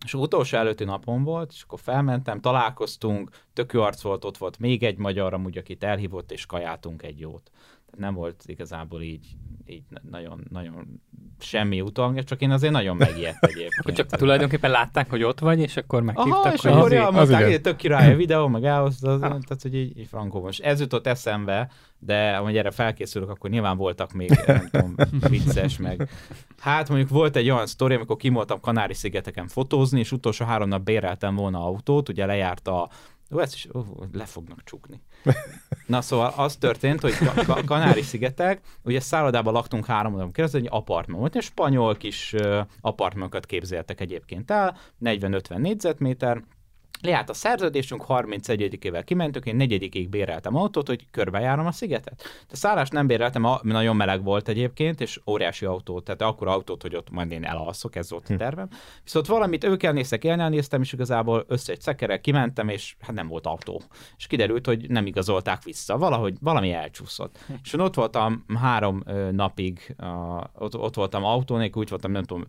És 0.03 0.13
utolsó 0.13 0.57
előtti 0.57 0.83
napon 0.83 1.23
volt, 1.23 1.51
és 1.51 1.63
akkor 1.63 1.79
felmentem, 1.79 2.39
találkoztunk, 2.39 3.29
tök 3.53 3.73
arc 3.73 4.01
volt, 4.01 4.25
ott 4.25 4.37
volt 4.37 4.59
még 4.59 4.83
egy 4.83 4.97
magyar, 4.97 5.33
amúgy, 5.33 5.57
akit 5.57 5.83
elhívott, 5.83 6.31
és 6.31 6.45
kajáltunk 6.45 7.03
egy 7.03 7.19
jót. 7.19 7.51
Nem 7.97 8.13
volt 8.13 8.43
igazából 8.45 9.01
így 9.01 9.35
így 9.65 9.83
nagyon, 10.09 10.47
nagyon 10.49 11.01
semmi 11.39 11.81
utalni, 11.81 12.23
csak 12.23 12.41
én 12.41 12.51
azért 12.51 12.73
nagyon 12.73 12.95
megijedt 12.95 13.45
egyébként. 13.53 13.97
csak 13.97 14.07
tulajdonképpen 14.07 14.71
látták, 14.71 15.09
hogy 15.09 15.23
ott 15.23 15.39
vagy, 15.39 15.59
és 15.59 15.77
akkor 15.77 16.01
meghívtak, 16.03 16.33
Aha, 16.33 16.53
és 16.53 16.65
akkor 16.65 16.93
elmondták, 16.93 17.45
hogy 17.45 17.61
tök 17.61 17.75
király 17.75 18.13
a 18.13 18.15
videó, 18.15 18.47
meg 18.47 18.63
elhozta, 18.63 19.19
tehát 19.19 19.61
hogy 19.61 19.75
így, 19.75 19.97
így 19.97 20.07
frankó 20.07 20.41
most. 20.41 20.61
Ez 20.61 20.79
jutott 20.79 21.07
eszembe, 21.07 21.71
de 21.99 22.35
ahogy 22.35 22.57
erre 22.57 22.71
felkészülök, 22.71 23.29
akkor 23.29 23.49
nyilván 23.49 23.77
voltak 23.77 24.11
még, 24.11 24.29
nem 24.45 24.69
tudom, 24.71 24.95
vicces, 25.29 25.77
meg. 25.77 26.09
Hát 26.57 26.89
mondjuk 26.89 27.09
volt 27.09 27.35
egy 27.35 27.49
olyan 27.49 27.67
sztori, 27.67 27.95
amikor 27.95 28.15
kimoltam 28.15 28.59
Kanári-szigeteken 28.59 29.47
fotózni, 29.47 29.99
és 29.99 30.11
utolsó 30.11 30.45
három 30.45 30.67
nap 30.67 30.83
béreltem 30.83 31.35
volna 31.35 31.65
autót, 31.65 32.09
ugye 32.09 32.25
lejárt 32.25 32.67
a 32.67 32.89
Ó, 33.31 33.39
ezt 33.39 33.53
is 33.53 33.67
ó, 33.73 33.81
le 34.11 34.25
fognak 34.25 34.63
csukni. 34.63 35.01
Na 35.85 36.01
szóval 36.01 36.33
az 36.37 36.55
történt, 36.55 37.01
hogy 37.01 37.13
a 37.47 37.63
Kanári-szigetek, 37.65 38.61
ugye 38.83 38.99
szállodában 38.99 39.53
laktunk 39.53 39.85
három 39.85 40.11
hónapon 40.11 40.31
keresztül, 40.31 40.59
egy 40.59 40.67
apartman 40.71 41.19
volt, 41.19 41.35
és 41.35 41.45
spanyol 41.45 41.95
kis 41.95 42.35
apartmanokat 42.81 43.45
képzeltek 43.45 44.01
egyébként 44.01 44.51
el, 44.51 44.77
40-50 45.01 45.57
négyzetméter, 45.57 46.43
Leállt 47.03 47.29
a 47.29 47.33
szerződésünk, 47.33 48.05
31-ével 48.07 49.01
kimentünk, 49.05 49.45
én 49.45 49.55
negyedikig 49.55 50.09
béreltem 50.09 50.55
autót, 50.55 50.87
hogy 50.87 51.07
körbejárom 51.11 51.65
a 51.65 51.71
szigetet. 51.71 52.23
De 52.49 52.55
szállást 52.55 52.91
nem 52.91 53.07
béreltem, 53.07 53.47
nagyon 53.61 53.95
meleg 53.95 54.23
volt 54.23 54.47
egyébként, 54.47 55.01
és 55.01 55.19
óriási 55.27 55.65
autó, 55.65 55.99
tehát 55.99 56.21
akkor 56.21 56.47
autót, 56.47 56.81
hogy 56.81 56.95
ott 56.95 57.09
majd 57.09 57.31
én 57.31 57.43
elalszok, 57.43 57.95
ez 57.95 58.09
volt 58.09 58.29
a 58.29 58.33
hm. 58.33 58.39
tervem. 58.39 58.67
Viszont 59.03 59.25
valamit 59.25 59.63
ők 59.63 59.83
elnéztek, 59.83 60.23
én 60.23 60.39
elnéztem, 60.39 60.81
és 60.81 60.93
igazából 60.93 61.45
össze 61.47 61.71
egy 61.71 61.81
szekerrel 61.81 62.21
kimentem, 62.21 62.69
és 62.69 62.95
hát 63.01 63.15
nem 63.15 63.27
volt 63.27 63.47
autó. 63.47 63.81
És 64.17 64.27
kiderült, 64.27 64.65
hogy 64.65 64.89
nem 64.89 65.05
igazolták 65.05 65.63
vissza, 65.63 65.97
valahogy 65.97 66.35
valami 66.41 66.71
elcsúszott. 66.71 67.37
Hm. 67.47 67.53
És 67.63 67.73
ott 67.73 67.95
voltam 67.95 68.45
három 68.59 69.03
napig, 69.31 69.95
ott, 70.53 70.77
ott 70.77 70.95
voltam 70.95 71.23
autón, 71.23 71.69
úgy 71.73 71.89
voltam, 71.89 72.11
nem 72.11 72.23
tudom, 72.23 72.45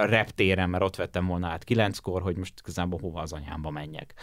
reptéren, 0.00 0.70
mert 0.70 0.82
ott 0.82 0.96
vettem 0.96 1.26
volna 1.26 1.46
át 1.46 1.64
kilenckor, 1.64 2.22
hogy 2.22 2.36
most 2.36 2.54
igazából 2.62 2.98
hova 3.02 3.20
az 3.20 3.32
anyámba 3.32 3.70
menj 3.70 3.89
menjek. 3.90 4.14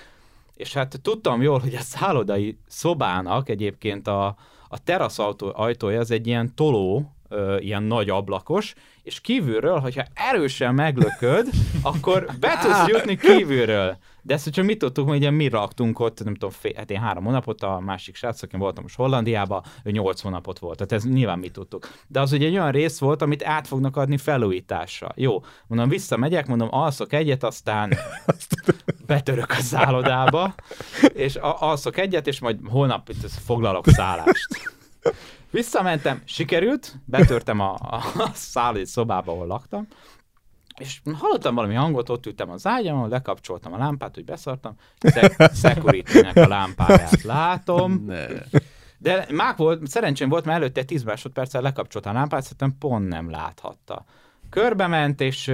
És 0.53 0.73
hát 0.73 0.99
tudtam 1.01 1.41
jól, 1.41 1.59
hogy 1.59 1.75
a 1.75 1.79
szállodai 1.81 2.57
szobának 2.67 3.49
egyébként 3.49 4.07
a, 4.07 4.35
a 4.67 4.83
terasz 4.83 5.19
ajtója 5.53 5.99
az 5.99 6.11
egy 6.11 6.27
ilyen 6.27 6.55
toló, 6.55 7.15
ilyen 7.59 7.83
nagy 7.83 8.09
ablakos, 8.09 8.73
és 9.07 9.21
kívülről, 9.21 9.79
hogyha 9.79 10.03
erősen 10.13 10.73
meglököd, 10.73 11.49
akkor 11.81 12.29
be 12.39 12.59
tudsz 12.61 12.87
jutni 12.87 13.15
kívülről. 13.15 13.97
De 14.21 14.33
ezt, 14.33 14.43
hogyha 14.43 14.63
mit 14.63 14.77
tudtuk, 14.77 15.07
hogy 15.07 15.31
mi 15.31 15.47
raktunk 15.47 15.99
ott, 15.99 16.23
nem 16.23 16.33
tudom, 16.33 16.49
fél, 16.49 16.73
hát 16.75 16.91
én 16.91 16.99
három 16.99 17.23
hónapot, 17.23 17.63
a 17.63 17.79
másik 17.79 18.15
srác, 18.15 18.41
aki 18.41 18.57
voltam 18.57 18.83
most 18.83 18.95
Hollandiában, 18.95 19.63
ő 19.83 19.91
nyolc 19.91 20.21
hónapot 20.21 20.59
volt. 20.59 20.77
Tehát 20.77 20.91
ez 20.91 21.11
nyilván 21.11 21.39
mi 21.39 21.49
tudtuk. 21.49 21.89
De 22.07 22.19
az 22.19 22.31
ugye 22.31 22.47
egy 22.47 22.53
olyan 22.53 22.71
rész 22.71 22.99
volt, 22.99 23.21
amit 23.21 23.43
át 23.43 23.67
fognak 23.67 23.97
adni 23.97 24.17
felújításra. 24.17 25.11
Jó, 25.15 25.43
mondom, 25.67 25.89
visszamegyek, 25.89 26.47
mondom, 26.47 26.67
alszok 26.71 27.13
egyet, 27.13 27.43
aztán 27.43 27.93
betörök 29.05 29.51
a 29.51 29.61
szállodába, 29.61 30.55
és 31.13 31.35
alszok 31.41 31.97
egyet, 31.97 32.27
és 32.27 32.39
majd 32.39 32.59
holnap 32.69 33.09
foglalok 33.45 33.87
szállást. 33.87 34.75
Visszamentem, 35.51 36.21
sikerült, 36.25 36.95
betörtem 37.05 37.59
a, 37.59 37.73
a, 37.73 38.01
szállít 38.33 38.85
szobába, 38.85 39.31
ahol 39.31 39.47
laktam, 39.47 39.87
és 40.79 41.01
hallottam 41.19 41.55
valami 41.55 41.73
hangot, 41.73 42.09
ott 42.09 42.25
ültem 42.25 42.49
az 42.49 42.67
ágyamon, 42.67 43.09
lekapcsoltam 43.09 43.73
a 43.73 43.77
lámpát, 43.77 44.15
hogy 44.15 44.25
beszartam, 44.25 44.75
security 45.53 46.17
a 46.17 46.47
lámpáját 46.47 47.23
látom, 47.23 48.03
ne. 48.05 48.25
de 48.97 49.25
mák 49.31 49.57
volt, 49.57 49.87
szerencsém 49.87 50.29
volt, 50.29 50.45
mert 50.45 50.57
előtte 50.57 50.83
10 50.83 51.03
másodperccel 51.03 51.61
lekapcsoltam 51.61 52.15
a 52.15 52.19
lámpát, 52.19 52.41
szerintem 52.41 52.75
pont 52.79 53.07
nem 53.07 53.29
láthatta 53.29 54.05
körbe 54.59 54.87
ment, 54.87 55.21
és, 55.21 55.53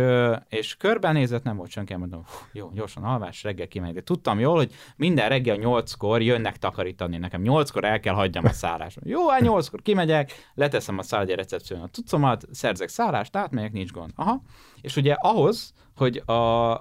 és 0.50 0.76
körbenézett, 0.76 1.44
nem 1.44 1.58
volt 1.58 1.70
senki, 1.70 1.96
mondom, 1.96 2.24
jó, 2.52 2.72
gyorsan 2.74 3.04
alvás, 3.04 3.44
reggel 3.44 3.68
kimegy. 3.68 3.94
De 3.94 4.02
tudtam 4.02 4.40
jól, 4.40 4.56
hogy 4.56 4.74
minden 4.96 5.30
reggel 5.30 5.56
nyolckor 5.56 6.22
jönnek 6.22 6.58
takarítani 6.58 7.18
nekem. 7.18 7.42
Nyolckor 7.42 7.84
el 7.84 8.00
kell 8.00 8.14
hagyjam 8.14 8.46
a 8.46 8.52
szállást. 8.52 9.00
Jó, 9.04 9.30
hát 9.30 9.42
nyolckor 9.42 9.82
kimegyek, 9.82 10.32
leteszem 10.54 10.98
a 10.98 11.04
szállási 11.04 11.36
recepción 11.36 11.82
a 11.82 11.90
cuccomat, 11.90 12.44
szerzek 12.52 12.90
szállást, 12.90 13.36
átmegyek, 13.36 13.72
nincs 13.72 13.92
gond. 13.92 14.12
Aha. 14.16 14.42
És 14.82 14.96
ugye 14.96 15.14
ahhoz, 15.14 15.74
hogy 15.96 16.18
a, 16.26 16.72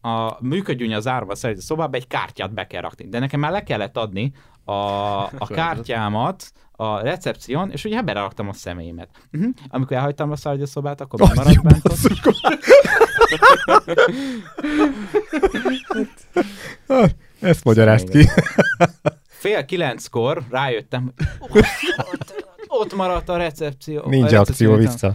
a 0.00 0.36
működjön 0.40 0.92
az 0.92 1.06
árva 1.06 1.34
szerint 1.34 1.58
a 1.58 1.62
szobába, 1.62 1.96
egy 1.96 2.06
kártyát 2.06 2.54
be 2.54 2.66
kell 2.66 2.80
rakni. 2.80 3.08
De 3.08 3.18
nekem 3.18 3.40
már 3.40 3.50
le 3.50 3.62
kellett 3.62 3.96
adni 3.96 4.32
a, 4.64 4.72
a 5.22 5.46
kártyámat 5.46 6.52
a 6.80 7.00
recepción, 7.00 7.70
és 7.70 7.84
ugye 7.84 8.02
beleraktam 8.02 8.48
a 8.48 8.52
személyemet. 8.52 9.08
Uh-huh. 9.32 9.50
Amikor 9.68 9.96
elhagytam 9.96 10.30
a 10.30 10.36
szobát, 10.66 11.00
akkor 11.00 11.22
oh, 11.22 11.34
maradt 11.34 11.62
bent 11.62 11.88
ott. 11.88 11.98
Ezt 17.40 17.64
magyarást 17.64 18.08
ki. 18.08 18.28
Fél 19.26 19.64
kilenckor 19.64 20.42
rájöttem, 20.50 21.12
ott, 21.38 22.44
ott 22.66 22.94
maradt 22.94 23.28
a 23.28 23.36
recepció. 23.36 24.06
Nincs 24.06 24.32
a 24.32 24.40
akció 24.40 24.74
vissza. 24.74 25.12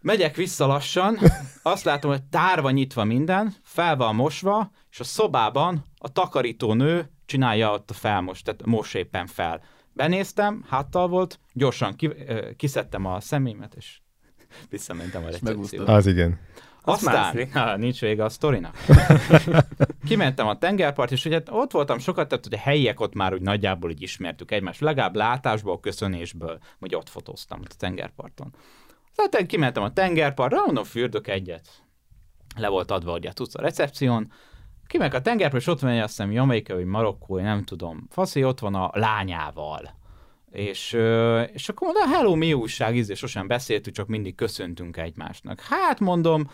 Megyek 0.00 0.36
vissza 0.36 0.66
lassan, 0.66 1.18
azt 1.62 1.84
látom, 1.84 2.10
hogy 2.10 2.22
tárva 2.22 2.70
nyitva 2.70 3.04
minden, 3.04 3.54
fel 3.62 3.96
van 3.96 4.14
mosva, 4.14 4.70
és 4.90 5.00
a 5.00 5.04
szobában 5.04 5.84
a 5.98 6.12
takarító 6.12 6.72
nő 6.72 7.10
csinálja 7.26 7.72
ott 7.72 7.90
a 7.90 7.94
felmos, 7.94 8.42
tehát 8.42 8.66
mos 8.66 8.94
éppen 8.94 9.26
fel. 9.26 9.60
Benéztem, 9.98 10.64
háttal 10.68 11.08
volt, 11.08 11.38
gyorsan 11.52 11.96
ki, 11.96 12.10
kiszedtem 12.56 13.04
a 13.04 13.20
személymet, 13.20 13.74
és 13.74 14.00
visszamentem 14.70 15.24
a 15.24 15.26
recepcióba. 15.26 15.92
Az 15.92 16.06
igen. 16.06 16.38
Aztán, 16.82 17.50
ha, 17.52 17.76
nincs 17.76 18.00
vége 18.00 18.24
a 18.24 18.28
sztorinak. 18.28 18.76
Kimentem 20.08 20.46
a 20.46 20.58
tengerpart, 20.58 21.10
és 21.10 21.24
ugye 21.24 21.42
ott 21.50 21.72
voltam 21.72 21.98
sokat, 21.98 22.28
tehát 22.28 22.44
hogy 22.44 22.54
a 22.54 22.58
helyiek 22.58 23.00
ott 23.00 23.14
már 23.14 23.32
úgy 23.32 23.40
nagyjából 23.40 23.90
így 23.90 24.02
ismertük 24.02 24.50
egymást, 24.50 24.80
legalább 24.80 25.16
látásból, 25.16 25.80
köszönésből, 25.80 26.58
hogy 26.78 26.94
ott 26.94 27.08
fotóztam 27.08 27.60
a 27.64 27.74
tengerparton. 27.78 28.54
Tehát 29.14 29.46
kimentem 29.46 29.82
a 29.82 29.92
tengerpartra, 29.92 30.64
mondom, 30.64 30.84
fürdök 30.84 31.28
egyet. 31.28 31.68
Le 32.56 32.68
volt 32.68 32.90
adva, 32.90 33.12
a 33.12 33.32
tudsz 33.32 33.54
a 33.54 33.60
recepción, 33.60 34.32
Kimegyek 34.88 35.14
a 35.14 35.20
tengerpről, 35.20 35.60
és 35.60 35.66
ott 35.66 35.80
van 35.80 35.98
azt 35.98 36.08
hiszem 36.08 36.32
Jamaika, 36.32 36.74
vagy 36.74 36.84
Marokkói, 36.84 37.42
nem 37.42 37.62
tudom. 37.62 38.06
Faszi 38.10 38.44
ott 38.44 38.58
van 38.58 38.74
a 38.74 38.90
lányával. 38.92 39.96
És, 40.50 40.92
és 41.52 41.68
akkor 41.68 41.92
mondom, 41.92 42.10
hello, 42.10 42.34
mi 42.34 42.52
újság, 42.52 42.96
íz, 42.96 43.10
és 43.10 43.18
sosem 43.18 43.46
beszéltük, 43.46 43.94
csak 43.94 44.06
mindig 44.06 44.34
köszöntünk 44.34 44.96
egymásnak. 44.96 45.60
Hát 45.60 46.00
mondom, 46.00 46.50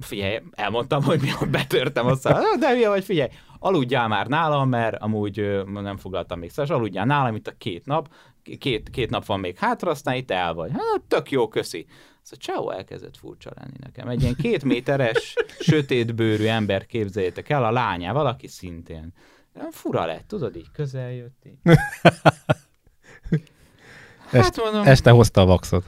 figyelj, 0.00 0.40
elmondtam, 0.50 1.02
hogy 1.02 1.20
mi 1.20 1.30
betörtem 1.50 2.06
a 2.06 2.14
szál, 2.14 2.56
de 2.58 2.72
mi 2.72 2.84
vagy, 2.84 3.04
figyelj, 3.04 3.30
aludjál 3.58 4.08
már 4.08 4.26
nálam, 4.26 4.68
mert 4.68 5.02
amúgy 5.02 5.62
nem 5.72 5.96
foglaltam 5.96 6.38
még 6.38 6.50
szóval 6.50 6.76
aludjál 6.76 7.06
nálam 7.06 7.34
itt 7.34 7.46
a 7.46 7.56
két 7.58 7.86
nap, 7.86 8.08
két, 8.58 8.90
két 8.90 9.10
nap 9.10 9.24
van 9.24 9.40
még 9.40 9.58
hátra, 9.58 9.90
aztán 9.90 10.14
itt 10.14 10.30
el 10.30 10.54
vagy. 10.54 10.70
Hát 10.72 11.02
tök 11.08 11.30
jó, 11.30 11.48
köszi. 11.48 11.86
Ez 12.22 12.30
a 12.32 12.36
Ciao 12.36 12.70
elkezdett 12.70 13.16
furcsa 13.16 13.50
lenni 13.54 13.76
nekem. 13.78 14.08
Egy 14.08 14.22
ilyen 14.22 14.34
két 14.34 14.64
méteres, 14.64 15.34
sötétbőrű 15.58 16.46
ember 16.46 16.86
képzeljétek 16.86 17.48
el, 17.48 17.64
a 17.64 17.70
lánya, 17.70 18.12
valaki 18.12 18.46
szintén. 18.46 19.12
Fura 19.70 20.06
lett, 20.06 20.28
tudod, 20.28 20.56
így 20.56 20.70
közel 20.72 21.12
jött. 21.12 21.44
Így. 21.44 21.58
Hát 24.32 24.44
Est, 24.44 24.62
mondom... 24.62 24.86
Este 24.86 25.10
hozta 25.10 25.40
a 25.40 25.44
vaxot. 25.44 25.84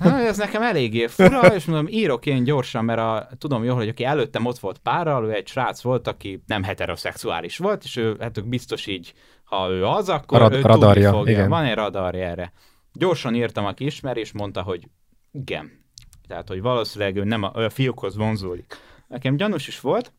Hát, 0.00 0.26
ez 0.30 0.36
nekem 0.36 0.62
eléggé 0.62 1.06
fura, 1.06 1.54
és 1.54 1.64
mondom, 1.64 1.86
írok 1.88 2.26
én 2.26 2.44
gyorsan, 2.44 2.84
mert 2.84 2.98
a, 2.98 3.28
tudom 3.38 3.64
jól, 3.64 3.76
hogy 3.76 3.88
aki 3.88 4.04
előttem 4.04 4.46
ott 4.46 4.58
volt 4.58 4.78
párral, 4.78 5.24
ő 5.24 5.32
egy 5.32 5.46
srác 5.46 5.82
volt, 5.82 6.06
aki 6.06 6.42
nem 6.46 6.62
heteroszexuális 6.62 7.58
volt, 7.58 7.84
és 7.84 7.96
ő, 7.96 8.16
hát 8.20 8.38
ők 8.38 8.46
biztos 8.46 8.86
így, 8.86 9.12
ha 9.44 9.68
ő 9.70 9.84
az, 9.84 10.08
akkor 10.08 10.38
a 10.38 10.40
rad- 10.40 10.52
ő 10.52 10.60
radarja, 10.60 11.10
fogja. 11.10 11.32
Igen. 11.32 11.48
Van 11.48 11.64
egy 11.64 11.74
radarja 11.74 12.26
erre. 12.26 12.52
Gyorsan 12.92 13.34
írtam, 13.34 13.64
aki 13.66 13.84
ismer, 13.84 14.16
és 14.16 14.32
mondta, 14.32 14.62
hogy 14.62 14.88
igen. 15.32 15.84
Tehát, 16.26 16.48
hogy 16.48 16.60
valószínűleg 16.60 17.16
ő 17.16 17.24
nem 17.24 17.42
a, 17.42 17.52
a 17.54 17.70
fiúkhoz 17.70 18.16
vonzódik. 18.16 18.74
Nekem 19.08 19.36
gyanús 19.36 19.68
is 19.68 19.80
volt, 19.80 20.12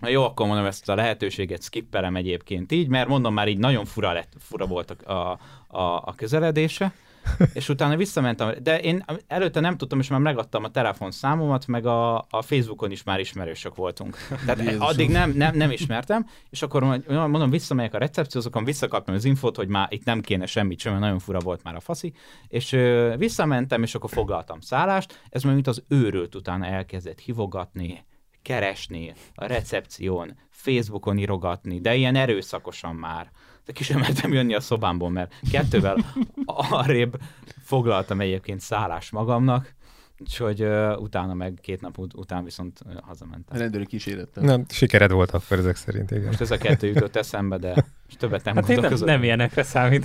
Na 0.00 0.08
jó, 0.08 0.24
akkor 0.24 0.46
mondom, 0.46 0.64
ezt 0.64 0.88
a 0.88 0.94
lehetőséget 0.94 1.62
skippelem 1.62 2.16
egyébként 2.16 2.72
így, 2.72 2.88
mert 2.88 3.08
mondom, 3.08 3.34
már 3.34 3.48
így 3.48 3.58
nagyon 3.58 3.84
fura, 3.84 4.12
lett, 4.12 4.32
fura 4.38 4.66
volt 4.66 4.90
a, 4.90 5.30
a, 5.66 6.02
a 6.04 6.14
közeledése, 6.16 6.92
és 7.52 7.68
utána 7.68 7.96
visszamentem, 7.96 8.54
de 8.62 8.80
én 8.80 9.04
előtte 9.26 9.60
nem 9.60 9.76
tudtam, 9.76 9.98
és 9.98 10.08
már 10.08 10.20
megadtam 10.20 10.64
a 10.64 10.70
telefonszámomat, 10.70 11.66
meg 11.66 11.86
a, 11.86 12.16
a 12.16 12.42
Facebookon 12.42 12.90
is 12.90 13.02
már 13.02 13.20
ismerősök 13.20 13.74
voltunk. 13.74 14.16
Tehát 14.28 14.58
Jézusom. 14.58 14.80
addig 14.80 15.10
nem, 15.10 15.30
nem, 15.30 15.56
nem 15.56 15.70
ismertem, 15.70 16.26
és 16.50 16.62
akkor 16.62 16.82
mondom, 17.08 17.50
visszamegyek 17.50 17.94
a 17.94 17.98
recepcióhoz, 17.98 18.46
akkor 18.46 18.64
visszakaptam 18.64 19.14
az 19.14 19.24
infót, 19.24 19.56
hogy 19.56 19.68
már 19.68 19.88
itt 19.90 20.04
nem 20.04 20.20
kéne 20.20 20.46
semmit 20.46 20.78
sem, 20.78 20.92
mert 20.92 21.04
nagyon 21.04 21.18
fura 21.18 21.38
volt 21.38 21.62
már 21.62 21.74
a 21.74 21.80
faszi, 21.80 22.12
és 22.48 22.72
ö, 22.72 23.14
visszamentem, 23.16 23.82
és 23.82 23.94
akkor 23.94 24.10
foglaltam 24.10 24.60
szállást, 24.60 25.22
ez 25.28 25.42
majd 25.42 25.54
mint 25.54 25.66
az 25.66 25.82
őrült 25.88 26.34
utána 26.34 26.66
elkezdett 26.66 27.18
hivogatni, 27.18 28.04
keresni 28.42 29.14
a 29.34 29.46
recepción, 29.46 30.38
Facebookon 30.50 31.18
írogatni, 31.18 31.80
de 31.80 31.94
ilyen 31.94 32.16
erőszakosan 32.16 32.94
már. 32.94 33.30
De 33.68 33.74
ki 33.74 33.82
sem 33.82 33.98
mertem 34.00 34.32
jönni 34.32 34.54
a 34.54 34.60
szobámból, 34.60 35.10
mert 35.10 35.34
kettővel 35.50 35.96
arrébb 36.44 37.16
foglaltam 37.64 38.20
egyébként 38.20 38.60
szállás 38.60 39.10
magamnak, 39.10 39.74
úgyhogy 40.18 40.62
uh, 40.62 41.00
utána 41.00 41.34
meg 41.34 41.58
két 41.62 41.80
nap 41.80 41.98
ut- 41.98 42.14
után 42.14 42.44
viszont 42.44 42.80
uh, 42.86 42.92
hazamentem. 43.00 43.56
A 43.56 43.58
rendőri 43.58 43.86
kísérettel. 43.86 44.44
Nem, 44.44 44.64
sikered 44.68 45.10
volt 45.10 45.30
akkor 45.30 45.58
ezek 45.58 45.76
szerint, 45.76 46.10
igen. 46.10 46.26
Most 46.26 46.40
ez 46.40 46.50
a 46.50 46.56
kettő 46.56 46.86
jutott 46.86 47.16
eszembe, 47.16 47.58
de 47.58 47.68
most 48.04 48.18
többet 48.18 48.44
nem 48.44 48.54
hát 48.54 48.66
nem, 48.66 48.92
nem 49.04 49.22
ilyenekre 49.22 49.62
számít. 49.62 50.04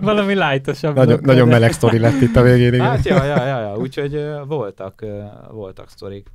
Valami 0.00 0.34
lájtosabb. 0.34 0.94
Nagyon, 0.94 1.18
nagyon 1.22 1.48
meleg 1.48 1.72
sztori 1.72 1.98
lett 1.98 2.20
itt 2.20 2.36
a 2.36 2.42
végén, 2.42 2.74
igen. 2.74 2.86
Hát 2.86 3.04
ja, 3.04 3.24
ja, 3.24 3.46
ja, 3.46 3.60
ja. 3.60 3.76
úgyhogy 3.76 4.14
uh, 4.14 4.46
voltak, 4.46 5.00
uh, 5.02 5.50
voltak 5.50 5.90
sztorik. 5.90 6.26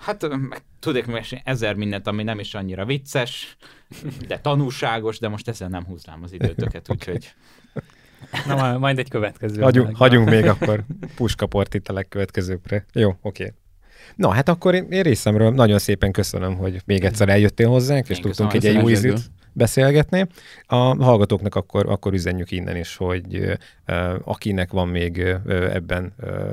Hát 0.00 0.28
tudok 0.78 1.06
mesélni 1.06 1.44
ezer 1.46 1.74
mindent, 1.74 2.06
ami 2.06 2.22
nem 2.22 2.38
is 2.38 2.54
annyira 2.54 2.84
vicces, 2.84 3.56
de 4.28 4.38
tanúságos, 4.38 5.18
de 5.18 5.28
most 5.28 5.48
ezzel 5.48 5.68
nem 5.68 5.84
húznám 5.84 6.22
az 6.22 6.32
időtöket, 6.32 6.88
úgyhogy... 6.92 7.34
Na, 8.46 8.78
majd 8.78 8.98
egy 8.98 9.08
következő. 9.08 9.62
Hagyunk, 9.62 9.96
hagyunk 9.96 10.28
még 10.28 10.44
akkor 10.44 10.84
puskaport 11.14 11.74
itt 11.74 11.88
a 11.88 11.92
legkövetkezőkre. 11.92 12.84
Jó, 12.92 13.08
oké. 13.08 13.18
Okay. 13.22 13.54
Na, 14.16 14.30
hát 14.30 14.48
akkor 14.48 14.74
én, 14.74 14.86
én 14.90 15.02
részemről 15.02 15.50
nagyon 15.50 15.78
szépen 15.78 16.12
köszönöm, 16.12 16.56
hogy 16.56 16.82
még 16.84 17.04
egyszer 17.04 17.28
eljöttél 17.28 17.68
hozzánk, 17.68 18.08
és 18.08 18.16
én 18.16 18.22
tudtunk 18.22 18.52
egy 18.52 18.64
jó 18.64 18.88
ízűt 18.88 19.30
beszélgetni. 19.52 20.26
A 20.66 20.76
hallgatóknak 20.76 21.54
akkor, 21.54 21.88
akkor 21.88 22.12
üzenjük 22.12 22.50
innen 22.50 22.76
is, 22.76 22.96
hogy 22.96 23.38
uh, 23.38 24.14
akinek 24.24 24.70
van 24.70 24.88
még 24.88 25.16
uh, 25.16 25.74
ebben 25.74 26.12
uh, 26.20 26.52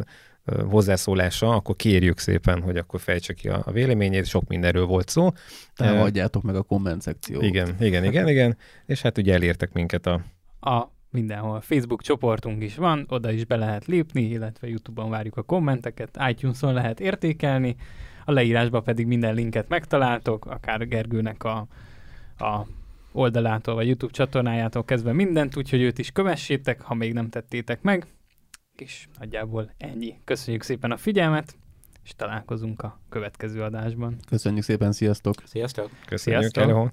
hozzászólása, 0.69 1.49
akkor 1.49 1.75
kérjük 1.75 2.19
szépen, 2.19 2.61
hogy 2.61 2.77
akkor 2.77 2.99
fejtse 2.99 3.33
ki 3.33 3.49
a, 3.49 3.63
véleményét, 3.71 4.25
sok 4.25 4.47
mindenről 4.47 4.85
volt 4.85 5.09
szó. 5.09 5.29
Támadjátok 5.75 6.43
meg 6.43 6.55
a 6.55 6.61
komment 6.61 7.01
szekciót. 7.01 7.43
Igen, 7.43 7.75
igen, 7.79 8.03
igen, 8.03 8.27
igen, 8.33 8.57
és 8.85 9.01
hát 9.01 9.17
ugye 9.17 9.33
elértek 9.33 9.73
minket 9.73 10.05
a... 10.05 10.21
A 10.59 10.91
mindenhol. 11.09 11.61
Facebook 11.61 12.01
csoportunk 12.01 12.63
is 12.63 12.75
van, 12.75 13.05
oda 13.09 13.31
is 13.31 13.45
be 13.45 13.55
lehet 13.55 13.85
lépni, 13.85 14.21
illetve 14.21 14.67
YouTube-on 14.67 15.09
várjuk 15.09 15.37
a 15.37 15.41
kommenteket, 15.41 16.17
iTunes-on 16.29 16.73
lehet 16.73 16.99
értékelni, 16.99 17.75
a 18.25 18.31
leírásban 18.31 18.83
pedig 18.83 19.07
minden 19.07 19.33
linket 19.33 19.69
megtaláltok, 19.69 20.45
akár 20.45 20.87
Gergőnek 20.87 21.43
a, 21.43 21.67
a 22.37 22.65
oldalától, 23.11 23.75
vagy 23.75 23.87
YouTube 23.87 24.13
csatornájától 24.13 24.83
kezdve 24.83 25.13
mindent, 25.13 25.57
úgyhogy 25.57 25.81
őt 25.81 25.97
is 25.97 26.11
kövessétek, 26.11 26.81
ha 26.81 26.93
még 26.93 27.13
nem 27.13 27.29
tettétek 27.29 27.81
meg. 27.81 28.07
És 28.81 29.07
nagyjából 29.19 29.73
ennyi. 29.77 30.15
Köszönjük 30.23 30.63
szépen 30.63 30.91
a 30.91 30.97
figyelmet, 30.97 31.57
és 32.03 32.15
találkozunk 32.15 32.81
a 32.81 32.99
következő 33.09 33.61
adásban. 33.61 34.15
Köszönjük 34.27 34.63
szépen, 34.63 34.91
sziasztok! 34.91 35.35
Sziasztok! 35.45 35.89
Köszönjük, 36.05 36.53
sziasztok. 36.53 36.91